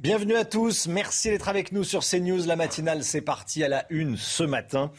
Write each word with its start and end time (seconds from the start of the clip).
Bienvenue 0.00 0.36
à 0.36 0.46
tous, 0.46 0.86
merci 0.86 1.28
d'être 1.28 1.50
avec 1.50 1.72
nous 1.72 1.84
sur 1.84 2.00
CNews. 2.00 2.46
La 2.46 2.56
matinale, 2.56 3.04
c'est 3.04 3.20
parti 3.20 3.62
à 3.62 3.68
la 3.68 3.84
une 3.90 4.16
ce 4.16 4.42
matin. 4.42 4.90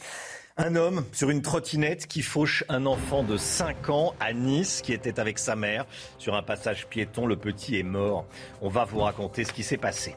Un 0.56 0.76
homme 0.76 1.04
sur 1.10 1.30
une 1.30 1.42
trottinette 1.42 2.06
qui 2.06 2.22
fauche 2.22 2.62
un 2.68 2.86
enfant 2.86 3.24
de 3.24 3.36
5 3.36 3.88
ans 3.88 4.14
à 4.20 4.32
Nice 4.32 4.80
qui 4.80 4.92
était 4.92 5.18
avec 5.18 5.40
sa 5.40 5.56
mère 5.56 5.86
sur 6.18 6.36
un 6.36 6.42
passage 6.44 6.86
piéton. 6.86 7.26
Le 7.26 7.34
petit 7.34 7.80
est 7.80 7.82
mort. 7.82 8.26
On 8.60 8.68
va 8.68 8.84
vous 8.84 9.00
raconter 9.00 9.42
ce 9.42 9.52
qui 9.52 9.64
s'est 9.64 9.76
passé. 9.76 10.14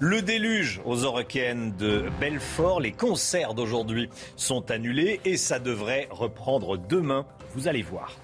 Le 0.00 0.20
déluge 0.20 0.80
aux 0.84 0.96
Eurocaines 0.96 1.76
de 1.76 2.06
Belfort. 2.18 2.80
Les 2.80 2.90
concerts 2.90 3.54
d'aujourd'hui 3.54 4.10
sont 4.34 4.68
annulés 4.72 5.20
et 5.24 5.36
ça 5.36 5.60
devrait 5.60 6.08
reprendre 6.10 6.76
demain. 6.76 7.24
Vous 7.54 7.68
allez 7.68 7.82
voir. 7.82 8.16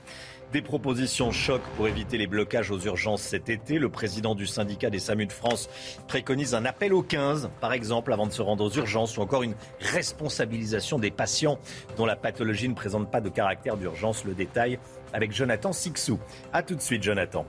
Des 0.52 0.62
propositions 0.62 1.30
choc 1.30 1.62
pour 1.77 1.86
éviter 1.86 2.18
les 2.18 2.27
blocages 2.27 2.72
aux 2.72 2.80
urgences 2.80 3.22
cet 3.22 3.48
été. 3.48 3.78
Le 3.78 3.88
président 3.88 4.34
du 4.34 4.48
syndicat 4.48 4.90
des 4.90 4.98
SAMU 4.98 5.26
de 5.26 5.32
France 5.32 5.70
préconise 6.09 6.57
un 6.57 6.65
appel 6.65 6.92
au 6.92 7.02
15, 7.02 7.51
par 7.60 7.73
exemple, 7.73 8.12
avant 8.12 8.26
de 8.26 8.32
se 8.32 8.42
rendre 8.42 8.65
aux 8.65 8.70
urgences, 8.70 9.16
ou 9.16 9.20
encore 9.20 9.45
une 9.45 9.54
responsabilisation 9.79 10.98
des 10.98 11.12
patients 11.12 11.60
dont 11.96 12.04
la 12.04 12.16
pathologie 12.16 12.68
ne 12.68 12.74
présente 12.74 13.12
pas 13.12 13.20
de 13.20 13.29
caractère 13.29 13.76
d'urgence. 13.76 14.24
Le 14.24 14.34
détail 14.34 14.80
avec 15.12 15.32
Jonathan 15.32 15.73
Sixou. 15.73 16.18
A 16.52 16.64
tout 16.64 16.74
de 16.74 16.82
suite, 16.82 17.04
Jonathan. 17.04 17.46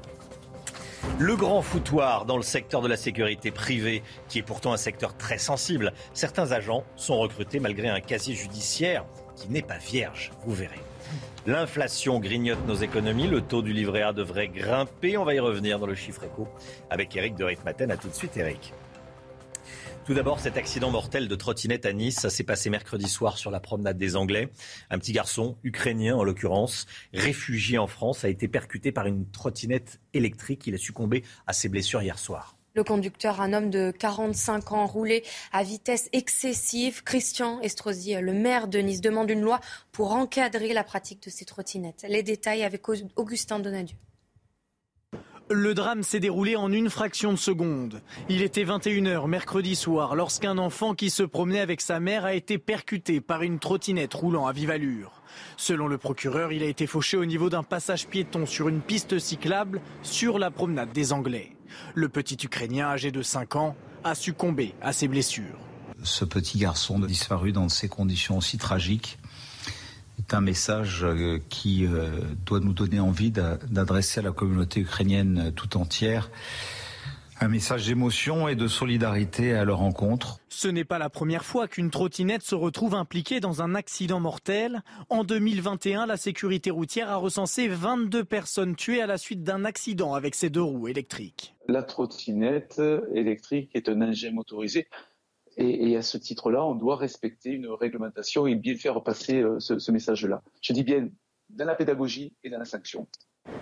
Le 1.17 1.35
grand 1.35 1.63
foutoir 1.63 2.25
dans 2.25 2.37
le 2.37 2.43
secteur 2.43 2.81
de 2.81 2.87
la 2.87 2.97
sécurité 2.97 3.49
privée, 3.49 4.03
qui 4.29 4.37
est 4.37 4.43
pourtant 4.43 4.73
un 4.73 4.77
secteur 4.77 5.17
très 5.17 5.39
sensible. 5.39 5.93
Certains 6.13 6.51
agents 6.51 6.83
sont 6.95 7.17
recrutés 7.17 7.59
malgré 7.59 7.89
un 7.89 7.99
casier 7.99 8.35
judiciaire 8.35 9.05
qui 9.35 9.49
n'est 9.49 9.63
pas 9.63 9.79
vierge, 9.79 10.31
vous 10.45 10.53
verrez. 10.53 10.90
L'inflation 11.47 12.19
grignote 12.19 12.67
nos 12.67 12.75
économies. 12.75 13.27
Le 13.27 13.41
taux 13.41 13.63
du 13.63 13.73
livret 13.73 14.03
A 14.03 14.13
devrait 14.13 14.47
grimper. 14.47 15.17
On 15.17 15.25
va 15.25 15.33
y 15.33 15.39
revenir 15.39 15.79
dans 15.79 15.87
le 15.87 15.95
chiffre 15.95 16.23
éco 16.23 16.47
avec 16.91 17.15
Eric 17.15 17.35
de 17.35 17.43
Ritmaten. 17.43 17.89
A 17.89 17.97
tout 17.97 18.09
de 18.09 18.13
suite, 18.13 18.37
Eric. 18.37 18.73
Tout 20.05 20.13
d'abord, 20.13 20.39
cet 20.39 20.55
accident 20.57 20.91
mortel 20.91 21.27
de 21.27 21.35
trottinette 21.35 21.87
à 21.87 21.93
Nice, 21.93 22.19
ça 22.19 22.29
s'est 22.29 22.43
passé 22.43 22.69
mercredi 22.69 23.09
soir 23.09 23.39
sur 23.39 23.49
la 23.49 23.59
promenade 23.59 23.97
des 23.97 24.15
Anglais. 24.15 24.49
Un 24.91 24.99
petit 24.99 25.13
garçon, 25.13 25.57
ukrainien 25.63 26.15
en 26.15 26.23
l'occurrence, 26.23 26.85
réfugié 27.11 27.79
en 27.79 27.87
France, 27.87 28.23
a 28.23 28.29
été 28.29 28.47
percuté 28.47 28.91
par 28.91 29.07
une 29.07 29.29
trottinette 29.31 29.99
électrique. 30.13 30.67
Il 30.67 30.75
a 30.75 30.77
succombé 30.77 31.23
à 31.47 31.53
ses 31.53 31.69
blessures 31.69 32.03
hier 32.03 32.19
soir. 32.19 32.55
Le 32.73 32.83
conducteur, 32.85 33.41
un 33.41 33.51
homme 33.51 33.69
de 33.69 33.91
45 33.91 34.71
ans, 34.71 34.85
roulait 34.85 35.23
à 35.51 35.63
vitesse 35.63 36.07
excessive. 36.13 37.03
Christian 37.03 37.59
Estrosi, 37.59 38.15
le 38.21 38.31
maire 38.31 38.69
de 38.69 38.79
Nice, 38.79 39.01
demande 39.01 39.29
une 39.29 39.41
loi 39.41 39.59
pour 39.91 40.13
encadrer 40.13 40.73
la 40.73 40.85
pratique 40.85 41.21
de 41.23 41.29
ces 41.29 41.43
trottinettes. 41.43 42.05
Les 42.07 42.23
détails 42.23 42.63
avec 42.63 42.83
Augustin 43.17 43.59
Donadieu. 43.59 43.97
Le 45.49 45.73
drame 45.73 46.01
s'est 46.01 46.21
déroulé 46.21 46.55
en 46.55 46.71
une 46.71 46.89
fraction 46.89 47.33
de 47.33 47.37
seconde. 47.37 48.01
Il 48.29 48.41
était 48.41 48.63
21h 48.63 49.27
mercredi 49.27 49.75
soir 49.75 50.15
lorsqu'un 50.15 50.57
enfant 50.57 50.95
qui 50.95 51.09
se 51.09 51.23
promenait 51.23 51.59
avec 51.59 51.81
sa 51.81 51.99
mère 51.99 52.23
a 52.23 52.33
été 52.33 52.57
percuté 52.57 53.19
par 53.19 53.41
une 53.41 53.59
trottinette 53.59 54.13
roulant 54.13 54.47
à 54.47 54.53
vive 54.53 54.71
allure. 54.71 55.21
Selon 55.57 55.87
le 55.87 55.97
procureur, 55.97 56.53
il 56.53 56.63
a 56.63 56.67
été 56.67 56.87
fauché 56.87 57.17
au 57.17 57.25
niveau 57.25 57.49
d'un 57.49 57.63
passage 57.63 58.07
piéton 58.07 58.45
sur 58.45 58.69
une 58.69 58.79
piste 58.79 59.19
cyclable 59.19 59.81
sur 60.03 60.39
la 60.39 60.51
promenade 60.51 60.93
des 60.93 61.11
Anglais. 61.11 61.51
Le 61.93 62.09
petit 62.09 62.37
Ukrainien 62.43 62.87
âgé 62.87 63.11
de 63.11 63.21
5 63.21 63.55
ans 63.55 63.75
a 64.03 64.15
succombé 64.15 64.73
à 64.81 64.93
ses 64.93 65.07
blessures. 65.07 65.57
Ce 66.03 66.25
petit 66.25 66.57
garçon 66.57 66.99
disparu 66.99 67.51
dans 67.51 67.69
ces 67.69 67.87
conditions 67.87 68.37
aussi 68.37 68.57
tragiques 68.57 69.19
est 70.19 70.33
un 70.33 70.41
message 70.41 71.03
euh, 71.03 71.39
qui 71.49 71.85
euh, 71.85 72.09
doit 72.45 72.59
nous 72.59 72.73
donner 72.73 72.99
envie 72.99 73.31
d'adresser 73.31 74.19
à 74.19 74.23
la 74.23 74.31
communauté 74.31 74.81
ukrainienne 74.81 75.51
tout 75.55 75.77
entière 75.77 76.29
un 77.41 77.47
message 77.47 77.87
d'émotion 77.87 78.47
et 78.47 78.55
de 78.55 78.67
solidarité 78.67 79.53
à 79.53 79.65
leur 79.65 79.79
rencontre. 79.79 80.39
Ce 80.49 80.67
n'est 80.67 80.85
pas 80.85 80.99
la 80.99 81.09
première 81.09 81.43
fois 81.43 81.67
qu'une 81.67 81.89
trottinette 81.89 82.43
se 82.43 82.53
retrouve 82.53 82.93
impliquée 82.93 83.39
dans 83.39 83.63
un 83.63 83.73
accident 83.73 84.19
mortel. 84.19 84.83
En 85.09 85.23
2021, 85.23 86.05
la 86.05 86.17
sécurité 86.17 86.69
routière 86.69 87.09
a 87.09 87.15
recensé 87.15 87.67
22 87.67 88.23
personnes 88.23 88.75
tuées 88.75 89.01
à 89.01 89.07
la 89.07 89.17
suite 89.17 89.41
d'un 89.41 89.65
accident 89.65 90.13
avec 90.13 90.35
ses 90.35 90.51
deux 90.51 90.61
roues 90.61 90.87
électriques. 90.87 91.55
La 91.67 91.81
trottinette 91.81 92.79
électrique 93.15 93.71
est 93.73 93.89
un 93.89 94.01
engin 94.03 94.31
motorisé 94.31 94.87
et, 95.57 95.97
à 95.97 96.03
ce 96.03 96.17
titre-là, 96.17 96.63
on 96.63 96.75
doit 96.75 96.95
respecter 96.95 97.49
une 97.49 97.67
réglementation 97.67 98.45
et 98.45 98.55
bien 98.55 98.75
faire 98.75 99.01
passer 99.03 99.41
euh, 99.41 99.59
ce 99.59 99.91
message-là. 99.91 100.43
Je 100.61 100.73
dis 100.73 100.83
bien 100.83 101.09
dans 101.49 101.65
la 101.65 101.75
pédagogie 101.75 102.33
et 102.43 102.49
dans 102.49 102.59
la 102.59 102.65
sanction. 102.65 103.07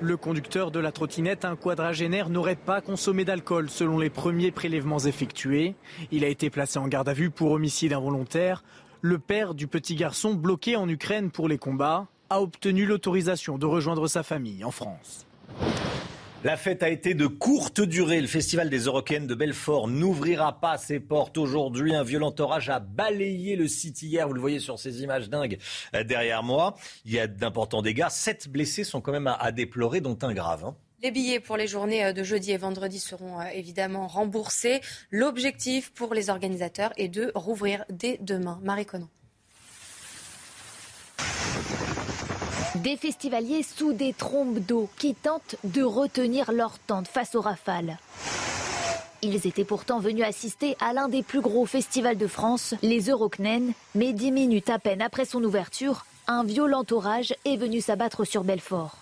Le 0.02 0.16
conducteur 0.16 0.72
de 0.72 0.80
la 0.80 0.94
trottinette, 0.94 1.44
un 1.44 1.58
quadragénaire, 1.58 2.30
n'aurait 2.30 2.56
pas 2.56 2.80
consommé 2.80 3.26
d'alcool 3.26 3.70
selon 3.70 4.00
les 4.00 4.10
premiers 4.10 4.52
prélèvements 4.52 5.00
effectués. 5.00 5.76
Il 6.12 6.24
a 6.24 6.30
été 6.30 6.50
placé 6.50 6.80
en 6.80 6.88
garde 6.88 7.10
à 7.10 7.14
vue 7.14 7.32
pour 7.32 7.52
homicide 7.52 7.92
involontaire. 7.92 8.64
Le 9.02 9.20
père 9.20 9.54
du 9.54 9.68
petit 9.68 9.96
garçon, 9.96 10.36
bloqué 10.36 10.78
en 10.78 10.88
Ukraine 10.88 11.32
pour 11.32 11.50
les 11.50 11.58
combats, 11.58 12.08
a 12.30 12.42
obtenu 12.42 12.86
l'autorisation 12.86 13.58
de 13.58 13.66
rejoindre 13.66 14.08
sa 14.08 14.24
famille 14.24 14.64
en 14.64 14.72
France. 14.72 15.28
La 16.46 16.56
fête 16.56 16.84
a 16.84 16.90
été 16.90 17.16
de 17.16 17.28
courte 17.28 17.82
durée. 17.82 18.22
Le 18.22 18.28
festival 18.28 18.70
des 18.70 18.84
Eurocaines 18.86 19.28
de 19.28 19.36
Belfort 19.36 19.90
n'ouvrira 19.90 20.62
pas 20.62 20.78
ses 20.78 21.02
portes 21.02 21.38
aujourd'hui. 21.38 21.94
Un 21.94 22.04
violent 22.04 22.34
orage 22.40 22.70
a 22.70 22.80
balayé 22.80 23.58
le 23.58 23.68
site 23.68 24.02
hier. 24.02 24.26
Vous 24.26 24.34
le 24.34 24.40
voyez 24.40 24.60
sur 24.60 24.80
ces 24.80 25.04
images 25.04 25.30
dingues 25.30 25.58
euh, 25.96 26.06
derrière 26.06 26.42
moi. 26.42 26.76
Il 27.04 27.12
y 27.12 27.20
a 27.20 27.28
d'importants 27.28 27.82
dégâts. 27.82 28.08
Sept 28.10 28.48
blessés 28.48 28.86
sont 28.86 29.02
quand 29.02 29.12
même 29.12 29.28
à, 29.28 29.52
déplorer, 29.52 30.00
dont 30.00 30.18
un 30.22 30.34
grave. 30.34 30.64
Hein. 30.64 30.78
Les 31.04 31.12
billets 31.12 31.42
pour 31.42 31.58
les 31.58 31.68
journées 31.68 32.06
euh, 32.06 32.14
de 32.14 32.24
jeudi 32.24 32.52
et 32.54 32.58
vendredi 32.58 33.00
seront 33.00 33.42
euh, 33.42 33.46
évidemment 33.54 34.08
remboursés. 34.08 34.80
L'objectif 35.12 35.92
pour 35.92 36.14
les 36.14 36.30
organisateurs 36.30 36.94
est 36.96 37.10
de 37.10 37.34
rouvrir 37.36 37.84
dès 37.90 38.18
demain. 38.22 38.62
Marie 38.64 38.86
Conan. 38.86 39.10
Des 42.76 42.98
festivaliers 42.98 43.64
sous 43.64 43.94
des 43.94 44.14
trompes 44.14 44.60
d'eau 44.60 44.90
qui 45.00 45.16
tentent 45.16 45.56
de 45.64 45.82
retenir 45.82 46.52
leur 46.52 46.78
tente 46.78 47.08
face 47.08 47.34
aux 47.34 47.42
rafales. 47.42 47.98
Ils 49.24 49.48
étaient 49.48 49.66
pourtant 49.66 50.00
venus 50.00 50.24
assister 50.24 50.78
à 50.80 50.94
l'un 50.94 51.10
des 51.10 51.24
plus 51.24 51.42
gros 51.42 51.66
festivals 51.66 52.18
de 52.18 52.28
France, 52.28 52.76
les 52.84 53.10
Euroknen, 53.10 53.74
mais 53.96 54.14
dix 54.14 54.32
minutes 54.32 54.70
à 54.70 54.78
peine 54.78 55.02
après 55.02 55.26
son 55.26 55.44
ouverture, 55.44 56.06
un 56.28 56.44
violent 56.44 56.86
orage 56.92 57.34
est 57.44 57.58
venu 57.58 57.82
s'abattre 57.82 58.24
sur 58.24 58.44
Belfort. 58.44 58.98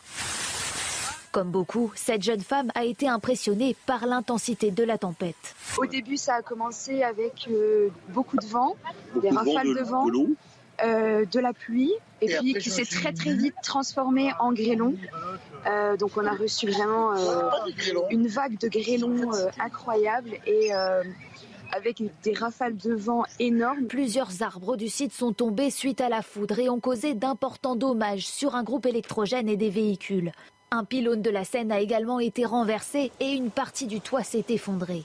Comme 1.33 1.51
beaucoup, 1.51 1.91
cette 1.94 2.23
jeune 2.23 2.41
femme 2.41 2.72
a 2.73 2.85
été 2.85 3.09
impressionnée 3.09 3.75
par 3.85 4.07
l'intensité 4.07 4.72
de 4.72 4.83
la 4.83 4.97
tempête. 4.97 5.35
Au 5.77 5.85
début, 5.85 6.16
ça 6.16 6.35
a 6.35 6.41
commencé 6.41 7.03
avec 7.03 7.50
euh, 7.51 7.89
beaucoup 8.09 8.38
de 8.38 8.45
vent, 8.45 8.77
des 9.22 9.29
rafales 9.29 9.75
de 9.75 9.83
vent, 9.83 10.07
euh, 10.83 11.25
de 11.25 11.39
la 11.39 11.53
pluie, 11.53 11.93
et, 12.21 12.27
puis 12.27 12.53
qui 12.53 12.69
s'est 12.69 12.85
très 12.85 13.11
très 13.11 13.33
vite 13.33 13.55
transformé 13.63 14.31
en 14.39 14.53
grêlon. 14.53 14.95
Euh, 15.65 15.97
donc 15.97 16.11
on 16.17 16.25
a 16.25 16.33
reçu 16.33 16.69
vraiment 16.69 17.13
euh, 17.13 17.49
une 18.12 18.27
vague 18.27 18.59
de 18.59 18.68
grêlons 18.68 19.31
incroyable 19.59 20.31
et 20.45 20.71
avec 21.71 22.01
des 22.24 22.33
rafales 22.33 22.77
de 22.77 22.94
vent 22.94 23.24
énormes. 23.39 23.88
Plusieurs 23.88 24.41
arbres 24.41 24.77
du 24.77 24.88
site 24.88 25.13
sont 25.13 25.33
tombés 25.33 25.69
suite 25.69 26.00
à 26.00 26.09
la 26.09 26.21
foudre 26.21 26.59
et 26.59 26.69
ont 26.69 26.80
causé 26.80 27.13
d'importants 27.13 27.75
dommages 27.75 28.27
sur 28.27 28.56
un 28.56 28.63
groupe 28.63 28.85
électrogène 28.85 29.50
et 29.50 29.57
des 29.57 29.69
véhicules. 29.69 30.31
Un 30.69 30.83
pylône 30.83 31.21
de 31.21 31.30
la 31.30 31.44
Seine 31.44 31.71
a 31.71 31.80
également 31.80 32.19
été 32.19 32.45
renversé 32.45 33.12
et 33.19 33.31
une 33.31 33.50
partie 33.50 33.88
du 33.88 34.01
toit 34.01 34.23
s'est 34.23 34.45
effondrée. 34.50 35.03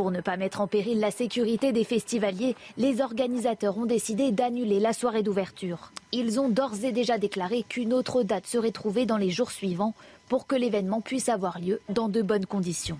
Pour 0.00 0.10
ne 0.10 0.22
pas 0.22 0.38
mettre 0.38 0.62
en 0.62 0.66
péril 0.66 0.98
la 0.98 1.10
sécurité 1.10 1.72
des 1.72 1.84
festivaliers, 1.84 2.56
les 2.78 3.02
organisateurs 3.02 3.76
ont 3.76 3.84
décidé 3.84 4.32
d'annuler 4.32 4.80
la 4.80 4.94
soirée 4.94 5.22
d'ouverture. 5.22 5.92
Ils 6.10 6.40
ont 6.40 6.48
d'ores 6.48 6.84
et 6.84 6.90
déjà 6.90 7.18
déclaré 7.18 7.64
qu'une 7.68 7.92
autre 7.92 8.22
date 8.22 8.46
serait 8.46 8.70
trouvée 8.70 9.04
dans 9.04 9.18
les 9.18 9.28
jours 9.28 9.50
suivants 9.50 9.94
pour 10.30 10.46
que 10.46 10.56
l'événement 10.56 11.02
puisse 11.02 11.28
avoir 11.28 11.60
lieu 11.60 11.82
dans 11.90 12.08
de 12.08 12.22
bonnes 12.22 12.46
conditions. 12.46 12.98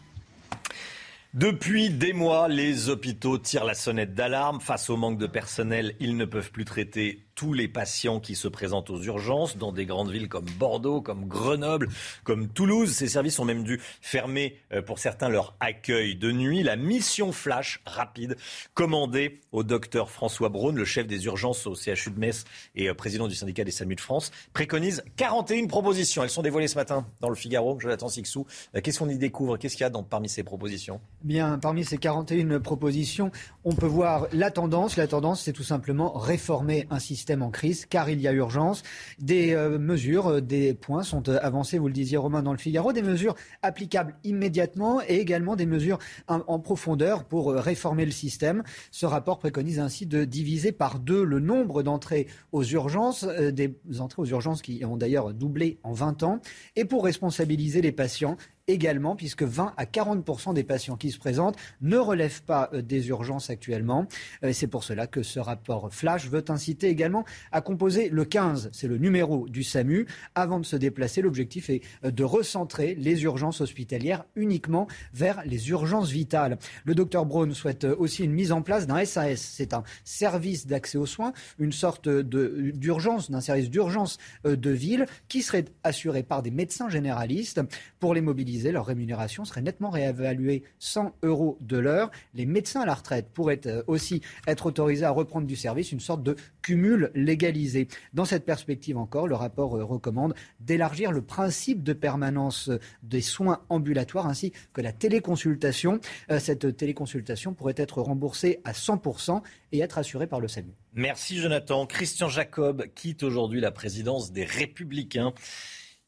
Depuis 1.33 1.89
des 1.89 2.13
mois, 2.13 2.49
les 2.49 2.91
hôpitaux 2.91 3.39
tirent 3.39 3.65
la 3.65 3.73
sonnette 3.73 4.15
d'alarme. 4.15 4.61
Face 4.61 4.91
au 4.91 4.99
manque 4.99 5.17
de 5.17 5.27
personnel, 5.27 5.95
ils 6.01 6.19
ne 6.19 6.27
peuvent 6.27 6.51
plus 6.51 6.67
traiter 6.67 7.25
tous 7.41 7.55
les 7.55 7.69
patients 7.69 8.21
qui 8.21 8.35
se 8.35 8.49
présentent 8.49 8.91
aux 8.91 9.01
urgences 9.03 9.57
dans 9.57 9.73
des 9.73 9.87
grandes 9.87 10.11
villes 10.11 10.29
comme 10.29 10.45
Bordeaux, 10.59 11.01
comme 11.01 11.25
Grenoble, 11.25 11.89
comme 12.23 12.49
Toulouse. 12.49 12.93
Ces 12.93 13.09
services 13.09 13.39
ont 13.39 13.47
même 13.47 13.65
dû 13.65 13.81
fermer 14.03 14.59
euh, 14.75 14.83
pour 14.83 14.99
certains 14.99 15.31
leur 15.31 15.57
accueil 15.59 16.17
de 16.17 16.33
nuit. 16.33 16.63
La 16.63 16.77
mission 16.77 17.33
flash 17.33 17.81
rapide 17.87 18.37
commandée 18.75 19.41
au 19.53 19.63
docteur 19.63 20.11
François 20.11 20.51
Braun, 20.51 20.77
le 20.77 20.85
chef 20.85 21.07
des 21.07 21.25
urgences 21.25 21.67
au 21.67 21.75
CHU 21.75 22.11
de 22.11 22.19
Metz 22.19 22.45
et 22.75 22.91
euh, 22.91 22.95
président 22.95 23.27
du 23.27 23.35
syndicat 23.35 23.65
des 23.65 23.71
SAMU 23.71 23.95
de 23.95 24.03
France, 24.03 24.33
préconise 24.53 25.03
41 25.17 25.67
propositions. 25.67 26.23
Elles 26.23 26.29
sont 26.29 26.43
dévoilées 26.43 26.69
ce 26.69 26.77
matin 26.77 27.07
dans 27.23 27.31
le 27.31 27.37
Figaro. 27.37 27.81
Jonathan 27.81 28.11
Sixou, 28.11 28.47
euh, 28.75 28.83
qu'est-ce 28.83 28.99
qu'on 28.99 29.09
y 29.09 29.17
découvre? 29.17 29.57
Qu'est-ce 29.57 29.77
qu'il 29.77 29.85
y 29.85 29.87
a 29.87 29.91
dans, 29.91 30.03
parmi 30.03 30.29
ces 30.29 30.43
propositions? 30.43 31.01
Bien, 31.23 31.59
parmi 31.59 31.87
ces 31.87 31.97
41 31.97 32.61
propositions, 32.61 33.31
on 33.65 33.75
peut 33.75 33.87
voir 33.87 34.27
la 34.35 34.51
tendance. 34.51 34.99
La 34.99 35.07
tendance, 35.07 35.41
c'est 35.41 35.55
tout 35.55 35.63
simplement 35.63 36.13
réformer 36.13 36.87
un 36.91 36.99
système 36.99 37.30
en 37.39 37.51
crise, 37.51 37.87
car 37.87 38.11
il 38.11 38.21
y 38.21 38.29
a 38.29 38.33
urgence. 38.33 38.83
Des 39.19 39.55
mesures, 39.79 40.43
des 40.43 40.75
points 40.75 41.03
sont 41.03 41.29
avancés, 41.29 41.79
vous 41.79 41.89
le 41.89 41.93
disiez 41.93 42.17
Romain, 42.17 42.43
dans 42.43 42.53
le 42.53 42.59
Figaro, 42.59 42.93
des 42.93 43.03
mesures 43.03 43.35
applicables 43.63 44.15
immédiatement 44.25 45.01
et 45.07 45.17
également 45.17 45.57
des 45.57 45.67
mesures 45.67 45.99
en 46.29 46.59
profondeur 46.59 47.25
pour 47.25 47.53
réformer 47.53 48.05
le 48.05 48.11
système. 48.11 48.63
Ce 48.91 49.07
rapport 49.07 49.39
préconise 49.39 49.79
ainsi 49.79 50.07
de 50.07 50.25
diviser 50.25 50.73
par 50.73 50.99
deux 50.99 51.25
le 51.25 51.41
nombre 51.41 51.83
d'entrées 51.83 52.27
aux 52.53 52.65
urgences, 52.65 53.25
euh, 53.25 53.51
des 53.51 53.75
entrées 53.99 54.23
aux 54.23 54.27
urgences 54.27 54.63
qui 54.63 54.85
ont 54.85 54.97
d'ailleurs 54.97 55.33
doublé 55.33 55.79
en 55.83 55.93
20 55.93 56.23
ans, 56.23 56.41
et 56.77 56.85
pour 56.85 57.05
responsabiliser 57.05 57.83
les 57.83 57.93
patients 57.93 58.37
également, 58.73 59.17
puisque 59.17 59.43
20 59.43 59.75
à 59.77 59.87
40 59.87 60.55
des 60.55 60.65
patients 60.65 60.97
qui 60.97 61.11
se 61.11 61.19
présentent 61.19 61.57
ne 61.81 61.97
relèvent 61.97 62.43
pas 62.43 62.71
euh, 62.73 62.83
des 62.83 63.09
urgences 63.09 63.51
actuellement. 63.51 64.07
Euh, 64.45 64.53
c'est 64.53 64.67
pour 64.67 64.85
cela 64.85 65.07
que 65.07 65.23
ce 65.23 65.41
rapport 65.41 65.93
Flash 65.93 66.29
veut 66.29 66.45
inciter 66.49 66.89
également 66.89 67.25
à 67.53 67.61
composer 67.61 68.09
le 68.09 68.25
15, 68.25 68.71
c'est 68.73 68.89
le 68.89 68.99
numéro 68.99 69.49
du 69.49 69.63
SAMU. 69.63 70.07
Avant 70.35 70.61
de 70.61 70.67
se 70.67 70.77
déplacer, 70.77 71.23
l'objectif 71.23 71.71
est 71.71 71.83
euh, 72.05 72.11
de 72.11 72.25
recentrer 72.25 72.95
les 72.95 73.23
urgences 73.25 73.61
hospitalières 73.61 74.25
uniquement 74.37 74.87
vers 75.13 75.43
les 75.45 75.71
urgences 75.71 76.11
vitales. 76.11 76.59
Le 76.85 76.95
docteur 76.95 77.27
Braun 77.27 77.53
souhaite 77.55 77.85
aussi 77.85 78.25
une 78.25 78.33
mise 78.33 78.53
en 78.53 78.63
place 78.63 78.87
d'un 78.87 79.05
SAS. 79.05 79.41
C'est 79.41 79.75
un 79.75 79.83
service 80.05 80.67
d'accès 80.67 80.99
aux 80.99 81.07
soins, 81.07 81.33
une 81.59 81.73
sorte 81.73 82.09
d'urgence, 82.09 83.31
d'un 83.31 83.41
service 83.41 83.71
d'urgence 83.71 84.19
de 84.45 84.71
ville 84.71 85.07
qui 85.29 85.43
serait 85.43 85.65
assuré 85.85 86.23
par 86.23 86.43
des 86.43 86.51
médecins 86.51 86.89
généralistes 86.89 87.61
pour 87.99 88.15
les 88.15 88.21
mobiliser 88.21 88.60
leur 88.69 88.87
rémunération 88.87 89.45
serait 89.45 89.63
nettement 89.63 89.91
réévaluée 89.91 90.63
100 90.79 91.15
euros 91.23 91.57
de 91.61 91.79
l'heure. 91.79 92.11
Les 92.35 92.47
médecins 92.47 92.83
à 92.83 92.87
la 92.87 92.95
retraite 92.95 93.29
pourraient 93.33 93.67
euh, 93.67 93.83
aussi 93.87 94.21
être 94.47 94.67
autorisés 94.67 95.05
à 95.05 95.11
reprendre 95.11 95.47
du 95.47 95.57
service, 95.57 95.93
une 95.93 96.01
sorte 96.01 96.23
de 96.23 96.37
cumul 96.63 97.11
légalisé. 97.15 97.89
Dans 98.13 98.25
cette 98.25 98.45
perspective 98.45 98.99
encore, 98.99 99.27
le 99.27 99.35
rapport 99.35 99.77
euh, 99.77 99.85
recommande 99.85 100.35
d'élargir 100.61 101.13
le 101.13 101.23
principe 101.23 101.83
de 101.83 101.95
permanence 101.95 102.69
euh, 102.69 102.79
des 103.03 103.23
soins 103.23 103.61
ambulatoires 103.71 104.27
ainsi 104.27 104.53
que 104.73 104.81
la 104.81 104.93
téléconsultation. 104.93 106.01
Cette 106.39 106.77
téléconsultation 106.77 107.55
pourrait 107.55 107.75
être 107.77 108.03
remboursée 108.03 108.61
à 108.65 108.73
100% 108.73 109.43
et 109.73 109.81
être 109.81 109.99
assurée 109.99 110.27
par 110.27 110.41
le 110.41 110.49
SAMU. 110.49 110.73
Merci 110.95 111.39
Jonathan. 111.39 111.87
Christian 111.87 112.29
Jacob 112.29 112.87
quitte 112.95 113.23
aujourd'hui 113.23 113.61
la 113.61 113.71
présidence 113.71 114.33
des 114.33 114.45
Républicains. 114.45 115.33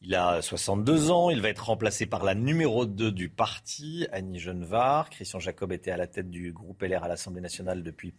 Il 0.05 0.15
a 0.15 0.41
62 0.41 1.11
ans, 1.11 1.29
il 1.29 1.41
va 1.41 1.47
être 1.47 1.63
remplacé 1.65 2.05
par 2.05 2.25
la 2.25 2.35
numéro 2.35 2.85
2 2.85 3.09
du 3.09 3.29
parti, 3.29 4.05
Annie 4.11 4.37
Genevard. 4.37 5.09
Christian 5.09 5.39
Jacob 5.39 5.71
était 5.71 5.91
à 5.91 5.97
la 5.97 6.07
tête 6.07 6.29
du 6.29 6.51
groupe 6.51 6.81
LR 6.81 7.05
à 7.05 7.07
l'Assemblée 7.07 7.39
nationale 7.39 7.83
depuis 7.83 8.13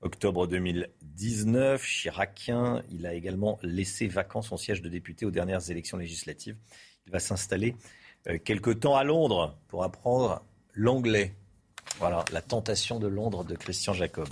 octobre 0.00 0.48
2019. 0.48 1.80
Chiracien, 1.80 2.82
il 2.90 3.06
a 3.06 3.14
également 3.14 3.60
laissé 3.62 4.08
vacant 4.08 4.42
son 4.42 4.56
siège 4.56 4.82
de 4.82 4.88
député 4.88 5.26
aux 5.26 5.30
dernières 5.30 5.70
élections 5.70 5.96
législatives. 5.96 6.56
Il 7.06 7.12
va 7.12 7.20
s'installer 7.20 7.76
euh, 8.26 8.38
quelque 8.38 8.70
temps 8.70 8.96
à 8.96 9.04
Londres 9.04 9.56
pour 9.68 9.84
apprendre 9.84 10.42
l'anglais. 10.74 11.36
Voilà, 12.00 12.24
la 12.32 12.42
tentation 12.42 12.98
de 12.98 13.06
Londres 13.06 13.44
de 13.44 13.54
Christian 13.54 13.92
Jacob. 13.92 14.28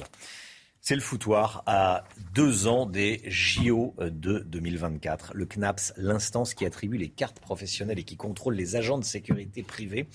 C'est 0.89 0.95
le 0.95 1.01
foutoir 1.01 1.65
à 1.67 2.05
deux 2.33 2.69
ans 2.69 2.87
des 2.87 3.21
JO 3.27 3.97
de 3.99 4.39
2024. 4.39 5.33
Le 5.35 5.45
CNAPS, 5.45 5.93
l'instance 5.97 6.55
qui 6.55 6.65
attribue 6.65 6.97
les 6.97 7.09
cartes 7.09 7.41
professionnelles 7.41 7.99
et 7.99 8.05
qui 8.05 8.17
contrôle 8.17 8.55
les 8.55 8.77
agents 8.77 8.97
de 8.97 9.05
sécurité 9.05 9.65
privés, 9.65 10.07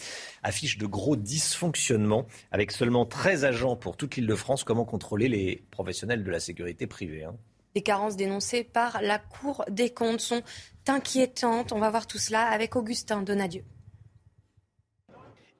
affiche 0.44 0.77
de 0.77 0.85
gros 0.85 1.18
dysfonctionnements. 1.18 2.25
Avec 2.51 2.71
seulement 2.71 3.06
13 3.06 3.44
agents 3.44 3.75
pour 3.75 3.97
toute 3.97 4.15
l'île 4.15 4.27
de 4.27 4.35
France, 4.35 4.63
comment 4.63 4.85
contrôler 4.85 5.27
les 5.27 5.62
professionnels 5.71 6.23
de 6.23 6.31
la 6.31 6.39
sécurité 6.39 6.88
privée 6.88 7.25
hein? 7.25 7.35
Les 7.75 7.81
carences 7.81 8.15
dénoncées 8.15 8.63
par 8.63 9.01
la 9.01 9.19
Cour 9.19 9.65
des 9.69 9.89
comptes 9.89 10.21
sont 10.21 10.41
inquiétantes. 10.88 11.74
On 11.74 11.79
va 11.79 11.89
voir 11.89 12.07
tout 12.07 12.17
cela 12.17 12.47
avec 12.47 12.77
Augustin 12.77 13.24
Donadieu. 13.24 13.65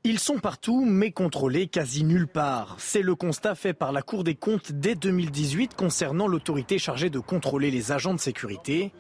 Ils 0.04 0.18
sont 0.18 0.40
partout, 0.40 0.84
mais 0.84 1.12
contrôlés 1.12 1.68
quasi 1.68 2.04
nulle 2.04 2.28
part. 2.28 2.76
C'est 2.80 3.04
le 3.04 3.14
constat 3.14 3.54
fait 3.54 3.74
par 3.74 3.92
la 3.92 4.02
Cour 4.02 4.24
des 4.24 4.34
comptes 4.34 4.72
dès 4.72 4.96
2018 4.96 5.76
concernant 5.76 6.28
l'autorité 6.28 6.80
chargée 6.80 7.12
de 7.12 7.20
contrôler 7.20 7.70
les 7.70 7.92
agents 7.92 8.16
de 8.16 8.20
sécurité. 8.20 8.92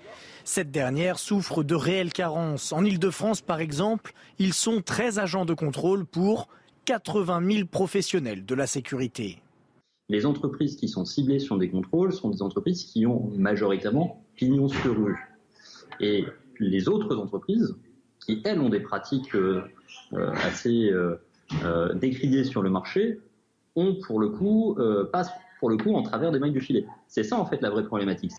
Cette 0.44 0.70
dernière 0.70 1.18
souffre 1.18 1.64
de 1.64 1.74
réelles 1.74 2.14
carences. 2.14 2.72
En 2.72 2.86
Ile-de-France, 2.86 3.42
par 3.42 3.62
exemple, 3.62 4.14
ils 4.38 4.54
sont 4.54 4.84
13 4.84 5.18
agents 5.18 5.46
de 5.46 5.56
contrôle 5.56 6.06
pour 6.06 6.50
80 6.86 7.52
000 7.52 7.68
professionnels 7.68 8.46
de 8.46 8.54
la 8.54 8.68
sécurité. 8.68 9.42
Les 10.08 10.28
entreprises 10.28 10.76
qui 10.76 10.88
sont 10.88 11.06
ciblées 11.06 11.40
sur 11.40 11.58
des 11.58 11.72
contrôles 11.72 12.14
sont 12.14 12.30
des 12.30 12.44
entreprises 12.44 12.84
qui 12.84 13.08
ont 13.08 13.32
majoritairement 13.36 14.24
pignon 14.36 14.68
sur 14.68 14.96
rue. 15.04 15.18
Et 16.00 16.26
les 16.60 16.88
autres 16.88 17.18
entreprises, 17.18 17.76
qui 18.26 18.42
elles 18.46 18.60
ont 18.60 18.70
des 18.70 18.80
pratiques 18.80 19.36
euh, 19.36 19.64
euh, 20.14 20.32
assez 20.44 20.90
euh, 20.92 21.94
décriés 21.96 22.44
sur 22.44 22.62
le 22.62 22.70
marché 22.70 23.20
ont 23.76 23.96
pour 24.06 24.20
le 24.20 24.30
coup 24.30 24.78
passent 25.12 25.32
pour 25.60 25.70
le 25.70 25.78
coup 25.78 25.96
en 25.96 26.02
travers 26.02 26.32
des 26.32 26.40
mailles 26.40 26.52
du 26.52 26.62
filet. 26.62 26.86
C'est 27.08 27.24
ça 27.24 27.38
en 27.38 27.46
fait 27.46 27.62
la 27.62 27.70
vraie 27.70 27.86
problématique. 27.86 28.32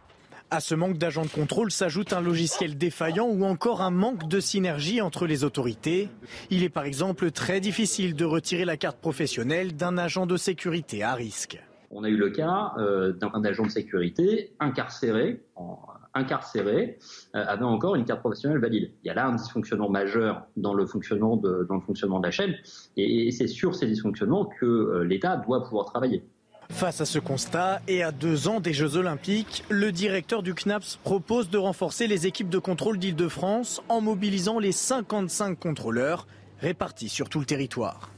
À 0.50 0.60
ce 0.60 0.74
manque 0.74 0.98
d'agents 0.98 1.24
de 1.24 1.30
contrôle 1.30 1.70
s'ajoute 1.70 2.12
un 2.12 2.20
logiciel 2.20 2.76
défaillant 2.76 3.26
ou 3.26 3.44
encore 3.44 3.80
un 3.80 3.90
manque 3.90 4.28
de 4.28 4.40
synergie 4.40 5.00
entre 5.00 5.26
les 5.26 5.44
autorités. 5.44 6.10
Il 6.50 6.62
est 6.62 6.68
par 6.68 6.84
exemple 6.84 7.30
très 7.30 7.60
difficile 7.60 8.14
de 8.14 8.26
retirer 8.26 8.66
la 8.66 8.76
carte 8.76 8.98
professionnelle 8.98 9.74
d'un 9.74 9.96
agent 9.96 10.26
de 10.26 10.36
sécurité 10.36 11.02
à 11.02 11.14
risque. 11.14 11.58
On 11.90 12.04
a 12.04 12.10
eu 12.10 12.16
le 12.16 12.30
cas 12.30 12.74
d'un 13.18 13.44
agent 13.44 13.64
de 13.64 13.70
sécurité 13.70 14.52
incarcéré 14.60 15.42
en, 15.56 15.78
incarcérés 16.14 16.98
euh, 17.34 17.44
avaient 17.46 17.64
encore 17.64 17.94
une 17.94 18.04
carte 18.04 18.20
professionnelle 18.20 18.58
valide. 18.58 18.90
Il 19.04 19.08
y 19.08 19.10
a 19.10 19.14
là 19.14 19.26
un 19.26 19.34
dysfonctionnement 19.34 19.88
majeur 19.88 20.46
dans 20.56 20.74
le 20.74 20.86
fonctionnement 20.86 21.36
de, 21.36 21.66
dans 21.68 21.76
le 21.76 21.80
fonctionnement 21.80 22.20
de 22.20 22.26
la 22.26 22.30
chaîne, 22.30 22.54
et, 22.96 23.30
c'est 23.30 23.46
sur 23.46 23.74
ces 23.74 23.86
dysfonctionnements 23.86 24.46
que 24.46 24.66
euh, 24.66 25.04
l'État 25.04 25.36
doit 25.36 25.64
pouvoir 25.64 25.86
travailler. 25.86 26.22
Face 26.70 27.00
à 27.00 27.04
ce 27.04 27.18
constat 27.18 27.80
et 27.86 28.02
à 28.02 28.12
deux 28.12 28.48
ans 28.48 28.60
des 28.60 28.72
Jeux 28.72 28.96
Olympiques, 28.96 29.64
le 29.68 29.92
directeur 29.92 30.42
du 30.42 30.54
CNAPS 30.54 30.98
propose 31.02 31.50
de 31.50 31.58
renforcer 31.58 32.06
les 32.06 32.26
équipes 32.26 32.48
de 32.48 32.58
contrôle 32.58 32.98
d'Île-de-France 32.98 33.82
en 33.88 34.00
mobilisant 34.00 34.58
les 34.58 34.72
55 34.72 35.58
contrôleurs 35.58 36.26
répartis 36.60 37.08
sur 37.08 37.28
tout 37.28 37.40
le 37.40 37.44
territoire. 37.44 38.10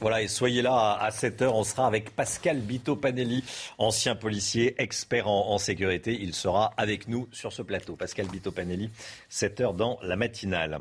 Voilà, 0.00 0.22
et 0.22 0.28
soyez 0.28 0.62
là 0.62 0.92
à 0.98 1.10
7h, 1.10 1.48
on 1.48 1.62
sera 1.62 1.86
avec 1.86 2.16
Pascal 2.16 2.58
Bito-Panelli, 2.58 3.44
ancien 3.76 4.14
policier, 4.14 4.74
expert 4.78 5.28
en, 5.28 5.58
sécurité. 5.58 6.16
Il 6.18 6.34
sera 6.34 6.72
avec 6.78 7.06
nous 7.06 7.28
sur 7.32 7.52
ce 7.52 7.60
plateau. 7.60 7.96
Pascal 7.96 8.26
Bito-Panelli, 8.28 8.88
7h 9.30 9.76
dans 9.76 9.98
la 10.02 10.16
matinale. 10.16 10.80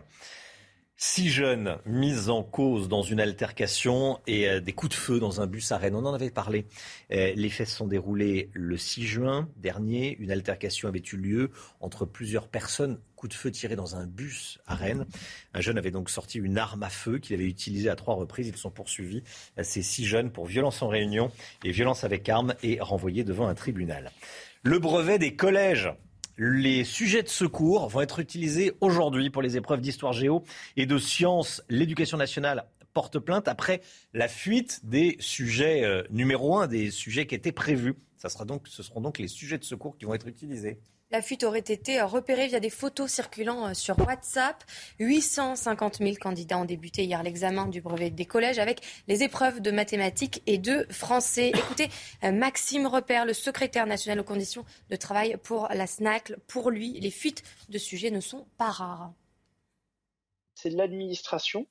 Six 1.01 1.29
jeunes 1.29 1.77
mis 1.86 2.27
en 2.27 2.44
cause 2.44 2.89
dans 2.89 3.03
une 3.03 3.22
altercation 3.22 4.20
et 4.27 4.50
euh, 4.50 4.60
des 4.60 4.74
coups 4.74 4.98
de 4.98 5.01
feu 5.01 5.18
dans 5.18 5.39
un 5.39 5.48
bus 5.48 5.72
à 5.72 5.77
Rennes. 5.77 5.96
On 5.96 6.03
en 6.03 6.13
avait 6.13 6.29
parlé. 6.29 6.65
Euh, 7.13 7.32
les 7.38 7.50
faits 7.50 7.70
se 7.70 7.77
sont 7.77 7.88
déroulés 7.88 8.50
le 8.51 8.75
6 8.75 9.06
juin 9.06 9.48
dernier. 9.56 10.18
Une 10.20 10.29
altercation 10.29 10.89
avait 10.89 11.01
eu 11.13 11.15
lieu 11.15 11.51
entre 11.79 12.03
plusieurs 12.03 12.50
personnes. 12.50 13.00
Coup 13.15 13.29
de 13.29 13.34
feu 13.34 13.50
tiré 13.50 13.77
dans 13.77 13.96
un 13.96 14.08
bus 14.08 14.60
à 14.68 14.75
Rennes. 14.75 15.08
Un 15.53 15.62
jeune 15.62 15.77
avait 15.77 15.91
donc 15.91 16.10
sorti 16.10 16.38
une 16.38 16.58
arme 16.58 16.84
à 16.84 16.89
feu 16.89 17.20
qu'il 17.20 17.34
avait 17.34 17.48
utilisée 17.48 17.89
à 17.89 17.96
trois 17.96 18.15
reprises. 18.15 18.50
Ils 18.50 18.58
sont 18.58 18.70
poursuivis, 18.70 19.24
euh, 19.58 19.63
ces 19.63 19.82
six 19.82 20.03
jeunes, 20.03 20.32
pour 20.32 20.48
violence 20.48 20.82
en 20.82 20.89
réunion 20.89 21.32
et 21.63 21.72
violence 21.72 22.03
avec 22.03 22.27
arme 22.27 22.56
et 22.62 22.82
renvoyés 22.82 23.24
devant 23.24 23.48
un 23.48 23.56
tribunal. 23.56 24.12
Le 24.63 24.79
brevet 24.79 25.18
des 25.18 25.38
collèges 25.38 25.94
les 26.39 26.86
sujets 26.86 27.22
de 27.22 27.27
secours 27.27 27.89
vont 27.89 28.00
être 28.00 28.19
utilisés 28.19 28.72
aujourd'hui 28.79 29.29
pour 29.29 29.41
les 29.41 29.58
épreuves 29.58 29.81
d'histoire 29.81 30.13
géo 30.13 30.43
et 30.77 30.86
de 30.86 30.98
sciences. 30.98 31.62
L'éducation 31.69 32.17
nationale 32.17 32.65
porte 32.93 33.19
plainte 33.19 33.50
après 33.50 33.81
la 34.13 34.29
fuite 34.29 34.79
des 34.86 35.17
sujets 35.19 35.84
euh, 35.84 36.03
numéro 36.10 36.58
un, 36.58 36.67
des 36.67 36.91
sujets 36.91 37.27
qui 37.27 37.36
étaient 37.36 37.51
prévus. 37.51 37.96
Ce 38.17 38.29
seront 38.29 39.01
donc 39.01 39.19
les 39.19 39.27
sujets 39.27 39.58
de 39.58 39.65
secours 39.65 39.98
qui 39.98 40.05
vont 40.05 40.13
être 40.13 40.27
utilisés. 40.27 40.79
La 41.12 41.24
fuite 41.24 41.44
aurait 41.44 41.58
été 41.60 42.00
repérée 42.04 42.48
via 42.48 42.60
des 42.60 42.70
photos 42.70 43.12
circulant 43.12 43.74
sur 43.74 43.98
WhatsApp. 43.98 44.63
850 45.00 45.98
000 45.98 46.12
candidats 46.22 46.60
ont 46.60 46.66
débuté 46.66 47.04
hier 47.04 47.24
l'examen 47.24 47.66
du 47.66 47.82
brevet 47.82 48.12
des 48.12 48.25
collèges 48.25 48.60
avec 48.60 48.82
les 49.08 49.24
épreuves 49.24 49.60
de 49.60 49.72
mathématiques 49.72 50.44
et 50.46 50.60
de 50.60 50.86
français. 50.92 51.50
Écoutez, 51.50 51.89
Maxime 52.22 52.86
Repère, 52.86 53.25
le 53.25 53.34
secrétaire 53.34 53.88
national 53.88 54.20
aux 54.20 54.24
conditions 54.24 54.66
de 54.92 54.96
travail 54.96 55.38
pour 55.42 55.68
la 55.70 55.88
SNAC. 55.88 56.34
Pour 56.48 56.70
lui, 56.70 57.00
les 57.00 57.10
fuites 57.10 57.42
de 57.70 57.80
sujets 57.80 58.12
ne 58.12 58.20
sont 58.20 58.46
pas 58.60 58.70
rares. 58.70 59.12
C'est 60.54 60.70
l'administration 60.70 61.66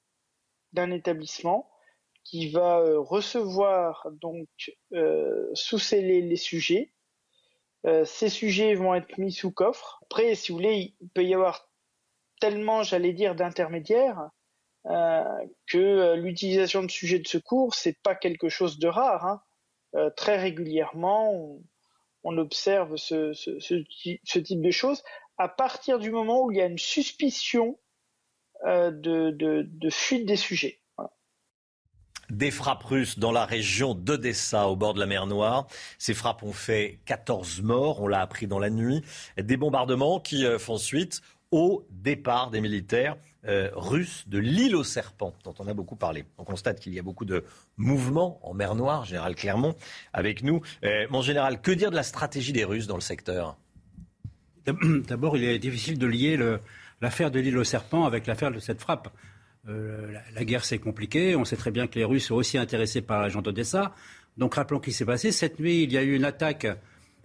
d'un 0.73 0.90
établissement 0.90 1.71
qui 2.25 2.50
va 2.50 2.80
euh, 2.80 2.99
recevoir 2.99 4.09
donc 4.21 4.49
euh, 4.92 5.49
sous-sceller 5.54 6.23
les 6.23 6.37
sujets 6.37 6.90
euh, 6.90 6.97
ces 8.04 8.28
sujets 8.28 8.75
vont 8.75 8.94
être 8.94 9.18
mis 9.18 9.32
sous 9.32 9.50
coffre. 9.50 10.00
Après, 10.02 10.35
si 10.35 10.52
vous 10.52 10.58
voulez, 10.58 10.94
il 11.00 11.08
peut 11.11 11.25
y 11.25 11.35
avoir 11.35 11.68
tellement, 12.40 12.82
j'allais 12.82 13.12
dire, 13.12 13.35
d'intermédiaires 13.35 14.30
euh, 14.87 15.23
que 15.66 15.78
euh, 15.78 16.16
l'utilisation 16.16 16.82
de 16.82 16.90
sujets 16.90 17.18
de 17.18 17.28
secours, 17.28 17.75
c'est 17.75 18.00
pas 18.02 18.14
quelque 18.14 18.49
chose 18.49 18.78
de 18.78 18.88
rare. 18.88 19.26
Hein. 19.26 19.42
très 20.16 20.37
régulièrement, 20.37 21.58
on, 22.23 22.38
observe 22.38 22.97
ce, 22.97 23.32
type 24.42 24.62
de 24.62 24.70
choses 24.70 25.02
à 25.38 25.49
partir 25.49 25.99
du 25.99 26.11
moment 26.11 26.44
où 26.44 26.50
il 26.50 26.58
y 26.58 26.61
a 26.61 26.66
une 26.66 26.78
suspicion 26.78 27.78
de, 28.64 29.88
fuite 29.90 30.26
des 30.26 30.37
sujets. 30.37 30.77
Des 32.30 32.50
frappes 32.50 32.85
russes 32.85 33.18
dans 33.18 33.32
la 33.32 33.47
région 33.47 33.94
d'Odessa, 33.94 34.68
au 34.68 34.76
bord 34.76 34.92
de 34.92 35.00
la 35.00 35.06
mer 35.06 35.26
Noire. 35.26 35.66
Ces 35.97 36.12
frappes 36.12 36.42
ont 36.42 36.52
fait 36.52 36.99
14 37.06 37.62
morts, 37.62 38.02
on 38.02 38.06
l'a 38.06 38.20
appris 38.20 38.47
dans 38.47 38.58
la 38.58 38.68
nuit. 38.68 39.02
Des 39.38 39.56
bombardements 39.56 40.20
qui 40.20 40.44
euh, 40.44 40.58
font 40.58 40.76
suite 40.76 41.23
au 41.50 41.87
départ 41.90 42.50
des 42.50 42.61
militaires 42.61 43.16
euh, 43.47 43.70
russes 43.73 44.25
de 44.28 44.38
l'île 44.38 44.76
aux 44.76 44.85
serpents, 44.85 45.32
dont 45.42 45.54
on 45.58 45.68
a 45.68 45.73
beaucoup 45.73 45.97
parlé. 45.97 46.26
On 46.37 46.44
constate 46.44 46.80
qu'il 46.80 46.92
y 46.92 46.99
a 46.99 47.02
beaucoup 47.02 47.25
de 47.25 47.44
mouvements 47.78 48.38
en 48.42 48.52
mer 48.52 48.75
Noire. 48.75 49.06
Général 49.06 49.35
Clermont, 49.35 49.75
avec 50.12 50.42
nous. 50.42 50.61
Euh, 50.85 51.06
mon 51.08 51.23
général, 51.23 51.62
que 51.62 51.70
dire 51.70 51.90
de 51.90 51.97
la 51.97 52.02
stratégie 52.02 52.52
des 52.52 52.64
Russes 52.64 52.87
dans 52.87 52.97
le 52.97 53.00
secteur? 53.00 53.56
D'abord, 55.08 55.38
il 55.38 55.44
est 55.44 55.58
difficile 55.58 55.99
de 55.99 56.06
lier 56.06 56.38
l'affaire 57.00 57.30
de 57.30 57.40
l'île 57.40 57.56
aux 57.56 57.64
serpents 57.64 58.04
avec 58.04 58.26
l'affaire 58.26 58.50
de 58.50 58.58
cette 58.58 58.82
frappe. 58.82 59.08
Euh, 59.68 60.12
la, 60.34 60.44
guerre, 60.44 60.64
c'est 60.64 60.78
compliqué. 60.78 61.37
On 61.37 61.44
sait 61.44 61.56
très 61.56 61.70
bien 61.70 61.87
que 61.87 61.98
les 61.98 62.04
Russes 62.04 62.26
sont 62.26 62.34
aussi 62.34 62.58
intéressés 62.58 63.02
par 63.02 63.18
la 63.18 63.25
région 63.25 63.42
d'Odessa. 63.42 63.94
Donc 64.37 64.54
rappelons 64.54 64.78
ce 64.78 64.84
qui 64.84 64.92
s'est 64.92 65.04
passé. 65.04 65.32
Cette 65.32 65.58
nuit, 65.58 65.82
il 65.82 65.92
y 65.92 65.98
a 65.98 66.02
eu 66.02 66.14
une 66.14 66.25
attaque 66.25 66.66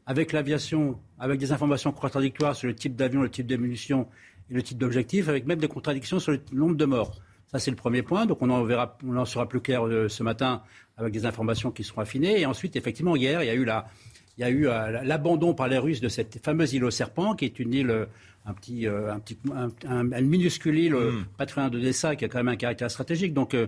avec 0.05 0.33
l'aviation, 0.33 0.99
avec 1.19 1.39
des 1.39 1.51
informations 1.51 1.91
contradictoires 1.91 2.55
sur 2.55 2.67
le 2.67 2.75
type 2.75 2.95
d'avion, 2.95 3.21
le 3.21 3.29
type 3.29 3.47
de 3.47 3.55
munitions 3.55 4.07
et 4.49 4.53
le 4.53 4.61
type 4.61 4.77
d'objectif, 4.77 5.29
avec 5.29 5.45
même 5.45 5.59
des 5.59 5.67
contradictions 5.67 6.19
sur 6.19 6.33
le 6.33 6.41
nombre 6.51 6.75
de 6.75 6.85
morts. 6.85 7.15
Ça, 7.47 7.59
c'est 7.59 7.71
le 7.71 7.77
premier 7.77 8.01
point. 8.01 8.25
Donc 8.25 8.41
on 8.41 8.49
en, 8.49 8.63
verra, 8.63 8.97
on 9.05 9.15
en 9.15 9.25
sera 9.25 9.47
plus 9.47 9.61
clair 9.61 9.85
euh, 9.85 10.09
ce 10.09 10.23
matin 10.23 10.63
avec 10.97 11.13
des 11.13 11.25
informations 11.25 11.71
qui 11.71 11.83
seront 11.83 12.01
affinées. 12.01 12.41
Et 12.41 12.45
ensuite, 12.45 12.75
effectivement, 12.75 13.15
hier, 13.15 13.41
il 13.43 13.45
y 13.45 14.43
a 14.43 14.49
eu 14.49 14.67
euh, 14.67 15.03
l'abandon 15.03 15.53
par 15.53 15.67
les 15.67 15.77
Russes 15.77 16.01
de 16.01 16.09
cette 16.09 16.43
fameuse 16.43 16.73
île 16.73 16.83
aux 16.83 16.91
serpents, 16.91 17.35
qui 17.35 17.45
est 17.45 17.59
une 17.59 17.73
île 17.73 18.07
un 18.45 18.53
petit, 18.53 18.87
euh, 18.87 19.13
un 19.13 19.19
petit, 19.19 19.37
un, 19.87 20.03
minuscule 20.21 20.77
île 20.77 20.95
mm. 20.95 21.25
pas 21.37 21.45
très 21.45 21.61
loin 21.61 21.69
d'Odessa 21.69 22.15
qui 22.15 22.25
a 22.25 22.27
quand 22.27 22.39
même 22.39 22.49
un 22.49 22.55
caractère 22.55 22.91
stratégique. 22.91 23.33
Donc 23.33 23.53
euh, 23.53 23.67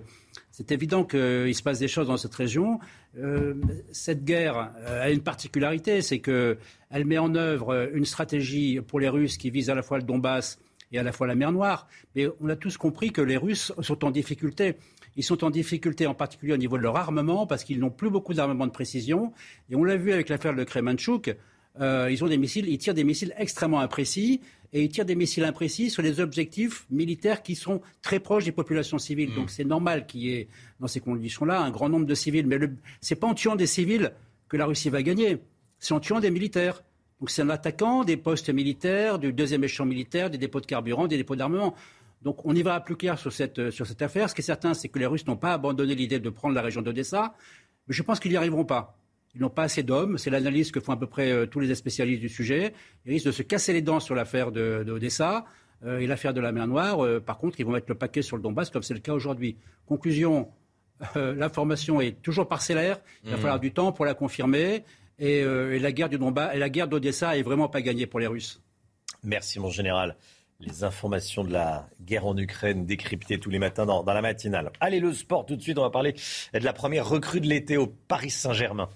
c'est 0.51 0.71
évident 0.71 1.05
qu'il 1.05 1.55
se 1.55 1.63
passe 1.63 1.79
des 1.79 1.87
choses 1.87 2.07
dans 2.07 2.17
cette 2.17 2.35
région. 2.35 2.79
Euh, 3.17 3.53
cette 3.91 4.25
guerre 4.25 4.71
a 4.85 5.09
une 5.09 5.21
particularité, 5.21 6.01
c'est 6.01 6.19
qu'elle 6.19 6.57
met 7.05 7.17
en 7.17 7.35
œuvre 7.35 7.89
une 7.93 8.05
stratégie 8.05 8.81
pour 8.81 8.99
les 8.99 9.09
Russes 9.09 9.37
qui 9.37 9.49
vise 9.49 9.69
à 9.69 9.75
la 9.75 9.81
fois 9.81 9.97
le 9.97 10.03
Donbass 10.03 10.59
et 10.91 10.99
à 10.99 11.03
la 11.03 11.13
fois 11.13 11.25
la 11.27 11.35
mer 11.35 11.51
Noire. 11.51 11.87
Mais 12.15 12.27
on 12.41 12.49
a 12.49 12.55
tous 12.55 12.77
compris 12.77 13.11
que 13.11 13.21
les 13.21 13.37
Russes 13.37 13.71
sont 13.79 14.03
en 14.03 14.11
difficulté. 14.11 14.75
Ils 15.15 15.23
sont 15.23 15.45
en 15.45 15.49
difficulté 15.49 16.07
en 16.07 16.13
particulier 16.13 16.51
au 16.51 16.57
niveau 16.57 16.77
de 16.77 16.83
leur 16.83 16.97
armement 16.97 17.47
parce 17.47 17.63
qu'ils 17.63 17.79
n'ont 17.79 17.89
plus 17.89 18.09
beaucoup 18.09 18.33
d'armement 18.33 18.67
de 18.67 18.71
précision. 18.71 19.31
Et 19.69 19.75
on 19.75 19.85
l'a 19.85 19.95
vu 19.95 20.11
avec 20.11 20.27
l'affaire 20.27 20.53
de 20.53 20.63
Kremenchuk. 20.65 21.33
ils 21.79 22.23
ont 22.23 22.27
des 22.27 22.37
missiles, 22.37 22.67
ils 22.67 22.77
tirent 22.77 22.93
des 22.93 23.05
missiles 23.05 23.33
extrêmement 23.37 23.79
imprécis 23.79 24.41
et 24.75 24.83
ils 24.83 24.89
tirent 24.89 25.05
des 25.05 25.15
missiles 25.15 25.45
imprécis 25.45 25.89
sur 25.89 26.03
les 26.03 26.19
objectifs 26.19 26.85
militaires 26.91 27.41
qui 27.41 27.55
sont 27.55 27.81
très 28.01 28.19
proches 28.19 28.43
des 28.43 28.51
populations 28.51 28.97
civiles. 28.97 29.31
Mm. 29.31 29.35
Donc 29.35 29.49
c'est 29.49 29.63
normal 29.63 30.05
qu'il 30.05 30.21
y 30.21 30.33
ait, 30.33 30.49
dans 30.81 30.87
ces 30.87 30.99
conditions-là, 30.99 31.61
un 31.61 31.71
grand 31.71 31.87
nombre 31.87 32.05
de 32.05 32.13
civils. 32.13 32.45
Mais 32.45 32.59
ce 32.99 33.13
n'est 33.13 33.19
pas 33.19 33.27
en 33.27 33.33
tuant 33.33 33.55
des 33.55 33.67
civils 33.67 34.11
que 34.49 34.57
la 34.57 34.65
Russie 34.65 34.89
va 34.89 35.01
gagner, 35.01 35.37
c'est 35.79 35.93
en 35.93 36.01
tuant 36.01 36.19
des 36.19 36.29
militaires. 36.29 36.83
Donc 37.21 37.29
c'est 37.29 37.41
en 37.41 37.49
attaquant 37.49 38.03
des 38.03 38.17
postes 38.17 38.49
militaires, 38.49 39.17
du 39.17 39.31
deuxième 39.31 39.63
échelon 39.63 39.85
militaire, 39.85 40.29
des 40.29 40.37
dépôts 40.37 40.59
de 40.59 40.65
carburant, 40.65 41.07
des 41.07 41.15
dépôts 41.15 41.37
d'armement. 41.37 41.73
Donc 42.21 42.45
on 42.45 42.53
y 42.53 42.61
va 42.61 42.77
plus 42.81 42.97
clair 42.97 43.17
sur 43.17 43.31
cette, 43.31 43.69
sur 43.69 43.87
cette 43.87 44.01
affaire. 44.01 44.29
Ce 44.29 44.35
qui 44.35 44.41
est 44.41 44.43
certain, 44.43 44.73
c'est 44.73 44.89
que 44.89 44.99
les 44.99 45.05
Russes 45.05 45.25
n'ont 45.25 45.37
pas 45.37 45.53
abandonné 45.53 45.95
l'idée 45.95 46.19
de 46.19 46.29
prendre 46.29 46.53
la 46.53 46.61
région 46.61 46.81
d'Odessa, 46.81 47.33
mais 47.87 47.93
je 47.93 48.03
pense 48.03 48.19
qu'ils 48.19 48.31
n'y 48.31 48.37
arriveront 48.37 48.65
pas. 48.65 48.97
Ils 49.35 49.41
n'ont 49.41 49.49
pas 49.49 49.63
assez 49.63 49.83
d'hommes. 49.83 50.17
C'est 50.17 50.29
l'analyse 50.29 50.71
que 50.71 50.79
font 50.79 50.93
à 50.93 50.97
peu 50.97 51.07
près 51.07 51.31
euh, 51.31 51.45
tous 51.45 51.59
les 51.59 51.73
spécialistes 51.75 52.21
du 52.21 52.29
sujet. 52.29 52.73
Ils 53.05 53.11
risquent 53.11 53.27
de 53.27 53.31
se 53.31 53.43
casser 53.43 53.73
les 53.73 53.81
dents 53.81 53.99
sur 53.99 54.15
l'affaire 54.15 54.51
d'Odessa 54.51 55.45
de, 55.81 55.87
euh, 55.87 55.99
et 55.99 56.07
l'affaire 56.07 56.33
de 56.33 56.39
la 56.39 56.53
mer 56.53 56.67
Noire. 56.67 57.03
Euh, 57.03 57.19
par 57.19 57.37
contre, 57.37 57.59
ils 57.59 57.65
vont 57.65 57.73
mettre 57.73 57.87
le 57.89 57.95
paquet 57.95 58.21
sur 58.21 58.37
le 58.37 58.43
Donbass, 58.43 58.69
comme 58.69 58.83
c'est 58.83 58.93
le 58.93 59.01
cas 59.01 59.13
aujourd'hui. 59.13 59.57
Conclusion, 59.85 60.49
l'information 61.15 61.99
est 61.99 62.21
toujours 62.21 62.47
parcellaire. 62.47 62.99
Il 63.23 63.31
va 63.31 63.35
mmh. 63.35 63.39
falloir 63.39 63.59
du 63.59 63.73
temps 63.73 63.91
pour 63.91 64.05
la 64.05 64.13
confirmer. 64.13 64.83
Et, 65.19 65.43
la 65.43 65.91
guerre 65.91 66.09
du 66.09 66.17
Donbass, 66.17 66.55
et 66.55 66.59
la 66.59 66.69
guerre 66.69 66.87
d'Odessa 66.87 67.37
est 67.37 67.41
vraiment 67.43 67.67
pas 67.67 67.81
gagnée 67.81 68.05
pour 68.05 68.19
les 68.19 68.27
Russes. 68.27 68.61
Merci, 69.23 69.59
mon 69.59 69.69
général 69.69 70.15
les 70.61 70.85
informations 70.85 71.43
de 71.43 71.51
la 71.51 71.89
guerre 72.01 72.25
en 72.25 72.37
Ukraine 72.37 72.85
décryptées 72.85 73.37
tous 73.37 73.49
les 73.49 73.59
matins 73.59 73.85
dans, 73.85 74.03
dans, 74.03 74.13
la 74.13 74.21
matinale. 74.21 74.71
Allez, 74.79 75.01
le 75.01 75.13
sport, 75.13 75.45
tout 75.45 75.57
de 75.57 75.61
suite, 75.61 75.77
on 75.77 75.81
va 75.81 75.89
parler 75.89 76.15
de 76.53 76.59
la 76.59 76.71
première 76.71 77.09
recrue 77.09 77.41
de 77.41 77.45
l'été 77.45 77.75
au 77.75 77.87
Paris 77.87 78.29
Saint-Germain. 78.29 78.89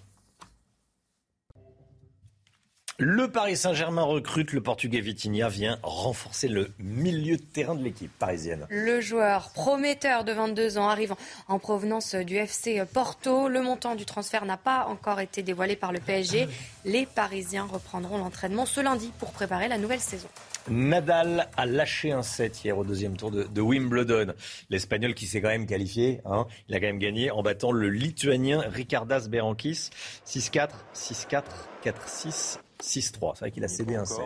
Le 3.01 3.32
Paris 3.32 3.56
Saint-Germain 3.56 4.01
recrute 4.01 4.51
le 4.51 4.60
Portugais 4.60 5.00
Vitinha, 5.00 5.48
vient 5.48 5.79
renforcer 5.84 6.50
le 6.50 6.70
milieu 6.79 7.38
de 7.38 7.41
terrain 7.41 7.74
de 7.74 7.82
l'équipe 7.82 8.12
parisienne. 8.20 8.68
Le 8.70 9.00
joueur 9.00 9.51
prometteur 9.53 10.25
de 10.25 10.34
22 10.34 10.77
ans 10.77 10.89
arrive 10.89 11.15
en 11.48 11.60
provenance 11.60 12.13
du 12.13 12.36
FC 12.36 12.84
Porto. 12.91 13.48
Le 13.48 13.62
montant 13.62 13.96
du 13.96 14.03
transfert 14.03 14.44
n'a 14.44 14.58
pas 14.58 14.86
encore 14.89 15.22
été 15.22 15.44
dévoilé 15.44 15.77
par 15.77 15.94
le 15.94 16.00
PSG. 16.01 16.50
Les 16.86 17.06
Parisiens 17.06 17.70
reprendront 17.72 18.18
l'entraînement 18.18 18.65
ce 18.65 18.82
lundi 18.82 19.13
pour 19.18 19.32
préparer 19.32 19.70
la 19.70 19.77
nouvelle 19.77 20.01
saison. 20.01 20.27
Nadal 20.70 21.48
a 21.56 21.65
lâché 21.65 22.12
un 22.12 22.22
set 22.22 22.65
hier 22.65 22.77
au 22.77 22.84
deuxième 22.84 23.15
tour 23.15 23.32
de, 23.32 23.62
Wimbledon. 23.62 24.34
L'Espagnol 24.70 25.13
qui 25.13 25.25
s'est 25.25 25.39
quand 25.39 25.48
même 25.48 25.68
qualifié, 25.68 26.20
hein, 26.25 26.48
il 26.68 26.75
a 26.75 26.82
quand 26.82 26.88
même 26.88 27.00
gagné 27.00 27.32
en 27.32 27.44
battant 27.44 27.72
le 27.72 27.88
Lituanien 27.88 28.60
Ricardas 28.68 29.29
Berankis 29.29 29.89
6-4, 30.27 30.68
6-4, 30.94 31.44
4-6. 31.86 32.60
6-3. 32.81 33.33
C'est 33.33 33.39
vrai 33.39 33.51
qu'il 33.51 33.63
a 33.63 33.67
cédé 33.67 33.95
un 33.95 34.05
7. 34.05 34.19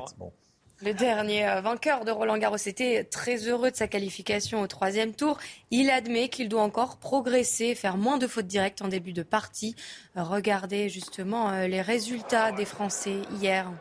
Le 0.82 0.94
dernier 0.94 1.48
euh, 1.48 1.62
vainqueur 1.62 2.04
de 2.04 2.12
Roland 2.12 2.38
Garros 2.38 2.58
était 2.58 3.06
très 3.06 3.48
heureux 3.48 3.72
de 3.72 3.76
sa 3.76 3.88
qualification 3.88 4.62
au 4.62 4.68
troisième 4.68 5.14
tour. 5.14 5.38
Il 5.72 5.90
admet 5.90 6.28
qu'il 6.28 6.50
doit 6.50 6.64
encore 6.64 6.98
progresser, 6.98 7.74
faire 7.74 7.96
moins 7.96 8.18
de 8.18 8.28
fautes 8.28 8.48
directes 8.48 8.82
en 8.82 8.90
début 8.90 9.14
de 9.14 9.24
partie. 9.24 9.76
Regardez 10.16 10.90
justement 10.90 11.52
euh, 11.52 11.68
les 11.68 11.82
résultats 11.82 12.52
des 12.52 12.66
Français 12.66 13.22
hier. 13.40 13.72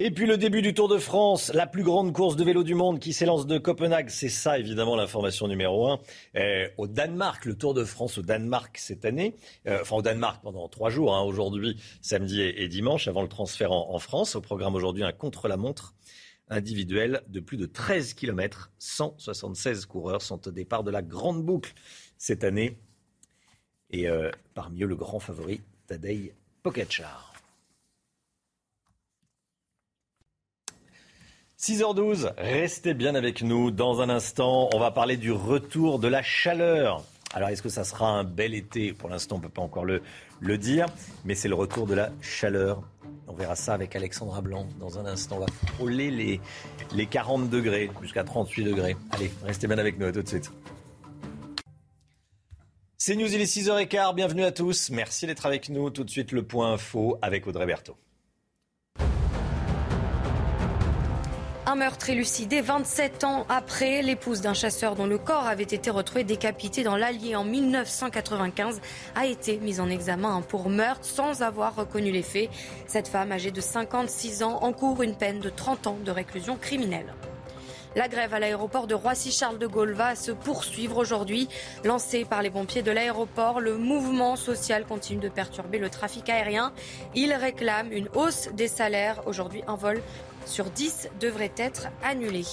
Et 0.00 0.12
puis 0.12 0.26
le 0.26 0.36
début 0.36 0.62
du 0.62 0.74
Tour 0.74 0.86
de 0.86 0.96
France, 0.96 1.50
la 1.52 1.66
plus 1.66 1.82
grande 1.82 2.12
course 2.12 2.36
de 2.36 2.44
vélo 2.44 2.62
du 2.62 2.76
monde 2.76 3.00
qui 3.00 3.12
s'élance 3.12 3.48
de 3.48 3.58
Copenhague. 3.58 4.10
C'est 4.10 4.28
ça 4.28 4.56
évidemment 4.56 4.94
l'information 4.94 5.48
numéro 5.48 5.88
un. 5.88 5.98
Euh, 6.36 6.68
au 6.76 6.86
Danemark, 6.86 7.44
le 7.44 7.58
Tour 7.58 7.74
de 7.74 7.82
France 7.82 8.16
au 8.16 8.22
Danemark 8.22 8.78
cette 8.78 9.04
année, 9.04 9.34
euh, 9.66 9.80
enfin 9.80 9.96
au 9.96 10.02
Danemark 10.02 10.40
pendant 10.40 10.68
trois 10.68 10.88
jours, 10.88 11.16
hein, 11.16 11.22
aujourd'hui, 11.22 11.82
samedi 12.00 12.40
et, 12.42 12.68
dimanche, 12.68 13.08
avant 13.08 13.22
le 13.22 13.28
transfert 13.28 13.72
en, 13.72 13.98
France. 13.98 14.36
Au 14.36 14.40
programme 14.40 14.76
aujourd'hui, 14.76 15.02
un 15.02 15.10
contre-la-montre 15.10 15.94
individuel 16.48 17.22
de 17.26 17.40
plus 17.40 17.56
de 17.56 17.66
13 17.66 18.14
km. 18.14 18.70
176 18.78 19.86
coureurs 19.86 20.22
sont 20.22 20.46
au 20.46 20.52
départ 20.52 20.84
de 20.84 20.92
la 20.92 21.02
grande 21.02 21.44
boucle 21.44 21.74
cette 22.18 22.44
année. 22.44 22.78
Et 23.90 24.08
euh, 24.08 24.30
parmi 24.54 24.80
eux, 24.84 24.86
le 24.86 24.94
grand 24.94 25.18
favori, 25.18 25.60
Tadej 25.88 26.34
Pogacar. 26.62 27.37
6h12, 31.60 32.34
restez 32.38 32.94
bien 32.94 33.16
avec 33.16 33.42
nous. 33.42 33.72
Dans 33.72 34.00
un 34.00 34.08
instant, 34.10 34.70
on 34.72 34.78
va 34.78 34.92
parler 34.92 35.16
du 35.16 35.32
retour 35.32 35.98
de 35.98 36.06
la 36.06 36.22
chaleur. 36.22 37.02
Alors, 37.34 37.48
est-ce 37.48 37.62
que 37.62 37.68
ça 37.68 37.82
sera 37.82 38.10
un 38.10 38.22
bel 38.22 38.54
été? 38.54 38.92
Pour 38.92 39.08
l'instant, 39.08 39.34
on 39.34 39.38
ne 39.38 39.42
peut 39.42 39.48
pas 39.48 39.62
encore 39.62 39.84
le, 39.84 40.00
le 40.38 40.56
dire, 40.56 40.86
mais 41.24 41.34
c'est 41.34 41.48
le 41.48 41.56
retour 41.56 41.88
de 41.88 41.94
la 41.94 42.12
chaleur. 42.20 42.84
On 43.26 43.32
verra 43.32 43.56
ça 43.56 43.74
avec 43.74 43.96
Alexandra 43.96 44.40
Blanc 44.40 44.68
dans 44.78 45.00
un 45.00 45.06
instant. 45.06 45.38
On 45.38 45.40
va 45.40 45.46
frôler 45.74 46.12
les, 46.12 46.40
les 46.94 47.06
40 47.06 47.50
degrés, 47.50 47.90
jusqu'à 48.02 48.22
38 48.22 48.62
degrés. 48.62 48.96
Allez, 49.10 49.32
restez 49.42 49.66
bien 49.66 49.78
avec 49.78 49.98
nous, 49.98 50.06
à 50.06 50.12
tout 50.12 50.22
de 50.22 50.28
suite. 50.28 50.52
C'est 52.98 53.16
News, 53.16 53.34
il 53.34 53.40
est 53.40 53.52
6h15, 53.52 54.14
bienvenue 54.14 54.44
à 54.44 54.52
tous. 54.52 54.90
Merci 54.90 55.26
d'être 55.26 55.44
avec 55.44 55.70
nous. 55.70 55.90
Tout 55.90 56.04
de 56.04 56.10
suite, 56.10 56.30
le 56.30 56.44
point 56.44 56.74
info 56.74 57.18
avec 57.20 57.48
Audrey 57.48 57.66
Berthaud. 57.66 57.96
Un 61.68 61.74
meurtre 61.74 62.08
élucidé 62.08 62.62
27 62.62 63.24
ans 63.24 63.44
après. 63.50 64.00
L'épouse 64.00 64.40
d'un 64.40 64.54
chasseur 64.54 64.94
dont 64.94 65.06
le 65.06 65.18
corps 65.18 65.46
avait 65.46 65.64
été 65.64 65.90
retrouvé 65.90 66.24
décapité 66.24 66.82
dans 66.82 66.96
l'Allier 66.96 67.36
en 67.36 67.44
1995 67.44 68.80
a 69.14 69.26
été 69.26 69.58
mise 69.58 69.78
en 69.78 69.90
examen 69.90 70.40
pour 70.40 70.70
meurtre 70.70 71.04
sans 71.04 71.42
avoir 71.42 71.76
reconnu 71.76 72.10
les 72.10 72.22
faits. 72.22 72.48
Cette 72.86 73.06
femme 73.06 73.32
âgée 73.32 73.50
de 73.50 73.60
56 73.60 74.42
ans 74.44 74.60
encourt 74.62 75.02
une 75.02 75.14
peine 75.14 75.40
de 75.40 75.50
30 75.50 75.86
ans 75.88 75.98
de 76.02 76.10
réclusion 76.10 76.56
criminelle. 76.56 77.12
La 77.96 78.08
grève 78.08 78.32
à 78.32 78.38
l'aéroport 78.38 78.86
de 78.86 78.94
Roissy-Charles 78.94 79.58
de 79.58 79.66
Gaulle 79.66 79.92
va 79.92 80.14
se 80.14 80.30
poursuivre 80.30 80.96
aujourd'hui. 80.96 81.48
Lancé 81.84 82.24
par 82.24 82.42
les 82.42 82.50
pompiers 82.50 82.82
de 82.82 82.92
l'aéroport, 82.92 83.60
le 83.60 83.76
mouvement 83.76 84.36
social 84.36 84.86
continue 84.86 85.20
de 85.20 85.28
perturber 85.28 85.78
le 85.78 85.90
trafic 85.90 86.28
aérien. 86.28 86.72
Il 87.14 87.32
réclame 87.32 87.92
une 87.92 88.08
hausse 88.14 88.48
des 88.54 88.68
salaires. 88.68 89.22
Aujourd'hui, 89.26 89.62
un 89.66 89.76
vol 89.76 90.00
sur 90.48 90.66
10 90.70 91.10
devrait 91.20 91.52
être 91.56 91.88
annulée. 92.02 92.44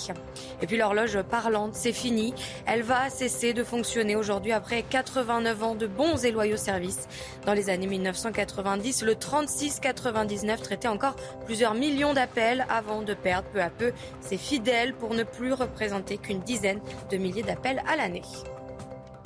Et 0.62 0.68
puis 0.68 0.78
l'horloge 0.78 1.22
parlante, 1.24 1.76
c'est 1.76 1.94
fini. 1.94 2.34
Elle 2.66 2.82
va 2.82 3.10
cesser 3.10 3.54
de 3.54 3.64
fonctionner 3.64 4.16
aujourd'hui 4.16 4.52
après 4.52 4.84
89 4.84 5.64
ans 5.64 5.76
de 5.76 5.88
bons 5.88 6.24
et 6.24 6.32
loyaux 6.32 6.58
services. 6.58 7.08
Dans 7.46 7.54
les 7.54 7.70
années 7.70 7.88
1990, 7.88 9.04
le 9.04 9.14
36-99 9.14 10.62
traitait 10.62 10.88
encore 10.88 11.16
plusieurs 11.46 11.74
millions 11.74 12.14
d'appels 12.14 12.66
avant 12.70 13.02
de 13.02 13.14
perdre 13.14 13.48
peu 13.54 13.62
à 13.62 13.70
peu 13.70 13.92
ses 14.22 14.38
fidèles 14.38 14.94
pour 14.94 15.14
ne 15.14 15.24
plus 15.24 15.54
représenter 15.54 16.18
qu'une 16.18 16.42
dizaine 16.42 16.82
de 17.12 17.18
milliers 17.18 17.44
d'appels 17.44 17.82
à 17.88 17.96
l'année. 17.96 18.24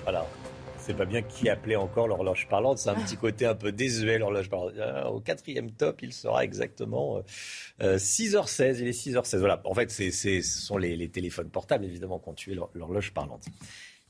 Voilà 0.04 0.26
sais 0.90 0.98
pas 0.98 1.06
bien 1.06 1.22
qui 1.22 1.50
appelait 1.50 1.76
encore 1.76 2.08
l'horloge 2.08 2.48
parlante. 2.50 2.80
C'est 2.80 2.90
un 2.90 2.96
petit 2.96 3.16
côté 3.16 3.46
un 3.46 3.54
peu 3.54 3.72
désuet, 3.72 4.18
l'horloge 4.18 4.50
parlante. 4.50 4.74
Euh, 4.78 5.04
au 5.06 5.20
quatrième 5.20 5.72
top, 5.72 6.02
il 6.02 6.14
sera 6.14 6.44
exactement 6.44 7.22
6h16. 7.80 8.62
Euh, 8.62 8.74
il 8.80 8.88
est 8.88 9.06
6h16. 9.08 9.38
Voilà. 9.38 9.62
En 9.66 9.76
fait, 9.76 9.92
ce 9.92 10.42
sont 10.42 10.78
les, 10.78 11.10
téléphones 11.10 11.50
portables, 11.50 11.86
évidemment, 11.86 12.18
qui 12.18 12.30
ont 12.30 12.34
tué 12.34 12.58
l'horloge 12.74 13.14
parlante. 13.14 13.46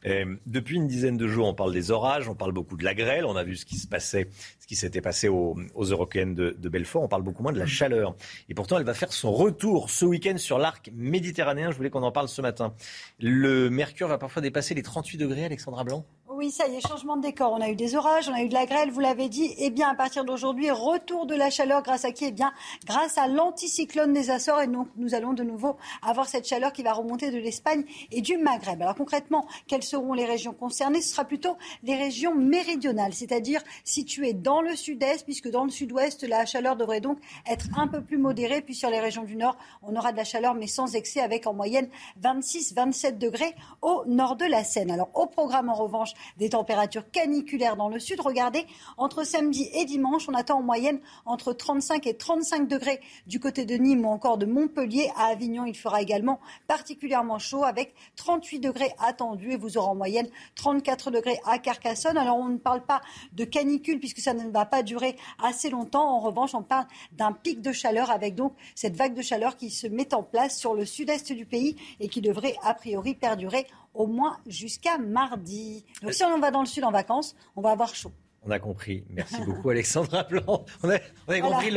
Euh, 0.06 0.36
depuis 0.46 0.78
une 0.78 0.88
dizaine 0.88 1.18
de 1.18 1.28
jours, 1.28 1.48
on 1.48 1.54
parle 1.54 1.74
des 1.74 1.92
orages, 1.92 2.30
on 2.30 2.36
parle 2.36 2.54
beaucoup 2.54 2.78
de 2.78 2.86
la 2.86 2.94
grêle, 2.94 3.26
on 3.26 3.36
a 3.36 3.44
vu 3.44 3.58
ce 3.58 3.66
qui 3.66 3.76
se 3.76 3.88
passait, 3.88 4.30
ce 4.60 4.66
qui 4.66 4.78
s'était 4.78 5.02
passé 5.02 5.28
aux, 5.28 5.58
aux 5.76 5.84
Européennes 5.84 6.36
de, 6.36 6.56
de, 6.58 6.70
Belfort, 6.70 7.04
on 7.04 7.10
parle 7.10 7.24
beaucoup 7.24 7.44
moins 7.44 7.52
de 7.52 7.60
la 7.60 7.66
chaleur. 7.66 8.16
Et 8.48 8.54
pourtant, 8.54 8.78
elle 8.78 8.86
va 8.86 8.94
faire 8.94 9.12
son 9.12 9.34
retour 9.34 9.90
ce 9.90 10.06
week-end 10.06 10.38
sur 10.38 10.58
l'arc 10.58 10.90
méditerranéen. 10.94 11.72
Je 11.72 11.76
voulais 11.76 11.90
qu'on 11.90 12.04
en 12.04 12.14
parle 12.14 12.30
ce 12.30 12.42
matin. 12.42 12.74
Le 13.20 13.70
mercure 13.70 14.08
va 14.08 14.18
parfois 14.18 14.42
dépasser 14.42 14.74
les 14.74 14.84
38 14.84 15.18
degrés, 15.18 15.44
Alexandra 15.44 15.84
Blanc? 15.84 16.06
Oui, 16.32 16.52
ça 16.52 16.68
y 16.68 16.76
est, 16.76 16.88
changement 16.88 17.18
de 17.18 17.24
décor. 17.24 17.54
On 17.54 17.60
a 17.60 17.70
eu 17.70 17.76
des 17.76 17.96
orages, 17.96 18.30
on 18.30 18.34
a 18.34 18.44
eu 18.44 18.50
de 18.50 18.54
la 18.54 18.68
grêle, 18.68 18.92
vous 18.92 19.00
l'avez 19.00 19.30
dit. 19.30 19.56
Eh 19.58 19.72
bien, 19.72 19.90
à 19.90 19.96
partir 19.96 20.24
d'aujourd'hui, 20.24 20.70
retour 20.70 21.26
de 21.26 21.34
la 21.34 21.50
chaleur 21.50 21.82
grâce 21.82 22.06
à 22.06 22.12
qui? 22.12 22.26
Eh 22.26 22.32
bien, 22.32 22.54
grâce 22.86 23.18
à 23.18 23.28
l'anticyclone 23.28 24.14
des 24.14 24.30
Açores. 24.30 24.62
Et 24.62 24.68
donc, 24.68 24.88
nous 24.96 25.16
allons 25.16 25.34
de 25.34 25.44
nouveau 25.44 25.78
avoir 26.04 26.28
cette 26.28 26.48
chaleur 26.48 26.72
qui 26.72 26.84
va 26.84 26.94
remonter 26.94 27.32
de 27.32 27.40
l'Espagne 27.40 27.84
et 28.12 28.22
du 28.22 28.38
Maghreb. 28.38 28.80
Alors, 28.80 28.94
concrètement, 28.94 29.48
quelles 29.68 29.84
seront 29.84 30.14
les 30.14 30.26
régions 30.26 30.54
concernées? 30.54 31.02
Ce 31.02 31.10
sera 31.10 31.26
plutôt 31.26 31.58
les 31.82 31.96
régions 31.96 32.36
méridionales, 32.36 33.14
c'est-à-dire 33.14 33.62
situées 33.84 34.34
dans 34.34 34.62
le 34.62 34.76
sud-est, 34.76 35.26
puisque 35.26 35.50
dans 35.50 35.64
le 35.64 35.72
sud-ouest, 35.72 36.24
la 36.24 36.46
chaleur 36.46 36.76
devrait 36.76 37.02
donc 37.02 37.18
être 37.50 37.66
un 37.76 37.88
peu 37.88 38.02
plus 38.02 38.20
modérée. 38.20 38.62
Puis 38.62 38.76
sur 38.76 38.92
les 38.92 39.00
régions 39.00 39.24
du 39.24 39.36
nord, 39.36 39.58
on 39.82 39.96
aura 39.96 40.12
de 40.12 40.18
la 40.18 40.26
chaleur, 40.26 40.54
mais 40.54 40.68
sans 40.68 40.96
excès, 40.96 41.22
avec 41.22 41.48
en 41.48 41.54
moyenne 41.56 41.90
26-27 42.22 43.18
degrés 43.18 43.56
au 43.82 44.04
nord 44.06 44.36
de 44.36 44.46
la 44.46 44.64
Seine. 44.64 44.92
Alors, 44.92 45.10
au 45.16 45.26
programme, 45.26 45.70
en 45.70 45.74
revanche, 45.74 46.14
des 46.38 46.50
températures 46.50 47.10
caniculaires 47.12 47.76
dans 47.76 47.90
le 47.90 48.00
sud. 48.00 48.20
Regardez, 48.20 48.66
entre 48.98 49.24
samedi 49.24 49.70
et 49.74 49.86
dimanche, 49.86 50.28
on 50.30 50.34
attend 50.34 50.60
en 50.60 50.64
moyenne 50.64 51.00
entre 51.26 51.54
35 51.54 52.08
et 52.08 52.18
35 52.18 52.68
degrés 52.68 53.00
du 53.28 53.40
côté 53.40 53.66
de 53.66 53.76
Nîmes 53.76 54.06
ou 54.06 54.10
encore 54.10 54.38
de 54.38 54.46
Montpellier. 54.46 55.10
À 55.16 55.26
Avignon, 55.26 55.66
il 55.66 55.78
fera 55.78 56.02
également 56.02 56.40
particulièrement 56.68 57.40
chaud 57.40 57.64
avec 57.64 57.94
38 58.16 58.60
degrés 58.60 58.94
attendus 59.00 59.54
et 59.54 59.58
vous 59.58 59.78
aurez 59.78 59.90
en 59.90 59.96
moyenne 59.96 60.28
34 60.56 61.12
degrés 61.12 61.40
à 61.46 61.60
Carcassonne. 61.60 62.18
Alors 62.18 62.38
on 62.38 62.50
ne 62.50 62.58
parle 62.58 62.82
pas 62.82 63.02
de 63.34 63.46
canicule 63.46 64.00
puisque 64.00 64.20
ça 64.20 64.34
ne 64.34 64.50
va 64.50 64.66
pas 64.66 64.84
durer 64.84 65.16
assez 65.42 65.70
longtemps. 65.70 66.16
En 66.16 66.20
revanche, 66.20 66.56
on 66.56 66.64
parle 66.64 66.88
d'un 67.12 67.32
pic 67.32 67.62
de 67.62 67.72
chaleur 67.72 68.12
avec 68.12 68.36
donc 68.36 68.54
cette 68.76 68.96
vague 68.96 69.14
de 69.14 69.22
chaleur 69.22 69.58
qui 69.58 69.70
se 69.70 69.88
met 69.88 70.14
en 70.14 70.24
place 70.24 70.58
sur 70.58 70.74
le 70.74 70.86
sud-est 70.86 71.32
du 71.34 71.46
pays 71.46 71.76
et 72.00 72.10
qui 72.10 72.22
devrait 72.22 72.56
a 72.64 72.74
priori 72.74 73.16
perdurer 73.16 73.66
au 73.94 74.08
moins 74.08 74.38
jusqu'à 74.48 74.98
mardi. 74.98 75.86
Donc 76.02 76.14
si 76.14 76.24
on 76.24 76.40
va 76.40 76.52
dans 76.52 76.62
le 76.62 76.68
sud 76.68 76.84
en 76.84 76.92
vacances, 76.92 77.36
on 77.56 77.62
va 77.62 77.72
avoir 77.72 77.94
chaud. 77.96 78.12
On 78.44 78.52
a 78.52 78.60
compris. 78.60 79.04
Merci 79.10 79.44
beaucoup, 79.46 79.70
Alexandra 79.72 80.24
Blanc. 80.24 80.66
On 80.84 80.90
a, 80.90 81.00
compris 81.42 81.72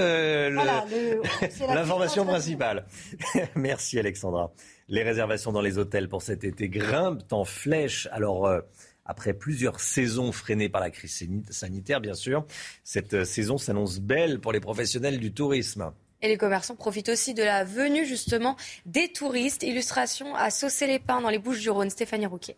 l'information 1.69 2.25
principale. 2.25 2.87
Merci, 3.57 3.99
Alexandra. 3.99 4.53
Les 4.89 5.03
réservations 5.03 5.53
dans 5.53 5.61
les 5.61 5.79
hôtels 5.79 6.09
pour 6.09 6.23
cet 6.23 6.45
été 6.45 6.69
grimpent 6.69 7.33
en 7.33 7.45
flèche. 7.45 8.09
Alors, 8.13 8.47
euh, 8.47 8.61
après 9.05 9.33
plusieurs 9.33 9.81
saisons 9.81 10.31
freinées 10.31 10.69
par 10.69 10.81
la 10.81 10.91
crise 10.91 11.29
sanitaire, 11.51 12.01
bien 12.01 12.15
sûr, 12.15 12.47
cette 12.85 13.15
euh, 13.15 13.25
saison 13.25 13.59
s'annonce 13.59 13.99
belle 13.99 14.39
pour 14.41 14.53
les 14.53 14.61
professionnels 14.61 15.19
du 15.19 15.33
tourisme. 15.33 15.93
Et 16.23 16.29
les 16.29 16.37
commerçants 16.39 16.77
profitent 16.77 17.09
aussi 17.09 17.35
de 17.35 17.43
la 17.43 17.65
venue 17.65 18.07
justement 18.07 18.57
des 18.87 19.09
touristes. 19.09 19.65
Illustration 19.65 20.37
à 20.37 20.51
Saucer-les-Pins 20.51 21.21
dans 21.21 21.29
les 21.29 21.39
Bouches-du-Rhône. 21.39 21.91
Stéphanie 21.91 22.27
Rouquet. 22.27 22.57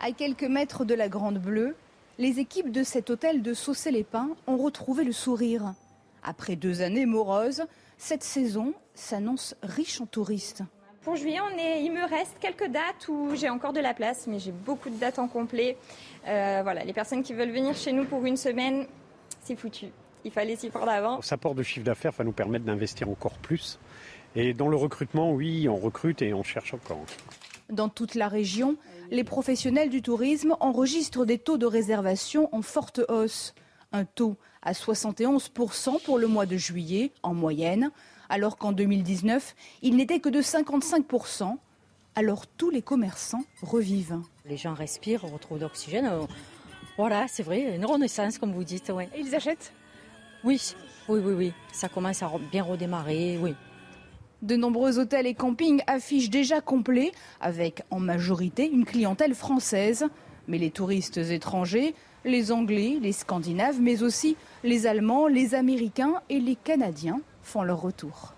À 0.00 0.10
quelques 0.12 0.42
mètres 0.42 0.86
de 0.86 0.94
la 0.94 1.08
Grande 1.08 1.38
Bleue, 1.38 1.76
les 2.18 2.40
équipes 2.40 2.72
de 2.72 2.82
cet 2.82 3.10
hôtel 3.10 3.42
de 3.42 3.52
Saucer-les-Pins 3.52 4.30
ont 4.46 4.56
retrouvé 4.56 5.04
le 5.04 5.12
sourire. 5.12 5.74
Après 6.22 6.56
deux 6.56 6.80
années 6.80 7.06
moroses, 7.06 7.64
cette 7.98 8.24
saison 8.24 8.72
s'annonce 8.94 9.54
riche 9.62 10.00
en 10.00 10.06
touristes. 10.06 10.62
Pour 11.02 11.16
juillet, 11.16 11.40
on 11.40 11.58
est, 11.58 11.84
il 11.84 11.92
me 11.92 12.08
reste 12.08 12.36
quelques 12.40 12.68
dates 12.68 13.08
où 13.08 13.34
j'ai 13.34 13.50
encore 13.50 13.72
de 13.72 13.80
la 13.80 13.92
place, 13.92 14.26
mais 14.26 14.38
j'ai 14.38 14.52
beaucoup 14.52 14.88
de 14.88 14.96
dates 14.96 15.18
en 15.18 15.28
complet. 15.28 15.76
Euh, 16.26 16.60
voilà, 16.62 16.84
les 16.84 16.92
personnes 16.92 17.22
qui 17.22 17.34
veulent 17.34 17.50
venir 17.50 17.76
chez 17.76 17.92
nous 17.92 18.04
pour 18.04 18.24
une 18.24 18.36
semaine, 18.36 18.86
c'est 19.42 19.56
foutu 19.56 19.88
il 20.24 20.30
fallait 20.30 20.56
s'y 20.56 20.70
prendre 20.70 20.90
avant. 20.90 21.22
Ça 21.22 21.36
porte 21.36 21.56
de 21.56 21.62
chiffre 21.62 21.84
d'affaires 21.84 22.12
va 22.12 22.24
nous 22.24 22.32
permettre 22.32 22.64
d'investir 22.64 23.08
encore 23.08 23.38
plus. 23.38 23.78
Et 24.34 24.54
dans 24.54 24.68
le 24.68 24.76
recrutement, 24.76 25.32
oui, 25.32 25.68
on 25.68 25.76
recrute 25.76 26.22
et 26.22 26.32
on 26.32 26.42
cherche 26.42 26.74
encore. 26.74 27.04
Dans 27.70 27.88
toute 27.88 28.14
la 28.14 28.28
région, 28.28 28.76
les 29.10 29.24
professionnels 29.24 29.90
du 29.90 30.02
tourisme 30.02 30.56
enregistrent 30.60 31.26
des 31.26 31.38
taux 31.38 31.58
de 31.58 31.66
réservation 31.66 32.48
en 32.54 32.62
forte 32.62 33.00
hausse. 33.08 33.54
Un 33.92 34.04
taux 34.04 34.36
à 34.62 34.72
71% 34.72 36.02
pour 36.02 36.18
le 36.18 36.26
mois 36.26 36.46
de 36.46 36.56
juillet 36.56 37.12
en 37.22 37.34
moyenne, 37.34 37.90
alors 38.28 38.56
qu'en 38.56 38.72
2019, 38.72 39.54
il 39.82 39.96
n'était 39.96 40.20
que 40.20 40.30
de 40.30 40.40
55%. 40.40 41.56
Alors 42.14 42.46
tous 42.46 42.70
les 42.70 42.82
commerçants 42.82 43.44
revivent. 43.62 44.20
Les 44.46 44.56
gens 44.56 44.74
respirent, 44.74 45.24
on 45.24 45.28
retrouve 45.28 45.58
d'oxygène. 45.58 46.10
Voilà, 46.96 47.26
c'est 47.28 47.42
vrai, 47.42 47.74
une 47.74 47.84
renaissance 47.84 48.38
comme 48.38 48.52
vous 48.52 48.64
dites. 48.64 48.90
Et 48.90 49.20
ils 49.20 49.34
achètent? 49.34 49.72
Oui, 50.44 50.74
oui, 51.08 51.20
oui, 51.24 51.34
oui. 51.34 51.52
Ça 51.72 51.88
commence 51.88 52.22
à 52.22 52.30
bien 52.50 52.62
redémarrer, 52.62 53.38
oui. 53.40 53.54
De 54.42 54.56
nombreux 54.56 54.98
hôtels 54.98 55.26
et 55.26 55.34
campings 55.34 55.82
affichent 55.86 56.30
déjà 56.30 56.60
complets, 56.60 57.12
avec 57.40 57.82
en 57.90 58.00
majorité 58.00 58.68
une 58.68 58.84
clientèle 58.84 59.34
française. 59.34 60.06
Mais 60.48 60.58
les 60.58 60.70
touristes 60.70 61.18
étrangers, 61.18 61.94
les 62.24 62.50
Anglais, 62.50 62.98
les 63.00 63.12
Scandinaves, 63.12 63.80
mais 63.80 64.02
aussi 64.02 64.36
les 64.64 64.86
Allemands, 64.86 65.28
les 65.28 65.54
Américains 65.54 66.14
et 66.28 66.40
les 66.40 66.56
Canadiens 66.56 67.20
font 67.42 67.62
leur 67.62 67.80
retour. 67.80 68.34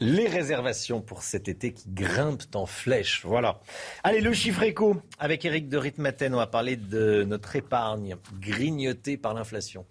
Les 0.00 0.28
réservations 0.28 1.00
pour 1.00 1.22
cet 1.22 1.48
été 1.48 1.72
qui 1.72 1.88
grimpent 1.88 2.54
en 2.54 2.66
flèche. 2.66 3.22
Voilà. 3.24 3.60
Allez, 4.04 4.20
le 4.20 4.32
chiffre 4.32 4.62
éco. 4.62 4.96
Avec 5.18 5.44
Eric 5.44 5.68
de 5.68 5.76
Ritmaten, 5.76 6.34
on 6.34 6.38
va 6.38 6.46
parler 6.46 6.76
de 6.76 7.24
notre 7.24 7.56
épargne 7.56 8.16
grignotée 8.40 9.16
par 9.16 9.34
l'inflation. 9.34 9.86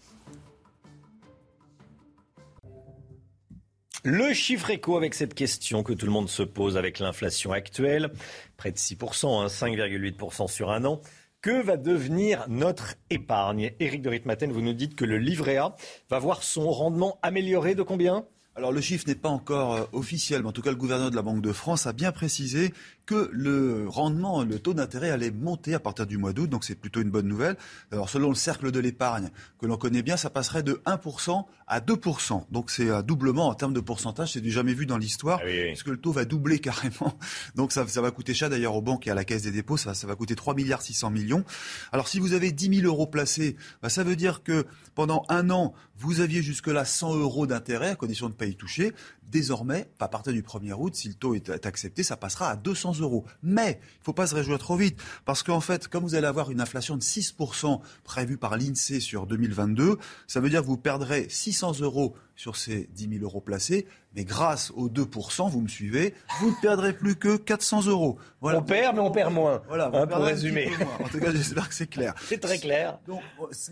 Le 4.03 4.33
chiffre 4.33 4.69
éco 4.69 4.97
avec 4.97 5.15
cette 5.15 5.33
question 5.33 5.81
que 5.81 5.91
tout 5.91 6.05
le 6.05 6.11
monde 6.11 6.29
se 6.29 6.43
pose 6.43 6.77
avec 6.77 6.99
l'inflation 6.99 7.51
actuelle, 7.51 8.11
près 8.55 8.71
de 8.71 8.77
6%, 8.77 9.47
5,8% 9.47 10.43
hein, 10.43 10.47
sur 10.47 10.69
un 10.69 10.85
an. 10.85 11.01
Que 11.41 11.61
va 11.61 11.75
devenir 11.75 12.45
notre 12.47 12.95
épargne? 13.09 13.71
Éric 13.79 14.03
de 14.03 14.09
Ritmaten, 14.09 14.51
vous 14.51 14.61
nous 14.61 14.73
dites 14.73 14.95
que 14.95 15.05
le 15.05 15.17
livret 15.17 15.57
A 15.57 15.75
va 16.09 16.19
voir 16.19 16.43
son 16.43 16.69
rendement 16.69 17.19
amélioré 17.23 17.73
de 17.73 17.81
combien? 17.81 18.25
Alors 18.55 18.71
le 18.71 18.79
chiffre 18.79 19.03
n'est 19.07 19.15
pas 19.15 19.29
encore 19.29 19.73
euh, 19.73 19.83
officiel, 19.91 20.41
mais 20.41 20.47
en 20.47 20.53
tout 20.53 20.61
cas 20.61 20.69
le 20.69 20.77
gouverneur 20.77 21.11
de 21.11 21.15
la 21.15 21.21
Banque 21.21 21.41
de 21.41 21.51
France 21.51 21.87
a 21.87 21.93
bien 21.93 22.13
précisé 22.13 22.73
que 23.05 23.29
le 23.31 23.87
rendement, 23.87 24.43
le 24.43 24.59
taux 24.59 24.73
d'intérêt 24.73 25.09
allait 25.09 25.31
monter 25.31 25.73
à 25.73 25.79
partir 25.79 26.07
du 26.07 26.17
mois 26.17 26.33
d'août, 26.33 26.49
donc 26.49 26.63
c'est 26.63 26.75
plutôt 26.75 27.01
une 27.01 27.09
bonne 27.09 27.27
nouvelle. 27.27 27.55
Alors 27.91 28.09
selon 28.09 28.29
le 28.29 28.35
cercle 28.35 28.71
de 28.71 28.79
l'épargne 28.79 29.29
que 29.59 29.65
l'on 29.65 29.77
connaît 29.77 30.01
bien, 30.01 30.17
ça 30.17 30.29
passerait 30.29 30.63
de 30.63 30.81
1% 30.85 31.45
à 31.67 31.79
2%. 31.79 32.45
Donc 32.51 32.71
c'est 32.71 32.89
un 32.89 33.01
doublement 33.01 33.47
en 33.47 33.53
termes 33.53 33.73
de 33.73 33.79
pourcentage, 33.79 34.33
c'est 34.33 34.41
du 34.41 34.51
jamais 34.51 34.73
vu 34.73 34.85
dans 34.85 34.97
l'histoire, 34.97 35.39
ah 35.41 35.47
puisque 35.47 35.87
le 35.87 35.97
taux 35.97 36.11
va 36.11 36.25
doubler 36.25 36.59
carrément. 36.65 37.17
Donc 37.55 37.71
ça, 37.71 37.83
va 37.83 38.11
coûter 38.11 38.33
cher 38.33 38.49
d'ailleurs 38.49 38.75
aux 38.75 38.81
banques 38.81 39.07
et 39.07 39.11
à 39.11 39.15
la 39.15 39.23
Caisse 39.23 39.43
des 39.43 39.51
dépôts, 39.51 39.77
ça, 39.77 39.93
ça 39.93 40.07
va 40.07 40.15
coûter 40.15 40.35
3 40.35 40.55
milliards 40.55 40.81
600 40.81 41.09
millions. 41.11 41.43
Alors 41.91 42.07
si 42.07 42.19
vous 42.19 42.33
avez 42.33 42.51
10 42.51 42.81
000 42.81 42.87
euros 42.87 43.07
placés, 43.07 43.55
bah, 43.81 43.89
ça 43.89 44.03
veut 44.03 44.15
dire 44.15 44.43
que 44.43 44.65
pendant 44.93 45.23
un 45.29 45.49
an, 45.49 45.73
vous 45.97 46.19
aviez 46.19 46.41
jusque-là 46.41 46.85
100 46.85 47.15
euros 47.15 47.47
d'intérêt 47.47 47.89
à 47.91 47.95
condition 47.95 48.27
de 48.27 48.33
ne 48.33 48.37
pas 48.37 48.45
y 48.45 48.55
toucher. 48.55 48.93
Désormais, 49.27 49.89
à 49.99 50.07
partir 50.07 50.33
du 50.33 50.41
1er 50.41 50.73
août, 50.73 50.95
si 50.95 51.07
le 51.07 51.15
taux 51.15 51.33
est 51.33 51.65
accepté, 51.65 52.03
ça 52.03 52.15
passera 52.15 52.49
à 52.49 52.55
200 52.55 52.99
euros. 52.99 53.25
Mais 53.41 53.79
il 53.81 53.99
ne 53.99 54.03
faut 54.03 54.13
pas 54.13 54.27
se 54.27 54.35
réjouir 54.35 54.59
trop 54.59 54.77
vite, 54.77 55.01
parce 55.25 55.43
qu'en 55.43 55.61
fait, 55.61 55.87
comme 55.87 56.03
vous 56.03 56.15
allez 56.15 56.27
avoir 56.27 56.51
une 56.51 56.61
inflation 56.61 56.95
de 56.95 57.01
6% 57.01 57.79
prévue 58.03 58.37
par 58.37 58.57
l'INSEE 58.57 58.99
sur 58.99 59.25
2022, 59.25 59.97
ça 60.27 60.39
veut 60.39 60.49
dire 60.49 60.61
que 60.61 60.67
vous 60.67 60.77
perdrez 60.77 61.27
600 61.29 61.79
euros 61.81 62.15
sur 62.35 62.55
ces 62.55 62.89
10 62.93 63.09
000 63.19 63.23
euros 63.23 63.41
placés, 63.41 63.87
mais 64.15 64.23
grâce 64.23 64.71
aux 64.75 64.89
2%, 64.89 65.49
vous 65.49 65.61
me 65.61 65.67
suivez, 65.67 66.13
vous 66.39 66.49
ne 66.49 66.55
perdrez 66.61 66.93
plus 66.93 67.15
que 67.15 67.35
400 67.35 67.87
euros. 67.87 68.17
Voilà. 68.39 68.59
On 68.59 68.63
perd, 68.63 68.95
mais 68.95 69.01
on 69.01 69.11
perd 69.11 69.33
moins. 69.33 69.61
Voilà, 69.67 69.91
hein, 69.93 70.07
pour 70.07 70.23
résumer. 70.23 70.69
En 71.03 71.07
tout 71.09 71.19
cas, 71.19 71.31
j'espère 71.31 71.67
que 71.67 71.75
c'est 71.75 71.87
clair. 71.87 72.13
C'est 72.25 72.39
très 72.39 72.57
clair. 72.57 72.99
Donc, 73.07 73.21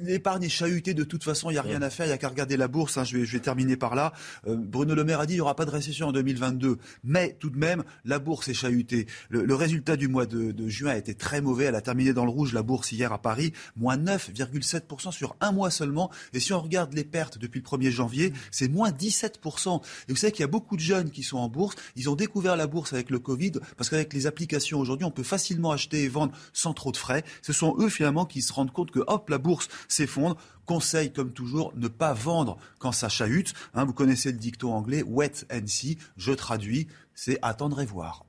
l'épargne 0.02 0.44
est 0.44 0.50
chahutée 0.50 0.94
de 0.94 1.04
toute 1.04 1.24
façon, 1.24 1.50
il 1.50 1.54
n'y 1.54 1.60
a 1.60 1.62
rien 1.62 1.82
à 1.82 1.90
faire, 1.90 2.06
il 2.06 2.10
n'y 2.10 2.14
a 2.14 2.18
qu'à 2.18 2.28
regarder 2.28 2.58
la 2.58 2.68
bourse. 2.68 2.98
Hein. 2.98 3.04
je, 3.04 3.18
vais, 3.18 3.26
je, 3.26 3.34
vais, 3.34 3.40
terminer 3.40 3.78
par 3.78 3.96
là. 3.96 4.14
Euh, 4.48 4.56
Bruno 4.58 4.96
Le 4.96 5.04
Maire 5.04 5.22
a 5.22 5.26
dit 5.26 5.34
qu'il 5.34 5.38
n'y 5.38 5.42
aura 5.42 5.56
pas 5.56 5.66
de 5.66 5.72
récession 5.72 6.08
en 6.08 6.12
2022, 6.12 6.78
mais 7.04 7.36
tout 7.40 7.50
de 7.50 7.58
même, 7.58 7.84
la 8.06 8.20
bourse 8.20 8.48
est 8.50 8.54
chahutée. 8.54 9.08
Le, 9.30 9.56
résultat 9.56 9.96
du 9.96 10.08
mois 10.08 10.26
de, 10.26 10.52
de, 10.52 10.68
juin 10.68 10.92
a 10.92 10.98
été 10.98 11.14
très 11.14 11.42
mauvais. 11.42 11.66
Elle 11.66 11.76
a 11.76 11.82
terminé 11.82 12.14
dans 12.14 12.26
le 12.26 12.32
rouge, 12.32 12.54
la 12.54 12.64
bourse 12.64 12.92
hier 12.92 13.14
à 13.14 13.22
Paris, 13.22 13.54
moins 13.76 13.98
9,7% 13.98 15.12
sur 15.12 15.36
un 15.40 15.52
mois 15.52 15.72
seulement. 15.72 16.10
Et 16.34 16.40
si 16.40 16.54
on 16.54 16.60
regarde 16.60 16.94
les 16.94 17.04
pertes 17.04 17.38
depuis 17.38 17.62
le 17.62 17.66
1er 17.66 17.92
janvier, 17.92 18.34
c'est 18.54 18.70
moins 18.70 18.92
17%. 18.92 19.82
Et 20.08 20.12
vous 20.12 20.16
savez 20.16 20.32
qu'il 20.32 20.42
y 20.42 20.44
a 20.44 20.48
beaucoup 20.48 20.76
de 20.76 20.82
jeunes 20.82 21.12
qui 21.12 21.24
sont 21.24 21.38
en 21.38 21.50
bourse. 21.50 21.76
Ils 21.96 22.10
ont 22.10 22.16
découvert 22.16 22.56
la 22.56 22.68
bourse 22.68 22.94
avec 22.94 23.10
le 23.10 23.20
Covid 23.20 23.54
parce 23.78 23.90
qu'avec 23.90 24.14
les 24.14 24.28
applications 24.28 24.80
aujourd'hui, 24.80 25.06
on 25.06 25.12
peut 25.12 25.24
facilement 25.24 25.72
acheter 25.72 26.04
et 26.04 26.08
vendre 26.08 26.34
sans 26.54 26.74
trop 26.74 26.92
de 26.92 26.98
frais. 26.98 27.24
Ce 27.42 27.52
sont 27.52 27.76
eux 27.80 27.90
finalement 27.90 28.26
qui 28.26 28.42
se 28.42 28.54
rendent 28.54 28.72
compte 28.72 28.92
que 28.92 29.02
hop, 29.08 29.30
la 29.30 29.38
bourse 29.38 29.68
s'effondre. 29.88 30.38
Conseil, 30.66 31.12
comme 31.12 31.34
toujours, 31.34 31.74
ne 31.76 31.90
pas 31.90 32.14
vendre 32.14 32.58
quand 32.80 32.94
ça 32.94 33.10
chahute. 33.10 33.54
Hein, 33.74 33.84
vous 33.84 33.94
connaissez 33.94 34.32
le 34.32 34.38
dicton 34.38 34.74
anglais, 34.74 35.04
wet 35.04 35.46
and 35.52 35.68
see. 35.68 35.98
Je 36.16 36.32
traduis, 36.32 36.88
c'est 37.16 37.38
attendre 37.42 37.82
et 37.82 37.86
voir. 37.86 38.26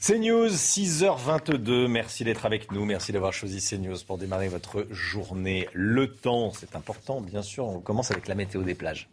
CNews, 0.00 0.48
6h22. 0.48 1.86
Merci 1.86 2.24
d'être 2.24 2.44
avec 2.46 2.72
nous. 2.72 2.84
Merci 2.84 3.12
d'avoir 3.12 3.32
choisi 3.32 3.60
CNews 3.60 3.98
pour 4.06 4.18
démarrer 4.18 4.48
votre 4.48 4.86
journée. 4.90 5.68
Le 5.72 6.12
temps, 6.12 6.52
c'est 6.52 6.74
important, 6.76 7.20
bien 7.20 7.42
sûr. 7.42 7.66
On 7.66 7.80
commence 7.80 8.10
avec 8.10 8.28
la 8.28 8.34
météo 8.34 8.62
des 8.62 8.74
plages. 8.74 9.08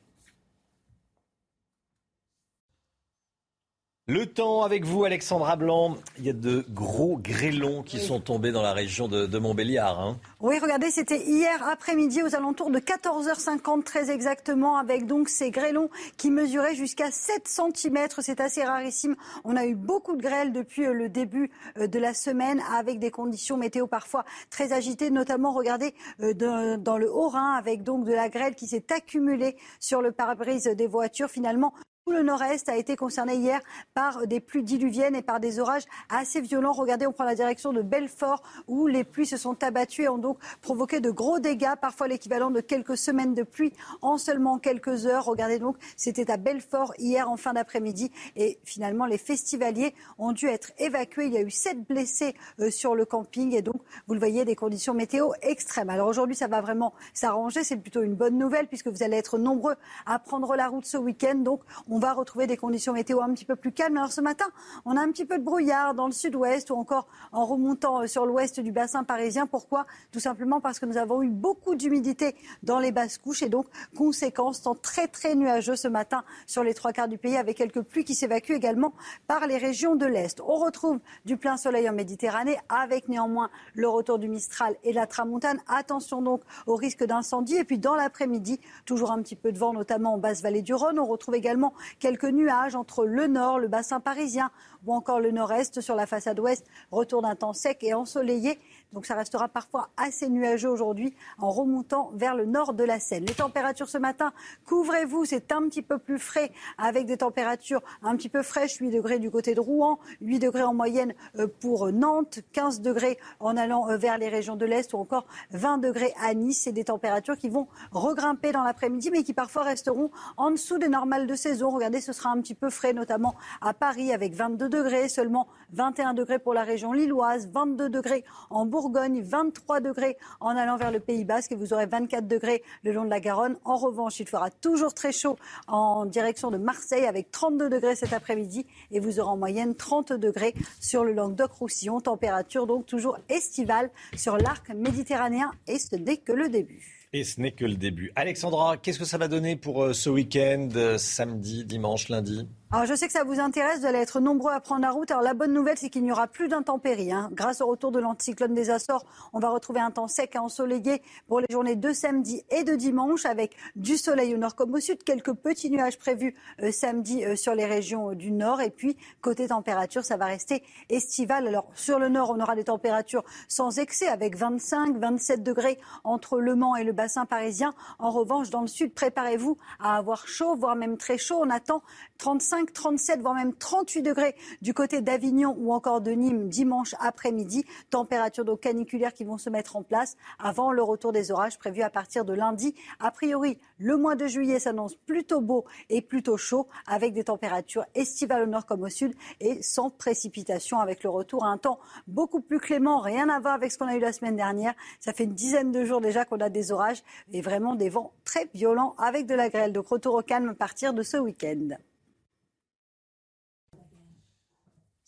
Le 4.10 4.26
temps 4.26 4.64
avec 4.64 4.86
vous, 4.86 5.04
Alexandra 5.04 5.56
Blanc. 5.56 5.96
Il 6.18 6.26
y 6.26 6.32
a 6.32 6.34
de 6.34 6.66
gros 6.72 7.16
grêlons 7.16 7.84
qui 7.84 8.00
sont 8.00 8.20
tombés 8.20 8.52
dans 8.52 8.64
la 8.64 8.74
région 8.74 9.08
de, 9.08 9.38
Montbéliard. 9.38 10.00
Hein. 10.00 10.18
Oui, 10.40 10.58
regardez, 10.58 10.90
c'était 10.90 11.24
hier 11.28 11.64
après-midi 11.68 12.24
aux 12.24 12.34
alentours 12.34 12.72
de 12.72 12.80
14h50 12.80 13.84
très 13.84 14.10
exactement, 14.10 14.78
avec 14.78 15.06
donc 15.06 15.30
ces 15.30 15.52
grêlons 15.52 15.92
qui 16.18 16.32
mesuraient 16.32 16.74
jusqu'à 16.74 17.12
7 17.12 17.48
cm. 17.48 18.08
C'est 18.18 18.42
assez 18.42 18.64
rarissime. 18.64 19.16
On 19.44 19.56
a 19.56 19.68
eu 19.68 19.76
beaucoup 19.76 20.16
de 20.16 20.24
grêle 20.24 20.54
depuis 20.54 20.88
euh, 20.88 20.94
le 20.94 21.08
début 21.08 21.52
euh, 21.78 21.86
de 21.86 22.00
la 22.00 22.16
semaine, 22.16 22.64
avec 22.76 22.98
des 22.98 23.12
conditions 23.12 23.58
météo 23.58 23.86
parfois 23.86 24.26
très 24.50 24.74
agitées, 24.74 25.12
notamment, 25.12 25.54
regardez, 25.54 25.94
euh, 26.22 26.34
dans 26.34 26.98
le 26.98 27.14
Haut-Rhin, 27.14 27.54
avec 27.54 27.84
donc 27.84 28.06
de 28.06 28.14
la 28.14 28.30
grêle 28.30 28.56
qui 28.56 28.66
s'est 28.66 28.92
accumulée 28.92 29.56
sur 29.80 30.02
le 30.02 30.12
pare-brise 30.12 30.64
des 30.64 30.88
voitures. 30.88 31.30
Finalement, 31.30 31.76
tout 32.10 32.16
le 32.16 32.24
nord-est 32.24 32.70
a 32.70 32.76
été 32.76 32.96
concerné 32.96 33.36
hier 33.36 33.62
par 33.94 34.26
des 34.26 34.40
pluies 34.40 34.64
diluviennes 34.64 35.16
et 35.16 35.22
par 35.22 35.40
des 35.40 35.60
orages 35.60 35.84
assez 36.10 36.42
violents. 36.42 36.72
Regardez, 36.72 37.06
on 37.06 37.12
prend 37.12 37.24
la 37.24 37.36
direction 37.36 37.72
de 37.72 37.84
Belfort 37.84 38.42
où 38.68 38.88
les 38.88 39.04
pluies 39.04 39.28
se 39.28 39.38
sont 39.38 39.64
abattues 39.64 40.04
et 40.04 40.10
ont 40.10 40.18
donc 40.18 40.40
provoqué 40.64 41.02
de 41.02 41.12
gros 41.12 41.38
dégâts, 41.38 41.76
parfois 41.80 42.08
l'équivalent 42.08 42.50
de 42.50 42.62
quelques 42.62 42.98
semaines 42.98 43.36
de 43.36 43.44
pluie 43.44 43.74
en 44.02 44.18
seulement 44.18 44.58
quelques 44.58 45.06
heures. 45.06 45.26
Regardez 45.26 45.60
donc, 45.60 45.78
c'était 45.98 46.32
à 46.32 46.38
Belfort 46.38 46.96
hier 46.98 47.30
en 47.30 47.38
fin 47.38 47.54
d'après-midi 47.54 48.12
et 48.36 48.58
finalement 48.64 49.06
les 49.06 49.20
festivaliers 49.20 49.94
ont 50.18 50.32
dû 50.32 50.48
être 50.48 50.72
évacués. 50.80 51.28
Il 51.28 51.34
y 51.34 51.38
a 51.38 51.42
eu 51.42 51.52
sept 51.52 51.88
blessés 51.88 52.34
euh, 52.60 52.72
sur 52.72 52.96
le 52.96 53.06
camping 53.06 53.54
et 53.54 53.62
donc 53.62 53.84
vous 54.08 54.16
le 54.16 54.20
voyez 54.20 54.46
des 54.46 54.56
conditions 54.56 54.96
météo 54.96 55.30
extrêmes. 55.44 55.92
Alors 55.92 56.08
aujourd'hui 56.08 56.36
ça 56.36 56.48
va 56.48 56.60
vraiment 56.60 56.96
s'arranger, 57.14 57.64
c'est 57.64 57.78
plutôt 57.78 58.02
une 58.02 58.16
bonne 58.16 58.40
nouvelle 58.40 58.68
puisque 58.68 58.88
vous 58.88 59.04
allez 59.04 59.18
être 59.18 59.38
nombreux 59.38 59.76
à 60.08 60.18
prendre 60.18 60.56
la 60.56 60.70
route 60.70 60.88
ce 60.88 60.98
week-end. 60.98 61.36
Donc 61.36 61.62
on 61.88 61.99
on 62.00 62.02
va 62.02 62.14
retrouver 62.14 62.48
des 62.48 62.56
conditions 62.56 62.94
météo 62.94 63.20
un 63.20 63.34
petit 63.34 63.44
peu 63.44 63.58
plus 63.58 63.74
calmes. 63.74 63.98
Alors 63.98 64.14
ce 64.14 64.22
matin, 64.22 64.46
on 64.86 64.96
a 64.96 65.02
un 65.02 65.12
petit 65.12 65.26
peu 65.26 65.38
de 65.38 65.44
brouillard 65.44 65.94
dans 65.94 66.06
le 66.06 66.14
sud-ouest 66.14 66.70
ou 66.70 66.76
encore 66.76 67.08
en 67.34 67.44
remontant 67.44 68.04
euh, 68.04 68.08
sur 68.08 68.26
l'ouest 68.26 68.62
du 68.62 68.72
bassin 68.72 69.04
parisien. 69.04 69.48
Pourquoi? 69.48 69.86
Tout 70.14 70.22
simplement 70.22 70.62
parce 70.62 70.80
que 70.80 70.86
nous 70.86 70.96
avons 70.96 71.22
eu 71.24 71.28
beaucoup 71.28 71.76
d'humidité 71.76 72.38
dans 72.64 72.80
les 72.80 72.94
basses 72.94 73.18
couches 73.18 73.42
et 73.42 73.50
donc 73.50 73.66
conséquence, 73.98 74.62
temps 74.62 74.76
très 74.76 75.10
très 75.10 75.36
nuageux 75.36 75.76
ce 75.76 75.90
matin 75.90 76.24
sur 76.48 76.64
les 76.64 76.74
trois 76.74 76.94
quarts 76.94 77.10
du 77.10 77.18
pays 77.18 77.36
avec 77.36 77.58
quelques 77.58 77.82
pluies 77.82 78.06
qui 78.06 78.16
s'évacuent 78.16 78.56
également 78.56 78.94
par 79.28 79.46
les 79.46 79.58
régions 79.58 79.98
de 79.98 80.06
l'Est. 80.06 80.40
On 80.40 80.56
retrouve 80.56 81.00
du 81.26 81.36
plein 81.36 81.58
soleil 81.58 81.90
en 81.90 81.94
Méditerranée 81.94 82.58
avec 82.70 83.10
néanmoins 83.10 83.50
le 83.74 83.90
retour 83.90 84.20
du 84.20 84.30
Mistral 84.30 84.78
et 84.86 84.92
de 84.92 84.96
la 84.96 85.06
Tramontane. 85.06 85.60
Attention 85.68 86.22
donc 86.22 86.44
au 86.66 86.78
risque 86.78 87.04
d'incendie. 87.04 87.58
Et 87.58 87.66
puis 87.66 87.78
dans 87.78 87.96
l'après-midi, 87.96 88.62
toujours 88.86 89.12
un 89.12 89.22
petit 89.22 89.36
peu 89.36 89.52
de 89.52 89.58
vent, 89.58 89.74
notamment 89.74 90.14
en 90.14 90.18
basse 90.18 90.42
vallée 90.42 90.62
du 90.62 90.74
Rhône. 90.74 90.98
On 90.98 91.06
retrouve 91.06 91.36
également 91.36 91.74
Quelques 92.00 92.26
nuages 92.26 92.76
entre 92.76 93.06
le 93.06 93.28
nord, 93.28 93.60
le 93.60 93.68
bassin 93.68 94.00
parisien 94.00 94.52
ou 94.86 94.94
encore 94.94 95.20
le 95.20 95.32
nord-est 95.32 95.82
sur 95.82 95.96
la 95.96 96.06
façade 96.06 96.40
ouest. 96.40 96.66
Retour 96.92 97.22
d'un 97.22 97.36
temps 97.36 97.54
sec 97.54 97.84
et 97.84 97.94
ensoleillé 97.94 98.60
donc 98.94 99.06
ça 99.06 99.16
restera 99.16 99.48
parfois 99.48 99.90
assez 99.98 100.30
nuageux 100.30 100.70
aujourd'hui 100.70 101.14
en 101.38 101.52
remontant 101.52 102.12
vers 102.16 102.36
le 102.36 102.46
nord 102.46 102.74
de 102.74 102.84
la 102.84 103.00
Seine. 103.00 103.26
Les 103.26 103.36
températures 103.36 103.88
ce 103.90 104.00
matin, 104.00 104.34
couvrez-vous, 104.66 105.26
c'est 105.26 105.52
un 105.52 105.62
petit 105.70 105.84
peu 105.84 106.00
plus 106.00 106.18
frais 106.18 106.52
avec 106.78 107.06
des 107.06 107.18
températures 107.18 107.82
un 108.02 108.16
petit 108.16 108.30
peu 108.30 108.42
fraîches, 108.42 108.78
8 108.78 108.90
degrés 108.90 109.20
du 109.20 109.30
côté 109.30 109.54
de 109.54 109.60
Rouen, 109.60 110.00
8 110.22 110.40
degrés 110.40 110.64
en 110.64 110.74
moyenne 110.74 111.14
euh, 111.38 111.48
pour 111.60 111.92
Nantes, 111.92 112.40
15 112.52 112.82
degrés 112.82 113.20
en 113.40 113.58
allant 113.58 113.90
euh, 113.90 113.98
vers 113.98 114.18
les 114.18 114.28
régions 114.28 114.56
de 114.56 114.66
l'Est 114.66 114.92
ou 114.94 114.98
encore 114.98 115.26
20 115.52 115.78
degrés 115.78 116.14
à 116.20 116.34
Nice. 116.34 116.62
C'est 116.64 116.72
des 116.72 116.86
températures 116.86 117.38
qui 117.38 117.50
vont 117.50 117.68
regrimper 117.92 118.52
dans 118.52 118.64
l'après-midi 118.64 119.12
mais 119.12 119.24
qui 119.24 119.34
parfois 119.34 119.64
resteront 119.64 120.10
en 120.36 120.50
dessous 120.50 120.80
des 120.80 120.90
normales 120.90 121.28
de 121.28 121.36
saison. 121.36 121.70
Regardez, 121.70 122.02
ce 122.02 122.12
sera 122.12 122.32
un 122.32 122.42
petit 122.42 122.56
peu 122.56 122.72
frais, 122.72 122.94
notamment 122.94 123.36
à 123.62 123.76
Paris 123.76 124.12
avec 124.12 124.34
22 124.34 124.69
degrés, 124.70 125.10
seulement 125.10 125.48
21 125.74 126.14
degrés 126.14 126.40
pour 126.40 126.54
la 126.54 126.64
région 126.64 126.94
lilloise, 126.94 127.50
22 127.52 127.90
degrés 127.90 128.24
en 128.50 128.66
Bourgogne 128.66 128.80
Bourgogne, 128.80 129.22
23 129.22 129.82
degrés 129.82 130.18
en 130.40 130.56
allant 130.56 130.78
vers 130.78 130.90
le 130.90 131.02
Pays 131.02 131.26
Basque 131.26 131.52
et 131.52 131.56
vous 131.56 131.74
aurez 131.74 131.86
24 131.86 132.28
degrés 132.28 132.64
le 132.84 132.94
long 132.94 133.04
de 133.04 133.10
la 133.10 133.20
Garonne. 133.20 133.58
En 133.66 133.76
revanche, 133.76 134.22
il 134.22 134.28
fera 134.28 134.50
toujours 134.50 134.94
très 134.94 135.12
chaud 135.12 135.36
en 135.68 136.06
direction 136.06 136.50
de 136.50 136.58
Marseille 136.58 137.06
avec 137.06 137.30
32 137.30 137.70
degrés 137.70 137.96
cet 137.96 138.14
après-midi 138.14 138.66
et 138.92 139.02
vous 139.02 139.20
aurez 139.20 139.30
en 139.30 139.38
moyenne 139.38 139.76
30 139.76 140.14
degrés 140.14 140.54
sur 140.80 141.04
le 141.04 141.12
Languedoc-Roussillon. 141.12 142.00
Température 142.00 142.68
donc 142.68 142.86
toujours 142.86 143.20
estivale 143.28 143.92
sur 144.16 144.38
l'arc 144.38 144.70
méditerranéen 144.70 145.52
et 145.68 145.78
ce 145.78 145.98
n'est 145.98 146.18
que 146.18 146.32
le 146.32 146.48
début. 146.48 147.00
Et 147.12 147.24
ce 147.24 147.42
n'est 147.42 147.52
que 147.52 147.66
le 147.66 147.76
début. 147.76 148.12
Alexandra, 148.16 148.78
qu'est-ce 148.78 149.00
que 149.00 149.06
ça 149.06 149.18
va 149.18 149.28
donner 149.28 149.56
pour 149.56 149.84
euh, 149.84 149.94
ce 149.94 150.10
week-end, 150.10 150.70
euh, 150.76 150.98
samedi, 150.98 151.66
dimanche, 151.66 152.08
lundi? 152.08 152.48
Alors 152.72 152.86
je 152.86 152.94
sais 152.94 153.08
que 153.08 153.14
ça 153.14 153.24
vous 153.24 153.40
intéresse, 153.40 153.80
vous 153.80 153.88
allez 153.88 153.98
être 153.98 154.20
nombreux 154.20 154.52
à 154.52 154.60
prendre 154.60 154.82
la 154.82 154.92
route. 154.92 155.10
Alors 155.10 155.24
la 155.24 155.34
bonne 155.34 155.54
nouvelle, 155.54 155.80
c'est 155.80 155.90
qu'il 155.90 156.04
n'y 156.04 156.12
aura 156.12 156.28
plus 156.28 156.48
d'intempéries. 156.48 157.12
Hein. 157.12 157.32
Grâce 157.32 157.62
au 157.62 157.66
retour 157.66 157.92
de 157.92 157.98
l'anticyclone 157.98 158.54
des 158.54 158.70
Açores, 158.70 159.08
on 159.34 159.40
va 159.40 159.50
retrouver 159.50 159.80
un 159.80 159.90
temps 159.90 160.08
sec 160.08 160.36
et 160.36 160.38
ensoleillé 160.38 161.02
pour 161.28 161.40
les 161.40 161.48
journées 161.50 161.76
de 161.76 161.92
samedi 161.94 162.44
et 162.52 162.64
de 162.64 162.76
dimanche, 162.76 163.26
avec 163.26 163.56
du 163.76 163.98
soleil 163.98 164.36
au 164.36 164.38
nord 164.38 164.54
comme 164.54 164.72
au 164.76 164.80
sud, 164.80 165.04
quelques 165.04 165.34
petits 165.34 165.72
nuages 165.72 165.98
prévus 165.98 166.36
euh, 166.62 166.72
samedi 166.72 167.26
euh, 167.26 167.36
sur 167.36 167.56
les 167.56 167.66
régions 167.66 168.12
euh, 168.12 168.16
du 168.16 168.30
nord. 168.30 168.62
Et 168.62 168.70
puis 168.70 168.98
côté 169.20 169.48
température, 169.48 170.06
ça 170.06 170.18
va 170.18 170.26
rester 170.28 170.62
estival. 170.90 171.48
Alors 171.48 171.72
sur 171.74 171.98
le 171.98 172.08
nord, 172.08 172.30
on 172.30 172.40
aura 172.40 172.56
des 172.56 172.66
températures 172.66 173.24
sans 173.48 173.80
excès, 173.80 174.10
avec 174.10 174.38
25, 174.38 174.96
27 174.96 175.42
degrés 175.42 175.80
entre 176.04 176.40
Le 176.40 176.54
Mans 176.54 176.76
et 176.76 176.84
le 176.84 176.92
bassin 176.92 177.26
parisien. 177.26 177.74
En 177.98 178.12
revanche, 178.12 178.52
dans 178.52 178.62
le 178.62 178.68
sud, 178.68 178.94
préparez-vous 178.94 179.58
à 179.80 179.98
avoir 179.98 180.28
chaud, 180.28 180.56
voire 180.56 180.76
même 180.76 180.98
très 180.98 181.18
chaud. 181.18 181.40
On 181.42 181.50
attend 181.50 181.82
35 182.20 182.59
35, 182.66 182.74
37, 182.74 183.22
voire 183.22 183.36
même 183.36 183.54
38 183.54 184.02
degrés 184.02 184.36
du 184.62 184.74
côté 184.74 185.02
d'Avignon 185.02 185.56
ou 185.60 185.74
encore 185.74 186.02
de 186.02 186.12
Nîmes 186.12 186.50
dimanche 186.50 186.96
après-midi. 187.00 187.66
Températures 187.90 188.46
donc 188.46 188.62
caniculaires 188.62 189.14
qui 189.14 189.24
vont 189.24 189.38
se 189.38 189.50
mettre 189.50 189.76
en 189.76 189.84
place 189.84 190.18
avant 190.40 190.72
le 190.72 190.82
retour 190.82 191.12
des 191.12 191.32
orages 191.32 191.58
prévus 191.58 191.82
à 191.82 191.90
partir 191.90 192.26
de 192.26 192.34
lundi. 192.34 192.76
A 193.00 193.12
priori, 193.12 193.58
le 193.78 193.98
mois 193.98 194.16
de 194.16 194.28
juillet 194.28 194.60
s'annonce 194.60 194.96
plutôt 194.96 195.42
beau 195.42 195.66
et 195.90 196.02
plutôt 196.02 196.38
chaud 196.38 196.68
avec 196.88 197.14
des 197.14 197.24
températures 197.24 197.86
estivales 197.96 198.44
au 198.44 198.48
nord 198.48 198.66
comme 198.66 198.84
au 198.84 198.90
sud 198.90 199.14
et 199.40 199.62
sans 199.62 199.90
précipitation 199.90 200.80
avec 200.80 201.04
le 201.04 201.10
retour 201.10 201.46
à 201.46 201.50
un 201.50 201.58
temps 201.58 201.80
beaucoup 202.08 202.42
plus 202.42 202.60
clément, 202.60 203.00
rien 203.00 203.30
à 203.30 203.40
voir 203.40 203.54
avec 203.54 203.72
ce 203.72 203.78
qu'on 203.78 203.88
a 203.88 203.96
eu 203.96 204.00
la 204.00 204.14
semaine 204.14 204.36
dernière. 204.36 204.74
Ça 205.00 205.14
fait 205.14 205.24
une 205.26 205.34
dizaine 205.34 205.72
de 205.72 205.84
jours 205.86 206.02
déjà 206.02 206.26
qu'on 206.26 206.40
a 206.40 206.50
des 206.50 206.72
orages 206.72 207.04
et 207.32 207.42
vraiment 207.42 207.76
des 207.76 207.90
vents 207.90 208.14
très 208.26 208.50
violents 208.54 208.96
avec 208.98 209.26
de 209.26 209.36
la 209.36 209.50
grêle. 209.50 209.74
Donc 209.74 209.88
retour 209.88 210.16
au 210.16 210.22
calme 210.22 210.50
à 210.50 210.54
partir 210.54 210.94
de 210.94 211.04
ce 211.04 211.18
week-end. 211.18 211.78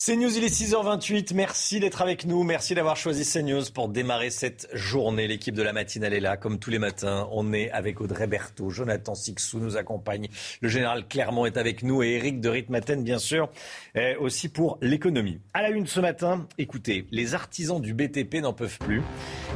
CNews, 0.03 0.35
il 0.35 0.43
est 0.43 0.47
6h28. 0.47 1.35
Merci 1.35 1.79
d'être 1.79 2.01
avec 2.01 2.25
nous. 2.25 2.41
Merci 2.41 2.73
d'avoir 2.73 2.97
choisi 2.97 3.23
CNews 3.23 3.65
pour 3.71 3.87
démarrer 3.87 4.31
cette 4.31 4.67
journée. 4.73 5.27
L'équipe 5.27 5.53
de 5.53 5.61
la 5.61 5.73
matinale 5.73 6.15
est 6.15 6.19
là, 6.19 6.37
comme 6.37 6.57
tous 6.57 6.71
les 6.71 6.79
matins. 6.79 7.29
On 7.31 7.53
est 7.53 7.69
avec 7.69 8.01
Audrey 8.01 8.25
Berthaud, 8.25 8.71
Jonathan 8.71 9.13
Sixou 9.13 9.59
nous 9.59 9.77
accompagne. 9.77 10.27
Le 10.61 10.69
général 10.69 11.07
Clermont 11.07 11.45
est 11.45 11.55
avec 11.55 11.83
nous 11.83 12.01
et 12.01 12.13
Eric 12.13 12.41
de 12.41 12.49
Ritmaten, 12.49 13.03
bien 13.03 13.19
sûr, 13.19 13.51
aussi 14.19 14.49
pour 14.49 14.79
l'économie. 14.81 15.39
À 15.53 15.61
la 15.61 15.69
une 15.69 15.85
ce 15.85 15.99
matin, 15.99 16.47
écoutez, 16.57 17.05
les 17.11 17.35
artisans 17.35 17.79
du 17.79 17.93
BTP 17.93 18.41
n'en 18.41 18.53
peuvent 18.53 18.79
plus. 18.79 19.03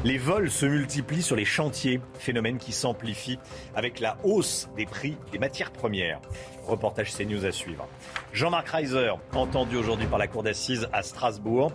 Les 0.03 0.19
vols 0.19 0.51
se 0.51 0.67
multiplient 0.67 1.23
sur 1.23 1.35
les 1.35 1.45
chantiers, 1.45 2.01
phénomène 2.19 2.59
qui 2.59 2.71
s'amplifie 2.71 3.39
avec 3.73 3.99
la 3.99 4.19
hausse 4.23 4.69
des 4.77 4.85
prix 4.85 5.17
des 5.31 5.39
matières 5.39 5.71
premières. 5.71 6.21
Reportage 6.65 7.13
CNews 7.13 7.45
à 7.45 7.51
suivre. 7.51 7.87
Jean-Marc 8.33 8.69
Reiser, 8.69 9.11
entendu 9.33 9.77
aujourd'hui 9.77 10.07
par 10.07 10.17
la 10.17 10.27
Cour 10.27 10.43
d'assises 10.43 10.87
à 10.93 11.03
Strasbourg. 11.03 11.71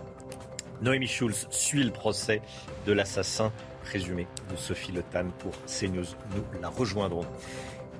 Noémie 0.81 1.07
Schulz 1.07 1.47
suit 1.49 1.83
le 1.83 1.91
procès 1.91 2.41
de 2.85 2.91
l'assassin 2.91 3.51
présumé 3.83 4.27
de 4.51 4.55
Sophie 4.55 4.91
Le 4.91 5.01
pour 5.39 5.53
CNews. 5.65 6.05
Nous 6.35 6.61
la 6.61 6.69
rejoindrons. 6.69 7.25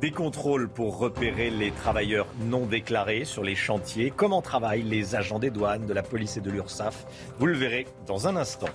Des 0.02 0.12
contrôles 0.12 0.68
pour 0.68 0.98
repérer 0.98 1.50
les 1.50 1.72
travailleurs 1.72 2.28
non 2.40 2.66
déclarés 2.66 3.24
sur 3.24 3.44
les 3.44 3.56
chantiers. 3.56 4.12
Comment 4.16 4.42
travaillent 4.42 4.82
les 4.82 5.16
agents 5.16 5.40
des 5.40 5.52
douanes, 5.52 5.86
de 5.86 5.94
la 5.94 6.04
police 6.04 6.38
et 6.38 6.42
de 6.42 6.50
l'URSSAF? 6.50 7.06
Vous 7.38 7.46
le 7.46 7.56
verrez 7.56 7.86
dans 8.08 8.28
un 8.28 8.36
instant. 8.36 8.70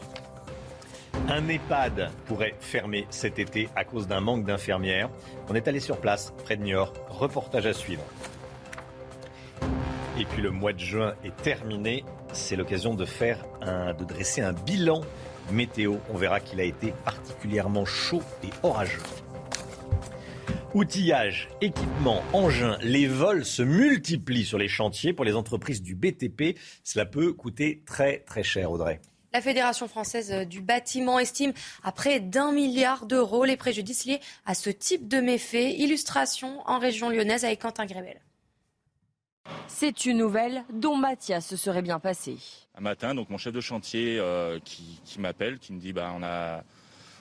Un 1.28 1.48
EHPAD 1.48 2.10
pourrait 2.26 2.54
fermer 2.60 3.06
cet 3.10 3.38
été 3.38 3.68
à 3.74 3.84
cause 3.84 4.06
d'un 4.06 4.20
manque 4.20 4.44
d'infirmières. 4.44 5.10
On 5.48 5.54
est 5.54 5.66
allé 5.66 5.80
sur 5.80 5.98
place, 5.98 6.32
près 6.44 6.56
de 6.56 6.62
Niort. 6.62 6.92
Reportage 7.08 7.66
à 7.66 7.72
suivre. 7.72 8.04
Et 10.18 10.24
puis 10.24 10.40
le 10.40 10.50
mois 10.50 10.72
de 10.72 10.78
juin 10.78 11.14
est 11.24 11.36
terminé. 11.36 12.04
C'est 12.32 12.56
l'occasion 12.56 12.94
de 12.94 13.04
faire 13.04 13.44
un, 13.60 13.92
de 13.92 14.04
dresser 14.04 14.40
un 14.40 14.52
bilan 14.52 15.02
météo. 15.50 15.96
On 16.10 16.16
verra 16.16 16.40
qu'il 16.40 16.60
a 16.60 16.64
été 16.64 16.94
particulièrement 17.04 17.84
chaud 17.84 18.22
et 18.44 18.50
orageux. 18.62 19.02
Outillage, 20.74 21.48
équipement, 21.60 22.22
engins, 22.32 22.76
les 22.82 23.06
vols 23.06 23.44
se 23.44 23.62
multiplient 23.62 24.44
sur 24.44 24.58
les 24.58 24.68
chantiers 24.68 25.12
pour 25.12 25.24
les 25.24 25.34
entreprises 25.34 25.82
du 25.82 25.94
BTP. 25.94 26.58
Cela 26.84 27.06
peut 27.06 27.32
coûter 27.32 27.82
très 27.86 28.18
très 28.20 28.42
cher, 28.42 28.70
Audrey. 28.70 29.00
La 29.32 29.42
Fédération 29.42 29.88
française 29.88 30.46
du 30.48 30.60
bâtiment 30.60 31.18
estime 31.18 31.52
à 31.82 31.92
près 31.92 32.20
d'un 32.20 32.52
milliard 32.52 33.06
d'euros 33.06 33.44
les 33.44 33.56
préjudices 33.56 34.04
liés 34.06 34.20
à 34.46 34.54
ce 34.54 34.70
type 34.70 35.08
de 35.08 35.20
méfaits. 35.20 35.74
Illustration 35.78 36.62
en 36.66 36.78
région 36.78 37.10
lyonnaise 37.10 37.44
avec 37.44 37.60
Quentin 37.60 37.86
Grébel. 37.86 38.20
C'est 39.68 40.06
une 40.06 40.18
nouvelle 40.18 40.64
dont 40.72 40.96
Mathias 40.96 41.46
se 41.46 41.56
serait 41.56 41.82
bien 41.82 41.98
passé. 41.98 42.38
Un 42.76 42.80
matin, 42.80 43.14
donc 43.14 43.30
mon 43.30 43.38
chef 43.38 43.52
de 43.52 43.60
chantier 43.60 44.18
euh, 44.18 44.58
qui, 44.64 45.00
qui 45.04 45.20
m'appelle, 45.20 45.58
qui 45.58 45.72
me 45.72 45.80
dit 45.80 45.92
bah, 45.92 46.12
on, 46.16 46.22
a, 46.22 46.62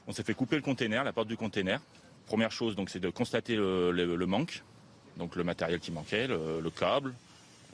on 0.07 0.11
s'est 0.11 0.23
fait 0.23 0.33
couper 0.33 0.55
le 0.55 0.61
container, 0.61 1.03
la 1.03 1.13
porte 1.13 1.27
du 1.27 1.37
container. 1.37 1.81
Première 2.25 2.51
chose, 2.51 2.75
donc, 2.75 2.89
c'est 2.89 2.99
de 2.99 3.09
constater 3.09 3.55
le, 3.55 3.91
le, 3.91 4.15
le, 4.15 4.25
manque, 4.25 4.63
donc 5.17 5.35
le 5.35 5.43
matériel 5.43 5.79
qui 5.79 5.91
manquait, 5.91 6.27
le, 6.27 6.59
le 6.61 6.69
câble, 6.71 7.13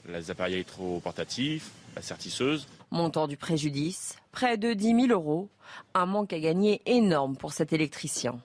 les 0.08 0.30
appareils 0.30 0.54
électroportatifs, 0.54 1.70
la 1.96 2.02
sertisseuse. 2.02 2.66
Montant 2.92 3.26
du 3.26 3.38
préjudice, 3.38 4.16
près 4.32 4.58
de 4.58 4.74
10 4.74 5.06
000 5.06 5.18
euros. 5.18 5.48
Un 5.94 6.04
manque 6.04 6.34
à 6.34 6.38
gagner 6.38 6.82
énorme 6.84 7.38
pour 7.38 7.54
cet 7.54 7.72
électricien. 7.72 8.38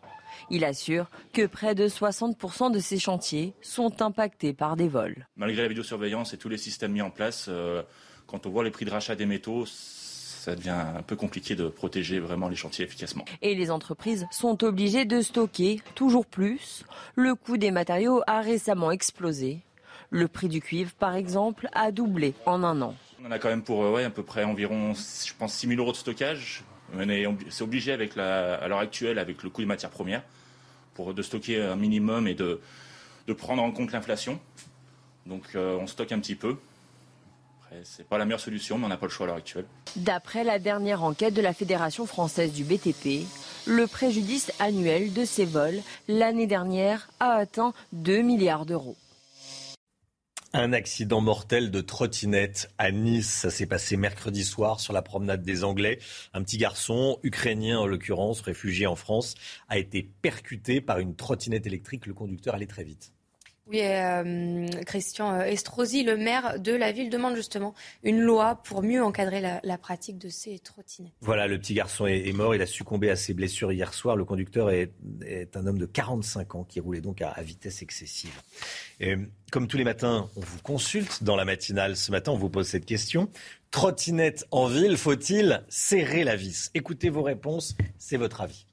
Il 0.50 0.64
assure 0.64 1.10
que 1.34 1.46
près 1.46 1.76
de 1.76 1.90
60% 1.90 2.72
de 2.72 2.80
ces 2.80 2.98
chantiers 2.98 3.54
sont 3.62 4.02
impactés 4.02 4.54
par 4.54 4.78
des 4.78 4.88
vols. 4.88 5.28
Malgré 5.36 5.64
la 5.64 5.68
vidéosurveillance 5.68 6.34
et 6.34 6.38
tous 6.38 6.48
les 6.48 6.58
systèmes 6.58 6.94
mis 6.94 7.02
en 7.02 7.10
place, 7.10 7.48
euh, 7.50 7.84
quand 8.26 8.46
on 8.46 8.50
voit 8.50 8.64
les 8.64 8.72
prix 8.72 8.86
de 8.86 8.90
rachat 8.90 9.16
des 9.16 9.26
métaux, 9.26 9.66
ça 9.66 10.56
devient 10.56 10.70
un 10.70 11.02
peu 11.02 11.18
compliqué 11.18 11.56
de 11.56 11.68
protéger 11.68 12.20
vraiment 12.20 12.48
les 12.48 12.56
chantiers 12.56 12.86
efficacement. 12.86 13.26
Et 13.42 13.54
les 13.54 13.70
entreprises 13.70 14.28
sont 14.32 14.64
obligées 14.64 15.04
de 15.04 15.22
stocker 15.22 15.82
toujours 15.94 16.26
plus. 16.26 16.86
Le 17.16 17.36
coût 17.36 17.58
des 17.58 17.72
matériaux 17.72 18.22
a 18.28 18.40
récemment 18.40 18.92
explosé. 18.92 19.60
Le 20.10 20.30
prix 20.30 20.48
du 20.48 20.62
cuivre, 20.62 20.94
par 20.94 21.16
exemple, 21.16 21.68
a 21.74 21.92
doublé 21.92 22.34
en 22.46 22.64
un 22.64 22.82
an. 22.82 22.96
On 23.24 23.32
a 23.32 23.40
quand 23.40 23.50
même 23.50 23.64
pour 23.64 23.80
ouais, 23.80 24.04
à 24.04 24.10
peu 24.10 24.24
près 24.24 24.44
environ, 24.44 24.94
je 24.94 25.34
pense, 25.38 25.54
6 25.54 25.68
000 25.68 25.82
euros 25.82 25.92
de 25.92 25.98
stockage. 25.98 26.64
C'est 27.50 27.64
obligé 27.64 27.92
avec 27.92 28.16
la, 28.16 28.56
à 28.56 28.68
l'heure 28.68 28.80
actuelle 28.80 29.20
avec 29.20 29.44
le 29.44 29.50
coût 29.50 29.62
des 29.62 29.68
matières 29.68 29.92
premières 29.92 30.24
pour 30.94 31.14
de 31.14 31.22
stocker 31.22 31.62
un 31.62 31.76
minimum 31.76 32.28
et 32.28 32.34
de, 32.34 32.60
prendre 33.38 33.62
en 33.62 33.72
compte 33.72 33.92
l'inflation. 33.92 34.40
Donc 35.26 35.44
euh, 35.56 35.78
on 35.80 35.88
stocke 35.88 36.12
un 36.12 36.20
petit 36.20 36.36
peu. 36.36 36.58
C'est 37.84 38.08
pas 38.08 38.18
la 38.18 38.26
meilleure 38.26 38.40
solution, 38.40 38.78
mais 38.78 38.86
on 38.86 38.90
n'a 38.90 38.98
pas 38.98 39.08
le 39.08 39.12
choix 39.12 39.26
à 39.26 39.28
l'heure 39.28 39.38
actuelle. 39.38 39.66
D'après 39.98 40.44
la 40.44 40.58
dernière 40.58 41.04
enquête 41.04 41.34
de 41.34 41.42
la 41.42 41.54
Fédération 41.54 42.06
française 42.06 42.54
du 42.54 42.64
BTP, 42.64 43.28
le 43.66 43.88
préjudice 43.88 44.52
annuel 44.60 45.12
de 45.12 45.26
ces 45.26 45.46
vols 45.46 45.82
l'année 46.08 46.48
dernière 46.48 47.10
a 47.20 47.34
atteint 47.34 47.74
2 47.92 48.22
milliards 48.22 48.66
d'euros. 48.66 48.96
Un 50.60 50.74
accident 50.74 51.22
mortel 51.22 51.70
de 51.70 51.82
trottinette 51.82 52.72
à 52.80 52.89
Nice. 52.89 53.30
Ça 53.30 53.52
s'est 53.52 53.67
passé 53.67 53.96
mercredi 53.96 54.43
soir 54.43 54.80
sur 54.80 54.91
la 54.91 55.04
promenade 55.04 55.43
des 55.43 55.63
Anglais. 55.63 56.00
Un 56.34 56.41
petit 56.41 56.58
garçon, 56.58 57.20
ukrainien 57.22 57.78
en 57.78 57.86
l'occurrence, 57.86 58.41
réfugié 58.41 58.88
en 58.88 58.96
France, 58.96 59.36
a 59.70 59.78
été 59.78 60.10
percuté 60.24 60.82
par 60.82 60.98
une 60.98 61.15
trottinette 61.15 61.67
électrique. 61.67 62.08
Le 62.08 62.15
conducteur 62.15 62.56
allait 62.56 62.65
très 62.65 62.84
vite. 62.84 63.13
Oui, 63.70 63.82
euh, 63.82 64.68
Christian 64.86 65.42
Estrosi, 65.42 66.04
le 66.04 66.16
maire 66.16 66.60
de 66.60 66.72
la 66.72 66.94
ville, 66.94 67.10
demande 67.10 67.36
justement 67.36 67.74
une 68.02 68.22
loi 68.22 68.62
pour 68.64 68.82
mieux 68.82 69.04
encadrer 69.04 69.42
la, 69.42 69.78
pratique 69.78 70.18
de 70.18 70.30
ces 70.30 70.60
trottinettes. 70.60 71.14
Voilà, 71.22 71.48
le 71.48 71.60
petit 71.60 71.74
garçon 71.74 72.08
est, 72.08 72.32
mort. 72.34 72.56
Il 72.56 72.62
a 72.62 72.66
succombé 72.66 73.10
à 73.10 73.16
ses 73.16 73.34
blessures 73.34 73.72
hier 73.72 73.94
soir. 73.94 74.16
Le 74.16 74.24
conducteur 74.24 74.70
est, 74.70 74.94
un 75.56 75.68
homme 75.68 75.78
de 75.78 75.86
45 75.86 76.56
ans 76.56 76.64
qui 76.64 76.80
roulait 76.80 77.02
donc 77.02 77.22
à, 77.22 77.34
vitesse 77.42 77.82
excessive. 77.82 78.34
Comme 79.52 79.68
tous 79.68 79.78
les 79.78 79.84
matins, 79.84 80.30
on 80.36 80.42
vous 80.42 80.62
consulte 80.62 81.24
dans 81.24 81.36
la 81.36 81.46
matinale. 81.46 81.96
Ce 81.96 82.12
matin, 82.12 82.32
on 82.32 82.38
vous 82.38 82.50
pose 82.50 82.68
cette 82.68 82.86
question. 82.86 83.30
Trottinette 83.72 84.46
en 84.52 84.68
ville, 84.68 84.98
faut-il 84.98 85.64
serrer 85.68 86.24
la 86.24 86.36
vis? 86.36 86.72
Écoutez 86.74 87.10
vos 87.10 87.24
réponses, 87.24 87.76
c'est 87.98 88.18
votre 88.18 88.42
avis. 88.42 88.66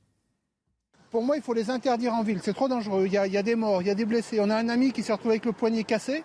Pour 1.15 1.23
moi, 1.23 1.37
il 1.37 1.43
faut 1.45 1.55
les 1.55 1.71
interdire 1.71 2.13
en 2.13 2.25
ville. 2.25 2.41
C'est 2.43 2.55
trop 2.55 2.67
dangereux. 2.67 3.07
Il 3.07 3.13
y, 3.13 3.17
a, 3.17 3.43
des 3.45 3.55
morts, 3.55 3.81
il 3.83 3.87
y 3.87 3.91
a 3.91 3.95
des 3.95 4.05
blessés. 4.05 4.41
On 4.41 4.51
a 4.51 4.57
un 4.57 4.69
ami 4.69 4.91
qui 4.91 5.05
s'est 5.05 5.13
retrouvé 5.13 5.35
avec 5.35 5.45
le 5.45 5.53
poignet 5.53 5.85
cassé. 5.85 6.25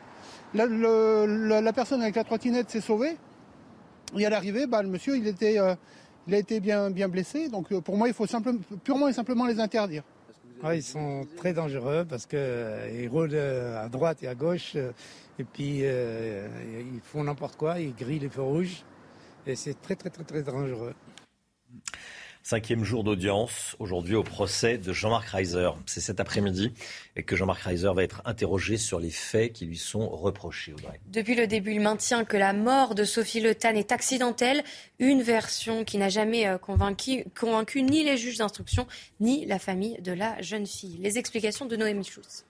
La, 0.55 1.73
personne 1.73 2.01
avec 2.01 2.15
la 2.15 2.23
trottinette 2.23 2.71
s'est 2.71 2.81
sauvée. 2.81 3.15
Et 4.17 4.25
à 4.25 4.31
l'arrivée, 4.31 4.65
bah, 4.65 4.81
le 4.81 4.89
monsieur, 4.89 5.15
il, 5.15 5.27
était, 5.27 5.59
euh, 5.59 5.75
il 6.25 6.33
a 6.33 6.39
été 6.39 6.59
bien, 6.59 6.89
bien 6.89 7.07
blessé. 7.07 7.49
Donc 7.49 7.71
euh, 7.71 7.81
pour 7.81 7.97
moi, 7.97 8.07
il 8.07 8.15
faut 8.15 8.25
purement 8.83 9.07
et 9.07 9.13
simplement 9.13 9.45
les 9.45 9.59
interdire. 9.59 10.01
Ils 10.73 10.81
sont 10.81 11.21
très 11.37 11.53
dangereux 11.53 12.03
parce 12.09 12.25
qu'ils 12.25 12.39
euh, 12.39 13.07
roulent 13.11 13.35
à 13.35 13.89
droite 13.89 14.23
et 14.23 14.27
à 14.27 14.33
gauche. 14.33 14.75
et 14.75 15.43
puis, 15.43 15.81
ils 15.81 17.01
font 17.03 17.23
n'importe 17.23 17.57
quoi. 17.57 17.79
Ils 17.79 17.93
grillent 17.93 18.17
les 18.17 18.29
feux 18.29 18.41
rouges. 18.41 18.83
Et 19.45 19.55
c'est 19.55 19.79
très, 19.79 19.95
très, 19.95 20.09
très, 20.09 20.23
très 20.23 20.41
dangereux. 20.41 20.95
Cinquième 22.41 22.83
jour 22.83 23.03
d'audience 23.03 23.75
aujourd'hui 23.79 24.15
au 24.15 24.23
procès 24.23 24.77
de 24.77 24.93
Jean-Marc 24.93 25.29
Reiser. 25.29 25.69
C'est 25.85 25.99
cet 25.99 26.19
après-midi 26.19 26.71
que 27.25 27.35
Jean-Marc 27.35 27.61
Reiser 27.61 27.91
va 27.93 28.03
être 28.03 28.21
interrogé 28.25 28.77
sur 28.77 28.99
les 28.99 29.11
faits 29.11 29.53
qui 29.53 29.65
lui 29.65 29.77
sont 29.77 30.07
reprochés. 30.09 30.73
Depuis 31.07 31.35
le 31.35 31.47
début, 31.47 31.73
il 31.73 31.81
maintient 31.81 32.23
que 32.23 32.37
la 32.37 32.53
mort 32.53 32.95
de 32.95 33.03
Sophie 33.03 33.41
Le 33.41 33.49
est 33.49 33.91
accidentelle, 33.91 34.63
une 34.99 35.21
version 35.21 35.83
qui 35.83 35.97
n'a 35.97 36.09
jamais 36.09 36.47
convaincu, 36.61 37.25
convaincu 37.39 37.83
ni 37.83 38.03
les 38.03 38.17
juges 38.17 38.37
d'instruction 38.37 38.87
ni 39.19 39.45
la 39.45 39.59
famille 39.59 39.97
de 40.01 40.13
la 40.13 40.41
jeune 40.41 40.65
fille. 40.65 40.97
Les 40.99 41.17
explications 41.17 41.65
de 41.65 41.75
Noémie 41.75 42.05
Schultz. 42.05 42.45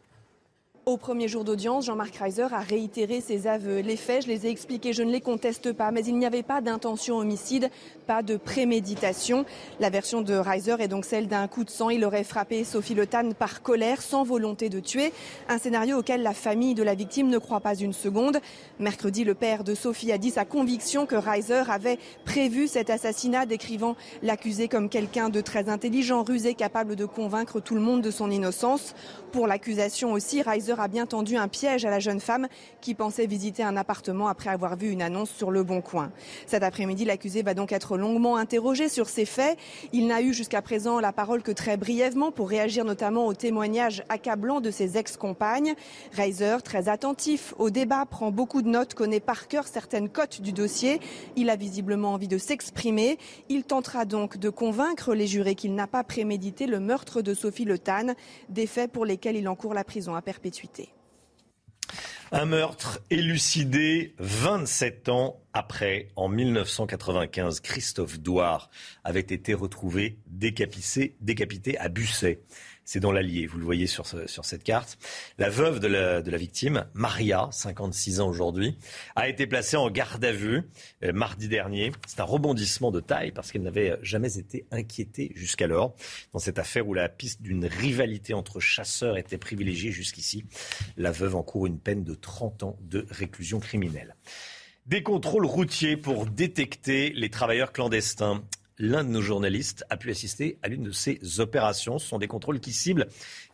Au 0.90 0.98
premier 0.98 1.28
jour 1.28 1.44
d'audience, 1.44 1.86
Jean-Marc 1.86 2.16
Reiser 2.16 2.48
a 2.52 2.62
réitéré 2.62 3.22
ses 3.22 3.46
aveux. 3.46 3.82
Les 3.82 3.96
faits, 3.96 4.24
je 4.24 4.28
les 4.28 4.48
ai 4.48 4.50
expliqués, 4.50 4.92
je 4.92 5.04
ne 5.04 5.12
les 5.12 5.22
conteste 5.22 5.72
pas, 5.72 5.92
mais 5.92 6.04
il 6.04 6.18
n'y 6.18 6.26
avait 6.26 6.42
pas 6.42 6.62
d'intention 6.62 7.18
homicide, 7.18 7.70
pas 8.08 8.24
de 8.24 8.38
préméditation. 8.38 9.46
La 9.80 9.92
version 9.92 10.24
de 10.24 10.34
Reiser 10.34 10.78
est 10.80 10.88
donc 10.88 11.06
celle 11.06 11.28
d'un 11.28 11.48
coup 11.48 11.64
de 11.64 11.70
sang. 11.70 11.92
Il 11.92 12.04
aurait 12.06 12.24
frappé 12.24 12.64
Sophie 12.64 12.96
Le 12.96 13.06
par 13.38 13.62
colère, 13.62 14.02
sans 14.02 14.24
volonté 14.24 14.70
de 14.70 14.80
tuer. 14.80 15.14
Un 15.48 15.60
scénario 15.60 16.00
auquel 16.00 16.24
la 16.24 16.34
famille 16.34 16.74
de 16.74 16.82
la 16.82 16.96
victime 16.96 17.28
ne 17.28 17.38
croit 17.38 17.60
pas 17.60 17.76
une 17.76 17.94
seconde. 17.94 18.40
Mercredi, 18.80 19.24
le 19.24 19.36
père 19.36 19.64
de 19.64 19.76
Sophie 19.76 20.12
a 20.12 20.18
dit 20.18 20.32
sa 20.32 20.44
conviction 20.44 21.06
que 21.06 21.16
Reiser 21.16 21.70
avait 21.70 22.00
prévu 22.26 22.68
cet 22.68 22.90
assassinat, 22.90 23.46
décrivant 23.46 23.96
l'accusé 24.24 24.68
comme 24.68 24.90
quelqu'un 24.90 25.30
de 25.30 25.42
très 25.42 25.70
intelligent, 25.70 26.24
rusé, 26.24 26.56
capable 26.56 26.96
de 26.96 27.06
convaincre 27.06 27.60
tout 27.60 27.76
le 27.76 27.82
monde 27.82 28.02
de 28.02 28.10
son 28.10 28.32
innocence. 28.32 28.96
Pour 29.32 29.46
l'accusation 29.46 30.14
aussi, 30.14 30.42
Reiser 30.42 30.79
a 30.82 30.88
bien 30.88 31.06
tendu 31.06 31.36
un 31.36 31.48
piège 31.48 31.86
à 31.86 31.90
la 31.90 32.00
jeune 32.00 32.20
femme 32.20 32.48
qui 32.82 32.94
pensait 32.94 33.26
visiter 33.26 33.64
un 33.64 33.78
appartement 33.78 34.28
après 34.28 34.50
avoir 34.50 34.76
vu 34.76 34.90
une 34.90 35.02
annonce 35.02 35.30
sur 35.30 35.52
le 35.52 35.64
Bon 35.64 35.82
Coin. 35.82 36.12
Cet 36.46 36.64
après-midi, 36.64 37.06
l'accusé 37.06 37.42
va 37.42 37.54
donc 37.54 37.72
être 37.72 37.98
longuement 37.98 38.38
interrogé 38.38 38.90
sur 38.90 39.10
ces 39.10 39.26
faits. 39.26 39.58
Il 39.94 40.08
n'a 40.08 40.22
eu 40.22 40.34
jusqu'à 40.34 40.62
présent 40.62 41.00
la 41.00 41.12
parole 41.12 41.44
que 41.44 41.52
très 41.52 41.78
brièvement 41.78 42.32
pour 42.32 42.50
réagir 42.50 42.86
notamment 42.86 43.28
aux 43.28 43.34
témoignages 43.34 44.04
accablants 44.10 44.62
de 44.62 44.72
ses 44.72 44.98
ex-compagnes. 44.98 45.76
Reiser, 46.14 46.58
très 46.64 46.90
attentif 46.90 47.54
au 47.58 47.70
débat, 47.70 48.06
prend 48.06 48.32
beaucoup 48.32 48.62
de 48.62 48.70
notes, 48.70 48.94
connaît 48.94 49.20
par 49.20 49.48
cœur 49.48 49.68
certaines 49.68 50.10
cotes 50.10 50.42
du 50.42 50.52
dossier. 50.52 51.00
Il 51.36 51.50
a 51.50 51.56
visiblement 51.56 52.14
envie 52.14 52.28
de 52.28 52.38
s'exprimer. 52.38 53.18
Il 53.50 53.64
tentera 53.64 54.06
donc 54.06 54.38
de 54.38 54.50
convaincre 54.50 55.14
les 55.14 55.28
jurés 55.28 55.56
qu'il 55.56 55.76
n'a 55.76 55.88
pas 55.88 56.04
prémédité 56.04 56.68
le 56.68 56.80
meurtre 56.80 57.22
de 57.22 57.34
Sophie 57.34 57.66
Le 57.66 57.78
Tan, 57.78 58.14
des 58.50 58.68
faits 58.68 58.92
pour 58.92 59.06
lesquels 59.06 59.36
il 59.36 59.48
encourt 59.48 59.74
la 59.74 59.84
prison 59.84 60.16
à 60.16 60.22
perpétuité. 60.22 60.69
Un 62.32 62.46
meurtre 62.46 63.00
élucidé 63.10 64.14
27 64.20 65.10
ans 65.10 65.42
après. 65.52 66.10
En 66.16 66.30
1995, 66.30 67.60
Christophe 67.60 68.20
Douard 68.20 68.70
avait 69.04 69.20
été 69.20 69.56
retrouvé 69.56 70.20
décapité, 70.28 71.16
décapité 71.22 71.76
à 71.80 71.90
Busset. 71.90 72.42
C'est 72.92 73.00
dans 73.00 73.12
l'Allier, 73.12 73.46
vous 73.46 73.60
le 73.60 73.66
voyez 73.66 73.86
sur, 73.86 74.08
sur 74.08 74.46
cette 74.46 74.64
carte. 74.64 74.98
La 75.38 75.52
veuve 75.52 75.80
de 75.80 75.86
la, 75.86 76.24
de 76.24 76.32
la, 76.32 76.38
victime, 76.38 76.88
Maria, 76.96 77.48
56 77.52 78.20
ans 78.20 78.28
aujourd'hui, 78.28 78.80
a 79.16 79.30
été 79.30 79.46
placée 79.46 79.78
en 79.78 79.92
garde 79.92 80.26
à 80.26 80.32
vue 80.32 80.64
euh, 81.04 81.14
mardi 81.14 81.48
dernier. 81.48 81.92
C'est 82.08 82.20
un 82.20 82.24
rebondissement 82.24 82.90
de 82.90 83.00
taille 83.00 83.32
parce 83.32 83.52
qu'elle 83.52 83.62
n'avait 83.62 84.00
jamais 84.02 84.40
été 84.40 84.66
inquiétée 84.72 85.32
jusqu'alors. 85.36 85.96
Dans 86.34 86.40
cette 86.40 86.58
affaire 86.58 86.88
où 86.88 86.96
la 86.96 87.10
piste 87.10 87.44
d'une 87.44 87.68
rivalité 87.68 88.34
entre 88.34 88.60
chasseurs 88.60 89.20
était 89.20 89.38
privilégiée 89.38 89.92
jusqu'ici, 89.92 90.46
la 90.98 91.12
veuve 91.12 91.36
encourt 91.36 91.68
une 91.68 91.80
peine 91.80 92.04
de 92.04 92.16
30 92.16 92.64
ans 92.64 92.80
de 92.82 93.06
réclusion 93.12 93.60
criminelle. 93.60 94.16
Des 94.88 95.04
contrôles 95.04 95.46
routiers 95.46 95.96
pour 95.96 96.26
détecter 96.26 97.12
les 97.12 97.30
travailleurs 97.30 97.72
clandestins 97.72 98.44
l'un 98.80 99.04
de 99.04 99.10
nos 99.10 99.22
journalistes 99.22 99.86
a 99.90 99.98
pu 99.98 100.10
assister 100.10 100.58
à 100.64 100.70
l'une 100.70 100.84
de 100.84 100.92
ces 100.92 101.40
opérations. 101.40 102.00
Ce 102.00 102.08
sont 102.08 102.18
des 102.18 102.28
contrôles 102.28 102.60
qui 102.60 102.72
ciblent 102.72 103.08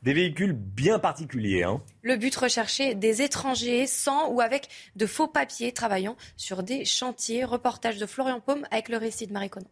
des 0.03 0.13
véhicules 0.13 0.53
bien 0.53 0.99
particuliers. 0.99 1.63
Hein. 1.63 1.81
Le 2.03 2.15
but 2.15 2.35
recherché, 2.35 2.95
des 2.95 3.21
étrangers 3.21 3.88
sans 3.88 4.29
ou 4.29 4.39
avec 4.39 4.69
de 4.95 5.05
faux 5.05 5.27
papiers 5.27 5.71
travaillant 5.73 6.15
sur 6.38 6.63
des 6.63 6.85
chantiers. 6.85 7.43
Reportage 7.43 7.97
de 7.97 8.05
Florian 8.05 8.39
Paume 8.39 8.65
avec 8.71 8.89
le 8.89 8.97
récit 8.97 9.27
de 9.27 9.33
Marie 9.33 9.49
Conan. 9.49 9.67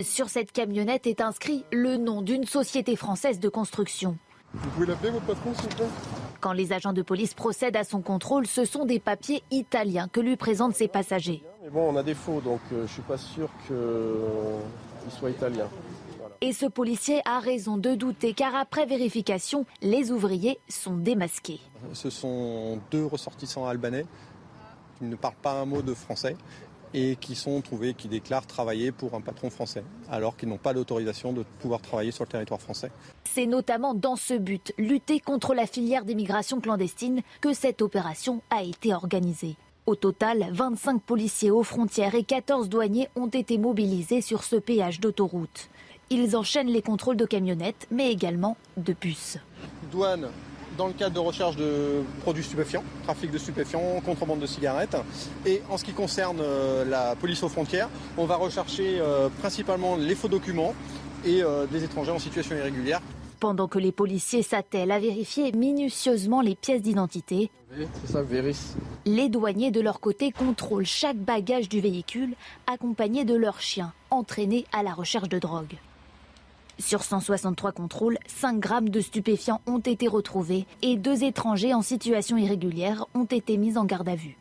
Sur 0.00 0.28
cette 0.28 0.52
camionnette 0.52 1.06
est 1.06 1.20
inscrit 1.20 1.64
le 1.72 1.96
nom 1.96 2.22
d'une 2.22 2.44
société 2.44 2.94
française 2.96 3.40
de 3.40 3.48
construction. 3.48 4.18
Vous 4.52 4.70
pouvez 4.70 4.86
l'appeler 4.86 5.10
votre 5.10 5.26
patron, 5.26 5.54
s'il 5.54 5.68
vous 5.70 5.76
plaît? 5.76 5.86
Quand 6.40 6.52
les 6.52 6.72
agents 6.72 6.92
de 6.92 7.02
police 7.02 7.34
procèdent 7.34 7.76
à 7.76 7.84
son 7.84 8.00
contrôle, 8.00 8.46
ce 8.46 8.64
sont 8.64 8.84
des 8.84 9.00
papiers 9.00 9.42
italiens 9.50 10.08
que 10.08 10.20
lui 10.20 10.36
présentent 10.36 10.76
ses 10.76 10.88
passagers. 10.88 11.42
Mais 11.68 11.74
bon, 11.74 11.92
on 11.92 11.96
a 11.96 12.02
des 12.02 12.14
faux, 12.14 12.40
donc 12.40 12.60
euh, 12.72 12.76
je 12.76 12.82
ne 12.82 12.86
suis 12.86 13.02
pas 13.02 13.18
sûr 13.18 13.50
qu'ils 13.66 13.76
euh, 13.76 14.58
soient 15.10 15.28
italiens. 15.28 15.68
Et 16.40 16.54
ce 16.54 16.64
policier 16.64 17.20
a 17.26 17.40
raison 17.40 17.76
de 17.76 17.94
douter, 17.94 18.32
car 18.32 18.54
après 18.54 18.86
vérification, 18.86 19.66
les 19.82 20.10
ouvriers 20.10 20.58
sont 20.70 20.96
démasqués. 20.96 21.60
Ce 21.92 22.08
sont 22.08 22.78
deux 22.90 23.04
ressortissants 23.04 23.66
albanais 23.66 24.06
qui 24.96 25.04
ne 25.04 25.14
parlent 25.14 25.34
pas 25.42 25.60
un 25.60 25.66
mot 25.66 25.82
de 25.82 25.92
français 25.92 26.36
et 26.94 27.16
qui 27.16 27.34
sont 27.34 27.60
trouvés, 27.60 27.92
qui 27.92 28.08
déclarent 28.08 28.46
travailler 28.46 28.90
pour 28.90 29.12
un 29.12 29.20
patron 29.20 29.50
français, 29.50 29.84
alors 30.08 30.38
qu'ils 30.38 30.48
n'ont 30.48 30.56
pas 30.56 30.72
d'autorisation 30.72 31.34
de 31.34 31.44
pouvoir 31.58 31.82
travailler 31.82 32.12
sur 32.12 32.24
le 32.24 32.30
territoire 32.30 32.62
français. 32.62 32.90
C'est 33.24 33.44
notamment 33.44 33.92
dans 33.92 34.16
ce 34.16 34.32
but, 34.32 34.72
lutter 34.78 35.20
contre 35.20 35.52
la 35.52 35.66
filière 35.66 36.06
d'immigration 36.06 36.62
clandestine, 36.62 37.20
que 37.42 37.52
cette 37.52 37.82
opération 37.82 38.40
a 38.48 38.62
été 38.62 38.94
organisée. 38.94 39.56
Au 39.88 39.94
total, 39.94 40.48
25 40.52 41.00
policiers 41.00 41.50
aux 41.50 41.62
frontières 41.62 42.14
et 42.14 42.22
14 42.22 42.68
douaniers 42.68 43.08
ont 43.16 43.28
été 43.28 43.56
mobilisés 43.56 44.20
sur 44.20 44.44
ce 44.44 44.56
péage 44.56 45.00
d'autoroute. 45.00 45.70
Ils 46.10 46.36
enchaînent 46.36 46.68
les 46.68 46.82
contrôles 46.82 47.16
de 47.16 47.24
camionnettes, 47.24 47.86
mais 47.90 48.12
également 48.12 48.58
de 48.76 48.92
bus. 48.92 49.38
Douane, 49.90 50.28
dans 50.76 50.88
le 50.88 50.92
cadre 50.92 51.14
de 51.14 51.20
recherche 51.20 51.56
de 51.56 52.02
produits 52.20 52.44
stupéfiants, 52.44 52.84
trafic 53.04 53.30
de 53.30 53.38
stupéfiants, 53.38 54.02
contrebande 54.04 54.40
de 54.40 54.46
cigarettes. 54.46 54.98
Et 55.46 55.62
en 55.70 55.78
ce 55.78 55.84
qui 55.84 55.92
concerne 55.92 56.40
euh, 56.42 56.84
la 56.84 57.16
police 57.16 57.42
aux 57.42 57.48
frontières, 57.48 57.88
on 58.18 58.26
va 58.26 58.36
rechercher 58.36 58.98
euh, 59.00 59.30
principalement 59.40 59.96
les 59.96 60.14
faux 60.14 60.28
documents 60.28 60.74
et 61.24 61.42
euh, 61.42 61.64
des 61.64 61.82
étrangers 61.82 62.12
en 62.12 62.18
situation 62.18 62.54
irrégulière. 62.54 63.00
Pendant 63.40 63.68
que 63.68 63.78
les 63.78 63.92
policiers 63.92 64.42
s'attellent 64.42 64.90
à 64.90 64.98
vérifier 64.98 65.52
minutieusement 65.52 66.40
les 66.40 66.56
pièces 66.56 66.82
d'identité, 66.82 67.50
les 69.06 69.28
douaniers 69.28 69.70
de 69.70 69.80
leur 69.80 70.00
côté 70.00 70.32
contrôlent 70.32 70.86
chaque 70.86 71.16
bagage 71.16 71.68
du 71.68 71.80
véhicule 71.80 72.34
accompagné 72.66 73.24
de 73.24 73.36
leurs 73.36 73.60
chiens 73.60 73.92
entraînés 74.10 74.64
à 74.72 74.82
la 74.82 74.92
recherche 74.92 75.28
de 75.28 75.38
drogue. 75.38 75.76
Sur 76.80 77.02
163 77.02 77.72
contrôles, 77.72 78.18
5 78.26 78.58
grammes 78.58 78.88
de 78.88 79.00
stupéfiants 79.00 79.60
ont 79.66 79.78
été 79.78 80.08
retrouvés 80.08 80.66
et 80.82 80.96
deux 80.96 81.22
étrangers 81.22 81.74
en 81.74 81.82
situation 81.82 82.36
irrégulière 82.36 83.06
ont 83.14 83.24
été 83.24 83.56
mis 83.56 83.76
en 83.76 83.84
garde 83.84 84.08
à 84.08 84.16
vue. 84.16 84.36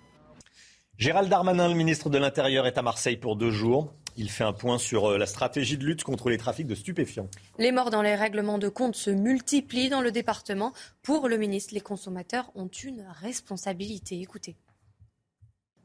Gérald 0.97 1.29
Darmanin, 1.29 1.67
le 1.67 1.75
ministre 1.75 2.09
de 2.09 2.17
l'Intérieur, 2.17 2.65
est 2.65 2.77
à 2.79 2.81
Marseille 2.81 3.17
pour 3.17 3.35
deux 3.35 3.51
jours. 3.51 3.93
Il 4.19 4.31
fait 4.31 4.43
un 4.43 4.53
point 4.53 4.79
sur 4.79 5.11
euh, 5.11 5.17
la 5.19 5.27
stratégie 5.27 5.77
de 5.77 5.85
lutte 5.85 6.03
contre 6.03 6.31
les 6.31 6.39
trafics 6.39 6.65
de 6.65 6.73
stupéfiants. 6.73 7.27
Les 7.59 7.71
morts 7.71 7.91
dans 7.91 8.01
les 8.01 8.15
règlements 8.15 8.57
de 8.57 8.67
compte 8.67 8.95
se 8.95 9.11
multiplient 9.11 9.89
dans 9.89 10.01
le 10.01 10.11
département. 10.11 10.73
Pour 11.03 11.29
le 11.29 11.37
ministre, 11.37 11.75
les 11.75 11.81
consommateurs 11.81 12.51
ont 12.55 12.67
une 12.67 13.05
responsabilité. 13.21 14.19
Écoutez. 14.19 14.55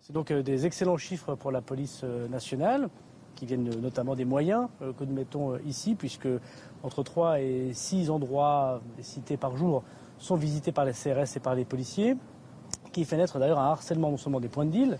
C'est 0.00 0.14
donc 0.14 0.30
euh, 0.30 0.42
des 0.42 0.64
excellents 0.64 0.96
chiffres 0.96 1.34
pour 1.34 1.52
la 1.52 1.60
police 1.60 2.00
euh, 2.04 2.26
nationale 2.26 2.88
qui 3.34 3.44
viennent 3.44 3.68
notamment 3.80 4.14
des 4.14 4.26
moyens 4.26 4.68
que 4.78 5.04
nous 5.04 5.14
mettons 5.14 5.58
ici, 5.60 5.94
puisque 5.94 6.28
entre 6.82 7.02
3 7.02 7.40
et 7.40 7.70
6 7.72 8.10
endroits 8.10 8.82
cités 9.00 9.38
par 9.38 9.56
jour 9.56 9.84
sont 10.18 10.36
visités 10.36 10.70
par 10.70 10.84
les 10.84 10.92
CRS 10.92 11.36
et 11.36 11.40
par 11.40 11.54
les 11.54 11.64
policiers, 11.64 12.14
qui 12.92 13.06
fait 13.06 13.16
naître 13.16 13.38
d'ailleurs 13.38 13.58
un 13.58 13.70
harcèlement 13.70 14.10
non 14.10 14.18
seulement 14.18 14.38
des 14.38 14.50
points 14.50 14.66
de 14.66 14.70
deal, 14.70 14.98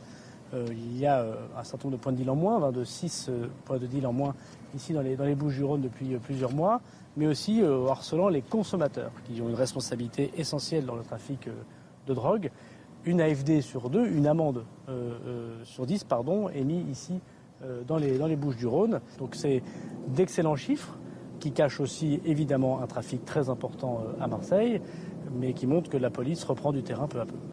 il 0.52 0.98
y 0.98 1.06
a 1.06 1.24
un 1.56 1.64
certain 1.64 1.88
nombre 1.88 1.98
de 1.98 2.02
points 2.02 2.12
de 2.12 2.18
deal 2.18 2.30
en 2.30 2.36
moins, 2.36 2.58
22, 2.58 2.84
6 2.84 3.30
points 3.64 3.78
de 3.78 3.86
deal 3.86 4.06
en 4.06 4.12
moins 4.12 4.34
ici 4.74 4.92
dans 4.92 5.00
les, 5.00 5.34
Bouches-du-Rhône 5.34 5.80
depuis 5.80 6.16
plusieurs 6.16 6.52
mois, 6.52 6.80
mais 7.16 7.26
aussi 7.26 7.62
harcelant 7.88 8.28
les 8.28 8.42
consommateurs, 8.42 9.12
qui 9.24 9.40
ont 9.40 9.48
une 9.48 9.54
responsabilité 9.54 10.30
essentielle 10.36 10.84
dans 10.84 10.96
le 10.96 11.02
trafic 11.02 11.48
de 12.06 12.14
drogue. 12.14 12.50
Une 13.04 13.20
AFD 13.20 13.62
sur 13.62 13.90
deux, 13.90 14.06
une 14.06 14.26
amende 14.26 14.64
sur 15.64 15.86
10, 15.86 16.04
pardon, 16.04 16.48
est 16.48 16.64
mise 16.64 16.88
ici 16.88 17.20
euh, 17.64 17.82
dans 17.86 17.96
les, 17.96 18.18
dans 18.18 18.26
les 18.26 18.34
Bouches 18.34 18.56
du 18.56 18.66
Rhône. 18.66 19.00
Donc 19.18 19.36
c'est 19.36 19.62
d'excellents 20.08 20.56
chiffres 20.56 20.98
qui 21.38 21.52
cachent 21.52 21.78
aussi 21.78 22.20
évidemment 22.24 22.82
un 22.82 22.86
trafic 22.86 23.24
très 23.24 23.50
important 23.50 24.00
euh, 24.00 24.24
à 24.24 24.26
Marseille, 24.26 24.80
mais 25.32 25.52
qui 25.52 25.68
montrent 25.68 25.90
que 25.90 25.96
la 25.96 26.10
police 26.10 26.42
reprend 26.42 26.72
du 26.72 26.82
terrain 26.82 27.06
peu 27.06 27.20
à 27.20 27.26
peu. 27.26 27.51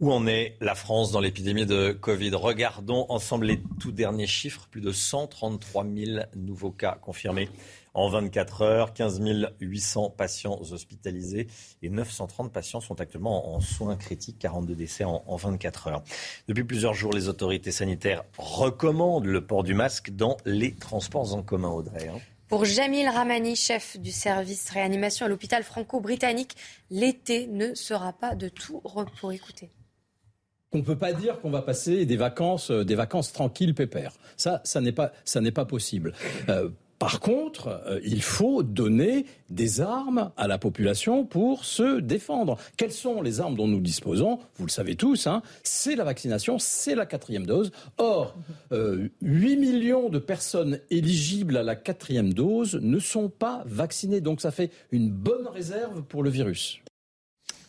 Où 0.00 0.12
en 0.12 0.26
est 0.26 0.56
la 0.60 0.74
France 0.74 1.12
dans 1.12 1.20
l'épidémie 1.20 1.66
de 1.66 1.92
Covid? 1.92 2.30
Regardons 2.34 3.06
ensemble 3.10 3.46
les 3.46 3.60
tout 3.78 3.92
derniers 3.92 4.26
chiffres. 4.26 4.66
Plus 4.68 4.80
de 4.80 4.90
133 4.90 5.84
000 5.84 6.20
nouveaux 6.34 6.72
cas 6.72 6.98
confirmés 7.00 7.48
en 7.94 8.08
24 8.08 8.62
heures. 8.62 8.92
15 8.92 9.22
800 9.60 10.10
patients 10.10 10.60
hospitalisés 10.60 11.46
et 11.80 11.90
930 11.90 12.52
patients 12.52 12.80
sont 12.80 13.00
actuellement 13.00 13.54
en 13.54 13.60
soins 13.60 13.94
critiques. 13.94 14.40
42 14.40 14.74
décès 14.74 15.04
en, 15.04 15.36
24 15.36 15.86
heures. 15.86 16.02
Depuis 16.48 16.64
plusieurs 16.64 16.94
jours, 16.94 17.12
les 17.12 17.28
autorités 17.28 17.70
sanitaires 17.70 18.24
recommandent 18.36 19.26
le 19.26 19.46
port 19.46 19.62
du 19.62 19.74
masque 19.74 20.10
dans 20.10 20.38
les 20.44 20.74
transports 20.74 21.34
en 21.34 21.42
commun, 21.42 21.70
Audrey. 21.70 22.08
Hein. 22.08 22.18
Pour 22.48 22.64
Jamil 22.64 23.08
Ramani, 23.08 23.54
chef 23.54 23.96
du 23.96 24.10
service 24.10 24.70
réanimation 24.70 25.26
à 25.26 25.28
l'hôpital 25.28 25.62
franco-britannique, 25.62 26.56
l'été 26.90 27.46
ne 27.46 27.74
sera 27.74 28.12
pas 28.12 28.34
de 28.34 28.48
tout 28.48 28.80
repos. 28.84 29.30
Écoutez. 29.30 29.70
On 30.74 30.78
ne 30.78 30.82
peut 30.82 30.96
pas 30.96 31.12
dire 31.12 31.40
qu'on 31.40 31.50
va 31.50 31.62
passer 31.62 32.04
des 32.04 32.16
vacances, 32.16 32.70
euh, 32.70 32.84
des 32.84 32.96
vacances 32.96 33.32
tranquilles, 33.32 33.74
pépères. 33.74 34.12
Ça, 34.36 34.60
n'est 34.80 34.92
pas, 34.92 35.64
possible. 35.64 36.12
Euh, 36.48 36.68
Par 36.98 37.20
contre, 37.20 37.82
euh, 37.86 38.00
il 38.04 38.22
faut 38.22 38.62
donner 38.62 39.26
des 39.50 39.80
armes 39.80 40.30
à 40.36 40.48
la 40.48 40.58
population 40.58 41.24
pour 41.24 41.64
se 41.64 42.00
défendre. 42.00 42.56
Quelles 42.76 42.92
sont 42.92 43.20
les 43.20 43.40
armes 43.40 43.56
dont 43.56 43.68
nous 43.68 43.80
disposons? 43.80 44.38
Vous 44.56 44.64
le 44.64 44.70
savez 44.70 44.96
tous, 44.96 45.26
hein, 45.26 45.42
c'est 45.62 45.96
la 45.96 46.04
vaccination, 46.04 46.58
c'est 46.58 46.94
la 46.94 47.06
quatrième 47.06 47.46
dose. 47.46 47.72
Or, 47.98 48.36
8 48.70 48.76
euh, 48.76 49.08
millions 49.22 50.08
de 50.08 50.18
personnes 50.18 50.80
éligibles 50.90 51.56
à 51.56 51.62
la 51.62 51.76
quatrième 51.76 52.32
dose 52.32 52.76
ne 52.80 52.98
sont 52.98 53.28
pas 53.28 53.64
vaccinées, 53.66 54.20
donc 54.20 54.40
ça 54.40 54.50
fait 54.50 54.70
une 54.90 55.10
bonne 55.10 55.46
réserve 55.48 56.02
pour 56.02 56.22
le 56.22 56.30
virus. 56.30 56.80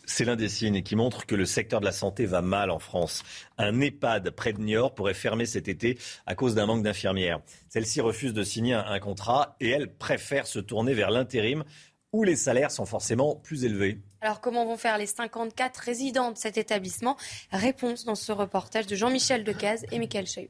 C'est 0.06 0.24
l'un 0.24 0.36
des 0.36 0.48
signes 0.48 0.82
qui 0.82 0.94
montre 0.96 1.26
que 1.26 1.34
le 1.34 1.44
secteur 1.44 1.80
de 1.80 1.84
la 1.84 1.92
santé 1.92 2.26
va 2.26 2.40
mal 2.40 2.70
en 2.70 2.78
France. 2.78 3.24
Un 3.58 3.80
EHPAD 3.80 4.30
près 4.30 4.52
de 4.52 4.60
Niort 4.60 4.94
pourrait 4.94 5.14
fermer 5.14 5.46
cet 5.46 5.66
été 5.68 5.98
à 6.26 6.34
cause 6.34 6.54
d'un 6.54 6.66
manque 6.66 6.84
d'infirmières. 6.84 7.40
Celle-ci 7.68 8.00
refuse 8.00 8.32
de 8.32 8.44
signer 8.44 8.74
un 8.74 8.98
contrat 9.00 9.56
et 9.60 9.68
elle 9.68 9.92
préfère 9.92 10.46
se 10.46 10.60
tourner 10.60 10.94
vers 10.94 11.10
l'intérim 11.10 11.64
où 12.12 12.22
les 12.22 12.36
salaires 12.36 12.70
sont 12.70 12.86
forcément 12.86 13.36
plus 13.36 13.64
élevés. 13.64 14.00
Alors 14.20 14.40
comment 14.40 14.64
vont 14.64 14.76
faire 14.76 14.96
les 14.96 15.06
54 15.06 15.76
résidents 15.78 16.30
de 16.30 16.38
cet 16.38 16.56
établissement? 16.56 17.16
Réponse 17.50 18.04
dans 18.04 18.14
ce 18.14 18.32
reportage 18.32 18.86
de 18.86 18.94
Jean-Michel 18.96 19.44
Decaze 19.44 19.84
et 19.90 19.98
Michael 19.98 20.26
Chaillot. 20.26 20.48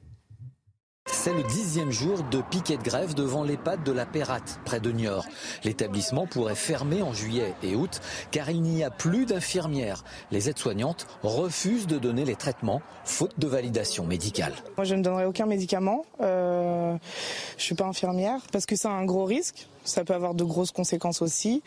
C'est 1.09 1.33
le 1.33 1.45
dixième 1.45 1.93
jour 1.93 2.25
de 2.33 2.41
piquet 2.41 2.77
de 2.77 2.83
grève 2.83 3.15
devant 3.15 3.45
l'EHPAD 3.45 3.85
de 3.85 3.93
la 3.93 4.07
Pérate, 4.07 4.59
près 4.65 4.81
de 4.81 4.91
Niort. 4.91 5.25
L'établissement 5.63 6.27
pourrait 6.27 6.57
fermer 6.57 7.01
en 7.03 7.13
juillet 7.13 7.55
et 7.63 7.77
août 7.77 8.01
car 8.33 8.51
il 8.51 8.61
n'y 8.61 8.83
a 8.83 8.91
plus 8.91 9.25
d'infirmières. 9.25 10.03
Les 10.33 10.49
aides-soignantes 10.49 11.07
refusent 11.23 11.87
de 11.87 11.99
donner 11.99 12.25
les 12.25 12.35
traitements 12.35 12.83
faute 13.05 13.39
de 13.39 13.47
validation 13.47 14.05
médicale. 14.05 14.53
Moi, 14.77 14.85
je 14.85 14.97
ne 14.97 15.03
donnerai 15.03 15.27
aucun 15.27 15.47
médicament. 15.47 16.05
Euh, 16.21 16.97
je 17.57 17.63
suis 17.63 17.77
pas 17.77 17.87
infirmière 17.87 18.41
parce 18.53 18.67
que 18.67 18.75
c'est 18.75 18.89
un 18.89 19.05
gros 19.05 19.25
risque. 19.25 19.69
Ça 19.87 20.05
peut 20.05 20.15
avoir 20.15 20.35
de 20.35 20.45
grosses 20.45 20.73
conséquences 20.73 21.23
aussi. 21.23 21.63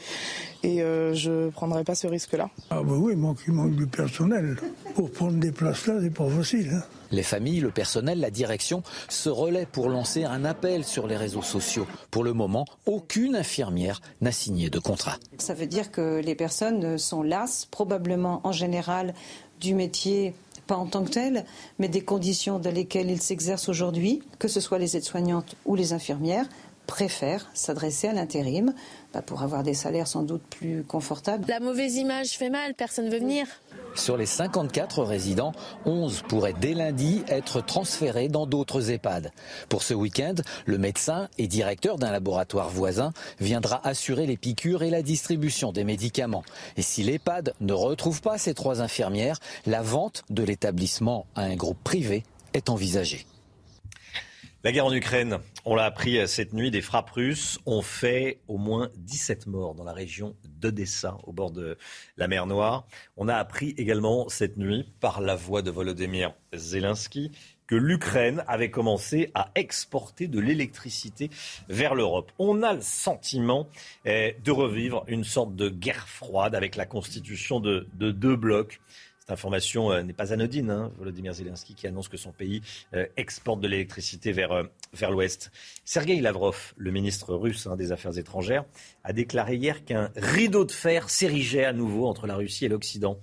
Et 0.63 0.81
euh, 0.81 1.13
je 1.13 1.45
ne 1.45 1.49
prendrai 1.49 1.83
pas 1.83 1.95
ce 1.95 2.07
risque-là. 2.07 2.49
Ah 2.69 2.83
bah 2.83 2.93
oui, 2.95 3.15
manque, 3.15 3.39
il 3.47 3.53
manque 3.53 3.75
du 3.75 3.87
personnel. 3.87 4.57
Pour 4.93 5.09
prendre 5.11 5.39
des 5.39 5.51
places 5.51 5.87
là, 5.87 5.95
c'est 6.01 6.13
pas 6.13 6.29
facile. 6.29 6.71
Hein. 6.73 6.83
Les 7.11 7.23
familles, 7.23 7.61
le 7.61 7.71
personnel, 7.71 8.19
la 8.19 8.29
direction 8.29 8.83
se 9.07 9.29
relaient 9.29 9.65
pour 9.65 9.89
lancer 9.89 10.25
un 10.25 10.45
appel 10.45 10.83
sur 10.83 11.07
les 11.07 11.17
réseaux 11.17 11.41
sociaux. 11.41 11.87
Pour 12.11 12.23
le 12.23 12.33
moment, 12.33 12.65
aucune 12.85 13.35
infirmière 13.35 13.99
n'a 14.21 14.31
signé 14.31 14.69
de 14.69 14.77
contrat. 14.77 15.17
Ça 15.39 15.55
veut 15.55 15.65
dire 15.65 15.91
que 15.91 16.21
les 16.23 16.35
personnes 16.35 16.99
sont 16.99 17.23
lasses, 17.23 17.65
probablement 17.65 18.41
en 18.43 18.51
général, 18.51 19.15
du 19.59 19.73
métier 19.73 20.35
pas 20.69 20.75
en 20.75 20.85
tant 20.85 21.03
que 21.03 21.09
tel, 21.09 21.45
mais 21.79 21.87
des 21.87 22.01
conditions 22.01 22.59
dans 22.59 22.71
lesquelles 22.71 23.09
ils 23.09 23.21
s'exercent 23.21 23.69
aujourd'hui, 23.69 24.21
que 24.37 24.47
ce 24.47 24.59
soit 24.59 24.77
les 24.77 24.95
aides-soignantes 24.95 25.55
ou 25.65 25.75
les 25.75 25.93
infirmières, 25.93 26.45
préfèrent 26.89 27.47
s'adresser 27.53 28.07
à 28.07 28.13
l'intérim 28.13 28.73
bah, 29.13 29.21
pour 29.21 29.43
avoir 29.43 29.61
des 29.61 29.75
salaires 29.75 30.07
sans 30.07 30.23
doute 30.23 30.41
plus 30.49 30.83
confortables. 30.83 31.45
La 31.47 31.59
mauvaise 31.59 31.97
image 31.97 32.31
fait 32.31 32.49
mal, 32.49 32.73
personne 32.73 33.05
ne 33.05 33.11
veut 33.11 33.19
venir. 33.19 33.45
Sur 33.93 34.17
les 34.17 34.25
54 34.25 35.03
résidents, 35.03 35.51
11 35.85 36.23
pourraient 36.27 36.55
dès 36.59 36.73
lundi 36.73 37.23
être 37.27 37.61
transférés 37.61 38.27
dans 38.27 38.47
d'autres 38.47 38.89
EHPAD. 38.89 39.31
Pour 39.69 39.83
ce 39.83 39.93
week-end, 39.93 40.33
le 40.65 40.79
médecin 40.79 41.29
et 41.37 41.47
directeur 41.47 41.99
d'un 41.99 42.11
laboratoire 42.11 42.69
voisin 42.69 43.13
viendra 43.39 43.85
assurer 43.87 44.25
les 44.25 44.37
piqûres 44.37 44.81
et 44.81 44.89
la 44.89 45.03
distribution 45.03 45.71
des 45.71 45.83
médicaments. 45.83 46.43
Et 46.75 46.81
si 46.81 47.03
l'EHPAD 47.03 47.53
ne 47.61 47.73
retrouve 47.73 48.21
pas 48.21 48.39
ces 48.39 48.55
trois 48.55 48.81
infirmières, 48.81 49.37
la 49.67 49.83
vente 49.83 50.23
de 50.31 50.41
l'établissement 50.41 51.27
à 51.35 51.43
un 51.43 51.55
groupe 51.55 51.83
privé 51.83 52.23
est 52.53 52.69
envisagée. 52.69 53.27
La 54.65 54.73
guerre 54.73 54.87
en 54.87 54.93
Ukraine, 54.93 55.39
on 55.63 55.73
l'a 55.73 55.85
appris 55.85 56.27
cette 56.27 56.51
nuit, 56.51 56.69
des 56.69 56.81
frappes 56.81 57.11
russes 57.11 57.59
ont 57.65 57.81
fait 57.81 58.41
au 58.49 58.57
moins 58.57 58.89
17 58.97 59.47
morts 59.47 59.73
dans 59.73 59.85
la 59.85 59.93
région 59.93 60.35
d'Odessa, 60.49 61.17
au 61.23 61.31
bord 61.31 61.51
de 61.51 61.77
la 62.17 62.27
mer 62.27 62.45
Noire. 62.45 62.85
On 63.15 63.29
a 63.29 63.35
appris 63.35 63.73
également 63.77 64.27
cette 64.27 64.57
nuit, 64.57 64.85
par 64.99 65.21
la 65.21 65.35
voix 65.35 65.61
de 65.61 65.71
Volodymyr 65.71 66.33
Zelensky, 66.53 67.31
que 67.67 67.75
l'Ukraine 67.75 68.43
avait 68.49 68.69
commencé 68.69 69.31
à 69.33 69.49
exporter 69.55 70.27
de 70.27 70.41
l'électricité 70.41 71.29
vers 71.69 71.95
l'Europe. 71.95 72.33
On 72.37 72.61
a 72.61 72.73
le 72.73 72.81
sentiment 72.81 73.69
eh, 74.03 74.35
de 74.43 74.51
revivre 74.51 75.05
une 75.07 75.23
sorte 75.23 75.55
de 75.55 75.69
guerre 75.69 76.09
froide 76.09 76.53
avec 76.53 76.75
la 76.75 76.85
constitution 76.85 77.61
de 77.61 77.87
deux 77.93 78.35
blocs 78.35 78.81
information 79.31 79.91
euh, 79.91 80.03
n'est 80.03 80.13
pas 80.13 80.33
anodine. 80.33 80.69
Hein, 80.69 80.91
Volodymyr 80.97 81.33
Zelensky 81.33 81.75
qui 81.75 81.87
annonce 81.87 82.07
que 82.07 82.17
son 82.17 82.31
pays 82.31 82.61
euh, 82.93 83.05
exporte 83.17 83.59
de 83.61 83.67
l'électricité 83.67 84.31
vers, 84.31 84.51
euh, 84.51 84.63
vers 84.93 85.11
l'Ouest. 85.11 85.51
Sergei 85.85 86.19
Lavrov, 86.21 86.73
le 86.77 86.91
ministre 86.91 87.33
russe 87.35 87.67
hein, 87.67 87.75
des 87.75 87.91
Affaires 87.91 88.17
étrangères, 88.17 88.65
a 89.03 89.13
déclaré 89.13 89.55
hier 89.55 89.85
qu'un 89.85 90.11
rideau 90.15 90.65
de 90.65 90.71
fer 90.71 91.09
s'érigeait 91.09 91.65
à 91.65 91.73
nouveau 91.73 92.07
entre 92.07 92.27
la 92.27 92.35
Russie 92.35 92.65
et 92.65 92.69
l'Occident. 92.69 93.19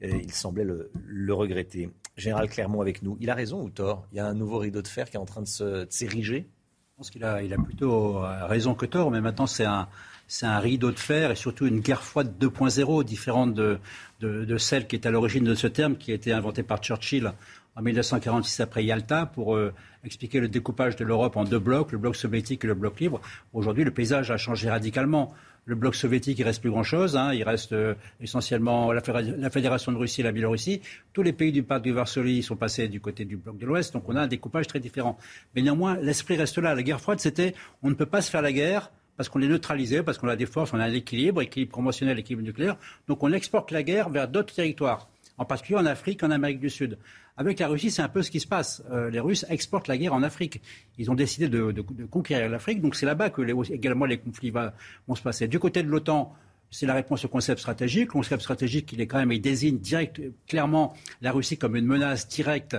il 0.00 0.32
semblait 0.32 0.64
le, 0.64 1.34
regretter. 1.34 1.90
Général 2.16 2.48
Clermont 2.48 2.80
avec 2.80 3.02
nous. 3.02 3.16
Il 3.20 3.30
a 3.30 3.34
raison 3.34 3.62
ou 3.62 3.70
tort? 3.70 4.06
Il 4.12 4.16
y 4.16 4.20
a 4.20 4.26
un 4.26 4.34
nouveau 4.34 4.58
rideau 4.58 4.82
de 4.82 4.88
fer 4.88 5.08
qui 5.08 5.16
est 5.16 5.20
en 5.20 5.24
train 5.24 5.42
de 5.42 5.86
s'ériger? 5.88 6.48
Je 6.90 6.96
pense 6.96 7.10
qu'il 7.10 7.24
a, 7.24 7.42
il 7.42 7.52
a 7.52 7.58
plutôt 7.58 8.18
raison 8.20 8.74
que 8.74 8.86
tort, 8.86 9.12
mais 9.12 9.20
maintenant 9.20 9.46
c'est 9.46 9.64
un, 9.64 9.88
c'est 10.28 10.46
un 10.46 10.58
rideau 10.58 10.92
de 10.92 10.98
fer 10.98 11.30
et 11.30 11.36
surtout 11.36 11.66
une 11.66 11.80
guerre 11.80 12.04
froide 12.04 12.34
2.0, 12.38 13.02
différente 13.02 13.54
de, 13.54 13.80
de, 14.20 14.58
celle 14.58 14.86
qui 14.86 14.96
est 14.96 15.06
à 15.06 15.10
l'origine 15.10 15.44
de 15.44 15.54
ce 15.54 15.66
terme, 15.66 15.96
qui 15.96 16.12
a 16.12 16.14
été 16.14 16.32
inventé 16.32 16.62
par 16.62 16.78
Churchill 16.78 17.32
en 17.76 17.82
1946 17.82 18.60
après 18.60 18.84
Yalta 18.84 19.26
pour 19.26 19.54
euh, 19.54 19.72
expliquer 20.04 20.40
le 20.40 20.48
découpage 20.48 20.96
de 20.96 21.04
l'Europe 21.04 21.36
en 21.36 21.44
deux 21.44 21.60
blocs, 21.60 21.92
le 21.92 21.98
bloc 21.98 22.16
soviétique 22.16 22.64
et 22.64 22.66
le 22.66 22.74
bloc 22.74 22.98
libre. 22.98 23.20
Aujourd'hui, 23.52 23.84
le 23.84 23.92
paysage 23.92 24.30
a 24.30 24.36
changé 24.36 24.68
radicalement. 24.68 25.32
Le 25.64 25.74
bloc 25.74 25.94
soviétique, 25.94 26.38
il 26.38 26.44
reste 26.44 26.60
plus 26.60 26.70
grand-chose. 26.70 27.16
Hein. 27.16 27.32
Il 27.34 27.42
reste 27.44 27.72
euh, 27.72 27.94
essentiellement 28.20 28.90
la, 28.90 29.02
Fédération 29.50 29.92
de 29.92 29.98
Russie 29.98 30.22
et 30.22 30.24
la 30.24 30.32
Biélorussie. 30.32 30.80
Tous 31.12 31.22
les 31.22 31.32
pays 31.32 31.52
du 31.52 31.62
pacte 31.62 31.84
de 31.84 31.92
Varsovie 31.92 32.42
sont 32.42 32.56
passés 32.56 32.88
du 32.88 33.00
côté 33.00 33.24
du 33.24 33.36
bloc 33.36 33.58
de 33.58 33.66
l'Ouest. 33.66 33.92
Donc 33.92 34.08
on 34.08 34.16
a 34.16 34.22
un 34.22 34.26
découpage 34.26 34.66
très 34.66 34.80
différent. 34.80 35.18
Mais 35.54 35.62
néanmoins, 35.62 35.96
l'esprit 35.98 36.36
reste 36.36 36.58
là. 36.58 36.74
La 36.74 36.82
guerre 36.82 37.00
froide, 37.00 37.20
c'était 37.20 37.54
on 37.82 37.90
ne 37.90 37.94
peut 37.94 38.06
pas 38.06 38.22
se 38.22 38.30
faire 38.30 38.42
la 38.42 38.52
guerre 38.52 38.90
parce 39.18 39.28
qu'on 39.28 39.42
est 39.42 39.48
neutralisé, 39.48 40.04
parce 40.04 40.16
qu'on 40.16 40.28
a 40.28 40.36
des 40.36 40.46
forces, 40.46 40.72
on 40.72 40.78
a 40.78 40.84
un 40.84 40.92
équilibre, 40.92 41.42
équilibre 41.42 41.72
promotionnel, 41.72 42.20
équilibre 42.20 42.44
nucléaire. 42.44 42.76
Donc 43.08 43.24
on 43.24 43.32
exporte 43.32 43.72
la 43.72 43.82
guerre 43.82 44.10
vers 44.10 44.28
d'autres 44.28 44.54
territoires, 44.54 45.08
en 45.38 45.44
particulier 45.44 45.80
en 45.80 45.86
Afrique, 45.86 46.22
en 46.22 46.30
Amérique 46.30 46.60
du 46.60 46.70
Sud. 46.70 46.98
Avec 47.36 47.58
la 47.58 47.66
Russie, 47.66 47.90
c'est 47.90 48.00
un 48.00 48.08
peu 48.08 48.22
ce 48.22 48.30
qui 48.30 48.38
se 48.38 48.46
passe. 48.46 48.80
Euh, 48.92 49.10
les 49.10 49.18
Russes 49.18 49.44
exportent 49.50 49.88
la 49.88 49.98
guerre 49.98 50.14
en 50.14 50.22
Afrique. 50.22 50.62
Ils 50.98 51.10
ont 51.10 51.16
décidé 51.16 51.48
de, 51.48 51.74
conquérir 52.08 52.48
l'Afrique, 52.48 52.80
donc 52.80 52.94
c'est 52.94 53.06
là-bas 53.06 53.30
que 53.30 53.42
également 53.72 54.04
les 54.04 54.18
conflits 54.18 54.50
vont 54.50 55.14
se 55.16 55.22
passer. 55.22 55.48
Du 55.48 55.58
côté 55.58 55.82
de 55.82 55.88
l'OTAN, 55.88 56.32
c'est 56.70 56.86
la 56.86 56.94
réponse 56.94 57.24
au 57.24 57.28
concept 57.28 57.58
stratégique. 57.58 58.06
Le 58.06 58.12
concept 58.12 58.42
stratégique, 58.42 58.92
il 58.92 59.00
est 59.00 59.08
quand 59.08 59.18
même, 59.18 59.36
désigne 59.40 59.78
direct, 59.78 60.22
clairement 60.46 60.94
la 61.22 61.32
Russie 61.32 61.58
comme 61.58 61.74
une 61.74 61.86
menace 61.86 62.28
directe 62.28 62.76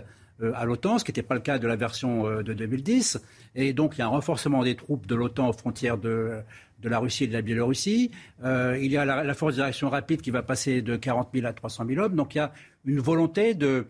à 0.54 0.66
l'OTAN, 0.66 0.98
ce 0.98 1.04
qui 1.04 1.12
n'était 1.12 1.24
pas 1.24 1.36
le 1.36 1.42
cas 1.42 1.60
de 1.60 1.68
la 1.68 1.76
version 1.76 2.28
euh, 2.28 2.44
de 2.44 2.54
2010. 2.54 3.22
Et 3.56 3.74
donc, 3.74 3.98
il 3.98 4.00
y 4.00 4.02
a 4.02 4.06
un 4.06 4.10
renforcement 4.10 4.64
des 4.64 4.76
troupes 4.76 5.06
de 5.06 5.16
l'OTAN 5.16 5.50
aux 5.50 5.54
frontières 5.54 5.98
de, 5.98 6.40
de, 6.82 6.90
la 6.90 7.00
Russie 7.00 7.26
et 7.26 7.28
de 7.28 7.34
la 7.34 7.42
Biélorussie. 7.42 8.12
Euh, 8.44 8.78
il 8.82 8.92
y 8.92 8.98
a 8.98 9.06
la, 9.06 9.34
force 9.34 9.56
de 9.56 9.62
réaction 9.62 9.90
rapide 9.90 10.22
qui 10.22 10.32
va 10.32 10.42
passer 10.42 10.82
de 10.82 10.96
40 10.96 11.30
000 11.34 11.46
à 11.46 11.54
300 11.54 11.86
000 11.88 12.02
hommes. 12.02 12.16
Donc, 12.16 12.36
il 12.36 12.38
y 12.38 12.42
a 12.42 12.54
une 12.86 13.00
volonté 13.00 13.54
de, 13.54 13.88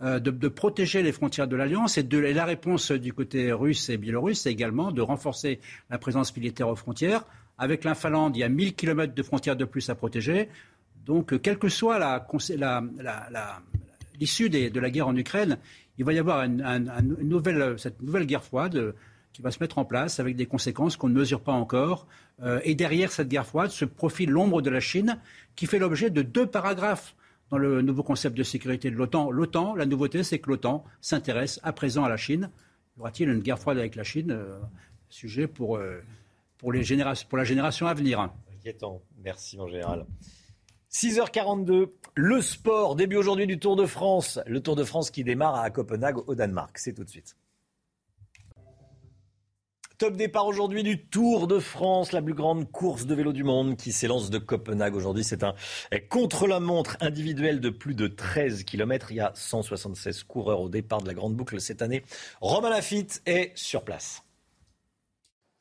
de, 0.00 0.48
protéger 0.48 1.02
les 1.02 1.12
frontières 1.12 1.48
de 1.48 1.56
l'Alliance. 1.56 1.98
Et, 1.98 2.02
la 2.04 2.44
réponse 2.44 2.92
du 2.92 3.12
côté 3.12 3.50
russe 3.52 3.88
et 3.88 3.96
biélorusse, 3.96 4.42
c'est 4.42 4.52
également 4.52 4.92
de 4.92 5.00
renforcer 5.00 5.58
la 5.90 5.98
présence 5.98 6.36
militaire 6.36 6.68
aux 6.68 6.76
frontières. 6.76 7.24
Avec 7.60 7.82
la 7.82 7.94
il 8.34 8.36
y 8.36 8.44
a 8.44 8.48
1000 8.48 8.74
km 8.74 9.14
de 9.14 9.22
frontières 9.24 9.56
de 9.56 9.64
plus 9.64 9.90
à 9.90 9.96
protéger. 9.96 10.48
Donc, 11.06 11.40
quelle 11.40 11.58
que 11.58 11.68
soit 11.68 11.98
l'issue 14.20 14.48
la, 14.48 14.70
de 14.70 14.78
la 14.80 14.90
guerre 14.90 15.08
en 15.08 15.16
Ukraine, 15.16 15.58
il 15.98 16.04
va 16.04 16.12
y 16.12 16.18
avoir 16.18 16.46
cette 17.76 18.00
nouvelle 18.00 18.24
guerre 18.24 18.44
froide 18.44 18.76
euh, 18.76 18.92
qui 19.32 19.42
va 19.42 19.50
se 19.50 19.58
mettre 19.60 19.78
en 19.78 19.84
place 19.84 20.20
avec 20.20 20.36
des 20.36 20.46
conséquences 20.46 20.96
qu'on 20.96 21.08
ne 21.08 21.14
mesure 21.14 21.40
pas 21.40 21.52
encore. 21.52 22.06
Euh, 22.42 22.60
et 22.64 22.74
derrière 22.74 23.10
cette 23.12 23.28
guerre 23.28 23.46
froide 23.46 23.70
se 23.70 23.84
profile 23.84 24.30
l'ombre 24.30 24.62
de 24.62 24.70
la 24.70 24.80
Chine 24.80 25.18
qui 25.56 25.66
fait 25.66 25.78
l'objet 25.78 26.10
de 26.10 26.22
deux 26.22 26.46
paragraphes 26.46 27.14
dans 27.50 27.58
le 27.58 27.82
nouveau 27.82 28.02
concept 28.02 28.36
de 28.36 28.42
sécurité 28.42 28.90
de 28.90 28.96
l'OTAN. 28.96 29.30
L'OTAN, 29.30 29.74
la 29.74 29.86
nouveauté, 29.86 30.22
c'est 30.22 30.38
que 30.38 30.50
l'OTAN 30.50 30.84
s'intéresse 31.00 31.60
à 31.62 31.72
présent 31.72 32.04
à 32.04 32.08
la 32.08 32.16
Chine. 32.16 32.50
Y 32.96 33.00
aura-t-il 33.00 33.28
une 33.28 33.40
guerre 33.40 33.58
froide 33.58 33.78
avec 33.78 33.96
la 33.96 34.04
Chine 34.04 34.30
euh, 34.30 34.58
Sujet 35.08 35.46
pour, 35.46 35.80
pour 36.58 36.72
la 36.72 36.82
génération 36.82 37.86
à 37.86 37.94
venir? 37.94 38.28
Inquiétant. 38.54 39.00
Merci, 39.24 39.56
mon 39.56 39.66
général. 39.66 40.04
6h42, 40.92 41.90
le 42.14 42.40
sport, 42.40 42.96
début 42.96 43.16
aujourd'hui 43.16 43.46
du 43.46 43.58
Tour 43.58 43.76
de 43.76 43.84
France. 43.84 44.40
Le 44.46 44.60
Tour 44.60 44.74
de 44.74 44.84
France 44.84 45.10
qui 45.10 45.22
démarre 45.22 45.56
à 45.56 45.70
Copenhague 45.70 46.16
au 46.26 46.34
Danemark. 46.34 46.78
C'est 46.78 46.94
tout 46.94 47.04
de 47.04 47.10
suite. 47.10 47.36
Top 49.98 50.16
départ 50.16 50.46
aujourd'hui 50.46 50.84
du 50.84 51.06
Tour 51.08 51.48
de 51.48 51.58
France, 51.58 52.12
la 52.12 52.22
plus 52.22 52.32
grande 52.32 52.70
course 52.70 53.04
de 53.04 53.14
vélo 53.14 53.32
du 53.32 53.42
monde 53.42 53.76
qui 53.76 53.90
s'élance 53.90 54.30
de 54.30 54.38
Copenhague 54.38 54.94
aujourd'hui. 54.94 55.24
C'est 55.24 55.42
un 55.42 55.54
contre-la-montre 56.08 56.96
individuel 57.00 57.60
de 57.60 57.68
plus 57.68 57.94
de 57.94 58.06
13 58.06 58.62
km. 58.62 59.10
Il 59.10 59.16
y 59.16 59.20
a 59.20 59.32
176 59.34 60.22
coureurs 60.22 60.60
au 60.60 60.68
départ 60.68 61.02
de 61.02 61.08
la 61.08 61.14
grande 61.14 61.34
boucle 61.34 61.60
cette 61.60 61.82
année. 61.82 62.04
Romain 62.40 62.70
Lafitte 62.70 63.22
est 63.26 63.50
sur 63.56 63.82
place. 63.82 64.22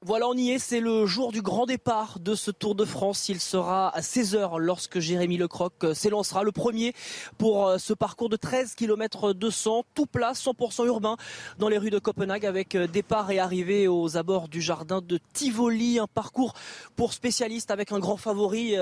Voilà, 0.07 0.29
on 0.29 0.35
y 0.35 0.51
est. 0.51 0.57
C'est 0.57 0.79
le 0.79 1.05
jour 1.05 1.33
du 1.33 1.41
grand 1.41 1.65
départ 1.65 2.19
de 2.21 2.33
ce 2.33 2.49
Tour 2.49 2.75
de 2.75 2.85
France. 2.85 3.27
Il 3.27 3.41
sera 3.41 3.89
à 3.89 3.99
16h 3.99 4.57
lorsque 4.57 4.99
Jérémy 4.99 5.35
Lecroc 5.35 5.73
euh, 5.83 5.93
s'élancera. 5.93 6.43
Le 6.43 6.53
premier 6.53 6.93
pour 7.37 7.67
euh, 7.67 7.77
ce 7.77 7.91
parcours 7.91 8.29
de 8.29 8.37
13 8.37 8.75
km 8.75 9.33
200, 9.33 9.83
tout 9.93 10.05
plat, 10.05 10.31
100% 10.31 10.85
urbain, 10.85 11.17
dans 11.59 11.67
les 11.67 11.77
rues 11.77 11.89
de 11.89 11.99
Copenhague, 11.99 12.45
avec 12.45 12.75
euh, 12.75 12.87
départ 12.87 13.31
et 13.31 13.39
arrivée 13.39 13.89
aux 13.89 14.15
abords 14.15 14.47
du 14.47 14.61
jardin 14.61 15.01
de 15.01 15.19
Tivoli. 15.33 15.99
Un 15.99 16.07
parcours 16.07 16.53
pour 16.95 17.11
spécialistes 17.11 17.69
avec 17.69 17.91
un 17.91 17.99
grand 17.99 18.15
favori 18.15 18.75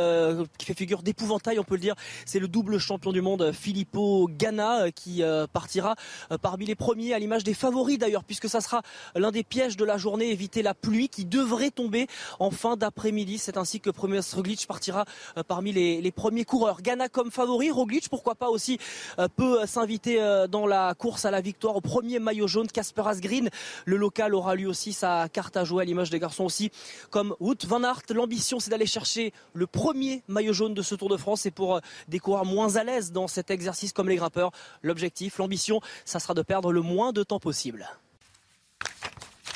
qui 0.60 0.66
fait 0.66 0.76
figure 0.76 1.02
d'épouvantail, 1.02 1.58
on 1.58 1.64
peut 1.64 1.74
le 1.74 1.82
dire. 1.82 1.96
C'est 2.28 2.40
le 2.40 2.48
double 2.48 2.78
champion 2.78 3.12
du 3.12 3.22
monde, 3.22 3.52
Filippo 3.52 4.30
Ganna, 4.32 4.92
qui 4.92 5.24
partira 5.52 5.96
parmi 6.42 6.66
les 6.66 6.76
premiers, 6.76 7.14
à 7.14 7.20
l'image 7.20 7.44
des 7.44 7.56
favoris 7.56 7.98
d'ailleurs, 7.98 8.24
puisque 8.24 8.48
ça 8.48 8.62
sera 8.62 8.84
l'un 9.16 9.32
des 9.32 9.44
pièges 9.44 9.76
de 9.76 9.86
la 9.86 9.98
journée, 9.98 10.30
éviter 10.30 10.62
la 10.62 10.74
pluie 10.74 11.10
qui 11.16 11.24
devrait 11.24 11.72
tomber 11.72 12.08
en 12.40 12.52
fin 12.52 12.76
d'après-midi. 12.76 13.38
C'est 13.38 13.56
ainsi 13.56 13.80
que 13.80 13.90
Premier 13.90 14.20
Roglic 14.34 14.68
partira 14.68 15.06
euh, 15.38 15.44
parmi 15.48 15.72
les, 15.72 16.12
premiers 16.12 16.44
coureurs. 16.44 16.82
Ghana 16.82 17.08
comme 17.08 17.32
favori, 17.32 17.72
Roglic 17.72 18.10
pourquoi 18.10 18.36
pas 18.36 18.50
aussi 18.50 18.78
euh, 19.18 19.30
peut 19.30 19.62
euh, 19.62 19.66
s'inviter 19.66 20.20
dans 20.50 20.68
la 20.68 20.94
course 20.94 21.26
à 21.26 21.32
la 21.32 21.40
victoire 21.40 21.76
au 21.78 21.82
premier 21.82 22.20
maillot 22.20 22.48
jaune. 22.48 22.68
Casper 22.68 23.04
Asgreen, 23.06 23.50
le 23.86 23.98
local 23.98 24.36
aura 24.36 24.56
lui 24.56 24.66
aussi 24.66 24.92
sa 24.92 25.30
carte 25.30 25.56
à 25.56 25.64
jouer 25.64 25.84
à 25.84 25.86
l'image 25.86 26.10
des 26.10 26.20
garçons 26.20 26.44
aussi 26.44 26.70
comme 27.10 27.34
Wout 27.40 27.66
van 27.66 27.84
Aert. 27.84 28.02
L'ambition 28.10 28.60
c'est 28.60 28.70
d'aller 28.70 28.86
chercher 28.86 29.32
le 29.54 29.68
premier 29.68 30.22
maillot 30.28 30.54
jaune 30.54 30.74
de 30.74 30.82
ce 30.82 30.96
Tour 30.96 31.10
de 31.10 31.18
France 31.18 31.46
et 31.46 31.52
pour 31.52 31.80
des 32.10 32.20
coureurs 32.20 32.46
moins 32.46 32.76
à 32.76 32.84
l'aise 32.84 33.14
dans 33.14 33.28
cet 33.28 33.52
exercice 33.52 33.94
comme 33.94 34.10
les 34.10 34.18
grimpeurs, 34.18 34.52
l'objectif, 34.82 35.38
l'ambition, 35.38 35.80
ça 36.04 36.20
sera 36.20 36.34
de 36.34 36.42
perdre 36.42 36.74
le 36.74 36.82
moins 36.82 37.14
de 37.14 37.24
temps 37.24 37.40
possible. 37.40 37.88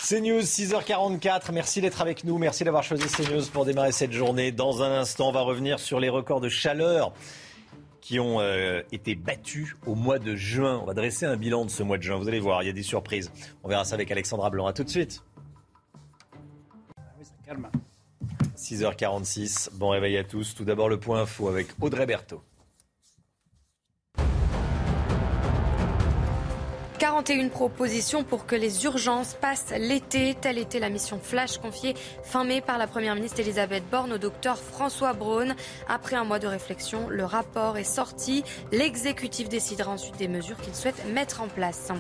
CNews, 0.10 0.42
6h44. 0.42 1.52
Merci 1.52 1.82
d'être 1.82 2.02
avec 2.02 2.24
nous. 2.24 2.40
Merci 2.40 2.64
d'avoir 2.64 2.82
choisi 2.82 3.06
CNews 3.06 3.46
pour 3.54 3.64
démarrer 3.64 3.92
cette 3.92 4.12
journée. 4.12 4.52
Dans 4.52 4.82
un 4.82 4.90
instant, 4.90 5.30
on 5.30 5.32
va 5.32 5.42
revenir 5.42 5.80
sur 5.80 6.00
les 6.00 6.10
records 6.10 6.42
de 6.42 6.50
chaleur 6.50 7.14
qui 8.02 8.20
ont 8.20 8.40
euh, 8.40 8.82
été 8.92 9.14
battus 9.14 9.76
au 9.86 9.94
mois 9.94 10.18
de 10.18 10.36
juin. 10.36 10.80
On 10.82 10.88
va 10.88 10.96
dresser 10.96 11.28
un 11.28 11.38
bilan 11.38 11.64
de 11.64 11.70
ce 11.70 11.84
mois 11.84 12.00
de 12.00 12.02
juin. 12.02 12.18
Vous 12.18 12.28
allez 12.28 12.40
voir, 12.40 12.64
il 12.64 12.66
y 12.66 12.70
a 12.70 12.74
des 12.74 12.82
surprises. 12.82 13.32
On 13.64 13.70
verra 13.70 13.86
ça 13.86 13.94
avec 13.94 14.10
Alexandra 14.10 14.50
Blanc. 14.50 14.66
À 14.66 14.74
tout 14.74 14.84
de 14.84 14.90
suite. 14.90 15.22
6h46. 18.58 19.76
Bon 19.76 19.90
réveil 19.90 20.18
à 20.18 20.24
tous. 20.24 20.56
Tout 20.56 20.66
d'abord 20.66 20.90
le 20.90 21.00
point 21.00 21.22
info 21.22 21.50
avec 21.50 21.68
Audrey 21.82 22.08
Berthaud. 22.08 22.42
41 27.10 27.50
propositions 27.50 28.24
pour 28.24 28.46
que 28.46 28.56
les 28.56 28.86
urgences 28.86 29.34
passent 29.34 29.74
l'été. 29.76 30.36
Telle 30.40 30.60
était 30.60 30.78
la 30.78 30.90
mission 30.90 31.20
flash 31.20 31.58
confiée 31.58 31.96
fin 32.22 32.44
mai 32.44 32.62
par 32.62 32.78
la 32.78 32.86
Première 32.86 33.16
ministre 33.16 33.40
Elisabeth 33.40 33.84
Borne 33.90 34.14
au 34.14 34.20
docteur 34.20 34.60
François 34.60 35.14
Braun. 35.14 35.56
Après 35.88 36.18
un 36.18 36.24
mois 36.24 36.38
de 36.38 36.46
réflexion, 36.46 37.10
le 37.10 37.26
rapport 37.26 37.80
est 37.80 37.84
sorti. 37.84 38.44
L'exécutif 38.72 39.50
décidera 39.50 39.90
ensuite 39.90 40.18
des 40.18 40.28
mesures 40.28 40.58
qu'il 40.58 40.76
souhaite 40.76 41.04
mettre 41.12 41.42
en 41.42 41.48
place. 41.48 41.92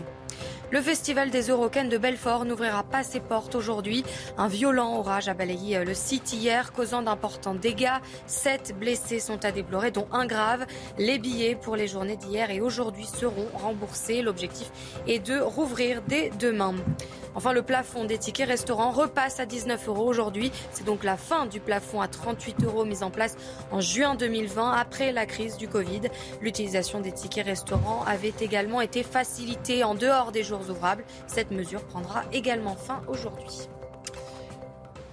Le 0.71 0.81
festival 0.81 1.31
des 1.31 1.49
Eurocaines 1.49 1.89
de 1.89 1.97
Belfort 1.97 2.45
n'ouvrira 2.45 2.83
pas 2.83 3.01
ses 3.01 3.19
portes 3.19 3.55
aujourd'hui. 3.55 4.03
Un 4.37 4.47
violent 4.47 4.97
orage 4.99 5.27
a 5.27 5.33
balayé 5.33 5.83
le 5.83 5.95
site 5.95 6.31
hier, 6.31 6.71
causant 6.73 7.01
d'importants 7.01 7.55
dégâts. 7.55 7.97
Sept 8.27 8.75
blessés 8.77 9.19
sont 9.19 9.43
à 9.43 9.51
déplorer, 9.51 9.89
dont 9.89 10.07
un 10.11 10.27
grave. 10.27 10.67
Les 10.99 11.17
billets 11.17 11.55
pour 11.55 11.75
les 11.75 11.87
journées 11.87 12.17
d'hier 12.17 12.51
et 12.51 12.61
aujourd'hui 12.61 13.05
seront 13.05 13.47
remboursés. 13.55 14.21
L'objectif 14.21 14.69
est 15.07 15.17
de 15.17 15.39
rouvrir 15.39 16.03
dès 16.07 16.29
demain. 16.39 16.75
Enfin, 17.33 17.53
le 17.53 17.61
plafond 17.61 18.05
des 18.05 18.17
tickets 18.17 18.47
restaurants 18.47 18.91
repasse 18.91 19.39
à 19.39 19.45
19 19.47 19.87
euros 19.87 20.07
aujourd'hui. 20.07 20.51
C'est 20.71 20.85
donc 20.85 21.03
la 21.03 21.17
fin 21.17 21.47
du 21.47 21.59
plafond 21.59 22.01
à 22.01 22.07
38 22.07 22.63
euros 22.65 22.85
mis 22.85 23.01
en 23.01 23.09
place 23.09 23.37
en 23.71 23.81
juin 23.81 24.15
2020 24.15 24.71
après 24.71 25.11
la 25.13 25.25
crise 25.25 25.57
du 25.57 25.67
Covid. 25.67 26.01
L'utilisation 26.41 27.01
des 27.01 27.11
tickets 27.11 27.45
restaurants 27.45 28.03
avait 28.05 28.33
également 28.41 28.81
été 28.81 29.01
facilitée 29.03 29.83
en 29.83 29.95
dehors 29.95 30.31
des 30.31 30.43
jours 30.43 30.58
Cette 31.27 31.51
mesure 31.51 31.83
prendra 31.83 32.23
également 32.31 32.75
fin 32.75 33.01
aujourd'hui. 33.07 33.67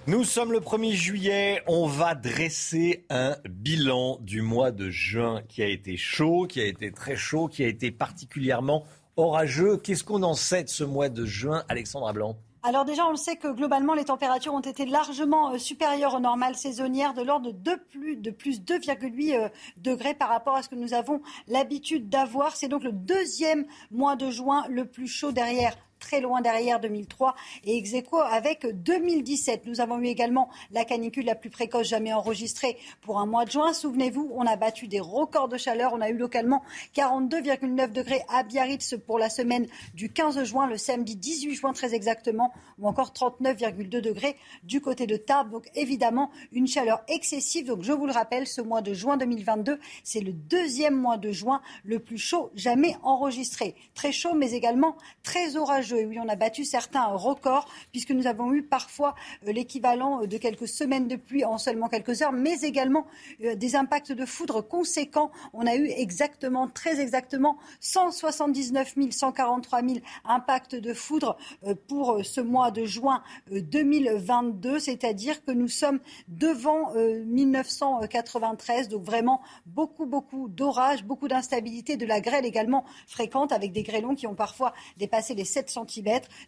Nous 0.07 0.23
sommes 0.23 0.53
le 0.53 0.59
1er 0.59 0.93
juillet, 0.93 1.61
on 1.67 1.85
va 1.85 2.15
dresser 2.15 3.05
un 3.09 3.35
bilan 3.49 4.19
du 4.21 4.41
mois 4.41 4.71
de 4.71 4.89
juin 4.89 5.41
qui 5.49 5.61
a 5.61 5.67
été 5.67 5.97
chaud, 5.97 6.47
qui 6.47 6.61
a 6.61 6.65
été 6.65 6.93
très 6.93 7.17
chaud, 7.17 7.49
qui 7.49 7.61
a 7.63 7.67
été 7.67 7.91
particulièrement 7.91 8.85
orageux. 9.17 9.75
Qu'est-ce 9.75 10.05
qu'on 10.05 10.23
en 10.23 10.33
sait 10.33 10.63
de 10.63 10.69
ce 10.69 10.85
mois 10.85 11.09
de 11.09 11.25
juin, 11.25 11.65
Alexandra 11.67 12.13
Blanc? 12.13 12.37
Alors 12.63 12.85
déjà, 12.85 13.05
on 13.05 13.11
le 13.11 13.17
sait 13.17 13.35
que 13.35 13.47
globalement, 13.47 13.93
les 13.93 14.05
températures 14.05 14.53
ont 14.53 14.59
été 14.59 14.85
largement 14.85 15.51
euh, 15.51 15.57
supérieures 15.57 16.15
aux 16.15 16.19
normales 16.19 16.55
saisonnières, 16.55 17.13
de 17.13 17.21
l'ordre 17.21 17.51
de 17.51 17.75
plus, 17.75 18.17
de 18.17 18.31
plus 18.31 18.61
2,8 18.61 19.35
euh, 19.35 19.49
degrés 19.77 20.13
par 20.13 20.29
rapport 20.29 20.55
à 20.55 20.63
ce 20.63 20.69
que 20.69 20.75
nous 20.75 20.93
avons 20.93 21.21
l'habitude 21.47 22.09
d'avoir. 22.09 22.55
C'est 22.55 22.67
donc 22.67 22.83
le 22.83 22.91
deuxième 22.91 23.65
mois 23.91 24.15
de 24.15 24.29
juin 24.31 24.65
le 24.69 24.85
plus 24.85 25.07
chaud 25.07 25.31
derrière 25.31 25.75
très 25.99 26.21
loin 26.21 26.41
derrière 26.41 26.79
2003 26.79 27.35
et 27.65 27.77
ex 27.77 27.93
avec 28.31 28.65
2017. 28.83 29.65
Nous 29.65 29.81
avons 29.81 29.99
eu 29.99 30.07
également 30.07 30.49
la 30.71 30.85
canicule 30.85 31.25
la 31.25 31.35
plus 31.35 31.49
précoce 31.49 31.87
jamais 31.87 32.13
enregistrée 32.13 32.77
pour 33.01 33.19
un 33.19 33.25
mois 33.25 33.45
de 33.45 33.51
juin. 33.51 33.73
Souvenez-vous, 33.73 34.31
on 34.33 34.45
a 34.45 34.55
battu 34.55 34.87
des 34.87 34.99
records 34.99 35.47
de 35.47 35.57
chaleur. 35.57 35.91
On 35.93 36.01
a 36.01 36.09
eu 36.09 36.17
localement 36.17 36.63
42,9 36.95 37.91
degrés 37.91 38.21
à 38.29 38.43
Biarritz 38.43 38.95
pour 39.05 39.19
la 39.19 39.29
semaine 39.29 39.67
du 39.93 40.09
15 40.11 40.43
juin, 40.43 40.67
le 40.67 40.77
samedi 40.77 41.15
18 41.15 41.55
juin 41.55 41.73
très 41.73 41.93
exactement, 41.93 42.53
ou 42.79 42.87
encore 42.87 43.11
39,2 43.11 43.87
degrés 44.01 44.35
du 44.63 44.81
côté 44.81 45.07
de 45.07 45.17
Tarbes. 45.17 45.51
Donc 45.51 45.69
évidemment, 45.75 46.31
une 46.51 46.67
chaleur 46.67 47.01
excessive. 47.07 47.67
Donc 47.67 47.83
je 47.83 47.93
vous 47.93 48.05
le 48.05 48.13
rappelle, 48.13 48.47
ce 48.47 48.61
mois 48.61 48.81
de 48.81 48.93
juin 48.93 49.17
2022, 49.17 49.79
c'est 50.03 50.21
le 50.21 50.33
deuxième 50.33 50.95
mois 50.95 51.17
de 51.17 51.31
juin 51.31 51.61
le 51.83 51.99
plus 51.99 52.17
chaud 52.17 52.51
jamais 52.55 52.95
enregistré. 53.03 53.75
Très 53.93 54.11
chaud, 54.11 54.33
mais 54.33 54.51
également 54.51 54.97
très 55.23 55.55
orageux 55.55 55.86
et 55.95 56.05
oui, 56.05 56.17
on 56.23 56.27
a 56.27 56.35
battu 56.35 56.65
certains 56.65 57.05
records 57.05 57.67
puisque 57.91 58.11
nous 58.11 58.27
avons 58.27 58.53
eu 58.53 58.63
parfois 58.63 59.15
euh, 59.47 59.51
l'équivalent 59.51 60.25
de 60.25 60.37
quelques 60.37 60.67
semaines 60.67 61.07
de 61.07 61.15
pluie 61.15 61.45
en 61.45 61.57
seulement 61.57 61.87
quelques 61.87 62.21
heures, 62.21 62.31
mais 62.31 62.61
également 62.61 63.05
euh, 63.43 63.55
des 63.55 63.75
impacts 63.75 64.11
de 64.11 64.25
foudre 64.25 64.61
conséquents. 64.61 65.31
On 65.53 65.65
a 65.65 65.75
eu 65.75 65.87
exactement, 65.87 66.67
très 66.67 66.99
exactement, 66.99 67.57
179 67.79 68.95
000, 68.95 69.11
143 69.11 69.81
000 69.81 69.93
impacts 70.25 70.75
de 70.75 70.93
foudre 70.93 71.37
euh, 71.65 71.75
pour 71.87 72.19
ce 72.23 72.41
mois 72.41 72.71
de 72.71 72.85
juin 72.85 73.23
2022, 73.51 74.79
c'est-à-dire 74.79 75.43
que 75.43 75.51
nous 75.51 75.67
sommes 75.67 75.99
devant 76.27 76.93
1993, 76.95 78.89
donc 78.89 79.03
vraiment 79.03 79.41
beaucoup, 79.65 80.05
beaucoup 80.05 80.49
d'orages, 80.49 81.03
beaucoup 81.03 81.27
d'instabilité, 81.27 81.97
de 81.97 82.05
la 82.05 82.19
grêle 82.19 82.45
également 82.45 82.83
fréquente 83.07 83.51
avec 83.51 83.71
des 83.71 83.83
grêlons 83.83 84.15
qui 84.15 84.27
ont 84.27 84.35
parfois 84.35 84.73
dépassé 84.97 85.33
les 85.35 85.45
700 85.45 85.76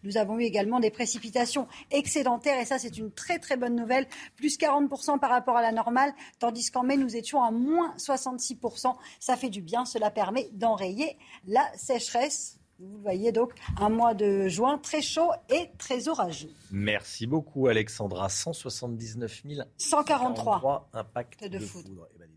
nous 0.03 0.17
avons 0.17 0.39
eu 0.39 0.43
également 0.43 0.79
des 0.79 0.91
précipitations 0.91 1.67
excédentaires 1.91 2.59
et 2.59 2.65
ça 2.65 2.79
c'est 2.79 2.97
une 2.97 3.11
très 3.11 3.39
très 3.39 3.57
bonne 3.57 3.75
nouvelle, 3.75 4.07
plus 4.35 4.57
40% 4.57 5.19
par 5.19 5.29
rapport 5.29 5.57
à 5.57 5.61
la 5.61 5.71
normale, 5.71 6.13
tandis 6.39 6.71
qu'en 6.71 6.83
mai 6.83 6.97
nous 6.97 7.15
étions 7.15 7.43
à 7.43 7.51
moins 7.51 7.93
66%. 7.97 8.95
Ça 9.19 9.37
fait 9.37 9.49
du 9.49 9.61
bien, 9.61 9.85
cela 9.85 10.11
permet 10.11 10.49
d'enrayer 10.53 11.17
la 11.47 11.65
sécheresse. 11.75 12.59
Vous 12.79 13.01
voyez 13.01 13.33
donc 13.33 13.51
un 13.77 13.89
mois 13.89 14.13
de 14.13 14.47
juin 14.47 14.77
très 14.77 15.01
chaud 15.01 15.31
et 15.49 15.69
très 15.77 16.07
orageux. 16.07 16.49
Merci 16.71 17.27
beaucoup 17.27 17.67
Alexandra. 17.67 18.29
179 18.29 19.43
143 19.77 20.89
impacts 20.93 21.43
de, 21.43 21.59
foudre. 21.59 22.07
Eh 22.15 22.19
ben, 22.19 22.29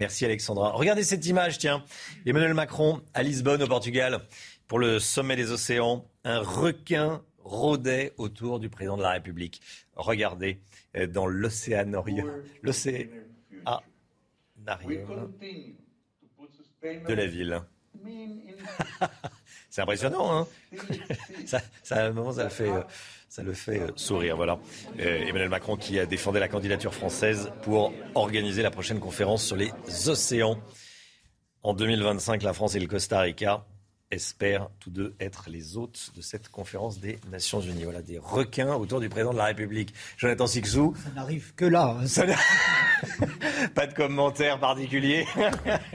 Merci 0.00 0.24
Alexandra. 0.24 0.70
Regardez 0.70 1.04
cette 1.04 1.26
image, 1.26 1.58
tiens. 1.58 1.84
Emmanuel 2.24 2.54
Macron 2.54 3.02
à 3.12 3.22
Lisbonne 3.22 3.62
au 3.62 3.66
Portugal 3.66 4.22
pour 4.70 4.78
le 4.78 5.00
sommet 5.00 5.34
des 5.34 5.50
océans, 5.50 6.06
un 6.22 6.38
requin 6.38 7.24
rôdait 7.42 8.12
autour 8.18 8.60
du 8.60 8.68
président 8.68 8.96
de 8.96 9.02
la 9.02 9.10
République. 9.10 9.60
Regardez 9.96 10.60
euh, 10.96 11.08
dans 11.08 11.26
l'océan 11.26 11.90
l'océan 12.62 13.04
de 16.84 17.14
la 17.14 17.26
ville. 17.26 17.60
C'est 19.70 19.82
impressionnant, 19.82 20.38
hein? 20.38 20.46
Ça, 21.46 21.60
à 21.90 22.04
un 22.04 22.12
moment, 22.12 22.32
ça 22.32 22.44
le 22.44 22.50
fait, 22.50 22.70
ça 23.28 23.42
le 23.42 23.52
fait 23.54 23.80
euh, 23.80 23.90
sourire. 23.96 24.36
Voilà. 24.36 24.60
Euh, 25.00 25.26
Emmanuel 25.26 25.48
Macron 25.48 25.76
qui 25.76 25.98
a 25.98 26.06
défendu 26.06 26.38
la 26.38 26.46
candidature 26.46 26.94
française 26.94 27.50
pour 27.62 27.92
organiser 28.14 28.62
la 28.62 28.70
prochaine 28.70 29.00
conférence 29.00 29.44
sur 29.44 29.56
les 29.56 29.72
océans. 30.06 30.60
En 31.64 31.74
2025, 31.74 32.44
la 32.44 32.52
France 32.52 32.76
et 32.76 32.80
le 32.80 32.86
Costa 32.86 33.18
Rica 33.18 33.66
espèrent 34.10 34.68
tous 34.80 34.90
deux 34.90 35.14
être 35.20 35.48
les 35.48 35.76
hôtes 35.76 36.10
de 36.16 36.20
cette 36.20 36.48
conférence 36.48 36.98
des 36.98 37.18
Nations 37.30 37.60
Unies. 37.60 37.84
Voilà, 37.84 38.02
des 38.02 38.18
requins 38.18 38.74
autour 38.74 39.00
du 39.00 39.08
président 39.08 39.32
de 39.32 39.38
la 39.38 39.46
République. 39.46 39.94
Jonathan 40.16 40.46
Sixou. 40.46 40.94
Ça 41.02 41.10
n'arrive 41.10 41.54
que 41.54 41.64
là. 41.64 41.98
Hein. 42.00 42.34
Pas 43.74 43.86
de 43.86 43.94
commentaire 43.94 44.58
particulier. 44.58 45.26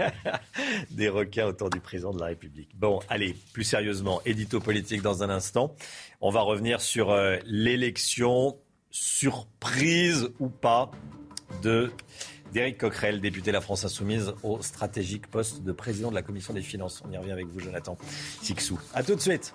des 0.91 1.09
requins 1.09 1.45
autour 1.45 1.69
du 1.69 1.79
président 1.79 2.13
de 2.13 2.19
la 2.19 2.27
République. 2.27 2.69
Bon, 2.77 3.01
allez, 3.09 3.35
plus 3.53 3.63
sérieusement, 3.63 4.21
édito 4.25 4.59
politique 4.59 5.01
dans 5.01 5.23
un 5.23 5.29
instant. 5.29 5.75
On 6.21 6.31
va 6.31 6.41
revenir 6.41 6.81
sur 6.81 7.11
euh, 7.11 7.37
l'élection 7.45 8.57
surprise 8.91 10.29
ou 10.39 10.47
pas 10.47 10.89
de 11.61 11.91
d'Éric 12.55 12.77
Coquerel, 12.77 13.19
député 13.19 13.51
de 13.51 13.53
la 13.55 13.59
France 13.59 13.83
Insoumise, 13.83 14.33
au 14.41 14.61
stratégique 14.61 15.27
poste 15.27 15.61
de 15.63 15.73
président 15.73 16.09
de 16.09 16.15
la 16.15 16.21
Commission 16.21 16.53
des 16.53 16.61
Finances. 16.61 17.03
On 17.05 17.11
y 17.11 17.17
revient 17.17 17.33
avec 17.33 17.47
vous, 17.47 17.59
Jonathan 17.59 17.97
Sixou. 18.41 18.79
A 18.93 19.03
tout 19.03 19.13
de 19.13 19.19
suite. 19.19 19.53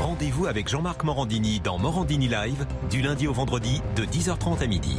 Rendez-vous 0.00 0.46
avec 0.46 0.66
Jean-Marc 0.66 1.04
Morandini 1.04 1.60
dans 1.60 1.76
Morandini 1.76 2.26
Live, 2.26 2.66
du 2.88 3.02
lundi 3.02 3.28
au 3.28 3.34
vendredi, 3.34 3.82
de 3.96 4.04
10h30 4.04 4.62
à 4.62 4.66
midi. 4.66 4.96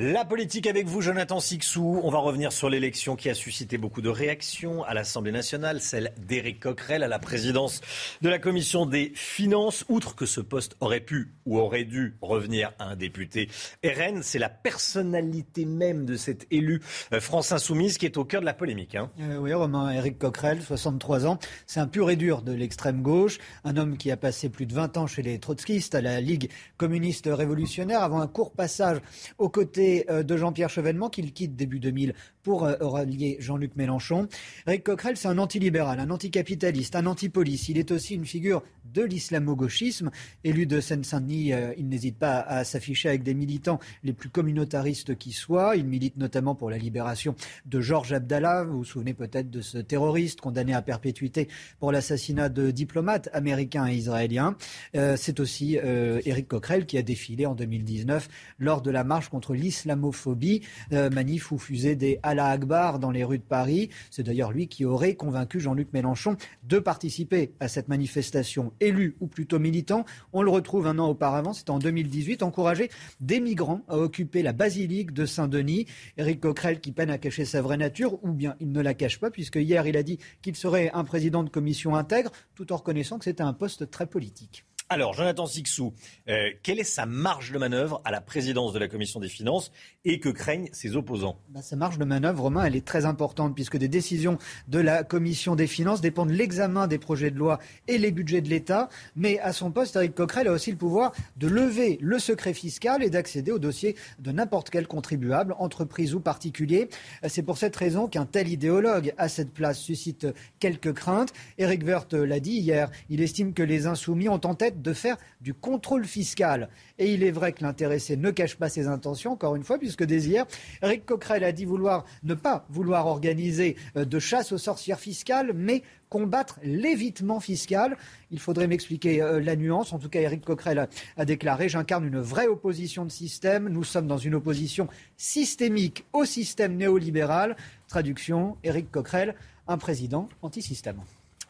La 0.00 0.24
politique 0.24 0.68
avec 0.68 0.86
vous, 0.86 1.00
Jonathan 1.00 1.40
Sixou. 1.40 2.00
On 2.04 2.10
va 2.12 2.18
revenir 2.18 2.52
sur 2.52 2.70
l'élection 2.70 3.16
qui 3.16 3.28
a 3.30 3.34
suscité 3.34 3.78
beaucoup 3.78 4.00
de 4.00 4.08
réactions 4.08 4.84
à 4.84 4.94
l'Assemblée 4.94 5.32
nationale, 5.32 5.80
celle 5.80 6.12
d'Éric 6.18 6.60
Coquerel 6.60 7.02
à 7.02 7.08
la 7.08 7.18
présidence 7.18 7.80
de 8.22 8.28
la 8.28 8.38
Commission 8.38 8.86
des 8.86 9.10
finances. 9.16 9.84
Outre 9.88 10.14
que 10.14 10.24
ce 10.24 10.40
poste 10.40 10.76
aurait 10.78 11.00
pu 11.00 11.32
ou 11.46 11.58
aurait 11.58 11.82
dû 11.82 12.16
revenir 12.22 12.70
à 12.78 12.84
un 12.84 12.94
député 12.94 13.48
RN, 13.84 14.22
c'est 14.22 14.38
la 14.38 14.48
personnalité 14.48 15.64
même 15.64 16.06
de 16.06 16.14
cet 16.14 16.46
élu 16.52 16.80
euh, 17.12 17.18
France 17.18 17.50
Insoumise 17.50 17.98
qui 17.98 18.06
est 18.06 18.18
au 18.18 18.24
cœur 18.24 18.40
de 18.40 18.46
la 18.46 18.54
polémique. 18.54 18.94
Hein. 18.94 19.10
Euh, 19.18 19.38
oui, 19.38 19.52
Romain 19.52 19.90
Éric 19.90 20.16
Coquerel, 20.16 20.62
63 20.62 21.26
ans. 21.26 21.40
C'est 21.66 21.80
un 21.80 21.88
pur 21.88 22.08
et 22.08 22.16
dur 22.16 22.42
de 22.42 22.52
l'extrême 22.52 23.02
gauche. 23.02 23.38
Un 23.64 23.76
homme 23.76 23.96
qui 23.96 24.12
a 24.12 24.16
passé 24.16 24.48
plus 24.48 24.66
de 24.66 24.74
20 24.74 24.96
ans 24.96 25.08
chez 25.08 25.22
les 25.22 25.40
trotskistes 25.40 25.96
à 25.96 26.00
la 26.00 26.20
Ligue 26.20 26.50
communiste 26.76 27.28
révolutionnaire 27.28 28.02
avant 28.02 28.20
un 28.20 28.28
court 28.28 28.52
passage 28.52 28.98
aux 29.38 29.48
côtés 29.48 29.87
euh, 30.10 30.22
de 30.22 30.36
Jean-Pierre 30.36 30.70
Chevènement 30.70 31.08
qu'il 31.08 31.32
quitte 31.32 31.56
début 31.56 31.80
2000 31.80 32.14
pour 32.48 32.64
euh, 32.64 32.76
rallier 32.80 33.36
Jean-Luc 33.40 33.76
Mélenchon. 33.76 34.26
Eric 34.66 34.82
Coquerel, 34.84 35.18
c'est 35.18 35.28
un 35.28 35.36
antilibéral, 35.36 36.00
un 36.00 36.08
anticapitaliste, 36.08 36.96
un 36.96 37.04
antipolice. 37.04 37.68
Il 37.68 37.76
est 37.76 37.90
aussi 37.90 38.14
une 38.14 38.24
figure 38.24 38.62
de 38.86 39.02
l'islamo-gauchisme. 39.02 40.10
Élu 40.44 40.64
de 40.64 40.80
Seine-Saint-Denis, 40.80 41.52
euh, 41.52 41.74
il 41.76 41.90
n'hésite 41.90 42.18
pas 42.18 42.40
à 42.40 42.64
s'afficher 42.64 43.10
avec 43.10 43.22
des 43.22 43.34
militants 43.34 43.80
les 44.02 44.14
plus 44.14 44.30
communautaristes 44.30 45.14
qui 45.18 45.32
soient. 45.32 45.76
Il 45.76 45.84
milite 45.84 46.16
notamment 46.16 46.54
pour 46.54 46.70
la 46.70 46.78
libération 46.78 47.34
de 47.66 47.82
Georges 47.82 48.14
Abdallah. 48.14 48.64
Vous 48.64 48.78
vous 48.78 48.84
souvenez 48.84 49.12
peut-être 49.12 49.50
de 49.50 49.60
ce 49.60 49.76
terroriste 49.76 50.40
condamné 50.40 50.72
à 50.72 50.80
perpétuité 50.80 51.48
pour 51.80 51.92
l'assassinat 51.92 52.48
de 52.48 52.70
diplomates 52.70 53.28
américains 53.34 53.86
et 53.86 53.94
israéliens. 53.94 54.56
c'est 54.94 55.38
aussi 55.38 55.74
Éric 55.74 56.48
Coquerel 56.48 56.86
qui 56.86 56.96
a 56.96 57.02
défilé 57.02 57.44
en 57.44 57.54
2019 57.54 58.28
lors 58.58 58.80
de 58.80 58.90
la 58.90 59.04
marche 59.04 59.28
contre 59.28 59.52
l'islam 59.52 59.68
l'islamophobie, 59.68 60.62
euh, 60.92 61.10
manif 61.10 61.52
ou 61.52 61.58
fusée 61.58 61.96
des 61.96 62.20
Allah 62.38 62.50
Akbar 62.50 63.00
dans 63.00 63.10
les 63.10 63.24
rues 63.24 63.38
de 63.38 63.42
Paris. 63.42 63.90
C'est 64.10 64.22
d'ailleurs 64.22 64.52
lui 64.52 64.68
qui 64.68 64.84
aurait 64.84 65.16
convaincu 65.16 65.58
Jean-Luc 65.58 65.92
Mélenchon 65.92 66.36
de 66.62 66.78
participer 66.78 67.52
à 67.58 67.66
cette 67.66 67.88
manifestation. 67.88 68.72
Élu 68.80 69.16
ou 69.20 69.26
plutôt 69.26 69.58
militant, 69.58 70.04
on 70.32 70.42
le 70.42 70.50
retrouve 70.50 70.86
un 70.86 70.98
an 71.00 71.08
auparavant, 71.08 71.52
c'était 71.52 71.70
en 71.70 71.80
2018, 71.80 72.44
encouragé 72.44 72.90
des 73.20 73.40
migrants 73.40 73.82
à 73.88 73.98
occuper 73.98 74.42
la 74.42 74.52
basilique 74.52 75.12
de 75.12 75.26
Saint-Denis. 75.26 75.86
Éric 76.16 76.40
Coquerel 76.40 76.80
qui 76.80 76.92
peine 76.92 77.10
à 77.10 77.18
cacher 77.18 77.44
sa 77.44 77.60
vraie 77.60 77.76
nature, 77.76 78.22
ou 78.24 78.32
bien 78.32 78.54
il 78.60 78.70
ne 78.70 78.80
la 78.80 78.94
cache 78.94 79.18
pas, 79.18 79.30
puisque 79.30 79.56
hier 79.56 79.86
il 79.86 79.96
a 79.96 80.04
dit 80.04 80.18
qu'il 80.40 80.54
serait 80.54 80.90
un 80.94 81.04
président 81.04 81.42
de 81.42 81.50
commission 81.50 81.96
intègre, 81.96 82.30
tout 82.54 82.72
en 82.72 82.76
reconnaissant 82.76 83.18
que 83.18 83.24
c'était 83.24 83.42
un 83.42 83.52
poste 83.52 83.90
très 83.90 84.06
politique. 84.06 84.64
Alors, 84.90 85.12
Jonathan 85.12 85.44
Sixou, 85.44 85.92
euh, 86.30 86.48
quelle 86.62 86.78
est 86.78 86.84
sa 86.84 87.04
marge 87.04 87.52
de 87.52 87.58
manœuvre 87.58 88.00
à 88.06 88.10
la 88.10 88.22
présidence 88.22 88.72
de 88.72 88.78
la 88.78 88.88
Commission 88.88 89.20
des 89.20 89.28
finances 89.28 89.70
et 90.06 90.18
que 90.18 90.30
craignent 90.30 90.70
ses 90.72 90.96
opposants? 90.96 91.38
Bah, 91.50 91.60
Sa 91.60 91.76
marge 91.76 91.98
de 91.98 92.06
manœuvre, 92.06 92.44
Romain, 92.44 92.64
elle 92.64 92.74
est 92.74 92.86
très 92.86 93.04
importante 93.04 93.54
puisque 93.54 93.76
des 93.76 93.88
décisions 93.88 94.38
de 94.66 94.78
la 94.78 95.04
Commission 95.04 95.56
des 95.56 95.66
finances 95.66 96.00
dépendent 96.00 96.30
de 96.30 96.34
l'examen 96.34 96.86
des 96.86 96.96
projets 96.96 97.30
de 97.30 97.36
loi 97.36 97.58
et 97.86 97.98
les 97.98 98.10
budgets 98.10 98.40
de 98.40 98.48
l'État. 98.48 98.88
Mais 99.14 99.38
à 99.40 99.52
son 99.52 99.70
poste, 99.70 99.94
Eric 99.96 100.14
Coquerel 100.14 100.48
a 100.48 100.52
aussi 100.52 100.70
le 100.70 100.78
pouvoir 100.78 101.12
de 101.36 101.48
lever 101.48 101.98
le 102.00 102.18
secret 102.18 102.54
fiscal 102.54 103.02
et 103.02 103.10
d'accéder 103.10 103.52
au 103.52 103.58
dossier 103.58 103.94
de 104.20 104.32
n'importe 104.32 104.70
quel 104.70 104.86
contribuable, 104.86 105.54
entreprise 105.58 106.14
ou 106.14 106.20
particulier. 106.20 106.88
C'est 107.28 107.42
pour 107.42 107.58
cette 107.58 107.76
raison 107.76 108.08
qu'un 108.08 108.24
tel 108.24 108.48
idéologue 108.48 109.12
à 109.18 109.28
cette 109.28 109.52
place 109.52 109.78
suscite 109.78 110.26
quelques 110.60 110.94
craintes. 110.94 111.34
Eric 111.58 111.84
Woerth 111.84 112.14
l'a 112.14 112.40
dit 112.40 112.52
hier, 112.52 112.90
il 113.10 113.20
estime 113.20 113.52
que 113.52 113.62
les 113.62 113.86
insoumis 113.86 114.30
ont 114.30 114.40
en 114.44 114.54
tête 114.54 114.77
de 114.82 114.92
faire 114.92 115.16
du 115.40 115.54
contrôle 115.54 116.04
fiscal. 116.04 116.68
Et 116.98 117.12
il 117.12 117.22
est 117.22 117.30
vrai 117.30 117.52
que 117.52 117.62
l'intéressé 117.62 118.16
ne 118.16 118.30
cache 118.30 118.56
pas 118.56 118.68
ses 118.68 118.86
intentions, 118.86 119.32
encore 119.32 119.56
une 119.56 119.64
fois, 119.64 119.78
puisque 119.78 120.04
dès 120.04 120.22
hier, 120.22 120.46
Eric 120.82 121.06
Coquerel 121.06 121.44
a 121.44 121.52
dit 121.52 121.64
vouloir 121.64 122.04
ne 122.22 122.34
pas 122.34 122.66
vouloir 122.70 123.06
organiser 123.06 123.76
euh, 123.96 124.04
de 124.04 124.18
chasse 124.18 124.52
aux 124.52 124.58
sorcières 124.58 125.00
fiscales, 125.00 125.52
mais 125.54 125.82
combattre 126.08 126.58
l'évitement 126.62 127.40
fiscal. 127.40 127.96
Il 128.30 128.40
faudrait 128.40 128.66
m'expliquer 128.66 129.22
euh, 129.22 129.40
la 129.40 129.56
nuance. 129.56 129.92
En 129.92 129.98
tout 129.98 130.08
cas, 130.08 130.20
Eric 130.20 130.44
Coquerel 130.44 130.88
a, 131.16 131.24
déclaré 131.24 131.68
J'incarne 131.68 132.06
une 132.06 132.20
vraie 132.20 132.46
opposition 132.46 133.04
de 133.04 133.10
système. 133.10 133.68
Nous 133.68 133.84
sommes 133.84 134.06
dans 134.06 134.18
une 134.18 134.34
opposition 134.34 134.88
systémique 135.16 136.04
au 136.12 136.24
système 136.24 136.76
néolibéral. 136.76 137.56
Traduction 137.88 138.56
Eric 138.64 138.90
Coquerel, 138.90 139.34
un 139.66 139.78
président 139.78 140.28
anti-système. 140.42 141.00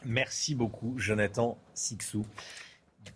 Merci 0.05 0.55
beaucoup, 0.55 0.93
Jonathan 0.97 1.57
Sixou. 1.73 2.25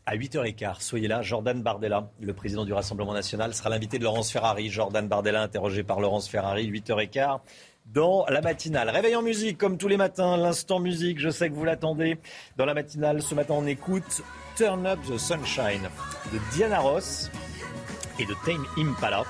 À 0.05 0.15
8h15, 0.15 0.81
soyez 0.81 1.07
là. 1.07 1.21
Jordan 1.21 1.61
Bardella, 1.61 2.09
le 2.19 2.33
président 2.33 2.65
du 2.65 2.73
Rassemblement 2.73 3.13
national, 3.13 3.53
sera 3.53 3.69
l'invité 3.69 3.99
de 3.99 4.03
Laurence 4.03 4.31
Ferrari. 4.31 4.69
Jordan 4.69 5.07
Bardella, 5.07 5.41
interrogé 5.41 5.83
par 5.83 5.99
Laurence 5.99 6.27
Ferrari, 6.29 6.69
8h15 6.69 7.39
dans 7.87 8.25
la 8.29 8.41
matinale. 8.41 8.89
Réveil 8.89 9.15
en 9.15 9.21
musique, 9.21 9.57
comme 9.57 9.77
tous 9.77 9.87
les 9.87 9.97
matins, 9.97 10.37
l'instant 10.37 10.79
musique, 10.79 11.19
je 11.19 11.29
sais 11.29 11.49
que 11.49 11.55
vous 11.55 11.65
l'attendez. 11.65 12.17
Dans 12.57 12.65
la 12.65 12.73
matinale, 12.73 13.21
ce 13.21 13.35
matin, 13.35 13.55
on 13.57 13.67
écoute 13.67 14.21
Turn 14.55 14.85
Up 14.85 14.99
the 15.07 15.17
Sunshine 15.17 15.89
de 16.31 16.39
Diana 16.53 16.79
Ross 16.79 17.29
et 18.19 18.25
de 18.25 18.33
Tame 18.45 18.65
Impala. 18.77 19.23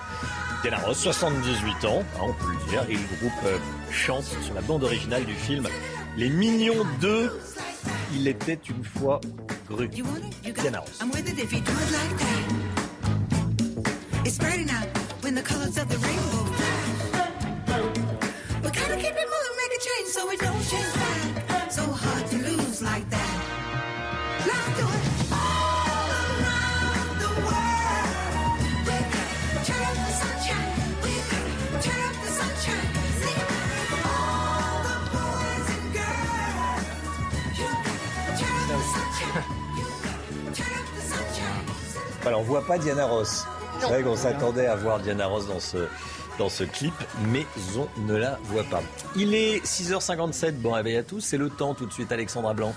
Diana 0.61 0.78
Ross, 0.78 0.99
78 0.99 1.86
ans, 1.86 2.03
hein, 2.16 2.22
on 2.22 2.34
peut 2.34 2.51
le 2.51 2.70
dire, 2.70 2.86
et 2.89 2.93
le 2.93 3.18
groupe 3.18 3.43
euh, 3.45 3.57
chante 3.91 4.24
sur 4.24 4.53
la 4.53 4.61
bande 4.61 4.84
originale 4.84 5.26
du 5.26 5.34
film 5.34 5.68
Les 6.18 6.30
Mignons 6.30 6.86
2 7.01 7.32
il 8.13 8.27
était 8.27 8.59
une 8.69 8.84
fois 8.84 9.19
Gru. 9.67 9.88
Diana 9.88 10.79
Ross. 10.79 10.99
I'm 11.01 11.09
with 11.11 11.27
it 11.27 11.39
if 11.39 11.51
you 11.53 11.59
do 11.61 11.71
it 11.71 11.91
like 11.91 12.13
Alors, 42.26 42.39
on 42.39 42.43
voit 42.43 42.65
pas 42.65 42.78
Diana 42.78 43.05
Ross. 43.05 43.45
C'est 43.80 43.88
vrai 43.88 44.01
qu'on 44.01 44.15
s'attendait 44.15 44.67
à 44.67 44.78
voir 44.78 44.99
Diana 44.99 45.28
Ross 45.28 45.45
dans 45.45 45.59
ce, 45.59 45.89
dans 46.38 46.47
ce 46.47 46.63
clip, 46.63 46.93
mais 47.28 47.45
on 47.76 48.01
ne 48.01 48.15
la 48.15 48.39
voit 48.43 48.63
pas. 48.63 48.82
Il 49.17 49.34
est 49.34 49.63
6h57, 49.65 50.53
bon 50.53 50.71
réveil 50.71 50.95
à 50.95 51.03
tous, 51.03 51.19
c'est 51.19 51.38
le 51.38 51.49
temps 51.49 51.74
tout 51.74 51.86
de 51.86 51.91
suite, 51.91 52.11
Alexandra 52.13 52.53
Blanc. 52.53 52.74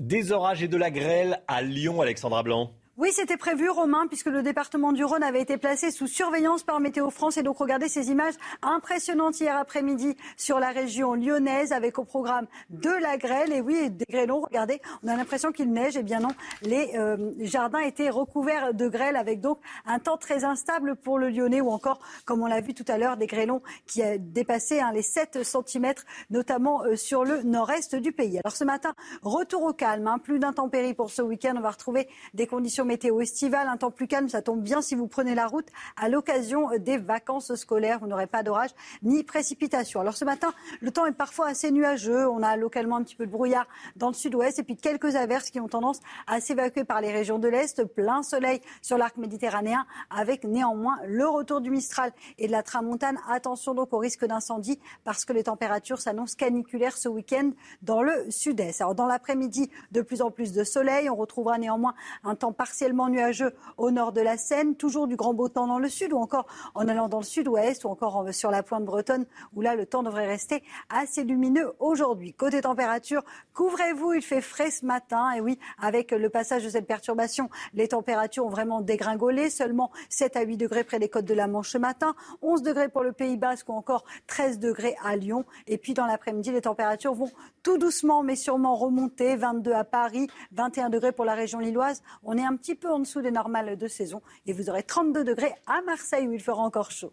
Des 0.00 0.32
orages 0.32 0.64
et 0.64 0.68
de 0.68 0.76
la 0.76 0.90
grêle 0.90 1.42
à 1.46 1.62
Lyon, 1.62 2.00
Alexandra 2.00 2.42
Blanc. 2.42 2.72
Oui, 3.00 3.12
c'était 3.14 3.38
prévu, 3.38 3.70
Romain, 3.70 4.06
puisque 4.08 4.26
le 4.26 4.42
département 4.42 4.92
du 4.92 5.06
Rhône 5.06 5.22
avait 5.22 5.40
été 5.40 5.56
placé 5.56 5.90
sous 5.90 6.06
surveillance 6.06 6.64
par 6.64 6.80
Météo 6.80 7.08
France. 7.08 7.38
Et 7.38 7.42
donc, 7.42 7.56
regardez 7.56 7.88
ces 7.88 8.10
images 8.10 8.34
impressionnantes 8.60 9.40
hier 9.40 9.56
après-midi 9.56 10.18
sur 10.36 10.60
la 10.60 10.68
région 10.68 11.14
lyonnaise, 11.14 11.72
avec 11.72 11.98
au 11.98 12.04
programme 12.04 12.46
de 12.68 12.90
la 12.90 13.16
grêle. 13.16 13.54
Et 13.54 13.62
oui, 13.62 13.88
des 13.88 14.04
grêlons, 14.04 14.42
regardez, 14.42 14.82
on 15.02 15.08
a 15.08 15.16
l'impression 15.16 15.50
qu'il 15.50 15.72
neige. 15.72 15.96
Eh 15.96 16.02
bien 16.02 16.20
non, 16.20 16.28
les 16.60 16.90
euh, 16.96 17.32
jardins 17.40 17.78
étaient 17.78 18.10
recouverts 18.10 18.74
de 18.74 18.86
grêle, 18.86 19.16
avec 19.16 19.40
donc 19.40 19.60
un 19.86 19.98
temps 19.98 20.18
très 20.18 20.44
instable 20.44 20.94
pour 20.94 21.18
le 21.18 21.30
Lyonnais, 21.30 21.62
ou 21.62 21.70
encore, 21.70 22.00
comme 22.26 22.42
on 22.42 22.46
l'a 22.46 22.60
vu 22.60 22.74
tout 22.74 22.84
à 22.86 22.98
l'heure, 22.98 23.16
des 23.16 23.26
grêlons 23.26 23.62
qui 23.86 24.02
dépassé 24.18 24.78
hein, 24.78 24.92
les 24.92 25.00
7 25.00 25.42
cm, 25.42 25.94
notamment 26.28 26.84
euh, 26.84 26.96
sur 26.96 27.24
le 27.24 27.44
nord-est 27.44 27.94
du 27.94 28.12
pays. 28.12 28.38
Alors 28.44 28.54
ce 28.54 28.64
matin, 28.64 28.92
retour 29.22 29.62
au 29.62 29.72
calme, 29.72 30.06
hein, 30.06 30.18
plus 30.18 30.38
d'intempéries 30.38 30.92
pour 30.92 31.08
ce 31.08 31.22
week-end. 31.22 31.54
On 31.56 31.62
va 31.62 31.70
retrouver 31.70 32.06
des 32.34 32.46
conditions 32.46 32.89
météo 32.90 33.20
estival, 33.20 33.68
un 33.68 33.76
temps 33.76 33.92
plus 33.92 34.08
calme, 34.08 34.28
ça 34.28 34.42
tombe 34.42 34.62
bien 34.62 34.82
si 34.82 34.96
vous 34.96 35.06
prenez 35.06 35.36
la 35.36 35.46
route 35.46 35.68
à 35.96 36.08
l'occasion 36.08 36.70
des 36.76 36.98
vacances 36.98 37.54
scolaires. 37.54 38.00
Vous 38.00 38.08
n'aurez 38.08 38.26
pas 38.26 38.42
d'orage 38.42 38.70
ni 39.04 39.22
précipitation. 39.22 40.00
Alors 40.00 40.16
ce 40.16 40.24
matin, 40.24 40.52
le 40.80 40.90
temps 40.90 41.06
est 41.06 41.12
parfois 41.12 41.46
assez 41.46 41.70
nuageux. 41.70 42.28
On 42.28 42.42
a 42.42 42.56
localement 42.56 42.96
un 42.96 43.04
petit 43.04 43.14
peu 43.14 43.26
de 43.26 43.30
brouillard 43.30 43.68
dans 43.94 44.08
le 44.08 44.14
sud-ouest 44.14 44.58
et 44.58 44.64
puis 44.64 44.76
quelques 44.76 45.14
averses 45.14 45.50
qui 45.50 45.60
ont 45.60 45.68
tendance 45.68 46.00
à 46.26 46.40
s'évacuer 46.40 46.82
par 46.82 47.00
les 47.00 47.12
régions 47.12 47.38
de 47.38 47.46
l'Est. 47.46 47.84
Plein 47.84 48.24
soleil 48.24 48.60
sur 48.82 48.98
l'arc 48.98 49.16
méditerranéen 49.18 49.86
avec 50.10 50.42
néanmoins 50.42 50.96
le 51.06 51.28
retour 51.28 51.60
du 51.60 51.70
Mistral 51.70 52.10
et 52.38 52.48
de 52.48 52.52
la 52.52 52.64
Tramontane. 52.64 53.20
Attention 53.28 53.72
donc 53.72 53.92
au 53.92 53.98
risque 53.98 54.24
d'incendie 54.24 54.80
parce 55.04 55.24
que 55.24 55.32
les 55.32 55.44
températures 55.44 56.00
s'annoncent 56.00 56.34
caniculaires 56.36 56.96
ce 56.96 57.08
week-end 57.08 57.52
dans 57.82 58.02
le 58.02 58.28
sud-est. 58.32 58.80
Alors 58.80 58.96
dans 58.96 59.06
l'après-midi, 59.06 59.70
de 59.92 60.02
plus 60.02 60.22
en 60.22 60.32
plus 60.32 60.52
de 60.52 60.64
soleil. 60.64 61.08
On 61.08 61.14
retrouvera 61.14 61.56
néanmoins 61.56 61.94
un 62.24 62.34
temps 62.34 62.52
partiellement 62.70 63.08
nuageux 63.08 63.52
au 63.78 63.90
nord 63.90 64.12
de 64.12 64.20
la 64.20 64.36
Seine. 64.36 64.76
Toujours 64.76 65.08
du 65.08 65.16
grand 65.16 65.34
beau 65.34 65.48
temps 65.48 65.66
dans 65.66 65.80
le 65.80 65.88
sud 65.88 66.12
ou 66.12 66.18
encore 66.18 66.46
en 66.76 66.86
allant 66.86 67.08
dans 67.08 67.18
le 67.18 67.24
sud-ouest 67.24 67.84
ou 67.84 67.88
encore 67.88 68.32
sur 68.32 68.52
la 68.52 68.62
pointe 68.62 68.84
bretonne 68.84 69.26
où 69.56 69.60
là 69.60 69.74
le 69.74 69.86
temps 69.86 70.04
devrait 70.04 70.28
rester 70.28 70.62
assez 70.88 71.24
lumineux 71.24 71.72
aujourd'hui. 71.80 72.32
Côté 72.32 72.60
température, 72.60 73.24
couvrez-vous, 73.54 74.12
il 74.12 74.22
fait 74.22 74.40
frais 74.40 74.70
ce 74.70 74.86
matin. 74.86 75.32
Et 75.32 75.40
oui, 75.40 75.58
avec 75.82 76.12
le 76.12 76.30
passage 76.30 76.62
de 76.62 76.68
cette 76.68 76.86
perturbation, 76.86 77.50
les 77.74 77.88
températures 77.88 78.46
ont 78.46 78.50
vraiment 78.50 78.82
dégringolé. 78.82 79.50
Seulement 79.50 79.90
7 80.08 80.36
à 80.36 80.42
8 80.42 80.56
degrés 80.56 80.84
près 80.84 81.00
des 81.00 81.08
côtes 81.08 81.24
de 81.24 81.34
la 81.34 81.48
Manche 81.48 81.70
ce 81.70 81.78
matin, 81.78 82.14
11 82.40 82.62
degrés 82.62 82.88
pour 82.88 83.02
le 83.02 83.10
Pays 83.10 83.36
Basque 83.36 83.68
ou 83.68 83.72
encore 83.72 84.04
13 84.28 84.60
degrés 84.60 84.94
à 85.04 85.16
Lyon. 85.16 85.44
Et 85.66 85.76
puis 85.76 85.92
dans 85.92 86.06
l'après-midi, 86.06 86.52
les 86.52 86.60
températures 86.60 87.14
vont 87.14 87.32
tout 87.64 87.78
doucement 87.78 88.22
mais 88.22 88.36
sûrement 88.36 88.76
remonter. 88.76 89.34
22 89.34 89.72
à 89.72 89.82
Paris, 89.82 90.28
21 90.52 90.88
degrés 90.88 91.10
pour 91.10 91.24
la 91.24 91.34
région 91.34 91.58
lilloise. 91.58 92.00
On 92.22 92.38
est 92.38 92.44
un 92.44 92.59
petit 92.60 92.74
peu 92.74 92.90
en 92.90 93.00
dessous 93.00 93.22
des 93.22 93.30
normales 93.30 93.76
de 93.76 93.88
saison. 93.88 94.22
Et 94.46 94.52
vous 94.52 94.70
aurez 94.70 94.82
32 94.82 95.24
degrés 95.24 95.52
à 95.66 95.80
Marseille 95.82 96.28
où 96.28 96.32
il 96.32 96.40
fera 96.40 96.62
encore 96.62 96.90
chaud. 96.90 97.12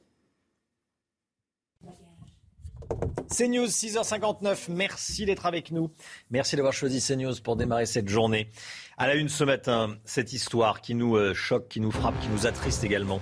CNews 3.29 3.67
6h59, 3.67 4.67
merci 4.69 5.25
d'être 5.25 5.45
avec 5.45 5.71
nous. 5.71 5.91
Merci 6.29 6.55
d'avoir 6.55 6.73
choisi 6.73 7.01
CNews 7.01 7.35
pour 7.43 7.57
démarrer 7.57 7.85
cette 7.85 8.07
journée. 8.07 8.49
À 8.97 9.07
la 9.07 9.15
une 9.15 9.27
ce 9.27 9.43
matin, 9.43 9.97
cette 10.05 10.31
histoire 10.31 10.81
qui 10.81 10.95
nous 10.95 11.17
euh, 11.17 11.33
choque, 11.33 11.67
qui 11.67 11.81
nous 11.81 11.91
frappe, 11.91 12.17
qui 12.21 12.29
nous 12.29 12.47
attriste 12.47 12.83
également. 12.85 13.19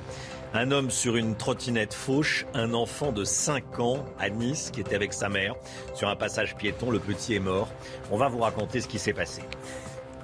Un 0.54 0.72
homme 0.72 0.92
sur 0.92 1.18
une 1.18 1.36
trottinette 1.36 1.94
fauche 1.94 2.46
un 2.54 2.74
enfant 2.74 3.12
de 3.12 3.26
5 3.26 3.80
ans 3.80 4.06
à 4.20 4.30
Nice 4.30 4.70
qui 4.72 4.80
était 4.80 4.96
avec 4.96 5.12
sa 5.12 5.28
mère. 5.28 5.56
Sur 5.96 6.08
un 6.08 6.16
passage 6.16 6.56
piéton, 6.56 6.92
le 6.92 7.00
petit 7.00 7.34
est 7.34 7.40
mort. 7.40 7.70
On 8.12 8.18
va 8.18 8.30
vous 8.30 8.40
raconter 8.40 8.82
ce 8.82 8.88
qui 8.88 9.00
s'est 9.00 9.14
passé. 9.14 9.42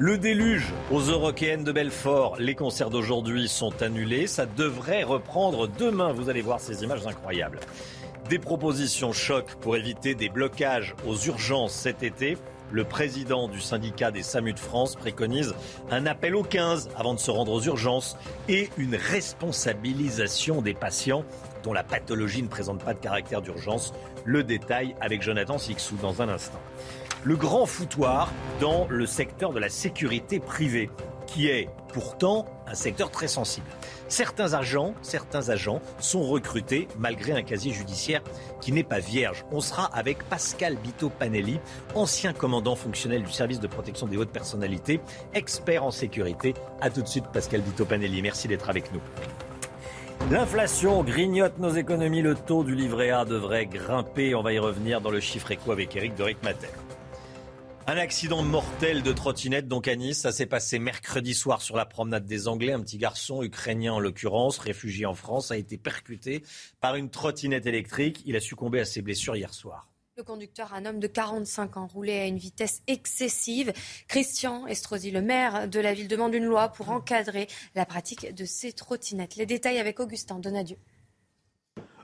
Le 0.03 0.17
déluge 0.17 0.65
aux 0.89 1.01
Européennes 1.01 1.63
de 1.63 1.71
Belfort. 1.71 2.37
Les 2.39 2.55
concerts 2.55 2.89
d'aujourd'hui 2.89 3.47
sont 3.47 3.83
annulés. 3.83 4.25
Ça 4.25 4.47
devrait 4.47 5.03
reprendre 5.03 5.67
demain. 5.67 6.11
Vous 6.11 6.27
allez 6.27 6.41
voir 6.41 6.59
ces 6.59 6.83
images 6.83 7.05
incroyables. 7.05 7.59
Des 8.27 8.39
propositions 8.39 9.13
choc 9.13 9.45
pour 9.61 9.75
éviter 9.75 10.15
des 10.15 10.29
blocages 10.29 10.95
aux 11.05 11.17
urgences 11.17 11.73
cet 11.73 12.01
été. 12.01 12.35
Le 12.71 12.83
président 12.83 13.47
du 13.47 13.61
syndicat 13.61 14.09
des 14.09 14.23
SAMU 14.23 14.53
de 14.53 14.59
France 14.59 14.95
préconise 14.95 15.53
un 15.91 16.07
appel 16.07 16.35
au 16.35 16.41
15 16.41 16.89
avant 16.97 17.13
de 17.13 17.19
se 17.19 17.29
rendre 17.29 17.51
aux 17.51 17.61
urgences 17.61 18.17
et 18.49 18.71
une 18.79 18.95
responsabilisation 18.95 20.63
des 20.63 20.73
patients 20.73 21.23
dont 21.61 21.73
la 21.73 21.83
pathologie 21.83 22.41
ne 22.41 22.47
présente 22.47 22.83
pas 22.83 22.95
de 22.95 22.99
caractère 22.99 23.43
d'urgence. 23.43 23.93
Le 24.25 24.43
détail 24.43 24.95
avec 24.99 25.21
Jonathan 25.21 25.59
Sixou 25.59 25.97
dans 26.01 26.23
un 26.23 26.29
instant. 26.29 26.59
Le 27.23 27.35
grand 27.35 27.67
foutoir 27.67 28.31
dans 28.59 28.87
le 28.89 29.05
secteur 29.05 29.53
de 29.53 29.59
la 29.59 29.69
sécurité 29.69 30.39
privée, 30.39 30.89
qui 31.27 31.49
est 31.49 31.69
pourtant 31.93 32.45
un 32.65 32.73
secteur 32.73 33.11
très 33.11 33.27
sensible. 33.27 33.67
Certains 34.07 34.53
agents, 34.53 34.95
certains 35.03 35.49
agents 35.49 35.81
sont 35.99 36.23
recrutés 36.23 36.87
malgré 36.97 37.33
un 37.33 37.43
casier 37.43 37.73
judiciaire 37.73 38.23
qui 38.59 38.71
n'est 38.71 38.83
pas 38.83 38.97
vierge. 38.97 39.45
On 39.51 39.61
sera 39.61 39.85
avec 39.95 40.23
Pascal 40.29 40.77
Bito 40.77 41.09
Panelli, 41.09 41.59
ancien 41.93 42.33
commandant 42.33 42.75
fonctionnel 42.75 43.21
du 43.21 43.31
service 43.31 43.59
de 43.59 43.67
protection 43.67 44.07
des 44.07 44.17
hautes 44.17 44.31
personnalités, 44.31 44.99
expert 45.35 45.83
en 45.83 45.91
sécurité. 45.91 46.55
A 46.81 46.89
tout 46.89 47.03
de 47.03 47.07
suite 47.07 47.27
Pascal 47.31 47.61
Bito 47.61 47.85
Panelli. 47.85 48.23
Merci 48.23 48.47
d'être 48.47 48.67
avec 48.67 48.91
nous. 48.91 49.01
L'inflation 50.31 51.03
grignote 51.03 51.59
nos 51.59 51.73
économies. 51.73 52.23
Le 52.23 52.33
taux 52.33 52.63
du 52.63 52.73
livret 52.73 53.11
A 53.11 53.25
devrait 53.25 53.67
grimper. 53.67 54.33
On 54.33 54.41
va 54.41 54.53
y 54.53 54.59
revenir 54.59 55.01
dans 55.01 55.11
le 55.11 55.19
chiffre 55.19 55.51
éco 55.51 55.71
avec 55.71 55.95
Eric 55.95 56.15
Doric 56.15 56.41
Mater. 56.41 56.69
Un 57.87 57.97
accident 57.97 58.43
mortel 58.43 59.01
de 59.01 59.11
trottinette 59.11 59.67
donc 59.67 59.87
à 59.87 59.95
Nice. 59.95 60.21
Ça 60.21 60.31
s'est 60.31 60.45
passé 60.45 60.77
mercredi 60.77 61.33
soir 61.33 61.63
sur 61.63 61.75
la 61.75 61.85
promenade 61.85 62.25
des 62.25 62.47
Anglais. 62.47 62.73
Un 62.73 62.79
petit 62.79 62.99
garçon 62.99 63.41
ukrainien 63.41 63.93
en 63.93 63.99
l'occurrence, 63.99 64.59
réfugié 64.59 65.07
en 65.07 65.15
France, 65.15 65.51
a 65.51 65.57
été 65.57 65.77
percuté 65.77 66.43
par 66.79 66.95
une 66.95 67.09
trottinette 67.09 67.65
électrique. 67.65 68.21
Il 68.25 68.35
a 68.35 68.39
succombé 68.39 68.79
à 68.79 68.85
ses 68.85 69.01
blessures 69.01 69.35
hier 69.35 69.53
soir. 69.53 69.89
Le 70.15 70.23
conducteur, 70.23 70.73
un 70.73 70.85
homme 70.85 70.99
de 70.99 71.07
45 71.07 71.77
ans, 71.77 71.87
roulait 71.87 72.19
à 72.19 72.27
une 72.27 72.37
vitesse 72.37 72.83
excessive. 72.85 73.73
Christian 74.07 74.67
Estrosi, 74.67 75.09
le 75.09 75.21
maire 75.21 75.67
de 75.67 75.79
la 75.79 75.95
ville, 75.95 76.07
demande 76.07 76.35
une 76.35 76.45
loi 76.45 76.69
pour 76.69 76.91
encadrer 76.91 77.47
la 77.73 77.87
pratique 77.87 78.33
de 78.35 78.45
ces 78.45 78.73
trottinettes. 78.73 79.37
Les 79.37 79.47
détails 79.47 79.79
avec 79.79 79.99
Augustin 79.99 80.37
Donadieu. 80.37 80.77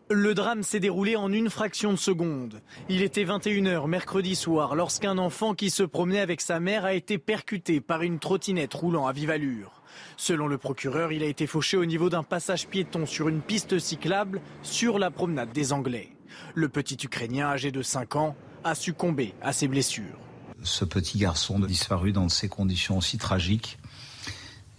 Le 0.10 0.34
drame 0.34 0.64
s'est 0.64 0.80
déroulé 0.80 1.18
en 1.18 1.34
une 1.34 1.50
fraction 1.50 1.92
de 1.92 1.98
seconde. 1.98 2.62
Il 2.88 3.02
était 3.02 3.26
21h 3.26 3.88
mercredi 3.88 4.38
soir 4.38 4.74
lorsqu'un 4.74 5.18
enfant 5.18 5.54
qui 5.54 5.70
se 5.70 5.84
promenait 5.84 6.22
avec 6.22 6.40
sa 6.40 6.62
mère 6.62 6.86
a 6.86 6.94
été 6.94 7.18
percuté 7.18 7.82
par 7.82 8.04
une 8.04 8.18
trottinette 8.18 8.74
roulant 8.74 9.06
à 9.06 9.12
vive 9.12 9.32
allure. 9.32 9.82
Selon 10.16 10.48
le 10.48 10.58
procureur, 10.58 11.12
il 11.12 11.24
a 11.24 11.28
été 11.28 11.46
fauché 11.46 11.76
au 11.76 11.86
niveau 11.86 12.10
d'un 12.10 12.24
passage 12.24 12.68
piéton 12.68 13.06
sur 13.06 13.28
une 13.28 13.42
piste 13.42 13.80
cyclable 13.80 14.40
sur 14.62 14.98
la 14.98 15.12
promenade 15.12 15.52
des 15.52 15.74
Anglais. 15.74 16.12
Le 16.56 16.70
petit 16.70 16.98
Ukrainien 17.04 17.50
âgé 17.50 17.74
de 17.74 17.82
5 17.82 18.16
ans 18.16 18.36
a 18.64 18.76
succombé 18.76 19.34
à 19.42 19.52
ses 19.52 19.68
blessures. 19.68 20.20
Ce 20.64 20.86
petit 20.86 21.18
garçon 21.18 21.60
disparu 21.60 22.14
dans 22.14 22.30
ces 22.30 22.48
conditions 22.48 22.98
aussi 22.98 23.18
tragiques 23.18 23.78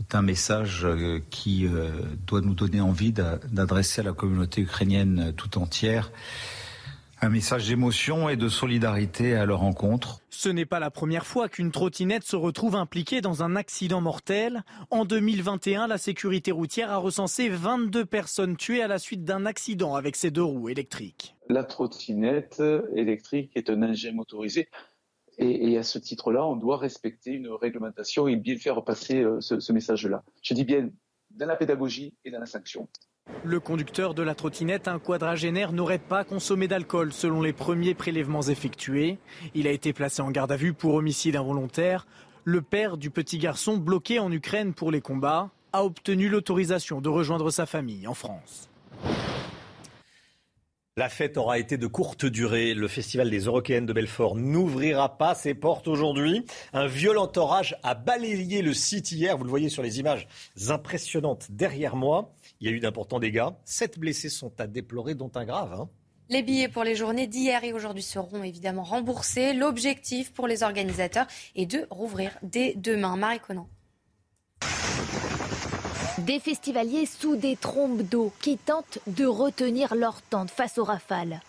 est 0.01 0.15
un 0.15 0.23
message 0.23 0.85
euh, 0.85 1.21
qui 1.31 1.67
euh, 1.67 1.91
doit 2.27 2.41
nous 2.41 2.55
donner 2.55 2.81
envie 2.81 3.13
d'adresser 3.13 4.01
à 4.01 4.05
la 4.05 4.13
communauté 4.13 4.63
ukrainienne 4.63 5.33
tout 5.37 5.59
entière 5.59 6.11
un 7.21 7.31
message 7.31 7.69
d'émotion 7.69 8.29
et 8.29 8.37
de 8.37 8.49
solidarité 8.49 9.35
à 9.35 9.45
leur 9.45 9.61
rencontre. 9.61 10.21
Ce 10.31 10.49
n'est 10.49 10.67
pas 10.67 10.79
la 10.79 10.91
première 10.91 11.27
fois 11.27 11.49
qu'une 11.49 11.73
trottinette 11.73 12.23
se 12.23 12.37
retrouve 12.37 12.77
impliquée 12.77 13.21
dans 13.21 13.43
un 13.43 13.57
accident 13.57 14.01
mortel. 14.01 14.63
En 14.91 15.05
2021, 15.05 15.89
la 15.89 15.99
sécurité 15.99 16.53
routière 16.53 16.93
a 16.93 16.99
recensé 16.99 17.49
22 17.49 18.05
personnes 18.05 18.57
tuées 18.57 18.83
à 18.83 18.89
la 18.89 18.99
suite 18.99 19.25
d'un 19.25 19.47
accident 19.47 19.97
avec 19.97 20.15
ses 20.15 20.31
deux 20.31 20.45
roues 20.45 20.69
électriques. 20.69 21.35
La 21.49 21.65
trottinette 21.65 22.63
électrique 22.95 23.51
est 23.57 23.69
un 23.69 23.83
engin 23.83 24.13
motorisé 24.13 24.69
et, 25.39 25.79
à 25.79 25.83
ce 25.83 25.99
titre-là, 25.99 26.45
on 26.45 26.57
doit 26.57 26.79
respecter 26.79 27.31
une 27.33 27.49
réglementation 27.49 28.29
et 28.29 28.37
bien 28.37 28.57
faire 28.57 28.83
passer 28.83 29.23
euh, 29.23 29.41
ce, 29.41 29.73
message-là. 29.73 30.25
Je 30.43 30.55
dis 30.55 30.65
bien 30.65 30.91
dans 31.31 31.47
la 31.47 31.57
pédagogie 31.57 32.15
et 32.25 32.31
dans 32.31 32.41
la 32.41 32.47
sanction. 32.47 32.89
Le 33.45 33.61
conducteur 33.61 34.15
de 34.15 34.23
la 34.23 34.35
trottinette, 34.35 34.89
un 34.89 34.99
quadragénaire, 34.99 35.73
n'aurait 35.73 35.99
pas 35.99 36.25
consommé 36.25 36.67
d'alcool 36.67 37.13
selon 37.13 37.43
les 37.43 37.53
premiers 37.53 37.95
prélèvements 37.95 38.43
effectués. 38.43 39.19
Il 39.55 39.67
a 39.67 39.71
été 39.71 39.93
placé 39.93 40.23
en 40.23 40.31
garde 40.31 40.51
à 40.51 40.57
vue 40.57 40.73
pour 40.73 40.95
homicide 40.95 41.37
involontaire. 41.37 42.07
Le 42.45 42.63
père 42.63 42.97
du 42.97 43.11
petit 43.11 43.39
garçon, 43.39 43.77
bloqué 43.77 44.19
en 44.19 44.33
Ukraine 44.33 44.73
pour 44.73 44.91
les 44.91 45.03
combats, 45.03 45.51
a 45.73 45.85
obtenu 45.85 46.29
l'autorisation 46.29 47.01
de 47.01 47.11
rejoindre 47.11 47.51
sa 47.51 47.67
famille 47.67 48.09
en 48.09 48.15
France. 48.15 48.71
La 50.99 51.09
fête 51.09 51.37
aura 51.37 51.61
été 51.61 51.77
de 51.77 51.87
courte 51.87 52.27
durée. 52.27 52.75
Le 52.75 52.89
festival 52.89 53.31
des 53.31 53.43
Eurokéennes 53.43 53.87
de 53.87 53.93
Belfort 53.93 54.35
n'ouvrira 54.35 55.17
pas 55.17 55.37
ses 55.37 55.55
portes 55.55 55.87
aujourd'hui. 55.87 56.45
Un 56.73 56.89
violent 56.89 57.31
orage 57.37 57.77
a 57.85 57.95
balayé 57.95 58.63
le 58.63 58.75
site 58.75 59.13
hier. 59.13 59.39
Vous 59.39 59.45
le 59.45 59.49
voyez 59.49 59.69
sur 59.69 59.85
les 59.85 60.01
images 60.01 60.27
impressionnantes 60.71 61.47
derrière 61.51 61.95
moi. 61.95 62.35
Il 62.61 62.69
y 62.69 62.73
a 62.73 62.75
eu 62.75 62.81
d'importants 62.81 63.21
dégâts. 63.21 63.47
Sept 63.65 63.97
blessés 63.97 64.29
sont 64.29 64.51
à 64.59 64.67
déplorer, 64.67 65.15
dont 65.15 65.31
un 65.37 65.45
grave. 65.45 65.73
Hein. 65.73 65.89
Les 66.31 66.43
billets 66.43 66.67
pour 66.67 66.83
les 66.83 66.97
journées 66.97 67.29
d'hier 67.29 67.63
et 67.63 67.73
aujourd'hui 67.73 68.03
seront 68.03 68.43
évidemment 68.43 68.83
remboursés. 68.83 69.53
L'objectif 69.53 70.33
pour 70.33 70.49
les 70.49 70.65
organisateurs 70.65 71.29
est 71.55 71.67
de 71.67 71.87
rouvrir 71.91 72.37
dès 72.43 72.75
demain. 72.75 73.17
Marie 73.17 73.39
Conan. 73.39 73.69
Des 76.27 76.41
festivaliers 76.41 77.07
sous 77.07 77.37
des 77.37 77.55
trompes 77.55 78.03
d'eau 78.03 78.33
qui 78.41 78.59
tentent 78.59 78.99
de 79.07 79.25
retenir 79.25 79.95
leur 79.95 80.21
tente 80.21 80.51
face 80.51 80.77
aux 80.79 80.85
rafales. 80.85 81.41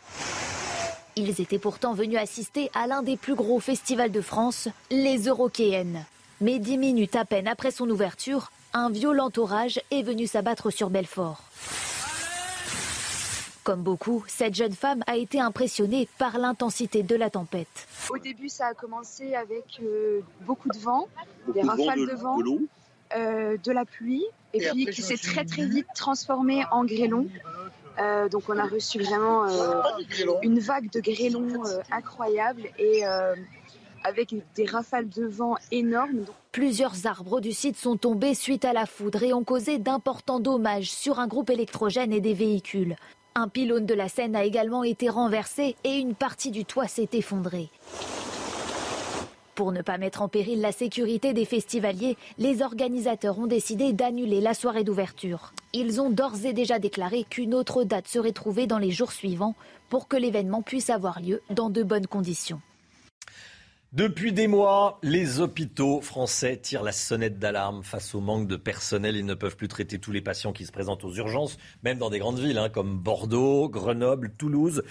Ils 1.15 1.41
étaient 1.41 1.57
pourtant 1.57 1.93
venus 1.93 2.19
assister 2.19 2.69
à 2.75 2.85
l'un 2.85 3.01
des 3.01 3.17
plus 3.17 3.33
gros 3.33 3.59
festivals 3.59 4.11
de 4.11 4.21
France, 4.21 4.67
les 4.91 5.27
Eurokéennes. 5.27 6.05
Mais 6.39 6.59
dix 6.59 6.77
minutes 6.77 7.15
à 7.15 7.25
peine 7.25 7.47
après 7.47 7.71
son 7.71 7.89
ouverture, 7.89 8.51
un 8.73 8.91
violent 8.91 9.31
orage 9.37 9.81
est 9.89 10.03
venu 10.03 10.27
s'abattre 10.27 10.71
sur 10.71 10.91
Belfort. 10.91 11.41
Comme 13.63 13.81
beaucoup, 13.81 14.23
cette 14.27 14.53
jeune 14.53 14.73
femme 14.73 15.03
a 15.07 15.17
été 15.17 15.39
impressionnée 15.39 16.07
par 16.19 16.37
l'intensité 16.37 17.01
de 17.01 17.15
la 17.15 17.31
tempête. 17.31 17.87
Au 18.09 18.17
début, 18.19 18.49
ça 18.49 18.67
a 18.67 18.73
commencé 18.75 19.33
avec 19.33 19.79
euh, 19.81 20.21
beaucoup 20.41 20.69
de 20.69 20.77
vent, 20.77 21.07
des 21.53 21.61
rafales 21.61 22.05
de 22.05 22.15
vent 22.15 22.37
de 22.37 22.67
la 23.11 23.85
pluie 23.85 24.25
et, 24.53 24.59
puis 24.69 24.85
qui 24.87 25.01
s'est 25.01 25.17
très 25.17 25.45
très 25.45 25.65
vite 25.65 25.87
transformé 25.95 26.63
en 26.71 26.85
grêlon. 26.85 27.27
donc 28.31 28.43
on 28.49 28.57
a 28.57 28.65
reçu 28.65 28.99
vraiment 28.99 29.45
une 30.41 30.59
vague 30.59 30.91
de 30.91 30.99
grêlons 30.99 31.63
incroyable 31.91 32.63
et 32.77 33.03
avec 34.03 34.33
des 34.55 34.65
rafales 34.65 35.09
de 35.09 35.25
vent 35.25 35.55
énormes. 35.71 36.25
Plusieurs 36.51 37.05
arbres 37.05 37.41
du 37.41 37.51
site 37.51 37.77
sont 37.77 37.97
tombés 37.97 38.33
suite 38.33 38.65
à 38.65 38.73
la 38.73 38.85
foudre 38.85 39.23
et 39.23 39.33
ont 39.33 39.43
causé 39.43 39.77
d'importants 39.77 40.39
dommages 40.39 40.91
sur 40.91 41.19
un 41.19 41.27
groupe 41.27 41.49
électrogène 41.49 42.13
et 42.13 42.21
des 42.21 42.33
véhicules. 42.33 42.95
Un 43.35 43.47
pylône 43.47 43.85
de 43.85 43.93
la 43.93 44.09
Seine 44.09 44.35
a 44.35 44.43
également 44.43 44.83
été 44.83 45.09
renversé 45.09 45.75
et 45.83 45.97
une 45.97 46.15
partie 46.15 46.51
du 46.51 46.65
toit 46.65 46.87
s'est 46.87 47.09
effondrée. 47.13 47.69
Pour 49.59 49.73
ne 49.73 49.81
pas 49.81 49.97
mettre 49.97 50.21
en 50.21 50.29
péril 50.29 50.61
la 50.61 50.71
sécurité 50.71 51.33
des 51.33 51.43
festivaliers, 51.43 52.15
les 52.37 52.61
organisateurs 52.61 53.39
ont 53.39 53.45
décidé 53.45 53.91
d'annuler 53.91 54.39
la 54.39 54.53
soirée 54.53 54.85
d'ouverture. 54.85 55.51
Ils 55.73 55.99
ont 55.99 56.09
d'ores 56.09 56.45
et 56.45 56.53
déjà 56.53 56.79
déclaré 56.79 57.25
qu'une 57.29 57.53
autre 57.53 57.83
date 57.83 58.07
serait 58.07 58.31
trouvée 58.31 58.67
dans 58.67 58.77
les 58.77 58.91
jours 58.91 59.11
suivants 59.11 59.55
pour 59.89 60.07
que 60.07 60.15
l'événement 60.15 60.61
puisse 60.61 60.89
avoir 60.89 61.19
lieu 61.19 61.41
dans 61.49 61.69
de 61.69 61.83
bonnes 61.83 62.07
conditions. 62.07 62.61
Depuis 63.91 64.33
des 64.33 64.45
mois, 64.45 64.99
les 65.01 65.39
hôpitaux 65.39 65.99
français 66.01 66.57
tirent 66.57 66.83
la 66.83 66.91
sonnette 66.91 67.39
d'alarme 67.39 67.83
face 67.83 68.13
au 68.13 68.21
manque 68.21 68.47
de 68.47 68.55
personnel. 68.55 69.15
Ils 69.15 69.25
ne 69.25 69.33
peuvent 69.33 69.55
plus 69.55 69.67
traiter 69.67 69.97
tous 69.97 70.11
les 70.11 70.21
patients 70.21 70.53
qui 70.53 70.67
se 70.67 70.71
présentent 70.71 71.03
aux 71.03 71.15
urgences, 71.15 71.57
même 71.81 71.97
dans 71.97 72.11
des 72.11 72.19
grandes 72.19 72.37
villes 72.37 72.59
hein, 72.59 72.69
comme 72.69 72.99
Bordeaux, 72.99 73.67
Grenoble, 73.67 74.31
Toulouse. 74.37 74.83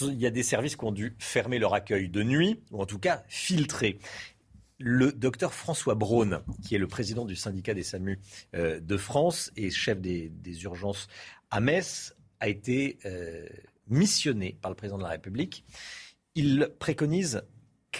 Il 0.00 0.20
y 0.20 0.26
a 0.26 0.30
des 0.30 0.44
services 0.44 0.76
qui 0.76 0.84
ont 0.84 0.92
dû 0.92 1.16
fermer 1.18 1.58
leur 1.58 1.74
accueil 1.74 2.08
de 2.08 2.22
nuit, 2.22 2.60
ou 2.70 2.80
en 2.80 2.86
tout 2.86 3.00
cas 3.00 3.24
filtrer. 3.26 3.98
Le 4.78 5.10
docteur 5.10 5.52
François 5.52 5.96
Braun, 5.96 6.44
qui 6.62 6.76
est 6.76 6.78
le 6.78 6.86
président 6.86 7.24
du 7.24 7.34
syndicat 7.34 7.74
des 7.74 7.82
SAMU 7.82 8.20
euh, 8.54 8.78
de 8.78 8.96
France 8.96 9.50
et 9.56 9.70
chef 9.70 10.00
des, 10.00 10.30
urgences 10.62 11.08
à 11.50 11.58
Metz, 11.58 12.14
a 12.38 12.46
été 12.46 12.98
euh, 13.06 13.44
missionné 13.88 14.56
par 14.62 14.70
le 14.70 14.76
président 14.76 14.98
de 14.98 15.02
la 15.02 15.08
République. 15.08 15.64
Il 16.36 16.70
préconise 16.78 17.42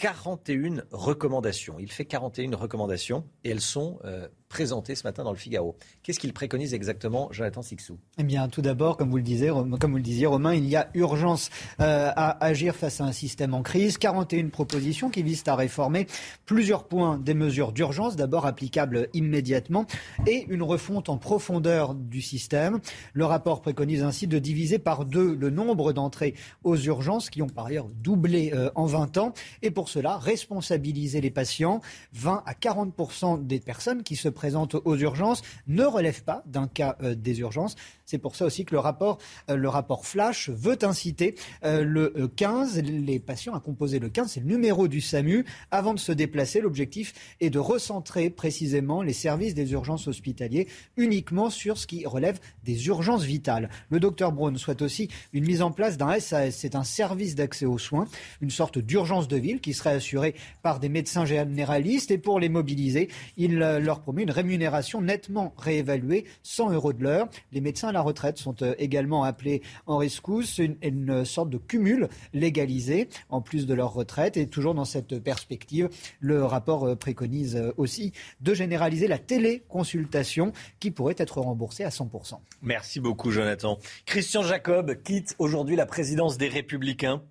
41 0.00 0.84
recommandations. 0.90 1.78
Il 1.78 1.90
fait 1.90 2.04
41 2.04 2.56
recommandations 2.56 3.24
et 3.44 3.50
elles 3.50 3.60
sont 3.60 3.98
euh, 4.04 4.28
présenté 4.48 4.94
ce 4.94 5.06
matin 5.06 5.24
dans 5.24 5.32
le 5.32 5.36
Figaro. 5.36 5.76
Qu'est-ce 6.02 6.20
qu'il 6.20 6.32
préconise 6.32 6.74
exactement, 6.74 7.28
Jonathan 7.32 7.62
Sixou? 7.62 7.98
Eh 8.18 8.22
bien, 8.22 8.48
tout 8.48 8.62
d'abord, 8.62 8.96
comme 8.96 9.10
vous 9.10 9.16
le 9.16 9.22
disiez, 9.22 9.48
comme 9.48 9.90
vous 9.90 9.96
le 9.96 10.02
disiez, 10.02 10.26
Romain, 10.26 10.54
il 10.54 10.68
y 10.68 10.76
a 10.76 10.88
urgence 10.94 11.50
euh, 11.80 12.10
à 12.14 12.44
agir 12.44 12.74
face 12.74 13.00
à 13.00 13.04
un 13.04 13.12
système 13.12 13.54
en 13.54 13.62
crise. 13.62 13.98
41 13.98 14.48
propositions 14.48 15.10
qui 15.10 15.22
visent 15.22 15.44
à 15.46 15.56
réformer 15.56 16.06
plusieurs 16.44 16.84
points 16.84 17.18
des 17.18 17.34
mesures 17.34 17.72
d'urgence, 17.72 18.16
d'abord 18.16 18.46
applicables 18.46 19.08
immédiatement, 19.14 19.86
et 20.26 20.46
une 20.48 20.62
refonte 20.62 21.08
en 21.08 21.18
profondeur 21.18 21.94
du 21.94 22.22
système. 22.22 22.80
Le 23.12 23.24
rapport 23.24 23.60
préconise 23.60 24.02
ainsi 24.02 24.26
de 24.26 24.38
diviser 24.38 24.78
par 24.78 25.04
deux 25.04 25.34
le 25.34 25.50
nombre 25.50 25.92
d'entrées 25.92 26.34
aux 26.64 26.76
urgences, 26.76 27.30
qui 27.30 27.42
ont 27.42 27.48
par 27.48 27.66
ailleurs 27.66 27.88
doublé 27.88 28.52
euh, 28.54 28.70
en 28.74 28.86
20 28.86 29.18
ans, 29.18 29.32
et 29.62 29.70
pour 29.70 29.88
cela, 29.88 30.18
responsabiliser 30.18 31.20
les 31.20 31.30
patients. 31.30 31.80
20 32.12 32.42
à 32.46 32.54
40 32.54 33.46
des 33.46 33.60
personnes 33.60 34.02
qui 34.02 34.16
se 34.16 34.28
présente 34.36 34.76
aux 34.84 34.96
urgences 34.96 35.42
ne 35.66 35.82
relève 35.82 36.22
pas 36.22 36.44
d'un 36.46 36.68
cas 36.68 36.96
euh, 37.02 37.16
des 37.16 37.40
urgences. 37.40 37.74
C'est 38.04 38.18
pour 38.18 38.36
ça 38.36 38.44
aussi 38.44 38.64
que 38.64 38.74
le 38.74 38.78
rapport, 38.78 39.18
euh, 39.50 39.56
le 39.56 39.68
rapport 39.68 40.06
Flash 40.06 40.50
veut 40.50 40.78
inciter 40.82 41.34
euh, 41.64 41.82
le 41.82 42.28
15, 42.28 42.82
les 42.82 43.18
patients 43.18 43.54
à 43.54 43.60
composer 43.60 43.98
le 43.98 44.08
15, 44.08 44.32
c'est 44.32 44.40
le 44.40 44.46
numéro 44.46 44.86
du 44.86 45.00
SAMU. 45.00 45.44
Avant 45.72 45.94
de 45.94 45.98
se 45.98 46.12
déplacer, 46.12 46.60
l'objectif 46.60 47.14
est 47.40 47.50
de 47.50 47.58
recentrer 47.58 48.30
précisément 48.30 49.02
les 49.02 49.14
services 49.14 49.54
des 49.54 49.72
urgences 49.72 50.06
hospitaliers 50.06 50.68
uniquement 50.96 51.50
sur 51.50 51.78
ce 51.78 51.86
qui 51.86 52.06
relève 52.06 52.38
des 52.62 52.86
urgences 52.86 53.24
vitales. 53.24 53.70
Le 53.90 53.98
docteur 53.98 54.30
Braun 54.30 54.56
souhaite 54.56 54.82
aussi 54.82 55.08
une 55.32 55.46
mise 55.46 55.62
en 55.62 55.72
place 55.72 55.96
d'un 55.96 56.20
SAS, 56.20 56.54
c'est 56.56 56.76
un 56.76 56.84
service 56.84 57.34
d'accès 57.34 57.66
aux 57.66 57.78
soins, 57.78 58.06
une 58.42 58.50
sorte 58.50 58.78
d'urgence 58.78 59.26
de 59.26 59.36
ville 59.36 59.60
qui 59.60 59.72
serait 59.72 59.94
assurée 59.94 60.34
par 60.62 60.78
des 60.78 60.90
médecins 60.90 61.24
généralistes 61.24 62.10
et 62.10 62.18
pour 62.18 62.38
les 62.38 62.50
mobiliser, 62.50 63.08
il 63.36 63.56
leur 63.58 64.00
promet 64.00 64.25
une 64.26 64.32
rémunération 64.32 65.00
nettement 65.00 65.54
réévaluée, 65.56 66.24
100 66.42 66.72
euros 66.72 66.92
de 66.92 67.00
l'heure. 67.00 67.28
Les 67.52 67.60
médecins 67.60 67.88
à 67.88 67.92
la 67.92 68.00
retraite 68.00 68.38
sont 68.38 68.60
euh, 68.62 68.74
également 68.76 69.22
appelés 69.22 69.62
en 69.86 69.98
rescousse, 69.98 70.58
une, 70.58 70.76
une 70.82 71.24
sorte 71.24 71.48
de 71.48 71.58
cumul 71.58 72.08
légalisé 72.34 73.08
en 73.28 73.40
plus 73.40 73.66
de 73.66 73.74
leur 73.74 73.92
retraite. 73.92 74.36
Et 74.36 74.48
toujours 74.48 74.74
dans 74.74 74.84
cette 74.84 75.20
perspective, 75.20 75.88
le 76.18 76.44
rapport 76.44 76.88
euh, 76.88 76.96
préconise 76.96 77.54
euh, 77.54 77.72
aussi 77.76 78.12
de 78.40 78.52
généraliser 78.52 79.06
la 79.06 79.18
téléconsultation 79.18 80.52
qui 80.80 80.90
pourrait 80.90 81.14
être 81.18 81.40
remboursée 81.40 81.84
à 81.84 81.90
100%. 81.90 82.40
Merci 82.62 82.98
beaucoup 82.98 83.30
Jonathan. 83.30 83.78
Christian 84.06 84.42
Jacob 84.42 85.00
quitte 85.04 85.36
aujourd'hui 85.38 85.76
la 85.76 85.86
présidence 85.86 86.36
des 86.36 86.48
Républicains. 86.48 87.22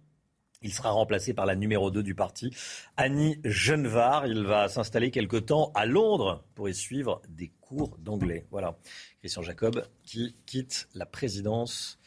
Il 0.66 0.74
sera 0.74 0.89
remplacé 0.89 1.36
par 1.36 1.45
la 1.45 1.55
numéro 1.55 1.91
2 1.91 2.01
du 2.01 2.16
parti, 2.16 2.49
Annie 2.97 3.39
Genevard. 3.43 4.26
Il 4.26 4.41
va 4.45 4.68
s'installer 4.68 5.11
quelque 5.11 5.38
temps 5.38 5.72
à 5.76 5.86
Londres 5.86 6.43
pour 6.55 6.68
y 6.68 6.74
suivre 6.74 7.22
des 7.30 7.51
cours 7.61 7.99
d'anglais. 7.99 8.47
Voilà. 8.49 8.76
Christian 9.20 9.43
Jacob 9.43 9.86
qui 10.01 10.36
quitte 10.47 10.89
la 10.95 11.05
présidence 11.05 11.99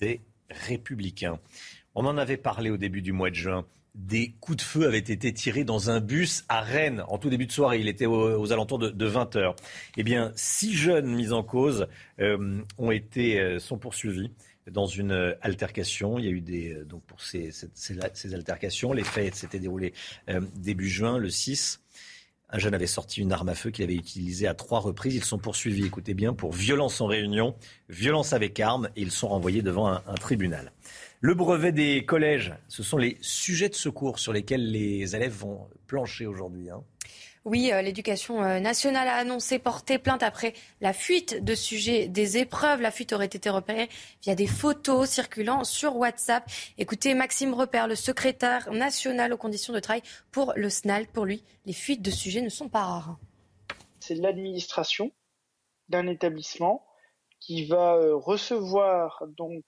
des 0.00 0.22
Républicains. 0.48 1.38
On 1.94 2.06
en 2.06 2.16
avait 2.16 2.38
parlé 2.38 2.70
au 2.70 2.78
début 2.78 3.02
du 3.02 3.12
mois 3.12 3.28
de 3.28 3.34
juin. 3.34 3.66
Des 3.94 4.32
coups 4.40 4.56
de 4.56 4.62
feu 4.62 4.86
avaient 4.86 4.96
été 4.96 5.34
tirés 5.34 5.64
dans 5.64 5.90
un 5.90 6.00
bus 6.00 6.46
à 6.48 6.62
Rennes 6.62 7.04
en 7.08 7.18
tout 7.18 7.28
début 7.28 7.44
de 7.44 7.52
soirée. 7.52 7.80
Il 7.80 7.88
était 7.88 8.06
aux, 8.06 8.50
alentours 8.50 8.78
de, 8.78 9.06
20 9.06 9.36
heures. 9.36 9.56
Eh 9.98 10.04
bien, 10.04 10.32
six 10.36 10.72
jeunes 10.72 11.14
mis 11.14 11.32
en 11.32 11.42
cause 11.42 11.86
euh, 12.18 12.62
ont 12.78 12.90
été, 12.90 13.38
euh, 13.38 13.58
sont 13.58 13.76
poursuivis 13.76 14.30
dans 14.70 14.86
une 14.86 15.12
euh, 15.12 15.34
altercation. 15.40 16.18
Il 16.18 16.24
y 16.24 16.28
a 16.28 16.30
eu 16.30 16.40
des 16.40 16.74
euh, 16.74 16.84
donc 16.84 17.02
pour 17.04 17.20
ces, 17.20 17.50
ces, 17.52 18.34
altercations, 18.34 18.92
les 18.92 19.04
faits 19.04 19.34
s'étaient 19.34 19.58
déroulés 19.58 19.92
euh, 20.28 20.40
début 20.56 20.88
juin, 20.88 21.18
le 21.18 21.30
6. 21.30 21.80
Un 22.50 22.58
jeune 22.58 22.74
avait 22.74 22.86
sorti 22.86 23.20
une 23.20 23.32
arme 23.32 23.48
à 23.48 23.54
feu 23.54 23.70
qu'il 23.70 23.84
avait 23.84 23.94
utilisée 23.94 24.46
à 24.46 24.54
trois 24.54 24.78
reprises. 24.78 25.14
Ils 25.14 25.24
sont 25.24 25.38
poursuivis, 25.38 25.86
écoutez 25.86 26.14
bien, 26.14 26.34
pour 26.34 26.52
violence 26.52 27.00
en 27.00 27.06
réunion, 27.06 27.56
violence 27.88 28.32
avec 28.32 28.60
arme, 28.60 28.90
et 28.94 29.02
ils 29.02 29.10
sont 29.10 29.28
renvoyés 29.28 29.62
devant 29.62 29.88
un, 29.88 30.02
un 30.06 30.14
tribunal. 30.14 30.72
Le 31.20 31.34
brevet 31.34 31.72
des 31.72 32.04
collèges, 32.04 32.54
ce 32.68 32.82
sont 32.82 32.98
les 32.98 33.16
sujets 33.22 33.70
de 33.70 33.74
secours 33.74 34.18
sur 34.18 34.32
lesquels 34.32 34.70
les 34.70 35.16
élèves 35.16 35.32
vont 35.32 35.66
plancher 35.86 36.26
aujourd'hui. 36.26 36.70
Hein. 36.70 36.84
Oui, 37.46 37.70
euh, 37.70 37.82
l'éducation 37.82 38.42
euh, 38.42 38.58
nationale 38.58 39.06
a 39.06 39.16
annoncé 39.16 39.58
porter 39.58 39.98
plainte 39.98 40.22
après 40.22 40.54
la 40.80 40.94
fuite 40.94 41.44
de 41.44 41.54
sujets 41.54 42.08
des 42.08 42.38
épreuves. 42.38 42.80
La 42.80 42.90
fuite 42.90 43.12
aurait 43.12 43.26
été 43.26 43.50
repérée 43.50 43.90
via 44.22 44.34
des 44.34 44.46
photos 44.46 45.10
circulant 45.10 45.62
sur 45.62 45.96
WhatsApp. 45.96 46.50
Écoutez, 46.78 47.12
Maxime 47.12 47.52
Repère, 47.52 47.86
le 47.86 47.96
secrétaire 47.96 48.72
national 48.72 49.34
aux 49.34 49.36
conditions 49.36 49.74
de 49.74 49.80
travail 49.80 50.00
pour 50.32 50.54
le 50.56 50.70
SNAL. 50.70 51.06
Pour 51.06 51.26
lui, 51.26 51.44
les 51.66 51.74
fuites 51.74 52.00
de 52.00 52.10
sujets 52.10 52.40
ne 52.40 52.48
sont 52.48 52.70
pas 52.70 52.82
rares. 52.82 53.18
C'est 54.00 54.14
l'administration 54.14 55.12
d'un 55.90 56.06
établissement 56.06 56.86
qui 57.40 57.66
va 57.66 57.96
euh, 57.96 58.16
recevoir 58.16 59.22
donc 59.36 59.64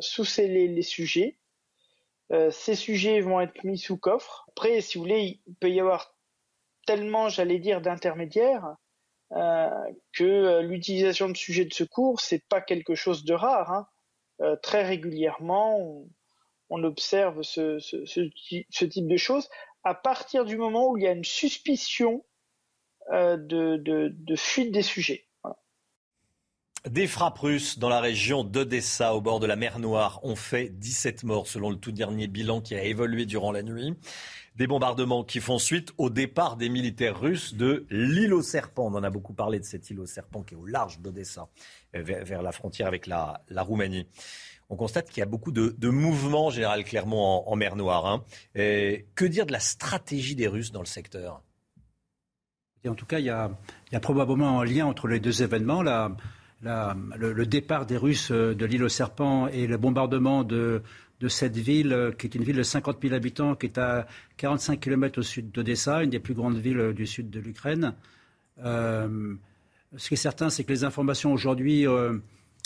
sous 0.00 0.24
scellé 0.24 0.66
les 0.66 0.82
sujets. 0.82 1.38
ces 2.50 2.74
sujets 2.74 3.20
vont 3.20 3.40
être 3.40 3.62
mis 3.62 3.78
sous 3.78 3.96
coffre. 3.96 4.46
Après, 4.48 4.80
si 4.80 4.98
vous 4.98 5.04
voulez, 5.04 5.40
il 5.46 5.54
peut 5.54 5.70
y 5.70 5.78
avoir 5.78 6.13
tellement, 6.86 7.28
j'allais 7.28 7.58
dire, 7.58 7.80
d'intermédiaires 7.80 8.76
euh, 9.32 9.68
que 10.12 10.24
euh, 10.24 10.62
l'utilisation 10.62 11.28
de 11.28 11.36
sujets 11.36 11.64
de 11.64 11.74
secours, 11.74 12.20
c'est 12.20 12.46
pas 12.48 12.60
quelque 12.60 12.94
chose 12.94 13.24
de 13.24 13.34
rare. 13.34 13.72
Hein. 13.72 13.88
Euh, 14.40 14.56
très 14.62 14.84
régulièrement, 14.84 16.06
on, 16.70 16.84
observe 16.84 17.42
ce, 17.42 17.78
type 18.88 19.08
de 19.08 19.16
choses 19.16 19.48
à 19.82 19.94
partir 19.94 20.44
du 20.44 20.56
moment 20.56 20.90
où 20.90 20.96
il 20.96 21.04
y 21.04 21.06
a 21.06 21.12
une 21.12 21.24
suspicion 21.24 22.24
de, 23.10 24.34
fuite 24.36 24.72
des 24.72 24.82
sujets. 24.82 25.26
Des 26.88 27.06
frappes 27.06 27.38
russes 27.38 27.78
dans 27.78 27.88
la 27.88 28.00
région 28.00 28.44
d'Odessa, 28.44 29.14
au 29.14 29.20
bord 29.20 29.40
de 29.40 29.46
la 29.46 29.56
mer 29.56 29.78
Noire, 29.78 30.20
ont 30.22 30.36
fait 30.36 30.68
17 30.68 31.24
morts 31.24 31.46
selon 31.46 31.70
le 31.70 31.76
tout 31.76 31.92
dernier 31.92 32.26
bilan 32.26 32.60
qui 32.60 32.74
a 32.74 32.82
évolué 32.82 33.24
durant 33.24 33.52
la 33.52 33.62
nuit. 33.62 33.94
Des 34.56 34.68
bombardements 34.68 35.24
qui 35.24 35.40
font 35.40 35.58
suite 35.58 35.92
au 35.98 36.10
départ 36.10 36.56
des 36.56 36.68
militaires 36.68 37.18
russes 37.18 37.54
de 37.54 37.86
l'île 37.90 38.32
aux 38.32 38.42
serpents. 38.42 38.86
On 38.86 38.94
en 38.94 39.02
a 39.02 39.10
beaucoup 39.10 39.32
parlé 39.34 39.58
de 39.58 39.64
cette 39.64 39.90
île 39.90 39.98
aux 39.98 40.06
serpents 40.06 40.42
qui 40.42 40.54
est 40.54 40.56
au 40.56 40.64
large 40.64 41.00
d'Odessa, 41.00 41.48
euh, 41.96 42.02
vers, 42.02 42.40
la 42.40 42.52
frontière 42.52 42.86
avec 42.86 43.08
la, 43.08 43.42
Roumanie. 43.56 44.06
On 44.70 44.76
constate 44.76 45.08
qu'il 45.08 45.18
y 45.18 45.22
a 45.22 45.26
beaucoup 45.26 45.50
de, 45.50 45.88
mouvements, 45.88 46.50
Général 46.50 46.84
Clermont, 46.84 47.42
en, 47.46 47.56
mer 47.56 47.74
Noire. 47.74 48.06
Hein. 48.06 48.24
que 48.54 49.24
dire 49.24 49.44
de 49.44 49.52
la 49.52 49.60
stratégie 49.60 50.36
des 50.36 50.46
Russes 50.46 50.70
dans 50.70 50.80
le 50.80 50.86
secteur? 50.86 51.42
En 52.88 52.94
tout 52.94 53.06
cas, 53.06 53.18
il 53.18 53.24
y, 53.24 53.30
a, 53.30 53.50
probablement 54.00 54.60
un 54.60 54.64
lien 54.64 54.86
entre 54.86 55.08
les 55.08 55.18
deux 55.18 55.42
événements. 55.42 55.82
le, 55.82 57.44
départ 57.44 57.86
des 57.86 57.96
Russes 57.96 58.30
euh, 58.30 58.54
de 58.54 58.66
l'île 58.66 58.84
aux 58.84 58.88
serpents 58.88 59.48
et 59.48 59.66
le 59.66 59.78
bombardement 59.78 60.44
de, 60.44 60.82
de 61.24 61.28
cette 61.28 61.56
ville, 61.56 61.92
euh, 61.92 62.12
qui 62.12 62.26
est 62.26 62.34
une 62.34 62.44
ville 62.44 62.56
de 62.56 62.62
50 62.62 62.98
000 63.02 63.14
habitants, 63.14 63.54
qui 63.56 63.66
est 63.66 63.78
à 63.78 64.06
45 64.36 64.78
km 64.78 65.18
au 65.18 65.22
sud 65.22 65.50
d'Odessa, 65.50 66.04
une 66.04 66.10
des 66.10 66.20
plus 66.20 66.34
grandes 66.34 66.58
villes 66.58 66.78
euh, 66.78 66.92
du 66.92 67.06
sud 67.06 67.30
de 67.30 67.40
l'Ukraine. 67.40 67.94
ce 68.62 70.08
qui 70.08 70.14
est 70.14 70.16
certain, 70.16 70.50
c'est 70.50 70.64
que 70.64 70.72
les 70.72 70.84
informations 70.84 71.32
aujourd'hui 71.32 71.86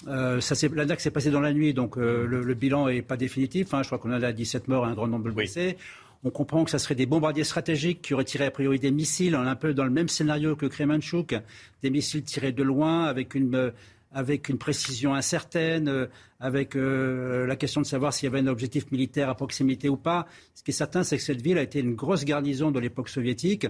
euh, 0.06 0.40
L'ANAC 0.72 1.00
s'est 1.00 1.10
passé 1.10 1.30
dans 1.30 1.40
la 1.40 1.52
nuit, 1.52 1.74
donc 1.74 1.98
euh, 1.98 2.24
le, 2.26 2.54
bilan 2.54 2.88
n'est 2.88 3.02
pas 3.02 3.16
définitif. 3.16 3.74
Hein. 3.74 3.82
Je 3.82 3.88
crois 3.88 3.98
qu'on 3.98 4.12
a 4.12 4.18
là 4.18 4.32
17 4.32 4.68
morts 4.68 4.86
et 4.86 4.90
un 4.90 4.94
grand 4.94 5.08
nombre 5.08 5.24
de 5.24 5.30
blessés. 5.30 5.76
On 6.24 6.30
comprend 6.30 6.64
que 6.64 6.70
ce 6.70 6.78
serait 6.78 6.94
des 6.94 7.06
bombardiers 7.06 7.44
stratégiques 7.44 8.02
qui 8.02 8.14
auraient 8.14 8.24
tiré 8.24 8.46
a 8.46 8.50
priori 8.50 8.78
des 8.78 8.90
missiles, 8.90 9.34
un 9.34 9.54
peu 9.56 9.74
dans 9.74 9.84
le 9.84 9.90
même 9.90 10.08
scénario 10.08 10.56
que 10.56 10.66
Kremenchuk, 10.66 11.36
des 11.82 11.90
missiles 11.90 12.22
tirés 12.22 12.52
de 12.52 12.62
loin 12.62 13.04
avec 13.04 13.34
une, 13.34 13.54
euh, 13.54 13.70
avec 14.12 14.48
une 14.48 14.58
précision 14.58 15.14
incertaine, 15.14 16.08
avec 16.40 16.74
la 16.74 17.56
question 17.56 17.80
de 17.80 17.86
savoir 17.86 18.12
s'il 18.12 18.26
y 18.26 18.28
avait 18.28 18.38
un 18.38 18.46
objectif 18.46 18.90
militaire 18.90 19.28
à 19.28 19.34
proximité 19.34 19.88
ou 19.88 19.96
pas. 19.96 20.26
Ce 20.54 20.62
qui 20.62 20.70
est 20.70 20.74
certain, 20.74 21.02
c'est 21.04 21.18
que 21.18 21.22
cette 21.22 21.42
ville 21.42 21.58
a 21.58 21.62
été 21.62 21.80
une 21.80 21.94
grosse 21.94 22.24
garnison 22.24 22.70
de 22.70 22.80
l'époque 22.80 23.08
soviétique 23.08 23.66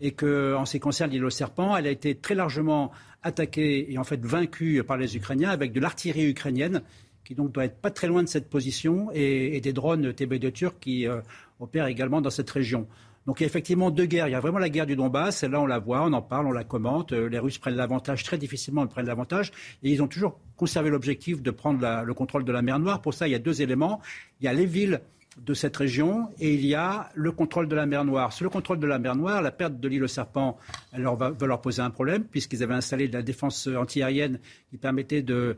et 0.00 0.12
qu'en 0.12 0.64
ce 0.64 0.72
qui 0.72 0.80
concerne 0.80 1.10
l'île 1.10 1.24
aux 1.24 1.30
serpents, 1.30 1.76
elle 1.76 1.86
a 1.86 1.90
été 1.90 2.14
très 2.14 2.34
largement 2.34 2.90
attaquée 3.22 3.92
et 3.92 3.98
en 3.98 4.04
fait 4.04 4.24
vaincue 4.24 4.82
par 4.84 4.96
les 4.96 5.16
Ukrainiens 5.16 5.50
avec 5.50 5.72
de 5.72 5.80
l'artillerie 5.80 6.28
ukrainienne 6.28 6.82
qui 7.24 7.34
donc 7.34 7.52
doit 7.52 7.64
être 7.64 7.80
pas 7.80 7.90
très 7.90 8.08
loin 8.08 8.22
de 8.22 8.28
cette 8.28 8.50
position 8.50 9.10
et, 9.14 9.60
des 9.60 9.72
drones 9.72 10.10
TB2 10.10 10.52
turcs 10.52 10.78
qui 10.80 11.06
euh, 11.06 11.20
opèrent 11.60 11.86
également 11.86 12.20
dans 12.20 12.30
cette 12.30 12.50
région. 12.50 12.88
Donc 13.26 13.40
il 13.40 13.44
y 13.44 13.44
a 13.44 13.46
effectivement 13.46 13.90
deux 13.90 14.06
guerres. 14.06 14.28
Il 14.28 14.32
y 14.32 14.34
a 14.34 14.40
vraiment 14.40 14.58
la 14.58 14.68
guerre 14.68 14.86
du 14.86 14.96
Donbass, 14.96 15.38
celle-là 15.38 15.60
on 15.60 15.66
la 15.66 15.78
voit, 15.78 16.02
on 16.02 16.12
en 16.12 16.22
parle, 16.22 16.46
on 16.46 16.52
la 16.52 16.64
commente. 16.64 17.12
Euh, 17.12 17.28
les 17.28 17.38
Russes 17.38 17.58
prennent 17.58 17.76
l'avantage, 17.76 18.24
très 18.24 18.38
difficilement 18.38 18.82
ils 18.82 18.88
prennent 18.88 19.06
l'avantage. 19.06 19.52
Et 19.82 19.90
ils 19.90 20.02
ont 20.02 20.08
toujours 20.08 20.40
conservé 20.56 20.90
l'objectif 20.90 21.42
de 21.42 21.50
prendre 21.50 22.02
le 22.04 22.14
contrôle 22.14 22.44
de 22.44 22.52
la 22.52 22.62
mer 22.62 22.78
Noire. 22.78 23.00
Pour 23.00 23.14
ça, 23.14 23.28
il 23.28 23.30
y 23.30 23.34
a 23.34 23.38
deux 23.38 23.62
éléments. 23.62 24.00
Il 24.40 24.44
y 24.44 24.48
a 24.48 24.52
les 24.52 24.66
villes 24.66 25.00
de 25.40 25.54
cette 25.54 25.76
région 25.76 26.28
et 26.38 26.54
il 26.54 26.64
y 26.66 26.74
a 26.74 27.10
le 27.14 27.32
contrôle 27.32 27.68
de 27.68 27.74
la 27.74 27.86
mer 27.86 28.04
Noire. 28.04 28.32
Sur 28.32 28.44
le 28.44 28.50
contrôle 28.50 28.78
de 28.78 28.86
la 28.86 28.98
mer 28.98 29.16
Noire, 29.16 29.40
la 29.40 29.50
perte 29.50 29.80
de 29.80 29.88
l'île 29.88 30.04
aux 30.04 30.08
serpents 30.08 30.58
elle 30.92 31.04
va, 31.04 31.32
leur 31.40 31.60
poser 31.60 31.80
un 31.82 31.90
problème 31.90 32.24
puisqu'ils 32.24 32.62
avaient 32.62 32.74
installé 32.74 33.08
de 33.08 33.14
la 33.14 33.22
défense 33.22 33.66
antiaérienne 33.66 34.40
qui 34.70 34.76
permettait 34.76 35.22
de, 35.22 35.56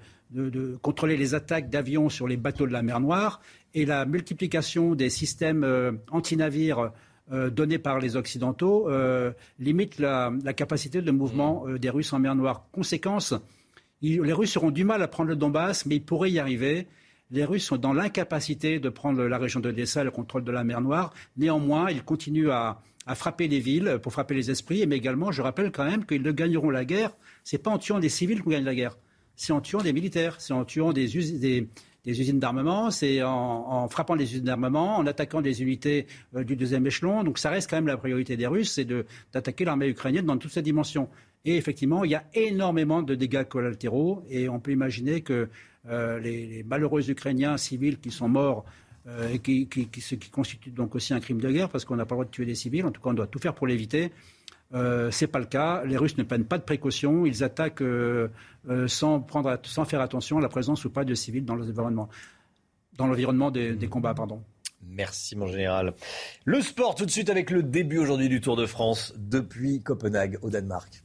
contrôler 0.82 1.16
les 1.16 1.34
attaques 1.34 1.70
d'avions 1.70 2.08
sur 2.08 2.28
les 2.28 2.36
bateaux 2.36 2.66
de 2.66 2.72
la 2.72 2.82
mer 2.82 3.00
Noire 3.00 3.40
et 3.74 3.84
la 3.84 4.06
multiplication 4.06 4.94
des 4.94 5.10
systèmes 5.10 5.64
euh, 5.64 5.92
anti-navires 6.10 6.92
euh, 7.32 7.78
par 7.82 7.98
les 7.98 8.16
Occidentaux 8.16 8.88
euh, 8.88 9.32
limite 9.58 9.98
la, 9.98 10.30
capacité 10.56 11.02
de 11.02 11.10
mouvement 11.10 11.66
des 11.78 11.90
Russes 11.90 12.12
en 12.12 12.18
mer 12.18 12.34
Noire. 12.34 12.66
Conséquence, 12.72 13.34
les 14.02 14.32
Russes 14.32 14.56
auront 14.56 14.70
du 14.70 14.84
mal 14.84 15.02
à 15.02 15.08
prendre 15.08 15.30
le 15.30 15.36
Donbass, 15.36 15.86
mais 15.86 15.96
ils 15.96 16.04
pourraient 16.04 16.30
y 16.30 16.38
arriver 16.38 16.86
les 17.30 17.44
Russes 17.44 17.64
sont 17.64 17.76
dans 17.76 17.92
l'incapacité 17.92 18.78
de 18.78 18.88
prendre 18.88 19.24
la 19.24 19.38
région 19.38 19.60
d'Odessa, 19.60 20.04
le 20.04 20.10
contrôle 20.10 20.44
de 20.44 20.52
la 20.52 20.62
mer 20.62 20.80
Noire. 20.80 21.12
Néanmoins, 21.36 21.90
ils 21.90 22.02
continuent 22.02 22.50
à, 22.50 22.80
frapper 23.14 23.48
les 23.48 23.60
villes 23.60 23.98
pour 24.02 24.12
frapper 24.12 24.34
les 24.34 24.50
esprits, 24.50 24.86
mais 24.86 24.96
également, 24.96 25.30
je 25.32 25.42
rappelle 25.42 25.70
quand 25.72 25.84
même 25.84 26.06
qu'ils 26.06 26.22
ne 26.22 26.32
gagneront 26.32 26.70
la 26.70 26.84
guerre. 26.84 27.10
Ce 27.42 27.56
n'est 27.56 27.62
pas 27.62 27.70
en 27.70 27.78
tuant 27.78 27.98
des 27.98 28.08
civils 28.08 28.42
qu'on 28.42 28.50
gagne 28.50 28.64
la 28.64 28.74
guerre. 28.74 28.96
C'est 29.36 29.52
en 29.52 29.60
tuant 29.60 29.82
des 29.82 29.92
militaires, 29.92 30.40
c'est 30.40 30.52
en 30.54 30.64
tuant 30.64 30.92
des, 30.92 31.68
usines 32.06 32.38
d'armement, 32.38 32.90
c'est 32.90 33.22
en, 33.22 33.88
frappant 33.88 34.14
les 34.14 34.24
usines 34.24 34.44
d'armement, 34.44 34.96
en 34.96 35.06
attaquant 35.06 35.40
des 35.40 35.62
unités 35.62 36.06
euh, 36.34 36.44
du 36.44 36.56
deuxième 36.56 36.86
échelon. 36.86 37.24
Donc 37.24 37.38
ça 37.38 37.50
reste 37.50 37.70
quand 37.70 37.76
même 37.76 37.86
la 37.86 37.96
priorité 37.96 38.36
des 38.36 38.46
Russes, 38.46 38.72
c'est 38.72 38.86
d'attaquer 39.32 39.64
l'armée 39.64 39.88
ukrainienne 39.88 40.26
dans 40.26 40.36
toutes 40.36 40.52
ses 40.52 40.62
dimensions. 40.62 41.08
Et 41.44 41.56
effectivement, 41.56 42.04
il 42.04 42.10
y 42.10 42.14
a 42.14 42.24
énormément 42.34 43.02
de 43.02 43.14
dégâts 43.14 43.44
collatéraux 43.44 44.24
et 44.30 44.48
on 44.48 44.60
peut 44.60 44.72
imaginer 44.72 45.20
que 45.20 45.48
euh, 45.88 46.18
les, 46.18 46.62
malheureux 46.62 47.10
Ukrainiens 47.10 47.58
civils 47.58 47.98
qui 47.98 48.10
sont 48.10 48.28
morts 48.28 48.64
euh, 49.06 49.28
et 49.34 49.38
qui, 49.38 49.68
ce 50.00 50.14
qui 50.14 50.30
constitue 50.30 50.70
donc 50.70 50.94
aussi 50.94 51.12
un 51.12 51.20
crime 51.20 51.40
de 51.40 51.50
guerre 51.50 51.68
parce 51.68 51.84
qu'on 51.84 51.96
n'a 51.96 52.06
pas 52.06 52.14
le 52.14 52.20
droit 52.20 52.24
de 52.24 52.30
tuer 52.30 52.46
des 52.46 52.54
civils. 52.54 52.84
En 52.86 52.90
tout 52.90 53.02
cas, 53.02 53.10
on 53.10 53.14
doit 53.14 53.26
tout 53.26 53.38
faire 53.38 53.54
pour 53.54 53.66
l'éviter. 53.66 54.12
Euh, 54.72 55.10
Ce 55.10 55.24
n'est 55.24 55.30
pas 55.30 55.38
le 55.38 55.46
cas. 55.46 55.84
Les 55.84 55.96
Russes 55.96 56.16
ne 56.16 56.22
prennent 56.22 56.44
pas 56.44 56.58
de 56.58 56.64
précautions. 56.64 57.26
Ils 57.26 57.44
attaquent 57.44 57.82
sans, 58.86 59.20
prendre, 59.20 59.58
sans 59.64 59.84
faire 59.84 60.00
attention 60.00 60.38
à 60.38 60.40
la 60.40 60.48
présence 60.48 60.84
ou 60.84 60.90
pas 60.90 61.04
de 61.04 61.14
civils 61.14 61.44
dans 61.44 61.54
l'environnement, 61.54 62.08
dans 62.96 63.06
l'environnement 63.06 63.50
des, 63.50 63.74
des 63.74 63.88
combats. 63.88 64.14
Pardon. 64.14 64.42
Merci 64.88 65.36
mon 65.36 65.46
général. 65.46 65.94
Le 66.44 66.60
sport 66.60 66.94
tout 66.94 67.06
de 67.06 67.10
suite 67.10 67.30
avec 67.30 67.50
le 67.50 67.62
début 67.62 67.98
aujourd'hui 67.98 68.28
du 68.28 68.40
Tour 68.40 68.56
de 68.56 68.66
France 68.66 69.14
depuis 69.16 69.82
Copenhague 69.82 70.38
au 70.42 70.50
Danemark. 70.50 71.04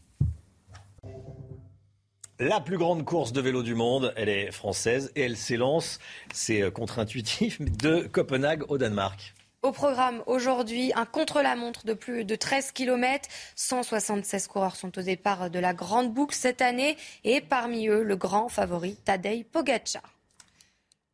La 2.41 2.61
plus 2.61 2.77
grande 2.77 3.03
course 3.03 3.33
de 3.33 3.41
vélo 3.41 3.63
du 3.63 3.75
monde, 3.75 4.13
elle 4.15 4.29
est 4.29 4.51
française 4.51 5.11
et 5.17 5.23
elle 5.23 5.35
s'élance, 5.35 5.99
c'est 6.31 6.61
euh, 6.61 6.71
contre-intuitif, 6.71 7.59
de 7.81 8.07
Copenhague 8.07 8.63
au 8.69 8.77
Danemark. 8.77 9.33
Au 9.61 9.73
programme 9.73 10.23
aujourd'hui, 10.25 10.93
un 10.95 11.05
contre-la-montre 11.05 11.85
de 11.85 11.93
plus 11.93 12.23
de 12.23 12.35
13 12.35 12.71
km. 12.71 13.27
176 13.57 14.47
coureurs 14.47 14.77
sont 14.77 14.97
au 14.97 15.01
départ 15.01 15.49
de 15.49 15.59
la 15.59 15.73
Grande 15.73 16.13
Boucle 16.13 16.33
cette 16.33 16.61
année 16.61 16.95
et 17.25 17.41
parmi 17.41 17.87
eux, 17.89 18.03
le 18.03 18.15
grand 18.15 18.47
favori 18.47 18.95
Tadej 19.03 19.43
Pogacar. 19.43 20.18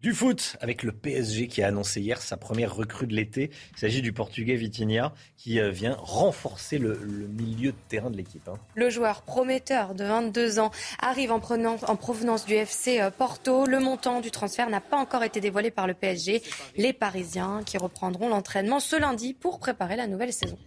Du 0.06 0.14
foot 0.14 0.56
avec 0.62 0.84
le 0.84 0.92
PSG 0.92 1.48
qui 1.48 1.64
a 1.64 1.68
annoncé 1.70 2.00
hier 2.00 2.22
sa 2.22 2.38
première 2.38 2.76
recrue 2.76 3.08
de 3.08 3.16
l'été. 3.16 3.50
Il 3.72 3.80
s'agit 3.80 4.04
du 4.04 4.14
Portugais 4.14 4.54
Vitinha 4.54 5.12
qui 5.36 5.60
euh, 5.60 5.72
vient 5.72 5.98
renforcer 5.98 6.78
le, 6.78 6.96
milieu 7.28 7.72
de 7.72 7.78
terrain 7.90 8.12
de 8.12 8.16
l'équipe. 8.16 8.48
Hein. 8.48 8.60
Le 8.76 8.92
joueur 8.92 9.24
prometteur 9.24 9.96
de 9.96 10.04
22 10.04 10.60
ans 10.60 10.70
arrive 11.00 11.32
en, 11.32 11.38
en, 11.40 11.96
provenance 11.96 12.46
du 12.46 12.54
FC 12.54 13.02
euh, 13.02 13.10
Porto. 13.10 13.66
Le 13.66 13.80
montant 13.80 14.22
du 14.22 14.30
transfert 14.30 14.70
n'a 14.70 14.80
pas 14.80 14.98
encore 14.98 15.24
été 15.24 15.42
dévoilé 15.42 15.72
par 15.72 15.88
le 15.88 15.96
PSG. 15.96 16.44
Les 16.78 16.94
Parisiens 16.94 17.64
qui 17.66 17.80
reprendront 17.80 18.30
l'entraînement 18.30 18.80
ce 18.80 18.98
lundi 18.98 19.34
pour 19.34 19.58
préparer 19.58 19.96
la 19.96 20.06
nouvelle 20.06 20.34
saison. 20.34 20.60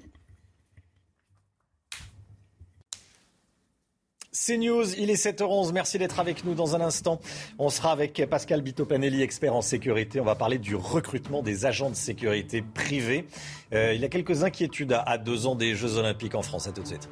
C'est 4.40 4.56
News, 4.56 4.94
il 4.96 5.10
est 5.10 5.20
7h11. 5.20 5.72
Merci 5.72 5.98
d'être 5.98 6.20
avec 6.20 6.44
nous 6.44 6.54
dans 6.54 6.76
un 6.76 6.80
instant. 6.80 7.20
On 7.58 7.70
sera 7.70 7.90
avec 7.90 8.24
Pascal 8.30 8.62
Bitopanelli, 8.62 9.20
expert 9.20 9.52
en 9.52 9.62
sécurité. 9.62 10.20
On 10.20 10.24
va 10.24 10.36
parler 10.36 10.58
du 10.58 10.76
recrutement 10.76 11.42
des 11.42 11.66
agents 11.66 11.90
de 11.90 11.96
sécurité 11.96 12.62
privés. 12.62 13.26
Euh, 13.74 13.94
il 13.94 14.00
y 14.00 14.04
a 14.04 14.08
quelques 14.08 14.44
inquiétudes 14.44 14.92
à, 14.92 15.18
deux 15.18 15.48
ans 15.48 15.56
des 15.56 15.74
Jeux 15.74 15.96
Olympiques 15.96 16.36
en 16.36 16.42
France. 16.42 16.68
À 16.68 16.72
tout 16.72 16.82
de 16.82 16.86
suite. 16.86 17.08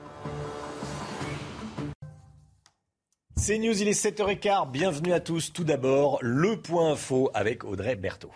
C'est 3.36 3.58
News, 3.58 3.82
il 3.82 3.88
est 3.88 4.04
7h15. 4.04 4.70
Bienvenue 4.70 5.12
à 5.12 5.18
tous. 5.18 5.52
Tout 5.52 5.64
d'abord, 5.64 6.20
le 6.22 6.56
point 6.62 6.92
info 6.92 7.32
avec 7.34 7.64
Audrey 7.64 7.96
Berthaud. 7.96 8.30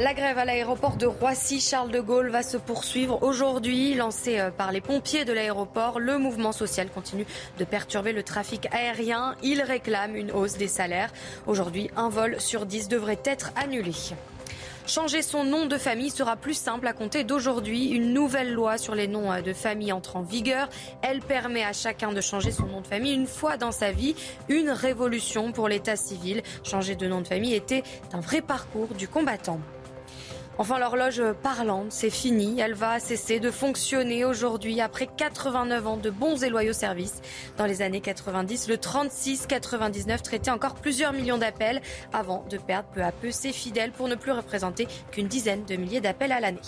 La 0.00 0.14
grève 0.14 0.38
à 0.38 0.44
l'aéroport 0.44 0.96
de 0.96 1.06
Roissy-Charles 1.06 1.90
de 1.90 1.98
Gaulle 1.98 2.30
va 2.30 2.44
se 2.44 2.56
poursuivre 2.56 3.20
aujourd'hui. 3.24 3.94
Lancé 3.94 4.38
euh, 4.38 4.52
par 4.52 4.70
les 4.70 4.80
pompiers 4.80 5.24
de 5.24 5.32
l'aéroport, 5.32 5.98
le 5.98 6.18
mouvement 6.18 6.52
social 6.52 6.88
continue 6.88 7.26
de 7.58 7.64
perturber 7.64 8.12
le 8.12 8.22
trafic 8.22 8.68
aérien. 8.70 9.34
Il 9.42 9.60
réclame 9.60 10.14
une 10.14 10.30
hausse 10.30 10.56
des 10.56 10.68
salaires. 10.68 11.12
Aujourd'hui, 11.48 11.90
un 11.96 12.10
vol 12.10 12.40
sur 12.40 12.64
dix 12.64 12.86
devrait 12.86 13.18
être 13.24 13.50
annulé. 13.56 13.90
Changer 14.86 15.20
son 15.20 15.42
nom 15.42 15.66
de 15.66 15.76
famille 15.76 16.10
sera 16.10 16.36
plus 16.36 16.54
simple 16.54 16.86
à 16.86 16.92
compter 16.92 17.24
d'aujourd'hui. 17.24 17.88
Une 17.88 18.14
nouvelle 18.14 18.54
loi 18.54 18.78
sur 18.78 18.94
les 18.94 19.08
noms 19.08 19.32
euh, 19.32 19.40
de 19.40 19.52
famille 19.52 19.90
entre 19.90 20.14
en 20.14 20.22
vigueur. 20.22 20.68
Elle 21.02 21.22
permet 21.22 21.64
à 21.64 21.72
chacun 21.72 22.12
de 22.12 22.20
changer 22.20 22.52
son 22.52 22.66
nom 22.66 22.82
de 22.82 22.86
famille 22.86 23.14
une 23.14 23.26
fois 23.26 23.56
dans 23.56 23.72
sa 23.72 23.90
vie. 23.90 24.14
Une 24.48 24.70
révolution 24.70 25.50
pour 25.50 25.66
l'état 25.68 25.96
civil. 25.96 26.44
Changer 26.62 26.94
de 26.94 27.08
nom 27.08 27.20
de 27.20 27.26
famille 27.26 27.54
était 27.54 27.82
un 28.12 28.20
vrai 28.20 28.42
parcours 28.42 28.94
du 28.96 29.08
combattant. 29.08 29.58
Enfin, 30.60 30.80
l'horloge 30.80 31.22
parlante, 31.40 31.92
c'est 31.92 32.10
fini. 32.10 32.58
Elle 32.58 32.74
va 32.74 32.98
cesser 32.98 33.38
de 33.38 33.48
fonctionner 33.48 34.24
aujourd'hui 34.24 34.80
après 34.80 35.06
89 35.06 35.86
ans 35.86 35.96
de 35.96 36.10
bons 36.10 36.42
et 36.42 36.48
loyaux 36.48 36.72
services. 36.72 37.22
Dans 37.56 37.64
les 37.64 37.80
années 37.80 38.00
90, 38.00 38.68
le 38.68 38.74
36-99 38.74 40.20
traitait 40.22 40.50
encore 40.50 40.74
plusieurs 40.74 41.12
millions 41.12 41.38
d'appels 41.38 41.80
avant 42.12 42.44
de 42.50 42.58
perdre 42.58 42.88
peu 42.92 43.02
à 43.02 43.12
peu 43.12 43.30
ses 43.30 43.52
fidèles 43.52 43.92
pour 43.92 44.08
ne 44.08 44.16
plus 44.16 44.32
représenter 44.32 44.88
qu'une 45.12 45.28
dizaine 45.28 45.64
de 45.64 45.76
milliers 45.76 46.00
d'appels 46.00 46.32
à 46.32 46.40
l'année. 46.40 46.58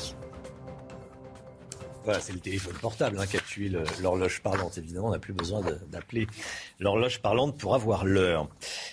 Voilà, 2.04 2.20
c'est 2.20 2.32
le 2.32 2.40
téléphone 2.40 2.72
portable 2.80 3.18
hein, 3.20 3.26
qui 3.26 3.36
a 3.36 3.40
tué 3.40 3.70
l'horloge 4.00 4.40
parlante. 4.40 4.78
Évidemment, 4.78 5.08
on 5.08 5.10
n'a 5.10 5.18
plus 5.18 5.34
besoin 5.34 5.60
d'appeler 5.90 6.26
l'horloge 6.78 7.20
parlante 7.20 7.58
pour 7.58 7.74
avoir 7.74 8.06
l'heure. 8.06 8.48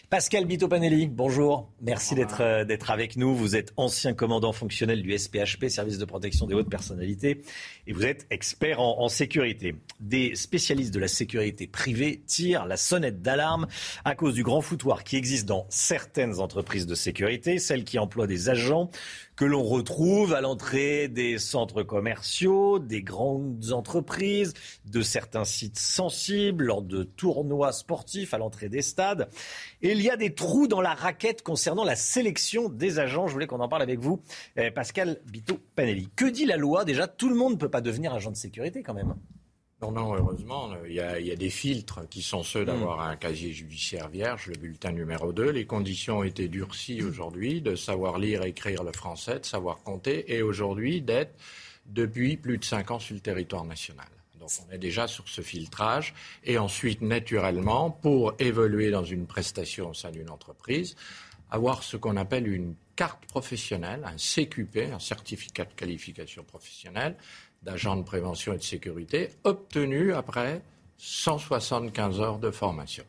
Pascal 0.10 0.45
Bitopanelli, 0.45 1.08
bonjour. 1.08 1.70
Merci 1.82 2.16
euh, 2.41 2.66
d'être 2.66 2.91
avec 2.91 3.16
nous. 3.16 3.34
Vous 3.34 3.55
êtes 3.55 3.72
ancien 3.78 4.14
commandant 4.14 4.51
fonctionnel 4.51 5.01
du 5.01 5.18
SPHP, 5.18 5.70
Service 5.70 5.97
de 5.97 6.05
protection 6.05 6.47
des 6.47 6.53
hautes 6.53 6.70
personnalités, 6.70 7.41
et 7.88 7.93
vous 7.93 8.05
êtes 8.05 8.28
expert 8.30 8.82
en, 8.82 8.99
en 8.99 9.08
sécurité. 9.08 9.76
Des 10.01 10.36
spécialistes 10.36 10.93
de 10.93 10.99
la 10.99 11.08
sécurité 11.08 11.66
privée 11.66 12.22
tirent 12.26 12.66
la 12.66 12.78
sonnette 12.78 13.22
d'alarme 13.22 13.68
à 14.03 14.16
cause 14.16 14.34
du 14.34 14.43
grand 14.43 14.62
foutoir 14.62 15.05
qui 15.05 15.16
existe 15.16 15.45
dans 15.45 15.66
certaines 15.70 16.39
entreprises 16.39 16.86
de 16.86 16.95
sécurité, 16.95 17.58
celles 17.58 17.86
qui 17.86 17.99
emploient 17.99 18.28
des 18.28 18.49
agents 18.49 18.89
que 19.38 19.45
l'on 19.45 19.63
retrouve 19.63 20.33
à 20.33 20.41
l'entrée 20.41 21.07
des 21.07 21.38
centres 21.38 21.83
commerciaux, 21.83 22.79
des 22.79 23.03
grandes 23.03 23.71
entreprises, 23.71 24.55
de 24.85 25.01
certains 25.03 25.45
sites 25.45 25.77
sensibles, 25.77 26.65
lors 26.65 26.81
de 26.81 27.03
tournois 27.03 27.71
sportifs, 27.71 28.33
à 28.33 28.39
l'entrée 28.39 28.67
des 28.67 28.81
stades. 28.81 29.29
Et 29.83 29.91
il 29.91 30.01
y 30.01 30.09
a 30.09 30.17
des 30.17 30.33
trous 30.33 30.67
dans 30.67 30.81
la 30.81 30.95
raquette 30.95 31.43
concernant 31.43 31.83
la 31.83 31.95
sélection 31.95 32.67
des 32.67 32.97
agents. 32.97 33.27
Je 33.27 33.33
voulais 33.33 33.47
qu'on 33.47 33.59
en 33.59 33.69
parle 33.69 33.83
avec 33.83 33.99
vous, 33.99 34.21
eh, 34.55 34.71
Pascal 34.71 35.21
Bito-Panelli. 35.31 36.09
Que 36.15 36.25
dit 36.25 36.45
la 36.45 36.57
loi? 36.57 36.83
Déjà, 36.83 37.07
tout 37.07 37.29
le 37.29 37.35
monde 37.35 37.53
ne 37.53 37.57
peut 37.57 37.69
pas 37.69 37.81
devenir 37.81 38.15
agent 38.15 38.31
de 38.31 38.38
sécurité 38.38 38.81
quand 38.81 38.95
même. 38.95 39.13
Non, 39.80 39.91
non, 39.91 40.15
heureusement, 40.15 40.71
il 40.88 40.93
y, 40.93 40.99
a, 40.99 41.36
des 41.36 41.49
filtres 41.51 42.09
qui 42.09 42.23
sont 42.23 42.41
ceux 42.41 42.65
d'avoir 42.65 42.97
Hmm. 42.97 43.11
un 43.11 43.15
casier 43.15 43.53
judiciaire 43.53 44.09
vierge, 44.09 44.47
le 44.47 44.57
bulletin 44.57 44.91
numéro 44.91 45.32
2. 45.32 45.51
Les 45.51 45.67
conditions 45.67 46.19
ont 46.19 46.23
été 46.23 46.47
durcies 46.47 47.03
aujourd'hui 47.03 47.61
de 47.61 47.75
savoir 47.75 48.17
lire 48.17 48.43
et 48.43 48.49
écrire 48.49 48.84
le 48.84 48.91
français, 48.91 49.39
de 49.39 49.45
savoir 49.45 49.84
compter, 49.84 50.34
et 50.34 50.41
aujourd'hui 50.41 51.01
d'être 51.03 51.36
depuis 51.86 52.38
plus 52.38 52.57
de 52.57 52.65
5 52.65 52.89
ans 52.89 52.99
sur 52.99 53.13
le 53.13 53.21
territoire 53.21 53.65
national. 53.65 54.07
Donc 54.39 54.49
on 54.67 54.71
est 54.73 54.80
déjà 54.80 55.07
sur 55.07 55.28
ce 55.28 55.41
filtrage. 55.41 56.15
Et 56.43 56.57
ensuite, 56.57 57.01
naturellement, 57.01 57.91
pour 57.91 58.34
évoluer 58.39 58.89
dans 58.89 59.03
une 59.03 59.28
prestation 59.28 59.91
au 59.91 59.93
sein 59.93 60.09
d'une 60.09 60.32
entreprise, 60.32 60.95
avoir 61.51 61.84
ce 61.84 61.97
qu'on 61.97 62.17
appelle 62.17 62.47
une 62.47 62.75
carte 62.95 63.25
professionnelle, 63.28 64.03
un 64.05 64.17
CQP, 64.17 64.91
un 64.91 64.99
certificat 64.99 65.65
de 65.65 65.73
qualification 65.73 66.43
professionnelle 66.43 67.15
d'agent 67.68 67.97
de 67.97 68.03
prévention 68.03 68.53
et 68.53 68.57
de 68.57 68.63
sécurité, 68.63 69.30
obtenu 69.43 70.13
après 70.13 70.61
175 70.97 72.22
heures 72.22 72.39
de 72.39 72.49
formation. 72.49 73.03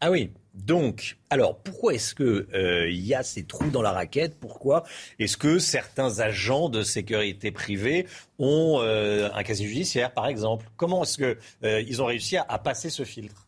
Ah 0.00 0.10
oui. 0.10 0.30
Donc, 0.54 1.18
alors 1.30 1.58
pourquoi 1.58 1.94
est-ce 1.94 2.14
que 2.14 2.48
euh, 2.52 2.90
il 2.90 3.06
y 3.06 3.14
a 3.14 3.22
ces 3.22 3.44
trous 3.44 3.70
dans 3.70 3.82
la 3.82 3.92
raquette? 3.92 4.40
Pourquoi 4.40 4.84
est-ce 5.18 5.36
que 5.36 5.58
certains 5.58 6.20
agents 6.20 6.68
de 6.68 6.82
sécurité 6.82 7.52
privée 7.52 8.06
ont 8.38 8.80
euh, 8.80 9.28
un 9.34 9.42
casier 9.42 9.68
judiciaire, 9.68 10.12
par 10.12 10.26
exemple? 10.26 10.66
Comment 10.76 11.02
est-ce 11.02 11.18
que 11.18 11.38
euh, 11.62 11.80
ils 11.82 12.02
ont 12.02 12.06
réussi 12.06 12.38
à 12.38 12.58
passer 12.58 12.90
ce 12.90 13.04
filtre? 13.04 13.47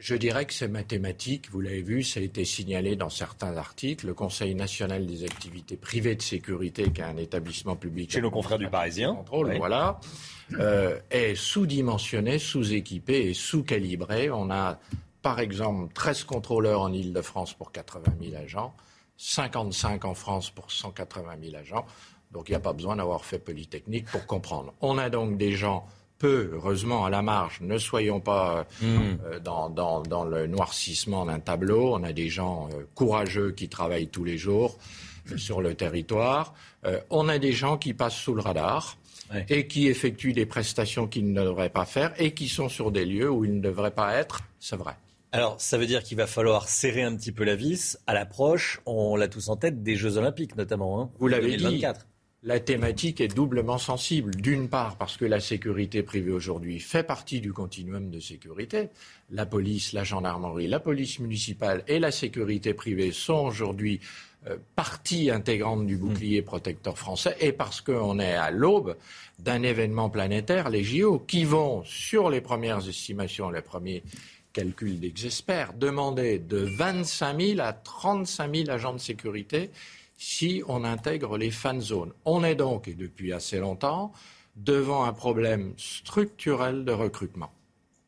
Je 0.00 0.14
dirais 0.14 0.44
que 0.44 0.52
c'est 0.52 0.68
mathématique. 0.68 1.50
Vous 1.50 1.60
l'avez 1.60 1.82
vu, 1.82 2.02
ça 2.02 2.20
a 2.20 2.22
été 2.22 2.44
signalé 2.44 2.96
dans 2.96 3.08
certains 3.08 3.56
articles. 3.56 4.06
Le 4.06 4.14
Conseil 4.14 4.54
national 4.54 5.06
des 5.06 5.24
activités 5.24 5.76
privées 5.76 6.14
de 6.14 6.22
sécurité, 6.22 6.90
qui 6.92 7.00
est 7.00 7.04
un 7.04 7.16
établissement 7.16 7.76
public 7.76 8.12
Chez 8.12 8.20
nos 8.20 8.30
confrères 8.30 8.58
du 8.58 8.68
Parisien, 8.68 9.14
contrôle, 9.14 9.48
oui. 9.48 9.58
voilà, 9.58 10.00
euh, 10.58 10.98
est 11.10 11.34
sous-dimensionné, 11.34 12.38
sous-équipé 12.38 13.28
et 13.28 13.34
sous-calibré. 13.34 14.30
On 14.30 14.50
a, 14.50 14.78
par 15.22 15.40
exemple, 15.40 15.92
13 15.92 16.24
contrôleurs 16.24 16.82
en 16.82 16.92
Ile-de-France 16.92 17.54
pour 17.54 17.72
80 17.72 18.12
000 18.20 18.36
agents, 18.36 18.74
55 19.16 20.04
en 20.04 20.14
France 20.14 20.50
pour 20.50 20.70
180 20.70 21.36
000 21.42 21.56
agents. 21.56 21.86
Donc 22.32 22.48
il 22.48 22.52
n'y 22.52 22.56
a 22.56 22.60
pas 22.60 22.72
besoin 22.72 22.96
d'avoir 22.96 23.24
fait 23.24 23.38
Polytechnique 23.38 24.06
pour 24.06 24.26
comprendre. 24.26 24.74
On 24.80 24.98
a 24.98 25.08
donc 25.10 25.38
des 25.38 25.52
gens 25.52 25.86
peu, 26.18 26.50
heureusement, 26.54 27.04
à 27.04 27.10
la 27.10 27.22
marge. 27.22 27.58
Ne 27.60 27.78
soyons 27.78 28.20
pas 28.20 28.66
euh, 28.82 28.86
euh, 29.26 29.40
dans, 29.40 29.68
dans- 29.70 30.00
dans 30.02 30.24
le 30.24 30.46
noircissement 30.46 31.26
d'un 31.26 31.40
tableau. 31.40 31.94
On 31.94 32.02
a 32.04 32.12
des 32.12 32.28
gens 32.28 32.68
euh, 32.72 32.84
courageux 32.94 33.52
qui 33.52 33.68
travaillent 33.68 34.08
tous 34.08 34.24
les 34.24 34.38
jours 34.38 34.78
euh, 35.32 35.36
sur 35.36 35.60
le 35.60 35.74
territoire. 35.74 36.54
On 37.10 37.28
a 37.28 37.38
des 37.38 37.50
gens 37.52 37.78
qui 37.78 37.94
passent 37.94 38.14
sous 38.16 38.34
le 38.34 38.40
radar 38.42 38.96
et 39.48 39.66
qui 39.66 39.88
effectuent 39.88 40.32
des 40.32 40.46
prestations 40.46 41.08
qu'ils 41.08 41.32
ne 41.32 41.42
devraient 41.42 41.68
pas 41.68 41.84
faire 41.84 42.12
et 42.16 42.32
qui 42.32 42.48
sont 42.48 42.68
sur 42.68 42.92
des 42.92 43.04
lieux 43.04 43.28
où 43.28 43.44
ils 43.44 43.56
ne 43.56 43.60
devraient 43.60 43.90
pas 43.90 44.14
être. 44.14 44.42
C'est 44.60 44.76
vrai. 44.76 44.92
Alors, 45.32 45.60
ça 45.60 45.78
veut 45.78 45.86
dire 45.86 46.04
qu'il 46.04 46.16
va 46.16 46.28
falloir 46.28 46.68
serrer 46.68 47.02
un 47.02 47.16
petit 47.16 47.32
peu 47.32 47.42
la 47.42 47.56
vis 47.56 47.98
à 48.06 48.14
l'approche, 48.14 48.80
on 48.86 49.16
l'a 49.16 49.26
tous 49.26 49.48
en 49.48 49.56
tête, 49.56 49.82
des 49.82 49.96
Jeux 49.96 50.16
Olympiques 50.16 50.56
notamment. 50.56 51.02
Hein, 51.02 51.10
Vous 51.18 51.26
l'avez 51.26 51.56
dit, 51.56 51.64
2024. 51.64 52.06
La 52.46 52.60
thématique 52.60 53.20
est 53.20 53.34
doublement 53.34 53.76
sensible. 53.76 54.36
D'une 54.36 54.68
part, 54.68 54.96
parce 54.96 55.16
que 55.16 55.24
la 55.24 55.40
sécurité 55.40 56.04
privée 56.04 56.30
aujourd'hui 56.30 56.78
fait 56.78 57.02
partie 57.02 57.40
du 57.40 57.52
continuum 57.52 58.08
de 58.08 58.20
sécurité. 58.20 58.88
La 59.32 59.46
police, 59.46 59.92
la 59.92 60.04
gendarmerie, 60.04 60.68
la 60.68 60.78
police 60.78 61.18
municipale 61.18 61.82
et 61.88 61.98
la 61.98 62.12
sécurité 62.12 62.72
privée 62.72 63.10
sont 63.10 63.46
aujourd'hui 63.46 63.98
euh, 64.46 64.58
partie 64.76 65.28
intégrante 65.28 65.88
du 65.88 65.96
bouclier 65.96 66.40
protecteur 66.40 66.96
français 66.96 67.36
et 67.40 67.50
parce 67.50 67.80
qu'on 67.80 68.20
est 68.20 68.34
à 68.34 68.52
l'aube 68.52 68.96
d'un 69.40 69.64
événement 69.64 70.08
planétaire, 70.08 70.70
les 70.70 70.84
JO, 70.84 71.18
qui 71.18 71.44
vont, 71.44 71.82
sur 71.84 72.30
les 72.30 72.40
premières 72.40 72.88
estimations, 72.88 73.50
les 73.50 73.60
premiers 73.60 74.04
calculs 74.52 75.00
d'experts, 75.00 75.72
demander 75.74 76.38
de 76.38 76.58
25 76.58 77.40
000 77.40 77.60
à 77.60 77.72
35 77.72 78.54
000 78.54 78.70
agents 78.70 78.94
de 78.94 78.98
sécurité 78.98 79.70
si 80.16 80.62
on 80.68 80.84
intègre 80.84 81.36
les 81.38 81.50
fan 81.50 81.80
zones. 81.80 82.12
On 82.24 82.44
est 82.44 82.54
donc, 82.54 82.88
et 82.88 82.94
depuis 82.94 83.32
assez 83.32 83.58
longtemps, 83.58 84.12
devant 84.56 85.04
un 85.04 85.12
problème 85.12 85.74
structurel 85.76 86.84
de 86.84 86.92
recrutement. 86.92 87.50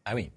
Ah 0.05 0.15
oui. 0.15 0.31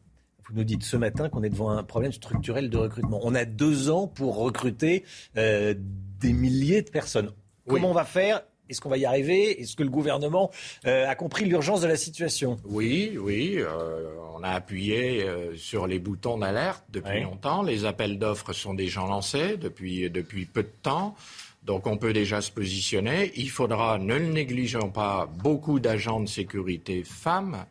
Vous 0.48 0.56
nous 0.58 0.64
dites 0.64 0.84
ce 0.84 0.98
matin 0.98 1.30
qu'on 1.30 1.44
est 1.44 1.50
devant 1.50 1.70
un 1.70 1.84
problème 1.84 2.12
structurel 2.12 2.70
de 2.70 2.78
recrutement. 2.78 3.20
On 3.24 3.36
a 3.36 3.46
deux 3.46 3.90
ans 3.90 4.08
pour 4.08 4.38
recruter 4.38 5.06
euh, 5.38 5.74
des 5.78 6.34
milliers 6.34 6.82
de 6.82 6.90
personnes. 6.90 7.32
Comment 7.68 7.92
on 7.92 7.94
va 7.94 8.04
faire? 8.04 8.42
Est-ce 8.68 8.80
qu'on 8.80 8.90
va 8.90 8.98
y 8.98 9.06
arriver? 9.06 9.62
Est-ce 9.62 9.76
que 9.76 9.84
le 9.84 9.90
gouvernement 9.90 10.50
euh, 10.86 11.08
a 11.08 11.16
compris 11.16 11.46
l'urgence 11.46 11.82
de 11.82 11.88
la 11.88 11.98
situation? 11.98 12.58
Oui, 12.64 13.18
oui, 13.20 13.56
euh, 13.58 14.16
on 14.34 14.44
a 14.44 14.50
appuyé 14.50 15.24
euh, 15.24 15.56
sur 15.58 15.88
les 15.88 16.00
boutons 16.00 16.38
d'alerte 16.38 16.84
depuis 16.90 17.22
longtemps. 17.22 17.64
Les 17.64 17.86
appels 17.86 18.18
d'offres 18.18 18.54
sont 18.54 18.74
déjà 18.74 19.02
lancés 19.02 19.58
depuis, 19.58 20.10
depuis 20.10 20.46
peu 20.46 20.64
de 20.64 20.72
temps. 20.82 21.16
Donc 21.64 21.86
on 21.86 21.98
peut 21.98 22.14
déjà 22.14 22.42
se 22.42 22.52
positionner. 22.52 23.32
Il 23.36 23.50
faudra, 23.50 23.98
ne 24.00 24.16
le 24.16 24.28
négligeons 24.28 24.90
pas, 24.90 25.28
beaucoup 25.28 25.80
d'agents 25.80 26.20
de 26.20 26.28
sécurité 26.28 27.04
femmes 27.04 27.66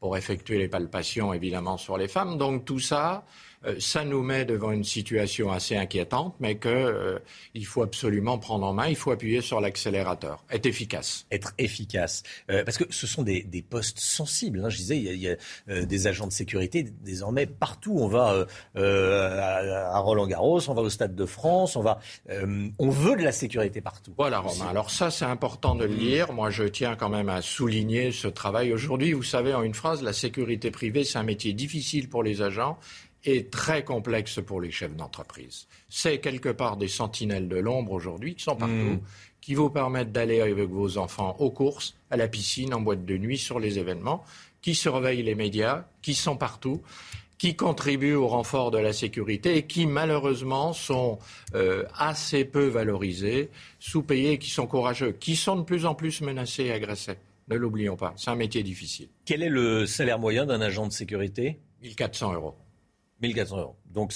pour 0.00 0.16
effectuer 0.16 0.58
les 0.58 0.68
palpations, 0.68 1.32
évidemment, 1.32 1.78
sur 1.78 1.96
les 1.96 2.08
femmes. 2.08 2.36
Donc 2.36 2.64
tout 2.64 2.80
ça, 2.80 3.24
ça 3.78 4.04
nous 4.04 4.22
met 4.22 4.44
devant 4.44 4.72
une 4.72 4.84
situation 4.84 5.50
assez 5.52 5.76
inquiétante, 5.76 6.34
mais 6.40 6.58
qu'il 6.58 6.70
euh, 6.70 7.18
faut 7.64 7.82
absolument 7.82 8.38
prendre 8.38 8.66
en 8.66 8.72
main, 8.72 8.88
il 8.88 8.96
faut 8.96 9.10
appuyer 9.10 9.40
sur 9.40 9.60
l'accélérateur, 9.60 10.44
être 10.50 10.66
efficace. 10.66 11.26
Être 11.30 11.52
efficace. 11.58 12.22
Euh, 12.50 12.64
parce 12.64 12.78
que 12.78 12.84
ce 12.90 13.06
sont 13.06 13.22
des, 13.22 13.42
des 13.42 13.62
postes 13.62 13.98
sensibles. 14.00 14.60
hein. 14.64 14.68
Je 14.68 14.76
disais, 14.78 14.96
il 14.96 15.04
y 15.04 15.08
a, 15.08 15.12
il 15.12 15.20
y 15.20 15.28
a, 15.28 15.36
euh, 15.68 15.84
des 15.86 16.06
agents 16.06 16.26
de 16.26 16.32
sécurité 16.32 16.82
désormais 17.04 17.46
partout. 17.46 17.96
On 17.98 18.08
va 18.08 18.32
euh, 18.32 18.46
euh, 18.76 19.38
à, 19.40 19.96
à 19.96 19.98
Roland-Garros, 19.98 20.68
on 20.68 20.74
va 20.74 20.82
au 20.82 20.90
Stade 20.90 21.14
de 21.14 21.26
France, 21.26 21.76
on 21.76 21.82
va, 21.82 22.00
euh, 22.30 22.68
on 22.78 22.90
veut 22.90 23.16
de 23.16 23.22
la 23.22 23.32
sécurité 23.32 23.80
partout. 23.80 24.12
Voilà, 24.16 24.40
Romain. 24.40 24.66
Alors 24.68 24.90
ça, 24.90 25.10
c'est 25.10 25.24
important 25.24 25.74
de 25.74 25.84
le 25.84 25.94
lire. 25.94 26.32
Moi, 26.32 26.50
je 26.50 26.64
tiens 26.64 26.96
quand 26.96 27.08
même 27.08 27.28
à 27.28 27.42
souligner 27.42 28.12
ce 28.12 28.28
travail. 28.28 28.72
Aujourd'hui, 28.72 29.12
vous 29.12 29.22
savez, 29.22 29.54
en 29.54 29.62
une 29.62 29.74
phrase, 29.74 30.02
la 30.02 30.12
sécurité 30.12 30.70
privée, 30.70 31.04
c'est 31.04 31.18
un 31.18 31.22
métier 31.22 31.52
difficile 31.52 32.08
pour 32.08 32.22
les 32.22 32.42
agents 32.42 32.78
et 33.24 33.46
très 33.46 33.84
complexe 33.84 34.40
pour 34.44 34.60
les 34.60 34.70
chefs 34.70 34.96
d'entreprise. 34.96 35.66
C'est 35.88 36.18
quelque 36.18 36.48
part 36.48 36.76
des 36.76 36.88
sentinelles 36.88 37.48
de 37.48 37.56
l'ombre 37.56 37.92
aujourd'hui 37.92 38.34
qui 38.34 38.42
sont 38.42 38.56
partout, 38.56 38.72
Mmh. 38.72 39.00
qui 39.40 39.54
vous 39.54 39.70
permettent 39.70 40.12
d'aller 40.12 40.40
avec 40.40 40.68
vos 40.68 40.98
enfants 40.98 41.36
aux 41.38 41.50
courses, 41.50 41.94
à 42.10 42.16
la 42.16 42.28
piscine, 42.28 42.74
en 42.74 42.80
boîte 42.80 43.04
de 43.04 43.16
nuit, 43.16 43.38
sur 43.38 43.60
les 43.60 43.78
événements, 43.78 44.24
qui 44.60 44.74
surveillent 44.74 45.22
les 45.22 45.34
médias, 45.34 45.84
qui 46.00 46.14
sont 46.14 46.36
partout 46.36 46.80
qui 47.42 47.56
contribuent 47.56 48.14
au 48.14 48.28
renfort 48.28 48.70
de 48.70 48.78
la 48.78 48.92
sécurité 48.92 49.56
et 49.56 49.66
qui 49.66 49.86
malheureusement 49.86 50.72
sont 50.72 51.18
euh, 51.56 51.82
assez 51.98 52.44
peu 52.44 52.66
valorisés, 52.68 53.50
sous-payés, 53.80 54.38
qui 54.38 54.48
sont 54.48 54.68
courageux, 54.68 55.10
qui 55.10 55.34
sont 55.34 55.56
de 55.56 55.62
plus 55.62 55.84
en 55.84 55.96
plus 55.96 56.20
menacés 56.20 56.66
et 56.66 56.72
agressés. 56.72 57.16
Ne 57.48 57.56
l'oublions 57.56 57.96
pas, 57.96 58.14
c'est 58.16 58.30
un 58.30 58.36
métier 58.36 58.62
difficile. 58.62 59.08
Quel 59.24 59.42
est 59.42 59.48
le 59.48 59.86
salaire 59.86 60.20
moyen 60.20 60.46
d'un 60.46 60.60
agent 60.60 60.86
de 60.86 60.92
sécurité? 60.92 61.58
1400 61.82 62.34
euros. 62.34 62.54
1400 63.22 63.58
euros. 63.58 63.76
Donc, 63.92 64.12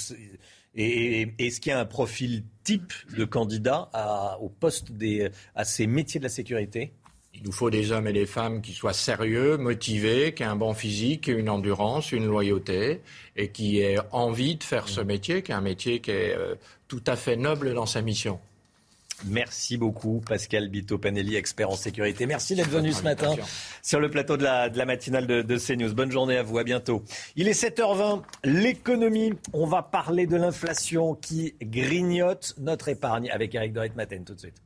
et, 0.75 1.23
et- 1.23 1.35
est-ce 1.39 1.61
qu'il 1.61 1.71
y 1.71 1.73
a 1.73 1.81
un 1.81 1.85
profil 1.87 2.45
type 2.65 2.93
de 3.17 3.25
candidat 3.25 3.89
à, 3.93 4.39
au 4.41 4.49
poste 4.49 4.93
des, 4.93 5.31
à 5.55 5.65
ces 5.65 5.87
métiers 5.87 6.21
de 6.21 6.25
la 6.25 6.31
sécurité? 6.31 6.93
Il 7.35 7.43
nous 7.45 7.53
faut 7.53 7.69
des 7.69 7.93
hommes 7.93 8.07
et 8.09 8.15
des 8.15 8.25
femmes 8.25 8.63
qui 8.63 8.73
soient 8.73 8.95
sérieux, 8.95 9.59
motivés, 9.59 10.33
qui 10.33 10.43
aient 10.43 10.47
un 10.47 10.57
bon 10.57 10.73
physique, 10.73 11.29
une 11.29 11.51
endurance, 11.51 12.13
une 12.13 12.25
loyauté, 12.27 13.03
et 13.37 13.51
qui 13.51 13.81
aient 13.81 13.99
envie 14.13 14.57
de 14.57 14.65
faire 14.65 14.89
ce 14.89 15.03
métier, 15.03 15.43
qui 15.43 15.53
est 15.53 15.55
un 15.55 15.61
métier 15.61 16.01
qui 16.01 16.13
est 16.13 16.35
euh, 16.35 16.55
tout 16.89 17.03
à 17.07 17.15
fait 17.15 17.37
noble 17.37 17.75
dans 17.75 17.85
sa 17.85 18.01
mission. 18.01 18.41
Merci 19.25 19.79
beaucoup, 19.79 20.21
Pascal 20.21 20.69
Bito-Panelli, 20.69 21.37
expert 21.37 21.71
en 21.71 21.77
sécurité. 21.77 22.27
Merci 22.27 22.55
d'être 22.55 22.69
venu 22.69 22.93
ce 22.93 23.03
matin 23.03 23.35
sur 23.83 23.99
le 23.99 24.11
plateau 24.11 24.37
de 24.37 24.45
la, 24.45 24.69
de 24.69 24.77
la 24.77 24.85
matinale 24.85 25.27
de, 25.27 25.43
de 25.43 25.57
CNews. 25.57 25.95
Bonne 25.95 26.13
journée 26.13 26.37
à 26.37 26.43
vous, 26.43 26.59
à 26.59 26.65
bientôt. 26.65 27.03
Il 27.35 27.49
est 27.49 27.61
7h20, 27.61 28.23
l'économie. 28.45 29.33
On 29.53 29.67
va 29.67 29.83
parler 29.83 30.27
de 30.27 30.37
l'inflation 30.37 31.15
qui 31.15 31.55
grignote 31.63 32.55
notre 32.59 32.89
épargne 32.89 33.31
avec 33.31 33.55
Eric 33.55 33.73
Doret-Maten 33.73 34.25
tout 34.25 34.35
de 34.35 34.41
suite. 34.41 34.63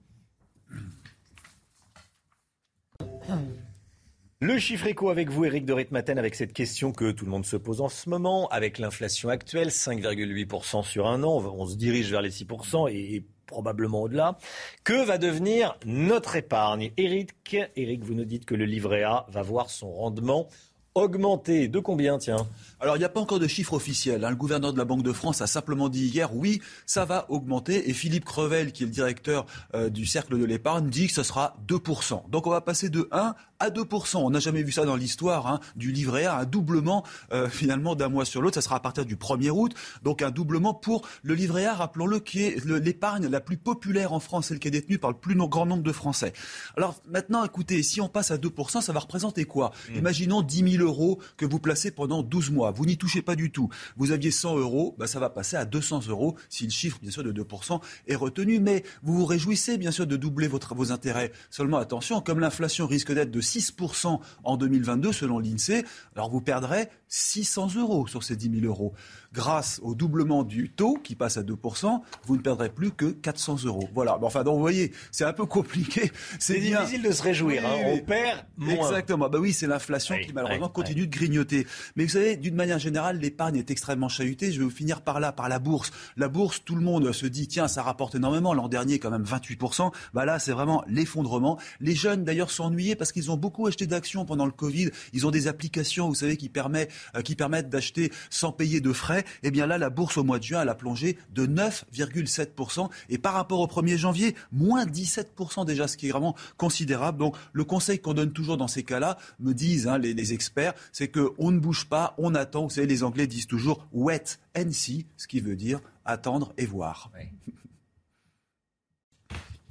Le 4.42 4.58
chiffre 4.58 4.86
éco 4.86 5.10
avec 5.10 5.28
vous, 5.28 5.44
Eric 5.44 5.66
de 5.66 5.74
Ritmaten, 5.74 6.18
avec 6.18 6.34
cette 6.34 6.54
question 6.54 6.92
que 6.92 7.10
tout 7.10 7.26
le 7.26 7.30
monde 7.30 7.44
se 7.44 7.56
pose 7.56 7.82
en 7.82 7.90
ce 7.90 8.08
moment, 8.08 8.48
avec 8.48 8.78
l'inflation 8.78 9.28
actuelle, 9.28 9.68
5,8% 9.68 10.82
sur 10.82 11.06
un 11.06 11.22
an, 11.24 11.44
on 11.44 11.66
se 11.66 11.76
dirige 11.76 12.10
vers 12.10 12.22
les 12.22 12.30
6% 12.30 12.90
et 12.90 13.26
probablement 13.50 14.02
au-delà. 14.02 14.38
Que 14.84 15.04
va 15.04 15.18
devenir 15.18 15.76
notre 15.84 16.36
épargne 16.36 16.92
Eric, 16.96 17.56
Eric, 17.76 18.04
vous 18.04 18.14
nous 18.14 18.24
dites 18.24 18.44
que 18.46 18.54
le 18.54 18.64
livret 18.64 19.02
A 19.02 19.26
va 19.28 19.42
voir 19.42 19.68
son 19.68 19.92
rendement 19.92 20.48
augmenter. 20.94 21.68
De 21.68 21.78
combien, 21.78 22.18
tiens? 22.18 22.48
Alors, 22.80 22.96
il 22.96 22.98
n'y 22.98 23.04
a 23.04 23.08
pas 23.08 23.20
encore 23.20 23.38
de 23.38 23.46
chiffre 23.46 23.74
officiel. 23.74 24.24
Hein. 24.24 24.30
Le 24.30 24.36
gouverneur 24.36 24.72
de 24.72 24.78
la 24.78 24.84
Banque 24.84 25.02
de 25.02 25.12
France 25.12 25.40
a 25.40 25.46
simplement 25.46 25.88
dit 25.88 26.06
hier, 26.06 26.34
oui, 26.34 26.60
ça 26.86 27.04
va 27.04 27.26
augmenter. 27.30 27.88
Et 27.88 27.92
Philippe 27.92 28.24
Crevel, 28.24 28.72
qui 28.72 28.82
est 28.82 28.86
le 28.86 28.92
directeur 28.92 29.46
euh, 29.74 29.88
du 29.88 30.06
Cercle 30.06 30.38
de 30.38 30.44
l'épargne, 30.44 30.88
dit 30.88 31.06
que 31.06 31.12
ce 31.12 31.22
sera 31.22 31.56
2%. 31.68 32.28
Donc, 32.30 32.46
on 32.46 32.50
va 32.50 32.60
passer 32.60 32.88
de 32.88 33.08
1 33.12 33.34
à 33.60 33.70
2%. 33.70 34.16
On 34.16 34.30
n'a 34.30 34.40
jamais 34.40 34.62
vu 34.62 34.72
ça 34.72 34.84
dans 34.84 34.96
l'histoire 34.96 35.46
hein, 35.46 35.60
du 35.76 35.92
livret 35.92 36.24
A, 36.24 36.38
un 36.38 36.44
doublement 36.44 37.04
euh, 37.32 37.48
finalement 37.50 37.94
d'un 37.94 38.08
mois 38.08 38.24
sur 38.24 38.42
l'autre. 38.42 38.54
Ça 38.56 38.62
sera 38.62 38.76
à 38.76 38.80
partir 38.80 39.04
du 39.04 39.16
1er 39.16 39.50
août. 39.50 39.74
Donc, 40.02 40.22
un 40.22 40.30
doublement 40.30 40.74
pour 40.74 41.06
le 41.22 41.34
livret 41.34 41.66
A, 41.66 41.74
rappelons-le, 41.74 42.18
qui 42.20 42.42
est 42.42 42.64
l'épargne 42.64 43.28
la 43.28 43.40
plus 43.40 43.56
populaire 43.56 44.12
en 44.12 44.20
France, 44.20 44.48
celle 44.48 44.58
qui 44.58 44.68
est 44.68 44.72
détenue 44.72 44.98
par 44.98 45.10
le 45.10 45.16
plus 45.16 45.36
grand 45.36 45.66
nombre 45.66 45.82
de 45.82 45.92
Français. 45.92 46.32
Alors, 46.76 47.00
maintenant, 47.08 47.44
écoutez, 47.44 47.82
si 47.82 48.00
on 48.00 48.08
passe 48.08 48.30
à 48.30 48.36
2%, 48.36 48.80
ça 48.80 48.92
va 48.92 49.00
représenter 49.00 49.44
quoi? 49.44 49.72
Mmh. 49.90 49.96
Imaginons 49.96 50.42
10 50.42 50.76
000 50.76 50.84
euros 50.84 51.18
que 51.36 51.46
vous 51.46 51.58
placez 51.58 51.90
pendant 51.90 52.22
12 52.22 52.50
mois. 52.50 52.70
Vous 52.70 52.86
n'y 52.86 52.96
touchez 52.96 53.22
pas 53.22 53.36
du 53.36 53.50
tout. 53.50 53.68
Vous 53.96 54.12
aviez 54.12 54.30
100 54.30 54.58
euros, 54.58 54.94
bah, 54.98 55.06
ça 55.06 55.20
va 55.20 55.30
passer 55.30 55.56
à 55.56 55.64
200 55.64 56.08
euros 56.08 56.36
si 56.48 56.64
le 56.64 56.70
chiffre, 56.70 56.98
bien 57.00 57.10
sûr, 57.10 57.22
de 57.22 57.32
2% 57.32 57.80
est 58.08 58.14
retenu. 58.14 58.60
Mais 58.60 58.84
vous 59.02 59.14
vous 59.14 59.26
réjouissez, 59.26 59.78
bien 59.78 59.90
sûr, 59.90 60.06
de 60.06 60.16
doubler 60.16 60.48
votre, 60.48 60.74
vos 60.74 60.92
intérêts. 60.92 61.32
Seulement, 61.50 61.78
attention, 61.78 62.20
comme 62.20 62.40
l'inflation 62.40 62.86
risque 62.86 63.12
d'être 63.12 63.30
de 63.30 63.40
6% 63.58 64.20
en 64.44 64.56
2022, 64.56 65.12
selon 65.12 65.38
l'INSEE, 65.38 65.84
alors 66.14 66.30
vous 66.30 66.40
perdrez 66.40 66.88
600 67.08 67.76
euros 67.76 68.06
sur 68.06 68.22
ces 68.22 68.36
10 68.36 68.60
000 68.60 68.66
euros 68.66 68.94
grâce 69.32 69.80
au 69.82 69.94
doublement 69.94 70.42
du 70.42 70.70
taux 70.70 70.98
qui 71.02 71.14
passe 71.14 71.36
à 71.36 71.42
2%, 71.42 72.00
vous 72.26 72.36
ne 72.36 72.42
perdrez 72.42 72.68
plus 72.68 72.90
que 72.90 73.06
400 73.06 73.64
euros. 73.64 73.88
Voilà. 73.94 74.18
enfin, 74.22 74.42
donc 74.42 74.54
vous 74.54 74.60
voyez, 74.60 74.92
c'est 75.10 75.24
un 75.24 75.32
peu 75.32 75.46
compliqué. 75.46 76.10
C'est 76.38 76.58
difficile 76.58 77.02
de 77.02 77.12
se 77.12 77.22
réjouir. 77.22 77.64
Hein. 77.64 77.76
On 77.86 77.98
perd 77.98 78.44
moins. 78.56 78.88
Exactement. 78.88 79.28
Bah 79.28 79.38
oui, 79.38 79.52
c'est 79.52 79.66
l'inflation 79.66 80.16
qui 80.18 80.32
malheureusement 80.32 80.68
continue 80.68 81.06
de 81.06 81.12
grignoter. 81.12 81.66
Mais 81.96 82.04
vous 82.04 82.10
savez, 82.10 82.36
d'une 82.36 82.54
manière 82.54 82.78
générale, 82.78 83.18
l'épargne 83.18 83.56
est 83.56 83.70
extrêmement 83.70 84.08
chahutée. 84.08 84.52
Je 84.52 84.62
vais 84.62 84.70
finir 84.70 85.02
par 85.02 85.20
là, 85.20 85.32
par 85.32 85.48
la 85.48 85.58
bourse. 85.58 85.90
La 86.16 86.28
bourse, 86.28 86.64
tout 86.64 86.74
le 86.74 86.82
monde 86.82 87.12
se 87.12 87.26
dit, 87.26 87.46
tiens, 87.46 87.68
ça 87.68 87.82
rapporte 87.82 88.14
énormément. 88.14 88.54
L'an 88.54 88.68
dernier, 88.68 88.98
quand 88.98 89.10
même 89.10 89.24
28%. 89.24 89.92
Bah 90.14 90.24
là, 90.24 90.38
c'est 90.38 90.52
vraiment 90.52 90.82
l'effondrement. 90.88 91.58
Les 91.80 91.94
jeunes, 91.94 92.24
d'ailleurs, 92.24 92.50
ennuyés 92.58 92.96
parce 92.96 93.12
qu'ils 93.12 93.30
ont 93.30 93.36
beaucoup 93.36 93.66
acheté 93.66 93.86
d'actions 93.86 94.24
pendant 94.24 94.46
le 94.46 94.52
Covid. 94.52 94.90
Ils 95.12 95.26
ont 95.26 95.30
des 95.30 95.46
applications, 95.46 96.08
vous 96.08 96.14
savez, 96.14 96.36
qui, 96.36 96.48
permet, 96.48 96.88
euh, 97.14 97.22
qui 97.22 97.36
permettent 97.36 97.68
d'acheter 97.68 98.12
sans 98.28 98.52
payer 98.52 98.80
de 98.80 98.92
frais 98.92 99.19
eh 99.42 99.50
bien 99.50 99.66
là, 99.66 99.78
la 99.78 99.90
bourse 99.90 100.16
au 100.16 100.24
mois 100.24 100.38
de 100.38 100.44
juin, 100.44 100.62
elle 100.62 100.68
a 100.68 100.74
plongé 100.74 101.18
de 101.34 101.46
9,7%. 101.46 102.88
Et 103.08 103.18
par 103.18 103.34
rapport 103.34 103.60
au 103.60 103.66
1er 103.66 103.96
janvier, 103.96 104.34
moins 104.52 104.84
17% 104.84 105.64
déjà, 105.64 105.88
ce 105.88 105.96
qui 105.96 106.08
est 106.08 106.10
vraiment 106.10 106.34
considérable. 106.56 107.18
Donc 107.18 107.36
le 107.52 107.64
conseil 107.64 107.98
qu'on 107.98 108.14
donne 108.14 108.32
toujours 108.32 108.56
dans 108.56 108.68
ces 108.68 108.82
cas-là, 108.82 109.18
me 109.38 109.52
disent 109.54 109.86
hein, 109.86 109.98
les, 109.98 110.32
experts, 110.32 110.74
c'est 110.92 111.08
qu'on 111.08 111.50
ne 111.50 111.58
bouge 111.58 111.86
pas, 111.86 112.14
on 112.18 112.34
attend. 112.34 112.64
Vous 112.64 112.70
savez, 112.70 112.86
les 112.86 113.02
Anglais 113.02 113.26
disent 113.26 113.46
toujours 113.46 113.86
wait 113.92 114.38
and 114.56 114.70
see, 114.72 115.06
ce 115.16 115.26
qui 115.26 115.40
veut 115.40 115.56
dire 115.56 115.80
attendre 116.04 116.52
et 116.56 116.66
voir. 116.66 117.10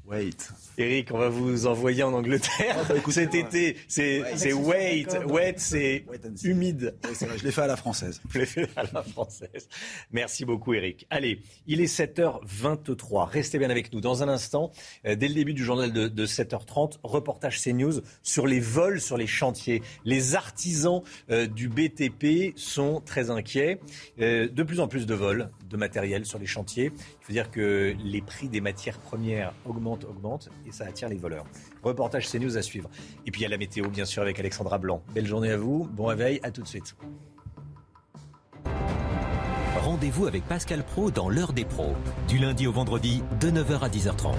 Wait. 0.05 0.51
Eric, 0.79 1.11
on 1.11 1.17
va 1.17 1.27
vous 1.27 1.67
envoyer 1.67 2.03
en 2.03 2.13
Angleterre 2.13 2.77
ah, 2.79 2.85
bah, 2.87 3.11
cet 3.11 3.35
été. 3.35 3.75
C'est 3.89 4.53
wait, 4.53 5.07
wet, 5.27 5.55
c'est 5.57 6.05
humide. 6.45 6.95
je 7.03 7.43
l'ai 7.43 7.51
fait 7.51 7.63
à 7.63 7.67
la 7.67 7.75
française. 7.75 8.21
Je 8.31 8.39
l'ai 8.39 8.45
fait 8.45 8.69
à 8.77 8.83
la 8.93 9.03
française. 9.03 9.67
Merci 10.11 10.45
beaucoup, 10.45 10.73
Eric. 10.73 11.05
Allez, 11.09 11.41
il 11.67 11.81
est 11.81 11.93
7h23. 11.93 13.27
Restez 13.27 13.59
bien 13.59 13.69
avec 13.69 13.91
nous. 13.91 13.99
Dans 13.99 14.23
un 14.23 14.29
instant, 14.29 14.71
euh, 15.05 15.15
dès 15.15 15.27
le 15.27 15.33
début 15.33 15.53
du 15.53 15.65
journal 15.65 15.91
de, 15.91 16.25
7h30, 16.25 16.99
reportage 17.03 17.61
CNews 17.61 18.01
sur 18.23 18.47
les 18.47 18.61
vols 18.61 19.01
sur 19.01 19.17
les 19.17 19.27
chantiers. 19.27 19.81
Les 20.05 20.35
artisans 20.35 21.01
euh, 21.29 21.45
du 21.45 21.67
BTP 21.67 22.57
sont 22.57 23.01
très 23.01 23.29
inquiets. 23.31 23.79
Euh, 24.21 24.47
de 24.47 24.63
plus 24.63 24.79
en 24.79 24.87
plus 24.87 25.05
de 25.05 25.13
vols 25.13 25.49
de 25.69 25.75
matériel 25.75 26.25
sur 26.25 26.39
les 26.39 26.45
chantiers. 26.45 26.93
Il 26.95 27.25
faut 27.25 27.33
dire 27.33 27.51
que 27.51 27.95
les 28.01 28.21
prix 28.21 28.47
des 28.47 28.61
matières 28.61 28.99
premières 28.99 29.53
augmentent, 29.65 30.05
augmentent 30.05 30.49
et 30.65 30.68
ça 30.71 30.85
attire 30.85 31.09
les 31.09 31.17
voleurs. 31.17 31.45
Reportage 31.83 32.29
CNews 32.29 32.57
à 32.57 32.61
suivre. 32.61 32.89
Et 33.25 33.31
puis 33.31 33.41
il 33.41 33.43
y 33.43 33.47
a 33.47 33.49
la 33.49 33.57
météo, 33.57 33.87
bien 33.89 34.05
sûr, 34.05 34.21
avec 34.21 34.39
Alexandra 34.39 34.77
Blanc. 34.77 35.03
Belle 35.13 35.27
journée 35.27 35.51
à 35.51 35.57
vous, 35.57 35.87
bon 35.91 36.05
réveil, 36.05 36.39
à 36.43 36.51
tout 36.51 36.61
de 36.61 36.67
suite. 36.67 36.95
Rendez-vous 39.81 40.27
avec 40.27 40.45
Pascal 40.45 40.83
Pro 40.83 41.09
dans 41.09 41.29
l'heure 41.29 41.53
des 41.53 41.65
pros, 41.65 41.95
du 42.27 42.37
lundi 42.37 42.67
au 42.67 42.71
vendredi 42.71 43.23
de 43.39 43.49
9h 43.49 43.79
à 43.79 43.89
10h30. 43.89 44.35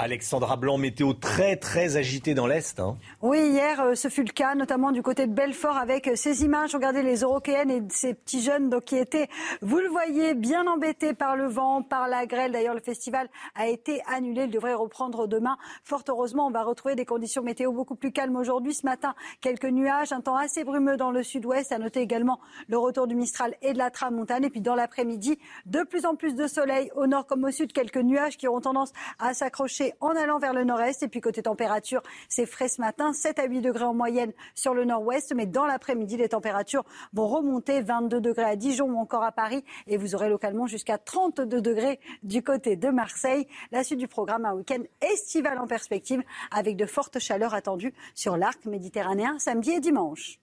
Alexandra 0.00 0.56
Blanc, 0.56 0.78
météo 0.78 1.12
très 1.12 1.56
très 1.56 1.96
agitée 1.96 2.32
dans 2.32 2.46
l'Est. 2.46 2.78
Hein. 2.78 2.96
Oui, 3.20 3.40
hier 3.40 3.80
euh, 3.80 3.96
ce 3.96 4.06
fut 4.06 4.22
le 4.22 4.30
cas, 4.30 4.54
notamment 4.54 4.92
du 4.92 5.02
côté 5.02 5.26
de 5.26 5.32
Belfort 5.32 5.76
avec 5.76 6.06
euh, 6.06 6.14
ces 6.14 6.44
images. 6.44 6.72
Regardez 6.72 7.02
les 7.02 7.22
Européennes 7.22 7.68
et 7.68 7.82
ces 7.88 8.14
petits 8.14 8.40
jeunes 8.40 8.70
donc, 8.70 8.84
qui 8.84 8.96
étaient, 8.96 9.28
vous 9.60 9.78
le 9.78 9.88
voyez, 9.88 10.34
bien 10.34 10.68
embêtés 10.68 11.14
par 11.14 11.34
le 11.34 11.48
vent, 11.48 11.82
par 11.82 12.06
la 12.06 12.26
grêle. 12.26 12.52
D'ailleurs, 12.52 12.76
le 12.76 12.80
festival 12.80 13.28
a 13.56 13.66
été 13.66 14.00
annulé. 14.06 14.44
Il 14.44 14.52
devrait 14.52 14.74
reprendre 14.74 15.26
demain. 15.26 15.56
Fort 15.82 16.04
heureusement, 16.08 16.46
on 16.46 16.52
va 16.52 16.62
retrouver 16.62 16.94
des 16.94 17.04
conditions 17.04 17.42
météo 17.42 17.72
beaucoup 17.72 17.96
plus 17.96 18.12
calmes 18.12 18.36
aujourd'hui. 18.36 18.74
Ce 18.74 18.86
matin, 18.86 19.16
quelques 19.40 19.64
nuages, 19.64 20.12
un 20.12 20.20
temps 20.20 20.36
assez 20.36 20.62
brumeux 20.62 20.96
dans 20.96 21.10
le 21.10 21.24
sud-ouest. 21.24 21.72
À 21.72 21.78
noter 21.78 22.02
également 22.02 22.38
le 22.68 22.78
retour 22.78 23.08
du 23.08 23.16
Mistral 23.16 23.56
et 23.62 23.72
de 23.72 23.78
la 23.78 23.90
tramontane. 23.90 24.44
Et 24.44 24.50
puis 24.50 24.60
dans 24.60 24.76
l'après-midi, 24.76 25.40
de 25.66 25.82
plus 25.82 26.06
en 26.06 26.14
plus 26.14 26.36
de 26.36 26.46
soleil 26.46 26.88
au 26.94 27.08
nord 27.08 27.26
comme 27.26 27.42
au 27.42 27.50
sud. 27.50 27.72
Quelques 27.72 27.96
nuages 27.96 28.36
qui 28.36 28.46
auront 28.46 28.60
tendance 28.60 28.92
à 29.18 29.34
s'accrocher 29.34 29.87
en 30.00 30.10
allant 30.10 30.38
vers 30.38 30.52
le 30.52 30.64
nord-est. 30.64 31.02
Et 31.02 31.08
puis 31.08 31.20
côté 31.20 31.42
température, 31.42 32.02
c'est 32.28 32.46
frais 32.46 32.68
ce 32.68 32.80
matin, 32.80 33.12
7 33.12 33.38
à 33.38 33.46
8 33.46 33.60
degrés 33.60 33.84
en 33.84 33.94
moyenne 33.94 34.32
sur 34.54 34.74
le 34.74 34.84
nord-ouest. 34.84 35.32
Mais 35.34 35.46
dans 35.46 35.66
l'après-midi, 35.66 36.16
les 36.16 36.30
températures 36.30 36.84
vont 37.12 37.26
remonter 37.26 37.80
22 37.80 38.20
degrés 38.20 38.44
à 38.44 38.56
Dijon 38.56 38.86
ou 38.86 38.98
encore 38.98 39.22
à 39.22 39.32
Paris. 39.32 39.64
Et 39.86 39.96
vous 39.96 40.14
aurez 40.14 40.28
localement 40.28 40.66
jusqu'à 40.66 40.98
32 40.98 41.60
degrés 41.60 42.00
du 42.22 42.42
côté 42.42 42.76
de 42.76 42.88
Marseille. 42.88 43.46
La 43.72 43.84
suite 43.84 43.98
du 43.98 44.08
programme, 44.08 44.44
un 44.44 44.54
week-end 44.54 44.82
estival 45.00 45.58
en 45.58 45.66
perspective 45.66 46.22
avec 46.50 46.76
de 46.76 46.86
fortes 46.86 47.18
chaleurs 47.18 47.54
attendues 47.54 47.94
sur 48.14 48.36
l'arc 48.36 48.64
méditerranéen 48.64 49.38
samedi 49.38 49.72
et 49.72 49.80
dimanche. 49.80 50.38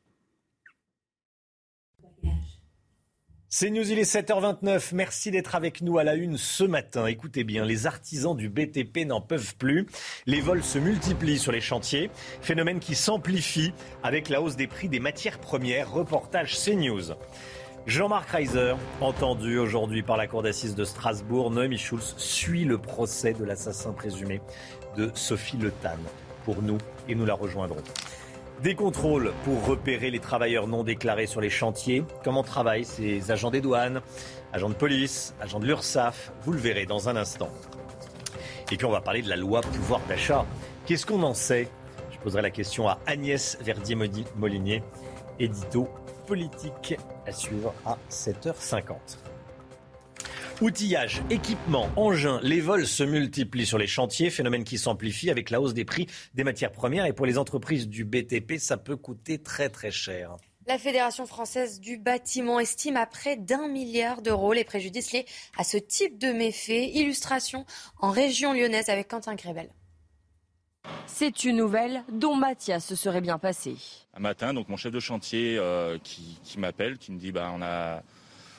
C'est 3.58 3.70
News, 3.70 3.90
il 3.90 3.98
est 3.98 4.14
7h29. 4.14 4.90
Merci 4.92 5.32
d'être 5.32 5.56
avec 5.56 5.80
nous 5.80 5.98
à 5.98 6.04
la 6.04 6.16
une 6.16 6.38
ce 6.38 6.66
matin. 6.66 7.06
Écoutez 7.06 7.46
bien, 7.46 7.64
les 7.64 7.88
artisans 7.88 8.36
du 8.36 8.50
BTP 8.50 9.06
n'en 9.08 9.22
peuvent 9.22 9.56
plus. 9.56 9.88
Les 10.26 10.42
vols 10.42 10.62
se 10.62 10.78
multiplient 10.78 11.40
sur 11.40 11.54
les 11.54 11.62
chantiers, 11.62 12.12
phénomène 12.42 12.82
qui 12.82 12.96
s'amplifie 12.96 13.72
avec 14.04 14.28
la 14.28 14.42
hausse 14.42 14.58
des 14.58 14.68
prix 14.68 14.90
des 14.90 15.00
matières 15.00 15.40
premières. 15.40 15.90
Reportage 15.90 16.58
CNews. 16.58 17.14
Jean-Marc 17.88 18.30
Reiser, 18.32 18.74
entendu 19.00 19.58
aujourd'hui 19.58 20.04
par 20.04 20.18
la 20.18 20.28
Cour 20.28 20.44
d'assises 20.44 20.76
de 20.76 20.84
Strasbourg, 20.84 21.50
Noémie 21.50 21.78
Schulz 21.78 22.14
suit 22.18 22.66
le 22.66 22.78
procès 22.78 23.32
de 23.32 23.46
l'assassin 23.46 23.94
présumé 23.94 24.42
de 24.98 25.12
Sophie 25.14 25.56
Le 25.56 25.72
Tan 25.72 25.96
pour 26.44 26.62
nous 26.62 26.80
et 27.08 27.16
nous 27.16 27.26
la 27.26 27.36
rejoindrons. 27.36 27.84
Des 28.64 28.74
contrôles 28.74 29.34
pour 29.44 29.66
repérer 29.66 30.10
les 30.10 30.20
travailleurs 30.20 30.68
non 30.68 30.84
déclarés 30.84 31.28
sur 31.28 31.42
les 31.42 31.50
chantiers. 31.50 32.04
Comment 32.24 32.42
travaillent 32.42 32.86
ces 32.86 33.30
agents 33.30 33.52
des 33.52 33.62
douanes, 33.62 34.02
agents 34.54 34.70
de 34.70 34.74
police, 34.74 35.36
agents 35.42 35.60
de 35.60 35.66
l'URSSAF? 35.66 36.32
Vous 36.44 36.54
le 36.54 36.58
verrez 36.58 36.86
dans 36.86 37.10
un 37.10 37.16
instant. 37.16 37.50
Et 38.72 38.78
puis 38.78 38.86
on 38.86 38.92
va 38.92 39.02
parler 39.02 39.22
de 39.22 39.30
la 39.30 39.36
loi 39.36 39.62
pouvoir 39.62 40.00
d'achat. 40.08 40.46
Qu'est-ce 40.86 41.06
qu'on 41.06 41.22
en 41.24 41.34
sait? 41.34 41.68
Je 42.12 42.18
poserai 42.20 42.42
la 42.42 42.50
question 42.50 42.88
à 42.88 42.98
Agnès 43.06 43.58
Verdier-Molinier, 43.62 44.82
édito 45.38 45.90
politique 46.26 46.98
à 47.28 47.32
suivre 47.32 47.74
à 47.86 47.98
7h50. 48.10 48.96
Outillage, 50.62 51.22
équipement, 51.30 51.90
engins, 51.98 52.40
les 52.42 52.62
vols 52.62 52.88
se 52.88 53.04
multiplient 53.04 53.66
sur 53.66 53.78
les 53.78 53.88
chantiers, 53.88 54.30
phénomène 54.30 54.64
qui 54.64 54.78
s'amplifie 54.78 55.30
avec 55.30 55.50
la 55.50 55.60
hausse 55.60 55.74
des 55.74 55.84
prix 55.84 56.08
des 56.34 56.46
matières 56.46 56.72
premières. 56.72 57.06
Et 57.06 57.12
pour 57.12 57.26
les 57.26 57.38
entreprises 57.38 57.90
du 57.90 58.06
BTP, 58.06 58.58
ça 58.58 58.78
peut 58.78 58.96
coûter 58.96 59.38
très 59.38 59.68
très 59.68 59.92
cher. 59.92 60.38
La 60.66 60.78
Fédération 60.78 61.26
française 61.26 61.82
du 61.82 61.98
bâtiment 61.98 62.62
estime 62.62 62.96
à 62.96 63.06
près 63.06 63.36
d'un 63.36 63.68
milliard 63.68 64.22
d'euros 64.22 64.54
les 64.54 64.64
préjudices 64.64 65.12
liés 65.12 65.26
à 65.58 65.66
ce 65.66 65.76
type 65.76 66.18
de 66.18 66.32
méfaits. 66.32 66.90
Illustration 66.94 67.66
en 68.00 68.12
région 68.12 68.54
lyonnaise 68.54 68.88
avec 68.88 69.10
Quentin 69.10 69.36
Grébel. 69.36 69.70
C'est 71.06 71.44
une 71.44 71.58
nouvelle 71.58 72.04
dont 72.10 72.36
Mathias 72.36 72.86
se 72.86 72.96
serait 72.96 73.22
bien 73.22 73.40
passé. 73.40 73.76
Un 74.14 74.22
matin, 74.22 74.54
donc 74.54 74.70
mon 74.70 74.78
chef 74.78 74.94
de 74.94 75.02
chantier 75.02 75.58
euh, 75.58 75.98
qui, 76.02 76.40
m'appelle, 76.58 76.98
qui 76.98 77.12
me 77.12 77.20
dit 77.20 77.34
bah, 77.34 77.52
on 77.54 77.62
a 77.62 78.02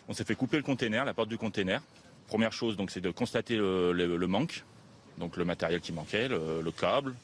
on 0.09 0.13
s'est 0.13 0.25
fait 0.25 0.35
couper 0.35 0.57
le 0.57 0.63
container, 0.63 1.05
la 1.05 1.15
porte 1.15 1.29
du 1.29 1.39
container. 1.39 1.83
Première 2.29 2.53
chose, 2.53 2.77
donc, 2.77 2.91
c'est 2.91 3.01
de 3.01 3.11
constater 3.11 3.57
le, 3.57 4.27
manque, 4.27 4.65
donc 5.19 5.37
le 5.37 5.45
matériel 5.45 5.81
qui 5.81 5.93
manquait, 5.93 6.29
le, 6.29 6.71
câble, 6.71 7.15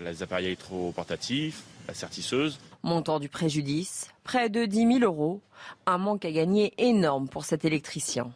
les 0.00 0.22
appareils 0.22 0.46
électroportatifs, 0.46 1.62
la 1.88 1.94
sertisseuse. 1.94 2.58
Montant 2.82 3.20
du 3.20 3.28
préjudice, 3.28 4.10
près 4.22 4.50
de 4.50 4.66
10 4.66 4.98
000 4.98 4.98
euros. 5.00 5.40
Un 5.86 5.98
manque 5.98 6.24
à 6.26 6.30
gagner 6.30 6.74
énorme 6.76 7.28
pour 7.28 7.44
cet 7.44 7.64
électricien. 7.64 8.30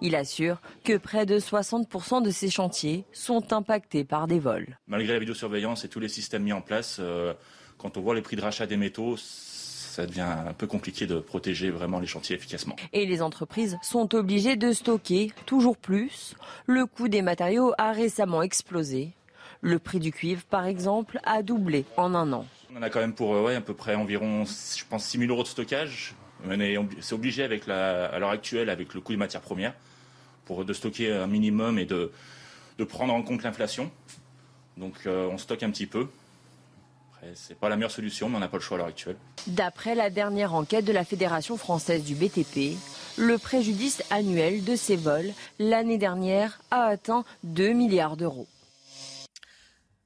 Il 0.00 0.14
assure 0.14 0.60
que 0.84 0.96
près 0.96 1.26
de 1.26 1.40
60% 1.40 2.22
de 2.22 2.30
ces 2.30 2.50
chantiers 2.50 3.04
sont 3.12 3.52
impactés 3.52 4.04
par 4.04 4.28
des 4.28 4.38
vols. 4.38 4.78
Malgré 4.86 5.14
la 5.14 5.18
vidéosurveillance 5.18 5.84
et 5.84 5.88
tous 5.88 5.98
les 5.98 6.08
systèmes 6.08 6.44
mis 6.44 6.52
en 6.52 6.60
place, 6.60 6.98
euh, 7.00 7.32
quand 7.78 7.96
on 7.96 8.00
voit 8.00 8.14
les 8.14 8.22
prix 8.22 8.36
de 8.36 8.42
rachat 8.42 8.66
des 8.66 8.76
métaux, 8.76 9.16
ça 9.98 10.06
devient 10.06 10.20
un 10.20 10.52
peu 10.52 10.68
compliqué 10.68 11.08
de 11.08 11.18
protéger 11.18 11.70
vraiment 11.70 11.98
les 11.98 12.06
chantiers 12.06 12.36
efficacement. 12.36 12.76
Et 12.92 13.04
les 13.04 13.20
entreprises 13.20 13.76
sont 13.82 14.14
obligées 14.14 14.54
de 14.54 14.72
stocker 14.72 15.32
toujours 15.44 15.76
plus. 15.76 16.36
Le 16.66 16.86
coût 16.86 17.08
des 17.08 17.20
matériaux 17.20 17.72
a 17.78 17.90
récemment 17.90 18.42
explosé. 18.42 19.10
Le 19.60 19.80
prix 19.80 19.98
du 19.98 20.12
cuivre, 20.12 20.44
par 20.44 20.66
exemple, 20.66 21.18
a 21.24 21.42
doublé 21.42 21.84
en 21.96 22.14
un 22.14 22.32
an. 22.32 22.46
On 22.72 22.78
en 22.78 22.82
a 22.82 22.90
quand 22.90 23.00
même 23.00 23.12
pour 23.12 23.34
euh, 23.34 23.42
ouais, 23.42 23.56
à 23.56 23.60
peu 23.60 23.74
près 23.74 23.96
environ, 23.96 24.44
je 24.44 24.84
pense, 24.88 25.04
6 25.04 25.18
000 25.18 25.32
euros 25.32 25.42
de 25.42 25.48
stockage. 25.48 26.14
C'est 27.00 27.14
obligé 27.14 27.42
avec 27.42 27.66
la, 27.66 28.06
à 28.06 28.20
l'heure 28.20 28.30
actuelle 28.30 28.70
avec 28.70 28.94
le 28.94 29.00
coût 29.00 29.10
des 29.10 29.18
matières 29.18 29.42
premières 29.42 29.74
pour 30.44 30.64
de 30.64 30.72
stocker 30.72 31.12
un 31.12 31.26
minimum 31.26 31.76
et 31.76 31.86
de, 31.86 32.12
de 32.78 32.84
prendre 32.84 33.12
en 33.12 33.22
compte 33.24 33.42
l'inflation. 33.42 33.90
Donc 34.76 34.94
euh, 35.06 35.26
on 35.28 35.38
stocke 35.38 35.64
un 35.64 35.70
petit 35.70 35.86
peu. 35.86 36.06
Ce 37.34 37.50
n'est 37.50 37.56
pas 37.56 37.68
la 37.68 37.76
meilleure 37.76 37.90
solution, 37.90 38.28
mais 38.28 38.36
on 38.36 38.40
n'a 38.40 38.48
pas 38.48 38.56
le 38.58 38.62
choix 38.62 38.76
à 38.76 38.78
l'heure 38.78 38.88
actuelle. 38.88 39.16
D'après 39.46 39.94
la 39.94 40.10
dernière 40.10 40.54
enquête 40.54 40.84
de 40.84 40.92
la 40.92 41.04
Fédération 41.04 41.56
française 41.56 42.04
du 42.04 42.14
BTP, 42.14 42.76
le 43.16 43.38
préjudice 43.38 44.02
annuel 44.10 44.64
de 44.64 44.76
ces 44.76 44.96
vols 44.96 45.32
l'année 45.58 45.98
dernière 45.98 46.60
a 46.70 46.84
atteint 46.84 47.24
2 47.44 47.72
milliards 47.72 48.16
d'euros. 48.16 48.46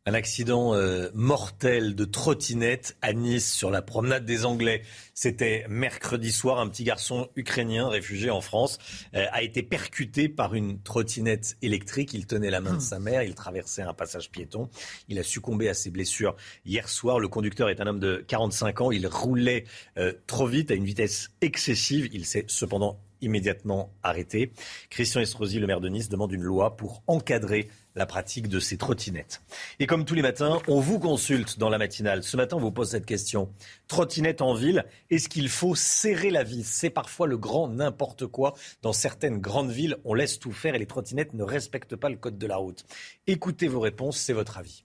Un 0.05 0.15
accident 0.15 0.74
euh, 0.74 1.11
mortel 1.15 1.95
de 1.95 2.05
trottinette 2.05 2.97
à 3.03 3.12
Nice 3.12 3.53
sur 3.53 3.70
la 3.70 3.83
promenade 3.83 4.24
des 4.24 4.45
Anglais. 4.45 4.83
C'était 5.15 5.65
mercredi 5.69 6.33
soir. 6.33 6.59
Un 6.59 6.69
petit 6.69 6.83
garçon 6.83 7.29
ukrainien 7.37 7.89
réfugié 7.89 8.29
en 8.29 8.41
France 8.41 8.79
euh, 9.15 9.27
a 9.31 9.43
été 9.43 9.62
percuté 9.62 10.29
par 10.29 10.57
une 10.57 10.83
trottinette 10.83 11.57
électrique. 11.62 12.15
Il 12.15 12.27
tenait 12.27 12.51
la 12.51 12.61
main 12.61 12.74
de 12.74 12.81
sa 12.81 12.99
mère. 12.99 13.23
Il 13.23 13.37
traversait 13.37 13.83
un 13.83 13.95
passage 13.95 14.33
piéton. 14.33 14.69
Il 15.07 15.20
a 15.20 15.23
succombé 15.23 15.69
à 15.69 15.74
ses 15.74 15.93
blessures 15.93 16.35
hier 16.66 16.89
soir. 16.89 17.20
Le 17.20 17.29
conducteur 17.29 17.69
est 17.69 17.81
un 17.81 17.87
homme 17.87 18.01
de 18.01 18.24
45 18.27 18.81
ans. 18.81 18.91
Il 18.91 19.07
roulait 19.07 19.66
euh, 19.99 20.12
trop 20.27 20.49
vite 20.49 20.73
à 20.73 20.74
une 20.74 20.85
vitesse 20.85 21.31
excessive. 21.43 22.09
Il 22.12 22.27
s'est 22.27 22.47
cependant 22.49 22.99
immédiatement 23.20 23.95
arrêté. 24.03 24.53
Christian 24.91 25.20
Estrosi, 25.20 25.61
le 25.61 25.66
maire 25.66 25.81
de 25.81 25.89
Nice, 25.89 26.09
demande 26.09 26.33
une 26.33 26.43
loi 26.43 26.77
pour 26.77 27.05
encadrer 27.07 27.69
la 27.94 28.06
pratique 28.06 28.48
de 28.48 28.59
ces 28.59 28.77
trottinettes. 28.77 29.43
Et 29.78 29.86
comme 29.86 30.05
tous 30.05 30.14
les 30.14 30.23
matins, 30.23 30.59
on 30.69 30.81
vous 30.81 30.98
consulte 30.98 31.59
dans 31.59 31.69
la 31.69 31.78
matinale. 31.78 32.23
Ce 32.23 32.36
matin, 32.36 32.56
on 32.56 32.60
vous 32.60 32.70
pose 32.70 32.90
cette 32.90 33.06
question. 33.06 33.51
Trottinette 33.89 34.43
en 34.43 34.55
ville, 34.55 34.85
est-ce 35.10 35.28
qu'il 35.28 35.48
faut 35.48 35.74
serrer 35.74 36.31
la 36.31 36.43
vis? 36.43 36.64
C'est 36.64 36.90
parfois 36.90 37.27
le 37.27 37.36
grand 37.36 37.69
n'importe 37.69 38.27
quoi. 38.27 38.55
Dans 38.82 38.93
certaines 38.93 39.39
grandes 39.39 39.70
villes, 39.70 39.97
on 40.05 40.14
laisse 40.14 40.39
tout 40.39 40.52
faire 40.52 40.74
et 40.74 40.78
les 40.78 40.86
trottinettes 40.86 41.35
ne 41.35 41.43
respectent 41.43 41.97
pas 41.97 42.09
le 42.09 42.16
code 42.16 42.39
de 42.39 42.47
la 42.47 42.56
route. 42.56 42.85
Écoutez 43.27 43.69
vos 43.69 43.81
réponses, 43.81 44.19
c'est 44.19 44.32
votre 44.32 44.59
avis. 44.59 44.85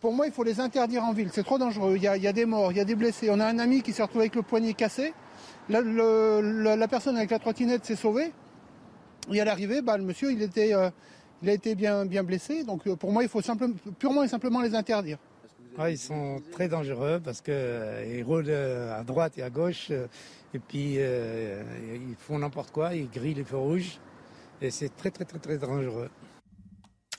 Pour 0.00 0.12
moi, 0.12 0.26
il 0.26 0.32
faut 0.32 0.44
les 0.44 0.60
interdire 0.60 1.02
en 1.02 1.14
ville. 1.14 1.30
C'est 1.32 1.44
trop 1.44 1.58
dangereux. 1.58 1.96
Il 1.96 2.02
y, 2.02 2.08
a, 2.08 2.32
des 2.32 2.44
morts, 2.44 2.72
il 2.72 2.76
y 2.76 2.80
a 2.80 2.84
des 2.84 2.94
blessés. 2.94 3.30
On 3.30 3.40
a 3.40 3.46
un 3.46 3.58
ami 3.58 3.80
qui 3.80 3.94
s'est 3.94 4.02
retrouvé 4.02 4.24
avec 4.24 4.34
le 4.34 4.42
poignet 4.42 4.74
cassé. 4.74 5.14
La 5.70 6.88
personne 6.88 7.16
avec 7.16 7.30
la 7.30 7.38
trottinette 7.38 7.86
s'est 7.86 7.96
sauvée. 7.96 8.30
Et 9.32 9.40
à 9.40 9.46
l'arrivée, 9.46 9.80
bah, 9.80 9.96
le 9.96 10.04
monsieur, 10.04 10.30
il 10.30 10.42
était... 10.42 10.74
Euh, 10.74 10.90
il 11.44 11.50
a 11.50 11.52
été 11.52 11.74
bien, 11.74 12.06
bien 12.06 12.24
blessé. 12.24 12.64
Donc 12.64 12.86
euh, 12.86 12.96
pour 12.96 13.12
moi, 13.12 13.22
il 13.22 13.28
faut 13.28 13.42
simplement, 13.42 13.74
purement 13.98 14.22
et 14.24 14.28
simplement 14.28 14.62
les 14.62 14.74
interdire. 14.74 15.18
Ah, 15.76 15.90
ils 15.90 15.98
sont 15.98 16.40
très 16.52 16.68
dangereux 16.68 17.20
parce 17.22 17.42
qu'ils 17.42 17.52
euh, 17.54 18.22
roulent 18.24 18.44
euh, 18.48 18.98
à 18.98 19.04
droite 19.04 19.36
et 19.36 19.42
à 19.42 19.50
gauche 19.50 19.90
et 19.90 20.58
puis 20.58 20.94
ils 20.94 22.16
font 22.16 22.38
n'importe 22.38 22.70
quoi, 22.70 22.94
ils 22.94 23.10
grillent 23.10 23.34
les 23.34 23.44
feux 23.44 23.56
rouges 23.56 23.98
et 24.62 24.70
c'est 24.70 24.96
très 24.96 25.10
très 25.10 25.24
très 25.24 25.40
très 25.40 25.58
dangereux. 25.58 26.08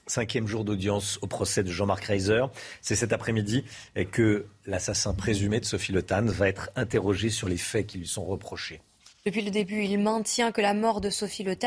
Cinquième 0.08 0.48
jour 0.48 0.64
d'audience 0.64 1.20
au 1.22 1.28
procès 1.28 1.64
de 1.64 1.70
Jean-Marc 1.70 2.06
Reiser. 2.06 2.46
C'est 2.82 2.96
cet 2.96 3.12
après-midi 3.12 3.66
que 4.12 4.46
l'assassin 4.66 5.14
présumé 5.14 5.60
de 5.60 5.66
Sophie 5.66 5.92
Le 5.92 6.02
va 6.08 6.48
être 6.48 6.70
interrogé 6.78 7.30
sur 7.30 7.50
les 7.50 7.58
faits 7.58 7.88
qui 7.88 7.98
lui 7.98 8.08
sont 8.08 8.24
reprochés. 8.24 8.82
Depuis 9.26 9.42
le 9.42 9.50
début, 9.50 9.84
il 9.84 9.98
maintient 9.98 10.52
que 10.52 10.62
la 10.62 10.76
mort 10.76 11.02
de 11.02 11.10
Sophie 11.10 11.42
Le 11.42 11.58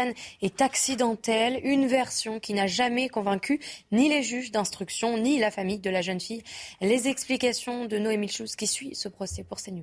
est 0.42 0.62
accidentelle, 0.62 1.58
une 1.64 1.88
version 1.88 2.38
qui 2.38 2.54
n'a 2.54 2.68
jamais 2.68 3.08
convaincu 3.08 3.58
ni 3.90 4.08
les 4.08 4.22
juges 4.22 4.52
d'instruction 4.52 5.18
ni 5.18 5.40
la 5.40 5.50
famille 5.50 5.80
de 5.80 5.90
la 5.90 6.00
jeune 6.00 6.20
fille. 6.20 6.44
Les 6.80 7.08
explications 7.08 7.86
de 7.86 7.98
Noémie 7.98 8.28
Schulz 8.28 8.54
qui 8.54 8.68
suit 8.68 8.94
ce 8.94 9.08
procès 9.08 9.42
pour 9.42 9.60
CNews. 9.60 9.82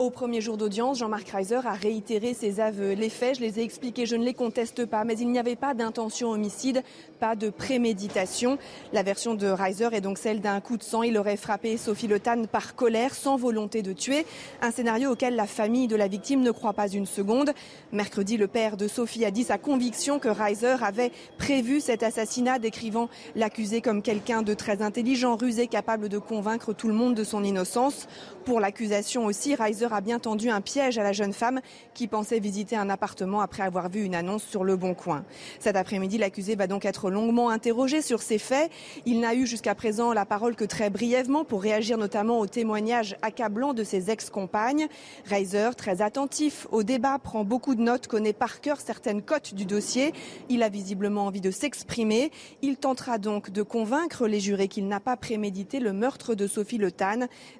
Au 0.00 0.10
premier 0.10 0.40
jour 0.40 0.56
d'audience, 0.56 0.98
Jean-Marc 0.98 1.28
Reiser 1.30 1.58
a 1.66 1.72
réitéré 1.72 2.32
ses 2.32 2.60
aveux. 2.60 2.92
Les 2.92 3.08
faits, 3.08 3.38
je 3.38 3.40
les 3.40 3.58
ai 3.58 3.64
expliqués, 3.64 4.06
je 4.06 4.14
ne 4.14 4.24
les 4.24 4.32
conteste 4.32 4.86
pas, 4.86 5.02
mais 5.02 5.18
il 5.18 5.28
n'y 5.28 5.40
avait 5.40 5.56
pas 5.56 5.74
d'intention 5.74 6.30
homicide, 6.30 6.84
pas 7.18 7.34
de 7.34 7.50
préméditation. 7.50 8.58
La 8.92 9.02
version 9.02 9.34
de 9.34 9.48
Reiser 9.48 9.88
est 9.90 10.00
donc 10.00 10.18
celle 10.18 10.40
d'un 10.40 10.60
coup 10.60 10.76
de 10.76 10.84
sang. 10.84 11.02
Il 11.02 11.18
aurait 11.18 11.36
frappé 11.36 11.76
Sophie 11.76 12.06
Le 12.06 12.20
par 12.46 12.76
colère, 12.76 13.12
sans 13.12 13.36
volonté 13.36 13.82
de 13.82 13.92
tuer. 13.92 14.24
Un 14.62 14.70
scénario 14.70 15.10
auquel 15.10 15.34
la 15.34 15.48
famille 15.48 15.88
de 15.88 15.96
la 15.96 16.06
victime 16.06 16.42
ne 16.42 16.52
croit 16.52 16.74
pas 16.74 16.86
une 16.86 17.06
seconde. 17.06 17.50
Mercredi, 17.90 18.36
le 18.36 18.46
père 18.46 18.76
de 18.76 18.86
Sophie 18.86 19.24
a 19.24 19.32
dit 19.32 19.42
sa 19.42 19.58
conviction 19.58 20.20
que 20.20 20.28
Reiser 20.28 20.76
avait 20.80 21.10
prévu 21.38 21.80
cet 21.80 22.04
assassinat, 22.04 22.60
décrivant 22.60 23.08
l'accusé 23.34 23.80
comme 23.80 24.02
quelqu'un 24.02 24.42
de 24.42 24.54
très 24.54 24.80
intelligent, 24.80 25.34
rusé, 25.34 25.66
capable 25.66 26.08
de 26.08 26.18
convaincre 26.18 26.72
tout 26.72 26.86
le 26.86 26.94
monde 26.94 27.16
de 27.16 27.24
son 27.24 27.42
innocence. 27.42 28.06
Pour 28.44 28.60
l'accusation 28.60 29.26
aussi, 29.26 29.56
Reiser 29.56 29.87
a 29.94 30.00
bien 30.00 30.18
tendu 30.18 30.50
un 30.50 30.60
piège 30.60 30.98
à 30.98 31.02
la 31.02 31.12
jeune 31.12 31.32
femme 31.32 31.60
qui 31.94 32.06
pensait 32.06 32.38
visiter 32.38 32.76
un 32.76 32.90
appartement 32.90 33.40
après 33.40 33.62
avoir 33.62 33.88
vu 33.88 34.04
une 34.04 34.14
annonce 34.14 34.44
sur 34.44 34.64
Le 34.64 34.76
Bon 34.76 34.94
Coin. 34.94 35.24
Cet 35.58 35.76
après-midi, 35.76 36.18
l'accusé 36.18 36.54
va 36.54 36.66
donc 36.66 36.84
être 36.84 37.10
longuement 37.10 37.50
interrogé 37.50 38.02
sur 38.02 38.20
ces 38.22 38.38
faits. 38.38 38.70
Il 39.06 39.20
n'a 39.20 39.34
eu 39.34 39.46
jusqu'à 39.46 39.74
présent 39.74 40.12
la 40.12 40.26
parole 40.26 40.56
que 40.56 40.64
très 40.64 40.90
brièvement 40.90 41.44
pour 41.44 41.62
réagir 41.62 41.96
notamment 41.96 42.40
aux 42.40 42.46
témoignages 42.46 43.16
accablants 43.22 43.74
de 43.74 43.84
ses 43.84 44.10
ex-compagnes. 44.10 44.88
Reiser, 45.24 45.70
très 45.76 46.02
attentif 46.02 46.66
au 46.70 46.82
débat, 46.82 47.18
prend 47.18 47.44
beaucoup 47.44 47.74
de 47.74 47.82
notes, 47.82 48.06
connaît 48.06 48.32
par 48.32 48.60
cœur 48.60 48.80
certaines 48.80 49.22
cotes 49.22 49.54
du 49.54 49.64
dossier. 49.64 50.12
Il 50.48 50.62
a 50.62 50.68
visiblement 50.68 51.26
envie 51.26 51.40
de 51.40 51.50
s'exprimer. 51.50 52.30
Il 52.60 52.76
tentera 52.76 53.18
donc 53.18 53.50
de 53.50 53.62
convaincre 53.62 54.26
les 54.26 54.40
jurés 54.40 54.68
qu'il 54.68 54.88
n'a 54.88 55.00
pas 55.00 55.16
prémédité 55.16 55.80
le 55.80 55.92
meurtre 55.92 56.34
de 56.34 56.46
Sophie 56.46 56.76
Le 56.76 56.92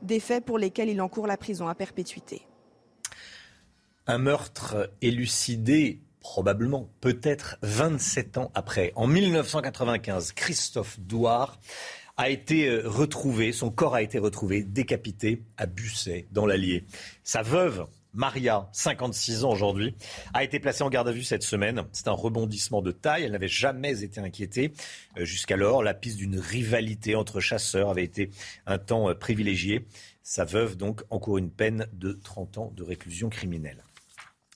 des 0.02 0.20
faits 0.20 0.44
pour 0.44 0.58
lesquels 0.58 0.88
il 0.88 1.00
encourt 1.00 1.26
la 1.26 1.36
prison 1.36 1.68
à 1.68 1.74
perpétuité. 1.74 2.17
Un 4.06 4.18
meurtre 4.18 4.90
élucidé 5.02 6.00
probablement, 6.20 6.90
peut-être 7.00 7.56
27 7.62 8.38
ans 8.38 8.50
après. 8.54 8.92
En 8.96 9.06
1995, 9.06 10.32
Christophe 10.32 11.00
Douard 11.00 11.58
a 12.18 12.28
été 12.28 12.68
euh, 12.68 12.82
retrouvé, 12.84 13.52
son 13.52 13.70
corps 13.70 13.94
a 13.94 14.02
été 14.02 14.18
retrouvé 14.18 14.62
décapité 14.62 15.42
à 15.56 15.66
Busset, 15.66 16.26
dans 16.32 16.46
l'Allier. 16.46 16.84
Sa 17.22 17.42
veuve, 17.42 17.86
Maria, 18.12 18.68
56 18.72 19.44
ans 19.44 19.50
aujourd'hui, 19.50 19.94
a 20.34 20.42
été 20.42 20.58
placée 20.58 20.82
en 20.82 20.90
garde 20.90 21.08
à 21.08 21.12
vue 21.12 21.22
cette 21.22 21.42
semaine. 21.44 21.84
C'est 21.92 22.08
un 22.08 22.12
rebondissement 22.12 22.82
de 22.82 22.90
taille. 22.90 23.24
Elle 23.24 23.32
n'avait 23.32 23.48
jamais 23.48 24.02
été 24.02 24.20
inquiétée. 24.20 24.72
Euh, 25.16 25.24
jusqu'alors, 25.24 25.82
la 25.82 25.94
piste 25.94 26.16
d'une 26.16 26.38
rivalité 26.38 27.14
entre 27.14 27.40
chasseurs 27.40 27.90
avait 27.90 28.04
été 28.04 28.30
un 28.66 28.78
temps 28.78 29.08
euh, 29.08 29.14
privilégiée. 29.14 29.86
Sa 30.30 30.44
veuve, 30.44 30.76
donc, 30.76 31.00
encourt 31.08 31.38
une 31.38 31.50
peine 31.50 31.86
de 31.94 32.12
30 32.12 32.58
ans 32.58 32.72
de 32.76 32.82
réclusion 32.82 33.30
criminelle 33.30 33.82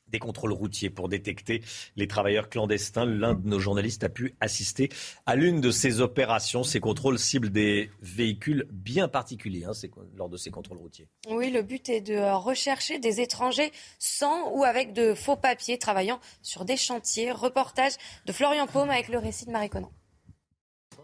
des 0.08 0.18
contrôles 0.18 0.52
routiers 0.52 0.90
pour 0.90 1.08
détecter 1.08 1.62
les 1.96 2.06
travailleurs 2.06 2.50
clandestins. 2.50 3.06
L'un 3.06 3.32
de 3.32 3.48
nos 3.48 3.58
journalistes 3.58 4.04
a 4.04 4.10
pu 4.10 4.34
assister 4.42 4.90
à 5.24 5.34
l'une 5.34 5.62
de 5.62 5.70
ces 5.70 6.02
opérations. 6.02 6.62
Ces 6.62 6.80
contrôles 6.80 7.18
ciblent 7.18 7.48
des 7.48 7.90
véhicules 8.02 8.66
bien 8.70 9.08
particuliers 9.08 9.64
hein, 9.64 9.72
lors 10.14 10.28
de 10.28 10.36
ces 10.36 10.50
contrôles 10.50 10.76
routiers. 10.76 11.08
Oui, 11.30 11.50
le 11.50 11.62
but 11.62 11.88
est 11.88 12.02
de 12.02 12.18
rechercher 12.34 12.98
des 12.98 13.22
étrangers 13.22 13.72
sans 13.98 14.50
ou 14.50 14.64
avec 14.64 14.92
de 14.92 15.14
faux 15.14 15.36
papiers 15.36 15.78
travaillant 15.78 16.20
sur 16.42 16.66
des 16.66 16.76
chantiers. 16.76 17.32
Reportage 17.32 17.94
de 18.26 18.32
Florian 18.32 18.66
Paume 18.66 18.90
avec 18.90 19.08
le 19.08 19.16
récit 19.16 19.46
de 19.46 19.52
Marie 19.52 19.70
Conan. 19.70 19.90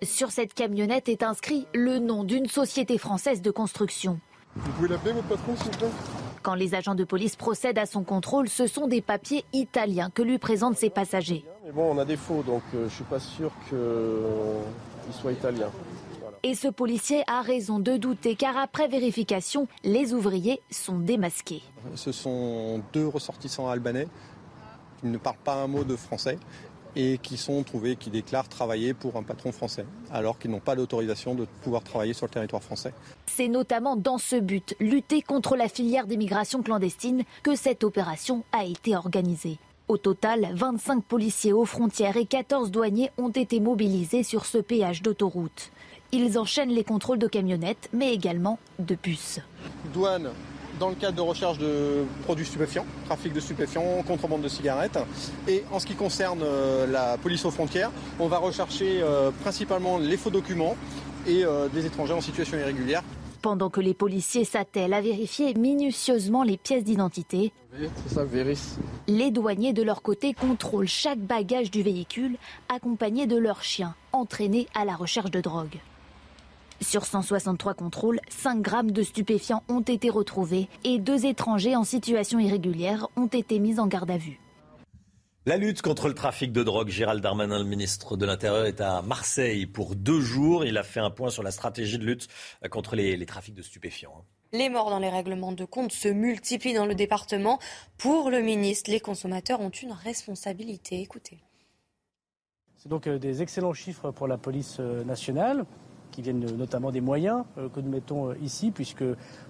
Sur 0.02 0.30
cette 0.30 0.52
camionnette 0.52 1.08
est 1.08 1.22
inscrit 1.22 1.66
le 1.72 2.00
nom 2.00 2.22
d'une 2.22 2.46
société 2.46 2.98
française 2.98 3.40
de 3.40 3.50
construction. 3.50 4.20
Vous 4.58 4.72
pouvez 4.72 4.88
l'appeler 4.88 5.12
votre 5.12 5.28
patron, 5.28 5.56
s'il 5.56 5.70
vous 5.72 5.78
plaît? 5.78 5.90
Quand 6.42 6.54
les 6.54 6.74
agents 6.74 6.94
de 6.94 7.04
police 7.04 7.36
procèdent 7.36 7.78
à 7.78 7.86
son 7.86 8.04
contrôle, 8.04 8.48
ce 8.48 8.66
sont 8.66 8.86
des 8.86 9.00
papiers 9.00 9.44
italiens 9.52 10.10
que 10.10 10.22
lui 10.22 10.38
présentent 10.38 10.76
ses 10.76 10.90
passagers. 10.90 11.44
Mais 11.64 11.72
bon, 11.72 11.94
on 11.94 11.98
a 11.98 12.04
des 12.04 12.16
faux, 12.16 12.42
donc 12.42 12.62
euh, 12.74 12.80
je 12.80 12.84
ne 12.84 12.88
suis 12.88 13.04
pas 13.04 13.20
sûr 13.20 13.52
qu'ils 13.68 15.14
soient 15.14 15.32
italiens. 15.32 15.70
Et 16.42 16.54
ce 16.54 16.68
policier 16.68 17.24
a 17.26 17.42
raison 17.42 17.78
de 17.80 17.96
douter 17.96 18.36
car 18.36 18.56
après 18.56 18.86
vérification, 18.88 19.66
les 19.82 20.14
ouvriers 20.14 20.60
sont 20.70 20.98
démasqués. 20.98 21.62
Ce 21.96 22.12
sont 22.12 22.80
deux 22.92 23.06
ressortissants 23.06 23.68
albanais 23.68 24.06
qui 25.00 25.06
ne 25.06 25.18
parlent 25.18 25.36
pas 25.42 25.54
un 25.54 25.66
mot 25.66 25.84
de 25.84 25.96
français 25.96 26.38
et 26.98 27.16
qui 27.18 27.36
sont 27.36 27.62
trouvés, 27.62 27.94
qui 27.94 28.10
déclarent 28.10 28.48
travailler 28.48 28.92
pour 28.92 29.16
un 29.16 29.22
patron 29.22 29.52
français, 29.52 29.86
alors 30.10 30.38
qu'ils 30.38 30.50
n'ont 30.50 30.58
pas 30.58 30.74
d'autorisation 30.74 31.36
de 31.36 31.46
pouvoir 31.62 31.84
travailler 31.84 32.12
sur 32.12 32.26
le 32.26 32.32
territoire 32.32 32.62
français. 32.62 32.92
C'est 33.26 33.46
notamment 33.46 33.94
dans 33.94 34.18
ce 34.18 34.34
but, 34.34 34.74
lutter 34.80 35.22
contre 35.22 35.56
la 35.56 35.68
filière 35.68 36.08
d'immigration 36.08 36.60
clandestine, 36.60 37.22
que 37.44 37.54
cette 37.54 37.84
opération 37.84 38.42
a 38.52 38.64
été 38.64 38.96
organisée. 38.96 39.58
Au 39.86 39.96
total, 39.96 40.50
25 40.52 41.04
policiers 41.04 41.52
aux 41.52 41.64
frontières 41.64 42.16
et 42.16 42.26
14 42.26 42.72
douaniers 42.72 43.10
ont 43.16 43.30
été 43.30 43.60
mobilisés 43.60 44.24
sur 44.24 44.44
ce 44.44 44.58
péage 44.58 45.00
d'autoroute. 45.00 45.70
Ils 46.10 46.36
enchaînent 46.36 46.70
les 46.70 46.84
contrôles 46.84 47.18
de 47.18 47.28
camionnettes, 47.28 47.88
mais 47.92 48.12
également 48.12 48.58
de 48.80 48.96
bus. 48.96 49.40
Douane, 49.94 50.30
dans 50.78 50.88
le 50.88 50.94
cadre 50.94 51.16
de 51.16 51.22
recherche 51.22 51.58
de 51.58 52.04
produits 52.24 52.46
stupéfiants, 52.46 52.86
trafic 53.06 53.32
de 53.32 53.40
stupéfiants, 53.40 54.02
contrebande 54.06 54.42
de 54.42 54.48
cigarettes. 54.48 54.98
Et 55.46 55.64
en 55.72 55.78
ce 55.78 55.86
qui 55.86 55.94
concerne 55.94 56.40
euh, 56.42 56.86
la 56.86 57.18
police 57.18 57.44
aux 57.44 57.50
frontières, 57.50 57.90
on 58.18 58.28
va 58.28 58.38
rechercher 58.38 59.00
euh, 59.02 59.30
principalement 59.42 59.98
les 59.98 60.16
faux 60.16 60.30
documents 60.30 60.76
et 61.26 61.44
euh, 61.44 61.68
des 61.68 61.86
étrangers 61.86 62.14
en 62.14 62.20
situation 62.20 62.58
irrégulière. 62.58 63.02
Pendant 63.42 63.70
que 63.70 63.80
les 63.80 63.94
policiers 63.94 64.44
s'attellent 64.44 64.94
à 64.94 65.00
vérifier 65.00 65.54
minutieusement 65.54 66.42
les 66.42 66.56
pièces 66.56 66.82
d'identité, 66.82 67.52
les 69.06 69.30
douaniers 69.30 69.72
de 69.72 69.82
leur 69.82 70.02
côté 70.02 70.34
contrôlent 70.34 70.88
chaque 70.88 71.20
bagage 71.20 71.70
du 71.70 71.82
véhicule 71.82 72.36
accompagné 72.68 73.26
de 73.26 73.36
leurs 73.36 73.62
chiens 73.62 73.94
entraînés 74.12 74.66
à 74.74 74.84
la 74.84 74.96
recherche 74.96 75.30
de 75.30 75.40
drogue. 75.40 75.78
Sur 76.80 77.06
163 77.06 77.74
contrôles, 77.74 78.20
5 78.28 78.60
grammes 78.62 78.92
de 78.92 79.02
stupéfiants 79.02 79.62
ont 79.68 79.80
été 79.80 80.10
retrouvés 80.10 80.68
et 80.84 80.98
deux 80.98 81.26
étrangers 81.26 81.74
en 81.74 81.84
situation 81.84 82.38
irrégulière 82.38 83.08
ont 83.16 83.26
été 83.26 83.58
mis 83.58 83.80
en 83.80 83.86
garde 83.86 84.10
à 84.10 84.16
vue. 84.16 84.40
La 85.44 85.56
lutte 85.56 85.82
contre 85.82 86.08
le 86.08 86.14
trafic 86.14 86.52
de 86.52 86.62
drogue, 86.62 86.88
Gérald 86.88 87.22
Darmanin, 87.22 87.58
le 87.58 87.64
ministre 87.64 88.16
de 88.16 88.26
l'Intérieur, 88.26 88.66
est 88.66 88.80
à 88.80 89.02
Marseille 89.02 89.66
pour 89.66 89.96
deux 89.96 90.20
jours. 90.20 90.64
Il 90.64 90.76
a 90.76 90.82
fait 90.82 91.00
un 91.00 91.10
point 91.10 91.30
sur 91.30 91.42
la 91.42 91.50
stratégie 91.50 91.98
de 91.98 92.04
lutte 92.04 92.28
contre 92.70 92.94
les, 92.96 93.16
les 93.16 93.26
trafics 93.26 93.54
de 93.54 93.62
stupéfiants. 93.62 94.24
Les 94.52 94.68
morts 94.68 94.90
dans 94.90 94.98
les 94.98 95.08
règlements 95.08 95.52
de 95.52 95.64
compte 95.64 95.92
se 95.92 96.08
multiplient 96.08 96.74
dans 96.74 96.86
le 96.86 96.94
département. 96.94 97.58
Pour 97.96 98.30
le 98.30 98.40
ministre, 98.40 98.90
les 98.90 99.00
consommateurs 99.00 99.60
ont 99.60 99.70
une 99.70 99.92
responsabilité. 99.92 101.00
Écoutez. 101.00 101.38
C'est 102.78 102.88
donc 102.88 103.06
euh, 103.06 103.18
des 103.18 103.42
excellents 103.42 103.74
chiffres 103.74 104.10
pour 104.12 104.28
la 104.28 104.38
police 104.38 104.76
euh, 104.78 105.02
nationale, 105.02 105.66
qui 106.10 106.22
viennent 106.22 106.44
notamment 106.56 106.90
des 106.90 107.00
moyens 107.00 107.44
euh, 107.58 107.68
que 107.68 107.80
nous 107.80 107.90
mettons 107.90 108.30
euh, 108.30 108.34
ici, 108.42 108.70
puisque 108.70 109.04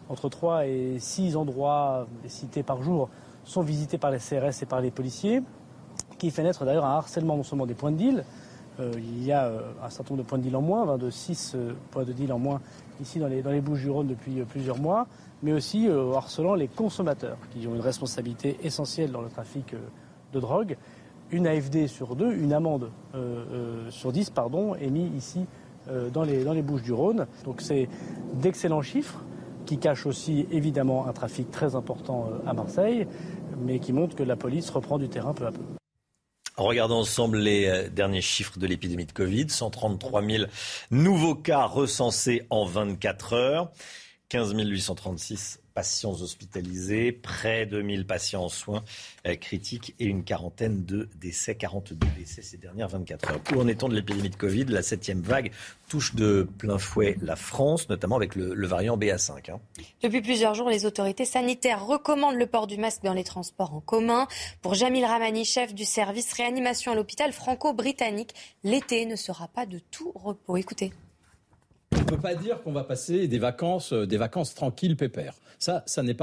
entre 0.09 0.29
3 0.29 0.67
et 0.67 0.97
6 0.99 1.37
endroits 1.37 2.07
euh, 2.25 2.29
cités 2.29 2.63
par 2.63 2.83
jour 2.83 3.09
sont 3.45 3.63
visités 3.63 3.99
par 3.99 4.11
les 4.11 4.19
CRS 4.19 4.63
et 4.63 4.67
par 4.67 4.81
les 4.81 4.91
policiers, 4.91 5.43
qui 6.19 6.31
fait 6.31 6.43
naître 6.43 6.65
d'ailleurs 6.65 6.85
un 6.85 6.97
harcèlement 6.97 7.37
non 7.37 7.43
seulement 7.43 7.67
des 7.67 7.75
points 7.75 7.93
de 7.93 7.97
deal, 7.97 8.25
il 8.81 9.25
y 9.25 9.33
a 9.33 9.51
un 9.83 9.91
certain 9.91 10.15
nombre 10.15 10.23
de 10.23 10.29
points 10.29 10.39
de 10.39 10.45
deal 10.45 10.55
en 10.55 10.63
moins, 10.63 10.85
22, 10.85 11.11
6 11.11 11.53
euh, 11.57 11.73
points 11.91 12.05
de 12.05 12.13
deal 12.13 12.33
en 12.33 12.39
moins 12.39 12.61
ici 13.01 13.19
dans 13.19 13.27
les, 13.27 13.43
dans 13.43 13.51
les 13.51 13.61
Bouches-du-Rhône 13.61 14.07
depuis 14.07 14.45
plusieurs 14.49 14.79
mois, 14.79 15.09
mais 15.43 15.53
aussi 15.53 15.89
harcelant 15.89 16.55
les 16.55 16.69
consommateurs, 16.69 17.39
qui 17.51 17.67
ont 17.67 17.75
une 17.75 17.81
responsabilité 17.81 18.57
essentielle 18.63 19.11
dans 19.11 19.21
le 19.21 19.31
trafic 19.31 19.75
de 20.33 20.41
drogue. 20.41 20.77
Une 21.31 21.47
AFD 21.47 21.89
sur 21.89 22.15
deux, 22.15 22.33
une 22.33 22.53
amende 22.53 22.91
sur 23.91 24.13
10, 24.13 24.31
pardon, 24.31 24.75
est 24.75 24.91
mise 24.91 25.15
ici 25.15 25.47
dans 26.13 26.23
les, 26.23 26.45
dans 26.45 26.53
les 26.53 26.63
Bouches-du-Rhône. 26.63 27.27
Donc 27.45 27.61
c'est 27.61 27.89
d'excellents 28.35 28.83
chiffres 28.83 29.23
qui 29.69 29.77
cachent 29.77 30.07
aussi 30.07 30.47
évidemment 30.51 31.07
un 31.07 31.13
trafic 31.13 31.51
très 31.51 31.77
important 31.77 32.31
euh, 32.33 32.49
à 32.49 32.55
Marseille, 32.55 33.07
mais 33.59 33.81
qui 33.81 33.93
montrent 33.93 34.17
que 34.17 34.23
la 34.23 34.35
police 34.35 34.71
reprend 34.71 34.97
du 34.99 35.11
terrain 35.11 35.35
peu 35.35 35.47
à 35.47 35.53
peu. 35.53 35.61
Regardons 36.57 37.01
ensemble 37.01 37.37
les 37.37 37.67
euh, 37.67 37.89
derniers 37.91 38.23
chiffres 38.23 38.59
de 38.59 38.67
l'épidémie 38.67 39.05
de 39.05 39.13
Covid. 39.13 39.51
133 39.51 40.25
000 40.25 40.45
nouveaux 40.91 41.35
cas 41.35 41.67
recensés 41.67 42.47
en 42.49 42.65
24 42.65 43.33
heures. 43.35 43.71
15 44.29 44.55
836 44.55 45.61
patients 45.73 46.21
hospitalisés, 46.21 47.13
près 47.13 47.65
de 47.65 47.81
1000 47.81 48.05
patients 48.05 48.45
en 48.45 48.49
soins 48.49 48.83
euh, 49.27 49.37
critiques 49.37 49.95
et 50.01 50.07
une 50.07 50.25
quarantaine 50.25 50.85
de 50.85 51.09
décès, 51.21 51.55
42 51.55 52.07
décès 52.19 52.43
ces 52.43 52.57
dernières 52.57 52.89
24 52.89 53.31
heures. 53.31 53.41
Où 53.55 53.61
en 53.61 53.69
est-on 53.69 53.89
de 53.89 53.95
l'épidémie 53.95 54.29
de 54.29 54.37
Covid? 54.37 54.65
La 54.65 54.83
septième 54.83 55.23
vague 55.23 55.53
touche 55.89 56.15
de 56.15 56.49
plein 56.59 56.79
fouet 56.79 57.17
la 57.23 57.37
France, 57.37 57.89
notamment 57.89 58.17
avec 58.17 58.35
le, 58.35 58.67
variant 58.67 58.99
BA5. 58.99 59.53
hein. 59.53 59.61
Depuis 60.03 60.21
plusieurs 60.21 60.55
jours, 60.55 60.69
les 60.69 60.85
autorités 60.85 61.25
sanitaires 61.25 61.87
recommandent 61.87 62.37
le 62.37 62.47
port 62.47 62.67
du 62.67 62.77
masque 62.77 63.05
dans 63.05 63.15
les 63.15 63.25
transports 63.25 63.73
en 63.73 63.81
commun. 63.81 64.27
Pour 64.63 64.75
Jamil 64.75 65.05
Ramani, 65.05 65.45
chef 65.45 65.75
du 65.75 65.85
service 65.85 66.33
réanimation 66.33 66.93
à 66.93 66.97
l'hôpital 66.97 67.33
franco-britannique, 67.33 68.35
l'été 68.65 69.07
ne 69.07 69.17
sera 69.17 69.49
pas 69.49 69.65
de 69.65 69.79
tout 69.91 70.13
repos. 70.15 70.57
Écoutez. 70.57 70.93
On 71.93 71.99
ne 71.99 72.05
peut 72.05 72.19
pas 72.19 72.35
dire 72.35 72.63
qu'on 72.63 72.73
va 72.73 72.85
passer 72.85 73.29
des 73.29 73.39
vacances, 73.39 73.93
euh, 73.93 74.07
des 74.07 74.17
vacances 74.17 74.55
tranquilles, 74.55 74.97
pépères. 74.97 75.35
Ça, 75.59 75.85
n'est 76.03 76.15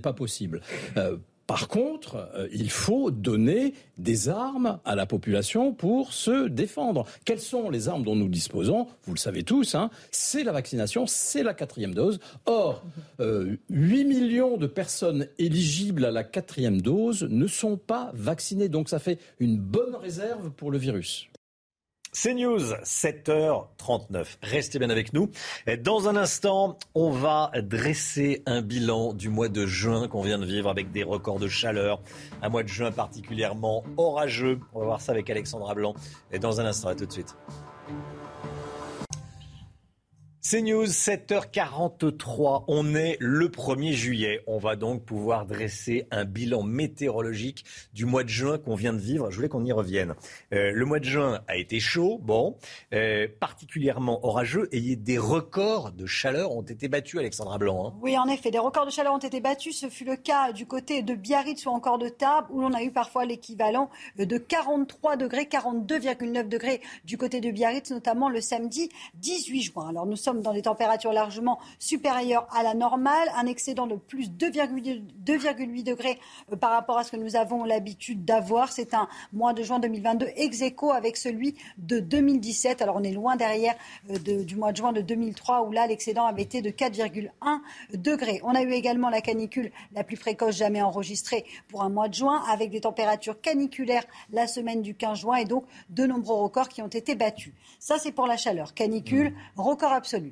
pas 0.00 0.12
possible. 0.12 0.60
Euh, 0.96 1.16
par 1.46 1.68
contre, 1.68 2.30
euh, 2.34 2.48
il 2.52 2.70
faut 2.70 3.10
donner 3.10 3.74
des 3.98 4.28
armes 4.30 4.78
à 4.84 4.94
la 4.94 5.04
population 5.04 5.72
pour 5.72 6.14
se 6.14 6.48
défendre. 6.48 7.06
Quelles 7.24 7.40
sont 7.40 7.68
les 7.68 7.88
armes 7.88 8.02
dont 8.02 8.16
nous 8.16 8.28
disposons? 8.28 8.86
Vous 9.04 9.12
le 9.12 9.18
savez 9.18 9.42
tous, 9.42 9.74
hein, 9.74 9.90
c'est 10.10 10.42
la 10.42 10.52
vaccination, 10.52 11.06
c'est 11.06 11.42
la 11.42 11.52
quatrième 11.52 11.94
dose. 11.94 12.18
Or, 12.46 12.82
euh, 13.20 13.56
8 13.68 14.04
millions 14.04 14.56
de 14.56 14.66
personnes 14.66 15.26
éligibles 15.38 16.06
à 16.06 16.10
la 16.10 16.24
quatrième 16.24 16.80
dose 16.80 17.24
ne 17.24 17.46
sont 17.46 17.76
pas 17.76 18.10
vaccinées. 18.14 18.70
Donc 18.70 18.88
ça 18.88 18.98
fait 18.98 19.18
une 19.38 19.58
bonne 19.58 19.96
réserve 19.96 20.50
pour 20.50 20.70
le 20.70 20.78
virus. 20.78 21.28
C'est 22.16 22.32
News, 22.32 22.74
7h39. 22.84 24.36
Restez 24.40 24.78
bien 24.78 24.88
avec 24.88 25.12
nous. 25.12 25.30
Dans 25.80 26.08
un 26.08 26.14
instant, 26.14 26.78
on 26.94 27.10
va 27.10 27.50
dresser 27.60 28.44
un 28.46 28.62
bilan 28.62 29.12
du 29.12 29.30
mois 29.30 29.48
de 29.48 29.66
juin 29.66 30.06
qu'on 30.06 30.22
vient 30.22 30.38
de 30.38 30.46
vivre 30.46 30.70
avec 30.70 30.92
des 30.92 31.02
records 31.02 31.40
de 31.40 31.48
chaleur. 31.48 32.00
Un 32.40 32.50
mois 32.50 32.62
de 32.62 32.68
juin 32.68 32.92
particulièrement 32.92 33.82
orageux. 33.96 34.60
On 34.74 34.78
va 34.78 34.84
voir 34.84 35.00
ça 35.00 35.10
avec 35.10 35.28
Alexandra 35.28 35.74
Blanc. 35.74 35.94
Et 36.30 36.38
dans 36.38 36.60
un 36.60 36.66
instant, 36.66 36.90
à 36.90 36.94
tout 36.94 37.04
de 37.04 37.12
suite. 37.12 37.34
C'est 40.46 40.60
News, 40.60 40.84
7h43. 40.84 42.64
On 42.68 42.94
est 42.94 43.16
le 43.18 43.48
1er 43.48 43.92
juillet. 43.92 44.42
On 44.46 44.58
va 44.58 44.76
donc 44.76 45.02
pouvoir 45.02 45.46
dresser 45.46 46.06
un 46.10 46.26
bilan 46.26 46.62
météorologique 46.62 47.64
du 47.94 48.04
mois 48.04 48.24
de 48.24 48.28
juin 48.28 48.58
qu'on 48.58 48.74
vient 48.74 48.92
de 48.92 48.98
vivre. 48.98 49.30
Je 49.30 49.36
voulais 49.36 49.48
qu'on 49.48 49.64
y 49.64 49.72
revienne. 49.72 50.14
Euh, 50.52 50.70
le 50.70 50.84
mois 50.84 50.98
de 50.98 51.06
juin 51.06 51.40
a 51.48 51.56
été 51.56 51.80
chaud, 51.80 52.20
bon, 52.22 52.58
euh, 52.92 53.26
particulièrement 53.40 54.22
orageux 54.22 54.68
et 54.70 54.96
des 54.96 55.16
records 55.16 55.92
de 55.92 56.04
chaleur 56.04 56.52
ont 56.54 56.60
été 56.60 56.88
battus, 56.88 57.20
Alexandra 57.20 57.56
Blanc. 57.56 57.86
hein. 57.86 57.98
Oui, 58.02 58.18
en 58.18 58.26
effet, 58.28 58.50
des 58.50 58.58
records 58.58 58.84
de 58.84 58.90
chaleur 58.90 59.14
ont 59.14 59.18
été 59.18 59.40
battus. 59.40 59.78
Ce 59.80 59.88
fut 59.88 60.04
le 60.04 60.16
cas 60.16 60.52
du 60.52 60.66
côté 60.66 61.00
de 61.00 61.14
Biarritz 61.14 61.64
ou 61.64 61.70
encore 61.70 61.96
de 61.96 62.10
Tarbes, 62.10 62.48
où 62.50 62.60
l'on 62.60 62.74
a 62.74 62.82
eu 62.82 62.90
parfois 62.90 63.24
l'équivalent 63.24 63.88
de 64.18 64.36
43 64.36 65.16
degrés, 65.16 65.44
42,9 65.44 66.48
degrés 66.50 66.82
du 67.06 67.16
côté 67.16 67.40
de 67.40 67.50
Biarritz, 67.50 67.90
notamment 67.90 68.28
le 68.28 68.42
samedi 68.42 68.90
18 69.14 69.62
juin. 69.62 69.88
Alors 69.88 70.04
nous 70.04 70.16
sommes 70.16 70.33
dans 70.42 70.52
des 70.52 70.62
températures 70.62 71.12
largement 71.12 71.58
supérieures 71.78 72.46
à 72.54 72.62
la 72.62 72.74
normale, 72.74 73.28
un 73.36 73.46
excédent 73.46 73.86
de 73.86 73.96
plus 73.96 74.30
2,8 74.30 75.02
2,8 75.24 75.82
degrés 75.82 76.18
euh, 76.52 76.56
par 76.56 76.70
rapport 76.70 76.98
à 76.98 77.04
ce 77.04 77.10
que 77.12 77.16
nous 77.16 77.36
avons 77.36 77.64
l'habitude 77.64 78.24
d'avoir. 78.24 78.72
C'est 78.72 78.94
un 78.94 79.08
mois 79.32 79.52
de 79.52 79.62
juin 79.62 79.78
2022 79.78 80.26
ex 80.36 80.62
aequo 80.62 80.92
avec 80.92 81.16
celui 81.16 81.54
de 81.78 82.00
2017. 82.00 82.82
Alors 82.82 82.96
on 82.96 83.02
est 83.02 83.12
loin 83.12 83.36
derrière 83.36 83.74
euh, 84.10 84.18
de- 84.18 84.42
du 84.44 84.56
mois 84.56 84.72
de 84.72 84.76
juin 84.76 84.92
de 84.92 85.00
2003 85.00 85.62
où 85.62 85.72
là 85.72 85.86
l'excédent 85.86 86.24
avait 86.26 86.42
été 86.42 86.62
de 86.62 86.70
4,1 86.70 87.28
degrés. 87.94 88.40
On 88.44 88.54
a 88.54 88.62
eu 88.62 88.72
également 88.72 89.10
la 89.10 89.20
canicule 89.20 89.70
la 89.92 90.04
plus 90.04 90.16
précoce 90.16 90.56
jamais 90.56 90.82
enregistrée 90.82 91.44
pour 91.68 91.82
un 91.82 91.88
mois 91.88 92.08
de 92.08 92.14
juin 92.14 92.42
avec 92.50 92.70
des 92.70 92.80
températures 92.80 93.40
caniculaires 93.40 94.04
la 94.32 94.46
semaine 94.46 94.82
du 94.82 94.94
15 94.94 95.18
juin 95.20 95.36
et 95.36 95.44
donc 95.44 95.64
de 95.90 96.06
nombreux 96.06 96.42
records 96.42 96.68
qui 96.68 96.82
ont 96.82 96.88
été 96.88 97.14
battus. 97.14 97.52
Ça 97.78 97.98
c'est 97.98 98.12
pour 98.12 98.26
la 98.26 98.36
chaleur. 98.36 98.74
Canicule, 98.74 99.34
record 99.56 99.92
absolu. 99.92 100.23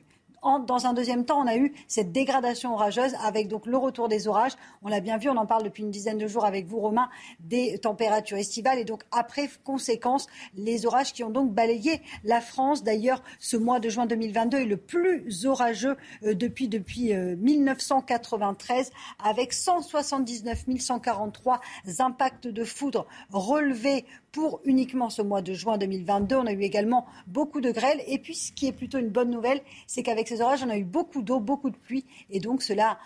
Dans 0.42 0.86
un 0.86 0.92
deuxième 0.92 1.24
temps, 1.24 1.40
on 1.40 1.46
a 1.46 1.56
eu 1.56 1.72
cette 1.86 2.10
dégradation 2.10 2.74
orageuse 2.74 3.14
avec 3.24 3.46
donc 3.46 3.64
le 3.64 3.76
retour 3.76 4.08
des 4.08 4.26
orages. 4.26 4.52
On 4.82 4.88
l'a 4.88 4.98
bien 4.98 5.16
vu, 5.16 5.28
on 5.28 5.36
en 5.36 5.46
parle 5.46 5.62
depuis 5.62 5.84
une 5.84 5.92
dizaine 5.92 6.18
de 6.18 6.26
jours 6.26 6.44
avec 6.44 6.66
vous, 6.66 6.80
Romain, 6.80 7.08
des 7.38 7.78
températures 7.78 8.38
estivales 8.38 8.78
et 8.80 8.84
donc 8.84 9.04
après 9.12 9.48
conséquence, 9.62 10.26
les 10.56 10.84
orages 10.84 11.12
qui 11.12 11.22
ont 11.22 11.30
donc 11.30 11.52
balayé 11.52 12.02
la 12.24 12.40
France. 12.40 12.82
D'ailleurs, 12.82 13.22
ce 13.38 13.56
mois 13.56 13.78
de 13.78 13.88
juin 13.88 14.06
2022 14.06 14.58
est 14.58 14.64
le 14.64 14.76
plus 14.76 15.46
orageux 15.46 15.96
euh, 16.24 16.34
depuis 16.34 16.66
depuis 16.66 17.14
euh, 17.14 17.36
1993 17.36 18.90
avec 19.22 19.52
179 19.52 20.64
143 20.78 21.60
impacts 22.00 22.48
de 22.48 22.64
foudre 22.64 23.06
relevés 23.30 24.04
pour 24.32 24.60
uniquement 24.64 25.10
ce 25.10 25.22
mois 25.22 25.42
de 25.42 25.52
juin 25.52 25.78
2022. 25.78 26.36
On 26.36 26.46
a 26.46 26.52
eu 26.52 26.62
également 26.62 27.06
beaucoup 27.26 27.60
de 27.60 27.70
grêle. 27.70 28.02
Et 28.06 28.18
puis, 28.18 28.34
ce 28.34 28.50
qui 28.50 28.66
est 28.66 28.72
plutôt 28.72 28.98
une 28.98 29.10
bonne 29.10 29.30
nouvelle, 29.30 29.60
c'est 29.86 30.02
qu'avec 30.02 30.26
ces 30.26 30.40
orages, 30.40 30.62
on 30.64 30.70
a 30.70 30.78
eu 30.78 30.84
beaucoup 30.84 31.22
d'eau, 31.22 31.38
beaucoup 31.38 31.70
de 31.70 31.76
pluie. 31.76 32.06
Et 32.30 32.40
donc, 32.40 32.62
cela 32.62 32.98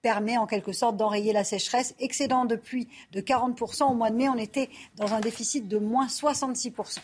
permet 0.00 0.36
en 0.36 0.46
quelque 0.46 0.72
sorte 0.72 0.96
d'enrayer 0.96 1.32
la 1.32 1.44
sécheresse. 1.44 1.94
Excédent 2.00 2.44
de 2.46 2.56
pluie 2.56 2.88
de 3.12 3.20
40%. 3.20 3.84
Au 3.84 3.94
mois 3.94 4.10
de 4.10 4.16
mai, 4.16 4.28
on 4.28 4.36
était 4.36 4.68
dans 4.96 5.14
un 5.14 5.20
déficit 5.20 5.68
de 5.68 5.78
moins 5.78 6.06
66%. 6.06 6.98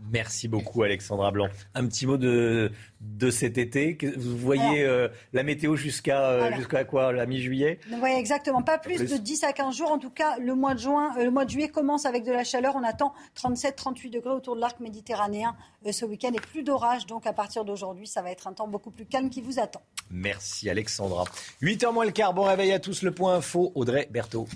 Merci 0.00 0.46
beaucoup 0.46 0.82
Alexandra 0.82 1.32
Blanc. 1.32 1.48
Un 1.74 1.86
petit 1.86 2.06
mot 2.06 2.16
de, 2.16 2.70
de 3.00 3.30
cet 3.30 3.58
été. 3.58 3.98
Vous 4.16 4.36
voyez 4.36 4.84
euh, 4.84 5.08
la 5.32 5.42
météo 5.42 5.74
jusqu'à 5.74 6.30
euh, 6.30 6.56
jusqu'à 6.56 6.84
quoi 6.84 7.12
La 7.12 7.26
mi-juillet? 7.26 7.80
Oui, 8.00 8.10
exactement. 8.10 8.62
Pas 8.62 8.78
plus, 8.78 8.98
de 8.98 9.16
10 9.16 9.44
à 9.44 9.52
15 9.52 9.76
jours. 9.76 9.90
En 9.90 9.98
tout 9.98 10.10
cas, 10.10 10.38
le 10.38 10.54
mois 10.54 10.74
de 10.74 10.78
juin, 10.78 11.12
euh, 11.18 11.24
le 11.24 11.30
mois 11.30 11.44
de 11.44 11.50
juillet 11.50 11.68
commence 11.68 12.06
avec 12.06 12.24
de 12.24 12.32
la 12.32 12.44
chaleur. 12.44 12.76
On 12.76 12.84
attend 12.84 13.12
37-38 13.36 14.10
degrés 14.10 14.30
autour 14.30 14.54
de 14.54 14.60
l'arc 14.60 14.78
méditerranéen 14.78 15.56
ce 15.90 16.04
week-end 16.04 16.32
et 16.32 16.40
plus 16.40 16.62
d'orage. 16.62 17.06
Donc 17.06 17.26
à 17.26 17.32
partir 17.32 17.64
d'aujourd'hui, 17.64 18.06
ça 18.06 18.22
va 18.22 18.30
être 18.30 18.46
un 18.46 18.52
temps 18.52 18.68
beaucoup 18.68 18.90
plus 18.90 19.06
calme 19.06 19.30
qui 19.30 19.40
vous 19.40 19.58
attend. 19.58 19.82
Merci 20.10 20.70
Alexandra. 20.70 21.24
8h 21.60 21.92
moins 21.92 22.04
le 22.04 22.12
quart. 22.12 22.32
Bon 22.34 22.44
réveil 22.44 22.72
à 22.72 22.78
tous. 22.78 23.02
Le 23.02 23.10
point 23.10 23.34
info. 23.34 23.72
Audrey 23.74 24.08
Berthaud. 24.10 24.46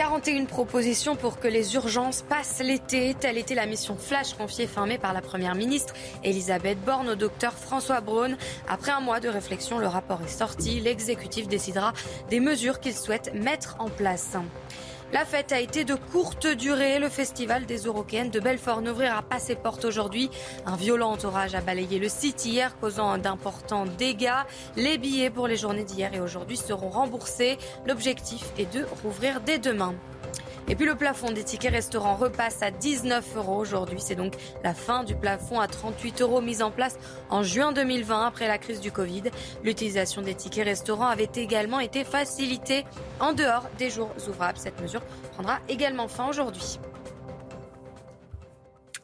41 0.00 0.46
propositions 0.46 1.14
pour 1.14 1.38
que 1.38 1.46
les 1.46 1.74
urgences 1.74 2.22
passent 2.22 2.60
l'été. 2.60 3.12
Telle 3.12 3.36
était 3.36 3.54
la 3.54 3.66
mission 3.66 3.98
flash 3.98 4.32
confiée 4.32 4.66
fin 4.66 4.86
mai 4.86 4.96
par 4.96 5.12
la 5.12 5.20
Première 5.20 5.54
ministre 5.54 5.92
Elisabeth 6.24 6.82
Borne 6.82 7.10
au 7.10 7.16
docteur 7.16 7.52
François 7.52 8.00
Braun. 8.00 8.38
Après 8.66 8.92
un 8.92 9.00
mois 9.00 9.20
de 9.20 9.28
réflexion, 9.28 9.78
le 9.78 9.86
rapport 9.86 10.22
est 10.22 10.28
sorti. 10.28 10.80
L'exécutif 10.80 11.48
décidera 11.48 11.92
des 12.30 12.40
mesures 12.40 12.80
qu'il 12.80 12.94
souhaite 12.94 13.34
mettre 13.34 13.76
en 13.78 13.90
place. 13.90 14.38
La 15.12 15.24
fête 15.24 15.50
a 15.50 15.58
été 15.58 15.84
de 15.84 15.96
courte 15.96 16.46
durée. 16.46 17.00
Le 17.00 17.08
festival 17.08 17.66
des 17.66 17.78
Eurocaines 17.78 18.30
de 18.30 18.38
Belfort 18.38 18.80
n'ouvrira 18.80 19.22
pas 19.22 19.40
ses 19.40 19.56
portes 19.56 19.84
aujourd'hui. 19.84 20.30
Un 20.66 20.76
violent 20.76 21.16
orage 21.24 21.56
a 21.56 21.60
balayé 21.60 21.98
le 21.98 22.08
site 22.08 22.46
hier, 22.46 22.78
causant 22.78 23.18
d'importants 23.18 23.86
dégâts. 23.86 24.30
Les 24.76 24.98
billets 24.98 25.30
pour 25.30 25.48
les 25.48 25.56
journées 25.56 25.82
d'hier 25.82 26.14
et 26.14 26.20
aujourd'hui 26.20 26.56
seront 26.56 26.90
remboursés. 26.90 27.58
L'objectif 27.86 28.44
est 28.56 28.72
de 28.72 28.86
rouvrir 29.02 29.40
dès 29.40 29.58
demain. 29.58 29.94
Et 30.68 30.76
puis 30.76 30.86
le 30.86 30.94
plafond 30.94 31.32
des 31.32 31.44
tickets 31.44 31.72
restaurants 31.72 32.16
repasse 32.16 32.62
à 32.62 32.70
19 32.70 33.36
euros 33.36 33.56
aujourd'hui. 33.56 34.00
C'est 34.00 34.14
donc 34.14 34.34
la 34.62 34.74
fin 34.74 35.04
du 35.04 35.14
plafond 35.14 35.60
à 35.60 35.66
38 35.66 36.22
euros 36.22 36.40
mis 36.40 36.62
en 36.62 36.70
place 36.70 36.98
en 37.28 37.42
juin 37.42 37.72
2020 37.72 38.26
après 38.26 38.48
la 38.48 38.58
crise 38.58 38.80
du 38.80 38.92
Covid. 38.92 39.24
L'utilisation 39.64 40.22
des 40.22 40.34
tickets 40.34 40.64
restaurants 40.64 41.08
avait 41.08 41.30
également 41.34 41.80
été 41.80 42.04
facilitée 42.04 42.84
en 43.18 43.32
dehors 43.32 43.66
des 43.78 43.90
jours 43.90 44.10
ouvrables. 44.28 44.58
Cette 44.58 44.80
mesure 44.80 45.02
prendra 45.32 45.58
également 45.68 46.08
fin 46.08 46.28
aujourd'hui 46.28 46.78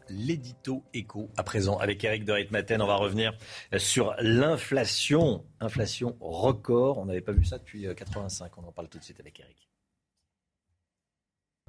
l'édito 0.09 0.85
écho 0.95 1.31
à 1.37 1.43
présent 1.43 1.79
avec 1.79 2.05
Eric 2.05 2.25
de 2.25 2.33
Ritmaten. 2.33 2.81
On 2.81 2.87
va 2.87 2.97
revenir 2.97 3.37
sur 3.77 4.15
l'inflation. 4.21 5.45
Inflation 5.61 6.17
record. 6.21 6.99
On 6.99 7.07
n'avait 7.07 7.21
pas 7.21 7.33
vu 7.33 7.45
ça 7.45 7.59
depuis 7.59 7.87
85. 7.95 8.53
On 8.59 8.69
en 8.69 8.73
parle 8.73 8.89
tout 8.89 8.99
de 8.99 9.05
suite 9.05 9.21
avec 9.21 9.41
Eric. 9.41 9.66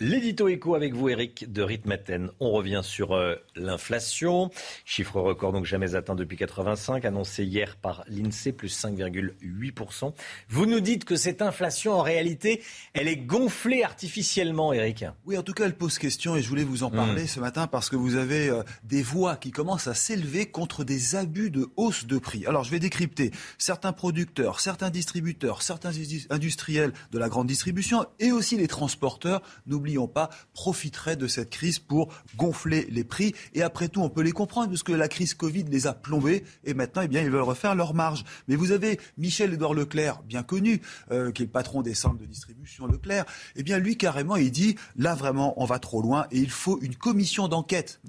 L'édito 0.00 0.46
écho 0.46 0.76
avec 0.76 0.94
vous, 0.94 1.08
Eric 1.08 1.50
de 1.50 1.60
Ritmaten. 1.60 2.30
On 2.38 2.52
revient 2.52 2.82
sur 2.84 3.16
euh, 3.16 3.34
l'inflation. 3.56 4.48
Chiffre 4.84 5.20
record 5.20 5.50
donc 5.50 5.64
jamais 5.64 5.96
atteint 5.96 6.14
depuis 6.14 6.36
85, 6.36 7.04
annoncé 7.04 7.44
hier 7.44 7.74
par 7.74 8.04
l'INSEE, 8.06 8.52
plus 8.52 8.80
5,8%. 8.80 10.12
Vous 10.50 10.66
nous 10.66 10.78
dites 10.78 11.04
que 11.04 11.16
cette 11.16 11.42
inflation, 11.42 11.94
en 11.94 12.02
réalité, 12.02 12.62
elle 12.94 13.08
est 13.08 13.16
gonflée 13.16 13.82
artificiellement, 13.82 14.72
Eric. 14.72 15.04
Oui, 15.26 15.36
en 15.36 15.42
tout 15.42 15.52
cas, 15.52 15.64
elle 15.64 15.74
pose 15.74 15.98
question 15.98 16.36
et 16.36 16.42
je 16.42 16.48
voulais 16.48 16.62
vous 16.62 16.84
en 16.84 16.92
parler 16.92 17.24
hmm. 17.24 17.28
ce 17.28 17.40
matin 17.40 17.66
parce 17.66 17.90
que 17.90 17.96
vous 17.96 18.14
avez 18.14 18.50
euh, 18.50 18.62
des 18.84 19.02
voix 19.02 19.34
qui 19.34 19.50
commencent 19.50 19.88
à 19.88 19.94
s'élever 19.94 20.46
contre 20.46 20.84
des 20.84 21.16
abus 21.16 21.50
de 21.50 21.66
hausse 21.74 22.06
de 22.06 22.18
prix. 22.18 22.46
Alors, 22.46 22.62
je 22.62 22.70
vais 22.70 22.78
décrypter 22.78 23.32
certains 23.58 23.92
producteurs, 23.92 24.60
certains 24.60 24.90
distributeurs, 24.90 25.62
certains 25.62 25.90
industriels 26.30 26.92
de 27.10 27.18
la 27.18 27.28
grande 27.28 27.48
distribution 27.48 28.06
et 28.20 28.30
aussi 28.30 28.56
les 28.56 28.68
transporteurs. 28.68 29.42
N'oubliez 29.66 29.87
n'oublions 29.88 30.08
pas, 30.08 30.28
profiteraient 30.52 31.16
de 31.16 31.26
cette 31.26 31.50
crise 31.50 31.78
pour 31.78 32.12
gonfler 32.36 32.86
les 32.90 33.04
prix. 33.04 33.34
Et 33.54 33.62
après 33.62 33.88
tout, 33.88 34.02
on 34.02 34.10
peut 34.10 34.22
les 34.22 34.32
comprendre, 34.32 34.68
parce 34.68 34.82
que 34.82 34.92
la 34.92 35.08
crise 35.08 35.34
Covid 35.34 35.64
les 35.64 35.86
a 35.86 35.94
plombés, 35.94 36.44
et 36.64 36.74
maintenant, 36.74 37.02
eh 37.02 37.06
ils 37.06 37.30
veulent 37.30 37.40
refaire 37.40 37.74
leur 37.74 37.94
marge. 37.94 38.24
Mais 38.48 38.56
vous 38.56 38.72
avez 38.72 39.00
Michel-Édouard 39.16 39.74
Leclerc, 39.74 40.22
bien 40.22 40.42
connu, 40.42 40.82
euh, 41.10 41.32
qui 41.32 41.42
est 41.42 41.46
le 41.46 41.52
patron 41.52 41.82
des 41.82 41.94
centres 41.94 42.18
de 42.18 42.26
distribution 42.26 42.86
Leclerc, 42.86 43.24
eh 43.56 43.62
bien, 43.62 43.78
lui, 43.78 43.96
carrément, 43.96 44.36
il 44.36 44.50
dit, 44.50 44.76
là, 44.96 45.14
vraiment, 45.14 45.60
on 45.60 45.64
va 45.64 45.78
trop 45.78 46.02
loin, 46.02 46.26
et 46.30 46.38
il 46.38 46.50
faut 46.50 46.78
une 46.82 46.94
commission 46.94 47.48
d'enquête. 47.48 48.00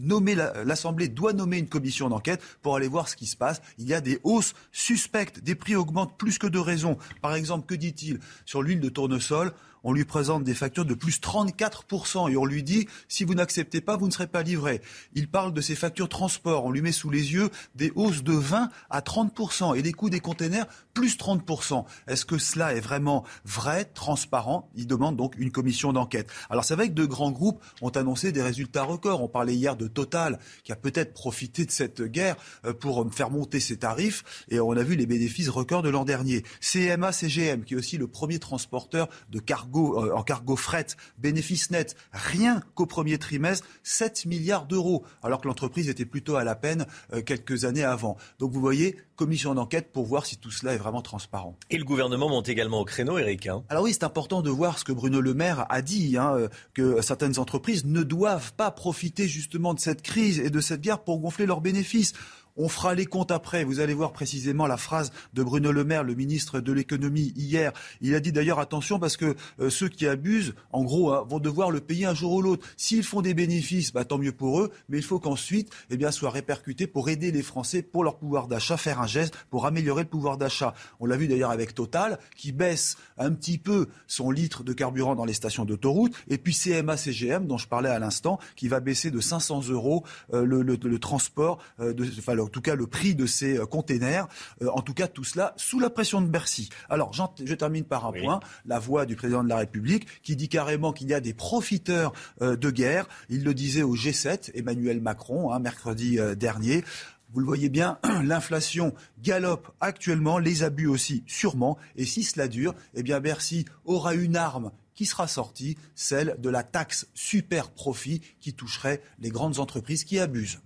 L'Assemblée 0.65 1.07
doit 1.07 1.33
nommer 1.33 1.57
une 1.57 1.69
commission 1.69 2.09
d'enquête 2.09 2.41
pour 2.61 2.75
aller 2.75 2.87
voir 2.87 3.07
ce 3.07 3.15
qui 3.15 3.25
se 3.25 3.37
passe. 3.37 3.61
Il 3.77 3.87
y 3.87 3.93
a 3.93 4.01
des 4.01 4.19
hausses 4.23 4.53
suspectes, 4.71 5.39
des 5.39 5.55
prix 5.55 5.75
augmentent 5.75 6.17
plus 6.17 6.37
que 6.37 6.47
de 6.47 6.59
raison. 6.59 6.97
Par 7.21 7.35
exemple, 7.35 7.65
que 7.65 7.75
dit-il 7.75 8.19
sur 8.45 8.61
l'huile 8.61 8.81
de 8.81 8.89
tournesol? 8.89 9.53
On 9.83 9.93
lui 9.93 10.05
présente 10.05 10.43
des 10.43 10.53
factures 10.53 10.85
de 10.85 10.93
plus 10.93 11.19
34% 11.19 12.31
et 12.31 12.37
on 12.37 12.45
lui 12.45 12.63
dit 12.63 12.87
si 13.07 13.23
vous 13.23 13.33
n'acceptez 13.33 13.81
pas, 13.81 13.97
vous 13.97 14.07
ne 14.07 14.11
serez 14.11 14.27
pas 14.27 14.43
livré. 14.43 14.81
Il 15.13 15.29
parle 15.29 15.53
de 15.53 15.61
ses 15.61 15.75
factures 15.75 16.09
transport, 16.09 16.65
on 16.65 16.71
lui 16.71 16.81
met 16.81 16.91
sous 16.91 17.09
les 17.09 17.33
yeux 17.33 17.49
des 17.75 17.91
hausses 17.95 18.23
de 18.23 18.33
20 18.33 18.69
à 18.89 19.01
30% 19.01 19.77
et 19.77 19.81
des 19.81 19.93
coûts 19.93 20.09
des 20.09 20.19
containers 20.19 20.65
plus 20.93 21.17
30%. 21.17 21.85
Est-ce 22.07 22.25
que 22.25 22.37
cela 22.37 22.73
est 22.73 22.79
vraiment 22.79 23.23
vrai, 23.45 23.85
transparent? 23.85 24.69
Il 24.75 24.87
demande 24.87 25.15
donc 25.15 25.35
une 25.37 25.51
commission 25.51 25.93
d'enquête. 25.93 26.29
Alors 26.49 26.65
c'est 26.65 26.75
vrai 26.75 26.89
que 26.89 26.93
de 26.93 27.05
grands 27.05 27.31
groupes 27.31 27.63
ont 27.81 27.89
annoncé 27.89 28.31
des 28.31 28.41
résultats 28.41 28.83
records. 28.83 29.23
On 29.23 29.27
parlait 29.27 29.55
hier 29.55 29.75
de 29.75 29.87
Total 29.87 30.39
qui 30.63 30.71
a 30.71 30.75
peut-être 30.75 31.13
profité 31.13 31.65
de 31.65 31.71
cette 31.71 32.01
guerre 32.01 32.35
euh, 32.65 32.73
pour 32.73 33.05
faire 33.13 33.29
monter 33.29 33.59
ses 33.59 33.77
tarifs 33.77 34.45
et 34.49 34.59
on 34.59 34.71
a 34.71 34.83
vu 34.83 34.95
les 34.95 35.05
bénéfices 35.05 35.49
records 35.49 35.83
de 35.83 35.89
l'an 35.89 36.05
dernier. 36.05 36.43
CMA 36.59 37.11
CGM 37.11 37.63
qui 37.63 37.73
est 37.73 37.77
aussi 37.77 37.97
le 37.97 38.07
premier 38.07 38.39
transporteur 38.39 39.07
de 39.29 39.39
cargo 39.39 39.68
euh, 39.75 40.15
en 40.15 40.23
cargo 40.23 40.55
fret, 40.55 40.87
bénéfice 41.17 41.71
net, 41.71 41.95
rien 42.11 42.61
qu'au 42.75 42.85
premier 42.85 43.17
trimestre, 43.17 43.65
7 43.83 44.25
milliards 44.25 44.65
d'euros, 44.65 45.05
alors 45.23 45.41
que 45.41 45.47
l'entreprise 45.47 45.89
était 45.89 46.05
plutôt 46.05 46.35
à 46.35 46.43
la 46.43 46.55
peine 46.55 46.85
euh, 47.13 47.21
quelques 47.21 47.65
années 47.65 47.83
avant. 47.83 48.17
Donc 48.39 48.51
vous 48.51 48.61
voyez, 48.61 48.97
commission 49.15 49.53
d'enquête 49.53 49.91
pour 49.91 50.05
voir 50.05 50.25
si 50.25 50.37
tout 50.37 50.51
cela 50.51 50.73
est 50.73 50.77
vraiment 50.77 51.01
transparent. 51.01 51.57
Et 51.69 51.77
le 51.77 51.83
gouvernement 51.83 52.29
monte 52.29 52.47
également 52.49 52.79
au 52.79 52.85
créneau, 52.85 53.17
Eric. 53.17 53.47
Hein. 53.47 53.63
Alors 53.69 53.83
oui, 53.83 53.91
c'est 53.93 54.03
important 54.03 54.41
de 54.41 54.49
voir 54.49 54.79
ce 54.79 54.85
que 54.85 54.91
Bruno 54.91 55.19
Le 55.19 55.33
Maire 55.33 55.65
a 55.69 55.81
dit, 55.81 56.17
hein, 56.17 56.35
euh, 56.35 56.47
que 56.73 57.01
certaines 57.01 57.37
entreprises 57.37 57.85
ne 57.85 58.03
doivent 58.03 58.53
pas 58.53 58.71
profiter 58.71 59.27
justement 59.27 59.73
de 59.73 59.79
cette 59.79 60.01
crise 60.01 60.39
et 60.39 60.49
de 60.49 60.61
cette 60.61 60.81
guerre 60.81 60.99
pour 60.99 61.19
gonfler 61.19 61.45
leurs 61.45 61.61
bénéfices. 61.61 62.13
On 62.57 62.69
fera 62.69 62.93
les 62.93 63.05
comptes 63.05 63.31
après. 63.31 63.63
Vous 63.63 63.79
allez 63.79 63.93
voir 63.93 64.11
précisément 64.11 64.67
la 64.67 64.77
phrase 64.77 65.11
de 65.33 65.43
Bruno 65.43 65.71
Le 65.71 65.83
Maire, 65.83 66.03
le 66.03 66.15
ministre 66.15 66.59
de 66.59 66.73
l'économie, 66.73 67.33
hier. 67.35 67.71
Il 68.01 68.15
a 68.15 68.19
dit 68.19 68.31
d'ailleurs 68.31 68.59
attention 68.59 68.99
parce 68.99 69.17
que 69.17 69.35
euh, 69.59 69.69
ceux 69.69 69.89
qui 69.89 70.07
abusent, 70.07 70.53
en 70.71 70.83
gros, 70.83 71.11
hein, 71.11 71.25
vont 71.27 71.39
devoir 71.39 71.71
le 71.71 71.79
payer 71.79 72.05
un 72.05 72.13
jour 72.13 72.33
ou 72.33 72.41
l'autre. 72.41 72.67
S'ils 72.77 73.03
font 73.03 73.21
des 73.21 73.33
bénéfices, 73.33 73.93
bah, 73.93 74.05
tant 74.05 74.17
mieux 74.17 74.31
pour 74.31 74.59
eux, 74.61 74.71
mais 74.89 74.97
il 74.97 75.03
faut 75.03 75.19
qu'ensuite, 75.19 75.71
eh 75.89 75.97
bien, 75.97 76.11
soit 76.11 76.29
répercuté 76.29 76.87
pour 76.87 77.09
aider 77.09 77.31
les 77.31 77.43
Français 77.43 77.81
pour 77.81 78.03
leur 78.03 78.17
pouvoir 78.17 78.47
d'achat, 78.47 78.77
faire 78.77 78.99
un 78.99 79.07
geste 79.07 79.33
pour 79.49 79.65
améliorer 79.65 80.03
le 80.03 80.09
pouvoir 80.09 80.37
d'achat. 80.37 80.73
On 80.99 81.05
l'a 81.05 81.17
vu 81.17 81.27
d'ailleurs 81.27 81.51
avec 81.51 81.73
Total, 81.73 82.19
qui 82.35 82.51
baisse 82.51 82.97
un 83.17 83.31
petit 83.31 83.57
peu 83.57 83.87
son 84.07 84.31
litre 84.31 84.63
de 84.63 84.73
carburant 84.73 85.15
dans 85.15 85.25
les 85.25 85.33
stations 85.33 85.65
d'autoroute, 85.65 86.13
et 86.27 86.37
puis 86.37 86.53
CMA 86.53 86.97
CGM, 86.97 87.47
dont 87.47 87.57
je 87.57 87.67
parlais 87.67 87.89
à 87.89 87.99
l'instant, 87.99 88.39
qui 88.55 88.67
va 88.67 88.79
baisser 88.79 89.11
de 89.11 89.19
500 89.19 89.69
euros 89.69 90.03
euh, 90.33 90.45
le, 90.45 90.99
transport, 90.99 91.59
euh, 91.79 91.93
de, 91.93 92.05
en 92.39 92.47
tout 92.47 92.61
cas 92.61 92.75
le 92.75 92.87
prix 92.87 93.15
de 93.15 93.25
ces 93.25 93.57
euh, 93.57 93.65
containers. 93.65 94.27
Euh, 94.61 94.69
en 94.73 94.81
tout 94.81 94.93
cas, 94.93 95.07
tout 95.07 95.23
cela 95.23 95.53
sous 95.57 95.79
la 95.79 95.89
pression 95.89 96.21
de 96.21 96.27
Bercy. 96.27 96.69
Alors, 96.89 97.11
je 97.13 97.53
termine 97.53 97.83
par 97.83 98.05
un 98.05 98.11
point. 98.11 98.39
La 98.65 98.79
voix 98.79 99.05
du 99.05 99.15
président 99.15 99.43
de 99.43 99.49
la 99.49 99.57
République 99.57 100.07
qui 100.21 100.35
dit 100.35 100.49
carrément 100.49 100.93
qu'il 100.93 101.07
y 101.09 101.13
a 101.13 101.19
des 101.19 101.33
profiteurs 101.33 102.13
euh, 102.41 102.55
de 102.55 102.71
guerre. 102.71 103.07
Il 103.29 103.43
le 103.43 103.53
disait 103.53 103.83
au 103.83 103.95
G7, 103.95 104.51
Emmanuel 104.53 105.01
Macron, 105.01 105.51
hein, 105.51 105.59
mercredi 105.59 106.17
dernier. 106.37 106.83
Vous 107.31 107.39
le 107.39 107.45
voyez 107.45 107.69
bien, 107.69 107.99
l'inflation 108.23 108.93
galope 109.21 109.71
actuellement, 109.79 110.39
les 110.39 110.63
abus 110.63 110.87
aussi 110.87 111.23
sûrement. 111.27 111.77
Et 111.95 112.05
si 112.05 112.23
cela 112.23 112.47
dure, 112.47 112.73
eh 112.95 113.03
bien 113.03 113.19
Bercy 113.19 113.65
aura 113.85 114.15
une 114.15 114.35
arme 114.35 114.71
qui 114.95 115.05
sera 115.05 115.27
sortie, 115.27 115.77
celle 115.95 116.35
de 116.39 116.49
la 116.49 116.63
taxe 116.63 117.07
super 117.13 117.71
profit 117.71 118.21
qui 118.41 118.53
toucherait 118.53 119.01
les 119.19 119.29
grandes 119.29 119.59
entreprises 119.59 120.03
qui 120.03 120.19
abusent. 120.19 120.59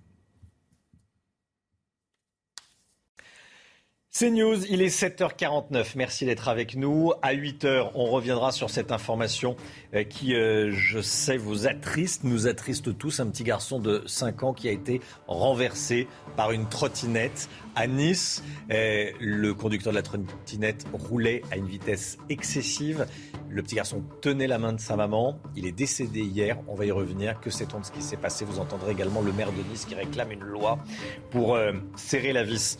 C'est 4.15 4.30
News, 4.30 4.64
il 4.69 4.84
est 4.84 4.95
7h49. 4.95 5.94
Merci 5.95 6.26
d'être 6.26 6.48
avec 6.48 6.76
nous. 6.76 7.14
À 7.23 7.34
8h, 7.34 7.90
on 7.95 8.06
reviendra 8.11 8.52
sur 8.52 8.69
cette 8.69 8.91
information 8.91 9.56
euh, 9.95 10.03
qui, 10.03 10.35
euh, 10.35 10.72
je 10.72 10.99
sais, 11.02 11.35
vous 11.35 11.65
attriste, 11.65 12.23
nous 12.23 12.45
attriste 12.45 12.95
tous. 12.95 13.19
Un 13.22 13.26
petit 13.26 13.44
garçon 13.44 13.80
de 13.80 14.03
5 14.06 14.44
ans 14.44 14.53
qui 14.53 14.69
a 14.69 14.72
été 14.72 15.02
renversé 15.26 16.07
par 16.38 16.52
une 16.52 16.69
trottinette 16.69 17.49
à 17.76 17.88
Nice. 17.88 18.44
Euh, 18.72 19.12
le 19.20 19.54
conducteur 19.54 19.91
de 19.91 19.98
la 19.98 20.04
trottinette 20.04 20.86
roulait 20.94 21.41
à 21.52 21.58
une 21.58 21.68
vitesse 21.68 22.18
excessive. 22.30 23.06
Le 23.50 23.62
petit 23.62 23.76
garçon 23.76 24.04
tenait 24.22 24.48
la 24.48 24.58
main 24.58 24.74
de 24.74 24.80
sa 24.80 24.95
maman. 24.95 25.40
Il 25.56 25.66
est 25.66 25.72
décédé 25.72 26.22
hier. 26.22 26.58
On 26.68 26.76
va 26.76 26.86
y 26.86 26.91
revenir. 26.91 27.40
Que 27.40 27.50
sait-on 27.50 27.80
de 27.80 27.86
ce 27.86 27.91
qui 27.91 28.02
s'est 28.02 28.18
passé? 28.18 28.45
Vous 28.45 28.60
entendrez 28.60 28.91
également 28.91 29.22
le 29.22 29.32
maire 29.32 29.52
de 29.52 29.62
Nice 29.70 29.86
qui 29.86 29.95
réclame 29.95 30.32
une 30.32 30.44
loi 30.44 30.80
pour 31.30 31.56
euh, 31.56 31.74
serrer 31.95 32.34
la 32.34 32.44
vis. 32.44 32.78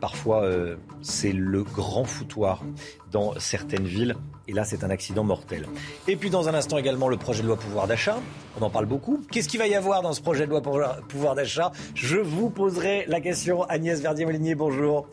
parfois, 0.00 0.44
euh, 0.44 0.76
c'est 1.02 1.32
le 1.32 1.62
grand 1.62 2.04
foutoir 2.04 2.62
dans 3.10 3.38
certaines 3.38 3.86
villes 3.86 4.16
Et 4.50 4.52
là, 4.52 4.64
c'est 4.64 4.82
un 4.82 4.90
accident 4.90 5.22
mortel. 5.22 5.68
Et 6.08 6.16
puis, 6.16 6.28
dans 6.28 6.48
un 6.48 6.54
instant 6.54 6.76
également, 6.76 7.06
le 7.06 7.16
projet 7.16 7.40
de 7.40 7.46
loi 7.46 7.56
pouvoir 7.56 7.86
d'achat. 7.86 8.18
On 8.60 8.64
en 8.64 8.68
parle 8.68 8.86
beaucoup. 8.86 9.20
Qu'est-ce 9.30 9.48
qu'il 9.48 9.60
va 9.60 9.68
y 9.68 9.76
avoir 9.76 10.02
dans 10.02 10.12
ce 10.12 10.20
projet 10.20 10.44
de 10.44 10.50
loi 10.50 10.60
pouvoir 10.60 11.36
d'achat? 11.36 11.70
Je 11.94 12.16
vous 12.16 12.50
poserai 12.50 13.04
la 13.06 13.20
question. 13.20 13.62
Agnès 13.62 14.00
Verdier-Molinier, 14.00 14.56
bonjour. 14.56 15.06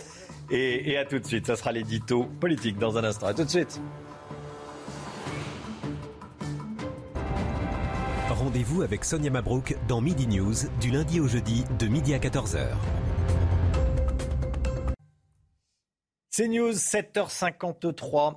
Et, 0.50 0.90
et 0.90 0.98
à 0.98 1.06
tout 1.06 1.20
de 1.20 1.26
suite. 1.28 1.46
Ça 1.46 1.56
sera 1.56 1.72
l'édito 1.72 2.26
politique 2.40 2.80
dans 2.80 2.98
un 2.98 3.04
instant. 3.04 3.28
À 3.28 3.36
tout 3.36 3.44
de 3.44 3.50
suite. 3.50 3.80
Rendez-vous 8.32 8.82
avec 8.82 9.06
Sonia 9.06 9.30
Mabrouk 9.30 9.78
dans 9.88 10.02
Midi 10.02 10.26
News 10.26 10.56
du 10.82 10.90
lundi 10.90 11.20
au 11.20 11.28
jeudi 11.28 11.64
de 11.78 11.86
midi 11.86 12.16
à 12.16 12.18
14h. 12.18 12.70
C'est 16.32 16.48
News 16.48 16.72
7h53. 16.72 18.36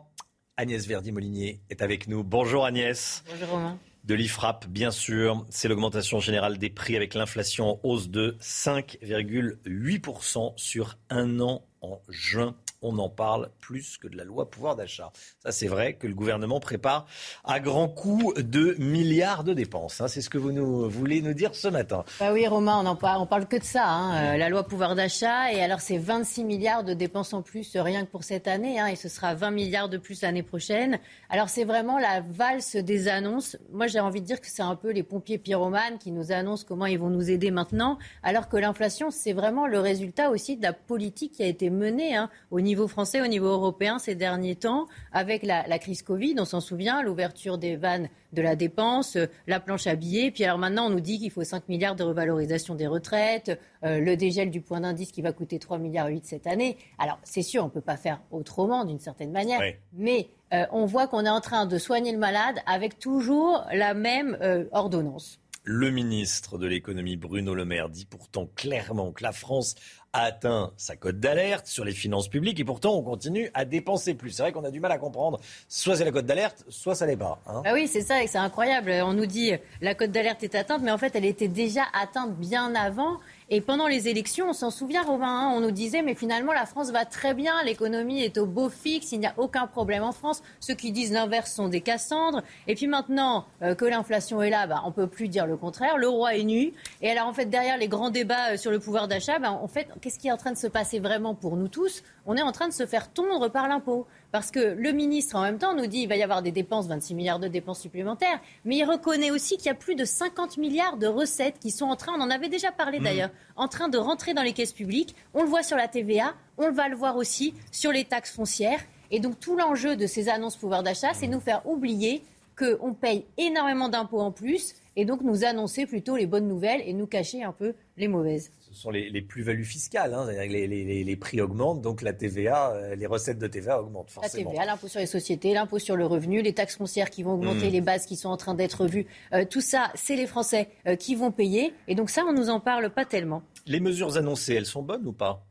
Agnès 0.61 0.87
Verdi-Molinier 0.87 1.59
est 1.71 1.81
avec 1.81 2.07
nous. 2.07 2.23
Bonjour 2.23 2.67
Agnès. 2.67 3.25
Bonjour 3.31 3.49
Romain. 3.49 3.79
De 4.05 4.13
l'IFRAP, 4.13 4.67
bien 4.67 4.91
sûr. 4.91 5.47
C'est 5.49 5.69
l'augmentation 5.69 6.21
générale 6.21 6.59
des 6.59 6.69
prix 6.69 6.97
avec 6.97 7.15
l'inflation 7.15 7.71
en 7.71 7.81
hausse 7.83 8.11
de 8.11 8.37
5,8% 8.43 10.53
sur 10.57 10.99
un 11.09 11.41
an 11.41 11.65
en 11.81 12.03
juin 12.11 12.55
on 12.83 12.99
en 12.99 13.09
parle 13.09 13.51
plus 13.61 13.99
que 13.99 14.09
de 14.09 14.17
la 14.17 14.25
loi 14.25 14.51
pouvoir 14.51 14.77
d'achat. 14.77 15.13
Ça, 15.43 15.53
c'est 15.53 15.67
vrai 15.67 15.95
que 15.95 16.07
le 16.07 16.15
gouvernement 16.15 16.61
prépare 16.61 17.07
à 17.45 17.61
grands 17.61 17.89
coups 17.89 18.43
de 18.43 18.75
milliards 18.79 19.45
de 19.45 19.53
dépenses. 19.53 20.01
Hein. 20.01 20.09
C'est 20.09 20.23
ce 20.23 20.31
que 20.31 20.39
vous 20.39 20.53
nous, 20.53 20.89
voulez 20.89 21.21
nous 21.21 21.35
dire 21.35 21.55
ce 21.55 21.69
matin. 21.69 22.05
Bah 22.19 22.33
oui, 22.33 22.47
Romain, 22.47 22.81
on 22.83 22.87
en 22.87 22.97
parle, 22.97 23.21
on 23.21 23.27
parle 23.27 23.47
que 23.47 23.57
de 23.57 23.65
ça. 23.65 23.87
Hein. 23.87 24.35
Euh, 24.35 24.37
la 24.37 24.49
loi 24.49 24.67
pouvoir 24.67 24.95
d'achat. 24.95 25.53
Et 25.53 25.63
alors, 25.63 25.81
c'est 25.81 25.99
26 25.99 26.45
milliards 26.45 26.85
de 26.85 26.95
dépenses 26.95 27.35
en 27.35 27.43
plus 27.43 27.77
rien 27.77 28.05
que 28.05 28.11
pour 28.11 28.25
cette 28.25 28.49
année. 28.49 28.81
Hein, 28.81 28.87
et 28.87 28.97
ce 28.97 29.09
sera 29.09 29.35
20 29.35 29.51
milliards 29.51 29.89
de 29.89 29.99
plus 29.99 30.23
l'année 30.23 30.43
prochaine. 30.43 30.99
Alors, 31.29 31.49
c'est 31.49 31.65
vraiment 31.65 31.99
la 31.99 32.21
valse 32.21 32.77
des 32.77 33.09
annonces. 33.09 33.57
Moi, 33.73 33.87
j'ai 33.89 34.01
envie 34.01 34.21
de 34.21 34.27
dire 34.27 34.41
que 34.41 34.47
c'est 34.49 34.63
un 34.63 34.77
peu 34.77 34.91
les 34.91 35.03
pompiers 35.03 35.39
pyromanes 35.39 35.99
qui 35.99 36.11
nous 36.11 36.33
annoncent 36.33 36.65
comment 36.67 36.87
ils 36.87 36.99
vont 36.99 37.11
nous 37.11 37.31
aider 37.31 37.51
maintenant. 37.51 37.99
Alors 38.23 38.49
que 38.49 38.57
l'inflation, 38.57 39.11
c'est 39.11 39.33
vraiment 39.33 39.67
le 39.67 39.79
résultat 39.79 40.31
aussi 40.31 40.57
de 40.57 40.63
la 40.63 40.73
politique 40.73 41.33
qui 41.33 41.43
a 41.43 41.47
été 41.47 41.69
menée 41.69 42.17
au 42.51 42.61
niveau 42.61 42.70
niveau 42.71 42.87
français, 42.87 43.21
au 43.21 43.27
niveau 43.27 43.49
européen 43.49 43.99
ces 43.99 44.15
derniers 44.15 44.55
temps, 44.55 44.87
avec 45.13 45.43
la, 45.43 45.79
crise 45.79 46.03
Covid, 46.03 46.37
on 46.39 46.45
s'en 46.45 46.61
souvient, 46.61 47.03
l'ouverture 47.03 47.59
des 47.59 47.75
vannes 47.75 48.09
de 48.33 48.43
la 48.43 48.55
dépense, 48.55 49.17
euh, 49.17 49.27
la 49.49 49.59
planche 49.59 49.89
à 49.89 49.97
billets. 49.97 50.31
Puis 50.31 50.45
alors 50.45 50.59
maintenant, 50.59 50.87
on 50.87 50.91
nous 50.91 51.01
dit 51.01 51.19
qu'il 51.19 51.33
faut 51.33 51.43
5 51.43 51.69
milliards 51.69 51.97
de 51.97 52.05
revalorisation 52.05 52.77
des 52.77 52.87
retraites, 52.87 53.59
euh, 53.85 53.99
le 53.99 54.17
dégel 54.17 54.51
du 54.51 54.61
point 54.61 54.81
d'indice 54.83 55.11
qui 55.11 55.21
va 55.21 55.33
coûter 55.33 55.59
3 55.59 55.79
milliards 55.79 56.07
8 56.07 56.25
cette 56.25 56.47
année. 56.47 56.77
Alors 56.99 57.19
c'est 57.25 57.43
sûr, 57.43 57.63
on 57.63 57.67
ne 57.67 57.73
peut 57.73 57.81
pas 57.81 57.97
faire 57.97 58.21
autrement 58.31 58.85
d'une 58.85 59.01
certaine 59.01 59.33
manière, 59.33 59.61
mais 59.93 60.29
euh, 60.55 60.65
on 60.71 60.87
voit 60.87 61.09
qu'on 61.09 61.25
est 61.25 61.31
en 61.31 61.41
train 61.41 61.67
de 61.67 61.77
soigner 61.77 62.13
le 62.13 62.19
malade 62.19 62.61
avec 62.67 63.01
toujours 63.01 63.65
la 63.73 63.95
même 63.95 64.39
ordonnance. 64.71 65.40
Le 65.63 65.91
ministre 65.91 66.57
de 66.57 66.67
l'économie 66.67 67.17
Bruno 67.17 67.55
Le 67.55 67.67
Maire 67.67 67.91
dit 67.91 68.07
pourtant 68.07 68.49
clairement 68.57 69.13
que 69.13 69.23
la 69.23 69.33
France 69.33 69.75
a 70.15 70.23
atteint 70.23 70.73
sa 70.79 70.97
cote 70.97 71.21
d'alerte 71.21 71.67
sur 71.67 71.85
les 71.85 71.93
finances 71.93 72.29
publiques 72.29 72.59
et 72.59 72.65
pourtant 72.65 72.95
on 72.97 73.03
continue 73.03 73.51
à 73.53 73.67
dépenser 73.67 74.15
plus. 74.15 74.31
C'est 74.31 74.43
vrai 74.43 74.53
qu'on 74.53 74.65
a 74.65 74.71
du 74.71 74.81
mal 74.81 74.91
à 74.91 74.97
comprendre. 74.97 75.39
Soit 75.69 75.97
c'est 75.97 76.07
la 76.07 76.13
cote 76.13 76.25
d'alerte, 76.25 76.65
soit 76.71 76.95
ça 76.95 77.05
l'est 77.05 77.17
pas. 77.17 77.43
Ah 77.47 77.75
oui, 77.75 77.89
c'est 77.89 78.01
ça 78.01 78.23
et 78.23 78.27
c'est 78.27 78.39
incroyable. 78.39 78.91
On 79.05 79.13
nous 79.13 79.27
dit 79.27 79.53
la 79.83 79.95
cote 79.95 80.11
d'alerte 80.11 80.43
est 80.43 80.55
atteinte, 80.55 80.81
mais 80.83 80.91
en 80.91 80.99
fait 80.99 81.15
elle 81.15 81.27
était 81.27 81.49
déjà 81.49 81.83
atteinte 81.93 82.37
bien 82.37 82.75
avant. 82.75 83.21
Et 83.53 83.61
pendant 83.61 83.89
les 83.89 84.07
élections, 84.07 84.51
on 84.51 84.53
s'en 84.53 84.71
souvient, 84.71 85.03
Romain, 85.03 85.27
hein, 85.27 85.53
on 85.53 85.61
nous 85.61 85.73
disait, 85.73 86.03
mais 86.03 86.15
finalement, 86.15 86.53
la 86.53 86.67
France 86.67 86.93
va 86.93 87.05
très 87.05 87.35
bien, 87.35 87.53
l'économie 87.65 88.23
est 88.23 88.39
au 88.39 88.47
beau 88.47 88.69
fixe, 88.69 89.11
il 89.11 89.19
n'y 89.19 89.27
a 89.27 89.35
aucun 89.39 89.67
problème 89.67 90.05
en 90.05 90.13
France. 90.13 90.41
Ceux 90.61 90.75
qui 90.75 90.93
disent 90.93 91.11
l'inverse 91.11 91.53
sont 91.53 91.67
des 91.67 91.81
Cassandres. 91.81 92.43
Et 92.69 92.77
puis 92.77 92.87
maintenant 92.87 93.47
euh, 93.63 93.75
que 93.75 93.85
l'inflation 93.85 94.41
est 94.41 94.51
là, 94.51 94.69
bah, 94.69 94.83
on 94.87 94.93
peut 94.93 95.09
plus 95.09 95.27
dire 95.27 95.47
le 95.47 95.57
contraire. 95.57 95.99
Le 95.99 96.07
roi 96.07 96.37
est 96.37 96.45
nu. 96.45 96.73
Et 97.03 97.11
alors, 97.11 97.27
en 97.27 97.33
fait, 97.33 97.47
derrière 97.47 97.77
les 97.77 97.89
grands 97.89 98.11
débats 98.11 98.53
euh, 98.53 98.57
sur 98.57 98.71
le 98.71 98.79
pouvoir 98.79 99.09
d'achat, 99.09 99.41
bah, 99.41 99.51
en 99.51 99.67
fait, 99.67 99.89
qu'est-ce 100.01 100.21
qui 100.21 100.29
est 100.29 100.33
en 100.33 100.37
train 100.37 100.53
de 100.53 100.57
se 100.57 100.69
passer 100.69 101.01
vraiment 101.01 101.35
pour 101.35 101.57
nous 101.57 101.67
tous? 101.67 102.05
On 102.27 102.37
est 102.37 102.43
en 102.43 102.53
train 102.53 102.69
de 102.69 102.73
se 102.73 102.87
faire 102.87 103.11
tondre 103.11 103.51
par 103.51 103.67
l'impôt. 103.67 104.07
Parce 104.33 104.51
que 104.51 104.61
le 104.61 104.93
ministre, 104.93 105.37
en 105.37 105.43
même 105.43 105.59
temps, 105.59 105.75
nous 105.75 105.87
dit 105.87 106.01
qu'il 106.01 106.09
va 106.09 106.17
y 106.17 106.23
avoir 106.23 106.43
des 106.43 106.53
dépenses, 106.53 106.87
26 106.87 107.15
milliards 107.15 107.41
de 107.41 107.49
dépenses 107.49 107.81
supplémentaires, 107.81 108.41
mais 108.65 108.77
il 108.77 108.85
reconnaît 108.85 109.31
aussi 109.31 109.57
qu'il 109.57 109.67
y 109.67 109.71
a 109.71 109.75
plus 109.75 109.97
de 109.97 110.05
50 110.05 110.57
milliards 110.57 110.97
de 110.97 111.07
recettes 111.07 111.59
qui 111.59 111.71
sont 111.71 111.87
en 111.87 111.97
train, 111.97 112.13
on 112.17 112.21
en 112.21 112.31
avait 112.31 112.49
déjà 112.49 112.71
parlé 112.71 113.01
mmh. 113.01 113.05
d'ailleurs, 113.05 113.31
en 113.57 113.67
train 113.67 113.89
de 113.89 113.99
rentrer 113.99 114.33
dans 114.33 114.43
les 114.43 114.53
caisses 114.53 114.73
publiques. 114.73 115.17
On 115.35 115.43
le 115.43 115.49
voit 115.49 115.63
sur 115.63 115.77
la 115.77 115.89
TVA, 115.89 116.35
on 116.59 116.71
va 116.71 116.89
le 116.89 116.97
voir 116.97 117.17
aussi 117.17 117.55
sur 117.73 117.91
les 117.91 118.05
taxes 118.05 118.33
foncières. 118.33 118.81
Et 119.11 119.19
donc 119.19 119.41
tout 119.41 119.57
l'enjeu 119.57 119.97
de 119.97 120.07
ces 120.07 120.29
annonces 120.29 120.57
pouvoir 120.57 120.85
d'achat, 120.85 121.13
c'est 121.15 121.27
nous 121.27 121.41
faire 121.41 121.67
oublier 121.67 122.23
qu'on 122.57 122.95
paye 122.95 123.25
énormément 123.39 123.89
d'impôts 123.89 124.21
en 124.21 124.31
plus 124.31 124.75
et 124.97 125.05
donc 125.05 125.23
nous 125.23 125.45
annoncer 125.45 125.87
plutôt 125.87 126.17
les 126.17 126.27
bonnes 126.27 126.47
nouvelles 126.47 126.83
et 126.85 126.93
nous 126.93 127.07
cacher 127.07 127.43
un 127.43 127.53
peu 127.53 127.75
les 127.97 128.07
mauvaises 128.07 128.53
ce 128.71 128.83
sont 128.83 128.91
les, 128.91 129.23
plus-values 129.23 129.65
fiscales. 129.65 130.15
Hein. 130.15 130.27
Les, 130.31 130.67
les, 131.05 131.17
prix 131.17 131.41
augmentent, 131.41 131.81
donc 131.81 132.03
la 132.03 132.13
TVA, 132.13 132.73
euh, 132.73 132.95
les 132.95 133.07
recettes 133.07 133.39
de 133.39 133.47
TVA 133.47 133.83
augmentent 133.83 134.11
forcément. 134.11 134.51
La 134.51 134.57
TVA, 134.59 134.67
l'impôt 134.67 134.89
sur 134.89 135.01
les 135.01 135.07
sociétés, 135.07 135.55
l'impôt 135.55 135.79
sur 135.79 135.97
le 135.97 136.07
revenu, 136.07 136.41
les 136.41 136.55
taxes 136.55 136.77
foncières 136.77 137.11
qui 137.11 137.23
vont 137.23 137.35
augmenter, 137.35 137.69
mmh. 137.69 137.73
les 137.73 137.81
bases 137.81 138.07
qui 138.07 138.17
sont 138.17 138.29
en 138.29 138.37
train 138.37 138.55
d'être 138.55 138.87
vues. 138.87 139.07
Euh, 139.33 139.45
tout 139.45 139.61
ça, 139.61 139.91
c'est 139.95 140.17
les 140.17 140.27
Français 140.27 140.69
euh, 140.87 140.95
qui 140.95 141.15
vont 141.17 141.33
payer. 141.33 141.75
Et 141.89 141.95
donc 141.95 142.11
ça, 142.11 142.25
on 142.27 142.33
nous 142.33 142.49
en 142.49 142.61
parle 142.61 142.91
pas 142.91 143.05
tellement. 143.05 143.43
Les 143.67 143.81
mesures 143.81 144.17
annoncées, 144.17 144.55
elles 144.55 144.67
sont 144.67 144.83
bonnes 144.83 145.07
ou 145.07 145.13
pas? 145.13 145.45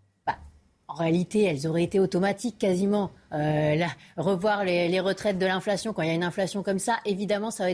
En 0.89 0.95
réalité, 0.95 1.43
elles 1.43 1.67
auraient 1.67 1.83
été 1.83 1.99
automatiques 1.99 2.57
quasiment. 2.57 3.11
Euh, 3.31 3.77
revoir 4.17 4.63
les, 4.65 4.99
retraites 4.99 5.37
de 5.37 5.45
l'inflation, 5.45 5.93
quand 5.93 6.01
il 6.01 6.07
y 6.07 6.11
a 6.11 6.15
une 6.15 6.23
inflation 6.23 6.63
comme 6.63 6.79
ça, 6.79 6.97
évidemment, 7.05 7.51
ça, 7.51 7.67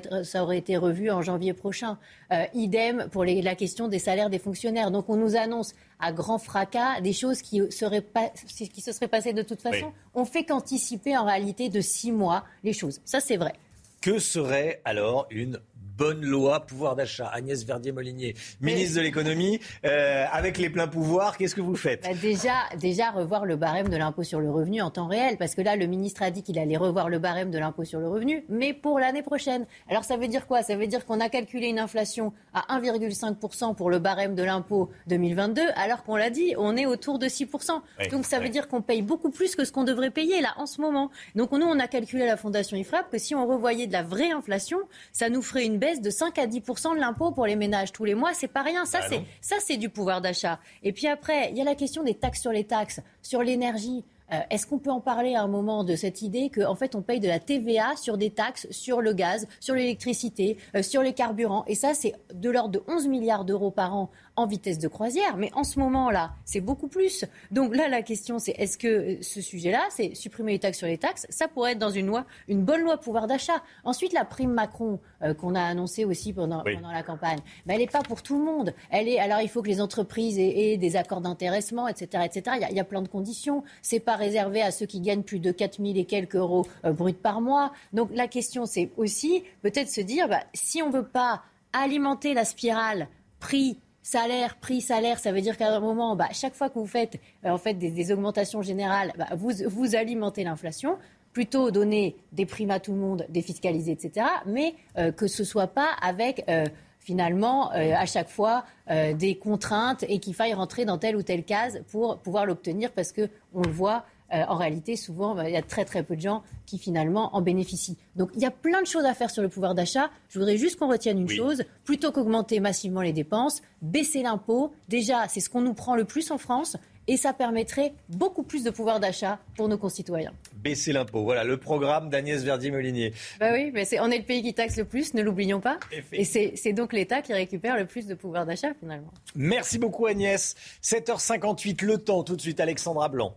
aurait 0.43 0.57
été 0.57 0.75
revu 0.75 1.09
en 1.09 1.21
janvier 1.21 1.53
prochain. 1.53 1.97
Euh, 2.33 2.43
idem 2.53 3.07
pour 3.11 3.23
la 3.23 3.55
question 3.55 3.87
des 3.87 3.99
salaires 3.99 4.29
des 4.29 4.37
fonctionnaires. 4.37 4.91
Donc 4.91 5.07
on 5.07 5.15
nous 5.15 5.37
annonce 5.37 5.73
à 6.01 6.11
grand 6.11 6.37
fracas 6.39 6.99
des 6.99 7.13
choses 7.13 7.41
qui, 7.41 7.61
seraient 7.71 8.05
qui 8.45 8.81
se 8.81 8.91
seraient 8.91 9.07
passées 9.07 9.31
de 9.31 9.43
toute 9.43 9.61
façon. 9.61 9.93
On 10.13 10.25
fait 10.25 10.43
qu'anticiper 10.43 11.15
en 11.15 11.23
réalité 11.23 11.69
de 11.69 11.79
six 11.79 12.11
mois 12.11 12.43
les 12.65 12.73
choses. 12.73 12.99
Ça, 13.05 13.21
c'est 13.21 13.37
vrai. 13.37 13.53
Que 14.01 14.19
serait 14.19 14.81
alors 14.83 15.25
une 15.31 15.61
bonne 15.97 16.23
loi 16.25 16.65
pouvoir 16.65 16.95
d'achat. 16.95 17.27
Agnès 17.27 17.63
Verdier-Molinier, 17.63 18.35
ministre 18.61 18.97
de 18.97 19.01
l'économie, 19.01 19.59
euh, 19.85 20.25
avec 20.31 20.57
les 20.57 20.69
pleins 20.69 20.87
pouvoirs, 20.87 21.37
qu'est-ce 21.37 21.55
que 21.55 21.61
vous 21.61 21.75
faites? 21.75 22.03
Bah, 22.03 22.09
déjà, 22.21 22.53
déjà 22.79 23.11
revoir 23.11 23.45
le 23.45 23.55
barème 23.55 23.89
de 23.89 23.97
l'impôt 23.97 24.23
sur 24.23 24.39
le 24.39 24.51
revenu 24.51 24.81
en 24.81 24.91
temps 24.91 25.07
réel, 25.07 25.37
parce 25.37 25.55
que 25.55 25.61
là, 25.61 25.75
le 25.75 25.85
ministre 25.85 26.23
a 26.23 26.31
dit 26.31 26.43
qu'il 26.43 26.59
allait 26.59 26.77
revoir 26.77 27.09
le 27.09 27.19
barème 27.19 27.51
de 27.51 27.57
l'impôt 27.57 27.85
sur 27.85 27.99
le 27.99 28.07
revenu, 28.07 28.43
mais 28.49 28.73
pour 28.73 28.99
l'année 28.99 29.23
prochaine. 29.23 29.65
Alors 29.89 30.03
ça 30.03 30.17
veut 30.17 30.27
dire 30.27 30.47
quoi? 30.47 30.63
Ça 30.63 30.75
veut 30.75 30.87
dire 30.87 31.05
qu'on 31.05 31.19
a 31.19 31.29
calculé 31.29 31.67
une 31.67 31.79
inflation 31.79 32.33
à 32.53 32.77
1,5% 32.79 33.75
pour 33.75 33.89
le 33.89 33.99
barème 33.99 34.35
de 34.35 34.43
l'impôt 34.43 34.89
2022, 35.07 35.61
alors 35.75 36.03
qu'on 36.03 36.15
l'a 36.15 36.29
dit, 36.29 36.55
on 36.57 36.75
est 36.75 36.85
autour 36.85 37.19
de 37.19 37.27
6%. 37.27 37.81
Donc 38.11 38.25
ça 38.25 38.39
veut 38.39 38.49
dire 38.49 38.67
qu'on 38.67 38.81
paye 38.81 39.01
beaucoup 39.01 39.29
plus 39.29 39.55
que 39.55 39.63
ce 39.63 39.71
qu'on 39.71 39.83
devrait 39.83 40.11
payer 40.11 40.41
là 40.41 40.53
en 40.57 40.65
ce 40.65 40.81
moment. 40.81 41.09
Donc 41.35 41.51
nous, 41.51 41.65
on 41.65 41.79
a 41.79 41.87
calculé 41.87 42.23
à 42.23 42.27
la 42.27 42.37
Fondation 42.37 42.77
IFRAP 42.77 43.11
que 43.11 43.17
si 43.17 43.35
on 43.35 43.47
revoyait 43.47 43.87
de 43.87 43.93
la 43.93 44.03
vraie 44.03 44.31
inflation, 44.31 44.79
ça 45.11 45.29
nous 45.29 45.41
ferait 45.41 45.65
une 45.65 45.77
baisse 45.85 46.01
de 46.01 46.09
5 46.09 46.39
à 46.39 46.47
10 46.47 46.61
de 46.61 46.99
l'impôt 46.99 47.31
pour 47.31 47.45
les 47.45 47.55
ménages 47.55 47.91
tous 47.91 48.05
les 48.05 48.15
mois. 48.15 48.33
C'est 48.33 48.47
pas 48.47 48.63
rien. 48.63 48.85
Ça, 48.85 49.01
bah 49.01 49.05
c'est 49.09 49.21
ça, 49.39 49.57
c'est 49.59 49.77
du 49.77 49.89
pouvoir 49.89 50.19
d'achat. 50.19 50.59
Et 50.81 50.91
puis 50.91 51.07
après, 51.07 51.51
il 51.51 51.57
y 51.57 51.61
a 51.61 51.63
la 51.63 51.75
question 51.75 52.01
des 52.01 52.15
taxes 52.15 52.41
sur 52.41 52.51
les 52.51 52.63
taxes, 52.63 53.01
sur 53.21 53.43
l'énergie. 53.43 54.03
Euh, 54.33 54.39
est-ce 54.49 54.65
qu'on 54.65 54.79
peut 54.79 54.89
en 54.89 55.01
parler 55.01 55.35
à 55.35 55.43
un 55.43 55.47
moment 55.47 55.83
de 55.83 55.95
cette 55.95 56.23
idée 56.23 56.49
qu'en 56.49 56.73
fait 56.73 56.95
on 56.95 57.03
paye 57.03 57.19
de 57.19 57.27
la 57.27 57.37
TVA 57.37 57.95
sur 57.95 58.17
des 58.17 58.31
taxes 58.31 58.65
sur 58.71 58.99
le 58.99 59.13
gaz, 59.13 59.47
sur 59.59 59.75
l'électricité, 59.75 60.57
euh, 60.75 60.81
sur 60.81 61.03
les 61.03 61.13
carburants? 61.13 61.63
Et 61.67 61.75
ça, 61.75 61.93
c'est 61.93 62.13
de 62.33 62.49
l'ordre 62.49 62.71
de 62.71 62.83
11 62.87 63.07
milliards 63.07 63.45
d'euros 63.45 63.69
par 63.69 63.95
an 63.95 64.09
en 64.35 64.45
vitesse 64.47 64.79
de 64.79 64.87
croisière, 64.87 65.37
mais 65.37 65.51
en 65.53 65.63
ce 65.63 65.79
moment-là, 65.79 66.33
c'est 66.43 66.61
beaucoup 66.61 66.87
plus. 66.87 67.25
Donc 67.51 67.75
là, 67.75 67.87
la 67.87 68.01
question, 68.01 68.39
c'est 68.39 68.51
est-ce 68.51 68.77
que 68.77 68.87
euh, 68.87 69.17
ce 69.21 69.41
sujet-là, 69.41 69.81
c'est 69.89 70.13
supprimer 70.15 70.53
les 70.53 70.59
taxes 70.59 70.79
sur 70.79 70.87
les 70.87 70.97
taxes, 70.97 71.25
ça 71.29 71.47
pourrait 71.47 71.73
être 71.73 71.79
dans 71.79 71.89
une 71.89 72.07
loi, 72.07 72.25
une 72.47 72.63
bonne 72.63 72.81
loi 72.81 72.97
pouvoir 72.97 73.27
d'achat. 73.27 73.63
Ensuite, 73.83 74.13
la 74.13 74.25
prime 74.25 74.51
Macron 74.51 74.99
euh, 75.23 75.33
qu'on 75.33 75.55
a 75.55 75.61
annoncée 75.61 76.05
aussi 76.05 76.33
pendant, 76.33 76.63
pendant 76.63 76.91
la 76.91 77.03
campagne, 77.03 77.39
ben, 77.65 77.75
elle 77.75 77.81
n'est 77.81 77.87
pas 77.87 78.01
pour 78.01 78.23
tout 78.23 78.37
le 78.37 78.43
monde. 78.43 78.73
Elle 78.89 79.07
est, 79.07 79.19
alors 79.19 79.41
il 79.41 79.49
faut 79.49 79.61
que 79.61 79.69
les 79.69 79.81
entreprises 79.81 80.37
aient, 80.37 80.77
des 80.77 80.95
accords 80.95 81.21
d'intéressement, 81.21 81.87
etc., 81.87 82.23
etc. 82.25 82.57
Il 82.69 82.75
y, 82.75 82.79
a, 82.79 82.83
plein 82.83 83.01
de 83.01 83.07
conditions. 83.07 83.63
C'est 83.81 83.99
pas 83.99 84.15
réservé 84.15 84.61
à 84.61 84.71
ceux 84.71 84.85
qui 84.85 84.99
gagnent 84.99 85.23
plus 85.23 85.39
de 85.39 85.51
4 85.51 85.77
000 85.81 85.97
et 85.97 86.05
quelques 86.05 86.35
euros 86.35 86.65
euh, 86.83 86.91
bruts 86.91 87.13
par 87.13 87.41
mois. 87.41 87.71
Donc 87.93 88.09
la 88.13 88.27
question, 88.27 88.65
c'est 88.65 88.91
aussi 88.97 89.43
peut-être 89.61 89.89
se 89.89 90.01
dire, 90.01 90.27
bah, 90.27 90.43
si 90.53 90.81
on 90.81 90.89
veut 90.89 91.07
pas 91.07 91.43
alimenter 91.73 92.33
la 92.33 92.45
spirale 92.45 93.07
prix 93.39 93.77
salaire, 94.05 94.57
prix, 94.57 94.81
salaire, 94.81 95.17
ça 95.17 95.31
veut 95.31 95.41
dire 95.41 95.57
qu'à 95.57 95.75
un 95.75 95.79
moment, 95.79 96.15
bah, 96.15 96.27
chaque 96.31 96.53
fois 96.53 96.69
que 96.69 96.77
vous 96.77 96.85
faites 96.85 97.19
euh, 97.43 97.49
en 97.49 97.57
fait 97.57 97.73
des, 97.73 98.11
augmentations 98.11 98.61
générales, 98.61 99.11
bah, 99.17 99.29
vous, 99.35 99.51
vous 99.67 99.95
alimentez 99.95 100.43
l'inflation. 100.43 100.97
Plutôt 101.33 101.71
donner 101.71 102.15
des 102.31 102.45
primes 102.45 102.69
à 102.69 102.79
tout 102.79 102.93
le 102.93 102.99
monde, 102.99 103.25
défiscaliser, 103.29 103.91
etc. 103.91 104.27
Mais 104.45 104.75
euh, 104.97 105.11
que 105.11 105.27
ce 105.27 105.43
soit 105.43 105.67
pas 105.67 105.89
avec 106.01 106.45
euh, 106.47 106.65
finalement 106.99 107.71
à 107.71 108.05
chaque 108.07 108.29
fois 108.29 108.65
des 108.87 109.37
contraintes 109.37 110.03
et 110.09 110.17
qu'il 110.17 110.33
faille 110.33 110.55
rentrer 110.55 110.85
dans 110.85 110.97
telle 110.97 111.15
ou 111.15 111.21
telle 111.21 111.43
case 111.43 111.83
pour 111.91 112.17
pouvoir 112.17 112.47
l'obtenir 112.47 112.91
parce 112.93 113.11
que 113.11 113.29
on 113.53 113.61
le 113.61 113.69
voit, 113.69 114.05
euh, 114.33 114.43
en 114.47 114.55
réalité, 114.55 114.95
souvent, 114.95 115.35
bah, 115.35 115.47
il 115.47 115.53
y 115.53 115.57
a 115.57 115.61
très 115.61 115.85
très 115.85 116.03
peu 116.03 116.15
de 116.15 116.21
gens 116.21 116.43
qui 116.65 116.77
finalement 116.77 117.35
en 117.35 117.41
bénéficient. 117.41 117.97
Donc 118.15 118.31
il 118.35 118.41
y 118.41 118.45
a 118.45 118.51
plein 118.51 118.81
de 118.81 118.87
choses 118.87 119.05
à 119.05 119.13
faire 119.13 119.29
sur 119.29 119.43
le 119.43 119.49
pouvoir 119.49 119.75
d'achat. 119.75 120.09
Je 120.29 120.39
voudrais 120.39 120.57
juste 120.57 120.79
qu'on 120.79 120.89
retienne 120.89 121.19
une 121.19 121.29
chose, 121.29 121.63
plutôt 121.83 122.11
qu'augmenter 122.11 122.59
massivement 122.59 123.01
les 123.01 123.13
dépenses, 123.13 123.61
baisser 123.81 124.23
l'impôt. 124.23 124.73
Déjà, 124.89 125.27
c'est 125.27 125.39
ce 125.39 125.49
qu'on 125.49 125.61
nous 125.61 125.73
prend 125.73 125.95
le 125.95 126.05
plus 126.05 126.31
en 126.31 126.37
France 126.37 126.77
et 127.07 127.17
ça 127.17 127.33
permettrait 127.33 127.93
beaucoup 128.09 128.43
plus 128.43 128.63
de 128.63 128.71
pouvoir 128.71 128.99
d'achat 128.99 129.39
pour 129.55 129.67
nos 129.67 129.77
concitoyens. 129.77 130.33
Baisser 130.55 130.91
l'impôt, 130.91 131.23
voilà 131.23 131.43
le 131.43 131.57
programme 131.57 132.09
d'Agnès 132.09 132.43
Verdier-Molinier. 132.43 133.13
Bah 133.39 133.51
oui, 133.53 133.71
mais 133.73 133.85
on 133.99 134.09
est 134.09 134.17
le 134.17 134.23
pays 134.23 134.41
qui 134.41 134.53
taxe 134.53 134.77
le 134.77 134.85
plus, 134.85 135.13
ne 135.13 135.21
l'oublions 135.21 135.59
pas. 135.59 135.77
Et 136.11 136.23
c'est 136.23 136.73
donc 136.73 136.93
l'État 136.93 137.21
qui 137.21 137.33
récupère 137.33 137.77
le 137.77 137.85
plus 137.85 138.07
de 138.07 138.15
pouvoir 138.15 138.45
d'achat 138.45 138.73
finalement. 138.79 139.11
Merci 139.35 139.77
beaucoup 139.77 140.07
Agnès. 140.07 140.55
7h58, 140.81 141.85
le 141.85 141.97
temps 141.99 142.23
tout 142.23 142.35
de 142.35 142.41
suite, 142.41 142.59
Alexandra 142.59 143.09
Blanc. 143.09 143.35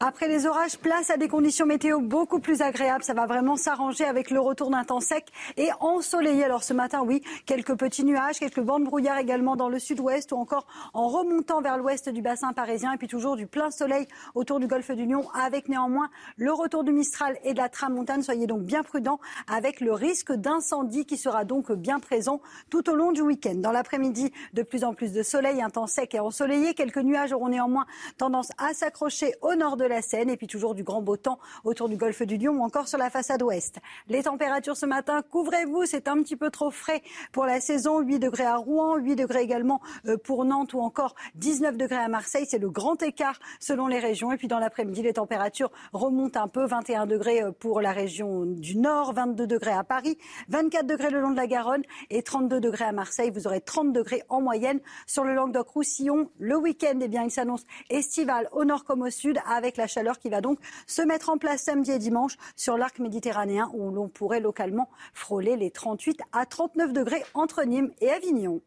Après 0.00 0.26
les 0.26 0.44
orages, 0.46 0.76
place 0.76 1.08
à 1.10 1.16
des 1.16 1.28
conditions 1.28 1.66
météo 1.66 2.00
beaucoup 2.00 2.40
plus 2.40 2.62
agréables. 2.62 3.04
Ça 3.04 3.14
va 3.14 3.26
vraiment 3.26 3.56
s'arranger 3.56 4.04
avec 4.04 4.30
le 4.30 4.40
retour 4.40 4.68
d'un 4.68 4.82
temps 4.82 5.00
sec 5.00 5.28
et 5.56 5.68
ensoleillé. 5.78 6.44
Alors 6.44 6.64
ce 6.64 6.74
matin, 6.74 7.02
oui, 7.06 7.22
quelques 7.46 7.76
petits 7.76 8.04
nuages, 8.04 8.40
quelques 8.40 8.60
bandes 8.60 8.82
brouillard 8.82 9.18
également 9.18 9.54
dans 9.54 9.68
le 9.68 9.78
sud-ouest 9.78 10.32
ou 10.32 10.36
encore 10.36 10.66
en 10.94 11.06
remontant 11.06 11.62
vers 11.62 11.78
l'ouest 11.78 12.08
du 12.08 12.22
bassin 12.22 12.52
parisien. 12.52 12.92
Et 12.92 12.96
puis 12.96 13.06
toujours 13.06 13.36
du 13.36 13.46
plein 13.46 13.70
soleil 13.70 14.08
autour 14.34 14.58
du 14.58 14.66
golfe 14.66 14.90
du 14.90 15.06
Lion 15.06 15.28
avec 15.32 15.68
néanmoins 15.68 16.10
le 16.36 16.52
retour 16.52 16.82
du 16.82 16.92
Mistral 16.92 17.38
et 17.44 17.52
de 17.54 17.58
la 17.58 17.68
Tramontane. 17.68 18.22
Soyez 18.22 18.48
donc 18.48 18.62
bien 18.62 18.82
prudents 18.82 19.20
avec 19.46 19.80
le 19.80 19.92
risque 19.92 20.32
d'incendie 20.32 21.06
qui 21.06 21.16
sera 21.16 21.44
donc 21.44 21.70
bien 21.70 22.00
présent 22.00 22.40
tout 22.68 22.90
au 22.90 22.96
long 22.96 23.12
du 23.12 23.22
week-end. 23.22 23.54
Dans 23.54 23.72
l'après-midi, 23.72 24.32
de 24.54 24.62
plus 24.62 24.82
en 24.82 24.92
plus 24.92 25.12
de 25.12 25.22
soleil, 25.22 25.62
un 25.62 25.70
temps 25.70 25.86
sec 25.86 26.16
et 26.16 26.20
ensoleillé. 26.20 26.74
Quelques 26.74 26.98
nuages 26.98 27.32
auront 27.32 27.48
néanmoins 27.48 27.86
tendance 28.18 28.48
à 28.58 28.74
s'accrocher 28.74 29.34
au 29.40 29.54
nord 29.54 29.76
de 29.76 29.83
la 29.86 30.02
Seine 30.02 30.30
et 30.30 30.36
puis 30.36 30.46
toujours 30.46 30.74
du 30.74 30.82
grand 30.82 31.02
beau 31.02 31.16
temps 31.16 31.38
autour 31.64 31.88
du 31.88 31.96
golfe 31.96 32.22
du 32.22 32.36
Lion 32.36 32.54
ou 32.54 32.62
encore 32.62 32.88
sur 32.88 32.98
la 32.98 33.10
façade 33.10 33.42
ouest. 33.42 33.78
Les 34.08 34.24
températures 34.24 34.76
ce 34.76 34.86
matin, 34.86 35.22
couvrez-vous, 35.22 35.86
c'est 35.86 36.08
un 36.08 36.22
petit 36.22 36.36
peu 36.36 36.50
trop 36.50 36.70
frais 36.70 37.02
pour 37.32 37.46
la 37.46 37.60
saison. 37.60 38.00
8 38.00 38.18
degrés 38.18 38.44
à 38.44 38.56
Rouen, 38.56 38.96
8 38.96 39.16
degrés 39.16 39.42
également 39.42 39.80
euh, 40.06 40.16
pour 40.16 40.44
Nantes 40.44 40.74
ou 40.74 40.80
encore 40.80 41.14
19 41.36 41.76
degrés 41.76 41.96
à 41.96 42.08
Marseille. 42.08 42.46
C'est 42.48 42.58
le 42.58 42.70
grand 42.70 43.02
écart 43.02 43.38
selon 43.60 43.86
les 43.86 43.98
régions. 43.98 44.32
Et 44.32 44.36
puis 44.36 44.48
dans 44.48 44.58
l'après-midi, 44.58 45.02
les 45.02 45.14
températures 45.14 45.70
remontent 45.92 46.40
un 46.40 46.48
peu. 46.48 46.66
21 46.66 47.06
degrés 47.06 47.42
euh, 47.42 47.52
pour 47.52 47.80
la 47.80 47.92
région 47.92 48.44
du 48.46 48.76
Nord, 48.76 49.12
22 49.12 49.46
degrés 49.46 49.72
à 49.72 49.84
Paris, 49.84 50.18
24 50.48 50.86
degrés 50.86 51.10
le 51.10 51.20
long 51.20 51.30
de 51.30 51.36
la 51.36 51.46
Garonne 51.46 51.82
et 52.10 52.22
32 52.22 52.60
degrés 52.60 52.84
à 52.84 52.92
Marseille. 52.92 53.30
Vous 53.30 53.46
aurez 53.46 53.60
30 53.60 53.92
degrés 53.92 54.22
en 54.28 54.40
moyenne 54.40 54.80
sur 55.06 55.24
le 55.24 55.34
Languedoc-Roussillon. 55.34 56.30
Le 56.38 56.56
week-end, 56.56 56.98
eh 57.00 57.08
bien, 57.08 57.24
il 57.24 57.30
s'annonce 57.30 57.64
estival 57.90 58.48
au 58.52 58.64
nord 58.64 58.84
comme 58.84 59.02
au 59.02 59.10
sud 59.10 59.38
avec 59.46 59.73
la 59.76 59.86
chaleur 59.86 60.18
qui 60.18 60.28
va 60.28 60.40
donc 60.40 60.58
se 60.86 61.02
mettre 61.02 61.30
en 61.30 61.38
place 61.38 61.62
samedi 61.62 61.90
et 61.90 61.98
dimanche 61.98 62.36
sur 62.56 62.76
l'arc 62.76 62.98
méditerranéen 62.98 63.70
où 63.74 63.90
l'on 63.90 64.08
pourrait 64.08 64.40
localement 64.40 64.90
frôler 65.12 65.56
les 65.56 65.70
38 65.70 66.20
à 66.32 66.46
39 66.46 66.92
degrés 66.92 67.22
entre 67.34 67.64
Nîmes 67.64 67.92
et 68.00 68.10
Avignon. 68.10 68.60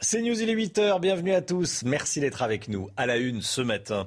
C'est 0.00 0.20
News, 0.20 0.38
il 0.40 0.50
est 0.50 0.54
8h, 0.54 1.00
bienvenue 1.00 1.32
à 1.32 1.40
tous. 1.40 1.82
Merci 1.84 2.20
d'être 2.20 2.42
avec 2.42 2.68
nous. 2.68 2.90
À 2.96 3.06
la 3.06 3.16
une 3.16 3.40
ce 3.40 3.62
matin, 3.62 4.06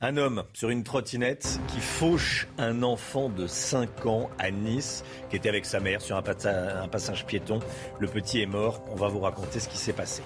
un 0.00 0.16
homme 0.16 0.42
sur 0.52 0.70
une 0.70 0.82
trottinette 0.82 1.60
qui 1.68 1.80
fauche 1.80 2.48
un 2.58 2.82
enfant 2.82 3.28
de 3.28 3.46
5 3.46 4.06
ans 4.06 4.30
à 4.38 4.50
Nice, 4.50 5.04
qui 5.30 5.36
était 5.36 5.48
avec 5.48 5.64
sa 5.64 5.80
mère 5.80 6.00
sur 6.02 6.16
un, 6.16 6.24
un 6.24 6.88
passage 6.88 7.24
piéton. 7.24 7.60
Le 8.00 8.08
petit 8.08 8.40
est 8.40 8.46
mort. 8.46 8.82
On 8.90 8.96
va 8.96 9.08
vous 9.08 9.20
raconter 9.20 9.60
ce 9.60 9.68
qui 9.68 9.78
s'est 9.78 9.92
passé. 9.92 10.22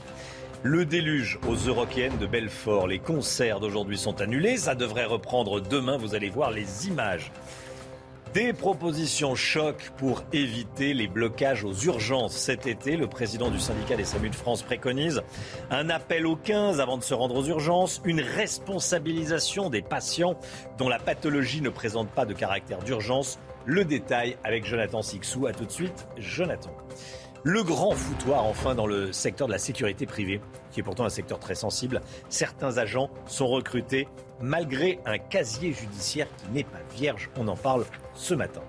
Le 0.65 0.85
déluge 0.85 1.41
aux 1.49 1.57
Eurokéennes 1.57 2.19
de 2.19 2.27
Belfort. 2.27 2.87
Les 2.87 3.01
concerts 3.01 3.59
d'aujourd'hui 3.59 3.99
sont 3.99 4.21
annulés. 4.21 4.57
Ça 4.57 4.77
devrait 4.77 5.07
reprendre 5.07 5.61
demain. 5.61 5.97
Vous 5.97 6.15
allez 6.15 6.31
voir 6.31 6.53
les 6.53 6.87
images. 6.87 7.33
Des 8.33 8.53
propositions 8.53 9.35
choc 9.35 9.91
pour 9.97 10.23
éviter 10.33 10.95
les 10.95 11.09
blocages 11.09 11.65
aux 11.65 11.75
urgences 11.75 12.37
cet 12.37 12.69
été. 12.69 12.97
Le 12.97 13.09
président 13.09 13.51
du 13.51 13.59
syndicat 13.59 13.97
des 13.97 14.05
SAMU 14.05 14.31
de 14.31 14.37
France 14.37 14.63
préconise 14.63 15.23
un 15.73 15.91
appel 15.91 16.29
aux 16.29 16.37
15 16.37 16.81
avant 16.81 16.97
de 16.97 17.03
se 17.03 17.13
rendre 17.13 17.35
aux 17.35 17.45
urgences, 17.45 18.01
une 18.05 18.21
responsabilisation 18.21 19.69
des 19.69 19.83
patients 19.83 20.39
dont 20.79 20.89
la 20.89 21.01
pathologie 21.01 21.61
ne 21.61 21.71
présente 21.71 22.09
pas 22.09 22.25
de 22.25 22.35
caractère 22.35 22.79
d'urgence. 22.79 23.41
Le 23.67 23.85
détail 23.85 24.37
avec 24.45 24.65
Jonathan 24.65 25.03
Sixou. 25.03 25.47
A 25.47 25.53
tout 25.53 25.67
de 25.67 25.73
suite, 25.73 26.07
Jonathan. 26.19 26.71
Le 27.45 27.65
grand 27.65 27.91
foutoir 27.91 28.45
enfin 28.45 28.77
dans 28.77 28.87
le 28.87 29.13
secteur 29.13 29.49
de 29.49 29.53
la 29.53 29.59
sécurité 29.59 30.07
privée, 30.07 30.41
qui 30.71 30.79
est 30.79 30.83
pourtant 30.85 31.05
un 31.05 31.11
secteur 31.11 31.41
très 31.41 31.57
sensible. 31.57 32.01
Certains 32.29 32.79
agents 32.79 33.11
sont 33.27 33.49
recrutés 33.49 34.07
malgré 34.41 35.01
un 35.07 35.19
casier 35.19 35.73
judiciaire 35.73 36.29
qui 36.37 36.53
n'est 36.53 36.63
pas 36.63 36.83
vierge. 36.95 37.31
On 37.37 37.49
en 37.49 37.57
parle 37.57 37.85
ce 38.15 38.35
matin. 38.35 38.63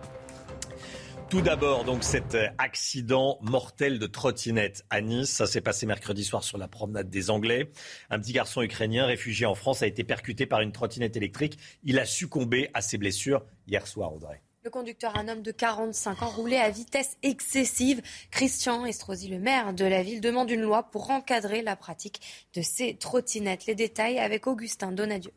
Tout 1.30 1.41
d'abord, 1.41 1.84
donc 1.84 2.04
cet 2.04 2.36
accident 2.58 3.38
mortel 3.41 4.00
de 4.00 4.08
trottinette 4.08 4.86
à 4.90 5.02
Nice. 5.02 5.30
Ça 5.30 5.45
s'est 5.45 5.62
passé 5.62 5.86
mercredi 5.86 6.24
soir 6.24 6.44
sur 6.44 6.58
la 6.58 6.68
promenade 6.68 7.12
des 7.12 7.30
Anglais. 7.30 7.70
Un 8.10 8.20
petit 8.20 8.34
garçon 8.34 8.64
ukrainien 8.64 9.06
réfugié 9.06 9.45
en 9.45 9.54
France 9.54 9.84
a 9.84 9.88
été 9.88 10.04
percuté 10.04 10.48
par 10.48 10.62
une 10.62 10.72
trottinette 10.72 11.16
électrique. 11.16 11.60
Il 11.84 12.00
a 12.00 12.06
succombé 12.06 12.72
à 12.74 12.82
ses 12.82 12.98
blessures 12.98 13.45
hier 13.68 13.86
soir, 13.86 14.16
Audrey. 14.16 14.41
Le 14.65 14.69
conducteur, 14.69 15.18
un 15.18 15.27
homme 15.27 15.41
de 15.41 15.52
45 15.52 16.22
ans, 16.23 16.30
roulait 16.30 16.57
à 16.57 16.69
vitesse 16.69 17.18
excessive. 17.22 18.02
Christian 18.31 18.85
Estrosi, 18.85 19.27
le 19.27 19.38
maire 19.38 19.73
de 19.73 19.84
la 19.84 20.03
ville, 20.03 20.22
demande 20.22 20.49
une 20.49 20.61
loi 20.61 20.84
pour 20.84 21.11
encadrer 21.11 21.61
la 21.61 21.76
pratique 21.76 22.22
de 22.56 22.61
ces 22.61 22.95
trottinettes. 22.95 23.65
Les 23.65 23.76
détails 23.76 24.19
avec 24.19 24.48
Augustin 24.48 24.94
Donadieu. 24.94 25.34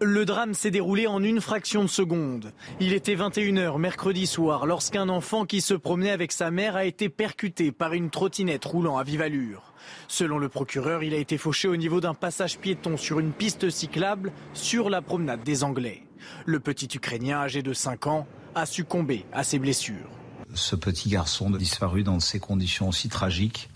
Le 0.00 0.24
drame 0.24 0.54
s'est 0.54 0.70
déroulé 0.70 1.06
en 1.06 1.22
une 1.22 1.42
fraction 1.42 1.82
de 1.82 1.88
seconde. 1.88 2.54
Il 2.80 2.94
était 2.94 3.16
21h 3.16 3.78
mercredi 3.78 4.26
soir 4.26 4.64
lorsqu'un 4.64 5.10
enfant 5.10 5.44
qui 5.44 5.60
se 5.60 5.74
promenait 5.74 6.10
avec 6.10 6.32
sa 6.32 6.50
mère 6.50 6.76
a 6.76 6.86
été 6.86 7.10
percuté 7.10 7.70
par 7.70 7.92
une 7.92 8.08
trottinette 8.08 8.64
roulant 8.64 8.96
à 8.96 9.04
vive 9.04 9.20
allure. 9.20 9.74
Selon 10.08 10.38
le 10.38 10.48
procureur, 10.48 11.02
il 11.02 11.12
a 11.12 11.18
été 11.18 11.36
fauché 11.36 11.68
au 11.68 11.76
niveau 11.76 12.00
d'un 12.00 12.14
passage 12.14 12.58
piéton 12.58 12.96
sur 12.96 13.20
une 13.20 13.32
piste 13.32 13.68
cyclable 13.68 14.32
sur 14.54 14.88
la 14.88 15.02
promenade 15.02 15.42
des 15.42 15.64
Anglais. 15.64 16.02
Le 16.46 16.60
petit 16.60 16.88
Ukrainien 16.94 17.38
âgé 17.38 17.62
de 17.62 17.72
5 17.72 18.06
ans 18.06 18.26
a 18.54 18.66
succombé 18.66 19.24
à 19.32 19.44
ses 19.44 19.58
blessures. 19.58 20.10
Ce 20.54 20.76
petit 20.76 21.08
garçon 21.08 21.50
disparu 21.50 22.04
dans 22.04 22.20
ces 22.20 22.38
conditions 22.38 22.92
si 22.92 23.08
tragiques 23.08 23.70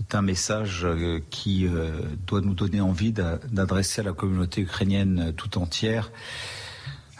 est 0.00 0.14
un 0.14 0.22
message 0.22 0.84
euh, 0.84 1.20
qui 1.30 1.66
euh, 1.66 1.90
doit 2.26 2.40
nous 2.40 2.54
donner 2.54 2.80
envie 2.80 3.12
d'adresser 3.12 4.00
à 4.00 4.04
la 4.04 4.12
communauté 4.12 4.62
ukrainienne 4.62 5.32
tout 5.36 5.58
entière 5.58 6.10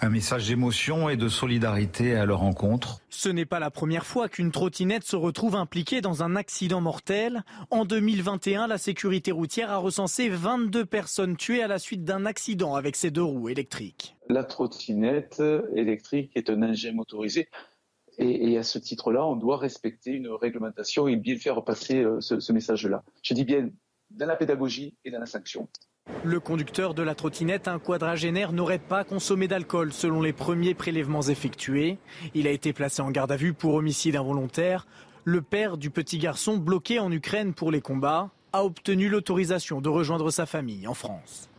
un 0.04 0.10
message 0.10 0.48
d'émotion 0.48 1.08
et 1.08 1.16
de 1.16 1.28
solidarité 1.28 2.14
à 2.14 2.26
leur 2.26 2.40
rencontre. 2.40 3.00
Ce 3.08 3.30
n'est 3.30 3.46
pas 3.46 3.58
la 3.58 3.70
première 3.70 4.04
fois 4.04 4.28
qu'une 4.28 4.52
trottinette 4.52 5.04
se 5.04 5.16
retrouve 5.16 5.56
impliquée 5.56 6.02
dans 6.02 6.22
un 6.22 6.36
accident 6.36 6.82
mortel. 6.82 7.42
En 7.70 7.86
2021, 7.86 8.66
la 8.66 8.76
sécurité 8.76 9.32
routière 9.32 9.70
a 9.70 9.78
recensé 9.78 10.28
22 10.28 10.84
personnes 10.84 11.36
tuées 11.36 11.62
à 11.62 11.68
la 11.68 11.78
suite 11.78 12.04
d'un 12.04 12.26
accident 12.26 12.74
avec 12.74 12.96
ses 12.96 13.10
deux 13.10 13.22
roues 13.22 13.48
électriques. 13.48 14.14
La 14.28 14.44
trottinette 14.44 15.42
électrique 15.74 16.32
est 16.34 16.50
un 16.50 16.62
engin 16.62 16.92
motorisé. 16.92 17.48
Et, 18.18 18.58
à 18.58 18.62
ce 18.62 18.78
titre-là, 18.78 19.26
on 19.26 19.34
doit 19.36 19.56
respecter 19.56 20.12
une 20.12 20.28
réglementation 20.28 21.08
et 21.08 21.16
bien 21.16 21.36
faire 21.36 21.64
passer 21.64 22.04
euh, 22.04 22.20
ce 22.20 22.52
message-là. 22.52 23.02
Je 23.22 23.34
dis 23.34 23.44
bien 23.44 23.70
dans 24.10 24.26
la 24.26 24.36
pédagogie 24.36 24.94
et 25.04 25.10
dans 25.10 25.18
la 25.18 25.26
sanction. 25.26 25.68
Le 26.24 26.40
conducteur 26.40 26.94
de 26.94 27.02
la 27.02 27.14
trottinette, 27.14 27.68
un 27.68 27.78
quadragénaire, 27.78 28.52
n'aurait 28.52 28.78
pas 28.78 29.04
consommé 29.04 29.46
d'alcool 29.46 29.92
selon 29.92 30.22
les 30.22 30.32
premiers 30.32 30.72
prélèvements 30.72 31.20
effectués. 31.20 31.98
Il 32.34 32.46
a 32.46 32.50
été 32.50 32.72
placé 32.72 33.02
en 33.02 33.10
garde 33.10 33.30
à 33.30 33.36
vue 33.36 33.52
pour 33.52 33.74
homicide 33.74 34.16
involontaire. 34.16 34.86
Le 35.24 35.42
père 35.42 35.76
du 35.76 35.90
petit 35.90 36.16
garçon, 36.16 36.56
bloqué 36.56 36.98
en 36.98 37.12
Ukraine 37.12 37.52
pour 37.52 37.70
les 37.70 37.82
combats, 37.82 38.30
a 38.54 38.64
obtenu 38.64 39.10
l'autorisation 39.10 39.82
de 39.82 39.90
rejoindre 39.90 40.30
sa 40.30 40.46
famille 40.46 40.86
en 40.86 40.94
France. 40.94 41.50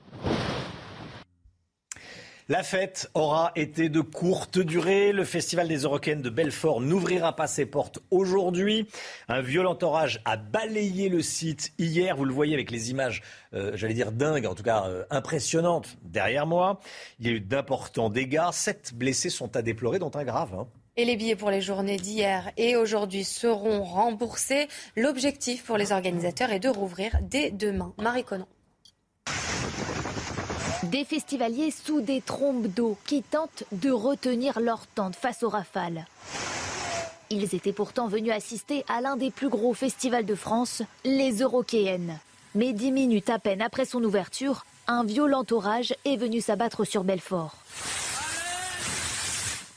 La 2.48 2.62
fête 2.62 3.10
aura 3.16 3.52
été 3.56 3.90
de 3.90 4.02
courte 4.02 4.60
durée. 4.60 5.12
Le 5.12 5.24
Festival 5.24 5.68
des 5.68 5.80
Eurocaines 5.80 6.22
de 6.22 6.30
Belfort 6.30 6.80
n'ouvrira 6.80 7.36
pas 7.36 7.48
ses 7.48 7.66
portes 7.66 7.98
aujourd'hui. 8.12 8.88
Un 9.28 9.42
violent 9.42 9.76
orage 9.82 10.22
a 10.26 10.38
balayé 10.38 11.10
le 11.10 11.24
site 11.24 11.74
hier. 11.80 12.16
Vous 12.16 12.24
le 12.24 12.34
voyez 12.34 12.54
avec 12.54 12.70
les 12.70 12.92
images, 12.92 13.24
euh, 13.56 13.72
j'allais 13.74 13.96
dire 13.96 14.12
dingues, 14.12 14.46
en 14.46 14.54
tout 14.54 14.62
cas 14.62 14.86
euh, 14.86 15.06
impressionnantes 15.10 15.98
derrière 16.04 16.46
moi. 16.46 16.80
Il 17.20 17.26
y 17.26 17.30
a 17.32 17.34
eu 17.34 17.40
d'importants 17.40 18.12
dégâts. 18.12 18.52
Sept 18.52 18.94
blessés 18.94 19.32
sont 19.32 19.56
à 19.56 19.64
déplorer, 19.64 19.98
dont 19.98 20.12
un 20.14 20.24
grave. 20.24 20.54
Hein. 20.54 20.68
Et 20.98 21.06
les 21.06 21.16
billets 21.16 21.36
pour 21.36 21.50
les 21.50 21.62
journées 21.62 21.98
d'hier 21.98 22.52
et 22.58 22.76
aujourd'hui 22.76 23.24
seront 23.24 23.84
remboursés. 23.84 24.68
L'objectif 24.96 25.64
pour 25.64 25.78
les 25.78 25.92
organisateurs 25.92 26.52
est 26.52 26.60
de 26.60 26.70
rouvrir 26.70 27.18
dès 27.24 27.50
demain. 27.50 27.96
Marie 27.98 28.24
Conan. 28.24 28.48
Des 30.92 31.04
festivaliers 31.04 31.72
sous 31.72 32.02
des 32.02 32.22
trombes 32.22 32.68
d'eau 32.68 32.96
qui 33.06 33.24
tentent 33.24 33.64
de 33.72 33.90
retenir 33.90 34.60
leur 34.60 34.86
tente 34.86 35.16
face 35.16 35.42
aux 35.42 35.50
rafales. 35.50 36.06
Ils 37.32 37.56
étaient 37.56 37.74
pourtant 37.74 38.08
venus 38.08 38.32
assister 38.32 38.86
à 38.88 39.02
l'un 39.02 39.16
des 39.16 39.32
plus 39.32 39.50
gros 39.50 39.74
festivals 39.74 40.26
de 40.26 40.36
France, 40.36 40.84
les 41.04 41.42
Eurokéennes. 41.42 42.20
Mais 42.54 42.72
dix 42.72 42.92
minutes 42.92 43.32
à 43.32 43.40
peine 43.40 43.64
après 43.64 43.86
son 43.86 44.04
ouverture, 44.04 44.64
un 44.88 45.04
violent 45.04 45.44
orage 45.50 45.96
est 46.06 46.18
venu 46.18 46.40
s'abattre 46.40 46.86
sur 46.86 47.04
Belfort. 47.04 47.56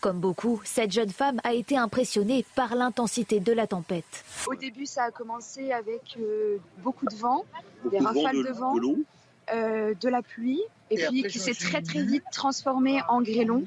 Comme 0.01 0.21
beaucoup, 0.21 0.61
cette 0.65 0.93
jeune 0.93 1.11
femme 1.11 1.41
a 1.43 1.55
été 1.55 1.79
impressionnée 1.79 2.45
par 2.55 2.75
l'intensité 2.75 3.41
de 3.41 3.53
la 3.53 3.67
tempête. 3.67 4.25
Au 4.47 4.55
début, 4.55 4.85
ça 4.85 5.05
a 5.05 5.11
commencé 5.11 5.73
avec 5.73 6.19
euh, 6.21 6.59
beaucoup 6.85 7.07
de 7.07 7.17
vent, 7.17 7.47
des 7.91 7.99
rafales 7.99 8.45
de, 8.45 8.53
vent, 8.53 8.75
de, 8.75 9.05
euh, 9.53 9.95
de, 10.01 10.09
la 10.09 10.23
pluie, 10.23 10.61
et, 10.91 10.97
puis 11.07 11.23
qui 11.25 11.39
s'est 11.39 11.55
très 11.55 11.83
très 11.83 12.03
vite 12.03 12.25
transformé 12.33 13.01
en 13.09 13.23
grêlon. 13.23 13.65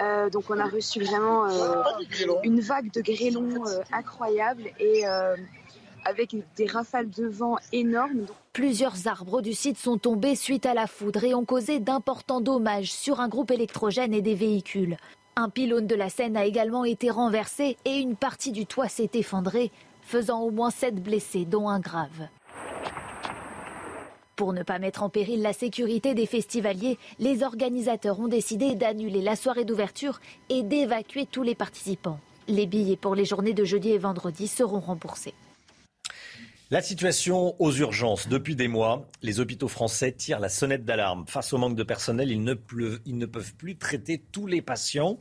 Euh, 0.00 0.30
donc 0.30 0.44
on 0.48 0.58
a 0.58 0.66
reçu 0.66 1.02
vraiment 1.02 1.46
euh, 1.46 1.82
une 2.44 2.60
vague 2.60 2.90
de 2.92 3.02
grêlons 3.02 3.66
euh, 3.66 3.82
incroyable 3.92 4.64
et 4.80 5.06
euh, 5.06 5.36
avec 6.04 6.34
des 6.56 6.66
rafales 6.66 7.10
de 7.10 7.26
vent 7.26 7.58
énormes. 7.72 8.26
Plusieurs 8.52 9.06
arbres 9.06 9.42
du 9.42 9.52
site 9.52 9.78
sont 9.78 9.98
tombés 9.98 10.34
suite 10.34 10.66
à 10.66 10.74
la 10.74 10.86
foudre 10.86 11.24
et 11.24 11.34
ont 11.34 11.44
causé 11.44 11.78
d'importants 11.78 12.40
dommages 12.40 12.92
sur 12.92 13.20
un 13.20 13.28
groupe 13.28 13.50
électrogène 13.50 14.14
et 14.14 14.22
des 14.22 14.34
véhicules. 14.34 14.96
Un 15.36 15.48
pylône 15.48 15.86
de 15.86 15.94
la 15.94 16.10
Seine 16.10 16.36
a 16.36 16.44
également 16.44 16.84
été 16.84 17.10
renversé 17.10 17.76
et 17.84 17.96
une 17.96 18.16
partie 18.16 18.52
du 18.52 18.66
toit 18.66 18.88
s'est 18.88 19.10
effondrée, 19.14 19.70
faisant 20.02 20.40
au 20.40 20.50
moins 20.50 20.70
sept 20.70 20.96
blessés, 20.96 21.46
dont 21.46 21.68
un 21.68 21.80
grave. 21.80 22.28
Pour 24.36 24.52
ne 24.52 24.62
pas 24.62 24.78
mettre 24.78 25.02
en 25.02 25.10
péril 25.10 25.42
la 25.42 25.52
sécurité 25.52 26.14
des 26.14 26.26
festivaliers, 26.26 26.98
les 27.18 27.42
organisateurs 27.42 28.18
ont 28.18 28.28
décidé 28.28 28.74
d'annuler 28.74 29.20
la 29.20 29.36
soirée 29.36 29.64
d'ouverture 29.64 30.20
et 30.48 30.62
d'évacuer 30.62 31.26
tous 31.26 31.42
les 31.42 31.54
participants. 31.54 32.18
Les 32.48 32.66
billets 32.66 32.96
pour 32.96 33.14
les 33.14 33.24
journées 33.24 33.52
de 33.52 33.64
jeudi 33.64 33.90
et 33.90 33.98
vendredi 33.98 34.48
seront 34.48 34.80
remboursés. 34.80 35.34
La 36.72 36.80
situation 36.80 37.54
aux 37.60 37.70
urgences. 37.70 38.28
Depuis 38.28 38.56
des 38.56 38.66
mois, 38.66 39.06
les 39.20 39.40
hôpitaux 39.40 39.68
français 39.68 40.10
tirent 40.10 40.40
la 40.40 40.48
sonnette 40.48 40.86
d'alarme. 40.86 41.26
Face 41.28 41.52
au 41.52 41.58
manque 41.58 41.76
de 41.76 41.82
personnel, 41.82 42.30
ils 42.30 42.42
ne, 42.42 43.26
peuvent 43.26 43.54
plus 43.56 43.76
traiter 43.76 44.24
tous 44.32 44.46
les 44.46 44.62
patients 44.62 45.18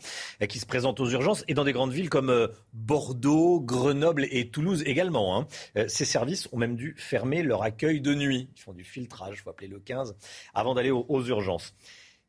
qui 0.48 0.60
se 0.60 0.66
présentent 0.66 1.02
aux 1.02 1.10
urgences 1.10 1.44
et 1.50 1.54
dans 1.54 1.66
des 1.66 1.74
grandes 1.74 1.92
villes 1.92 2.10
comme 2.10 2.30
euh, 2.30 2.48
Bordeaux, 2.72 3.60
Grenoble 3.60 4.28
et 4.32 4.48
Toulouse 4.48 4.82
également. 4.86 5.38
Hein. 5.38 5.48
Euh, 5.76 5.90
ces 5.90 6.06
services 6.06 6.48
ont 6.54 6.58
même 6.58 6.78
dû 6.78 6.96
fermer 6.98 7.44
leur 7.44 7.64
accueil 7.64 8.00
de 8.00 8.16
nuit. 8.16 8.48
Ils 8.56 8.62
font 8.62 8.72
du 8.72 8.86
filtrage, 8.86 9.36
il 9.36 9.42
faut 9.42 9.50
appeler 9.50 9.68
le 9.68 9.82
15, 9.82 10.16
avant 10.54 10.74
d'aller 10.74 10.92
aux, 10.92 11.26
urgences. 11.26 11.76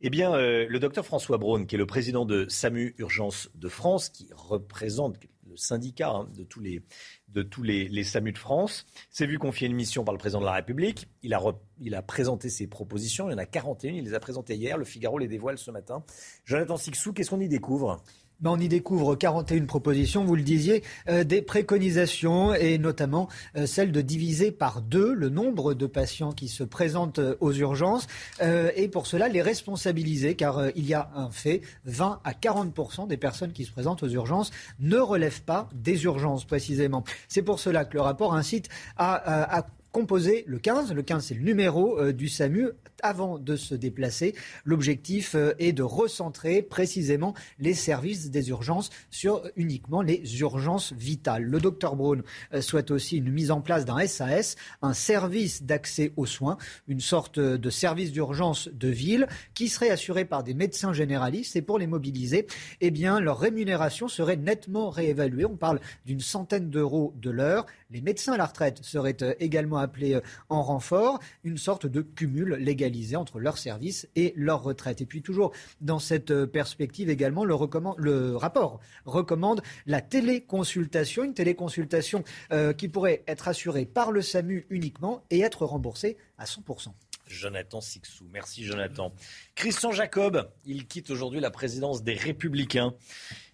Eh 0.01 0.11
bien, 0.11 0.35
euh, 0.35 0.67
le 0.69 0.81
docteur 0.81 1.07
François 1.07 1.39
Braun, 1.39 1.67
qui 1.67 1.77
est 1.77 1.79
le 1.79 1.87
président 1.87 2.25
de 2.25 2.49
SAMU 2.49 2.97
Urgence 2.99 3.51
de 3.55 3.69
France, 3.69 4.09
qui 4.09 4.31
représente 4.35 5.17
le 5.49 5.57
syndicat 5.57 6.11
hein, 6.11 6.29
de 6.37 6.45
tous 6.45 6.61
les 6.61 6.83
de 7.29 7.43
tous 7.43 7.63
les, 7.63 7.89
les, 7.89 8.05
SAMU 8.05 8.33
de 8.33 8.39
France, 8.39 8.87
s'est 9.11 9.27
vu 9.27 9.39
confier 9.39 9.67
une 9.67 9.75
mission 9.75 10.05
par 10.05 10.13
le 10.13 10.19
président 10.19 10.41
de 10.41 10.45
la 10.45 10.53
République. 10.53 11.09
Il 11.23 11.33
a, 11.33 11.41
il 11.81 11.95
a 11.95 12.03
présenté 12.03 12.51
ses 12.51 12.67
propositions. 12.67 13.31
Il 13.31 13.33
y 13.33 13.35
en 13.35 13.39
a 13.39 13.47
41. 13.47 13.93
Il 13.93 14.05
les 14.05 14.15
a 14.15 14.21
présentées 14.21 14.55
hier. 14.55 14.77
Le 14.77 14.85
Figaro 14.85 15.19
les 15.19 15.29
dévoile 15.29 15.57
ce 15.57 15.71
matin. 15.71 16.05
Jonathan 16.45 16.77
Sixou, 16.77 17.15
qu'est-ce 17.15 17.31
qu'on 17.31 17.41
y 17.41 17.49
découvre? 17.49 18.03
Ben, 18.43 18.51
on 18.51 18.59
y 18.59 18.69
découvre 18.69 19.15
41 19.15 19.65
propositions, 19.67 20.25
vous 20.25 20.35
le 20.35 20.43
disiez, 20.43 20.83
euh, 21.09 21.25
des 21.25 21.43
préconisations 21.43 22.55
et 22.55 22.77
notamment 22.77 23.29
euh, 23.57 23.67
celle 23.67 23.93
de 23.93 24.01
diviser 24.01 24.51
par 24.51 24.83
deux 24.83 25.15
le 25.15 25.29
nombre 25.29 25.75
de 25.75 25.87
patients 25.87 26.33
qui 26.33 26.49
se 26.49 26.65
présentent 26.65 27.21
aux 27.41 27.53
urgences 27.53 28.07
euh, 28.43 28.71
et 28.75 28.89
pour 28.89 29.07
cela 29.07 29.29
les 29.29 29.43
responsabiliser 29.43 30.35
car 30.35 30.71
il 30.75 30.87
y 30.87 30.95
a 30.95 31.11
un 31.15 31.31
fait, 31.31 31.63
20 31.87 32.21
à 32.25 32.33
40% 32.33 33.07
des 33.07 33.17
personnes 33.17 33.53
qui 33.53 33.65
se 33.65 33.71
présentent 33.71 34.03
aux 34.03 34.09
urgences 34.09 34.51
ne 34.81 34.99
relèvent 34.99 35.43
pas 35.43 35.69
des 35.75 36.05
urgences 36.05 36.45
précisément. 36.45 37.05
C'est 37.29 37.43
pour 37.43 37.61
cela 37.61 37.85
que 37.85 37.95
le 37.95 38.01
rapport 38.01 38.35
incite 38.35 38.69
à 38.97 39.67
composer 39.93 40.45
le 40.47 40.59
15. 40.59 40.93
Le 40.95 41.03
15, 41.03 41.27
c'est 41.27 41.35
le 41.35 41.43
numéro 41.43 41.99
euh, 42.01 42.13
du 42.13 42.29
SAMU 42.29 42.71
avant 43.03 43.39
de 43.39 43.57
se 43.57 43.75
déplacer. 43.75 44.35
L'objectif 44.65 45.35
euh, 45.35 45.53
est 45.59 45.73
de 45.73 45.83
recentrer 45.83 46.63
précisément 46.63 47.35
les 47.59 47.75
services 47.75 48.31
des 48.31 48.49
urgences 48.49 48.91
sur 49.11 49.43
uniquement 49.57 50.03
les 50.03 50.41
urgences 50.41 50.93
vitales. 50.95 51.45
Le 51.45 51.61
docteur 51.61 51.97
Braun 51.97 52.23
euh, 52.55 52.63
souhaite 52.63 52.91
aussi 52.91 53.19
une 53.19 53.31
mise 53.31 53.51
en 53.51 53.61
place 53.61 53.85
d'un 53.85 54.07
SAS, 54.07 54.57
un 54.81 54.95
service 54.95 55.63
d'accès 55.65 56.13
aux 56.17 56.27
soins, 56.27 56.57
une 56.89 57.01
sorte 57.01 57.39
de 57.39 57.71
service 57.71 58.13
d'urgence 58.13 58.69
de 58.69 58.89
ville 58.89 59.27
qui 59.55 59.69
serait 59.69 59.91
assuré 59.91 60.25
par 60.25 60.43
des 60.43 60.55
médecins 60.55 60.93
généralistes 60.93 61.57
et 61.57 61.63
pour 61.63 61.79
les 61.79 61.87
mobiliser, 61.87 62.47
eh 62.81 62.91
bien, 62.91 63.21
leur 63.21 63.39
rémunération 63.39 64.09
serait 64.09 64.37
nettement 64.37 64.89
réévaluée. 64.89 65.45
On 65.45 65.57
parle 65.57 65.81
d'une 66.07 66.21
centaine 66.21 66.71
d'euros 66.71 67.13
de 67.21 67.31
l'heure. 67.31 67.67
Les 67.91 68.01
médecins 68.01 68.33
à 68.33 68.37
la 68.37 68.47
retraite 68.47 68.79
seraient 68.83 69.17
également 69.41 69.82
appelés 69.83 70.21
en 70.49 70.63
renfort, 70.63 71.21
une 71.45 71.59
sorte 71.59 71.87
de 71.87 72.01
cumul 72.01 72.55
légalisé 72.55 73.17
entre 73.17 73.39
leurs 73.39 73.59
services 73.59 74.09
et 74.17 74.33
leur 74.37 74.63
retraite. 74.63 75.01
Et 75.01 75.07
puis 75.07 75.23
toujours 75.23 75.53
dans 75.81 75.99
cette 75.99 76.47
perspective 76.47 77.11
également, 77.11 77.45
le, 77.45 77.57
le 77.99 78.37
rapport 78.37 78.81
recommande 79.05 79.63
la 79.87 80.01
téléconsultation, 80.01 81.25
une 81.25 81.35
téléconsultation 81.35 82.25
euh, 82.53 82.73
qui 82.73 82.89
pourrait 82.89 83.23
être 83.27 83.49
assurée 83.49 83.87
par 83.87 84.13
le 84.13 84.23
SAMU 84.23 84.67
uniquement 84.71 85.23
et 85.31 85.41
être 85.41 85.65
remboursée 85.65 86.17
à 86.39 86.45
100%. 86.45 86.89
Jonathan 87.27 87.81
Sixou. 87.81 88.27
Merci 88.33 88.65
Jonathan. 88.65 89.13
Christian 89.55 89.93
Jacob, 89.93 90.51
il 90.67 90.87
quitte 90.87 91.11
aujourd'hui 91.11 91.41
la 91.41 91.51
présidence 91.51 92.03
des 92.03 92.15
Républicains. 92.15 92.95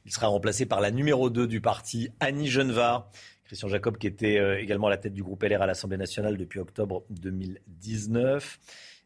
Il 0.04 0.12
sera 0.12 0.28
remplacé 0.28 0.66
par 0.66 0.80
la 0.80 0.90
numéro 0.90 1.30
2 1.30 1.46
du 1.46 1.60
parti, 1.60 2.08
Annie 2.18 2.48
Genevard. 2.48 3.10
Christian 3.48 3.68
Jacob, 3.68 3.96
qui 3.96 4.06
était 4.06 4.38
euh, 4.38 4.60
également 4.60 4.88
à 4.88 4.90
la 4.90 4.98
tête 4.98 5.14
du 5.14 5.22
groupe 5.22 5.42
LR 5.42 5.62
à 5.62 5.66
l'Assemblée 5.66 5.96
nationale 5.96 6.36
depuis 6.36 6.60
octobre 6.60 7.04
2019. 7.08 8.60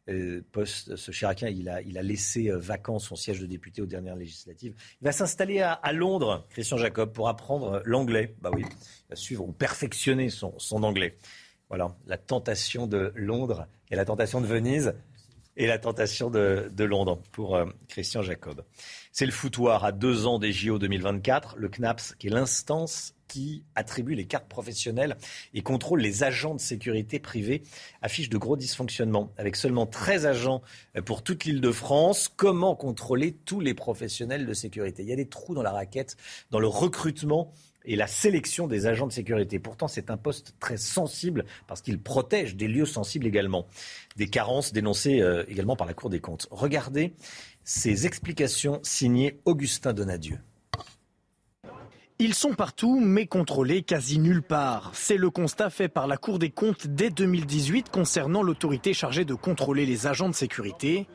Euh, 0.09 0.43
poste, 0.51 0.97
ce 0.97 1.12
Chiracien, 1.12 1.48
il 1.48 1.69
a, 1.69 1.81
il 1.81 1.97
a 1.97 2.02
laissé 2.02 2.51
euh, 2.51 2.59
vacant 2.59 2.98
son 2.98 3.14
siège 3.14 3.39
de 3.39 3.47
député 3.47 3.82
aux 3.82 3.86
dernières 3.86 4.16
législatives. 4.16 4.74
Il 5.01 5.05
va 5.05 5.12
s'installer 5.12 5.60
à, 5.60 5.93
Londres, 5.93 6.44
Christian 6.51 6.77
Jacob, 6.77 7.12
pour 7.12 7.28
apprendre 7.28 7.82
l'anglais. 7.85 8.35
Bah 8.40 8.51
oui, 8.52 8.64
il 8.66 9.10
va 9.10 9.14
suivre 9.14 9.47
ou 9.47 9.52
perfectionner 9.52 10.28
son, 10.28 10.59
son 10.59 10.82
anglais. 10.82 11.16
Voilà, 11.69 11.97
la 12.06 12.19
tentation 12.19 12.89
de 12.89 13.12
Londres 13.14 13.69
et 13.93 13.97
la 13.97 14.05
tentation 14.05 14.40
de 14.40 14.47
Venise 14.47 14.93
et 15.56 15.66
la 15.66 15.78
tentation 15.78 16.31
de, 16.31 16.69
de 16.73 16.85
Londres 16.85 17.20
pour 17.31 17.55
euh, 17.55 17.66
Christian 17.89 18.23
Jacob. 18.23 18.64
C'est 19.14 19.26
le 19.26 19.32
foutoir 19.32 19.84
à 19.84 19.93
deux 19.93 20.26
ans 20.26 20.39
des 20.39 20.52
JO 20.52 20.78
2024. 20.78 21.56
Le 21.59 21.68
CNAPS, 21.68 22.14
qui 22.18 22.28
est 22.28 22.30
l'instance 22.30 23.14
qui 23.28 23.62
attribue 23.74 24.14
les 24.14 24.24
cartes 24.26 24.48
professionnelles 24.48 25.16
et 25.52 25.62
contrôle 25.62 26.01
les 26.01 26.22
agents 26.22 26.55
de 26.55 26.60
sécurité 26.60 27.18
privés, 27.18 27.62
affiche 28.01 28.30
de 28.30 28.39
gros 28.39 28.56
dysfonctionnements. 28.56 29.30
Avec 29.36 29.56
seulement 29.56 29.86
13 29.86 30.24
agents 30.26 30.62
pour 31.05 31.22
toute 31.22 31.44
l'île 31.44 31.60
de 31.60 31.72
France, 31.72 32.30
comment 32.34 32.74
contrôler 32.74 33.32
tous 33.32 33.60
les 33.60 33.74
professionnels 33.74 34.47
de 34.47 34.55
sécurité? 34.55 35.02
Il 35.02 35.10
y 35.10 35.12
a 35.12 35.16
des 35.16 35.28
trous 35.28 35.55
dans 35.55 35.62
la 35.62 35.72
raquette, 35.72 36.16
dans 36.51 36.60
le 36.60 36.66
recrutement 36.66 37.52
et 37.84 37.97
la 37.97 38.06
sélection 38.06 38.66
des 38.66 38.86
agents 38.86 39.06
de 39.06 39.12
sécurité. 39.12 39.59
Pourtant, 39.59 39.89
c'est 39.89 40.10
un 40.10 40.16
poste 40.16 40.55
très 40.60 40.76
sensible 40.76 41.44
parce 41.66 41.80
qu'il 41.82 42.01
protège 42.01 42.56
des 42.56 42.68
lieux 42.68 42.86
sensibles 42.86 43.26
également. 43.26 43.66
Des 44.16 44.28
carences 44.28 44.72
dénoncées 44.72 45.20
euh, 45.20 45.44
également 45.48 45.76
par 45.76 45.86
la 45.86 45.94
Cour 45.94 46.10
des 46.10 46.20
comptes. 46.20 46.47
Regardez 46.51 47.14
ces 47.64 48.06
explications 48.06 48.80
signées 48.82 49.40
Augustin 49.44 49.93
Donadieu. 49.93 50.39
Ils 52.18 52.34
sont 52.34 52.55
partout, 52.55 53.01
mais 53.01 53.26
contrôlés 53.26 53.82
quasi 53.82 54.20
nulle 54.20 54.43
part. 54.43 54.93
C'est 54.94 55.16
le 55.16 55.28
constat 55.30 55.70
fait 55.70 55.89
par 55.89 56.06
la 56.06 56.16
Cour 56.16 56.39
des 56.39 56.51
comptes 56.51 56.86
dès 56.86 57.10
2018 57.10 57.89
concernant 57.89 58.44
l'autorité 58.44 58.94
chargée 58.94 59.24
de 59.24 59.34
contrôler 59.34 59.86
les 59.86 60.06
agents 60.06 60.28
de 60.28 60.34
sécurité. 60.34 61.09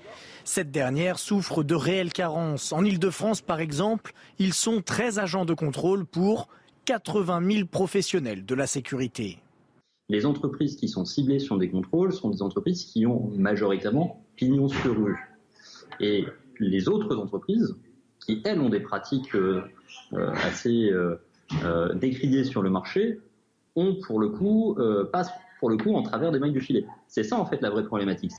Cette 0.43 0.69
dernière 0.69 1.17
souffre 1.17 1.63
de 1.63 1.75
réelles 1.75 2.11
carences. 2.11 2.73
En 2.73 2.83
Ile-de-France, 2.83 3.39
par 3.39 3.61
exemple, 3.61 4.13
ils 4.37 4.53
sont 4.53 4.81
13 4.81 5.19
agents 5.19 5.45
de 5.45 5.53
contrôle 5.53 6.05
pour 6.05 6.49
80 6.83 7.51
000 7.51 7.67
professionnels 7.67 8.45
de 8.45 8.55
la 8.55 8.67
sécurité. 8.67 9.39
Les 10.09 10.25
entreprises 10.25 10.75
qui 10.75 10.89
sont 10.89 11.05
ciblées 11.05 11.39
sur 11.39 11.57
des 11.57 11.69
contrôles 11.69 12.11
sont 12.11 12.31
des 12.31 12.41
entreprises 12.41 12.83
qui 12.83 13.05
ont 13.05 13.29
majoritairement 13.37 14.25
pignon 14.35 14.67
sur 14.67 14.95
rue. 14.95 15.36
Et 15.99 16.25
les 16.59 16.87
autres 16.89 17.15
entreprises, 17.17 17.75
qui 18.25 18.41
elles 18.45 18.59
ont 18.59 18.69
des 18.69 18.79
pratiques 18.79 19.35
euh, 19.35 19.61
assez 20.43 20.89
euh, 20.91 21.15
euh, 21.63 21.93
décriées 21.93 22.43
sur 22.43 22.61
le 22.61 22.69
marché, 22.69 23.19
ont 23.75 23.95
pour 24.05 24.19
le 24.19 24.29
coup, 24.29 24.75
euh, 24.79 25.05
passent 25.05 25.31
pour 25.59 25.69
le 25.69 25.77
coup 25.77 25.95
en 25.95 26.03
travers 26.03 26.31
des 26.31 26.39
mailles 26.39 26.51
du 26.51 26.61
filet. 26.61 26.85
C'est 27.07 27.23
ça 27.23 27.37
en 27.37 27.45
fait 27.45 27.61
la 27.61 27.69
vraie 27.69 27.85
problématique. 27.85 28.33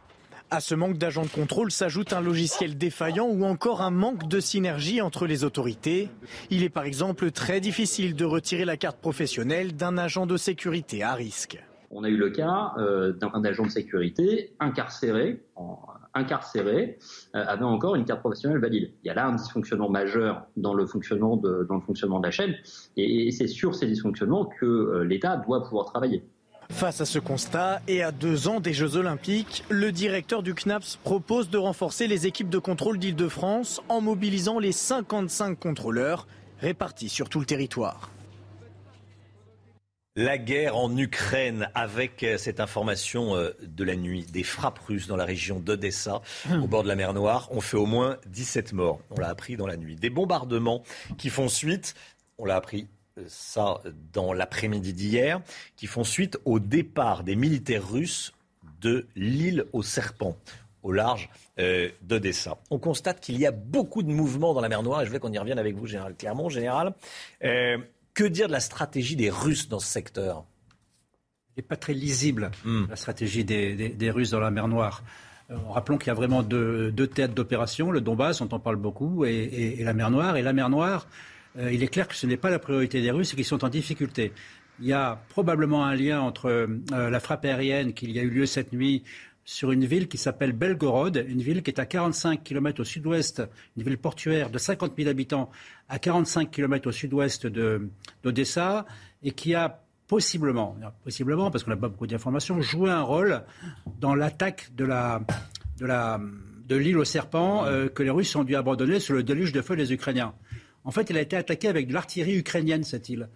À 0.50 0.60
ce 0.60 0.74
manque 0.74 0.96
d'agents 0.96 1.24
de 1.24 1.28
contrôle 1.28 1.70
s'ajoute 1.70 2.14
un 2.14 2.22
logiciel 2.22 2.78
défaillant 2.78 3.28
ou 3.28 3.44
encore 3.44 3.82
un 3.82 3.90
manque 3.90 4.28
de 4.28 4.40
synergie 4.40 5.02
entre 5.02 5.26
les 5.26 5.44
autorités. 5.44 6.08
Il 6.48 6.62
est 6.62 6.70
par 6.70 6.84
exemple 6.84 7.30
très 7.30 7.60
difficile 7.60 8.14
de 8.14 8.24
retirer 8.24 8.64
la 8.64 8.78
carte 8.78 8.98
professionnelle 8.98 9.76
d'un 9.76 9.98
agent 9.98 10.26
de 10.26 10.38
sécurité 10.38 11.02
à 11.02 11.14
risque. 11.14 11.58
On 11.90 12.04
a 12.04 12.08
eu 12.08 12.16
le 12.16 12.30
cas 12.30 12.74
d'un 12.76 13.44
agent 13.44 13.64
de 13.64 13.70
sécurité 13.70 14.54
incarcéré, 14.60 15.42
incarcéré, 16.14 16.98
avait 17.32 17.64
encore 17.64 17.94
une 17.94 18.04
carte 18.04 18.20
professionnelle 18.20 18.60
valide. 18.60 18.92
Il 19.02 19.08
y 19.08 19.10
a 19.10 19.14
là 19.14 19.26
un 19.26 19.34
dysfonctionnement 19.34 19.88
majeur 19.88 20.46
dans 20.56 20.74
le 20.74 20.86
fonctionnement 20.86 21.36
de, 21.36 21.66
dans 21.68 21.76
le 21.76 21.80
fonctionnement 21.80 22.20
de 22.20 22.26
la 22.26 22.30
chaîne, 22.30 22.54
et 22.96 23.30
c'est 23.30 23.46
sur 23.46 23.74
ces 23.74 23.86
dysfonctionnements 23.86 24.50
que 24.60 25.02
l'État 25.02 25.36
doit 25.38 25.62
pouvoir 25.62 25.86
travailler. 25.86 26.24
Face 26.70 27.00
à 27.00 27.06
ce 27.06 27.18
constat 27.18 27.80
et 27.88 28.02
à 28.02 28.12
deux 28.12 28.46
ans 28.46 28.60
des 28.60 28.74
Jeux 28.74 28.96
Olympiques, 28.96 29.64
le 29.70 29.90
directeur 29.90 30.42
du 30.42 30.54
CNAPS 30.54 30.96
propose 31.02 31.48
de 31.48 31.56
renforcer 31.56 32.06
les 32.06 32.26
équipes 32.26 32.50
de 32.50 32.58
contrôle 32.58 32.98
d'Île-de-France 32.98 33.80
en 33.88 34.00
mobilisant 34.00 34.58
les 34.58 34.72
55 34.72 35.58
contrôleurs 35.58 36.26
répartis 36.60 37.08
sur 37.08 37.30
tout 37.30 37.40
le 37.40 37.46
territoire. 37.46 38.10
La 40.18 40.36
guerre 40.36 40.76
en 40.76 40.96
Ukraine 40.96 41.70
avec 41.76 42.24
euh, 42.24 42.38
cette 42.38 42.58
information 42.58 43.36
euh, 43.36 43.50
de 43.62 43.84
la 43.84 43.94
nuit, 43.94 44.24
des 44.24 44.42
frappes 44.42 44.80
russes 44.80 45.06
dans 45.06 45.14
la 45.14 45.24
région 45.24 45.60
d'Odessa, 45.60 46.22
au 46.60 46.66
bord 46.66 46.82
de 46.82 46.88
la 46.88 46.96
mer 46.96 47.14
Noire, 47.14 47.46
ont 47.52 47.60
fait 47.60 47.76
au 47.76 47.86
moins 47.86 48.16
17 48.26 48.72
morts. 48.72 49.00
On 49.10 49.20
l'a 49.20 49.28
appris 49.28 49.56
dans 49.56 49.68
la 49.68 49.76
nuit. 49.76 49.94
Des 49.94 50.10
bombardements 50.10 50.82
qui 51.18 51.30
font 51.30 51.46
suite, 51.46 51.94
on 52.36 52.46
l'a 52.46 52.56
appris 52.56 52.88
ça 53.28 53.80
dans 54.12 54.32
l'après-midi 54.32 54.92
d'hier, 54.92 55.40
qui 55.76 55.86
font 55.86 56.02
suite 56.02 56.36
au 56.44 56.58
départ 56.58 57.22
des 57.22 57.36
militaires 57.36 57.88
russes 57.88 58.32
de 58.80 59.06
l'île 59.14 59.66
aux 59.72 59.84
serpents 59.84 60.36
au 60.82 60.90
large 60.90 61.28
euh, 61.60 61.90
d'Odessa. 62.02 62.58
On 62.70 62.78
constate 62.78 63.20
qu'il 63.20 63.38
y 63.38 63.46
a 63.46 63.52
beaucoup 63.52 64.02
de 64.02 64.10
mouvements 64.10 64.52
dans 64.52 64.60
la 64.60 64.68
mer 64.68 64.82
Noire 64.82 65.02
et 65.02 65.04
je 65.04 65.10
voulais 65.10 65.20
qu'on 65.20 65.32
y 65.32 65.38
revienne 65.38 65.58
avec 65.60 65.76
vous, 65.76 65.86
Général 65.86 66.16
Clermont. 66.16 66.48
Général, 66.48 66.94
euh, 67.44 67.78
que 68.18 68.24
dire 68.24 68.48
de 68.48 68.52
la 68.52 68.58
stratégie 68.58 69.14
des 69.14 69.30
Russes 69.30 69.68
dans 69.68 69.78
ce 69.78 69.86
secteur? 69.86 70.44
Elle 71.54 71.62
n'est 71.62 71.68
pas 71.68 71.76
très 71.76 71.94
lisible, 71.94 72.50
hmm. 72.64 72.86
la 72.90 72.96
stratégie 72.96 73.44
des, 73.44 74.10
Russes 74.10 74.30
dans 74.30 74.40
la 74.40 74.50
mer 74.50 74.66
Noire. 74.66 75.04
Euh, 75.50 75.56
rappelons 75.70 75.98
qu'il 75.98 76.08
y 76.08 76.10
a 76.10 76.14
vraiment 76.14 76.42
deux, 76.42 76.92
théâtres 77.06 77.34
d'opération, 77.34 77.92
le 77.92 78.00
Donbass, 78.00 78.40
dont 78.40 78.48
on 78.50 78.58
parle 78.58 78.74
beaucoup, 78.74 79.24
et 79.24 79.78
la 79.84 79.94
mer 79.94 80.10
Noire. 80.10 80.36
Et 80.36 80.42
la 80.42 80.52
mer 80.52 80.68
Noire, 80.68 81.06
euh, 81.58 81.72
il 81.72 81.84
est 81.84 81.86
clair 81.86 82.08
que 82.08 82.16
ce 82.16 82.26
n'est 82.26 82.36
pas 82.36 82.50
la 82.50 82.58
priorité 82.58 83.00
des 83.00 83.12
Russes 83.12 83.34
et 83.34 83.36
qu'ils 83.36 83.44
sont 83.44 83.64
en 83.64 83.68
difficulté. 83.68 84.32
Il 84.80 84.86
y 84.86 84.92
a 84.92 85.22
probablement 85.28 85.84
un 85.84 85.94
lien 85.94 86.20
entre 86.20 86.46
euh, 86.46 87.10
la 87.10 87.20
frappe 87.20 87.44
aérienne 87.44 87.92
qui 87.92 88.18
a 88.18 88.22
eu 88.22 88.30
lieu 88.30 88.46
cette 88.46 88.72
nuit 88.72 89.04
sur 89.48 89.72
une 89.72 89.86
ville 89.86 90.08
qui 90.08 90.18
s'appelle 90.18 90.52
Belgorod, 90.52 91.24
une 91.26 91.40
ville 91.40 91.62
qui 91.62 91.70
est 91.70 91.80
à 91.80 91.86
45 91.86 92.44
km 92.44 92.82
au 92.82 92.84
sud-ouest, 92.84 93.42
une 93.78 93.82
ville 93.82 93.96
portuaire 93.96 94.50
de 94.50 94.58
50 94.58 94.92
000 94.94 95.08
habitants, 95.08 95.48
à 95.88 95.98
45 95.98 96.50
km 96.50 96.90
au 96.90 96.92
sud-ouest 96.92 97.46
d'Odessa, 97.46 98.84
et 99.22 99.30
qui 99.30 99.54
a 99.54 99.80
possiblement, 100.06 100.76
possiblement 101.02 101.50
parce 101.50 101.64
qu'on 101.64 101.70
n'a 101.70 101.78
pas 101.78 101.88
beaucoup 101.88 102.06
d'informations, 102.06 102.60
joué 102.60 102.90
un 102.90 103.00
rôle 103.00 103.42
dans 103.98 104.14
l'attaque 104.14 104.68
de 104.76 104.84
la, 104.84 105.22
de 105.80 106.76
l'île 106.76 106.98
aux 106.98 107.06
serpents 107.06 107.64
euh, 107.64 107.88
que 107.88 108.02
les 108.02 108.10
Russes 108.10 108.36
ont 108.36 108.44
dû 108.44 108.54
abandonner 108.54 109.00
sous 109.00 109.14
le 109.14 109.22
déluge 109.22 109.52
de 109.52 109.62
feu 109.62 109.76
des 109.76 109.94
Ukrainiens. 109.94 110.34
En 110.84 110.90
fait, 110.90 111.10
elle 111.10 111.16
a 111.16 111.22
été 111.22 111.36
attaquée 111.36 111.68
avec 111.68 111.88
de 111.88 111.94
l'artillerie 111.94 112.36
ukrainienne, 112.36 112.84
cette 112.84 113.08
île. 113.08 113.30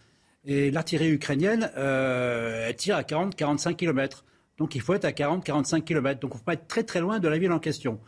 Et 0.44 0.70
l'artillerie 0.70 1.12
ukrainienne, 1.12 1.70
euh, 1.78 2.66
elle 2.68 2.76
tire 2.76 2.96
à 2.96 3.02
40-45 3.02 3.76
km. 3.76 4.26
Donc 4.58 4.74
il 4.74 4.80
faut 4.80 4.94
être 4.94 5.04
à 5.04 5.10
40-45 5.10 5.82
km. 5.82 6.20
Donc 6.20 6.30
il 6.32 6.34
ne 6.34 6.38
faut 6.38 6.44
pas 6.44 6.54
être 6.54 6.68
très 6.68 6.84
très 6.84 7.00
loin 7.00 7.18
de 7.18 7.28
la 7.28 7.38
ville 7.38 7.52
en 7.52 7.58
question. 7.58 8.00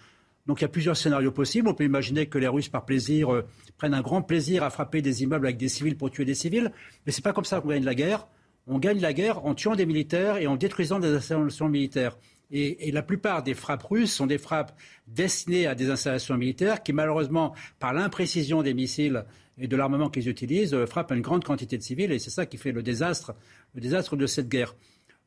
Donc 0.47 0.61
il 0.61 0.62
y 0.62 0.66
a 0.66 0.69
plusieurs 0.69 0.97
scénarios 0.97 1.33
possibles. 1.33 1.69
On 1.69 1.75
peut 1.75 1.85
imaginer 1.85 2.27
que 2.27 2.39
les 2.39 2.49
Russes, 2.49 2.69
par 2.69 2.85
plaisir, 2.85 3.33
euh, 3.33 3.47
prennent 3.79 3.95
un 3.95 4.03
grand 4.03 4.23
plaisir 4.23 4.62
à 4.62 4.71
frapper 4.71 5.01
des 5.03 5.23
immeubles 5.23 5.47
avec 5.47 5.57
des 5.57 5.69
civils 5.69 5.97
pour 5.97 6.11
tuer 6.11 6.25
des 6.25 6.35
civils. 6.35 6.71
Mais 7.07 7.12
ce 7.12 7.21
n'est 7.21 7.23
pas 7.23 7.33
comme 7.33 7.45
ça 7.45 7.61
qu'on 7.61 7.69
gagne 7.69 7.85
la 7.85 7.95
guerre. 7.95 8.29
On 8.66 8.79
gagne 8.79 9.01
la 9.01 9.12
guerre 9.12 9.45
en 9.45 9.55
tuant 9.55 9.75
des 9.75 9.87
militaires 9.87 10.37
et 10.39 10.47
en 10.47 10.57
détruisant 10.57 10.99
des 10.99 11.09
installations 11.09 11.69
militaires. 11.69 12.16
Et, 12.51 12.93
la 12.93 13.03
plupart 13.03 13.43
des 13.43 13.55
frappes 13.55 13.83
russes 13.83 14.12
sont 14.12 14.27
des 14.27 14.39
frappes 14.39 14.79
destinées 15.09 15.66
à 15.66 15.75
des 15.75 15.91
installations 15.91 16.37
militaires 16.37 16.83
qui, 16.83 16.93
malheureusement, 16.93 17.55
par 17.79 17.93
l'imprécision 17.93 18.62
des 18.62 18.75
missiles 18.75 19.25
et 19.59 19.66
de 19.66 19.77
l'armement 19.77 20.09
qu'ils 20.09 20.29
utilisent, 20.29 20.75
euh, 20.75 20.87
frappent 20.87 21.12
une 21.12 21.21
grande 21.21 21.45
quantité 21.45 21.79
de 21.79 21.83
civils. 21.83 22.12
Et 22.12 22.19
c'est 22.19 22.31
ça 22.31 22.47
qui 22.47 22.57
fait 22.57 22.73
le 22.73 22.83
désastre, 22.83 23.35
le 23.75 23.81
désastre 23.81 24.16
de 24.16 24.27
cette 24.27 24.49
guerre. 24.49 24.77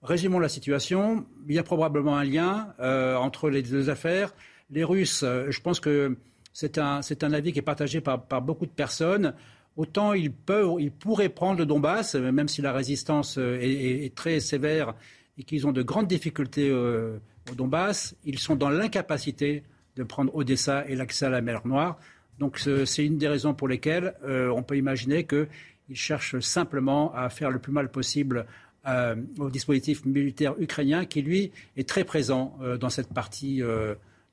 Résumons 0.01 0.39
la 0.39 0.49
situation. 0.49 1.25
Il 1.47 1.55
y 1.55 1.59
a 1.59 1.63
probablement 1.63 2.17
un 2.17 2.23
lien 2.23 2.73
euh, 2.79 3.15
entre 3.15 3.49
les 3.49 3.63
deux 3.63 3.89
affaires. 3.89 4.33
Les 4.69 4.83
Russes, 4.83 5.23
euh, 5.23 5.47
je 5.49 5.61
pense 5.61 5.79
que 5.79 6.17
c'est 6.53 6.77
un, 6.77 7.01
un, 7.21 7.33
avis 7.33 7.53
qui 7.53 7.59
est 7.59 7.63
partagé 7.63 8.01
par, 8.01 8.23
par 8.25 8.41
beaucoup 8.41 8.65
de 8.65 8.71
personnes. 8.71 9.33
Autant 9.75 10.13
ils, 10.13 10.31
peuvent, 10.31 10.75
ils 10.79 10.91
pourraient 10.91 11.29
prendre 11.29 11.59
le 11.59 11.65
Donbass, 11.65 12.15
même 12.15 12.47
si 12.47 12.61
la 12.63 12.73
résistance 12.73 13.37
est, 13.37 14.13
très 14.15 14.39
sévère 14.39 14.95
et 15.37 15.43
qu'ils 15.43 15.67
ont 15.67 15.71
de 15.71 15.83
grandes 15.83 16.07
difficultés 16.07 16.69
euh, 16.69 17.19
au 17.51 17.55
Donbass, 17.55 18.15
ils 18.25 18.39
sont 18.39 18.55
dans 18.55 18.69
l'incapacité 18.69 19.63
de 19.95 20.03
prendre 20.03 20.35
Odessa 20.35 20.85
et 20.87 20.95
l'accès 20.95 21.27
à 21.27 21.29
la 21.29 21.41
mer 21.41 21.61
Noire. 21.65 21.97
Donc 22.39 22.59
c'est 22.59 23.05
une 23.05 23.17
des 23.17 23.27
raisons 23.27 23.53
pour 23.53 23.67
lesquelles 23.67 24.13
euh, 24.23 24.49
on 24.49 24.63
peut 24.63 24.77
imaginer 24.77 25.25
qu'ils 25.25 25.47
cherchent 25.93 26.39
simplement 26.39 27.13
à 27.15 27.29
faire 27.29 27.49
le 27.49 27.59
plus 27.59 27.71
mal 27.71 27.89
possible 27.89 28.45
euh, 28.87 29.15
au 29.39 29.49
dispositif 29.49 30.05
militaire 30.05 30.55
ukrainien 30.59 31.05
qui, 31.05 31.21
lui, 31.21 31.51
est 31.75 31.87
très 31.87 32.03
présent 32.03 32.57
dans 32.79 32.89
cette 32.89 33.13
partie 33.13 33.61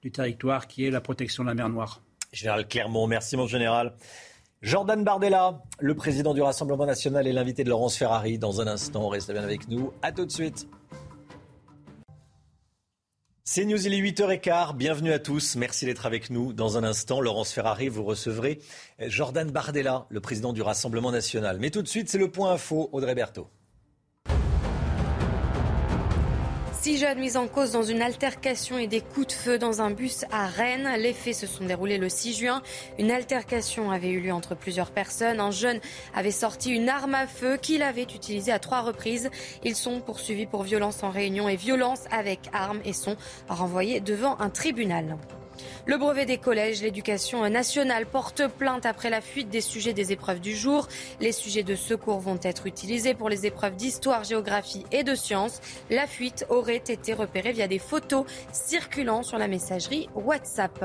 du 0.02 0.10
territoire 0.10 0.66
qui 0.66 0.86
est 0.86 0.90
la 0.90 1.00
protection 1.00 1.44
de 1.44 1.48
la 1.48 1.54
mer 1.54 1.68
Noire. 1.68 2.02
Général 2.32 2.66
Clermont, 2.66 3.06
merci 3.06 3.36
mon 3.36 3.46
général. 3.46 3.94
Jordan 4.64 5.04
Bardella, 5.04 5.62
le 5.78 5.94
président 5.94 6.32
du 6.32 6.40
Rassemblement 6.40 6.86
national 6.86 7.26
et 7.26 7.32
l'invité 7.32 7.64
de 7.64 7.68
Laurence 7.68 7.98
Ferrari. 7.98 8.38
Dans 8.38 8.62
un 8.62 8.66
instant, 8.66 9.08
restez 9.08 9.34
bien 9.34 9.42
avec 9.42 9.68
nous. 9.68 9.92
À 10.00 10.10
tout 10.10 10.24
de 10.24 10.32
suite. 10.32 10.66
C'est 13.44 13.66
News, 13.66 13.86
il 13.86 13.92
est 13.92 14.00
8h15. 14.00 14.74
Bienvenue 14.74 15.12
à 15.12 15.18
tous. 15.18 15.56
Merci 15.56 15.84
d'être 15.84 16.06
avec 16.06 16.30
nous. 16.30 16.54
Dans 16.54 16.78
un 16.78 16.82
instant, 16.82 17.20
Laurence 17.20 17.52
Ferrari, 17.52 17.88
vous 17.88 18.04
recevrez 18.04 18.58
Jordan 19.00 19.50
Bardella, 19.50 20.06
le 20.08 20.20
président 20.20 20.54
du 20.54 20.62
Rassemblement 20.62 21.12
national. 21.12 21.58
Mais 21.60 21.68
tout 21.68 21.82
de 21.82 21.88
suite, 21.88 22.08
c'est 22.08 22.16
le 22.16 22.30
point 22.30 22.52
info. 22.52 22.88
Audrey 22.92 23.14
Berthaud. 23.14 23.50
Six 26.84 26.98
jeunes 26.98 27.18
mis 27.18 27.38
en 27.38 27.48
cause 27.48 27.72
dans 27.72 27.82
une 27.82 28.02
altercation 28.02 28.76
et 28.76 28.86
des 28.86 29.00
coups 29.00 29.28
de 29.28 29.32
feu 29.32 29.56
dans 29.56 29.80
un 29.80 29.90
bus 29.90 30.26
à 30.30 30.46
Rennes. 30.46 30.86
Les 30.98 31.14
faits 31.14 31.34
se 31.34 31.46
sont 31.46 31.64
déroulés 31.64 31.96
le 31.96 32.10
6 32.10 32.34
juin. 32.34 32.62
Une 32.98 33.10
altercation 33.10 33.90
avait 33.90 34.10
eu 34.10 34.20
lieu 34.20 34.34
entre 34.34 34.54
plusieurs 34.54 34.90
personnes. 34.90 35.40
Un 35.40 35.50
jeune 35.50 35.80
avait 36.14 36.30
sorti 36.30 36.70
une 36.72 36.90
arme 36.90 37.14
à 37.14 37.26
feu 37.26 37.56
qu'il 37.56 37.82
avait 37.82 38.02
utilisée 38.02 38.52
à 38.52 38.58
trois 38.58 38.82
reprises. 38.82 39.30
Ils 39.64 39.76
sont 39.76 40.02
poursuivis 40.02 40.44
pour 40.44 40.62
violence 40.62 41.02
en 41.02 41.08
réunion 41.08 41.48
et 41.48 41.56
violence 41.56 42.00
avec 42.10 42.40
arme 42.52 42.80
et 42.84 42.92
sont 42.92 43.16
renvoyés 43.48 44.00
devant 44.00 44.38
un 44.38 44.50
tribunal. 44.50 45.16
Le 45.86 45.98
brevet 45.98 46.24
des 46.24 46.38
collèges, 46.38 46.80
l'éducation 46.80 47.46
nationale 47.50 48.06
porte 48.06 48.46
plainte 48.48 48.86
après 48.86 49.10
la 49.10 49.20
fuite 49.20 49.50
des 49.50 49.60
sujets 49.60 49.92
des 49.92 50.12
épreuves 50.12 50.40
du 50.40 50.56
jour. 50.56 50.88
Les 51.20 51.30
sujets 51.30 51.62
de 51.62 51.74
secours 51.74 52.20
vont 52.20 52.38
être 52.42 52.66
utilisés 52.66 53.12
pour 53.12 53.28
les 53.28 53.44
épreuves 53.44 53.76
d'histoire, 53.76 54.24
géographie 54.24 54.86
et 54.92 55.02
de 55.02 55.14
sciences. 55.14 55.60
La 55.90 56.06
fuite 56.06 56.46
aurait 56.48 56.76
été 56.76 57.12
repérée 57.12 57.52
via 57.52 57.68
des 57.68 57.78
photos 57.78 58.24
circulant 58.50 59.22
sur 59.22 59.36
la 59.36 59.46
messagerie 59.46 60.08
WhatsApp. 60.14 60.82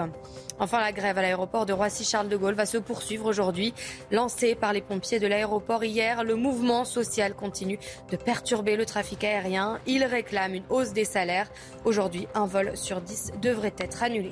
Enfin, 0.60 0.82
la 0.82 0.92
grève 0.92 1.18
à 1.18 1.22
l'aéroport 1.22 1.66
de 1.66 1.72
Roissy-Charles 1.72 2.28
de 2.28 2.36
Gaulle 2.36 2.56
va 2.56 2.66
se 2.66 2.78
poursuivre 2.78 3.26
aujourd'hui. 3.26 3.74
Lancée 4.12 4.54
par 4.54 4.74
les 4.74 4.82
pompiers 4.82 5.20
de 5.20 5.28
l'aéroport 5.28 5.86
hier, 5.86 6.26
le 6.26 6.36
mouvement 6.36 6.84
social 6.84 7.36
continue 7.36 7.80
de 8.12 8.18
perturber 8.18 8.76
le 8.76 8.86
trafic 8.86 9.24
aérien. 9.24 9.80
Il 9.88 10.04
réclame 10.04 10.56
une 10.56 10.66
hausse 10.70 10.92
des 10.92 11.06
salaires. 11.06 11.50
Aujourd'hui, 11.86 12.28
un 12.36 12.48
vol 12.48 12.76
sur 12.76 13.00
10 13.00 13.32
devrait 13.42 13.76
être 13.80 14.04
annulé. 14.04 14.32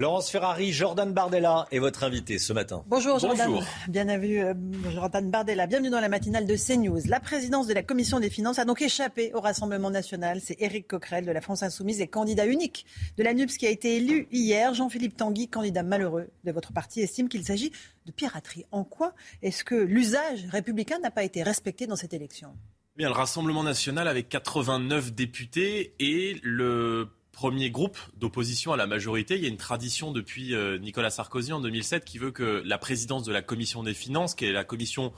Laurence 0.00 0.30
Ferrari, 0.30 0.72
Jordan 0.72 1.12
Bardella 1.12 1.66
est 1.72 1.80
votre 1.80 2.04
invité 2.04 2.38
ce 2.38 2.52
matin. 2.52 2.84
Bonjour 2.86 3.18
Jordan. 3.18 3.58
Bienvenue 3.88 4.44
euh, 4.44 4.54
Jordan 4.94 5.28
Bardella. 5.28 5.66
Bienvenue 5.66 5.90
dans 5.90 5.98
la 5.98 6.08
matinale 6.08 6.46
de 6.46 6.54
CNews. 6.54 7.00
La 7.06 7.18
présidence 7.18 7.66
de 7.66 7.74
la 7.74 7.82
Commission 7.82 8.20
des 8.20 8.30
finances 8.30 8.60
a 8.60 8.64
donc 8.64 8.80
échappé 8.80 9.32
au 9.34 9.40
Rassemblement 9.40 9.90
national. 9.90 10.40
C'est 10.40 10.54
Éric 10.60 10.86
Coquerel 10.86 11.26
de 11.26 11.32
la 11.32 11.40
France 11.40 11.64
Insoumise 11.64 12.00
et 12.00 12.06
candidat 12.06 12.46
unique 12.46 12.86
de 13.16 13.24
la 13.24 13.34
NUPS 13.34 13.56
qui 13.56 13.66
a 13.66 13.70
été 13.70 13.96
élu 13.96 14.28
hier. 14.30 14.72
Jean-Philippe 14.72 15.16
Tanguy, 15.16 15.48
candidat 15.48 15.82
malheureux 15.82 16.28
de 16.44 16.52
votre 16.52 16.72
parti, 16.72 17.00
estime 17.00 17.28
qu'il 17.28 17.44
s'agit 17.44 17.72
de 18.06 18.12
piraterie. 18.12 18.66
En 18.70 18.84
quoi 18.84 19.14
est-ce 19.42 19.64
que 19.64 19.74
l'usage 19.74 20.46
républicain 20.52 21.00
n'a 21.00 21.10
pas 21.10 21.24
été 21.24 21.42
respecté 21.42 21.88
dans 21.88 21.96
cette 21.96 22.14
élection? 22.14 22.50
Eh 22.94 22.98
Bien, 22.98 23.08
le 23.08 23.14
Rassemblement 23.14 23.64
national 23.64 24.06
avec 24.06 24.28
89 24.28 25.12
députés 25.12 25.96
et 25.98 26.36
le 26.44 27.08
premier 27.38 27.70
groupe 27.70 27.96
d'opposition 28.16 28.72
à 28.72 28.76
la 28.76 28.88
majorité. 28.88 29.36
Il 29.36 29.42
y 29.44 29.46
a 29.46 29.48
une 29.48 29.58
tradition 29.58 30.10
depuis 30.10 30.56
euh, 30.56 30.76
Nicolas 30.76 31.10
Sarkozy 31.10 31.52
en 31.52 31.60
2007 31.60 32.04
qui 32.04 32.18
veut 32.18 32.32
que 32.32 32.64
la 32.64 32.78
présidence 32.78 33.22
de 33.22 33.32
la 33.32 33.42
commission 33.42 33.84
des 33.84 33.94
finances, 33.94 34.34
qui 34.34 34.46
est 34.46 34.50
la 34.50 34.64
commission 34.64 35.12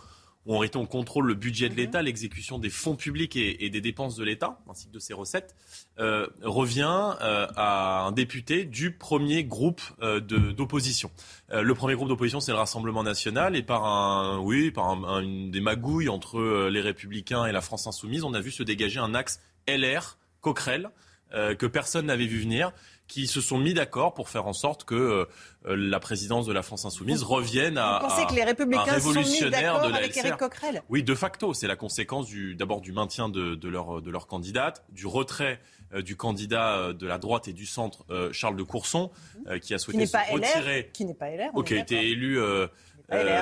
où 0.45 0.55
en 0.55 0.59
réalité 0.59 0.77
on 0.77 0.85
contrôle 0.85 1.27
le 1.27 1.35
budget 1.35 1.71
de 1.71 1.75
l'État, 1.75 2.03
l'exécution 2.03 2.59
des 2.59 2.69
fonds 2.69 2.95
publics 2.95 3.37
et, 3.37 3.71
des 3.71 3.81
dépenses 3.81 4.17
de 4.17 4.25
l'État, 4.25 4.61
ainsi 4.69 4.87
que 4.89 4.93
de 4.93 4.99
ses 4.99 5.15
recettes, 5.15 5.55
euh, 5.99 6.27
revient 6.43 7.15
euh, 7.23 7.47
à 7.57 8.03
un 8.03 8.13
député 8.13 8.67
du 8.67 8.93
premier 8.93 9.43
groupe 9.43 9.81
euh, 10.03 10.21
d'opposition. 10.21 11.11
le 11.51 11.75
premier 11.75 11.95
groupe 11.95 12.09
d'opposition, 12.09 12.41
c'est 12.41 12.53
le 12.53 12.59
Rassemblement 12.59 13.03
national, 13.03 13.57
et 13.57 13.63
par 13.63 13.87
un, 13.87 14.41
oui, 14.41 14.71
par 14.71 14.91
une 15.21 15.51
des 15.51 15.61
magouilles 15.63 16.11
entre 16.11 16.69
les 16.69 16.81
Républicains 16.83 17.47
et 17.47 17.53
la 17.53 17.63
France 17.63 17.87
insoumise, 17.87 18.25
on 18.25 18.35
a 18.35 18.41
vu 18.41 18.51
se 18.51 18.63
dégager 18.63 19.01
un 19.01 19.15
axe 19.15 19.41
LR, 19.67 20.19
Coquerel, 20.43 20.91
que 21.33 21.67
personne 21.67 22.07
n'avait 22.07 22.27
vu 22.27 22.41
venir 22.41 22.73
qui 23.11 23.27
se 23.27 23.41
sont 23.41 23.59
mis 23.59 23.75
d'accord 23.75 24.15
pour 24.15 24.29
faire 24.29 24.47
en 24.47 24.53
sorte 24.53 24.85
que 24.85 24.95
euh, 24.95 25.27
la 25.65 25.99
présidence 25.99 26.47
de 26.47 26.53
la 26.53 26.63
France 26.63 26.85
insoumise 26.85 27.25
revienne 27.25 27.77
à. 27.77 27.99
Vous 28.01 28.09
pensez 28.09 28.27
que 28.27 28.35
les 28.35 28.45
républicains 28.45 29.01
sont 29.01 29.13
mis 29.13 29.51
d'accord 29.51 29.83
avec 29.93 30.17
Éric 30.17 30.37
Coquerel? 30.37 30.83
Oui, 30.89 31.03
de 31.03 31.15
facto. 31.17 31.53
C'est 31.53 31.67
la 31.67 31.75
conséquence 31.75 32.29
d'abord 32.57 32.81
du 32.81 32.93
maintien 32.93 33.29
de, 33.29 33.69
leur, 33.69 34.01
de 34.01 34.11
leur 34.11 34.29
candidate, 34.29 34.85
du 34.91 35.09
retrait 35.09 35.61
euh, 35.93 36.03
du 36.03 36.15
candidat 36.15 36.77
euh, 36.77 36.93
de 36.93 37.07
la 37.09 37.19
droite 37.19 37.49
et 37.49 37.53
du 37.53 37.67
centre, 37.67 38.05
Charles 38.33 38.57
de 38.57 38.63
Courson, 38.63 39.11
qui 39.61 39.75
a 39.75 39.79
souhaité 39.79 40.07
se 40.07 40.17
retirer. 40.33 40.91
qui 40.93 41.05
n'est 41.05 41.15
pas 41.15 41.31
LR. 41.31 41.51
qui 41.65 41.75
a 41.75 41.79
été 41.79 42.09
élu. 42.09 42.39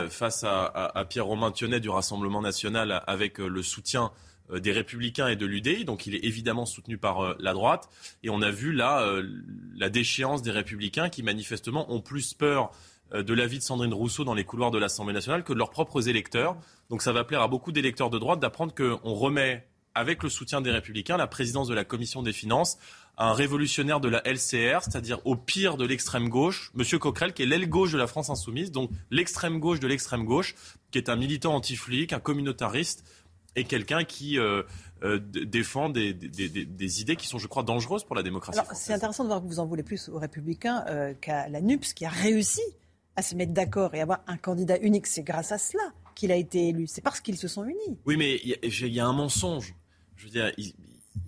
face 0.09 0.45
à, 0.45 0.65
à 0.65 1.05
Pierre-Romain 1.05 1.53
Thionnet 1.53 1.81
du 1.81 1.91
Rassemblement 1.91 2.41
national 2.41 3.03
avec 3.07 3.37
le 3.37 3.63
soutien 3.63 4.05
euh, 4.05 4.11
des 4.55 4.73
Républicains 4.73 5.29
et 5.29 5.37
de 5.37 5.47
l'UDI, 5.47 5.85
donc 5.85 6.07
il 6.07 6.15
est 6.15 6.25
évidemment 6.25 6.67
soutenu 6.67 6.99
par 6.99 7.21
euh, 7.21 7.37
la 7.39 7.53
droite. 7.53 7.89
Et 8.23 8.31
on 8.31 8.43
a 8.43 8.51
vu 8.51 8.73
là 8.73 9.03
euh, 9.03 9.23
la 9.77 9.91
déchéance 9.91 10.43
des 10.43 10.51
Républicains 10.51 11.09
qui 11.09 11.23
manifestement 11.23 11.93
ont 11.93 12.01
plus 12.01 12.35
peur 12.35 12.71
de 13.15 13.33
l'avis 13.33 13.57
de 13.57 13.63
Sandrine 13.63 13.95
Rousseau 13.95 14.25
dans 14.25 14.35
les 14.35 14.45
couloirs 14.45 14.71
de 14.71 14.77
l'Assemblée 14.77 15.15
nationale 15.15 15.43
que 15.43 15.55
de 15.55 15.59
leurs 15.59 15.71
propres 15.71 16.11
électeurs. 16.11 16.59
Donc 16.91 17.01
ça 17.01 17.11
va 17.11 17.25
plaire 17.25 17.41
à 17.41 17.49
beaucoup 17.49 17.73
d'électeurs 17.73 18.11
de 18.11 18.19
droite 18.19 18.39
d'apprendre 18.39 18.75
qu'on 18.75 19.15
remet, 19.15 19.67
avec 19.95 20.23
le 20.23 20.29
soutien 20.29 20.61
des 20.61 20.71
Républicains, 20.71 21.17
la 21.17 21.27
présidence 21.27 21.69
de 21.69 21.75
la 21.75 21.85
Commission 21.85 22.23
des 22.23 22.33
finances 22.33 22.79
à 23.17 23.31
un 23.31 23.33
révolutionnaire 23.33 23.99
de 23.99 24.09
la 24.09 24.23
LCR, 24.25 24.83
c'est-à-dire 24.83 25.19
au 25.25 25.35
pire 25.35 25.77
de 25.77 25.85
l'extrême 25.85 26.29
gauche, 26.29 26.71
M. 26.79 26.99
Coquerel, 27.01 27.33
qui 27.33 27.43
est 27.43 27.47
l'aile 27.47 27.69
gauche 27.69 27.91
de 27.91 27.99
la 27.99 28.07
France 28.07 28.31
insoumise, 28.31 28.71
donc 28.71 28.91
l'extrême 29.11 29.59
gauche 29.59 29.81
de 29.81 29.89
l'extrême 29.89 30.25
gauche, 30.25 30.55
qui 30.93 30.99
est 30.99 31.09
un 31.09 31.17
militant 31.17 31.55
anti-flic, 31.57 32.13
un 32.13 32.21
communautariste, 32.21 33.05
et 33.57 33.65
quelqu'un 33.65 34.05
qui 34.05 34.39
euh, 34.39 34.63
euh, 35.03 35.19
défend 35.19 35.89
des, 35.89 36.11
idées 37.01 37.17
qui 37.17 37.27
sont, 37.27 37.39
je 37.39 37.47
crois, 37.47 37.63
dangereuses 37.63 38.05
pour 38.05 38.17
la 38.17 38.23
démocratie. 38.23 38.61
C'est 38.75 38.93
intéressant 38.93 39.25
de 39.25 39.29
voir 39.29 39.43
que 39.43 39.47
vous 39.47 39.61
en 39.61 39.67
voulez 39.67 39.83
plus 39.83 40.09
aux 40.09 40.19
Républicains 40.19 40.85
euh, 40.89 41.15
qu'à 41.21 41.49
la 41.49 41.61
NUPS, 41.61 41.93
qui 41.93 42.05
a 42.05 42.11
réussi 42.11 42.63
à 43.17 43.23
se 43.23 43.35
mettre 43.35 43.53
d'accord 43.53 43.95
et 43.95 44.01
avoir 44.01 44.21
un 44.27 44.37
candidat 44.37 44.79
unique. 44.79 45.07
C'est 45.07 45.23
grâce 45.23 45.53
à 45.53 45.59
cela 45.59 45.83
qu'il 46.15 46.33
a 46.33 46.37
été 46.37 46.69
élu. 46.69 46.87
C'est 46.87 47.01
parce 47.01 47.21
qu'ils 47.21 47.37
se 47.37 47.49
sont 47.49 47.65
unis. 47.65 47.99
Oui, 48.07 48.17
mais 48.17 48.41
il 48.43 48.95
y, 48.95 49.01
a 49.01 49.07
un 49.07 49.13
mensonge. 49.13 49.75
Je 50.17 50.25
veux 50.25 50.31
dire, 50.31 50.53
il 50.57 50.75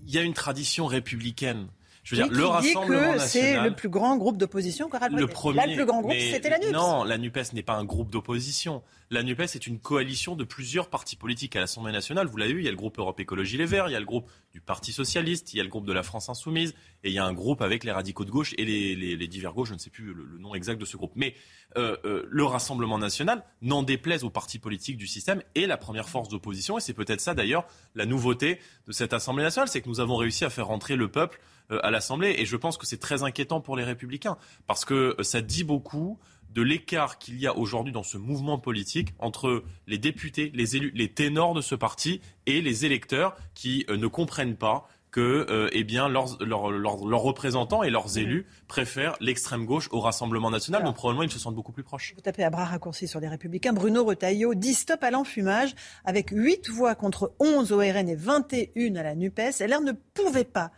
y 0.07 0.19
a 0.19 0.23
une 0.23 0.35
tradition 0.35 0.87
républicaine. 0.87 1.69
Je 2.03 2.17
veux 2.17 2.23
dire, 2.23 2.33
le 2.33 2.47
Rassemblement 2.47 3.13
national. 3.13 3.29
C'est 3.29 3.61
le 3.61 3.75
plus 3.75 3.89
grand 3.89 4.17
groupe 4.17 4.39
d'opposition 4.39 4.89
Le 5.11 5.27
premier. 5.27 5.57
Là, 5.57 5.67
le 5.67 5.75
plus 5.77 5.87
grand 5.87 6.01
groupe, 6.01 6.15
c'était 6.15 6.51
la 6.51 6.59
NUPES. 6.59 6.73
Non, 6.73 7.05
la 7.05 7.19
NUPES 7.19 7.53
n'est 7.53 7.63
pas 7.63 7.75
un 7.75 7.85
groupe 7.85 8.11
d'opposition. 8.11 8.83
La 9.11 9.23
NUPES 9.25 9.57
est 9.57 9.67
une 9.67 9.81
coalition 9.81 10.37
de 10.37 10.45
plusieurs 10.45 10.89
partis 10.89 11.17
politiques 11.17 11.57
à 11.57 11.61
l'Assemblée 11.61 11.93
nationale. 11.93 12.29
Vous 12.29 12.37
l'avez 12.37 12.53
vu, 12.53 12.61
il 12.61 12.65
y 12.65 12.69
a 12.69 12.71
le 12.71 12.77
groupe 12.77 12.99
Europe 12.99 13.19
Écologie 13.19 13.57
Les 13.57 13.67
Verts, 13.67 13.89
il 13.89 13.93
y 13.93 13.97
a 13.97 14.01
le 14.01 14.07
groupe 14.07 14.31
du 14.53 14.61
Parti 14.61 14.93
Socialiste, 14.93 15.53
il 15.53 15.57
y 15.57 15.61
a 15.61 15.65
le 15.65 15.69
groupe 15.69 15.85
de 15.85 15.93
la 15.93 16.05
France 16.05 16.29
Insoumise, 16.29 16.75
et 17.03 17.09
il 17.09 17.13
y 17.13 17.19
a 17.19 17.25
un 17.25 17.33
groupe 17.33 17.61
avec 17.61 17.83
les 17.83 17.91
radicaux 17.91 18.25
de 18.25 18.31
gauche 18.31 18.55
et 18.57 18.65
les, 18.65 19.29
divers 19.29 19.53
gauches, 19.53 19.71
je 19.71 19.75
ne 19.75 19.79
sais 19.79 19.91
plus 19.91 20.15
le, 20.15 20.39
nom 20.39 20.55
exact 20.55 20.81
de 20.81 20.85
ce 20.85 20.97
groupe. 20.97 21.13
Mais 21.17 21.35
euh, 21.77 21.97
euh, 22.05 22.25
le 22.31 22.45
Rassemblement 22.45 22.99
national, 22.99 23.45
n'en 23.63 23.83
déplaise 23.83 24.23
aux 24.23 24.31
partis 24.31 24.61
politiques 24.61 24.97
du 24.97 25.09
système, 25.09 25.43
est 25.57 25.67
la 25.67 25.77
première 25.77 26.09
force 26.09 26.29
d'opposition. 26.29 26.79
Et 26.79 26.81
c'est 26.81 26.95
peut-être 26.95 27.21
ça 27.21 27.35
d'ailleurs 27.35 27.67
la 27.97 28.07
nouveauté 28.07 28.61
de 28.87 28.93
cette 28.93 29.13
Assemblée 29.13 29.43
nationale, 29.43 29.69
c'est 29.69 29.81
que 29.81 29.89
nous 29.89 30.01
avons 30.01 30.17
réussi 30.17 30.45
à 30.45 30.51
faire 30.51 30.69
rentrer 30.69 30.95
le 30.95 31.09
peuple 31.09 31.41
à 31.83 31.91
l'Assemblée. 31.91 32.35
Et 32.39 32.47
je 32.47 32.57
pense 32.57 32.77
que 32.77 32.87
c'est 32.87 33.01
très 33.01 33.23
inquiétant 33.23 33.61
pour 33.61 33.77
les 33.77 33.85
républicains, 33.85 34.37
parce 34.67 34.85
que 34.85 35.17
ça 35.23 35.41
dit 35.41 35.65
beaucoup 35.65 36.19
de 36.55 36.63
l'écart 36.63 37.19
qu'il 37.19 37.39
y 37.39 37.47
a 37.47 37.57
aujourd'hui 37.57 37.93
dans 37.93 38.03
ce 38.03 38.19
mouvement 38.19 38.59
politique 38.59 39.15
entre 39.19 39.65
les 39.87 39.99
députés, 39.99 40.51
les 40.55 40.77
élus, 40.77 40.93
les 40.95 41.09
ténors 41.09 41.55
de 41.55 41.61
ce 41.61 41.75
parti 41.75 42.21
et 42.47 42.61
les 42.61 42.85
électeurs 42.85 43.37
qui 43.55 43.85
euh, 43.89 43.97
ne 43.97 44.07
comprennent 44.07 44.57
pas 44.57 44.89
que 45.11 45.47
euh, 45.51 45.69
eh 45.73 45.83
bien, 45.83 46.09
leurs, 46.09 46.39
représentants 46.39 47.83
et 47.83 47.91
leurs 47.91 48.17
élus 48.19 48.47
préfèrent 48.69 49.17
l'extrême 49.21 49.67
gauche 49.67 49.89
au 49.91 49.99
Rassemblement 49.99 50.53
national. 50.53 50.85
Donc 50.85 50.95
probablement, 50.95 51.25
ils 51.25 51.33
se 51.33 51.39
sentent 51.41 51.57
beaucoup 51.57 51.73
plus 51.73 51.83
proches. 51.83 52.13
Vous 52.15 52.21
tapez 52.21 52.45
à 52.45 52.51
bras 52.51 52.65
raccourcis 52.65 53.09
sur 53.09 53.19
les 53.19 53.27
Républicains. 53.27 53.73
Bruno 53.73 54.05
Retailleau 54.05 54.55
dit 54.55 54.75
stop 54.75 55.03
à 55.03 55.11
l'enfumage 55.11 55.75
avec 56.05 56.31
8 56.31 56.71
voix 56.71 56.95
contre 56.95 57.35
11 57.41 57.73
au 57.73 57.79
RN 57.79 58.09
et 58.09 58.15
21 58.15 58.95
à 58.95 59.03
la 59.03 59.17
NUPES. 59.17 59.61
LR 59.61 59.81
ne 59.81 59.93
pouvait 60.15 60.45
pas 60.45 60.71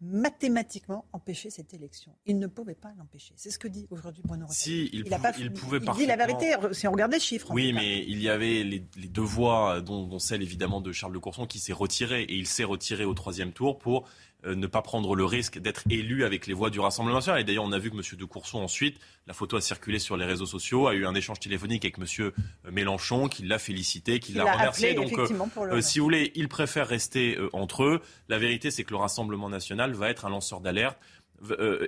mathématiquement 0.00 1.04
empêcher 1.12 1.50
cette 1.50 1.74
élection. 1.74 2.12
Il 2.26 2.38
ne 2.38 2.46
pouvait 2.46 2.74
pas 2.74 2.92
l'empêcher. 2.98 3.34
C'est 3.36 3.50
ce 3.50 3.58
que 3.58 3.68
dit 3.68 3.86
aujourd'hui 3.90 4.22
Bruno 4.24 4.46
Si, 4.48 4.88
il, 4.92 5.04
il, 5.38 5.52
pouvait 5.52 5.78
il 5.78 5.92
dit 5.92 6.06
la 6.06 6.16
vérité, 6.16 6.54
si 6.72 6.88
on 6.88 6.92
regarde 6.92 7.12
les 7.12 7.20
chiffres. 7.20 7.50
Oui, 7.50 7.72
mais 7.72 8.04
il 8.06 8.20
y 8.22 8.28
avait 8.28 8.62
les, 8.62 8.80
deux 8.80 9.20
voix, 9.20 9.80
dont, 9.80 10.06
dont, 10.06 10.18
celle 10.18 10.42
évidemment 10.42 10.80
de 10.80 10.92
Charles 10.92 11.12
de 11.12 11.18
Courson, 11.18 11.46
qui 11.46 11.58
s'est 11.58 11.72
retiré. 11.72 12.22
Et 12.22 12.34
il 12.34 12.46
s'est 12.46 12.64
retiré 12.64 13.04
au 13.04 13.14
troisième 13.14 13.52
tour 13.52 13.78
pour 13.78 14.08
euh, 14.46 14.54
ne 14.54 14.66
pas 14.66 14.80
prendre 14.80 15.14
le 15.14 15.24
risque 15.24 15.58
d'être 15.58 15.82
élu 15.90 16.24
avec 16.24 16.46
les 16.46 16.54
voix 16.54 16.70
du 16.70 16.80
Rassemblement 16.80 17.16
national. 17.16 17.40
Et 17.40 17.44
d'ailleurs, 17.44 17.64
on 17.64 17.72
a 17.72 17.78
vu 17.78 17.90
que 17.90 17.96
M. 17.96 18.02
de 18.18 18.24
Courson, 18.24 18.58
ensuite, 18.58 18.98
la 19.26 19.34
photo 19.34 19.56
a 19.56 19.60
circulé 19.60 19.98
sur 19.98 20.16
les 20.16 20.24
réseaux 20.24 20.46
sociaux, 20.46 20.88
a 20.88 20.94
eu 20.94 21.04
un 21.04 21.14
échange 21.14 21.40
téléphonique 21.40 21.84
avec 21.84 21.98
M. 21.98 22.06
Euh, 22.20 22.70
Mélenchon, 22.70 23.28
qui 23.28 23.42
l'a 23.42 23.58
félicité, 23.58 24.18
qui 24.18 24.32
l'a 24.32 24.50
remercié. 24.50 24.94
Donc, 24.94 25.12
euh, 25.18 25.80
si 25.82 25.98
vous 25.98 26.04
voulez, 26.04 26.32
il 26.34 26.48
préfère 26.48 26.88
rester 26.88 27.38
entre 27.52 27.84
eux. 27.84 28.00
La 28.28 28.38
vérité, 28.38 28.70
c'est 28.70 28.84
que 28.84 28.90
le 28.90 28.96
Rassemblement 28.96 29.50
national 29.50 29.92
va 29.92 30.08
être 30.08 30.24
un 30.24 30.30
lanceur 30.30 30.60
d'alerte. 30.60 30.98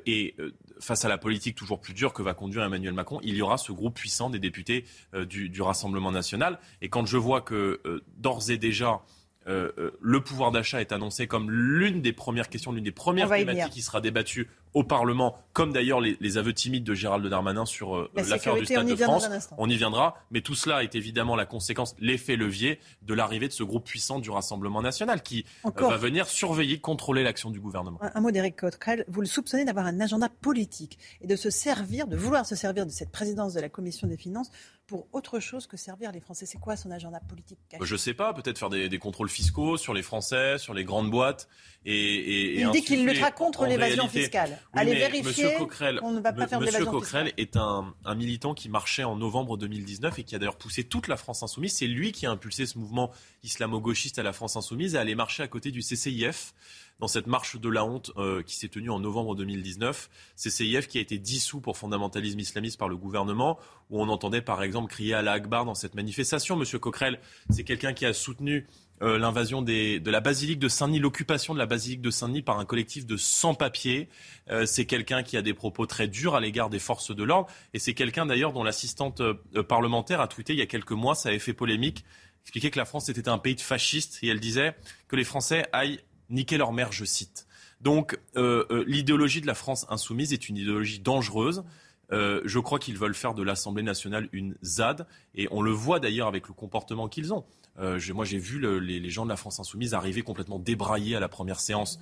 et 0.07 0.35
face 0.81 1.05
à 1.05 1.09
la 1.09 1.19
politique 1.19 1.55
toujours 1.55 1.81
plus 1.81 1.95
dure 1.95 2.13
que 2.13 2.23
va 2.23 2.35
conduire 2.35 2.65
Emmanuel 2.65 2.95
Macron, 2.95 3.21
il 3.23 3.35
y 3.35 3.43
aura 3.43 3.59
ce 3.59 3.73
groupe 3.73 3.95
puissant 3.95 4.31
des 4.31 4.39
députés 4.39 4.85
du, 5.29 5.49
du, 5.49 5.63
Rassemblement 5.63 6.11
national. 6.11 6.59
Et 6.81 6.89
quand 6.89 7.07
je 7.07 7.17
vois 7.17 7.41
que 7.41 7.81
d'ores 8.17 8.51
et 8.51 8.59
déjà, 8.59 9.03
euh, 9.49 9.73
euh, 9.79 9.91
le 10.01 10.21
pouvoir 10.21 10.53
d'achat 10.53 10.81
est 10.81 10.93
annoncé 10.93 11.27
comme 11.27 11.51
l'une 11.51 12.01
des 12.01 12.13
premières 12.13 12.49
questions, 12.49 12.73
l'une 12.73 12.85
des 12.85 12.93
premières 12.93 13.29
thématiques 13.29 13.73
qui 13.73 13.83
sera 13.83 14.01
débattue 14.01 14.49
au 14.75 14.85
Parlement, 14.85 15.37
comme 15.53 15.73
d'ailleurs 15.73 16.01
les, 16.01 16.39
aveux 16.39 16.55
timides 16.55 16.85
de 16.85 16.95
Gérald 16.95 17.27
Darmanin 17.27 17.67
sur 17.67 17.95
euh, 17.97 18.11
l'affaire 18.15 18.55
du 18.55 18.65
Stade 18.65 18.87
de 18.87 18.97
France. 18.97 19.29
On 19.59 19.69
y 19.69 19.77
viendra, 19.77 20.15
mais 20.31 20.41
tout 20.41 20.55
cela 20.55 20.83
est 20.83 20.95
évidemment 20.95 21.37
la 21.37 21.45
conséquence, 21.45 21.95
l'effet 21.99 22.37
levier 22.37 22.79
de 23.03 23.13
l'arrivée 23.13 23.49
de 23.49 23.53
ce 23.53 23.65
groupe 23.65 23.85
puissant 23.85 24.19
du 24.19 24.31
Rassemblement 24.31 24.81
national 24.81 25.23
qui 25.23 25.45
va 25.65 25.97
venir 25.97 26.27
surveiller, 26.27 26.79
contrôler 26.79 27.23
l'action 27.23 27.51
du 27.51 27.61
gouvernement. 27.61 27.99
Un, 28.01 28.21
mot 28.21 28.31
d'Éric 28.31 28.57
Coquerel, 28.57 29.05
vous 29.09 29.21
le 29.21 29.27
soupçonnez 29.27 29.65
d'avoir 29.65 29.87
un 29.87 30.01
agenda 30.01 30.29
politique 30.29 30.99
et 31.21 31.27
de 31.27 31.37
se 31.37 31.51
servir, 31.51 32.07
de 32.07 32.17
vouloir 32.17 32.47
se 32.47 32.55
servir 32.55 32.87
de 32.87 32.91
cette 32.91 33.11
présidence 33.11 33.53
de 33.53 33.61
la 33.61 33.69
Commission 33.69 34.07
des 34.09 34.17
finances 34.17 34.51
pour 34.93 35.09
autre 35.13 35.41
chose 35.41 35.67
que 35.67 35.79
servir 35.79 36.13
les 36.13 36.21
Français. 36.21 36.45
C'est 36.45 36.59
quoi 36.59 36.77
son 36.77 36.91
agenda 36.91 37.19
politique 37.27 37.59
Je 37.81 37.95
ne 37.95 37.99
sais 37.99 38.13
pas, 38.13 38.35
peut-être 38.35 38.59
faire 38.59 38.69
des, 38.69 38.99
contrôles 38.99 39.31
fiscaux 39.31 39.79
sur 39.79 39.95
les 39.95 40.03
Français, 40.03 40.59
sur 40.59 40.75
les 40.75 40.85
grandes 40.85 41.11
boîtes. 41.11 41.49
Et, 41.87 42.61
Il 42.61 42.71
dit 42.73 42.83
qu'il 42.83 43.07
luttera 43.07 43.31
contre 43.31 43.65
l'évasion 43.65 44.07
fiscale. 44.07 44.59
Allez 44.75 44.95
vérifier, 44.95 45.23
Monsieur 45.23 45.51
Coquerel, 45.57 45.99
on 46.03 46.11
ne 46.11 46.21
va 46.21 46.35
pas 46.35 46.47
faire 46.47 46.61
Monsieur 46.61 46.85
Coquerel 46.85 47.33
est 47.39 47.57
un, 47.57 47.95
un, 48.05 48.15
militant 48.15 48.53
qui 48.53 48.69
marchait 48.69 49.03
en 49.03 49.17
novembre 49.17 49.57
2019 49.57 50.19
et 50.19 50.25
qui 50.25 50.35
a 50.35 50.39
d'ailleurs 50.39 50.59
poussé 50.59 50.85
toute 50.85 51.09
la 51.09 51.17
France 51.17 51.43
insoumise. 51.43 51.73
C'est 51.73 51.87
lui 51.87 52.13
qui 52.13 52.27
a 52.27 52.31
impulsé 52.31 52.67
ce 52.67 52.77
mouvement 52.77 53.13
islamo-gauchiste 53.45 54.19
à 54.19 54.23
la 54.23 54.35
France 54.35 54.57
insoumise 54.57 54.95
à 54.95 55.01
aller 55.01 55.15
marcher 55.15 55.43
à 55.43 55.49
côté 55.49 55.71
du 55.71 55.81
CCIF 55.81 56.53
dans 57.01 57.09
cette 57.09 57.27
marche 57.27 57.57
de 57.57 57.69
la 57.69 57.85
honte 57.85 58.13
euh, 58.17 58.43
qui 58.43 58.57
s'est 58.57 58.69
tenue 58.69 58.91
en 58.91 59.01
novembre 59.01 59.35
2019. 59.35 60.09
CCIF 60.37 60.87
qui 60.87 60.99
a 60.99 61.01
été 61.01 61.19
dissous 61.19 61.61
pour 61.61 61.77
fondamentalisme 61.77 62.39
islamiste 62.39 62.79
par 62.79 62.89
le 62.89 62.97
gouvernement, 62.97 63.59
où 63.91 64.01
on 64.01 64.09
entendait 64.09 64.43
par 64.43 64.63
exemple 64.63 64.91
crier 64.91 65.15
à 65.15 65.23
la 65.23 65.33
Akbar 65.33 65.65
dans 65.65 65.75
cette 65.75 65.95
manifestation. 65.95 66.57
Monsieur 66.57 66.79
Coquerel, 66.79 67.19
c'est 67.51 67.65
quelqu'un 67.65 67.93
qui 67.93 68.07
a 68.07 68.13
soutenu 68.13 68.67
euh, 69.03 69.19
l'invasion 69.19 69.63
de 69.63 70.11
la 70.11 70.21
basilique 70.21 70.61
de 70.61 70.69
Saint-Denis, 70.69 71.01
l'occupation 71.01 71.55
de 71.55 71.59
la 71.59 71.67
basilique 71.67 72.03
de 72.03 72.11
Saint-Denis 72.11 72.43
par 72.43 72.61
un 72.61 72.65
collectif 72.65 73.05
de 73.05 73.17
sans-papiers. 73.17 74.09
Euh, 74.51 74.65
c'est 74.65 74.85
quelqu'un 74.85 75.25
qui 75.25 75.37
a 75.37 75.43
des 75.43 75.55
propos 75.55 75.87
très 75.87 76.07
durs 76.07 76.37
à 76.37 76.41
l'égard 76.41 76.71
des 76.71 76.79
forces 76.79 77.15
de 77.15 77.25
l'ordre. 77.25 77.49
Et 77.75 77.81
c'est 77.81 77.95
quelqu'un 77.95 78.27
d'ailleurs 78.27 78.53
dont 78.53 78.63
l'assistante 78.63 79.21
parlementaire 79.69 80.21
a 80.21 80.29
tweeté 80.29 80.53
il 80.53 80.61
y 80.61 80.63
a 80.63 80.67
quelques 80.67 80.93
mois, 80.93 81.17
ça 81.17 81.31
avait 81.31 81.41
fait 81.41 81.53
polémique, 81.53 82.05
expliquait 82.43 82.71
que 82.71 82.79
la 82.79 82.85
France 82.85 83.09
était 83.09 83.29
un 83.29 83.39
pays 83.39 83.55
de 83.55 83.61
fascistes 83.61 84.19
et 84.23 84.29
elle 84.29 84.41
disait 84.41 84.77
que 85.09 85.17
les 85.17 85.25
Français 85.25 85.67
aillent 85.73 86.01
niquer 86.33 86.59
leur 86.59 86.73
mère, 86.73 86.91
je 86.91 87.05
cite. 87.05 87.47
Donc 87.81 88.19
euh, 88.37 88.65
euh, 88.71 88.85
l'idéologie 88.87 89.41
de 89.41 89.47
la 89.47 89.55
France 89.55 89.87
insoumise 89.91 90.33
est 90.33 90.49
une 90.49 90.57
idéologie 90.57 91.01
dangereuse. 91.01 91.65
Euh, 92.13 92.43
je 92.45 92.59
crois 92.59 92.79
qu'ils 92.79 92.99
veulent 92.99 93.15
faire 93.15 93.35
de 93.35 93.43
l'Assemblée 93.43 93.83
nationale 93.83 94.29
une 94.33 94.55
ZAD, 94.63 95.07
et 95.35 95.49
on 95.51 95.63
le 95.63 95.71
voit 95.71 95.99
d'ailleurs 95.99 96.29
avec 96.29 96.47
le 96.47 96.55
comportement 96.55 97.09
qu'ils 97.09 97.33
ont. 97.33 97.45
moi, 97.79 98.25
j'ai 98.27 98.39
vu 98.39 98.61
les, 98.81 99.11
gens 99.11 99.25
de 99.25 99.31
la 99.31 99.37
France 99.37 99.61
insoumise 99.61 99.95
arriver 99.95 100.23
complètement 100.23 100.59
débraillés 100.59 101.17
à 101.17 101.21
la 101.21 101.29
première 101.29 101.59
séance 101.59 101.99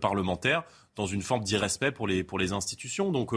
parlementaire, 0.00 0.64
dans 0.96 1.04
une 1.04 1.20
forme 1.20 1.44
d'irrespect 1.44 1.92
pour 1.92 2.08
les, 2.08 2.24
pour 2.24 2.38
les 2.38 2.52
institutions. 2.52 3.12
Donc, 3.12 3.34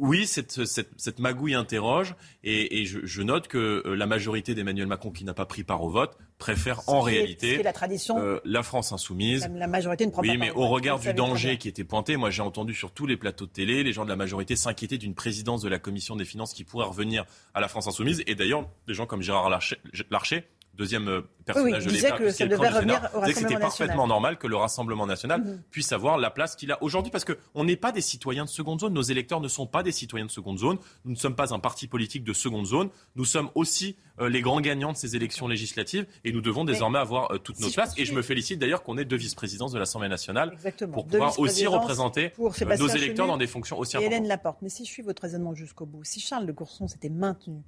oui, 0.00 0.26
cette, 0.26 0.64
cette, 0.64 1.18
magouille 1.18 1.54
interroge 1.54 2.14
et, 2.42 2.84
je, 2.86 3.22
note 3.22 3.48
que 3.48 3.82
la 3.86 4.06
majorité 4.06 4.54
d'Emmanuel 4.54 4.86
Macron, 4.86 5.10
qui 5.10 5.24
n'a 5.24 5.34
pas 5.34 5.44
pris 5.44 5.62
part 5.62 5.82
au 5.82 5.90
vote, 5.90 6.16
préfère 6.38 6.80
en 6.88 7.00
réalité 7.00 7.62
la, 7.62 7.72
tradition, 7.72 8.40
la 8.44 8.62
France 8.62 8.92
insoumise. 8.92 9.48
La, 9.54 9.66
majorité 9.66 10.06
ne 10.06 10.10
prend 10.10 10.22
oui, 10.22 10.38
mais 10.38 10.50
au 10.50 10.68
regard 10.68 10.98
du 10.98 11.12
danger 11.12 11.58
qui 11.58 11.68
était 11.68 11.84
pointé, 11.84 12.16
moi 12.16 12.30
j'ai 12.30 12.42
entendu 12.42 12.74
sur 12.74 12.92
tous 12.92 13.06
les 13.06 13.16
plateaux 13.16 13.46
de 13.46 13.50
télé 13.50 13.82
les 13.82 13.92
gens 13.92 14.04
de 14.04 14.10
la 14.10 14.16
majorité 14.16 14.56
s'inquiéter 14.56 14.98
d'une 14.98 15.14
présidence 15.14 15.62
de 15.62 15.68
la 15.68 15.78
Commission 15.78 16.16
des 16.16 16.24
finances 16.24 16.54
qui 16.54 16.64
pourrait 16.64 16.86
revenir 16.86 17.26
à 17.54 17.60
la 17.60 17.68
France 17.68 17.86
insoumise. 17.86 18.22
Et 18.26 18.34
d'ailleurs, 18.34 18.68
des 18.86 18.94
gens 18.94 19.06
comme 19.06 19.22
Gérard 19.22 19.50
Larcher 19.50 20.46
deuxième 20.80 21.08
euh, 21.08 21.20
personnage 21.44 21.84
de 21.84 21.90
l'État, 21.90 22.12
que 22.12 22.30
ça 22.30 22.46
devait 22.46 22.68
revenir 22.68 23.10
au 23.14 23.20
que 23.20 23.32
c'était 23.32 23.58
parfaitement 23.58 24.06
normal 24.06 24.38
que 24.38 24.46
le 24.46 24.56
Rassemblement 24.56 25.06
national 25.06 25.42
mhm. 25.42 25.62
puisse 25.70 25.92
avoir 25.92 26.16
la 26.16 26.30
place 26.30 26.56
qu'il 26.56 26.72
a 26.72 26.82
aujourd'hui, 26.82 27.10
parce 27.10 27.26
qu'on 27.26 27.64
n'est 27.64 27.76
pas 27.76 27.92
des 27.92 28.00
citoyens 28.00 28.46
de 28.46 28.48
seconde 28.48 28.80
zone. 28.80 28.94
Nos 28.94 29.02
électeurs 29.02 29.40
ne 29.40 29.48
sont 29.48 29.66
pas 29.66 29.82
des 29.82 29.92
citoyens 29.92 30.24
de 30.24 30.30
seconde 30.30 30.58
zone. 30.58 30.78
Nous 31.04 31.12
ne 31.12 31.16
sommes 31.16 31.36
pas 31.36 31.52
un 31.52 31.58
parti 31.58 31.86
politique 31.86 32.24
de 32.24 32.32
seconde 32.32 32.66
zone. 32.66 32.88
Nous 33.14 33.26
sommes 33.26 33.50
aussi 33.54 33.96
euh, 34.20 34.30
les 34.30 34.40
grands 34.40 34.62
gagnants 34.62 34.92
de 34.92 34.96
ces 34.96 35.16
élections 35.16 35.48
législatives, 35.48 36.06
et 36.24 36.32
nous 36.32 36.40
devons 36.40 36.64
désormais 36.64 36.98
avoir 36.98 37.30
euh, 37.30 37.38
toutes 37.38 37.60
nos 37.60 37.70
places. 37.70 37.92
Et 37.98 38.06
je 38.06 38.14
me 38.14 38.22
félicite 38.22 38.58
d'ailleurs 38.58 38.82
qu'on 38.82 38.96
ait 38.96 39.04
deux 39.04 39.16
vice-présidences 39.16 39.72
de 39.72 39.78
l'Assemblée 39.78 40.08
nationale 40.08 40.56
pour 40.92 41.06
pouvoir 41.06 41.38
aussi 41.38 41.66
représenter 41.66 42.32
nos 42.38 42.88
électeurs 42.88 43.26
dans 43.26 43.36
des 43.36 43.46
fonctions 43.46 43.78
aussi 43.78 43.98
importantes. 43.98 44.12
Hélène 44.12 44.28
Laporte, 44.28 44.58
mais 44.62 44.70
si 44.70 44.86
je 44.86 44.90
suis 44.90 45.02
votre 45.02 45.22
raisonnement 45.22 45.54
jusqu'au 45.54 45.84
bout, 45.84 46.04
si 46.04 46.20
Charles 46.20 46.46
de 46.46 46.52
Courson 46.52 46.88
s'était 46.88 47.10
maintenu 47.10 47.62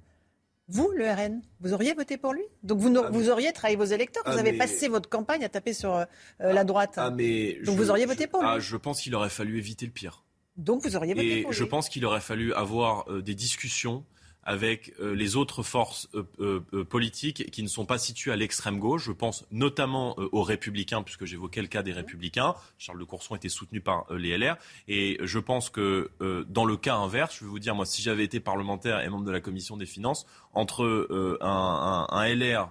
vous, 0.69 0.91
le 0.95 1.05
RN, 1.09 1.41
vous 1.59 1.73
auriez 1.73 1.93
voté 1.93 2.17
pour 2.17 2.33
lui? 2.33 2.43
Donc 2.63 2.79
vous, 2.79 2.93
ah, 2.97 3.09
vous 3.09 3.29
auriez 3.29 3.51
trahi 3.51 3.75
vos 3.75 3.83
électeurs. 3.83 4.23
Vous 4.25 4.37
ah, 4.37 4.39
avez 4.39 4.53
passé 4.53 4.87
votre 4.87 5.09
campagne 5.09 5.43
à 5.43 5.49
taper 5.49 5.73
sur 5.73 5.95
euh, 5.95 6.05
la 6.39 6.63
droite. 6.63 6.93
Ah, 6.97 7.11
mais 7.11 7.59
Donc 7.65 7.77
vous 7.77 7.89
auriez 7.89 8.05
voté 8.05 8.27
pour 8.27 8.41
lui. 8.41 8.59
je 8.59 8.77
pense 8.77 9.01
qu'il 9.01 9.13
aurait 9.15 9.29
fallu 9.29 9.57
éviter 9.57 9.85
le 9.85 9.91
pire. 9.91 10.23
Donc 10.55 10.81
vous 10.83 10.95
auriez 10.95 11.13
voté 11.13 11.41
pour 11.41 11.51
lui. 11.51 11.57
Je 11.57 11.63
pense 11.63 11.89
qu'il 11.89 12.05
aurait 12.05 12.21
fallu 12.21 12.53
avoir 12.53 13.09
euh, 13.11 13.21
des 13.21 13.35
discussions 13.35 14.05
avec 14.45 14.93
euh, 14.99 15.15
les 15.15 15.35
autres 15.35 15.63
forces 15.63 16.09
euh, 16.15 16.61
euh, 16.73 16.83
politiques 16.83 17.49
qui 17.51 17.63
ne 17.63 17.67
sont 17.67 17.85
pas 17.85 17.97
situées 17.97 18.31
à 18.31 18.35
l'extrême 18.35 18.79
gauche. 18.79 19.05
Je 19.05 19.11
pense 19.11 19.45
notamment 19.51 20.15
aux 20.31 20.43
Républicains, 20.43 21.03
puisque 21.03 21.25
j'évoquais 21.25 21.61
le 21.61 21.67
cas 21.67 21.83
des 21.83 21.93
Républicains. 21.93 22.55
Charles 22.77 22.99
de 22.99 23.03
Courson 23.03 23.35
était 23.35 23.49
soutenu 23.49 23.81
par 23.81 24.05
les 24.13 24.37
LR. 24.37 24.57
Et 24.87 25.17
je 25.21 25.39
pense 25.39 25.69
que 25.69 26.11
dans 26.49 26.65
le 26.65 26.77
cas 26.77 26.95
inverse, 26.95 27.37
je 27.39 27.45
vais 27.45 27.49
vous 27.49 27.59
dire, 27.59 27.75
moi, 27.75 27.85
si 27.85 28.01
j'avais 28.01 28.23
été 28.23 28.39
parlementaire 28.39 29.01
et 29.01 29.09
membre 29.09 29.25
de 29.25 29.31
la 29.31 29.41
Commission 29.41 29.77
des 29.77 29.85
finances, 29.85 30.25
entre 30.53 31.37
un, 31.41 32.07
un, 32.09 32.27
LR 32.27 32.69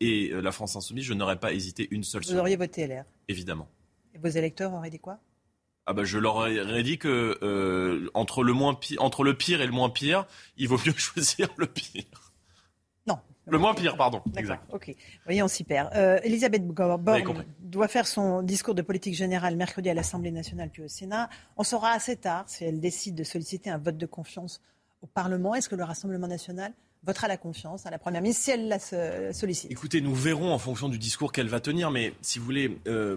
et 0.00 0.30
la 0.32 0.52
France 0.52 0.76
Insoumise, 0.76 1.04
je 1.04 1.14
n'aurais 1.14 1.38
pas 1.38 1.52
hésité 1.52 1.88
une 1.90 2.04
seule 2.04 2.24
seconde. 2.24 2.36
Vous 2.36 2.40
auriez 2.40 2.56
voté 2.56 2.86
LR 2.86 3.04
Évidemment. 3.28 3.68
Et 4.14 4.18
vos 4.18 4.28
électeurs 4.28 4.72
auraient 4.72 4.90
dit 4.90 5.00
quoi? 5.00 5.18
Ah 5.88 5.94
bah 5.94 6.04
je 6.04 6.18
leur 6.18 6.36
aurais 6.36 6.82
dit 6.82 6.98
que 6.98 7.38
euh, 7.42 8.10
entre, 8.12 8.44
le 8.44 8.52
moins 8.52 8.78
entre 8.98 9.24
le 9.24 9.32
pire 9.32 9.62
et 9.62 9.66
le 9.66 9.72
moins 9.72 9.88
pire, 9.88 10.26
il 10.58 10.68
vaut 10.68 10.76
mieux 10.84 10.92
choisir 10.96 11.48
le 11.56 11.66
pire. 11.66 12.04
Non. 13.06 13.18
Le 13.46 13.56
moins 13.56 13.74
pire, 13.74 13.96
pardon. 13.96 14.20
Exact. 14.36 14.62
Ok. 14.70 14.94
Voyez, 15.24 15.42
on 15.42 15.48
s'y 15.48 15.64
perd. 15.64 15.88
Euh, 15.94 16.20
Elisabeth 16.22 16.66
Borne 16.66 17.42
doit 17.60 17.88
faire 17.88 18.06
son 18.06 18.42
discours 18.42 18.74
de 18.74 18.82
politique 18.82 19.14
générale 19.14 19.56
mercredi 19.56 19.88
à 19.88 19.94
l'Assemblée 19.94 20.30
nationale 20.30 20.68
puis 20.70 20.82
au 20.82 20.88
Sénat. 20.88 21.30
On 21.56 21.64
saura 21.64 21.92
assez 21.92 22.16
tard 22.16 22.44
si 22.48 22.64
elle 22.64 22.80
décide 22.80 23.14
de 23.14 23.24
solliciter 23.24 23.70
un 23.70 23.78
vote 23.78 23.96
de 23.96 24.06
confiance 24.06 24.60
au 25.00 25.06
Parlement. 25.06 25.54
Est-ce 25.54 25.70
que 25.70 25.74
le 25.74 25.84
Rassemblement 25.84 26.28
national 26.28 26.74
votera 27.02 27.28
la 27.28 27.38
confiance 27.38 27.86
à 27.86 27.90
la 27.90 27.98
Première 27.98 28.20
ministre 28.20 28.44
si 28.44 28.50
elle 28.50 28.68
la 28.68 29.32
sollicite? 29.32 29.70
Écoutez, 29.70 30.02
nous 30.02 30.14
verrons 30.14 30.52
en 30.52 30.58
fonction 30.58 30.90
du 30.90 30.98
discours 30.98 31.32
qu'elle 31.32 31.48
va 31.48 31.60
tenir, 31.60 31.90
mais 31.90 32.12
si 32.20 32.38
vous 32.38 32.44
voulez, 32.44 32.78
euh, 32.86 33.16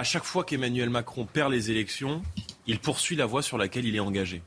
à 0.00 0.02
chaque 0.02 0.24
fois 0.24 0.44
qu'Emmanuel 0.44 0.88
Macron 0.88 1.26
perd 1.26 1.52
les 1.52 1.70
élections, 1.70 2.22
il 2.66 2.78
poursuit 2.78 3.16
la 3.16 3.26
voie 3.26 3.42
sur 3.42 3.58
laquelle 3.58 3.84
il 3.84 3.94
est 3.94 4.00
engagé. 4.00 4.40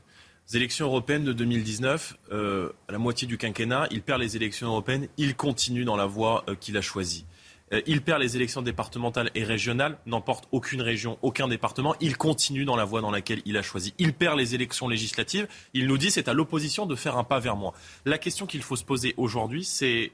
Les 0.50 0.56
élections 0.56 0.86
européennes 0.86 1.22
de 1.22 1.32
2019, 1.32 2.16
euh, 2.32 2.72
à 2.88 2.92
la 2.92 2.98
moitié 2.98 3.28
du 3.28 3.38
quinquennat, 3.38 3.86
il 3.92 4.02
perd 4.02 4.20
les 4.20 4.34
élections 4.34 4.66
européennes, 4.66 5.06
il 5.16 5.36
continue 5.36 5.84
dans 5.84 5.94
la 5.94 6.06
voie 6.06 6.42
euh, 6.48 6.56
qu'il 6.56 6.76
a 6.76 6.80
choisie. 6.80 7.24
Euh, 7.72 7.80
il 7.86 8.02
perd 8.02 8.20
les 8.20 8.34
élections 8.34 8.62
départementales 8.62 9.30
et 9.36 9.44
régionales, 9.44 9.96
n'emporte 10.06 10.48
aucune 10.50 10.82
région, 10.82 11.18
aucun 11.22 11.46
département, 11.46 11.94
il 12.00 12.16
continue 12.16 12.64
dans 12.64 12.74
la 12.74 12.84
voie 12.84 13.00
dans 13.00 13.12
laquelle 13.12 13.40
il 13.44 13.56
a 13.56 13.62
choisi. 13.62 13.94
Il 13.98 14.12
perd 14.12 14.36
les 14.36 14.56
élections 14.56 14.88
législatives, 14.88 15.46
il 15.72 15.86
nous 15.86 15.98
dit 15.98 16.10
c'est 16.10 16.26
à 16.26 16.32
l'opposition 16.32 16.84
de 16.84 16.96
faire 16.96 17.16
un 17.16 17.22
pas 17.22 17.38
vers 17.38 17.54
moi. 17.54 17.74
La 18.06 18.18
question 18.18 18.46
qu'il 18.46 18.64
faut 18.64 18.74
se 18.74 18.84
poser 18.84 19.14
aujourd'hui, 19.18 19.62
c'est 19.62 20.10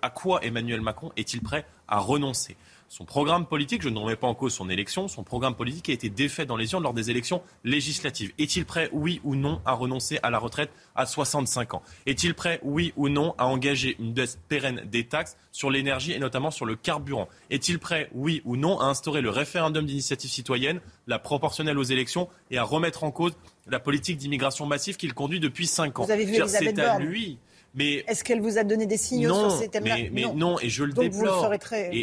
à 0.00 0.08
quoi 0.08 0.42
Emmanuel 0.42 0.80
Macron 0.80 1.12
est-il 1.18 1.42
prêt 1.42 1.66
à 1.86 1.98
renoncer? 1.98 2.56
Son 2.88 3.04
programme 3.04 3.46
politique, 3.46 3.82
je 3.82 3.88
ne 3.88 3.98
remets 3.98 4.16
pas 4.16 4.26
en 4.26 4.34
cause 4.34 4.54
son 4.54 4.68
élection, 4.68 5.08
son 5.08 5.24
programme 5.24 5.54
politique 5.54 5.88
a 5.88 5.92
été 5.92 6.10
défait 6.10 6.46
dans 6.46 6.56
les 6.56 6.72
urnes 6.72 6.82
lors 6.82 6.94
des 6.94 7.10
élections 7.10 7.42
législatives. 7.64 8.32
Est-il 8.38 8.64
prêt, 8.64 8.88
oui 8.92 9.20
ou 9.24 9.34
non, 9.34 9.60
à 9.64 9.72
renoncer 9.72 10.18
à 10.22 10.30
la 10.30 10.38
retraite 10.38 10.70
à 10.94 11.06
65 11.06 11.74
ans? 11.74 11.82
Est-il 12.06 12.34
prêt, 12.34 12.60
oui 12.62 12.92
ou 12.96 13.08
non, 13.08 13.34
à 13.38 13.46
engager 13.46 13.96
une 13.98 14.12
baisse 14.12 14.38
pérenne 14.48 14.82
des 14.86 15.06
taxes 15.06 15.36
sur 15.50 15.70
l'énergie 15.70 16.12
et 16.12 16.18
notamment 16.18 16.50
sur 16.50 16.66
le 16.66 16.76
carburant? 16.76 17.28
Est-il 17.50 17.78
prêt, 17.78 18.10
oui 18.14 18.42
ou 18.44 18.56
non, 18.56 18.78
à 18.78 18.84
instaurer 18.84 19.22
le 19.22 19.30
référendum 19.30 19.86
d'initiative 19.86 20.30
citoyenne, 20.30 20.80
la 21.06 21.18
proportionnelle 21.18 21.78
aux 21.78 21.82
élections 21.82 22.28
et 22.50 22.58
à 22.58 22.64
remettre 22.64 23.04
en 23.04 23.10
cause 23.10 23.32
la 23.66 23.80
politique 23.80 24.18
d'immigration 24.18 24.66
massive 24.66 24.96
qu'il 24.96 25.14
conduit 25.14 25.40
depuis 25.40 25.66
5 25.66 25.98
ans? 25.98 26.04
Vous 26.04 26.10
avez 26.10 26.24
vu 26.24 26.36
C'est 26.46 26.78
à 26.78 26.98
lui 26.98 27.38
mais 27.74 28.04
est-ce 28.06 28.22
qu'elle 28.22 28.40
vous 28.40 28.56
a 28.56 28.64
donné 28.64 28.86
des 28.86 28.96
signaux 28.96 29.34
sur 29.34 29.50
ces 29.50 29.68
thèmes-là 29.68 29.96
mais, 30.12 30.24
non. 30.34 30.58
et 30.60 30.68
je 30.68 30.84
le 30.84 30.92
déplore. 30.92 31.50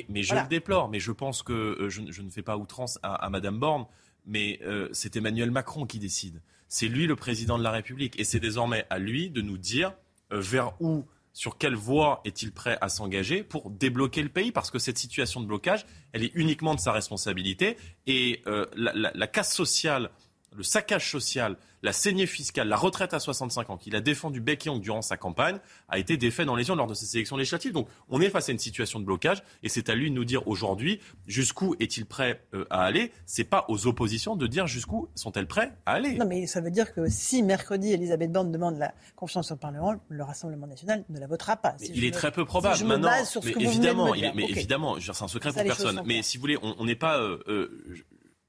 mais 0.09 0.23
je 0.23 0.35
le 0.35 0.47
déplore. 0.49 0.89
Mais 0.89 0.99
je 0.99 1.11
pense 1.11 1.43
que 1.43 1.53
euh, 1.53 1.89
je, 1.89 2.21
ne 2.21 2.29
fais 2.29 2.41
pas 2.41 2.57
outrance 2.57 2.99
à, 3.01 3.15
à 3.15 3.29
Madame 3.29 3.57
Borne. 3.57 3.85
Mais 4.27 4.59
euh, 4.63 4.89
c'est 4.91 5.15
Emmanuel 5.15 5.49
Macron 5.49 5.85
qui 5.85 5.97
décide. 5.97 6.41
C'est 6.67 6.87
lui 6.87 7.07
le 7.07 7.15
président 7.15 7.57
de 7.57 7.63
la 7.63 7.71
République, 7.71 8.19
et 8.19 8.23
c'est 8.23 8.39
désormais 8.39 8.85
à 8.89 8.99
lui 8.99 9.29
de 9.29 9.41
nous 9.41 9.57
dire 9.57 9.93
euh, 10.31 10.39
vers 10.39 10.79
où 10.79 11.05
sur 11.33 11.57
quelle 11.57 11.75
voie 11.75 12.21
est-il 12.25 12.51
prêt 12.51 12.77
à 12.81 12.89
s'engager 12.89 13.41
pour 13.41 13.71
débloquer 13.71 14.21
le 14.21 14.29
pays 14.29 14.51
Parce 14.51 14.69
que 14.69 14.79
cette 14.79 14.97
situation 14.97 15.39
de 15.39 15.47
blocage, 15.47 15.85
elle 16.11 16.23
est 16.23 16.31
uniquement 16.35 16.75
de 16.75 16.79
sa 16.79 16.91
responsabilité. 16.91 17.77
Et 18.05 18.43
la, 18.45 19.11
la, 19.15 19.27
casse 19.27 19.55
sociale, 19.55 20.11
le 20.55 20.63
saccage 20.63 21.09
social 21.09 21.57
la 21.83 21.93
saignée 21.93 22.27
fiscale, 22.27 22.67
la 22.67 22.77
retraite 22.77 23.13
à 23.13 23.19
65 23.19 23.69
ans, 23.69 23.77
qu'il 23.77 23.95
a 23.95 24.01
défendu 24.01 24.39
bec 24.39 24.65
et 24.67 24.69
ongle 24.69 24.81
durant 24.81 25.01
sa 25.01 25.17
campagne, 25.17 25.59
a 25.89 25.97
été 25.97 26.17
défait 26.17 26.45
dans 26.45 26.55
les 26.55 26.67
urnes 26.67 26.77
lors 26.77 26.87
de 26.87 26.93
ces 26.93 27.15
élections 27.15 27.37
législatives. 27.37 27.73
Donc 27.73 27.87
on 28.09 28.21
est 28.21 28.29
face 28.29 28.49
à 28.49 28.51
une 28.51 28.59
situation 28.59 28.99
de 28.99 29.05
blocage 29.05 29.43
et 29.63 29.69
c'est 29.69 29.89
à 29.89 29.95
lui 29.95 30.09
de 30.09 30.15
nous 30.15 30.25
dire 30.25 30.47
aujourd'hui 30.47 30.99
jusqu'où 31.27 31.75
est-il 31.79 32.05
prêt 32.05 32.43
euh, 32.53 32.65
à 32.69 32.83
aller. 32.83 33.11
C'est 33.25 33.43
pas 33.43 33.65
aux 33.67 33.87
oppositions 33.87 34.35
de 34.35 34.47
dire 34.47 34.67
jusqu'où 34.67 35.09
sont-elles 35.15 35.47
prêtes 35.47 35.73
à 35.85 35.93
aller. 35.93 36.15
Non, 36.15 36.27
mais 36.27 36.47
ça 36.47 36.61
veut 36.61 36.71
dire 36.71 36.93
que 36.93 37.09
si 37.09 37.43
mercredi 37.43 37.93
Elisabeth 37.93 38.31
Borne 38.31 38.51
demande 38.51 38.77
la 38.77 38.93
confiance 39.15 39.51
au 39.51 39.55
Parlement, 39.55 39.95
le 40.09 40.23
Rassemblement 40.23 40.67
national 40.67 41.03
ne 41.09 41.19
la 41.19 41.27
votera 41.27 41.57
pas. 41.57 41.75
il 41.81 42.05
est 42.05 42.11
très 42.11 42.31
peu 42.31 42.45
probable. 42.45 42.77
je 42.77 42.85
Maintenant, 42.85 43.25
sur 43.25 43.41
ce 43.41 43.47
mais 43.47 43.53
que 43.53 43.59
évidemment, 43.59 44.13
mais 44.35 44.45
évidemment, 44.49 44.97
c'est 44.99 45.23
un 45.23 45.27
secret 45.27 45.51
pour 45.51 45.63
personne. 45.63 46.01
Mais 46.05 46.21
si 46.21 46.37
vous 46.37 46.41
voulez, 46.41 46.57
on 46.61 46.85
n'est 46.85 46.95
pas. 46.95 47.17
Euh, 47.19 47.39
euh, 47.47 47.95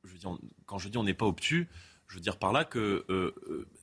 je, 0.04 0.12
veux 0.12 0.18
dire, 0.18 0.36
quand 0.66 0.78
je 0.78 0.88
dis 0.88 0.98
on 0.98 1.04
n'est 1.04 1.14
pas 1.14 1.26
obtus, 1.26 1.68
je 2.12 2.16
veux 2.16 2.22
dire 2.22 2.36
par 2.36 2.52
là 2.52 2.64
que 2.64 3.04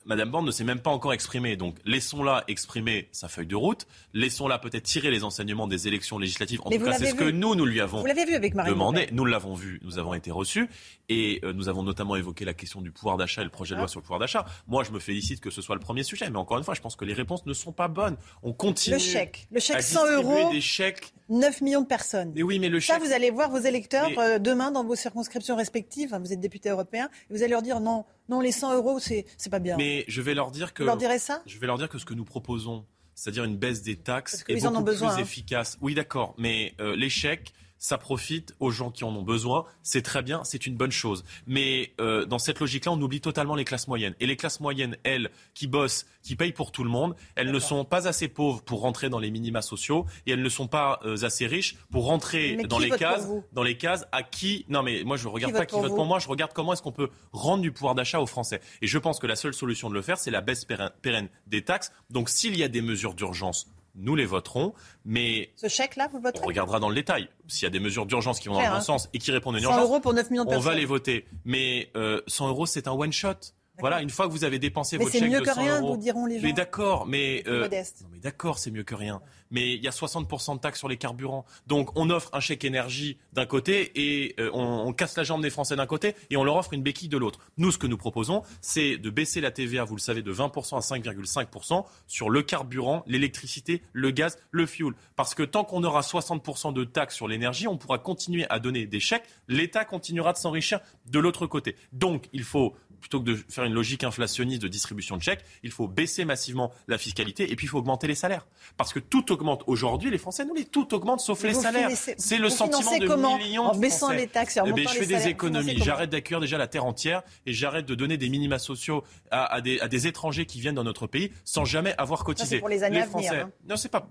Madame 0.10 0.31
Borne 0.31 0.45
ne 0.47 0.51
s'est 0.51 0.64
même 0.64 0.80
pas 0.80 0.89
encore 0.89 1.14
exprimée. 1.14 1.56
Donc 1.56 1.76
laissons-la 1.85 2.43
exprimer 2.47 3.10
sa 3.11 3.27
feuille 3.27 3.45
de 3.45 3.56
route. 3.56 3.85
Laissons-la 4.15 4.57
peut-être 4.57 4.84
tirer 4.84 5.11
les 5.11 5.23
enseignements 5.23 5.68
des 5.68 5.88
élections 5.88 6.18
législatives. 6.18 6.61
En 6.65 6.72
tout 6.72 6.80
cas, 6.80 6.93
c'est 6.93 7.11
ce 7.11 7.15
que 7.15 7.30
nous, 7.30 7.53
nous 7.53 7.65
lui 7.65 7.80
avons 7.80 8.03
vu 8.03 8.35
avec 8.35 8.56
demandé. 8.56 9.07
Nous 9.11 9.26
l'avons 9.26 9.53
vu, 9.53 9.80
nous 9.84 9.99
avons 9.99 10.15
été 10.15 10.31
reçus. 10.31 10.68
Et 11.10 11.39
euh, 11.43 11.53
nous 11.53 11.69
avons 11.69 11.84
notamment 11.84 12.15
évoqué 12.15 12.43
la 12.43 12.56
question 12.56 12.81
du 12.81 12.91
pouvoir 12.91 13.18
d'achat 13.18 13.41
et 13.41 13.43
le 13.43 13.51
projet 13.51 13.76
de 13.76 13.80
loi 13.80 13.88
sur 13.88 13.99
le 13.99 14.03
pouvoir 14.03 14.19
d'achat. 14.19 14.45
Moi, 14.68 14.84
je 14.84 14.91
me 14.91 14.99
félicite 14.99 15.41
que 15.41 15.51
ce 15.51 15.61
soit 15.61 15.76
le 15.76 15.81
premier 15.81 16.01
sujet. 16.01 16.27
Mais 16.30 16.38
encore 16.38 16.57
une 16.57 16.64
fois, 16.64 16.73
je 16.73 16.81
pense 16.81 16.95
que 16.95 17.06
les 17.06 17.14
réponses 17.14 17.45
ne 17.45 17.53
sont 17.53 17.72
pas 17.72 17.88
bonnes. 17.88 18.18
On 18.41 18.51
continue. 18.51 18.95
Le 18.95 18.99
chèque. 18.99 19.47
Le 19.51 19.60
chèque 19.60 19.84
100 19.84 20.11
euros. 20.14 20.51
des 20.51 20.61
chèques 20.61 21.14
9 21.30 21.61
millions 21.61 21.81
de 21.81 21.88
personnes. 21.88 22.34
oui, 22.35 22.57
mais 22.57 22.69
le 22.69 22.80
Ça, 22.80 22.97
vous 22.97 23.11
allez 23.11 23.30
voir 23.30 23.51
vos 23.51 23.60
électeurs 23.60 24.10
euh, 24.18 24.39
demain 24.39 24.72
dans 24.72 24.84
vos 24.84 24.95
circonscriptions 24.95 25.56
respectives. 25.56 26.18
Vous 26.19 26.34
êtes 26.34 26.39
député 26.39 26.69
européen. 26.69 27.10
Et 27.30 27.34
vous 27.34 27.43
allez 27.43 27.51
leur 27.51 27.61
dire 27.61 27.80
non, 27.80 28.06
non, 28.30 28.41
les 28.41 28.51
100 28.51 28.76
euros, 28.76 28.99
c'est 28.99 29.26
pas 29.49 29.60
bien. 29.60 29.76
Mais 29.77 30.06
je 30.07 30.22
vais 30.22 30.34
leur 30.34 30.51
dire 30.51 30.73
que. 30.73 30.84
Vous 30.84 30.88
leur 30.88 30.97
direz 30.97 31.19
ça? 31.19 31.41
Je 31.45 31.57
vais 31.57 31.68
leur 31.68 31.77
dire 31.77 31.89
que 31.89 31.97
ce 31.97 32.06
que 32.06 32.14
nous 32.14 32.26
proposons, 32.26 32.85
c'est-à-dire 33.15 33.43
une 33.43 33.57
baisse 33.57 33.81
des 33.81 33.95
taxes, 33.95 34.45
est 34.47 34.61
beaucoup 34.61 34.84
plus 34.84 35.03
hein. 35.03 35.18
efficace. 35.18 35.77
Oui, 35.81 35.95
d'accord, 35.95 36.35
mais 36.38 36.73
euh, 36.80 36.95
l'échec 36.95 37.53
ça 37.80 37.97
profite 37.97 38.53
aux 38.60 38.72
gens 38.72 38.91
qui 38.91 39.03
en 39.03 39.15
ont 39.15 39.23
besoin. 39.23 39.65
C'est 39.81 40.01
très 40.01 40.22
bien, 40.22 40.43
c'est 40.43 40.68
une 40.68 40.76
bonne 40.76 40.91
chose. 40.91 41.23
Mais 41.47 41.93
euh, 41.99 42.26
dans 42.26 42.38
cette 42.38 42.60
logique-là, 42.60 42.91
on 42.91 43.01
oublie 43.01 43.22
totalement 43.22 43.56
les 43.56 43.65
classes 43.65 43.88
moyennes. 43.88 44.15
Et 44.19 44.27
les 44.27 44.35
classes 44.35 44.60
moyennes, 44.60 44.97
elles, 45.03 45.31
qui 45.53 45.68
bossent, 45.68 46.06
qui 46.22 46.35
payent 46.35 46.51
pour 46.51 46.72
tout 46.72 46.84
le 46.84 46.89
monde, 46.89 47.15
elles 47.35 47.51
ne 47.51 47.60
sont 47.60 47.85
pas 47.85 48.07
assez 48.07 48.27
pauvres 48.27 48.61
pour 48.61 48.81
rentrer 48.81 49.10
dans 49.10 49.19
les 49.19 49.31
minima 49.31 49.61
sociaux 49.61 50.06
et 50.27 50.31
elles 50.31 50.43
ne 50.43 50.49
sont 50.49 50.68
pas 50.68 50.99
euh, 51.06 51.23
assez 51.23 51.47
riches 51.47 51.77
pour 51.89 52.06
rentrer 52.06 52.57
dans 52.68 52.80
les 52.80 52.89
cases, 52.89 53.27
dans 53.53 53.64
les 53.64 53.77
cases 53.77 54.06
à 54.11 54.23
qui. 54.23 54.65
Non, 54.68 54.84
mais 54.84 55.03
moi 55.03 55.18
je 55.18 55.27
ne 55.27 55.34
regarde 55.34 55.53
pas 55.53 55.65
qui 55.65 55.80
vote 55.80 55.95
pour 55.95 56.06
moi, 56.06 56.19
je 56.19 56.27
regarde 56.27 56.51
comment 56.53 56.73
est-ce 56.73 56.81
qu'on 56.81 56.91
peut 56.91 57.10
rendre 57.31 57.61
du 57.61 57.72
pouvoir 57.72 57.95
d'achat 57.95 58.19
aux 58.19 58.26
Français. 58.26 58.60
Et 58.81 58.88
je 58.88 58.97
pense 58.97 59.19
que 59.19 59.27
la 59.27 59.35
seule 59.35 59.53
solution 59.53 59.89
de 59.89 59.93
le 59.93 60.01
faire, 60.01 60.18
c'est 60.18 60.31
la 60.31 60.41
baisse 60.41 60.65
pérenne 60.65 61.30
des 61.47 61.64
taxes. 61.64 61.91
Donc 62.10 62.30
s'il 62.30 62.57
y 62.57 62.64
a 62.64 62.68
des 62.68 62.81
mesures 62.81 63.14
d'urgence 63.14 63.68
nous 63.95 64.16
les 64.16 64.26
voterons, 64.26 64.74
mais 65.06 65.52
ce 65.56 65.68
chèque-là, 65.68 66.10
vous 66.11 66.20
voterez 66.20 66.44
On 66.44 66.48
regardera 66.48 66.80
dans 66.80 66.90
le 66.90 66.95
détail. 66.95 67.30
S'il 67.48 67.64
y 67.64 67.68
a 67.68 67.70
des 67.70 67.80
mesures 67.80 68.06
d'urgence 68.06 68.40
qui 68.40 68.48
vont 68.48 68.56
dans 68.56 68.61
le 68.61 68.68
bon 68.68 68.74
hein. 68.76 68.82
sens 68.82 69.10
et 69.14 69.20
qui 69.20 69.32
répondent 69.32 69.56
à 69.56 69.60
une 69.60 69.64
urgence, 69.66 69.82
100 69.82 69.88
euros 69.88 69.99
pour 69.99 70.14
9 70.14 70.30
millions 70.32 70.45
de 70.45 70.56
on 70.56 70.60
va 70.60 70.76
les 70.76 70.86
voter. 70.86 71.26
Mais 71.45 71.90
100 71.94 71.99
euh, 71.99 72.49
euros, 72.49 72.66
c'est 72.66 72.88
un 72.88 72.91
one 72.91 73.14
shot. 73.14 73.34
Voilà, 73.80 74.02
une 74.02 74.10
fois 74.10 74.28
que 74.28 74.34
vous 74.34 74.44
avez 74.44 74.60
dépensé 74.60 74.98
mais 74.98 75.06
votre 75.06 75.16
chèque 75.18 75.32
mieux 75.32 75.40
de 75.40 75.45
que 75.45 75.53
100 75.53 75.61
rien, 75.61 75.82
euros. 75.82 75.95
vous 75.95 76.02
diront 76.02 76.26
les 76.26 76.40
gens. 76.40 76.45
Mais 76.45 76.53
d'accord, 76.53 77.06
mais, 77.06 77.44
modeste. 77.48 78.02
non, 78.02 78.10
mais 78.11 78.20
d'accord, 78.20 78.60
c'est 78.60 78.72
mieux 78.72 78.84
que 78.84 78.95
rien. 78.95 79.22
Mais 79.51 79.73
il 79.73 79.84
y 79.84 79.88
a 79.88 79.91
60% 79.91 80.55
de 80.55 80.59
taxes 80.59 80.80
sur 80.80 80.88
les 80.88 80.97
carburants. 80.97 81.45
Donc 81.67 81.89
on 81.95 82.09
offre 82.09 82.30
un 82.34 82.39
chèque 82.39 82.65
énergie 82.65 83.17
d'un 83.34 83.45
côté 83.45 83.91
et 83.95 84.35
euh, 84.39 84.49
on, 84.53 84.93
casse 84.93 85.17
la 85.17 85.23
jambe 85.23 85.41
des 85.41 85.49
Français 85.49 85.76
d'un 85.76 85.85
côté 85.85 86.15
et 86.30 86.38
on 86.38 86.43
leur 86.43 86.55
offre 86.55 86.73
une 86.73 86.84
béquille 86.84 87.09
de 87.09 87.17
l'autre. 87.17 87.39
Nous, 87.57 87.71
ce 87.71 87.77
que 87.77 87.88
nous 87.88 87.97
proposons, 87.97 88.43
c'est 88.61 88.97
de 88.97 89.09
baisser 89.09 89.41
la 89.41 89.51
TVA, 89.51 89.84
vous 89.84 89.95
le 89.95 90.01
savez, 90.01 90.21
de 90.21 90.34
20% 90.34 90.77
à 90.77 90.80
5,5% 90.80 91.85
sur 92.07 92.30
le 92.30 92.41
carburant, 92.41 93.03
l'électricité, 93.07 93.81
le 93.93 94.11
gaz, 94.11 94.38
le 94.51 94.65
fuel. 94.65 94.93
Parce 95.15 95.35
que 95.35 95.43
tant 95.43 95.63
qu'on 95.63 95.84
aura 95.84 96.01
60% 96.01 96.73
de 96.73 96.84
taxes 96.84 97.15
sur 97.15 97.27
l'énergie, 97.27 97.67
on 97.67 97.77
pourra 97.77 97.97
continuer 97.97 98.45
à 98.49 98.59
donner 98.59 98.85
des 98.85 98.99
chèques. 98.99 99.26
L'État 99.47 99.85
continuera 99.85 100.34
de 100.34 100.38
s'enrichir 100.38 100.80
de 101.05 101.19
l'autre 101.19 101.47
côté. 101.47 101.76
Donc 101.93 102.30
il 102.34 102.43
faut 102.43 102.76
plutôt 102.99 103.19
que 103.19 103.26
de 103.26 103.35
faire 103.35 103.63
une 103.63 103.73
logique 103.73 104.03
inflationniste 104.03 104.61
de 104.61 104.67
distribution 104.67 105.17
de 105.17 105.21
chèques, 105.21 105.43
il 105.63 105.71
faut 105.71 105.88
baisser 105.88 106.26
massivement 106.26 106.71
la 106.88 106.97
fiscalité 106.97 107.51
et 107.51 107.55
puis 107.55 107.65
il 107.65 107.69
faut 107.69 107.80
augmenter 107.80 108.07
les 108.07 108.15
salaires. 108.15 108.47
Parce 108.77 108.93
que 108.93 108.99
tout 108.99 109.31
augmente 109.31 109.63
aujourd'hui, 109.67 110.11
les 110.11 110.17
Français, 110.17 110.45
nous, 110.45 110.53
les 110.53 110.65
tout 110.65 110.93
augmente 110.93 111.19
sauf 111.19 111.43
les 111.43 111.53
salaires. 111.53 111.89
C'est 112.17 112.38
le 112.38 112.49
sentiment 112.49 112.97
de 112.97 113.07
comment 113.07 113.38
millions 113.38 113.67
En 113.67 113.76
de 113.76 113.80
baissant 113.80 114.07
Français. 114.07 114.17
les 114.17 114.27
taxes 114.27 114.57
en 114.57 114.65
Eh 114.65 114.73
ben, 114.73 114.88
je 114.88 114.99
les 114.99 115.05
fais 115.05 115.15
des 115.15 115.27
économies, 115.27 115.77
j'arrête 115.77 116.09
d'accueillir 116.09 116.39
déjà 116.41 116.57
la 116.57 116.67
terre 116.67 116.85
entière 116.85 117.23
et 117.45 117.53
j'arrête 117.53 117.85
de 117.85 117.95
donner 117.95 118.17
des 118.17 118.30
minima 118.30 118.59
sociaux 118.59 119.03
à, 119.31 119.45
à 119.53 119.61
des, 119.61 119.80
à 119.80 119.88
des 119.88 120.07
étrangers 120.07 120.45
qui 120.45 120.59
viennent 120.59 120.76
dans 120.76 120.84
notre 120.84 121.07
pays 121.07 121.31
sans 121.45 121.65
jamais 121.65 121.95
avoir 121.97 122.23
cotisé. 122.23 122.55
c'est 122.55 122.59
pour 122.59 122.69
les 122.69 122.84
années 122.84 123.01
à 123.01 123.05
Français, 123.07 123.30
venir, 123.30 123.45
hein. 123.45 123.51
non, 123.67 123.76
c'est 123.77 123.89
pas. 123.89 124.09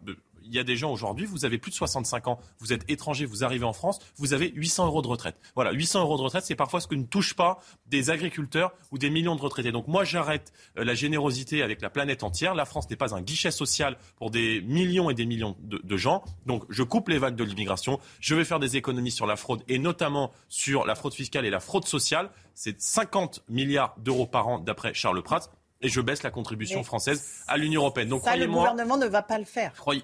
Il 0.48 0.54
y 0.54 0.58
a 0.58 0.64
des 0.64 0.76
gens 0.76 0.90
aujourd'hui, 0.90 1.26
vous 1.26 1.44
avez 1.44 1.58
plus 1.58 1.70
de 1.70 1.76
65 1.76 2.28
ans, 2.28 2.38
vous 2.58 2.72
êtes 2.72 2.88
étranger, 2.90 3.24
vous 3.26 3.44
arrivez 3.44 3.64
en 3.64 3.72
France, 3.72 3.98
vous 4.16 4.32
avez 4.32 4.50
800 4.54 4.86
euros 4.86 5.02
de 5.02 5.08
retraite. 5.08 5.36
Voilà, 5.54 5.72
800 5.72 6.00
euros 6.00 6.16
de 6.16 6.22
retraite, 6.22 6.44
c'est 6.44 6.54
parfois 6.56 6.80
ce 6.80 6.86
que 6.86 6.94
ne 6.94 7.04
touchent 7.04 7.34
pas 7.34 7.58
des 7.86 8.10
agriculteurs 8.10 8.72
ou 8.90 8.98
des 8.98 9.10
millions 9.10 9.36
de 9.36 9.40
retraités. 9.40 9.72
Donc 9.72 9.88
moi, 9.88 10.04
j'arrête 10.04 10.52
euh, 10.78 10.84
la 10.84 10.94
générosité 10.94 11.62
avec 11.62 11.80
la 11.82 11.90
planète 11.90 12.22
entière. 12.22 12.54
La 12.54 12.64
France 12.64 12.88
n'est 12.90 12.96
pas 12.96 13.14
un 13.14 13.20
guichet 13.20 13.50
social 13.50 13.96
pour 14.16 14.30
des 14.30 14.60
millions 14.62 15.10
et 15.10 15.14
des 15.14 15.26
millions 15.26 15.56
de, 15.60 15.78
de 15.82 15.96
gens. 15.96 16.24
Donc 16.46 16.64
je 16.68 16.82
coupe 16.82 17.08
les 17.08 17.18
vagues 17.18 17.36
de 17.36 17.44
l'immigration. 17.44 18.00
Je 18.20 18.34
vais 18.34 18.44
faire 18.44 18.58
des 18.58 18.76
économies 18.76 19.10
sur 19.10 19.26
la 19.26 19.36
fraude 19.36 19.62
et 19.68 19.78
notamment 19.78 20.32
sur 20.48 20.86
la 20.86 20.94
fraude 20.94 21.14
fiscale 21.14 21.44
et 21.46 21.50
la 21.50 21.60
fraude 21.60 21.86
sociale. 21.86 22.30
C'est 22.54 22.80
50 22.80 23.44
milliards 23.48 23.94
d'euros 23.98 24.26
par 24.26 24.48
an 24.48 24.58
d'après 24.58 24.94
Charles 24.94 25.22
Prats. 25.22 25.50
Et 25.80 25.88
je 25.88 26.00
baisse 26.00 26.24
la 26.24 26.30
contribution 26.30 26.78
Mais 26.80 26.84
française 26.84 27.44
à 27.46 27.56
l'Union 27.56 27.82
européenne. 27.82 28.08
Donc 28.08 28.24
Ça, 28.24 28.36
le 28.36 28.48
gouvernement 28.48 28.96
ne 28.96 29.06
va 29.06 29.22
pas 29.22 29.38
le 29.38 29.44
faire. 29.44 29.72
croyez. 29.74 30.02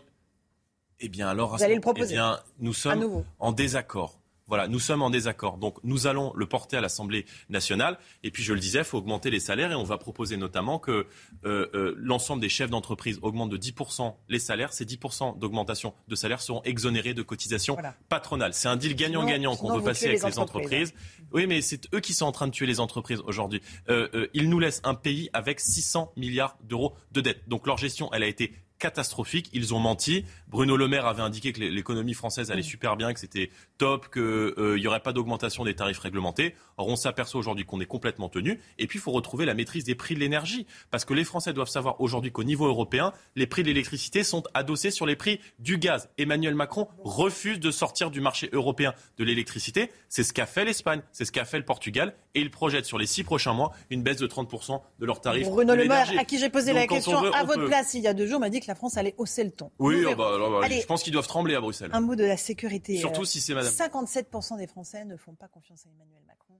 Eh 1.04 1.08
bien 1.10 1.28
alors, 1.28 1.56
Vous 1.56 1.62
allez 1.62 1.74
le 1.74 1.82
proposer. 1.82 2.14
Eh 2.14 2.16
bien, 2.16 2.40
nous 2.60 2.72
sommes 2.72 3.24
en 3.38 3.52
désaccord. 3.52 4.18
Voilà, 4.46 4.68
nous 4.68 4.78
sommes 4.78 5.02
en 5.02 5.10
désaccord. 5.10 5.56
Donc 5.56 5.76
nous 5.84 6.06
allons 6.06 6.32
le 6.34 6.46
porter 6.46 6.76
à 6.76 6.80
l'Assemblée 6.80 7.24
nationale. 7.48 7.98
Et 8.22 8.30
puis 8.30 8.42
je 8.42 8.52
le 8.52 8.60
disais, 8.60 8.80
il 8.80 8.84
faut 8.84 8.98
augmenter 8.98 9.30
les 9.30 9.40
salaires 9.40 9.72
et 9.72 9.74
on 9.74 9.84
va 9.84 9.96
proposer 9.96 10.36
notamment 10.36 10.78
que 10.78 11.06
euh, 11.44 11.66
euh, 11.74 11.94
l'ensemble 11.96 12.42
des 12.42 12.50
chefs 12.50 12.68
d'entreprise 12.68 13.18
augmente 13.22 13.50
de 13.50 13.56
10% 13.56 14.14
les 14.28 14.38
salaires. 14.38 14.72
Ces 14.72 14.84
10% 14.84 15.38
d'augmentation 15.38 15.94
de 16.08 16.14
salaire 16.14 16.42
seront 16.42 16.62
exonérés 16.64 17.14
de 17.14 17.22
cotisations 17.22 17.78
patronales. 18.08 18.52
C'est 18.52 18.68
un 18.68 18.76
deal 18.76 18.94
gagnant-gagnant 18.94 19.56
qu'on 19.56 19.76
veut 19.76 19.82
passer 19.82 20.08
avec 20.08 20.22
les 20.22 20.38
entreprises. 20.38 20.90
entreprises. 20.90 20.94
Oui, 21.32 21.46
mais 21.46 21.62
c'est 21.62 21.92
eux 21.94 22.00
qui 22.00 22.12
sont 22.12 22.26
en 22.26 22.32
train 22.32 22.46
de 22.46 22.52
tuer 22.52 22.66
les 22.66 22.80
entreprises 22.80 23.20
aujourd'hui. 23.26 23.62
Euh, 23.88 24.28
ils 24.34 24.50
nous 24.50 24.58
laissent 24.58 24.82
un 24.84 24.94
pays 24.94 25.30
avec 25.32 25.58
600 25.58 26.12
milliards 26.16 26.58
d'euros 26.64 26.94
de 27.12 27.22
dette. 27.22 27.48
Donc 27.48 27.66
leur 27.66 27.78
gestion, 27.78 28.10
elle 28.12 28.22
a 28.22 28.26
été 28.26 28.52
catastrophique. 28.84 29.48
Ils 29.54 29.72
ont 29.72 29.78
menti. 29.78 30.26
Bruno 30.48 30.76
Le 30.76 30.88
Maire 30.88 31.06
avait 31.06 31.22
indiqué 31.22 31.54
que 31.54 31.60
l'économie 31.60 32.12
française 32.12 32.50
allait 32.50 32.60
super 32.60 32.98
bien, 32.98 33.14
que 33.14 33.20
c'était 33.20 33.48
top, 33.78 34.12
qu'il 34.12 34.74
n'y 34.74 34.86
aurait 34.86 35.00
pas 35.00 35.14
d'augmentation 35.14 35.64
des 35.64 35.74
tarifs 35.74 36.00
réglementés. 36.00 36.54
Or, 36.76 36.88
on 36.88 36.96
s'aperçoit 36.96 37.40
aujourd'hui 37.40 37.64
qu'on 37.64 37.80
est 37.80 37.86
complètement 37.86 38.28
tenu. 38.28 38.60
Et 38.78 38.86
puis, 38.86 38.98
il 38.98 39.02
faut 39.02 39.12
retrouver 39.12 39.46
la 39.46 39.54
maîtrise 39.54 39.84
des 39.84 39.94
prix 39.94 40.14
de 40.14 40.20
l'énergie. 40.20 40.66
Parce 40.90 41.06
que 41.06 41.14
les 41.14 41.24
Français 41.24 41.54
doivent 41.54 41.70
savoir 41.70 41.98
aujourd'hui 42.02 42.30
qu'au 42.30 42.44
niveau 42.44 42.66
européen, 42.66 43.14
les 43.36 43.46
prix 43.46 43.62
de 43.62 43.68
l'électricité 43.68 44.22
sont 44.22 44.42
adossés 44.52 44.90
sur 44.90 45.06
les 45.06 45.16
prix 45.16 45.40
du 45.60 45.78
gaz. 45.78 46.10
Emmanuel 46.18 46.54
Macron 46.54 46.88
refuse 47.04 47.60
de 47.60 47.70
sortir 47.70 48.10
du 48.10 48.20
marché 48.20 48.50
européen 48.52 48.92
de 49.16 49.24
l'électricité. 49.24 49.90
C'est 50.10 50.24
ce 50.24 50.34
qu'a 50.34 50.44
fait 50.44 50.66
l'Espagne, 50.66 51.00
c'est 51.10 51.24
ce 51.24 51.32
qu'a 51.32 51.46
fait 51.46 51.58
le 51.58 51.64
Portugal. 51.64 52.14
Et 52.34 52.42
il 52.42 52.50
projette 52.50 52.84
sur 52.84 52.98
les 52.98 53.06
six 53.06 53.24
prochains 53.24 53.54
mois 53.54 53.72
une 53.88 54.02
baisse 54.02 54.18
de 54.18 54.26
30% 54.26 54.82
de 54.98 55.06
leurs 55.06 55.22
tarifs. 55.22 55.48
Bruno 55.48 55.72
de 55.74 55.78
Le 55.78 55.88
Maire, 55.88 56.12
à 56.18 56.24
qui 56.24 56.38
j'ai 56.38 56.50
posé 56.50 56.72
Donc, 56.72 56.80
la 56.80 56.86
question 56.86 57.22
veut, 57.22 57.34
à 57.34 57.44
votre 57.44 57.60
peut. 57.60 57.68
place 57.68 57.94
il 57.94 58.02
y 58.02 58.08
a 58.08 58.12
deux 58.14 58.26
jours, 58.26 58.40
m'a 58.40 58.50
dit 58.50 58.60
que 58.60 58.66
la 58.68 58.73
France 58.74 58.96
allait 58.96 59.14
hausser 59.18 59.44
le 59.44 59.50
ton. 59.50 59.70
Oui, 59.78 60.04
ah 60.08 60.14
bah, 60.14 60.34
alors, 60.34 60.50
bah, 60.50 60.60
Allez, 60.66 60.80
je 60.80 60.86
pense 60.86 61.02
qu'ils 61.02 61.12
doivent 61.12 61.26
trembler 61.28 61.54
à 61.54 61.60
Bruxelles. 61.60 61.90
un 61.92 62.00
mot 62.00 62.14
de 62.16 62.24
la 62.24 62.36
sécurité. 62.36 62.96
Surtout 62.98 63.24
si 63.24 63.40
c'est 63.40 63.54
madame. 63.54 63.72
57% 63.72 64.56
des 64.58 64.66
Français 64.66 65.04
ne 65.04 65.16
font 65.16 65.34
pas 65.34 65.48
confiance 65.48 65.84
à 65.86 65.90
Emmanuel 65.90 66.22
Macron 66.26 66.54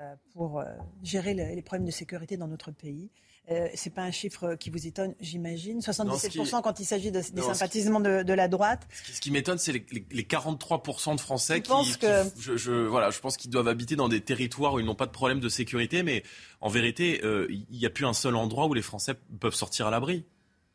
euh, 0.00 0.14
pour 0.32 0.60
euh, 0.60 0.64
gérer 1.02 1.34
le- 1.34 1.54
les 1.54 1.62
problèmes 1.62 1.86
de 1.86 1.90
sécurité 1.90 2.36
dans 2.36 2.48
notre 2.48 2.70
pays. 2.70 3.10
Euh, 3.48 3.68
c'est 3.76 3.90
pas 3.94 4.02
un 4.02 4.10
chiffre 4.10 4.56
qui 4.56 4.70
vous 4.70 4.88
étonne, 4.88 5.14
j'imagine. 5.20 5.80
77% 5.80 6.62
quand 6.62 6.80
il 6.80 6.84
s'agit 6.84 7.12
de- 7.12 7.20
des 7.20 7.40
Non, 7.40 7.52
qui- 7.52 7.84
de, 8.02 8.22
de 8.24 8.32
la 8.32 8.48
droite. 8.48 8.88
Ce 9.12 9.20
qui 9.20 9.30
m'étonne, 9.30 9.56
c'est 9.58 9.70
les, 9.72 9.86
les- 9.92 10.04
les 10.10 10.22
43% 10.24 11.14
de 11.14 11.20
Français 11.20 11.60
qui, 11.62 11.68
penses 11.68 11.92
qui- 11.92 11.98
que- 12.00 12.24
je, 12.40 12.56
je- 12.56 12.72
voilà, 12.72 13.10
je 13.10 13.20
pense 13.20 13.36
qu'ils 13.36 13.50
doivent 13.52 13.68
habiter 13.68 13.94
dans 13.94 14.08
des 14.08 14.20
territoires 14.20 14.74
où 14.74 14.80
ils 14.80 14.84
n'ont 14.84 14.96
pas 14.96 15.06
de 15.06 15.12
problème 15.12 15.38
de 15.38 15.48
sécurité, 15.48 16.02
mais 16.02 16.24
en 16.60 16.68
vérité, 16.68 17.20
euh, 17.24 17.46
il 17.48 17.78
n'y 17.78 17.86
a 17.86 17.90
plus 17.90 18.04
un 18.04 18.14
seul 18.14 18.34
endroit 18.34 18.66
où 18.66 18.74
les 18.74 18.82
Français 18.82 19.14
peuvent 19.38 19.54
sortir 19.54 19.86
à 19.86 19.90
l'abri. 19.92 20.24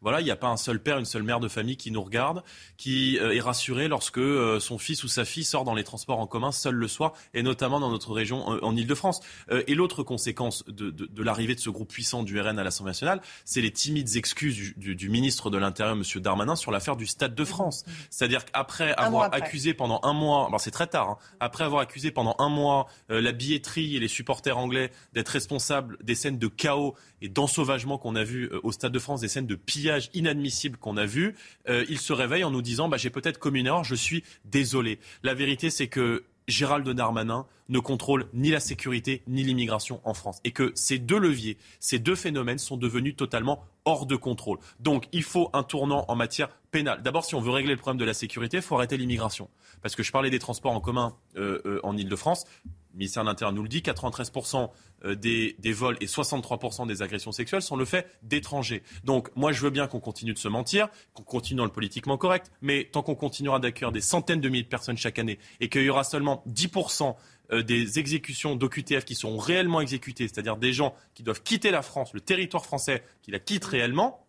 Voilà, 0.01 0.19
il 0.19 0.23
n'y 0.23 0.31
a 0.31 0.35
pas 0.35 0.47
un 0.47 0.57
seul 0.57 0.81
père, 0.81 0.97
une 0.97 1.05
seule 1.05 1.23
mère 1.23 1.39
de 1.39 1.47
famille 1.47 1.77
qui 1.77 1.91
nous 1.91 2.01
regarde, 2.01 2.43
qui 2.77 3.19
euh, 3.19 3.35
est 3.35 3.39
rassuré 3.39 3.87
lorsque 3.87 4.17
euh, 4.17 4.59
son 4.59 4.77
fils 4.79 5.03
ou 5.03 5.07
sa 5.07 5.25
fille 5.25 5.43
sort 5.43 5.63
dans 5.63 5.75
les 5.75 5.83
transports 5.83 6.19
en 6.19 6.25
commun 6.27 6.51
seul 6.51 6.73
le 6.75 6.87
soir, 6.87 7.13
et 7.33 7.43
notamment 7.43 7.79
dans 7.79 7.91
notre 7.91 8.11
région, 8.11 8.51
euh, 8.53 8.59
en 8.63 8.75
Ile-de-France. 8.75 9.19
Et 9.67 9.75
l'autre 9.75 10.01
conséquence 10.03 10.63
de, 10.67 10.89
de- 10.89 11.05
de 11.05 11.23
l'arrivée 11.23 11.53
de 11.55 11.59
ce 11.59 11.69
groupe 11.69 11.89
puissant 11.89 12.23
du 12.23 12.39
RN 12.39 12.57
à 12.57 12.63
l'Assemblée 12.63 12.89
nationale, 12.91 13.21
c'est 13.45 13.61
les 13.61 13.71
timides 13.71 14.15
excuses 14.15 14.55
du, 14.55 14.73
du- 14.77 14.95
du 14.95 15.09
ministre 15.09 15.49
de 15.51 15.57
l'Intérieur, 15.57 15.95
M. 15.95 16.03
Darmanin, 16.21 16.55
sur 16.55 16.71
l'affaire 16.71 16.95
du 16.95 17.05
Stade 17.05 17.35
de 17.35 17.45
France. 17.45 17.85
C'est-à-dire 18.09 18.45
qu'après 18.45 18.93
avoir 18.95 19.25
après. 19.25 19.41
accusé 19.41 19.73
pendant 19.75 19.99
un 20.03 20.13
mois, 20.13 20.47
alors 20.47 20.59
c'est 20.59 20.71
très 20.71 20.87
tard, 20.87 21.09
hein, 21.09 21.17
après 21.39 21.63
avoir 21.63 21.81
accusé 21.81 22.09
pendant 22.11 22.35
un 22.39 22.49
mois 22.49 22.87
euh, 23.11 23.21
la 23.21 23.31
billetterie 23.33 23.95
et 23.95 23.99
les 23.99 24.07
supporters 24.07 24.57
anglais 24.57 24.91
d'être 25.13 25.29
responsables 25.29 25.97
des 26.01 26.15
scènes 26.15 26.39
de 26.39 26.47
chaos 26.47 26.95
et 27.21 27.29
d'ensauvagement 27.29 27.97
qu'on 27.99 28.15
a 28.15 28.23
vu 28.23 28.45
euh, 28.51 28.59
au 28.63 28.71
Stade 28.71 28.91
de 28.91 28.99
France, 28.99 29.21
des 29.21 29.27
scènes 29.27 29.45
de 29.47 29.55
pillage 29.55 29.90
inadmissibles 30.13 30.77
qu'on 30.77 30.97
a 30.97 31.05
vues, 31.05 31.35
euh, 31.69 31.85
il 31.89 31.99
se 31.99 32.13
réveille 32.13 32.43
en 32.43 32.51
nous 32.51 32.61
disant 32.61 32.89
bah, 32.89 32.97
j'ai 32.97 33.09
peut-être 33.09 33.37
commis 33.37 33.59
une 33.61 33.67
erreur, 33.67 33.83
je 33.83 33.95
suis 33.95 34.23
désolé. 34.45 34.99
La 35.23 35.33
vérité, 35.33 35.69
c'est 35.69 35.87
que 35.87 36.23
Gérald 36.47 36.87
Darmanin 36.89 37.45
ne 37.69 37.79
contrôle 37.79 38.27
ni 38.33 38.51
la 38.51 38.59
sécurité 38.59 39.23
ni 39.27 39.43
l'immigration 39.43 40.01
en 40.03 40.13
France. 40.13 40.39
Et 40.43 40.51
que 40.51 40.71
ces 40.75 40.99
deux 40.99 41.17
leviers, 41.17 41.57
ces 41.79 41.99
deux 41.99 42.15
phénomènes 42.15 42.57
sont 42.57 42.77
devenus 42.77 43.15
totalement 43.15 43.63
hors 43.85 44.05
de 44.05 44.15
contrôle. 44.15 44.59
Donc 44.79 45.07
il 45.11 45.23
faut 45.23 45.49
un 45.53 45.63
tournant 45.63 46.05
en 46.07 46.15
matière 46.15 46.49
pénale. 46.71 47.01
D'abord, 47.01 47.25
si 47.25 47.35
on 47.35 47.39
veut 47.39 47.51
régler 47.51 47.71
le 47.71 47.79
problème 47.79 47.99
de 47.99 48.05
la 48.05 48.13
sécurité, 48.13 48.57
il 48.57 48.63
faut 48.63 48.75
arrêter 48.75 48.97
l'immigration. 48.97 49.49
Parce 49.81 49.95
que 49.95 50.03
je 50.03 50.11
parlais 50.11 50.29
des 50.29 50.39
transports 50.39 50.73
en 50.73 50.81
commun 50.81 51.15
euh, 51.37 51.61
euh, 51.65 51.79
en 51.83 51.95
Ile-de-France. 51.97 52.45
Le 52.93 52.97
ministère 52.97 53.23
de 53.23 53.29
l'Intérieur 53.29 53.53
nous 53.53 53.63
le 53.63 53.69
dit, 53.69 53.79
93% 53.79 54.63
euh, 54.63 54.67
des, 55.03 55.55
des 55.59 55.73
vols 55.73 55.97
et 56.01 56.05
63% 56.05 56.87
des 56.87 57.01
agressions 57.01 57.31
sexuelles 57.31 57.61
sont 57.61 57.75
le 57.75 57.85
fait 57.85 58.07
d'étrangers. 58.23 58.83
Donc 59.03 59.29
moi 59.35 59.51
je 59.51 59.61
veux 59.61 59.69
bien 59.69 59.87
qu'on 59.87 59.99
continue 59.99 60.33
de 60.33 60.39
se 60.39 60.47
mentir, 60.47 60.89
qu'on 61.13 61.23
continue 61.23 61.57
dans 61.57 61.65
le 61.65 61.71
politiquement 61.71 62.17
correct, 62.17 62.51
mais 62.61 62.89
tant 62.91 63.01
qu'on 63.01 63.15
continuera 63.15 63.59
d'accueillir 63.59 63.91
des 63.91 64.01
centaines 64.01 64.41
de 64.41 64.49
milliers 64.49 64.63
de 64.63 64.67
personnes 64.67 64.97
chaque 64.97 65.19
année 65.19 65.39
et 65.59 65.69
qu'il 65.69 65.83
y 65.83 65.89
aura 65.89 66.03
seulement 66.03 66.43
10% 66.47 67.15
euh, 67.51 67.63
des 67.63 67.99
exécutions 67.99 68.55
d'OQTF 68.55 69.03
qui 69.03 69.15
seront 69.15 69.37
réellement 69.37 69.81
exécutées, 69.81 70.27
c'est-à-dire 70.27 70.55
des 70.55 70.71
gens 70.71 70.95
qui 71.13 71.23
doivent 71.23 71.43
quitter 71.43 71.71
la 71.71 71.81
France, 71.81 72.13
le 72.13 72.21
territoire 72.21 72.65
français, 72.65 73.03
qui 73.21 73.31
la 73.31 73.39
quittent 73.39 73.65
réellement, 73.65 74.25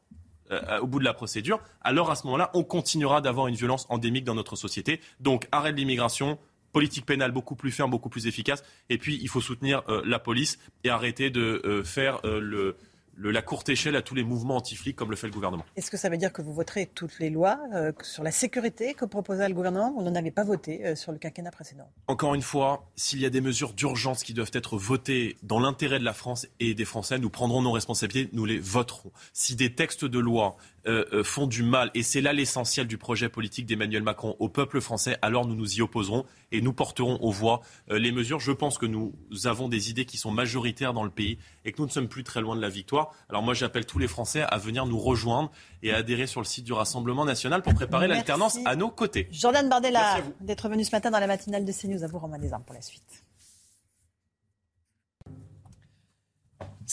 euh, 0.51 0.81
au 0.81 0.87
bout 0.87 0.99
de 0.99 1.05
la 1.05 1.15
procédure, 1.15 1.61
alors 1.83 2.11
à 2.11 2.17
ce 2.17 2.27
moment-là, 2.27 2.51
on 2.53 2.65
continuera 2.65 3.21
d'avoir 3.21 3.47
une 3.47 3.55
violence 3.55 3.87
endémique 3.89 4.25
dans 4.25 4.35
notre 4.35 4.57
société. 4.57 5.01
Donc 5.21 5.47
arrêt 5.53 5.73
de 5.73 5.79
l'immigration, 5.79 6.39
politique 6.73 7.07
pénale 7.07 7.33
beaucoup 7.33 7.55
plus 7.55 7.71
ferme, 7.71 7.91
beaucoup 7.91 8.09
plus 8.09 8.27
efficace. 8.27 8.65
Et 8.89 8.99
puis, 8.99 9.19
il 9.23 9.29
faut 9.29 9.41
soutenir 9.41 9.83
euh, 9.89 10.03
la 10.05 10.19
police 10.19 10.59
et 10.85 10.91
arrêter 10.91 11.31
de 11.31 11.63
euh, 11.65 11.85
faire 11.85 12.19
euh, 12.25 12.41
le, 12.41 12.77
le- 13.15 13.31
la 13.31 13.43
courte 13.43 13.69
échelle 13.69 13.95
à 13.95 14.01
tous 14.01 14.15
les 14.15 14.25
mouvements 14.25 14.57
anti-flics 14.57 14.97
comme 14.97 15.11
le 15.11 15.17
fait 15.17 15.27
le 15.27 15.35
gouvernement. 15.35 15.65
Est-ce 15.77 15.91
que 15.91 15.99
ça 15.99 16.09
veut 16.09 16.17
dire 16.17 16.33
que 16.33 16.41
vous 16.41 16.55
voterez 16.55 16.87
toutes 16.87 17.19
les 17.19 17.29
lois 17.29 17.59
sur 18.03 18.23
la 18.23 18.31
sécurité 18.31 18.95
que 18.95 19.05
proposait 19.05 19.47
le 19.49 19.55
gouvernement? 19.55 19.93
Vous 19.93 20.03
n'en 20.03 20.15
avez 20.15 20.31
pas 20.31 20.45
voté 20.45 20.97
sur 20.97 21.13
le 21.13 21.19
quinquennat 21.19 21.51
précédent. 21.51 21.91
Encore 22.07 22.35
une 22.35 22.41
fois, 22.43 22.91
s'il 22.97 23.21
y 23.21 23.27
a 23.27 23.31
des 23.31 23.43
mesures 23.43 23.75
d'urgence 23.75 24.23
qui 24.23 24.33
doivent 24.33 24.51
être 24.55 24.79
votées 24.79 25.37
dans 25.43 25.61
l'intérêt 25.61 25.99
de 25.99 26.05
la 26.05 26.15
France 26.15 26.47
et 26.59 26.73
des 26.73 26.87
Français, 26.87 27.19
nous 27.19 27.29
prendrons 27.29 27.61
nos 27.61 27.73
responsabilités, 27.73 28.31
nous 28.33 28.47
les 28.47 28.59
voterons. 28.59 29.13
Si 29.35 29.57
des 29.57 29.75
textes 29.75 30.07
de 30.07 30.19
loi 30.19 30.57
euh, 30.87 31.05
euh, 31.13 31.23
font 31.23 31.47
du 31.47 31.63
mal, 31.63 31.91
et 31.95 32.03
c'est 32.03 32.21
là 32.21 32.33
l'essentiel 32.33 32.89
du 32.89 32.99
projet 32.99 33.29
politique 33.29 33.67
d'Emmanuel 33.67 34.03
Macron 34.03 34.35
au 34.41 34.49
peuple 34.49 34.81
français, 34.81 35.17
alors 35.23 35.47
nous 35.47 35.55
nous 35.55 35.77
y 35.77 35.81
opposerons 35.81 36.25
et 36.51 36.61
nous 36.61 36.73
porterons 36.73 37.19
aux 37.21 37.31
voix 37.31 37.61
euh, 37.91 37.99
les 37.99 38.11
mesures. 38.11 38.41
Je 38.41 38.51
pense 38.51 38.79
que 38.79 38.87
nous 38.87 39.13
avons 39.45 39.69
des 39.69 39.91
idées 39.91 40.05
qui 40.07 40.17
sont 40.17 40.33
majoritaires 40.33 40.93
dans 40.93 41.05
le 41.05 41.11
pays 41.11 41.39
et 41.65 41.71
que 41.71 41.81
nous 41.81 41.87
ne 41.87 41.93
sommes 41.93 42.09
plus 42.09 42.25
très 42.25 42.41
loin 42.41 42.57
de 42.57 42.61
la 42.61 42.69
victoire. 42.69 43.13
Alors 43.29 43.43
moi, 43.43 43.55
j'appelle 43.55 43.87
tous 43.87 44.01
les 44.01 44.09
Français 44.09 44.43
à 44.43 44.59
venir 44.59 44.87
nous 44.87 44.99
rejoindre 44.99 45.53
et 45.85 45.93
à 45.93 45.99
adhérer 45.99 46.27
sur 46.27 46.41
le 46.41 46.47
site 46.47 46.65
du 46.65 46.73
Rassemblement 46.73 47.25
national 47.25 47.63
pour 47.63 47.75
préparer 47.75 48.09
l'alternance 48.09 48.59
à 48.65 48.75
nos 48.75 48.91
côtés. 48.91 49.29
Jordan 49.31 49.69
Bardella, 49.69 50.19
d'être 50.41 50.69
venu 50.69 50.85
ce 50.85 50.91
matin 50.91 51.13
dans 51.13 51.21
la 51.21 51.29
matinale 51.29 51.65
de 51.65 51.73
CNews. 51.73 52.03
À 52.03 52.09
vous, 52.09 52.19
Romain 52.19 52.39
Desarmes, 52.39 52.65
pour 52.65 52.75
la 52.75 52.83
suite. 52.83 53.22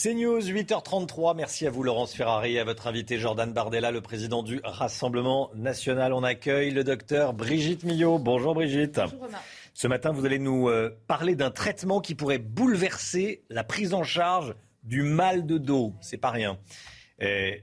C'est 0.02 0.14
News, 0.14 0.40
8h33. 0.40 1.36
Merci 1.36 1.66
à 1.66 1.70
vous, 1.70 1.82
Laurence 1.82 2.14
Ferrari, 2.14 2.54
et 2.54 2.58
à 2.58 2.64
votre 2.64 2.86
invité 2.86 3.18
Jordan 3.18 3.52
Bardella, 3.52 3.90
le 3.90 4.00
président 4.00 4.42
du 4.42 4.58
Rassemblement 4.64 5.50
national. 5.54 6.14
On 6.14 6.22
accueille 6.22 6.70
le 6.70 6.84
docteur 6.84 7.34
Brigitte 7.34 7.84
Millot. 7.84 8.18
Bonjour 8.18 8.54
Brigitte. 8.54 8.98
Bonjour 8.98 9.20
Romain. 9.20 9.38
Ce 9.74 9.86
matin, 9.88 10.10
vous 10.10 10.24
allez 10.24 10.38
nous 10.38 10.70
euh, 10.70 10.98
parler 11.06 11.34
d'un 11.34 11.50
traitement 11.50 12.00
qui 12.00 12.14
pourrait 12.14 12.38
bouleverser 12.38 13.42
la 13.50 13.62
prise 13.62 13.92
en 13.92 14.02
charge 14.02 14.54
du 14.84 15.02
mal 15.02 15.44
de 15.44 15.58
dos. 15.58 15.92
C'est 16.00 16.16
pas 16.16 16.30
rien 16.30 16.56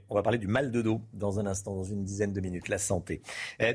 on 0.08 0.14
va 0.14 0.22
parler 0.22 0.38
du 0.38 0.46
mal 0.46 0.70
de 0.70 0.82
dos 0.82 1.00
dans 1.12 1.40
un 1.40 1.46
instant, 1.46 1.74
dans 1.74 1.84
une 1.84 2.04
dizaine 2.04 2.32
de 2.32 2.40
minutes, 2.40 2.68
la 2.68 2.78
santé. 2.78 3.22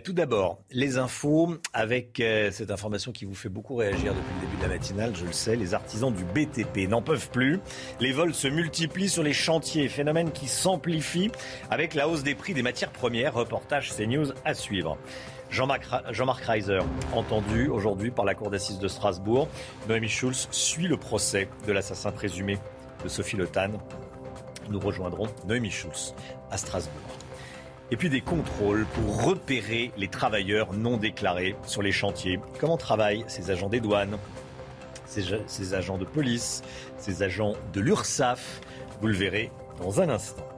tout 0.04 0.14
d'abord, 0.14 0.60
les 0.72 0.98
infos 0.98 1.58
avec 1.74 2.20
euh, 2.20 2.52
cette 2.52 2.72
information 2.72 3.12
qui 3.12 3.26
vous 3.26 3.36
fait 3.36 3.50
beaucoup 3.50 3.76
réagir 3.76 4.14
depuis 4.14 4.34
le 4.36 4.48
début 4.48 4.58
de 4.58 4.62
la 4.62 4.68
matinale, 4.70 5.16
je 5.16 5.26
le 5.26 5.32
sais, 5.32 5.56
les 5.56 5.74
artisans 5.74 6.14
du 6.14 6.24
BTP 6.24 6.90
n'en 6.90 7.02
peuvent 7.02 7.30
plus. 7.30 7.60
Les 8.00 8.12
vols 8.12 8.34
se 8.34 8.48
multiplient 8.48 9.10
sur 9.10 9.24
les 9.24 9.34
chantiers, 9.34 9.88
phénomène 9.88 10.32
qui 10.32 10.48
s'amplifie 10.48 11.32
avec 11.70 11.94
la 11.94 12.08
hausse 12.08 12.24
des 12.24 12.36
prix 12.36 12.54
des 12.54 12.64
matières 12.64 12.92
premières. 12.92 13.34
Reportage 13.34 13.94
CNews 13.96 14.34
à 14.46 14.54
suivre. 14.54 14.98
Jean-Marc 15.50 15.86
Jean 16.12 16.26
Reiser, 16.32 16.80
entendu 17.14 17.68
aujourd'hui 17.68 18.10
par 18.10 18.26
la 18.26 18.34
Cour 18.34 18.50
d'assises 18.50 18.80
de 18.80 18.88
Strasbourg. 18.88 19.48
Noémie 19.88 20.10
Schulz 20.10 20.48
suit 20.52 20.88
le 20.88 20.98
procès 20.98 21.48
de 21.68 21.72
l'assassin 21.72 22.12
présumé 22.12 22.58
de 23.04 23.10
Sophie 23.10 23.38
Le 23.38 23.48
nous 24.69 24.80
rejoindrons 24.80 25.27
Noémie 25.48 25.72
Schulz 25.72 26.14
à 26.52 26.57
Strasbourg. 26.57 27.02
Et 27.91 27.98
puis 27.98 28.10
des 28.10 28.22
contrôles 28.22 28.85
pour 28.85 29.23
repérer 29.23 29.91
les 29.98 30.07
travailleurs 30.07 30.73
non 30.73 30.98
déclarés 30.98 31.56
sur 31.65 31.81
les 31.81 31.91
chantiers. 31.91 32.40
Comment 32.60 32.77
travaillent 32.77 33.26
ces 33.27 33.52
agents 33.52 33.69
des 33.69 33.80
douanes, 33.80 34.18
ces, 35.06 35.73
agents 35.73 35.98
de 35.98 36.06
police, 36.06 36.64
ces 36.98 37.23
agents 37.23 37.53
de 37.73 37.81
l'URSSAF? 37.81 38.61
Vous 39.02 39.07
le 39.07 39.14
verrez 39.14 39.52
dans 39.80 40.02
un 40.02 40.10
instant. 40.10 40.53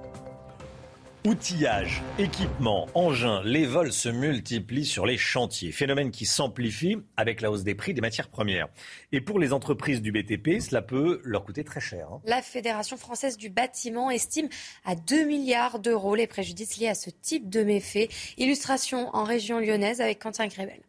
Outillage, 1.25 2.03
équipement, 2.19 2.87
engins, 2.93 3.41
les 3.43 3.65
vols 3.65 3.91
se 3.91 4.09
multiplient 4.09 4.85
sur 4.85 5.07
les 5.07 5.17
chantiers. 5.17 5.71
Phénomène 5.71 6.11
qui 6.11 6.27
s'amplifie 6.27 6.97
avec 7.17 7.41
la 7.41 7.49
hausse 7.49 7.63
des 7.63 7.73
prix 7.73 7.95
des 7.95 8.01
matières 8.01 8.27
premières. 8.27 8.67
Et 9.11 9.21
pour 9.21 9.39
les 9.39 9.51
entreprises 9.51 10.03
du 10.03 10.11
BTP, 10.11 10.59
cela 10.61 10.83
peut 10.83 11.21
leur 11.23 11.43
coûter 11.43 11.63
très 11.63 11.79
cher. 11.79 12.09
Hein. 12.11 12.21
La 12.25 12.43
Fédération 12.43 12.95
française 12.95 13.37
du 13.37 13.49
bâtiment 13.49 14.11
estime 14.11 14.49
à 14.85 14.93
2 14.93 15.25
milliards 15.25 15.79
d'euros 15.79 16.13
les 16.13 16.27
préjudices 16.27 16.77
liés 16.77 16.89
à 16.89 16.95
ce 16.95 17.09
type 17.09 17.49
de 17.49 17.63
méfaits. 17.63 18.07
Illustration 18.37 19.09
en 19.15 19.23
région 19.23 19.57
lyonnaise 19.57 20.01
avec 20.01 20.19
Quentin 20.19 20.45
Grébel. 20.45 20.81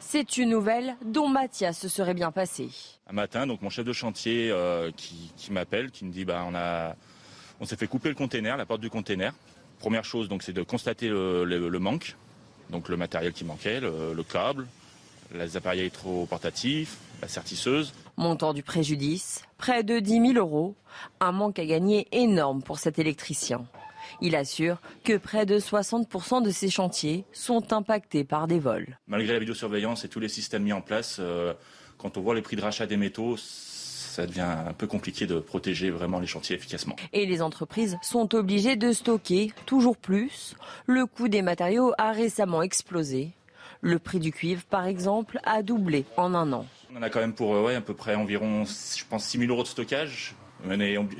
C'est 0.00 0.36
une 0.36 0.50
nouvelle 0.50 0.96
dont 1.04 1.28
Mathias 1.28 1.78
se 1.78 1.88
serait 1.88 2.14
bien 2.14 2.32
passé. 2.32 2.70
Un 3.06 3.12
matin, 3.12 3.46
donc 3.46 3.62
mon 3.62 3.70
chef 3.70 3.84
de 3.84 3.92
chantier 3.92 4.50
euh, 4.50 4.90
qui, 4.96 5.52
m'appelle, 5.52 5.92
qui 5.92 6.04
me 6.04 6.10
dit 6.10 6.24
bah, 6.24 6.44
on 6.48 6.56
a 6.56 6.96
on 7.64 7.66
s'est 7.66 7.76
fait 7.76 7.86
couper 7.86 8.10
le 8.10 8.14
container, 8.14 8.58
la 8.58 8.66
porte 8.66 8.82
du 8.82 8.90
container. 8.90 9.32
Première 9.78 10.04
chose, 10.04 10.28
donc, 10.28 10.42
c'est 10.42 10.52
de 10.52 10.62
constater 10.62 11.08
le, 11.08 11.78
manque, 11.78 12.14
donc 12.68 12.90
le 12.90 12.98
matériel 12.98 13.32
qui 13.32 13.46
manquait, 13.46 13.80
le, 13.80 14.22
câble, 14.22 14.66
les 15.34 15.56
appareils 15.56 15.80
électroportatifs, 15.80 16.98
la 17.22 17.28
sertisseuse. 17.28 17.94
Montant 18.18 18.52
du 18.52 18.62
préjudice, 18.62 19.44
près 19.56 19.82
de 19.82 19.98
10 19.98 20.32
000 20.32 20.32
euros. 20.34 20.74
Un 21.20 21.32
manque 21.32 21.58
à 21.58 21.64
gagner 21.64 22.06
énorme 22.12 22.62
pour 22.62 22.78
cet 22.78 22.98
électricien. 22.98 23.64
Il 24.20 24.36
assure 24.36 24.76
que 25.02 25.16
près 25.16 25.46
de 25.46 25.58
60% 25.58 26.42
de 26.42 26.50
ces 26.50 26.68
chantiers 26.68 27.24
sont 27.32 27.72
impactés 27.72 28.24
par 28.24 28.46
des 28.46 28.58
vols. 28.58 28.98
Malgré 29.06 29.32
la 29.32 29.38
vidéosurveillance 29.38 30.04
et 30.04 30.08
tous 30.08 30.20
les 30.20 30.28
systèmes 30.28 30.64
mis 30.64 30.74
en 30.74 30.82
place, 30.82 31.16
euh, 31.18 31.54
quand 31.96 32.18
on 32.18 32.20
voit 32.20 32.34
les 32.34 32.42
prix 32.42 32.56
de 32.56 32.62
rachat 32.62 32.86
des 32.86 32.98
métaux, 32.98 33.36
ça 34.14 34.26
devient 34.26 34.42
un 34.42 34.72
peu 34.72 34.86
compliqué 34.86 35.26
de 35.26 35.40
protéger 35.40 35.90
vraiment 35.90 36.20
les 36.20 36.26
chantiers 36.26 36.54
efficacement. 36.54 36.94
Et 37.12 37.26
les 37.26 37.42
entreprises 37.42 37.98
sont 38.00 38.34
obligées 38.34 38.76
de 38.76 38.92
stocker 38.92 39.52
toujours 39.66 39.96
plus. 39.96 40.54
Le 40.86 41.04
coût 41.04 41.28
des 41.28 41.42
matériaux 41.42 41.92
a 41.98 42.12
récemment 42.12 42.62
explosé. 42.62 43.32
Le 43.80 43.98
prix 43.98 44.20
du 44.20 44.30
cuivre, 44.30 44.62
par 44.64 44.86
exemple, 44.86 45.40
a 45.42 45.62
doublé 45.62 46.04
en 46.16 46.34
un 46.34 46.52
an. 46.52 46.64
On 46.94 46.98
en 46.98 47.02
a 47.02 47.10
quand 47.10 47.18
même 47.18 47.34
pour 47.34 47.50
ouais, 47.50 47.74
à 47.74 47.80
peu 47.80 47.94
près 47.94 48.14
environ, 48.14 48.64
je 48.64 49.04
pense, 49.04 49.24
6 49.24 49.38
000 49.38 49.50
euros 49.50 49.64
de 49.64 49.68
stockage. 49.68 50.36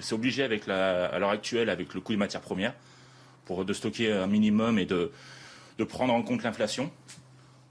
C'est 0.00 0.14
obligé 0.14 0.44
avec 0.44 0.66
la, 0.66 1.06
à 1.06 1.18
l'heure 1.18 1.30
actuelle 1.30 1.68
avec 1.70 1.94
le 1.94 2.00
coût 2.00 2.12
des 2.12 2.18
matières 2.18 2.40
premières 2.40 2.74
pour 3.44 3.64
de 3.64 3.72
stocker 3.72 4.12
un 4.12 4.28
minimum 4.28 4.78
et 4.78 4.86
de, 4.86 5.10
de 5.78 5.84
prendre 5.84 6.14
en 6.14 6.22
compte 6.22 6.44
l'inflation. 6.44 6.90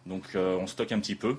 Donc 0.05 0.23
euh, 0.35 0.57
on 0.59 0.67
stocke 0.67 0.91
un 0.91 0.99
petit 0.99 1.15
peu 1.15 1.37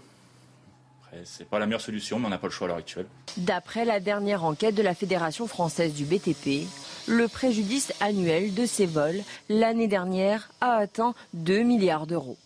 c'est 1.25 1.49
pas 1.49 1.59
la 1.59 1.67
meilleure 1.67 1.81
solution, 1.81 2.19
mais 2.19 2.27
on 2.27 2.31
n'a 2.31 2.39
pas 2.39 2.49
le 2.49 2.53
choix 2.53 2.67
à 2.67 2.69
l'heure 2.69 2.79
actuelle. 2.79 3.07
D'après 3.37 3.85
la 3.85 4.01
dernière 4.01 4.45
enquête 4.45 4.75
de 4.75 4.83
la 4.83 4.95
Fédération 4.95 5.47
française 5.47 5.95
du 5.95 6.05
BTP, 6.05 6.67
le 7.07 7.29
préjudice 7.29 7.93
annuel 8.01 8.55
de 8.55 8.67
ces 8.67 8.87
vols 8.87 9.21
l'année 9.49 9.89
dernière 9.89 10.51
a 10.61 10.77
atteint 10.77 11.15
2 11.35 11.63
milliards 11.63 12.07
d'euros. 12.07 12.39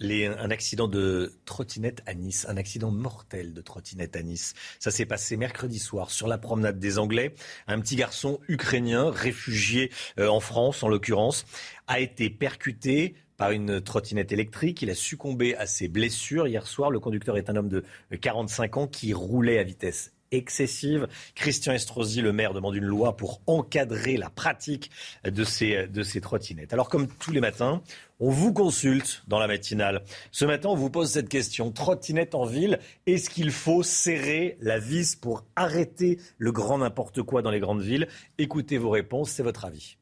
un 0.00 0.50
accident 0.50 0.88
de 0.88 1.32
trottinette 1.44 2.02
à 2.06 2.14
Nice, 2.14 2.44
un 2.48 2.56
accident 2.56 2.90
mortel 2.90 3.54
de 3.54 3.60
trottinette 3.60 4.16
à 4.16 4.22
Nice. 4.22 4.54
Ça 4.80 4.90
s'est 4.90 5.06
passé 5.06 5.36
mercredi 5.36 5.78
soir 5.78 6.10
sur 6.10 6.26
la 6.26 6.38
promenade 6.38 6.80
des 6.80 6.98
Anglais. 6.98 7.34
Un 7.68 7.80
petit 7.80 7.94
garçon 7.94 8.40
ukrainien, 8.48 9.10
réfugié 9.10 9.92
euh, 10.18 10.28
en 10.28 10.40
France 10.40 10.82
en 10.82 10.88
l'occurrence, 10.88 11.44
a 11.86 12.00
été 12.00 12.30
percuté 12.30 13.14
par 13.36 13.50
une 13.50 13.80
trottinette 13.80 14.32
électrique. 14.32 14.82
Il 14.82 14.90
a 14.90 14.94
succombé 14.94 15.56
à 15.56 15.66
ses 15.66 15.88
blessures 15.88 16.46
hier 16.46 16.66
soir. 16.66 16.90
Le 16.90 17.00
conducteur 17.00 17.36
est 17.36 17.50
un 17.50 17.56
homme 17.56 17.68
de 17.68 17.84
45 18.20 18.76
ans 18.76 18.86
qui 18.86 19.12
roulait 19.12 19.58
à 19.58 19.62
vitesse 19.62 20.12
excessive. 20.32 21.06
Christian 21.34 21.72
Estrosi, 21.74 22.20
le 22.20 22.32
maire, 22.32 22.54
demande 22.54 22.74
une 22.74 22.84
loi 22.84 23.16
pour 23.16 23.40
encadrer 23.46 24.16
la 24.16 24.30
pratique 24.30 24.90
de 25.24 25.44
ces, 25.44 25.86
de 25.86 26.02
ces 26.02 26.20
trottinettes. 26.20 26.72
Alors, 26.72 26.88
comme 26.88 27.06
tous 27.06 27.30
les 27.30 27.40
matins, 27.40 27.82
on 28.18 28.30
vous 28.30 28.52
consulte 28.52 29.22
dans 29.28 29.38
la 29.38 29.46
matinale. 29.46 30.02
Ce 30.30 30.44
matin, 30.44 30.70
on 30.70 30.74
vous 30.74 30.90
pose 30.90 31.10
cette 31.10 31.28
question. 31.28 31.70
Trottinette 31.70 32.34
en 32.34 32.44
ville, 32.44 32.78
est-ce 33.06 33.30
qu'il 33.30 33.50
faut 33.50 33.82
serrer 33.82 34.56
la 34.60 34.78
vis 34.78 35.16
pour 35.16 35.44
arrêter 35.56 36.18
le 36.38 36.52
grand 36.52 36.78
n'importe 36.78 37.22
quoi 37.22 37.42
dans 37.42 37.50
les 37.50 37.60
grandes 37.60 37.82
villes? 37.82 38.08
Écoutez 38.38 38.78
vos 38.78 38.90
réponses, 38.90 39.30
c'est 39.30 39.42
votre 39.42 39.64
avis. 39.64 39.96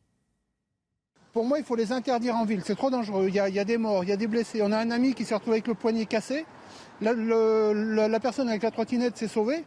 Pour 1.32 1.44
moi, 1.44 1.58
il 1.58 1.64
faut 1.64 1.76
les 1.76 1.92
interdire 1.92 2.34
en 2.34 2.44
ville. 2.44 2.62
C'est 2.64 2.74
trop 2.74 2.90
dangereux. 2.90 3.26
Il 3.28 3.34
y, 3.34 3.38
a, 3.38 3.64
des 3.64 3.78
morts, 3.78 4.02
il 4.02 4.10
y 4.10 4.12
a 4.12 4.16
des 4.16 4.26
blessés. 4.26 4.62
On 4.62 4.72
a 4.72 4.78
un 4.78 4.90
ami 4.90 5.14
qui 5.14 5.24
s'est 5.24 5.34
retrouvé 5.34 5.56
avec 5.56 5.68
le 5.68 5.74
poignet 5.74 6.06
cassé. 6.06 6.44
La, 7.00 8.20
personne 8.20 8.48
avec 8.48 8.62
la 8.62 8.70
trottinette 8.72 9.16
s'est 9.16 9.28
sauvée. 9.28 9.64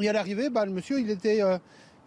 Et 0.00 0.08
à 0.08 0.12
l'arrivée, 0.12 0.50
bah, 0.50 0.66
le 0.66 0.72
monsieur, 0.72 0.98
il, 0.98 1.08
était, 1.08 1.40
euh, 1.40 1.58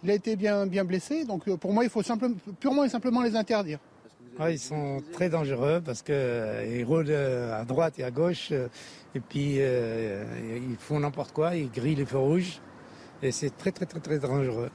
il 0.03 0.11
a 0.11 0.13
été 0.13 0.35
bien, 0.35 0.67
bien 0.67 0.83
blessé. 0.83 1.23
Donc 1.23 1.47
euh, 1.47 1.55
pour 1.55 1.71
moi, 1.71 1.85
il 1.85 1.89
faut 1.89 2.03
simplement, 2.03 2.35
purement 2.59 2.83
et 2.83 2.89
simplement 2.89 3.21
les 3.23 3.35
interdire. 3.37 3.79
ils 4.49 4.59
sont 4.59 5.01
très 5.13 5.29
dangereux 5.29 5.81
parce 5.83 6.01
qu'ils 6.01 6.15
euh, 6.15 6.83
roulent 6.85 7.11
à 7.11 7.63
droite 7.63 7.97
et 7.97 8.03
à 8.03 8.11
gauche. 8.11 8.51
et 8.51 9.19
puis, 9.21 9.55
ils 9.55 10.77
font 10.77 10.99
n'importe 10.99 11.31
quoi. 11.31 11.55
Ils 11.55 11.71
grillent 11.71 11.95
les 11.95 12.05
feux 12.05 12.17
rouges. 12.17 12.59
Et 13.23 13.31
c'est 13.31 13.55
très, 13.57 13.71
très, 13.71 13.85
très, 13.85 14.01
très 14.01 14.19
dangereux. 14.19 14.69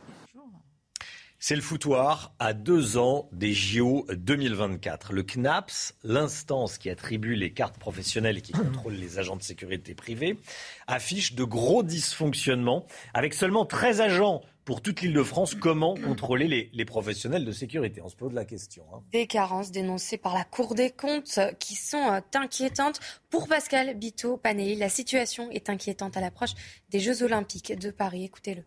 C'est 1.47 1.57
le 1.57 1.61
foutoir 1.61 2.33
à 2.39 2.55
deux 2.55 2.97
ans 2.97 3.29
des 3.33 3.53
JO 3.53 4.07
2024. 4.11 5.13
Le 5.13 5.23
CNAPS, 5.23 5.95
l'instance 6.03 6.79
qui 6.79 6.89
attribue 6.89 7.35
les 7.35 7.53
cartes 7.53 7.77
professionnelles 7.77 8.39
et 8.39 8.41
qui 8.41 8.53
contrôle 8.53 8.95
les 8.95 9.19
agents 9.19 9.37
de 9.37 9.43
sécurité 9.43 9.95
privés, 9.95 10.39
affiche 10.87 11.35
de 11.35 11.45
gros 11.45 11.83
dysfonctionnements 11.83 12.87
avec 13.13 13.35
seulement 13.35 13.67
13 13.67 14.01
agents 14.01 14.41
pour 14.65 14.81
toute 14.81 15.03
l'île 15.03 15.13
de 15.13 15.23
France, 15.23 15.55
comment 15.55 15.95
contrôler 15.97 16.71
les, 16.73 16.85
professionnels 16.87 17.45
de 17.45 17.53
sécurité? 17.53 18.01
On 18.01 18.09
se 18.09 18.17
pose 18.17 18.33
la 18.33 18.47
question. 18.47 18.83
Hein. 18.95 19.03
Des 19.13 19.27
carences 19.27 19.71
dénoncées 19.71 20.17
par 20.17 20.33
la 20.33 20.45
Cour 20.45 20.75
des 20.75 20.93
comptes 20.93 21.39
qui 21.59 21.75
sont 21.75 22.11
euh, 22.11 22.21
inquiétantes. 22.33 23.01
Pour 23.29 23.49
Pascal 23.49 23.99
Bito-Panelli, 23.99 24.77
la 24.77 24.89
situation 24.89 25.51
est 25.51 25.69
inquiétante 25.69 26.17
à 26.17 26.23
l'approche 26.23 26.55
des 26.89 27.01
Jeux 27.01 27.23
Olympiques 27.23 27.79
de 27.79 27.91
Paris. 27.91 28.25
Écoutez-le. 28.25 28.63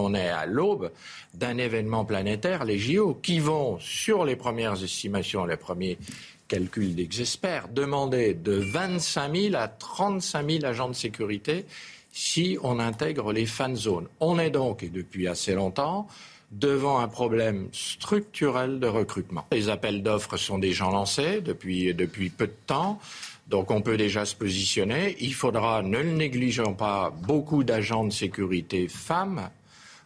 On 0.00 0.14
est 0.14 0.28
à 0.28 0.46
l'aube 0.46 0.92
d'un 1.34 1.58
événement 1.58 2.04
planétaire, 2.04 2.64
les 2.64 2.78
JO, 2.78 3.18
qui 3.20 3.40
vont, 3.40 3.80
sur 3.80 4.24
les 4.24 4.36
premières 4.36 4.80
estimations, 4.84 5.44
les 5.44 5.56
premiers 5.56 5.98
calculs 6.46 6.94
d'experts, 6.94 7.66
demander 7.66 8.32
de 8.32 8.52
25 8.52 9.34
000 9.34 9.56
à 9.56 9.66
35 9.66 10.48
000 10.48 10.64
agents 10.64 10.88
de 10.88 10.94
sécurité 10.94 11.66
si 12.12 12.56
on 12.62 12.78
intègre 12.78 13.32
les 13.32 13.44
fan 13.44 13.74
zones. 13.74 14.06
On 14.20 14.38
est 14.38 14.50
donc, 14.50 14.84
et 14.84 14.88
depuis 14.88 15.26
assez 15.26 15.54
longtemps, 15.54 16.06
devant 16.52 17.00
un 17.00 17.08
problème 17.08 17.68
structurel 17.72 18.78
de 18.78 18.86
recrutement. 18.86 19.46
Les 19.50 19.68
appels 19.68 20.04
d'offres 20.04 20.36
sont 20.36 20.58
déjà 20.58 20.84
lancés 20.84 21.40
depuis, 21.40 21.92
depuis 21.92 22.30
peu 22.30 22.46
de 22.46 22.54
temps. 22.68 23.00
Donc 23.48 23.72
on 23.72 23.80
peut 23.80 23.96
déjà 23.96 24.26
se 24.26 24.36
positionner. 24.36 25.16
Il 25.18 25.34
faudra, 25.34 25.82
ne 25.82 25.98
le 25.98 26.12
négligeons 26.12 26.74
pas, 26.74 27.10
beaucoup 27.10 27.64
d'agents 27.64 28.04
de 28.04 28.12
sécurité 28.12 28.86
femmes 28.86 29.50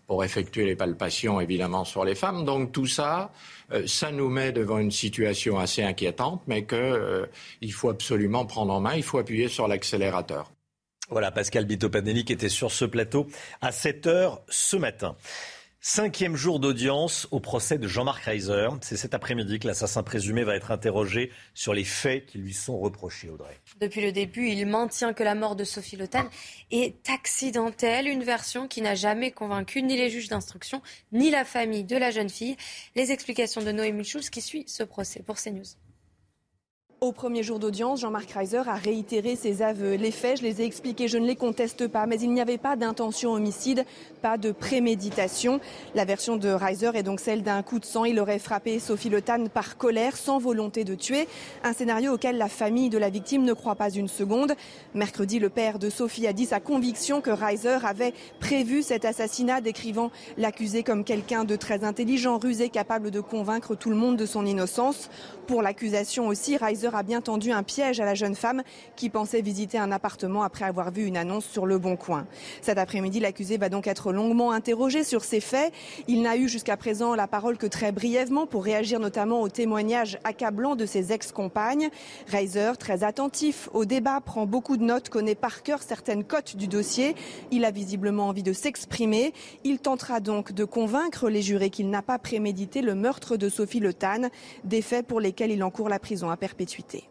pour 0.07 0.25
effectuer 0.25 0.65
les 0.67 0.77
palpations, 0.77 1.41
évidemment, 1.41 1.85
sur 1.85 2.05
les 2.05 2.15
femmes. 2.15 2.45
Donc 2.45 2.73
tout 2.73 2.87
ça, 2.87 3.33
euh, 3.73 3.87
ça 3.87 4.13
nous 4.13 4.29
met 4.29 4.53
devant 4.53 4.79
une 4.79 4.91
situation 4.91 5.59
assez 5.59 5.83
inquiétante, 5.83 6.43
mais 6.47 6.65
qu'il 6.65 6.79
euh, 6.79 7.27
faut 7.71 7.89
absolument 7.89 8.45
prendre 8.45 8.73
en 8.73 8.81
main, 8.81 8.95
il 8.95 9.03
faut 9.03 9.19
appuyer 9.19 9.49
sur 9.49 9.69
l'accélérateur. 9.69 10.51
Voilà, 11.09 11.31
Pascal 11.31 11.67
Bitopanelli 11.67 12.25
qui 12.25 12.33
était 12.33 12.49
sur 12.49 12.71
ce 12.71 12.85
plateau 12.85 13.27
à 13.61 13.71
7h 13.71 14.39
ce 14.49 14.77
matin. 14.77 15.17
Cinquième 15.85 16.37
jour 16.37 16.61
d'audience 16.61 17.27
au 17.33 17.41
procès 17.41 17.77
de 17.77 17.89
Jean-Marc 17.89 18.23
Reiser. 18.23 18.69
C'est 18.83 18.97
cet 18.97 19.15
après-midi 19.15 19.59
que 19.59 19.67
l'assassin 19.67 20.05
présumé 20.05 20.45
va 20.45 20.55
être 20.55 20.71
interrogé 20.71 21.33
sur 21.55 21.75
les 21.75 21.83
faits 21.83 22.27
qui 22.27 22.39
lui 22.39 22.55
sont 22.55 22.79
reprochés, 22.79 23.29
Audrey. 23.29 23.59
Depuis 23.81 24.01
le 24.01 24.13
début, 24.13 24.47
il 24.47 24.65
maintient 24.65 25.13
que 25.13 25.25
la 25.25 25.35
mort 25.35 25.57
de 25.57 25.65
Sophie 25.65 25.97
Lotan 25.97 26.23
est 26.71 27.11
accidentelle, 27.11 28.07
une 28.07 28.23
version 28.23 28.69
qui 28.69 28.81
n'a 28.81 28.95
jamais 28.95 29.33
convaincu 29.33 29.83
ni 29.83 29.97
les 29.97 30.09
juges 30.09 30.29
d'instruction, 30.29 30.83
ni 31.11 31.31
la 31.31 31.45
famille 31.45 31.83
de 31.83 31.97
la 31.97 32.13
jeune 32.13 32.31
fille. 32.31 32.57
Les 32.95 33.11
explications 33.11 33.61
de 33.61 33.73
Noémie 33.73 34.05
Schulz 34.05 34.31
qui 34.31 34.41
suit 34.41 34.63
ce 34.69 34.85
procès 34.85 35.25
pour 35.27 35.35
CNews. 35.35 35.65
Au 37.03 37.11
premier 37.11 37.43
jour 37.43 37.59
d'audience, 37.59 37.99
Jean-Marc 37.99 38.31
Reiser 38.31 38.63
a 38.65 38.77
réitéré 38.77 39.35
ses 39.35 39.61
aveux. 39.63 39.95
Les 39.97 40.13
faits, 40.13 40.39
je 40.39 40.45
les 40.45 40.63
ai 40.63 40.65
expliqués, 40.65 41.09
je 41.09 41.19
ne 41.19 41.27
les 41.27 41.35
conteste 41.35 41.89
pas, 41.89 42.07
mais 42.07 42.15
il 42.21 42.31
n'y 42.31 42.41
avait 42.41 42.59
pas 42.59 42.77
d'intention 42.77 43.33
homicide, 43.33 43.85
pas 44.23 44.39
de 44.39 44.53
préméditation. 44.53 45.59
La 45.97 46.05
version 46.05 46.37
de 46.37 46.49
Reiser 46.49 46.93
est 46.95 47.03
donc 47.03 47.19
celle 47.19 47.43
d'un 47.43 47.65
coup 47.65 47.81
de 47.81 47.85
sang. 47.85 48.05
Il 48.05 48.21
aurait 48.21 48.39
frappé 48.39 48.79
Sophie 48.79 49.09
Le 49.09 49.21
Tan 49.21 49.49
par 49.49 49.79
colère, 49.79 50.17
sans 50.17 50.39
volonté 50.39 50.85
de 50.85 50.95
tuer. 50.95 51.27
Un 51.65 51.73
scénario 51.73 52.13
auquel 52.13 52.39
la 52.39 52.49
famille 52.49 52.89
de 52.89 52.99
la 52.99 53.11
victime 53.11 53.43
ne 53.43 53.53
croit 53.53 53.75
pas 53.75 53.91
une 53.91 54.07
seconde. 54.07 54.53
Mercredi, 54.95 55.41
le 55.41 55.49
père 55.49 55.81
de 55.81 55.91
Sophie 55.91 56.29
a 56.29 56.33
dit 56.33 56.47
sa 56.47 56.61
conviction 56.61 57.21
que 57.21 57.31
Reiser 57.31 57.79
avait 57.85 58.15
prévu 58.39 58.85
cet 58.85 59.05
assassinat, 59.05 59.61
décrivant 59.61 60.13
l'accusé 60.39 60.85
comme 60.85 61.03
quelqu'un 61.03 61.43
de 61.43 61.57
très 61.57 61.83
intelligent, 61.83 62.39
rusé, 62.39 62.69
capable 62.69 63.11
de 63.11 63.19
convaincre 63.19 63.75
tout 63.75 63.91
le 63.91 63.97
monde 63.97 64.17
de 64.17 64.25
son 64.25 64.47
innocence. 64.47 65.11
Pour 65.53 65.61
l'accusation 65.61 66.29
aussi, 66.29 66.57
Reiser 66.57 66.89
a 66.95 67.03
bien 67.03 67.21
tendu 67.21 67.53
un 67.53 67.63
piège 67.63 68.01
à 68.01 68.07
la 68.07 68.15
jeune 68.15 68.35
femme 68.35 68.63
qui 68.97 69.11
pensait 69.11 69.43
visiter 69.43 69.77
un 69.77 69.93
appartement 69.93 70.45
après 70.45 70.65
avoir 70.65 70.91
vu 70.91 71.05
une 71.05 71.19
annonce 71.19 71.45
sur 71.45 71.67
le 71.67 71.77
Bon 71.77 71.95
Coin. 71.95 72.27
Cet 72.63 72.79
après-midi, 72.79 73.21
l'accusé 73.21 73.59
va 73.59 73.69
donc 73.69 73.87
être 73.87 74.15
longuement 74.15 74.53
interrogé 74.53 75.05
sur 75.05 75.25
ces 75.25 75.41
faits. 75.41 75.71
Il 76.09 76.23
n'a 76.23 76.39
eu 76.39 76.49
jusqu'à 76.49 76.79
présent 76.79 77.15
la 77.15 77.27
parole 77.27 77.59
que 77.59 77.67
très 77.67 77.93
brièvement 77.93 78.47
pour 78.47 78.65
réagir 78.65 78.99
notamment 78.99 79.43
aux 79.43 79.51
témoignages 79.51 80.19
accablants 80.25 80.75
de 80.75 80.87
ses 80.87 81.13
ex-compagnes. 81.13 81.91
Reiser, 82.29 82.73
très 82.79 83.05
attentif 83.05 83.69
au 83.75 83.85
débat, 83.85 84.23
prend 84.23 84.47
beaucoup 84.47 84.79
de 84.79 84.85
notes, 84.85 85.11
connaît 85.11 85.35
par 85.35 85.63
cœur 85.63 85.83
certaines 85.83 86.25
cotes 86.25 86.57
du 86.57 86.67
dossier. 86.67 87.15
Il 87.51 87.67
a 87.67 87.71
visiblement 87.71 88.29
envie 88.29 88.43
de 88.43 88.55
s'exprimer. 88.55 89.35
Il 89.65 89.81
tentera 89.81 90.21
donc 90.21 90.53
de 90.53 90.65
convaincre 90.65 91.29
les 91.29 91.43
jurés 91.43 91.69
qu'il 91.69 91.91
n'a 91.91 92.01
pas 92.01 92.19
prémédité 92.19 92.81
le 92.81 92.95
meurtre 92.95 93.37
de 93.37 93.51
Sophie 93.51 93.81
Le 93.81 93.93
Tan, 93.93 94.31
des 94.65 94.81
faits 94.81 95.07
pour 95.07 95.21
lesquels 95.21 95.42
il 95.51 95.63
encourt 95.65 95.89
la 95.89 95.99
prison 95.99 96.31
à 96.31 96.37
perpétuité. 96.37 97.09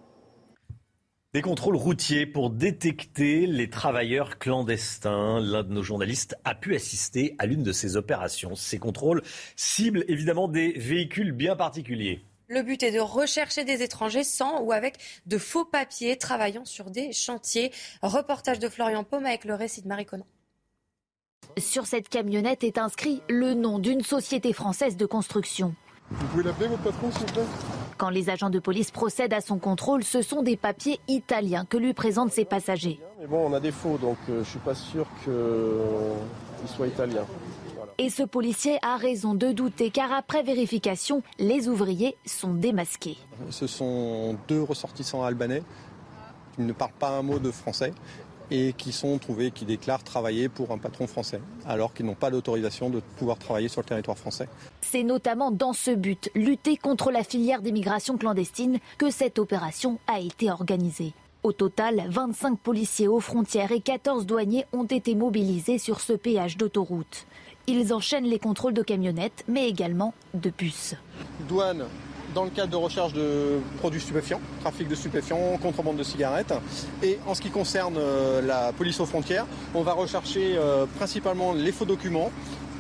Des 1.34 1.42
contrôles 1.42 1.78
routiers 1.78 2.26
pour 2.26 2.50
détecter 2.50 3.48
les 3.48 3.70
travailleurs 3.70 4.38
clandestins. 4.38 5.40
L'un 5.40 5.64
de 5.64 5.72
nos 5.72 5.82
journalistes 5.82 6.36
a 6.44 6.56
pu 6.56 6.76
assister 6.76 7.36
à 7.40 7.46
l'une 7.46 7.64
de 7.64 7.72
ces 7.72 7.96
opérations. 7.96 8.54
Ces 8.56 8.80
contrôles 8.80 9.22
ciblent 9.56 10.04
évidemment 10.10 10.50
des 10.50 10.74
véhicules 10.74 11.32
bien 11.32 11.56
particuliers. 11.56 12.26
Le 12.50 12.64
but 12.64 12.84
est 12.84 12.92
de 12.92 13.00
rechercher 13.00 13.64
des 13.64 13.82
étrangers 13.82 14.26
sans 14.26 14.62
ou 14.62 14.74
avec 14.74 14.98
de 15.26 15.38
faux 15.38 15.64
papiers 15.64 16.18
travaillant 16.18 16.66
sur 16.66 16.92
des 16.92 17.14
chantiers. 17.14 17.72
Reportage 18.02 18.60
de 18.60 18.68
Florian 18.68 19.06
Paume 19.06 19.26
avec 19.26 19.46
le 19.46 19.56
récit 19.56 19.82
de 19.82 19.88
Marie 19.88 20.06
Conan. 20.06 20.28
Sur 21.58 21.86
cette 21.86 22.10
camionnette 22.10 22.66
est 22.66 22.78
inscrit 22.78 23.22
le 23.30 23.54
nom 23.54 23.80
d'une 23.80 24.02
société 24.02 24.52
française 24.52 24.98
de 24.98 25.06
construction. 25.06 25.76
Vous 26.10 26.28
pouvez 26.28 26.44
l'appeler 26.44 26.68
votre 26.68 26.84
patron 26.84 27.10
s'il 27.10 27.26
vous 27.26 27.34
plaît? 27.34 27.81
Quand 28.02 28.10
les 28.10 28.32
agents 28.32 28.50
de 28.50 28.58
police 28.58 28.90
procèdent 28.90 29.34
à 29.36 29.42
son 29.42 29.60
contrôle, 29.60 30.04
ce 30.04 30.24
sont 30.24 30.42
des 30.42 30.58
papiers 30.58 31.00
italiens 31.08 31.66
que 31.66 31.78
lui 31.78 31.94
présentent 31.94 32.32
ses 32.32 32.46
passagers. 32.46 33.00
Mais 33.20 33.28
bon, 33.28 33.48
on 33.48 33.54
a 33.54 33.60
des 33.60 33.72
faux, 33.72 34.00
donc 34.00 34.18
euh, 34.28 34.34
je 34.34 34.40
ne 34.40 34.44
suis 34.44 34.58
pas 34.58 34.74
sûr 34.74 35.06
qu'ils 35.24 36.68
soient 36.68 36.88
italiens. 36.88 37.28
Et 38.00 38.10
ce 38.10 38.24
policier 38.24 38.80
a 38.82 38.98
raison 38.98 39.36
de 39.36 39.52
douter 39.52 39.92
car 39.92 40.12
après 40.14 40.42
vérification, 40.42 41.22
les 41.38 41.70
ouvriers 41.70 42.18
sont 42.26 42.56
démasqués. 42.56 43.20
Ce 43.52 43.68
sont 43.68 44.36
deux 44.48 44.64
ressortissants 44.64 45.24
albanais 45.24 45.62
qui 46.56 46.64
ne 46.64 46.74
parlent 46.74 46.98
pas 46.98 47.20
un 47.20 47.22
mot 47.22 47.38
de 47.38 47.52
français 47.52 47.94
et 48.50 48.74
qui 48.74 48.92
sont 48.92 49.18
trouvés, 49.20 49.52
qui 49.52 49.66
déclarent 49.66 50.04
travailler 50.04 50.50
pour 50.50 50.72
un 50.72 50.80
patron 50.80 51.06
français, 51.06 51.40
alors 51.68 51.94
qu'ils 51.94 52.08
n'ont 52.08 52.16
pas 52.16 52.32
d'autorisation 52.32 52.90
de 52.90 53.00
pouvoir 53.18 53.38
travailler 53.38 53.70
sur 53.70 53.82
le 53.82 53.86
territoire 53.86 54.18
français. 54.18 54.50
C'est 54.92 55.04
notamment 55.04 55.52
dans 55.52 55.72
ce 55.72 55.92
but, 55.92 56.30
lutter 56.36 56.76
contre 56.76 57.12
la 57.12 57.24
filière 57.24 57.62
d'immigration 57.62 58.18
clandestine, 58.18 58.80
que 58.98 59.10
cette 59.10 59.40
opération 59.40 60.00
a 60.06 60.20
été 60.20 60.52
organisée. 60.52 61.14
Au 61.44 61.54
total, 61.54 62.04
25 62.10 62.60
policiers 62.60 63.08
aux 63.08 63.22
frontières 63.22 63.72
et 63.72 63.80
14 63.80 64.26
douaniers 64.26 64.66
ont 64.74 64.84
été 64.84 65.16
mobilisés 65.16 65.78
sur 65.78 66.02
ce 66.02 66.12
péage 66.12 66.58
d'autoroute. 66.58 67.26
Ils 67.68 67.94
enchaînent 67.94 68.26
les 68.26 68.38
contrôles 68.38 68.74
de 68.74 68.82
camionnettes, 68.82 69.46
mais 69.48 69.70
également 69.70 70.14
de 70.34 70.50
bus. 70.50 70.96
Douane, 71.48 71.86
dans 72.36 72.44
le 72.44 72.50
cadre 72.50 72.72
de 72.72 72.76
recherche 72.76 73.14
de 73.14 73.62
produits 73.78 74.02
stupéfiants, 74.02 74.42
trafic 74.60 74.90
de 74.90 74.96
stupéfiants, 74.96 75.58
contrebande 75.62 75.96
de 75.96 76.04
cigarettes. 76.04 76.54
Et 77.02 77.18
en 77.28 77.34
ce 77.34 77.40
qui 77.40 77.50
concerne 77.50 77.96
euh, 77.98 78.42
la 78.42 78.74
police 78.74 79.00
aux 79.00 79.06
frontières, 79.06 79.46
on 79.74 79.84
va 79.84 79.94
rechercher 79.94 80.58
euh, 80.58 80.86
principalement 80.98 81.54
les 81.54 81.72
faux 81.72 81.86
documents 81.86 82.30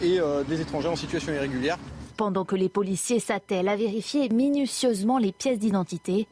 et 0.02 0.20
euh, 0.20 0.44
des 0.44 0.60
étrangers 0.60 0.90
en 0.90 0.98
situation 0.98 1.32
irrégulière. 1.32 1.78
Pendant 2.22 2.46
que 2.46 2.56
les 2.56 2.70
policiers 2.70 3.20
s'attellent 3.20 3.68
à 3.68 3.76
vérifier 3.76 4.30
minutieusement 4.30 5.18
les 5.18 5.32
pièces 5.32 5.58
d'identité, 5.58 6.28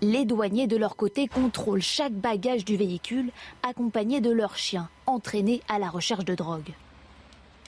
les 0.00 0.24
douaniers 0.24 0.66
de 0.66 0.78
leur 0.78 0.96
côté 0.96 1.28
contrôlent 1.28 1.82
chaque 1.82 2.14
bagage 2.14 2.64
du 2.64 2.78
véhicule 2.78 3.32
accompagné 3.62 4.22
de 4.22 4.30
leurs 4.30 4.56
chiens 4.56 4.88
entraînés 5.04 5.60
à 5.68 5.78
la 5.78 5.90
recherche 5.90 6.24
de 6.24 6.34
drogue. 6.34 6.72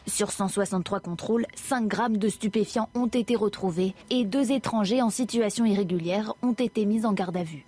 Sur 0.07 0.33
163 0.33 1.01
contrôles, 1.01 1.45
5 1.57 1.87
grammes 1.87 2.17
de 2.17 2.31
stupéfiants 2.31 2.89
ont 2.95 3.07
été 3.07 3.37
retrouvés 3.37 3.95
et 4.09 4.25
deux 4.25 4.51
étrangers 4.51 5.03
en 5.03 5.11
situation 5.11 5.67
irrégulière 5.67 6.33
ont 6.41 6.55
été 6.55 6.87
mis 6.87 7.05
en 7.05 7.13
garde 7.13 7.37
à 7.37 7.43
vue. 7.43 7.67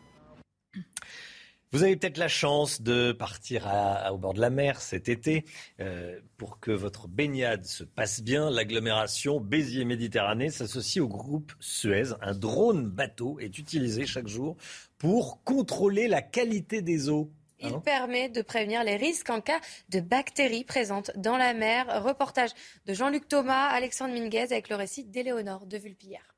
Vous 1.74 1.82
avez 1.82 1.96
peut-être 1.96 2.18
la 2.18 2.28
chance 2.28 2.82
de 2.82 3.10
partir 3.10 3.68
au 4.12 4.16
bord 4.16 4.32
de 4.32 4.40
la 4.40 4.48
mer 4.48 4.80
cet 4.80 5.08
été. 5.08 5.44
Euh, 5.80 6.20
pour 6.36 6.60
que 6.60 6.70
votre 6.70 7.08
baignade 7.08 7.64
se 7.64 7.82
passe 7.82 8.22
bien, 8.22 8.48
l'agglomération 8.48 9.40
Béziers-Méditerranée 9.40 10.50
s'associe 10.50 11.02
au 11.04 11.08
groupe 11.08 11.52
Suez. 11.58 12.12
Un 12.20 12.32
drone 12.32 12.86
bateau 12.86 13.40
est 13.40 13.58
utilisé 13.58 14.06
chaque 14.06 14.28
jour 14.28 14.56
pour 14.98 15.42
contrôler 15.42 16.06
la 16.06 16.22
qualité 16.22 16.80
des 16.80 17.08
eaux. 17.08 17.32
Il 17.58 17.72
ah 17.74 17.80
permet 17.84 18.28
de 18.28 18.42
prévenir 18.42 18.84
les 18.84 18.94
risques 18.94 19.30
en 19.30 19.40
cas 19.40 19.58
de 19.88 19.98
bactéries 19.98 20.62
présentes 20.62 21.10
dans 21.16 21.36
la 21.36 21.54
mer. 21.54 22.04
Reportage 22.04 22.50
de 22.86 22.94
Jean-Luc 22.94 23.26
Thomas, 23.26 23.66
Alexandre 23.66 24.14
Minguez 24.14 24.52
avec 24.52 24.68
le 24.68 24.76
récit 24.76 25.02
d'Éléonore 25.02 25.66
de 25.66 25.78
Vulpillère. 25.78 26.36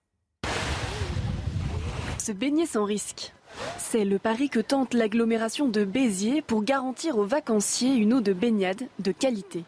Se 2.19 2.33
baigner 2.33 2.65
sans 2.65 2.87
risque. 2.87 3.35
C'est 3.79 4.05
le 4.05 4.19
pari 4.19 4.49
que 4.49 4.61
tente 4.61 4.95
l'agglomération 4.95 5.69
de 5.69 5.85
Béziers 5.85 6.43
pour 6.43 6.65
garantir 6.65 7.19
aux 7.19 7.25
vacanciers 7.25 7.95
une 7.95 8.15
eau 8.15 8.21
de 8.21 8.33
baignade 8.33 8.83
de 8.99 9.13
qualité. 9.13 9.65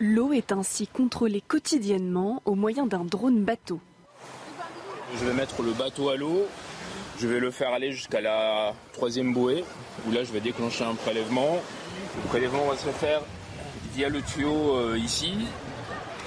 L'eau 0.00 0.32
est 0.32 0.52
ainsi 0.52 0.86
contrôlée 0.86 1.40
quotidiennement 1.40 2.42
au 2.44 2.54
moyen 2.54 2.86
d'un 2.86 3.04
drone 3.04 3.42
bateau. 3.42 3.80
Je 5.16 5.24
vais 5.24 5.32
mettre 5.34 5.62
le 5.62 5.72
bateau 5.72 6.10
à 6.10 6.16
l'eau, 6.16 6.46
je 7.18 7.26
vais 7.26 7.40
le 7.40 7.50
faire 7.50 7.72
aller 7.72 7.92
jusqu'à 7.92 8.20
la 8.20 8.74
troisième 8.92 9.32
bouée, 9.32 9.64
où 10.06 10.12
là 10.12 10.22
je 10.22 10.32
vais 10.32 10.40
déclencher 10.40 10.84
un 10.84 10.94
prélèvement. 10.94 11.60
Le 12.16 12.28
prélèvement 12.28 12.66
va 12.66 12.76
se 12.76 12.88
faire 12.90 13.22
via 13.94 14.08
le 14.08 14.22
tuyau 14.22 14.76
euh, 14.76 14.98
ici, 14.98 15.34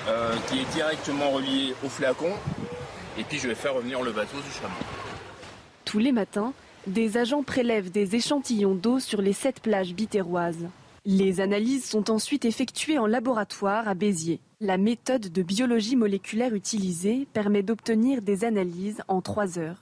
euh, 0.07 0.35
qui 0.49 0.59
est 0.59 0.73
directement 0.73 1.31
relié 1.31 1.73
au 1.85 1.89
flacon. 1.89 2.33
Et 3.17 3.23
puis 3.23 3.39
je 3.39 3.47
vais 3.47 3.55
faire 3.55 3.73
revenir 3.73 4.01
le 4.01 4.11
bateau 4.11 4.37
du 4.37 4.51
chameau. 4.51 4.73
Tous 5.85 5.99
les 5.99 6.11
matins, 6.11 6.53
des 6.87 7.17
agents 7.17 7.43
prélèvent 7.43 7.91
des 7.91 8.15
échantillons 8.15 8.75
d'eau 8.75 8.99
sur 8.99 9.21
les 9.21 9.33
sept 9.33 9.59
plages 9.59 9.93
bitéroises. 9.93 10.67
Les 11.05 11.41
analyses 11.41 11.85
sont 11.85 12.11
ensuite 12.11 12.45
effectuées 12.45 12.97
en 12.97 13.07
laboratoire 13.07 13.87
à 13.87 13.93
Béziers. 13.93 14.39
La 14.59 14.77
méthode 14.77 15.31
de 15.31 15.41
biologie 15.41 15.95
moléculaire 15.95 16.53
utilisée 16.53 17.27
permet 17.33 17.63
d'obtenir 17.63 18.21
des 18.21 18.45
analyses 18.45 19.01
en 19.07 19.21
trois 19.21 19.57
heures. 19.57 19.81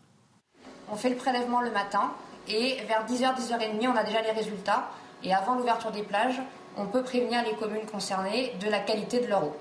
On 0.92 0.96
fait 0.96 1.10
le 1.10 1.16
prélèvement 1.16 1.62
le 1.62 1.72
matin 1.72 2.12
et 2.48 2.78
vers 2.88 3.06
10h, 3.06 3.36
10h30, 3.38 3.88
on 3.88 3.96
a 3.96 4.04
déjà 4.04 4.22
les 4.22 4.32
résultats. 4.32 4.90
Et 5.24 5.34
avant 5.34 5.56
l'ouverture 5.56 5.92
des 5.92 6.04
plages, 6.04 6.42
on 6.78 6.86
peut 6.86 7.04
prévenir 7.04 7.44
les 7.44 7.56
communes 7.56 7.86
concernées 7.92 8.54
de 8.62 8.70
la 8.70 8.80
qualité 8.80 9.20
de 9.20 9.28
leur 9.28 9.44
eau. 9.44 9.56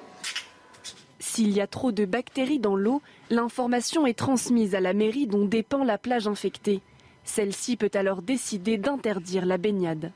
S'il 1.19 1.53
y 1.53 1.61
a 1.61 1.67
trop 1.67 1.93
de 1.93 2.05
bactéries 2.05 2.61
dans 2.61 2.77
l'eau, 2.77 3.03
l'information 3.31 4.07
est 4.07 4.19
transmise 4.19 4.75
à 4.75 4.81
la 4.81 4.93
mairie 4.93 5.27
dont 5.27 5.45
dépend 5.45 5.85
la 5.85 5.99
plage 5.99 6.29
infectée. 6.29 6.81
Celle-ci 7.29 7.77
peut 7.77 7.91
alors 7.93 8.23
décider 8.23 8.79
d'interdire 8.79 9.45
la 9.45 9.59
baignade. 9.59 10.13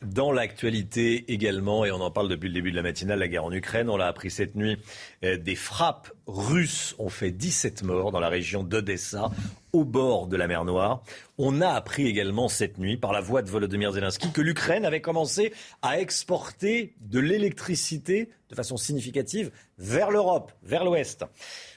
Dans 0.00 0.30
l'actualité 0.30 1.32
également, 1.32 1.84
et 1.84 1.90
on 1.90 2.00
en 2.00 2.10
parle 2.10 2.28
depuis 2.28 2.46
le 2.46 2.54
début 2.54 2.70
de 2.70 2.76
la 2.76 2.82
matinale, 2.82 3.18
la 3.18 3.28
guerre 3.28 3.44
en 3.44 3.52
Ukraine, 3.52 3.90
on 3.90 3.96
l'a 3.96 4.06
appris 4.06 4.30
cette 4.30 4.54
nuit, 4.54 4.78
euh, 5.24 5.36
des 5.36 5.56
frappes 5.56 6.12
russes 6.28 6.94
ont 6.98 7.08
fait 7.08 7.32
17 7.32 7.82
morts 7.82 8.12
dans 8.12 8.20
la 8.20 8.28
région 8.28 8.62
d'Odessa, 8.62 9.30
au 9.72 9.84
bord 9.84 10.28
de 10.28 10.36
la 10.36 10.46
mer 10.46 10.64
Noire. 10.64 11.02
On 11.36 11.60
a 11.60 11.70
appris 11.70 12.06
également 12.06 12.48
cette 12.48 12.78
nuit, 12.78 12.96
par 12.96 13.12
la 13.12 13.20
voix 13.20 13.42
de 13.42 13.50
Volodymyr 13.50 13.90
Zelensky, 13.90 14.30
que 14.30 14.42
l'Ukraine 14.42 14.84
avait 14.84 15.00
commencé 15.00 15.52
à 15.82 15.98
exporter 15.98 16.94
de 17.00 17.18
l'électricité 17.18 18.28
de 18.50 18.54
façon 18.54 18.76
significative 18.76 19.50
vers 19.78 20.12
l'Europe, 20.12 20.52
vers 20.62 20.84
l'Ouest. 20.84 21.24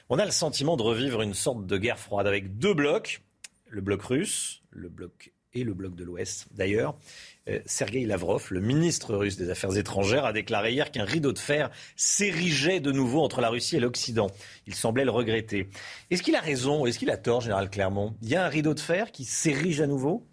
On 0.08 0.18
a 0.20 0.24
le 0.24 0.30
sentiment 0.30 0.76
de 0.76 0.82
revivre 0.82 1.22
une 1.22 1.34
sorte 1.34 1.66
de 1.66 1.76
guerre 1.76 1.98
froide 1.98 2.28
avec 2.28 2.56
deux 2.58 2.74
blocs, 2.74 3.20
le 3.70 3.80
bloc 3.80 4.02
russe, 4.02 4.62
le 4.70 4.88
bloc 4.88 5.32
et 5.52 5.64
le 5.64 5.74
bloc 5.74 5.94
de 5.94 6.04
l'Ouest 6.04 6.48
d'ailleurs. 6.52 6.96
Euh, 7.48 7.60
Sergei 7.66 8.04
Lavrov, 8.06 8.48
le 8.50 8.60
ministre 8.60 9.14
russe 9.14 9.36
des 9.36 9.50
Affaires 9.50 9.76
étrangères, 9.76 10.24
a 10.24 10.32
déclaré 10.32 10.72
hier 10.72 10.90
qu'un 10.90 11.04
rideau 11.04 11.32
de 11.32 11.38
fer 11.38 11.70
s'érigeait 11.96 12.80
de 12.80 12.92
nouveau 12.92 13.20
entre 13.22 13.40
la 13.40 13.48
Russie 13.48 13.76
et 13.76 13.80
l'Occident. 13.80 14.30
Il 14.66 14.74
semblait 14.74 15.04
le 15.04 15.10
regretter. 15.10 15.68
Est-ce 16.10 16.22
qu'il 16.22 16.36
a 16.36 16.40
raison 16.40 16.86
Est-ce 16.86 16.98
qu'il 16.98 17.10
a 17.10 17.16
tort, 17.16 17.40
général 17.40 17.70
Clermont? 17.70 18.14
Il 18.22 18.28
y 18.28 18.36
a 18.36 18.44
un 18.44 18.48
rideau 18.48 18.74
de 18.74 18.80
fer 18.80 19.10
qui 19.10 19.24
s'érige 19.24 19.80
à 19.80 19.86
nouveau? 19.86 20.26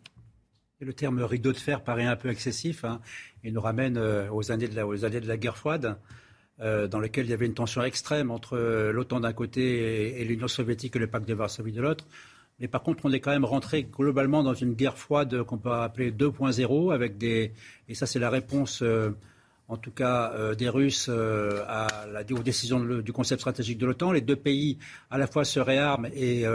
Le 0.80 0.94
terme 0.94 1.24
rideau 1.24 1.54
de 1.54 1.58
fer 1.58 1.84
paraît 1.84 2.06
un 2.06 2.16
peu 2.16 2.30
excessif. 2.30 2.86
Hein. 2.86 3.02
Il 3.44 3.54
nous 3.54 3.62
ramène 3.62 3.98
euh, 3.98 4.30
aux, 4.32 4.52
années 4.52 4.68
de 4.68 5.28
la, 5.28 5.38
guerre 5.38 5.58
froide, 5.58 5.98
euh, 6.60 6.88
dans 6.88 7.00
lesquelles 7.00 7.26
il 7.26 7.32
y 7.32 7.34
avait 7.34 7.48
une 7.48 7.56
tension 7.56 7.84
extrême 7.84 8.30
entre 8.30 8.58
l'OTAN 8.92 9.22
d'un 9.22 9.34
côté 9.34 10.22
et, 10.22 10.26
l'Union 10.26 10.48
soviétique 10.48 10.96
et 10.96 11.00
le 11.00 11.08
pacte 11.08 11.28
de 11.28 11.34
Varsovie 11.34 11.72
de 11.72 11.82
l'autre. 11.82 12.06
Mais 12.60 12.68
par 12.68 12.82
contre, 12.82 13.06
on 13.06 13.12
est 13.12 13.20
quand 13.20 13.32
même 13.32 13.46
rentré 13.46 13.84
globalement 13.84 14.42
dans 14.42 14.56
une 14.56 14.74
guerre 14.74 14.98
froide 14.98 15.44
qu'on 15.44 15.58
peut 15.58 15.72
appeler 15.72 16.12
2.0, 16.12 16.94
avec 16.94 17.18
des. 17.18 17.54
Et 17.88 17.94
ça, 17.94 18.08
c'est 18.08 18.18
la 18.18 18.32
réponse, 18.32 18.82
euh, 18.82 19.12
en 19.68 19.78
tout 19.78 19.92
cas, 19.92 20.32
euh, 20.34 20.56
des 20.56 20.68
Russes 20.68 21.08
euh, 21.08 21.64
à 21.68 22.08
la, 22.12 22.22
aux 22.22 22.44
décisions 22.44 22.80
du 22.80 23.14
concept 23.14 23.42
stratégique 23.42 23.78
de 23.78 23.86
l'OTAN. 23.86 24.12
Les 24.12 24.22
deux 24.22 24.36
pays, 24.36 24.80
à 25.12 25.20
la 25.20 25.28
fois, 25.28 25.46
se 25.46 25.60
réarment 25.60 26.08
et, 26.16 26.46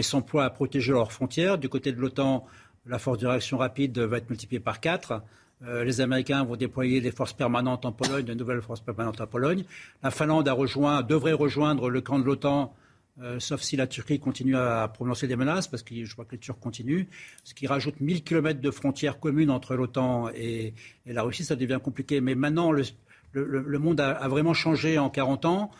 s'emploient 0.00 0.44
à 0.44 0.50
protéger 0.50 0.92
leurs 0.92 1.12
frontières. 1.12 1.58
Du 1.58 1.68
côté 1.68 1.92
de 1.92 2.00
l'OTAN, 2.00 2.46
la 2.86 2.98
force 2.98 3.18
de 3.18 3.26
réaction 3.26 3.58
rapide 3.58 3.98
va 3.98 4.16
être 4.16 4.30
multipliée 4.30 4.60
par 4.60 4.80
quatre. 4.80 5.22
les 5.60 6.00
Américains 6.00 6.44
vont 6.44 6.56
déployer 6.56 7.02
des 7.02 7.12
forces 7.12 7.34
permanentes 7.34 7.84
en 7.84 7.92
Pologne, 7.92 8.24
de 8.24 8.34
nouvelles 8.34 8.62
forces 8.62 8.80
permanentes 8.80 9.20
en 9.20 9.26
Pologne. 9.26 9.64
La 10.02 10.10
Finlande 10.10 10.46
devrait 10.46 11.32
rejoindre 11.32 11.90
le 11.90 12.00
camp 12.00 12.18
de 12.18 12.24
l'OTAN 12.24 12.74
euh, 13.20 13.38
sauf 13.40 13.60
si 13.60 13.76
la 13.76 13.86
Turquie 13.86 14.18
continue 14.18 14.56
à 14.56 14.88
prononcer 14.88 15.28
des 15.28 15.36
menaces, 15.36 15.68
parce 15.68 15.82
que 15.82 16.04
je 16.04 16.16
vois 16.16 16.24
que 16.24 16.32
les 16.32 16.38
Turcs 16.38 16.58
continuent, 16.58 17.04
ce 17.44 17.52
qui 17.52 17.66
rajoute 17.66 18.00
1000 18.00 18.24
km 18.24 18.60
de 18.60 18.70
frontières 18.70 19.20
communes 19.20 19.50
entre 19.50 19.74
l'OTAN 19.74 20.30
et, 20.34 20.72
la 21.04 21.22
Russie, 21.22 21.44
ça 21.44 21.54
devient 21.54 21.78
compliqué. 21.82 22.20
Mais 22.22 22.34
maintenant, 22.34 22.72
le, 22.72 23.78
monde 23.78 24.00
a, 24.00 24.26
vraiment 24.28 24.54
changé 24.54 24.98
en 24.98 25.10
40 25.10 25.44
ans. 25.44 25.70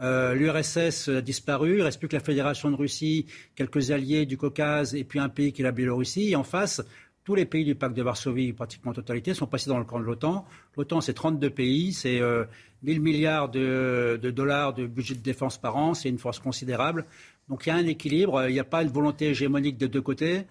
Euh, 0.00 0.34
L'URSS 0.34 1.08
a 1.08 1.20
disparu, 1.20 1.74
il 1.74 1.78
ne 1.78 1.82
reste 1.84 1.98
plus 1.98 2.08
que 2.08 2.16
la 2.16 2.22
Fédération 2.22 2.70
de 2.70 2.76
Russie, 2.76 3.26
quelques 3.54 3.90
alliés 3.90 4.26
du 4.26 4.36
Caucase 4.36 4.94
et 4.94 5.04
puis 5.04 5.18
un 5.18 5.28
pays 5.28 5.52
qui 5.52 5.62
est 5.62 5.64
la 5.64 5.72
Biélorussie. 5.72 6.30
Et 6.30 6.36
en 6.36 6.44
face, 6.44 6.82
tous 7.24 7.34
les 7.34 7.44
pays 7.44 7.64
du 7.64 7.74
pacte 7.74 7.96
de 7.96 8.02
Varsovie, 8.02 8.52
pratiquement 8.52 8.92
en 8.92 8.94
totalité, 8.94 9.34
sont 9.34 9.46
passés 9.46 9.68
dans 9.68 9.78
le 9.78 9.84
camp 9.84 9.98
de 9.98 10.04
l'OTAN. 10.04 10.46
L'OTAN, 10.76 11.00
c'est 11.00 11.12
32 11.12 11.50
pays, 11.50 11.92
c'est 11.92 12.14
1000 12.14 12.22
euh, 12.22 12.46
milliards 12.82 13.48
de, 13.48 14.18
dollars 14.34 14.72
de 14.72 14.86
budget 14.86 15.14
de 15.14 15.20
défense 15.20 15.58
par 15.58 15.76
an, 15.76 15.94
c'est 15.94 16.08
une 16.08 16.18
force 16.18 16.38
considérable. 16.38 17.04
Donc 17.48 17.66
il 17.66 17.70
y 17.70 17.72
a 17.72 17.76
un 17.76 17.86
équilibre, 17.86 18.48
il 18.48 18.52
n'y 18.52 18.60
a 18.60 18.64
pas 18.64 18.82
une 18.82 18.88
volonté 18.88 19.28
hégémonique 19.28 19.76
de 19.76 19.86
deux 19.86 20.00
côtés. 20.00 20.46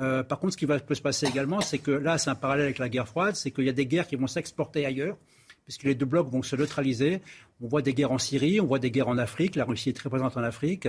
Euh, 0.00 0.22
par 0.22 0.38
contre, 0.40 0.54
ce 0.54 0.58
qui 0.58 0.66
va 0.66 0.78
peut 0.78 0.94
se 0.94 1.02
passer 1.02 1.26
également, 1.26 1.60
c'est 1.60 1.78
que 1.78 1.90
là, 1.90 2.18
c'est 2.18 2.30
un 2.30 2.34
parallèle 2.34 2.64
avec 2.64 2.78
la 2.78 2.88
guerre 2.88 3.06
froide, 3.06 3.36
c'est 3.36 3.50
qu'il 3.50 3.64
y 3.64 3.68
a 3.68 3.72
des 3.72 3.86
guerres 3.86 4.08
qui 4.08 4.16
vont 4.16 4.26
s'exporter 4.26 4.86
ailleurs, 4.86 5.16
puisque 5.64 5.84
les 5.84 5.94
deux 5.94 6.06
blocs 6.06 6.28
vont 6.28 6.42
se 6.42 6.56
neutraliser. 6.56 7.20
On 7.60 7.68
voit 7.68 7.82
des 7.82 7.94
guerres 7.94 8.12
en 8.12 8.18
Syrie, 8.18 8.60
on 8.60 8.66
voit 8.66 8.78
des 8.80 8.90
guerres 8.90 9.08
en 9.08 9.18
Afrique, 9.18 9.56
la 9.56 9.64
Russie 9.64 9.90
est 9.90 9.92
très 9.92 10.08
présente 10.08 10.36
en 10.36 10.42
Afrique. 10.42 10.88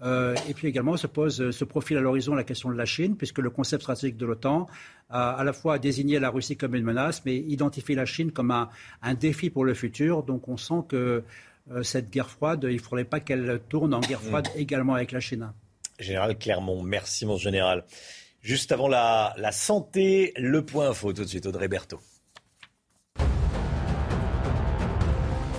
Euh, 0.00 0.36
et 0.48 0.54
puis 0.54 0.68
également 0.68 0.96
se 0.96 1.08
pose, 1.08 1.50
se 1.50 1.64
profile 1.64 1.96
à 1.96 2.00
l'horizon 2.00 2.34
la 2.34 2.44
question 2.44 2.70
de 2.70 2.76
la 2.76 2.84
Chine, 2.84 3.16
puisque 3.16 3.38
le 3.38 3.50
concept 3.50 3.82
stratégique 3.82 4.16
de 4.16 4.26
l'OTAN 4.26 4.68
a 5.10 5.30
à 5.30 5.44
la 5.44 5.52
fois 5.52 5.78
désigné 5.78 6.20
la 6.20 6.30
Russie 6.30 6.56
comme 6.56 6.74
une 6.74 6.84
menace, 6.84 7.22
mais 7.24 7.36
identifie 7.36 7.94
la 7.94 8.06
Chine 8.06 8.30
comme 8.30 8.50
un, 8.50 9.14
défi 9.14 9.50
pour 9.50 9.64
le 9.64 9.74
futur. 9.74 10.22
Donc 10.22 10.48
on 10.48 10.56
sent 10.56 10.82
que 10.88 11.24
euh, 11.70 11.82
cette 11.82 12.10
guerre 12.10 12.30
froide, 12.30 12.64
il 12.68 12.76
ne 12.76 12.80
faudrait 12.80 13.04
pas 13.04 13.20
qu'elle 13.20 13.60
tourne 13.68 13.92
en 13.92 14.00
guerre 14.00 14.22
froide 14.22 14.48
mm. 14.54 14.60
également 14.60 14.94
avec 14.94 15.10
la 15.10 15.20
Chine. 15.20 15.52
Général 15.98 16.38
Clermont, 16.38 16.82
merci 16.82 17.26
mon 17.26 17.36
général. 17.36 17.84
Juste 18.40 18.70
avant 18.70 18.86
la, 18.86 19.34
la 19.36 19.50
santé, 19.50 20.32
le 20.36 20.64
point 20.64 20.90
info 20.90 21.12
tout 21.12 21.24
de 21.24 21.28
suite, 21.28 21.46
Audrey 21.46 21.66
Berthaud. 21.66 22.00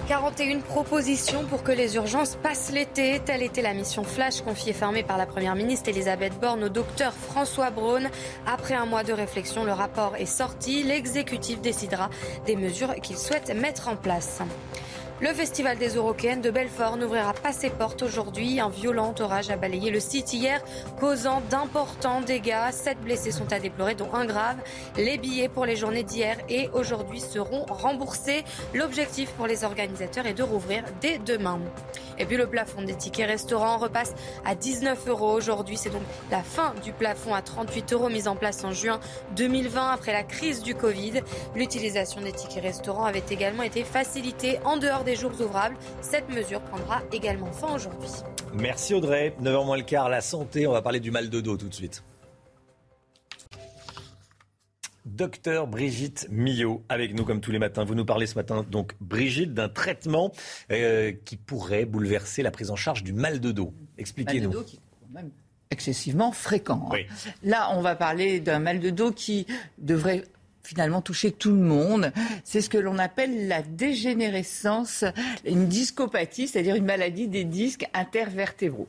41 0.10 0.62
propositions 0.62 1.46
pour 1.46 1.62
que 1.62 1.72
les 1.72 1.96
urgences 1.96 2.36
passent 2.36 2.72
l'été. 2.72 3.22
Telle 3.24 3.44
était 3.44 3.62
la 3.62 3.76
mission 3.76 4.04
flash 4.04 4.42
confiée 4.42 4.74
fermée 4.74 5.04
par 5.04 5.20
la 5.20 5.28
Première 5.28 5.54
ministre 5.54 5.88
Elisabeth 5.88 6.34
Borne 6.40 6.64
au 6.64 6.70
docteur 6.70 7.14
François 7.14 7.70
Braun. 7.70 8.10
Après 8.48 8.74
un 8.74 8.88
mois 8.88 9.04
de 9.04 9.14
réflexion, 9.14 9.66
le 9.66 9.72
rapport 9.72 10.16
est 10.16 10.26
sorti. 10.26 10.82
L'exécutif 10.82 11.62
décidera 11.62 12.10
des 12.48 12.56
mesures 12.56 12.96
qu'il 12.96 13.18
souhaite 13.20 13.54
mettre 13.54 13.88
en 13.88 13.96
place. 13.96 14.42
Le 15.22 15.34
festival 15.34 15.78
des 15.78 15.96
Eurocaines 15.96 16.40
de 16.40 16.50
Belfort 16.50 16.96
n'ouvrira 16.96 17.34
pas 17.34 17.52
ses 17.52 17.70
portes 17.70 18.04
aujourd'hui. 18.04 18.62
Un 18.62 18.70
violent 18.70 19.14
orage 19.20 19.50
a 19.50 19.58
balayé 19.58 19.92
le 19.92 20.00
site 20.00 20.32
hier, 20.32 20.64
causant 20.98 21.42
d'importants 21.50 22.22
dégâts. 22.22 22.72
Sept 22.72 22.98
blessés 23.02 23.32
sont 23.32 23.52
à 23.52 23.60
déplorer, 23.60 23.96
dont 23.96 24.14
un 24.14 24.24
grave. 24.24 24.56
Les 24.96 25.18
billets 25.18 25.50
pour 25.50 25.66
les 25.66 25.76
journées 25.76 26.04
d'hier 26.04 26.38
et 26.48 26.70
aujourd'hui 26.72 27.20
seront 27.20 27.66
remboursés. 27.66 28.46
L'objectif 28.74 29.30
pour 29.32 29.46
les 29.46 29.66
organisateurs 29.66 30.26
est 30.26 30.34
de 30.34 30.44
rouvrir 30.44 30.86
dès 31.02 31.18
demain. 31.18 31.60
Et 32.18 32.26
puis 32.26 32.38
le 32.38 32.48
plafond 32.48 32.82
des 32.82 32.96
tickets 32.96 33.28
restaurants 33.28 33.78
repasse 33.78 34.14
à 34.46 34.56
19 34.56 35.08
euros 35.08 35.34
aujourd'hui. 35.34 35.76
C'est 35.76 35.90
donc 35.90 36.02
la 36.32 36.44
fin 36.44 36.74
du 36.84 36.94
plafond 36.94 37.34
à 37.34 37.42
38 37.42 37.92
euros 37.92 38.10
mis 38.10 38.30
en 38.30 38.38
place 38.38 38.64
en 38.64 38.72
juin 38.72 39.02
2020 39.36 39.90
après 39.92 40.14
la 40.14 40.24
crise 40.24 40.64
du 40.64 40.76
Covid. 40.76 41.22
L'utilisation 41.56 42.22
des 42.22 42.32
tickets 42.32 42.64
restaurants 42.64 43.06
avait 43.06 43.24
également 43.30 43.64
été 43.64 43.84
facilitée 43.84 44.60
en 44.64 44.78
dehors 44.78 45.04
des 45.04 45.09
jours 45.16 45.32
ouvrables. 45.40 45.78
Cette 46.02 46.30
mesure 46.30 46.62
prendra 46.62 47.02
également 47.12 47.52
fin 47.52 47.76
aujourd'hui. 47.76 48.10
Merci 48.54 48.94
Audrey. 48.94 49.36
9h 49.42 49.66
moins 49.66 49.78
le 49.78 49.84
quart, 49.84 50.10
la 50.10 50.22
santé. 50.22 50.68
On 50.68 50.72
va 50.72 50.82
parler 50.82 51.00
du 51.00 51.12
mal 51.12 51.30
de 51.30 51.42
dos 51.42 51.58
tout 51.58 51.68
de 51.68 51.74
suite. 51.74 52.04
Docteur 55.06 55.68
Brigitte 55.68 56.28
Millot 56.30 56.84
avec 56.88 57.14
nous 57.14 57.26
comme 57.26 57.42
tous 57.42 57.52
les 57.52 57.60
matins. 57.60 57.84
Vous 57.84 57.96
nous 57.96 58.06
parlez 58.06 58.28
ce 58.28 58.36
matin, 58.36 58.66
donc 58.70 58.96
Brigitte, 59.02 59.54
d'un 59.54 59.70
traitement 59.70 60.32
euh, 60.72 61.12
qui 61.26 61.36
pourrait 61.36 61.86
bouleverser 61.86 62.44
la 62.44 62.52
prise 62.52 62.70
en 62.70 62.76
charge 62.76 63.04
du 63.04 63.12
mal 63.12 63.40
de 63.40 63.52
dos. 63.52 63.74
Expliquez-nous. 63.98 64.54
Même 65.12 65.32
excessivement 65.72 66.32
fréquent. 66.32 66.90
Hein. 66.92 67.00
Là, 67.44 67.72
on 67.76 67.82
va 67.82 67.96
parler 67.96 68.40
d'un 68.40 68.60
mal 68.60 68.80
de 68.80 68.90
dos 68.90 69.12
qui 69.12 69.46
devrait 69.78 70.24
finalement 70.64 71.02
toucher 71.02 71.32
tout 71.32 71.52
le 71.52 71.62
monde. 71.62 72.12
C'est 72.44 72.62
ce 72.62 72.70
que 72.70 72.78
l'on 72.78 72.98
appelle 73.00 73.48
la 73.48 73.62
dégénérescence, 73.62 75.04
une 75.46 75.68
discopathie, 75.68 76.48
c'est-à-dire 76.48 76.76
une 76.76 76.86
maladie 76.86 77.28
des 77.28 77.44
disques 77.44 77.88
intervertébraux. 77.94 78.88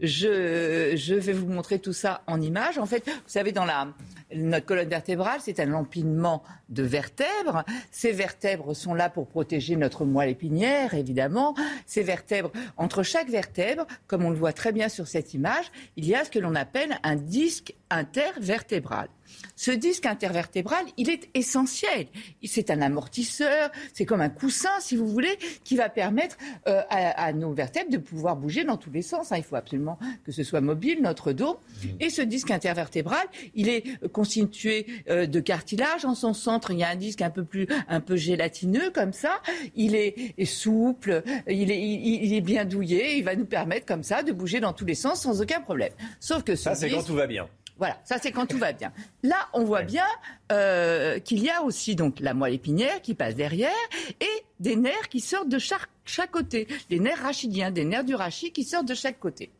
Je, 0.00 1.14
vais 1.14 1.32
vous 1.32 1.46
montrer 1.46 1.78
tout 1.78 1.92
ça 1.92 2.22
en 2.26 2.40
image. 2.40 2.78
En 2.78 2.86
fait, 2.86 3.04
vous 3.06 3.12
savez, 3.26 3.52
dans 3.52 3.64
la, 3.64 3.88
notre 4.34 4.66
colonne 4.66 4.88
vertébrale, 4.88 5.40
c'est 5.42 5.60
un 5.60 5.72
empilement 5.72 6.42
de 6.68 6.82
vertèbres. 6.82 7.64
Ces 7.90 8.12
vertèbres 8.12 8.74
sont 8.74 8.94
là 8.94 9.08
pour 9.08 9.26
protéger 9.26 9.76
notre 9.76 10.04
moelle 10.04 10.30
épinière, 10.30 10.94
évidemment. 10.94 11.54
Ces 11.86 12.02
vertèbres, 12.02 12.50
entre 12.76 13.02
chaque 13.02 13.28
vertèbre, 13.28 13.86
comme 14.06 14.24
on 14.24 14.30
le 14.30 14.36
voit 14.36 14.52
très 14.52 14.72
bien 14.72 14.88
sur 14.88 15.06
cette 15.06 15.34
image, 15.34 15.66
il 15.96 16.06
y 16.06 16.14
a 16.14 16.24
ce 16.24 16.30
que 16.30 16.38
l'on 16.38 16.54
appelle 16.54 16.98
un 17.02 17.16
disque 17.16 17.74
intervertébral. 17.90 19.08
Ce 19.56 19.70
disque 19.70 20.06
intervertébral, 20.06 20.84
il 20.96 21.10
est 21.10 21.28
essentiel. 21.34 22.06
C'est 22.44 22.70
un 22.70 22.80
amortisseur, 22.80 23.70
c'est 23.92 24.04
comme 24.04 24.20
un 24.20 24.28
coussin, 24.28 24.80
si 24.80 24.96
vous 24.96 25.06
voulez, 25.06 25.38
qui 25.64 25.76
va 25.76 25.88
permettre 25.88 26.36
euh, 26.66 26.82
à, 26.88 27.32
nos 27.32 27.52
vertèbres 27.52 27.90
de 27.90 27.98
pouvoir 27.98 28.36
bouger 28.36 28.64
dans 28.64 28.76
tous 28.76 28.90
les 28.90 29.02
sens. 29.02 29.32
Hein. 29.32 29.36
Il 29.36 29.44
faut 29.44 29.56
absolument 29.56 29.98
que 30.24 30.32
ce 30.32 30.42
soit 30.42 30.60
mobile, 30.60 31.00
notre 31.02 31.32
dos. 31.32 31.60
Et 32.00 32.10
ce 32.10 32.22
disque 32.22 32.50
intervertébral, 32.50 33.26
il 33.54 33.68
est 33.68 33.84
constitué 34.08 34.86
euh, 35.08 35.26
de 35.26 35.40
cartilage. 35.40 36.04
En 36.04 36.14
son 36.14 36.34
centre, 36.34 36.70
il 36.70 36.78
y 36.78 36.84
a 36.84 36.88
un 36.88 36.96
disque 36.96 37.22
un 37.22 37.30
peu 37.30 37.44
plus, 37.44 37.66
un 37.88 38.00
peu 38.00 38.16
gélatineux 38.16 38.90
comme 38.90 39.12
ça. 39.12 39.40
Il 39.74 39.94
est, 39.94 40.44
souple, 40.44 41.22
il 41.48 41.70
est, 41.70 41.80
il, 41.80 42.34
est 42.34 42.40
bien 42.40 42.64
douillé. 42.64 43.16
Il 43.16 43.24
va 43.24 43.36
nous 43.36 43.46
permettre 43.46 43.86
comme 43.86 44.02
ça 44.02 44.22
de 44.22 44.32
bouger 44.32 44.60
dans 44.60 44.72
tous 44.72 44.84
les 44.84 44.94
sens 44.94 45.20
sans 45.20 45.40
aucun 45.40 45.60
problème. 45.60 45.92
Sauf 46.20 46.42
que 46.42 46.56
ce 46.56 46.64
ça, 46.64 46.74
c'est 46.74 46.90
quand 46.90 47.02
tout 47.02 47.14
va 47.14 47.26
bien. 47.26 47.48
Voilà, 47.82 47.98
ça 48.04 48.18
c'est 48.22 48.30
quand 48.30 48.46
tout 48.46 48.58
va 48.58 48.72
bien. 48.72 48.92
Là, 49.24 49.48
on 49.54 49.64
voit 49.64 49.82
bien 49.82 50.06
euh, 50.52 51.18
qu'il 51.18 51.42
y 51.42 51.50
a 51.50 51.64
aussi 51.64 51.96
donc 51.96 52.20
la 52.20 52.32
moelle 52.32 52.54
épinière 52.54 53.02
qui 53.02 53.16
passe 53.16 53.34
derrière 53.34 53.72
et 54.20 54.44
des 54.60 54.76
nerfs 54.76 55.08
qui 55.08 55.18
sortent 55.18 55.48
de 55.48 55.58
chaque, 55.58 55.88
chaque 56.04 56.30
côté, 56.30 56.68
des 56.90 57.00
nerfs 57.00 57.18
rachidiens, 57.18 57.72
des 57.72 57.84
nerfs 57.84 58.04
du 58.04 58.14
rachis 58.14 58.52
qui 58.52 58.62
sortent 58.62 58.86
de 58.86 58.94
chaque 58.94 59.18
côté. 59.18 59.50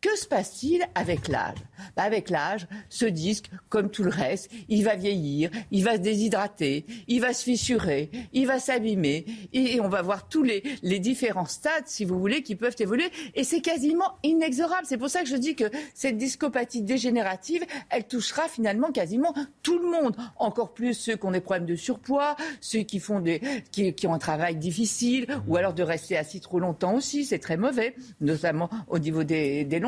Que 0.00 0.16
se 0.16 0.28
passe-t-il 0.28 0.84
avec 0.94 1.26
l'âge? 1.26 1.58
Bah, 1.96 2.04
Avec 2.04 2.30
l'âge, 2.30 2.68
ce 2.88 3.04
disque, 3.04 3.50
comme 3.68 3.90
tout 3.90 4.04
le 4.04 4.10
reste, 4.10 4.48
il 4.68 4.84
va 4.84 4.94
vieillir, 4.94 5.50
il 5.72 5.82
va 5.82 5.94
se 5.94 6.00
déshydrater, 6.00 6.86
il 7.08 7.20
va 7.20 7.32
se 7.32 7.42
fissurer, 7.42 8.08
il 8.32 8.46
va 8.46 8.60
s'abîmer, 8.60 9.26
et 9.52 9.80
on 9.80 9.88
va 9.88 10.02
voir 10.02 10.28
tous 10.28 10.44
les, 10.44 10.60
différents 11.00 11.46
stades, 11.46 11.86
si 11.86 12.04
vous 12.04 12.16
voulez, 12.16 12.44
qui 12.44 12.54
peuvent 12.54 12.76
évoluer. 12.78 13.10
Et 13.34 13.42
c'est 13.42 13.60
quasiment 13.60 14.18
inexorable. 14.22 14.84
C'est 14.84 14.98
pour 14.98 15.10
ça 15.10 15.22
que 15.22 15.28
je 15.28 15.36
dis 15.36 15.56
que 15.56 15.64
cette 15.94 16.16
discopathie 16.16 16.82
dégénérative, 16.82 17.64
elle 17.90 18.06
touchera 18.06 18.46
finalement 18.46 18.92
quasiment 18.92 19.34
tout 19.64 19.80
le 19.80 19.90
monde. 19.90 20.16
Encore 20.36 20.74
plus 20.74 20.94
ceux 20.94 21.16
qui 21.16 21.26
ont 21.26 21.32
des 21.32 21.40
problèmes 21.40 21.66
de 21.66 21.74
surpoids, 21.74 22.36
ceux 22.60 22.80
qui, 22.80 23.00
font 23.00 23.18
des, 23.18 23.40
qui 23.72 24.06
ont 24.06 24.14
un 24.14 24.18
travail 24.18 24.54
difficile, 24.54 25.26
ou 25.48 25.56
alors 25.56 25.74
de 25.74 25.82
rester 25.82 26.16
assis 26.16 26.40
trop 26.40 26.60
longtemps 26.60 26.94
aussi, 26.94 27.24
c'est 27.24 27.40
très 27.40 27.56
mauvais, 27.56 27.96
notamment 28.20 28.70
au 28.86 29.00
niveau 29.00 29.24
des, 29.24 29.64
des 29.64 29.80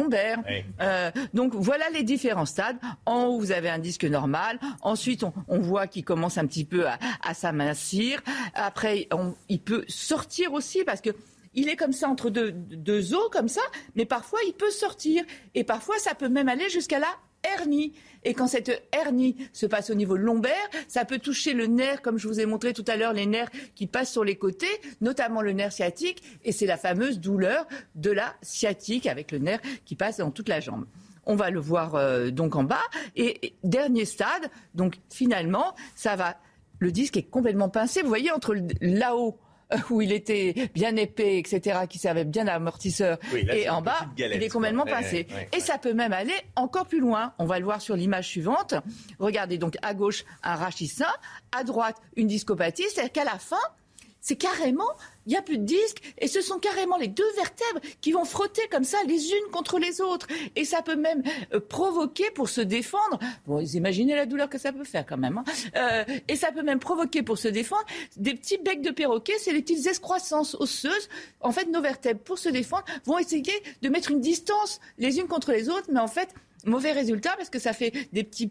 euh, 0.81 1.11
donc 1.35 1.55
voilà 1.55 1.89
les 1.91 2.03
différents 2.03 2.47
stades. 2.47 2.77
En 3.07 3.25
haut, 3.25 3.39
vous 3.39 3.53
avez 3.53 3.69
un 3.69 3.79
disque 3.79 4.05
normal. 4.05 4.59
Ensuite, 4.83 5.25
on, 5.49 5.59
voit 5.59 5.87
qu'il 5.87 6.05
commence 6.05 6.39
un 6.39 6.47
petit 6.47 6.65
peu 6.65 6.87
à, 6.87 7.35
s'amincir. 7.35 8.23
Après, 8.55 9.09
il 9.49 9.61
peut 9.61 9.85
sortir 9.89 10.53
aussi 10.53 10.85
parce 10.85 11.01
que 11.01 11.11
il 11.55 11.69
est 11.69 11.77
comme 11.77 11.93
ça 11.93 12.09
entre 12.09 12.31
deux, 12.31 12.53
deux 12.53 13.13
os, 13.15 13.29
comme 13.33 13.49
ça, 13.49 13.63
mais 13.97 14.05
parfois 14.05 14.39
il 14.47 14.53
peut 14.53 14.71
sortir. 14.71 15.25
Et 15.55 15.65
parfois, 15.65 15.99
ça 15.99 16.15
peut 16.15 16.29
même 16.29 16.49
aller 16.49 16.69
jusqu'à 16.69 16.99
la 16.99 17.09
hernie. 17.43 17.93
Et 18.25 18.35
quand 18.35 18.47
cette 18.47 18.83
hernie 18.93 19.37
se 19.53 19.67
passe 19.67 19.91
au 19.91 19.95
niveau 19.95 20.17
lombaire, 20.17 20.55
ça 20.89 21.05
peut 21.05 21.19
toucher 21.19 21.53
le 21.55 21.67
nerf, 21.67 22.03
comme 22.03 22.19
je 22.19 22.29
vous 22.29 22.41
ai 22.41 22.47
montré 22.47 22.73
tout 22.73 22.85
à 22.87 22.97
l'heure, 22.97 23.13
les 23.13 23.27
nerfs 23.27 23.51
qui 23.75 23.87
passent 23.87 24.13
sur 24.13 24.25
les 24.25 24.37
côtés, 24.37 24.67
notamment 25.01 25.43
le 25.43 25.53
nerf 25.53 25.73
sciatique. 25.73 26.23
Et 26.45 26.53
c'est 26.53 26.67
la 26.67 26.77
fameuse 26.77 27.21
douleur 27.21 27.67
de 27.95 28.11
la 28.11 28.35
sciatique 28.43 29.07
avec 29.07 29.33
le 29.33 29.39
nerf 29.39 29.61
qui 29.85 29.95
passe 29.95 30.19
dans 30.19 30.31
toute 30.31 30.49
la 30.49 30.61
jambe. 30.61 30.87
On 31.25 31.37
va 31.37 31.51
le 31.51 31.61
voir 31.61 31.95
euh, 31.95 32.31
donc 32.31 32.57
en 32.57 32.65
bas. 32.65 32.81
Et, 33.17 33.55
dernier 33.63 34.05
stade, 34.05 34.51
donc 34.75 34.97
finalement, 35.11 35.75
ça 35.95 36.17
va. 36.17 36.37
Le 36.79 36.93
disque 36.93 37.17
est 37.17 37.23
complètement 37.23 37.69
pincé. 37.69 38.03
Vous 38.03 38.09
voyez 38.09 38.31
entre 38.31 38.57
là-haut 38.81 39.39
où 39.91 40.01
il 40.01 40.13
était 40.13 40.71
bien 40.75 40.97
épais, 40.97 41.39
etc., 41.39 41.81
qui 41.89 41.99
servait 41.99 42.25
bien 42.25 42.45
d'amortisseur, 42.45 43.19
et 43.35 43.69
en 43.69 43.83
bas, 43.83 44.07
il 44.17 44.43
est 44.43 44.49
complètement 44.49 44.85
pincé. 44.85 45.27
et 45.57 45.61
ça 45.61 45.79
peut 45.79 45.95
même 45.95 46.13
aller 46.13 46.35
encore 46.57 46.87
plus 46.87 47.01
loin. 47.01 47.33
On 47.39 47.47
va 47.47 47.59
le 47.59 47.65
voir 47.65 47.81
sur 47.81 47.97
l'image 47.97 48.29
suivante. 48.29 48.75
Regardez 49.19 49.59
donc 49.59 49.77
à 49.83 49.95
gauche 49.95 50.25
un 50.43 50.55
rachissant, 50.55 51.05
à 51.53 51.65
droite 51.65 51.97
une 52.17 52.27
discopathie, 52.27 52.85
c'est-à-dire 52.93 53.13
qu'à 53.13 53.25
la 53.25 53.39
fin, 53.39 53.57
c'est 54.21 54.37
carrément, 54.37 54.89
il 55.27 55.31
n'y 55.31 55.37
a 55.37 55.43
plus 55.43 55.59
de 55.59 55.65
disque, 55.65 56.15
et 56.19 56.29
ce 56.29 56.41
sont 56.41 56.59
carrément 56.59 56.97
les 56.97 57.09
deux 57.09 57.31
vertèbres 57.37 57.81
qui 58.01 58.13
vont 58.13 58.25
frotter 58.25 58.63
comme 58.71 58.85
ça 58.85 58.99
les 59.07 59.31
unes 59.31 59.51
contre 59.53 59.79
les 59.79 60.01
autres. 60.01 60.27
Et 60.57 60.65
ça 60.65 60.83
peut 60.83 60.97
même 60.97 61.23
euh, 61.55 61.61
provoquer 61.61 62.31
pour 62.31 62.49
se 62.49 62.61
défendre, 62.61 63.19
bon, 63.47 63.61
vous 63.61 63.77
imaginez 63.77 64.15
la 64.15 64.27
douleur 64.27 64.49
que 64.49 64.59
ça 64.59 64.73
peut 64.73 64.85
faire 64.85 65.07
quand 65.07 65.19
même, 65.19 65.39
hein. 65.39 65.45
euh, 65.77 66.05
et 66.29 66.37
ça 66.37 66.53
peut 66.53 66.63
même 66.63 66.81
provoquer 66.81 67.23
pour 67.23 67.39
se 67.39 67.49
défendre 67.49 67.85
des 68.17 68.35
petits 68.35 68.59
becs 68.59 68.83
de 68.83 68.91
perroquet, 68.91 69.35
c'est 69.39 69.53
les 69.53 69.63
petites 69.63 69.87
excroissances 69.87 70.57
osseuses. 70.59 71.09
En 71.41 71.53
fait, 71.53 71.67
nos 71.67 71.81
vertèbres, 71.81 72.21
pour 72.21 72.39
se 72.39 72.49
défendre, 72.49 72.85
vont 73.05 73.19
essayer 73.19 73.63
de 73.83 73.89
mettre 73.89 74.11
une 74.11 74.21
distance 74.21 74.81
les 74.99 75.19
unes 75.19 75.29
contre 75.29 75.53
les 75.53 75.69
autres, 75.69 75.89
mais 75.91 76.01
en 76.01 76.09
fait, 76.09 76.35
mauvais 76.65 76.93
résultat 76.93 77.35
parce 77.37 77.51
que 77.51 77.59
ça 77.59 77.73
fait 77.73 77.93
des 78.13 78.25
petits 78.25 78.51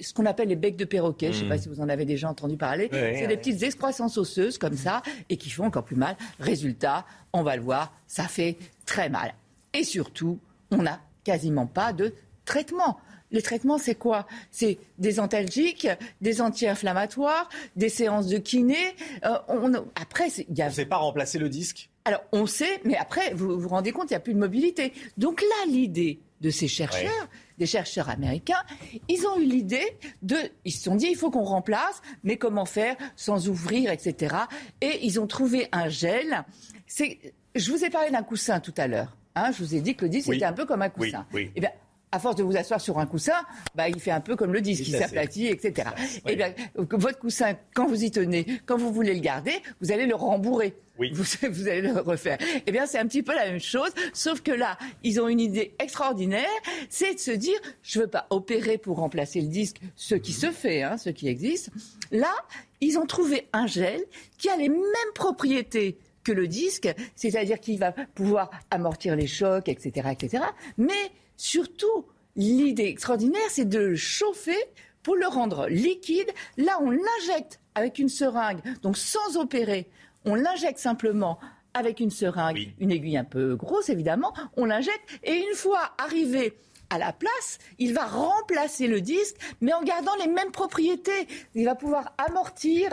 ce 0.00 0.12
qu'on 0.12 0.26
appelle 0.26 0.48
les 0.48 0.56
becs 0.56 0.76
de 0.76 0.84
perroquet. 0.84 1.32
Je 1.32 1.38
ne 1.38 1.42
sais 1.42 1.48
pas 1.48 1.56
hmm. 1.56 1.62
si 1.62 1.68
vous 1.68 1.80
en 1.80 1.88
avez 1.88 2.04
déjà 2.04 2.28
entendu 2.28 2.56
parler. 2.56 2.88
c'est 2.92 3.26
des 3.26 3.36
petites 3.36 3.62
excroissances 3.62 4.18
osseuses 4.18 4.58
comme 4.58 4.76
ça 4.76 5.02
et 5.28 5.36
qui 5.36 5.50
font 5.50 5.64
encore 5.64 5.84
plus 5.84 5.96
mal. 5.96 6.16
Résultat, 6.40 7.04
on 7.32 7.42
va 7.42 7.56
le 7.56 7.62
voir, 7.62 7.92
ça 8.06 8.24
fait 8.24 8.56
très 8.86 9.08
mal. 9.08 9.34
Et 9.72 9.84
surtout, 9.84 10.38
on 10.70 10.78
n'a 10.78 11.00
quasiment 11.24 11.66
pas 11.66 11.92
de 11.92 12.14
traitement. 12.44 12.98
Les 13.30 13.42
traitements, 13.42 13.78
c'est 13.78 13.96
quoi? 13.96 14.26
C'est 14.52 14.78
des 14.98 15.18
antalgiques, 15.18 15.88
des 16.20 16.40
anti-inflammatoires, 16.40 17.48
des 17.74 17.88
séances 17.88 18.28
de 18.28 18.38
kiné. 18.38 18.76
Euh, 19.24 19.36
on, 19.48 19.72
après, 20.00 20.28
il 20.48 20.56
y 20.56 20.62
a... 20.62 20.68
ne 20.68 20.72
sait 20.72 20.86
pas 20.86 20.98
remplacer 20.98 21.38
le 21.38 21.48
disque 21.48 21.90
Alors, 22.04 22.22
on 22.30 22.46
sait, 22.46 22.80
mais 22.84 22.96
après, 22.96 23.34
vous 23.34 23.58
vous 23.58 23.68
rendez 23.68 23.90
compte, 23.90 24.10
il 24.10 24.12
n'y 24.12 24.18
a 24.18 24.20
plus 24.20 24.34
de 24.34 24.38
mobilité. 24.38 24.92
Donc 25.18 25.40
là, 25.42 25.70
l'idée 25.70 26.20
de 26.44 26.50
ces 26.50 26.68
chercheurs, 26.68 27.28
des 27.56 27.64
chercheurs 27.64 28.10
américains, 28.10 28.62
ils 29.08 29.26
ont 29.26 29.40
eu 29.40 29.46
l'idée 29.46 29.96
de, 30.20 30.36
ils 30.66 30.72
se 30.72 30.82
sont 30.82 30.94
dit, 30.94 31.06
il 31.10 31.16
faut 31.16 31.30
qu'on 31.30 31.42
remplace, 31.42 32.02
mais 32.22 32.36
comment 32.36 32.66
faire 32.66 32.96
sans 33.16 33.48
ouvrir, 33.48 33.90
etc. 33.90 34.36
Et 34.82 35.06
ils 35.06 35.18
ont 35.18 35.26
trouvé 35.26 35.68
un 35.72 35.88
gel. 35.88 36.44
C'est, 36.86 37.18
je 37.54 37.72
vous 37.72 37.82
ai 37.82 37.88
parlé 37.88 38.10
d'un 38.10 38.22
coussin 38.22 38.60
tout 38.60 38.74
à 38.76 38.86
l'heure. 38.86 39.16
Hein, 39.34 39.52
je 39.52 39.64
vous 39.64 39.74
ai 39.74 39.80
dit 39.80 39.96
que 39.96 40.04
le 40.04 40.10
disque 40.10 40.30
c'était 40.32 40.44
un 40.44 40.52
peu 40.52 40.66
comme 40.66 40.82
un 40.82 40.90
coussin. 40.90 41.26
Oui, 41.32 41.50
eh 41.56 41.60
bien, 41.60 41.70
à 42.12 42.18
force 42.18 42.36
de 42.36 42.42
vous 42.42 42.56
asseoir 42.56 42.80
sur 42.80 42.98
un 42.98 43.06
coussin, 43.06 43.40
bah, 43.74 43.88
il 43.88 43.98
fait 43.98 44.12
un 44.12 44.20
peu 44.20 44.36
comme 44.36 44.52
le 44.52 44.60
disque, 44.60 44.86
il 44.86 44.96
s'aplatit, 44.96 45.46
etc. 45.46 45.88
Eh 46.28 46.36
bien, 46.36 46.52
votre 46.74 47.18
coussin, 47.18 47.54
quand 47.72 47.86
vous 47.86 48.04
y 48.04 48.10
tenez, 48.10 48.46
quand 48.66 48.76
vous 48.76 48.92
voulez 48.92 49.14
le 49.14 49.20
garder, 49.20 49.54
vous 49.80 49.90
allez 49.90 50.06
le 50.06 50.14
rembourrer. 50.14 50.76
Vous, 51.50 51.68
allez 51.68 51.82
le 51.82 52.00
refaire. 52.00 52.38
Eh 52.66 52.70
bien, 52.70 52.86
c'est 52.86 52.98
un 52.98 53.06
petit 53.06 53.22
peu 53.22 53.34
la 53.34 53.46
même 53.46 53.60
chose, 53.60 53.90
sauf 54.12 54.42
que 54.42 54.52
là, 54.52 54.78
ils 55.02 55.20
ont 55.20 55.28
une 55.28 55.40
idée 55.40 55.74
extraordinaire, 55.80 56.46
c'est 56.88 57.14
de 57.14 57.18
se 57.18 57.32
dire, 57.32 57.58
je 57.82 57.98
ne 57.98 58.04
veux 58.04 58.10
pas 58.10 58.26
opérer 58.30 58.78
pour 58.78 58.98
remplacer 58.98 59.40
le 59.40 59.48
disque, 59.48 59.80
ce 59.96 60.14
qui 60.14 60.32
se 60.32 60.52
fait, 60.52 60.82
hein, 60.82 60.96
ce 60.96 61.10
qui 61.10 61.26
existe. 61.26 61.70
Là, 62.12 62.32
ils 62.80 62.98
ont 62.98 63.06
trouvé 63.06 63.48
un 63.52 63.66
gel 63.66 64.04
qui 64.38 64.48
a 64.48 64.56
les 64.56 64.68
mêmes 64.68 65.12
propriétés 65.14 65.98
que 66.22 66.32
le 66.32 66.46
disque, 66.46 66.92
c'est-à-dire 67.16 67.60
qu'il 67.60 67.78
va 67.78 67.92
pouvoir 67.92 68.50
amortir 68.70 69.16
les 69.16 69.26
chocs, 69.26 69.68
etc., 69.68 70.10
etc. 70.12 70.44
Mais 70.78 70.92
surtout, 71.36 72.06
l'idée 72.36 72.86
extraordinaire, 72.86 73.42
c'est 73.50 73.68
de 73.68 73.78
le 73.78 73.96
chauffer 73.96 74.56
pour 75.02 75.16
le 75.16 75.26
rendre 75.26 75.68
liquide. 75.68 76.30
Là, 76.56 76.78
on 76.80 76.90
l'injecte 76.90 77.60
avec 77.74 77.98
une 77.98 78.08
seringue, 78.08 78.60
donc 78.82 78.96
sans 78.96 79.36
opérer. 79.36 79.88
On 80.24 80.34
l'injecte 80.34 80.78
simplement 80.78 81.38
avec 81.74 82.00
une 82.00 82.10
seringue, 82.10 82.74
une 82.78 82.92
aiguille 82.92 83.16
un 83.16 83.24
peu 83.24 83.56
grosse 83.56 83.88
évidemment, 83.88 84.32
on 84.56 84.64
l'injecte 84.64 85.20
et 85.22 85.34
une 85.34 85.54
fois 85.54 85.92
arrivé 85.98 86.56
à 86.90 86.98
la 86.98 87.12
place, 87.12 87.58
il 87.78 87.94
va 87.94 88.04
remplacer 88.04 88.86
le 88.86 89.00
disque, 89.00 89.36
mais 89.60 89.72
en 89.72 89.82
gardant 89.82 90.14
les 90.20 90.30
mêmes 90.30 90.50
propriétés. 90.52 91.26
Il 91.54 91.64
va 91.64 91.74
pouvoir 91.74 92.14
amortir. 92.18 92.90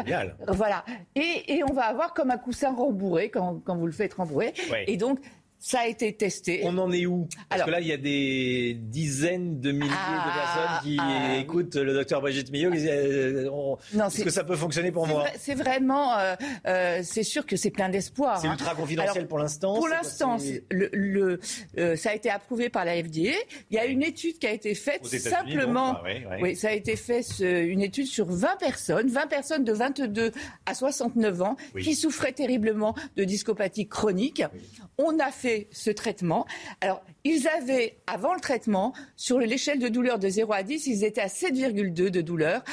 Voilà. 0.48 0.84
Et, 1.16 1.62
on 1.70 1.74
va 1.74 1.84
avoir 1.84 2.14
comme 2.14 2.32
un 2.32 2.38
coussin 2.38 2.74
rembourré 2.74 3.30
quand, 3.30 3.62
vous 3.68 3.86
le 3.86 3.92
faites 3.92 4.16
rembourrer. 4.16 4.54
Et 4.88 4.98
donc, 4.98 5.20
ça 5.64 5.82
a 5.82 5.88
été 5.88 6.12
testé. 6.12 6.62
On 6.64 6.76
en 6.80 6.92
est 6.92 7.06
où? 7.06 7.30
Parce 7.48 7.62
que 7.62 7.70
là, 7.70 7.80
il 7.80 7.88
y 7.88 7.92
a 7.92 7.98
des 7.98 8.74
dizaines 8.74 9.60
de 9.60 9.72
milliers 9.72 9.88
de 9.88 9.94
ah, 9.94 10.34
personnes 10.34 10.92
qui 10.92 10.98
ah, 11.00 11.38
écoutent 11.38 11.76
le 11.76 11.94
docteur 11.94 12.20
Brigitte 12.20 12.52
Millot. 12.52 12.72
Euh, 12.74 13.76
est-ce 13.94 14.24
que 14.24 14.32
ça 14.32 14.44
peut 14.44 14.56
fonctionner 14.56 14.92
pour 14.92 15.06
moi? 15.06 15.26
C'est 15.38 15.54
vraiment, 15.54 16.18
euh, 16.18 16.34
euh, 16.66 17.02
c'est 17.04 17.22
sûr 17.22 17.46
que 17.46 17.58
c'est 17.58 17.70
plein 17.70 17.90
d'espoir. 17.90 18.42
C'est 18.42 18.48
hein. 18.48 18.54
ultra 18.54 18.74
confidentiel 18.74 19.28
pour 19.28 19.38
l'instant. 19.38 19.76
Pour 19.76 19.88
l'instant, 19.88 20.38
le, 20.72 21.40
ça 21.96 22.10
a 22.10 22.16
été 22.16 22.32
approuvé 22.32 22.70
par 22.70 22.84
la 22.84 22.96
FDA. 22.96 23.38
Il 23.70 23.76
y 23.76 23.78
a 23.78 23.86
une 23.86 24.02
étude 24.02 24.40
qui 24.40 24.48
a 24.48 24.52
été 24.52 24.74
faite 24.74 25.06
simplement. 25.06 25.98
Ah 26.04 26.38
oui, 26.42 26.56
ça 26.56 26.70
a 26.70 26.72
été 26.72 26.96
fait 26.96 27.22
une 27.40 27.82
étude 27.82 28.08
sur 28.08 28.26
20 28.26 28.58
personnes, 28.58 29.10
20 29.10 29.28
personnes 29.28 29.64
de 29.64 29.74
22 29.74 30.32
à 30.66 30.74
69 30.74 31.42
ans 31.44 31.56
qui 31.80 31.94
souffraient 31.94 32.32
terriblement 32.32 32.96
de 33.16 33.24
discopathie 33.26 33.88
chronique. 33.88 34.44
On 34.98 35.20
a 35.20 35.32
fait 35.32 35.51
ce 35.72 35.90
traitement. 35.90 36.46
Alors, 36.82 37.04
ils 37.24 37.48
avaient, 37.48 37.98
avant 38.08 38.34
le 38.34 38.40
traitement, 38.40 38.94
sur 39.16 39.40
l'échelle 39.40 39.80
de 39.80 39.88
douleur 39.88 40.20
de 40.20 40.30
0 40.30 40.52
à 40.54 40.64
10, 40.64 40.88
ils 40.88 41.04
étaient 41.04 41.22
à 41.22 41.28
7,2 41.28 42.10
de 42.10 42.22
douleur. 42.22 42.64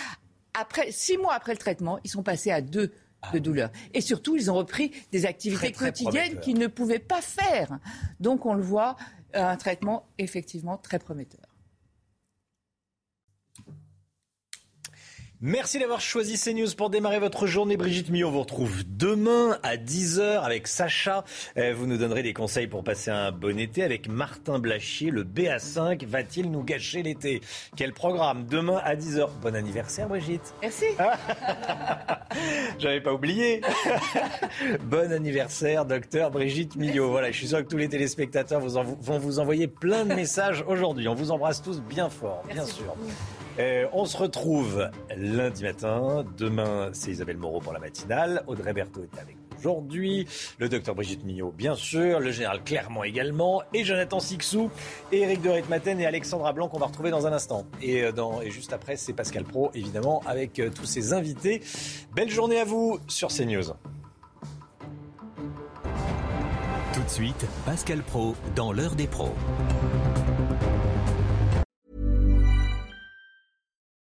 Après, 0.54 0.90
six 0.90 1.18
mois 1.18 1.34
après 1.34 1.52
le 1.52 1.58
traitement, 1.58 1.98
ils 2.04 2.10
sont 2.10 2.22
passés 2.22 2.50
à 2.50 2.60
2 2.60 2.86
de 2.86 2.92
ah. 3.22 3.38
douleur. 3.38 3.70
Et 3.94 4.00
surtout, 4.00 4.36
ils 4.36 4.50
ont 4.50 4.54
repris 4.54 4.92
des 5.12 5.26
activités 5.26 5.72
quotidiennes 5.72 6.40
qu'ils 6.40 6.58
ne 6.58 6.66
pouvaient 6.66 6.98
pas 6.98 7.20
faire. 7.20 7.78
Donc, 8.20 8.46
on 8.46 8.54
le 8.54 8.62
voit, 8.62 8.96
un 9.34 9.56
traitement 9.56 10.08
effectivement 10.18 10.78
très 10.78 10.98
prometteur. 10.98 11.47
Merci 15.40 15.78
d'avoir 15.78 16.00
choisi 16.00 16.36
CNews 16.36 16.74
pour 16.76 16.90
démarrer 16.90 17.20
votre 17.20 17.46
journée. 17.46 17.76
Brigitte 17.76 18.10
Millot 18.10 18.28
vous 18.28 18.40
retrouve 18.40 18.82
demain 18.88 19.56
à 19.62 19.76
10h 19.76 20.40
avec 20.40 20.66
Sacha. 20.66 21.24
Euh, 21.56 21.72
vous 21.76 21.86
nous 21.86 21.96
donnerez 21.96 22.24
des 22.24 22.32
conseils 22.32 22.66
pour 22.66 22.82
passer 22.82 23.12
un 23.12 23.30
bon 23.30 23.56
été 23.56 23.84
avec 23.84 24.08
Martin 24.08 24.58
Blachier. 24.58 25.12
Le 25.12 25.22
BA5 25.22 26.04
va-t-il 26.06 26.50
nous 26.50 26.64
gâcher 26.64 27.04
l'été? 27.04 27.40
Quel 27.76 27.92
programme? 27.92 28.46
Demain 28.46 28.80
à 28.82 28.96
10h. 28.96 29.28
Bon 29.40 29.54
anniversaire 29.54 30.08
Brigitte. 30.08 30.54
Merci. 30.60 30.86
J'avais 32.80 33.00
pas 33.00 33.12
oublié. 33.12 33.60
bon 34.86 35.12
anniversaire 35.12 35.84
docteur 35.84 36.32
Brigitte 36.32 36.74
Millot. 36.74 37.12
Voilà, 37.12 37.30
je 37.30 37.36
suis 37.36 37.48
sûr 37.48 37.58
que 37.58 37.68
tous 37.68 37.76
les 37.76 37.88
téléspectateurs 37.88 38.60
vont 38.60 39.18
vous 39.20 39.38
envoyer 39.38 39.68
plein 39.68 40.04
de 40.04 40.14
messages 40.14 40.64
aujourd'hui. 40.66 41.06
On 41.06 41.14
vous 41.14 41.30
embrasse 41.30 41.62
tous 41.62 41.80
bien 41.80 42.08
fort, 42.08 42.42
bien 42.52 42.66
sûr. 42.66 42.96
Euh, 43.58 43.86
on 43.92 44.04
se 44.04 44.16
retrouve 44.16 44.90
lundi 45.16 45.64
matin. 45.64 46.24
Demain, 46.36 46.90
c'est 46.92 47.10
Isabelle 47.10 47.38
Moreau 47.38 47.60
pour 47.60 47.72
la 47.72 47.80
matinale. 47.80 48.42
Audrey 48.46 48.72
Berthaud 48.72 49.02
est 49.02 49.18
avec 49.18 49.36
nous 49.36 49.48
aujourd'hui, 49.58 50.26
le 50.58 50.68
docteur 50.68 50.94
Brigitte 50.94 51.24
Millot, 51.24 51.52
bien 51.56 51.74
sûr, 51.74 52.20
le 52.20 52.30
général 52.30 52.62
Clermont 52.62 53.02
également, 53.02 53.62
et 53.74 53.84
Jonathan 53.84 54.20
Sixou, 54.20 54.70
et 55.12 55.20
Eric 55.22 55.42
de 55.42 55.50
Ritmaten 55.50 56.00
et 56.00 56.06
Alexandra 56.06 56.52
Blanc 56.52 56.68
qu'on 56.68 56.78
va 56.78 56.86
retrouver 56.86 57.10
dans 57.10 57.26
un 57.26 57.32
instant. 57.32 57.66
Et, 57.82 58.04
euh, 58.04 58.40
et 58.42 58.50
juste 58.50 58.72
après, 58.72 58.96
c'est 58.96 59.12
Pascal 59.12 59.44
Pro, 59.44 59.70
évidemment, 59.74 60.22
avec 60.26 60.58
euh, 60.58 60.70
tous 60.70 60.86
ses 60.86 61.12
invités. 61.12 61.60
Belle 62.14 62.30
journée 62.30 62.60
à 62.60 62.64
vous 62.64 62.98
sur 63.08 63.28
CNews. 63.28 63.72
Tout 66.94 67.02
de 67.02 67.08
suite, 67.10 67.46
Pascal 67.64 68.02
Pro 68.02 68.34
dans 68.54 68.72
l'heure 68.72 68.94
des 68.94 69.06
pros. 69.06 69.34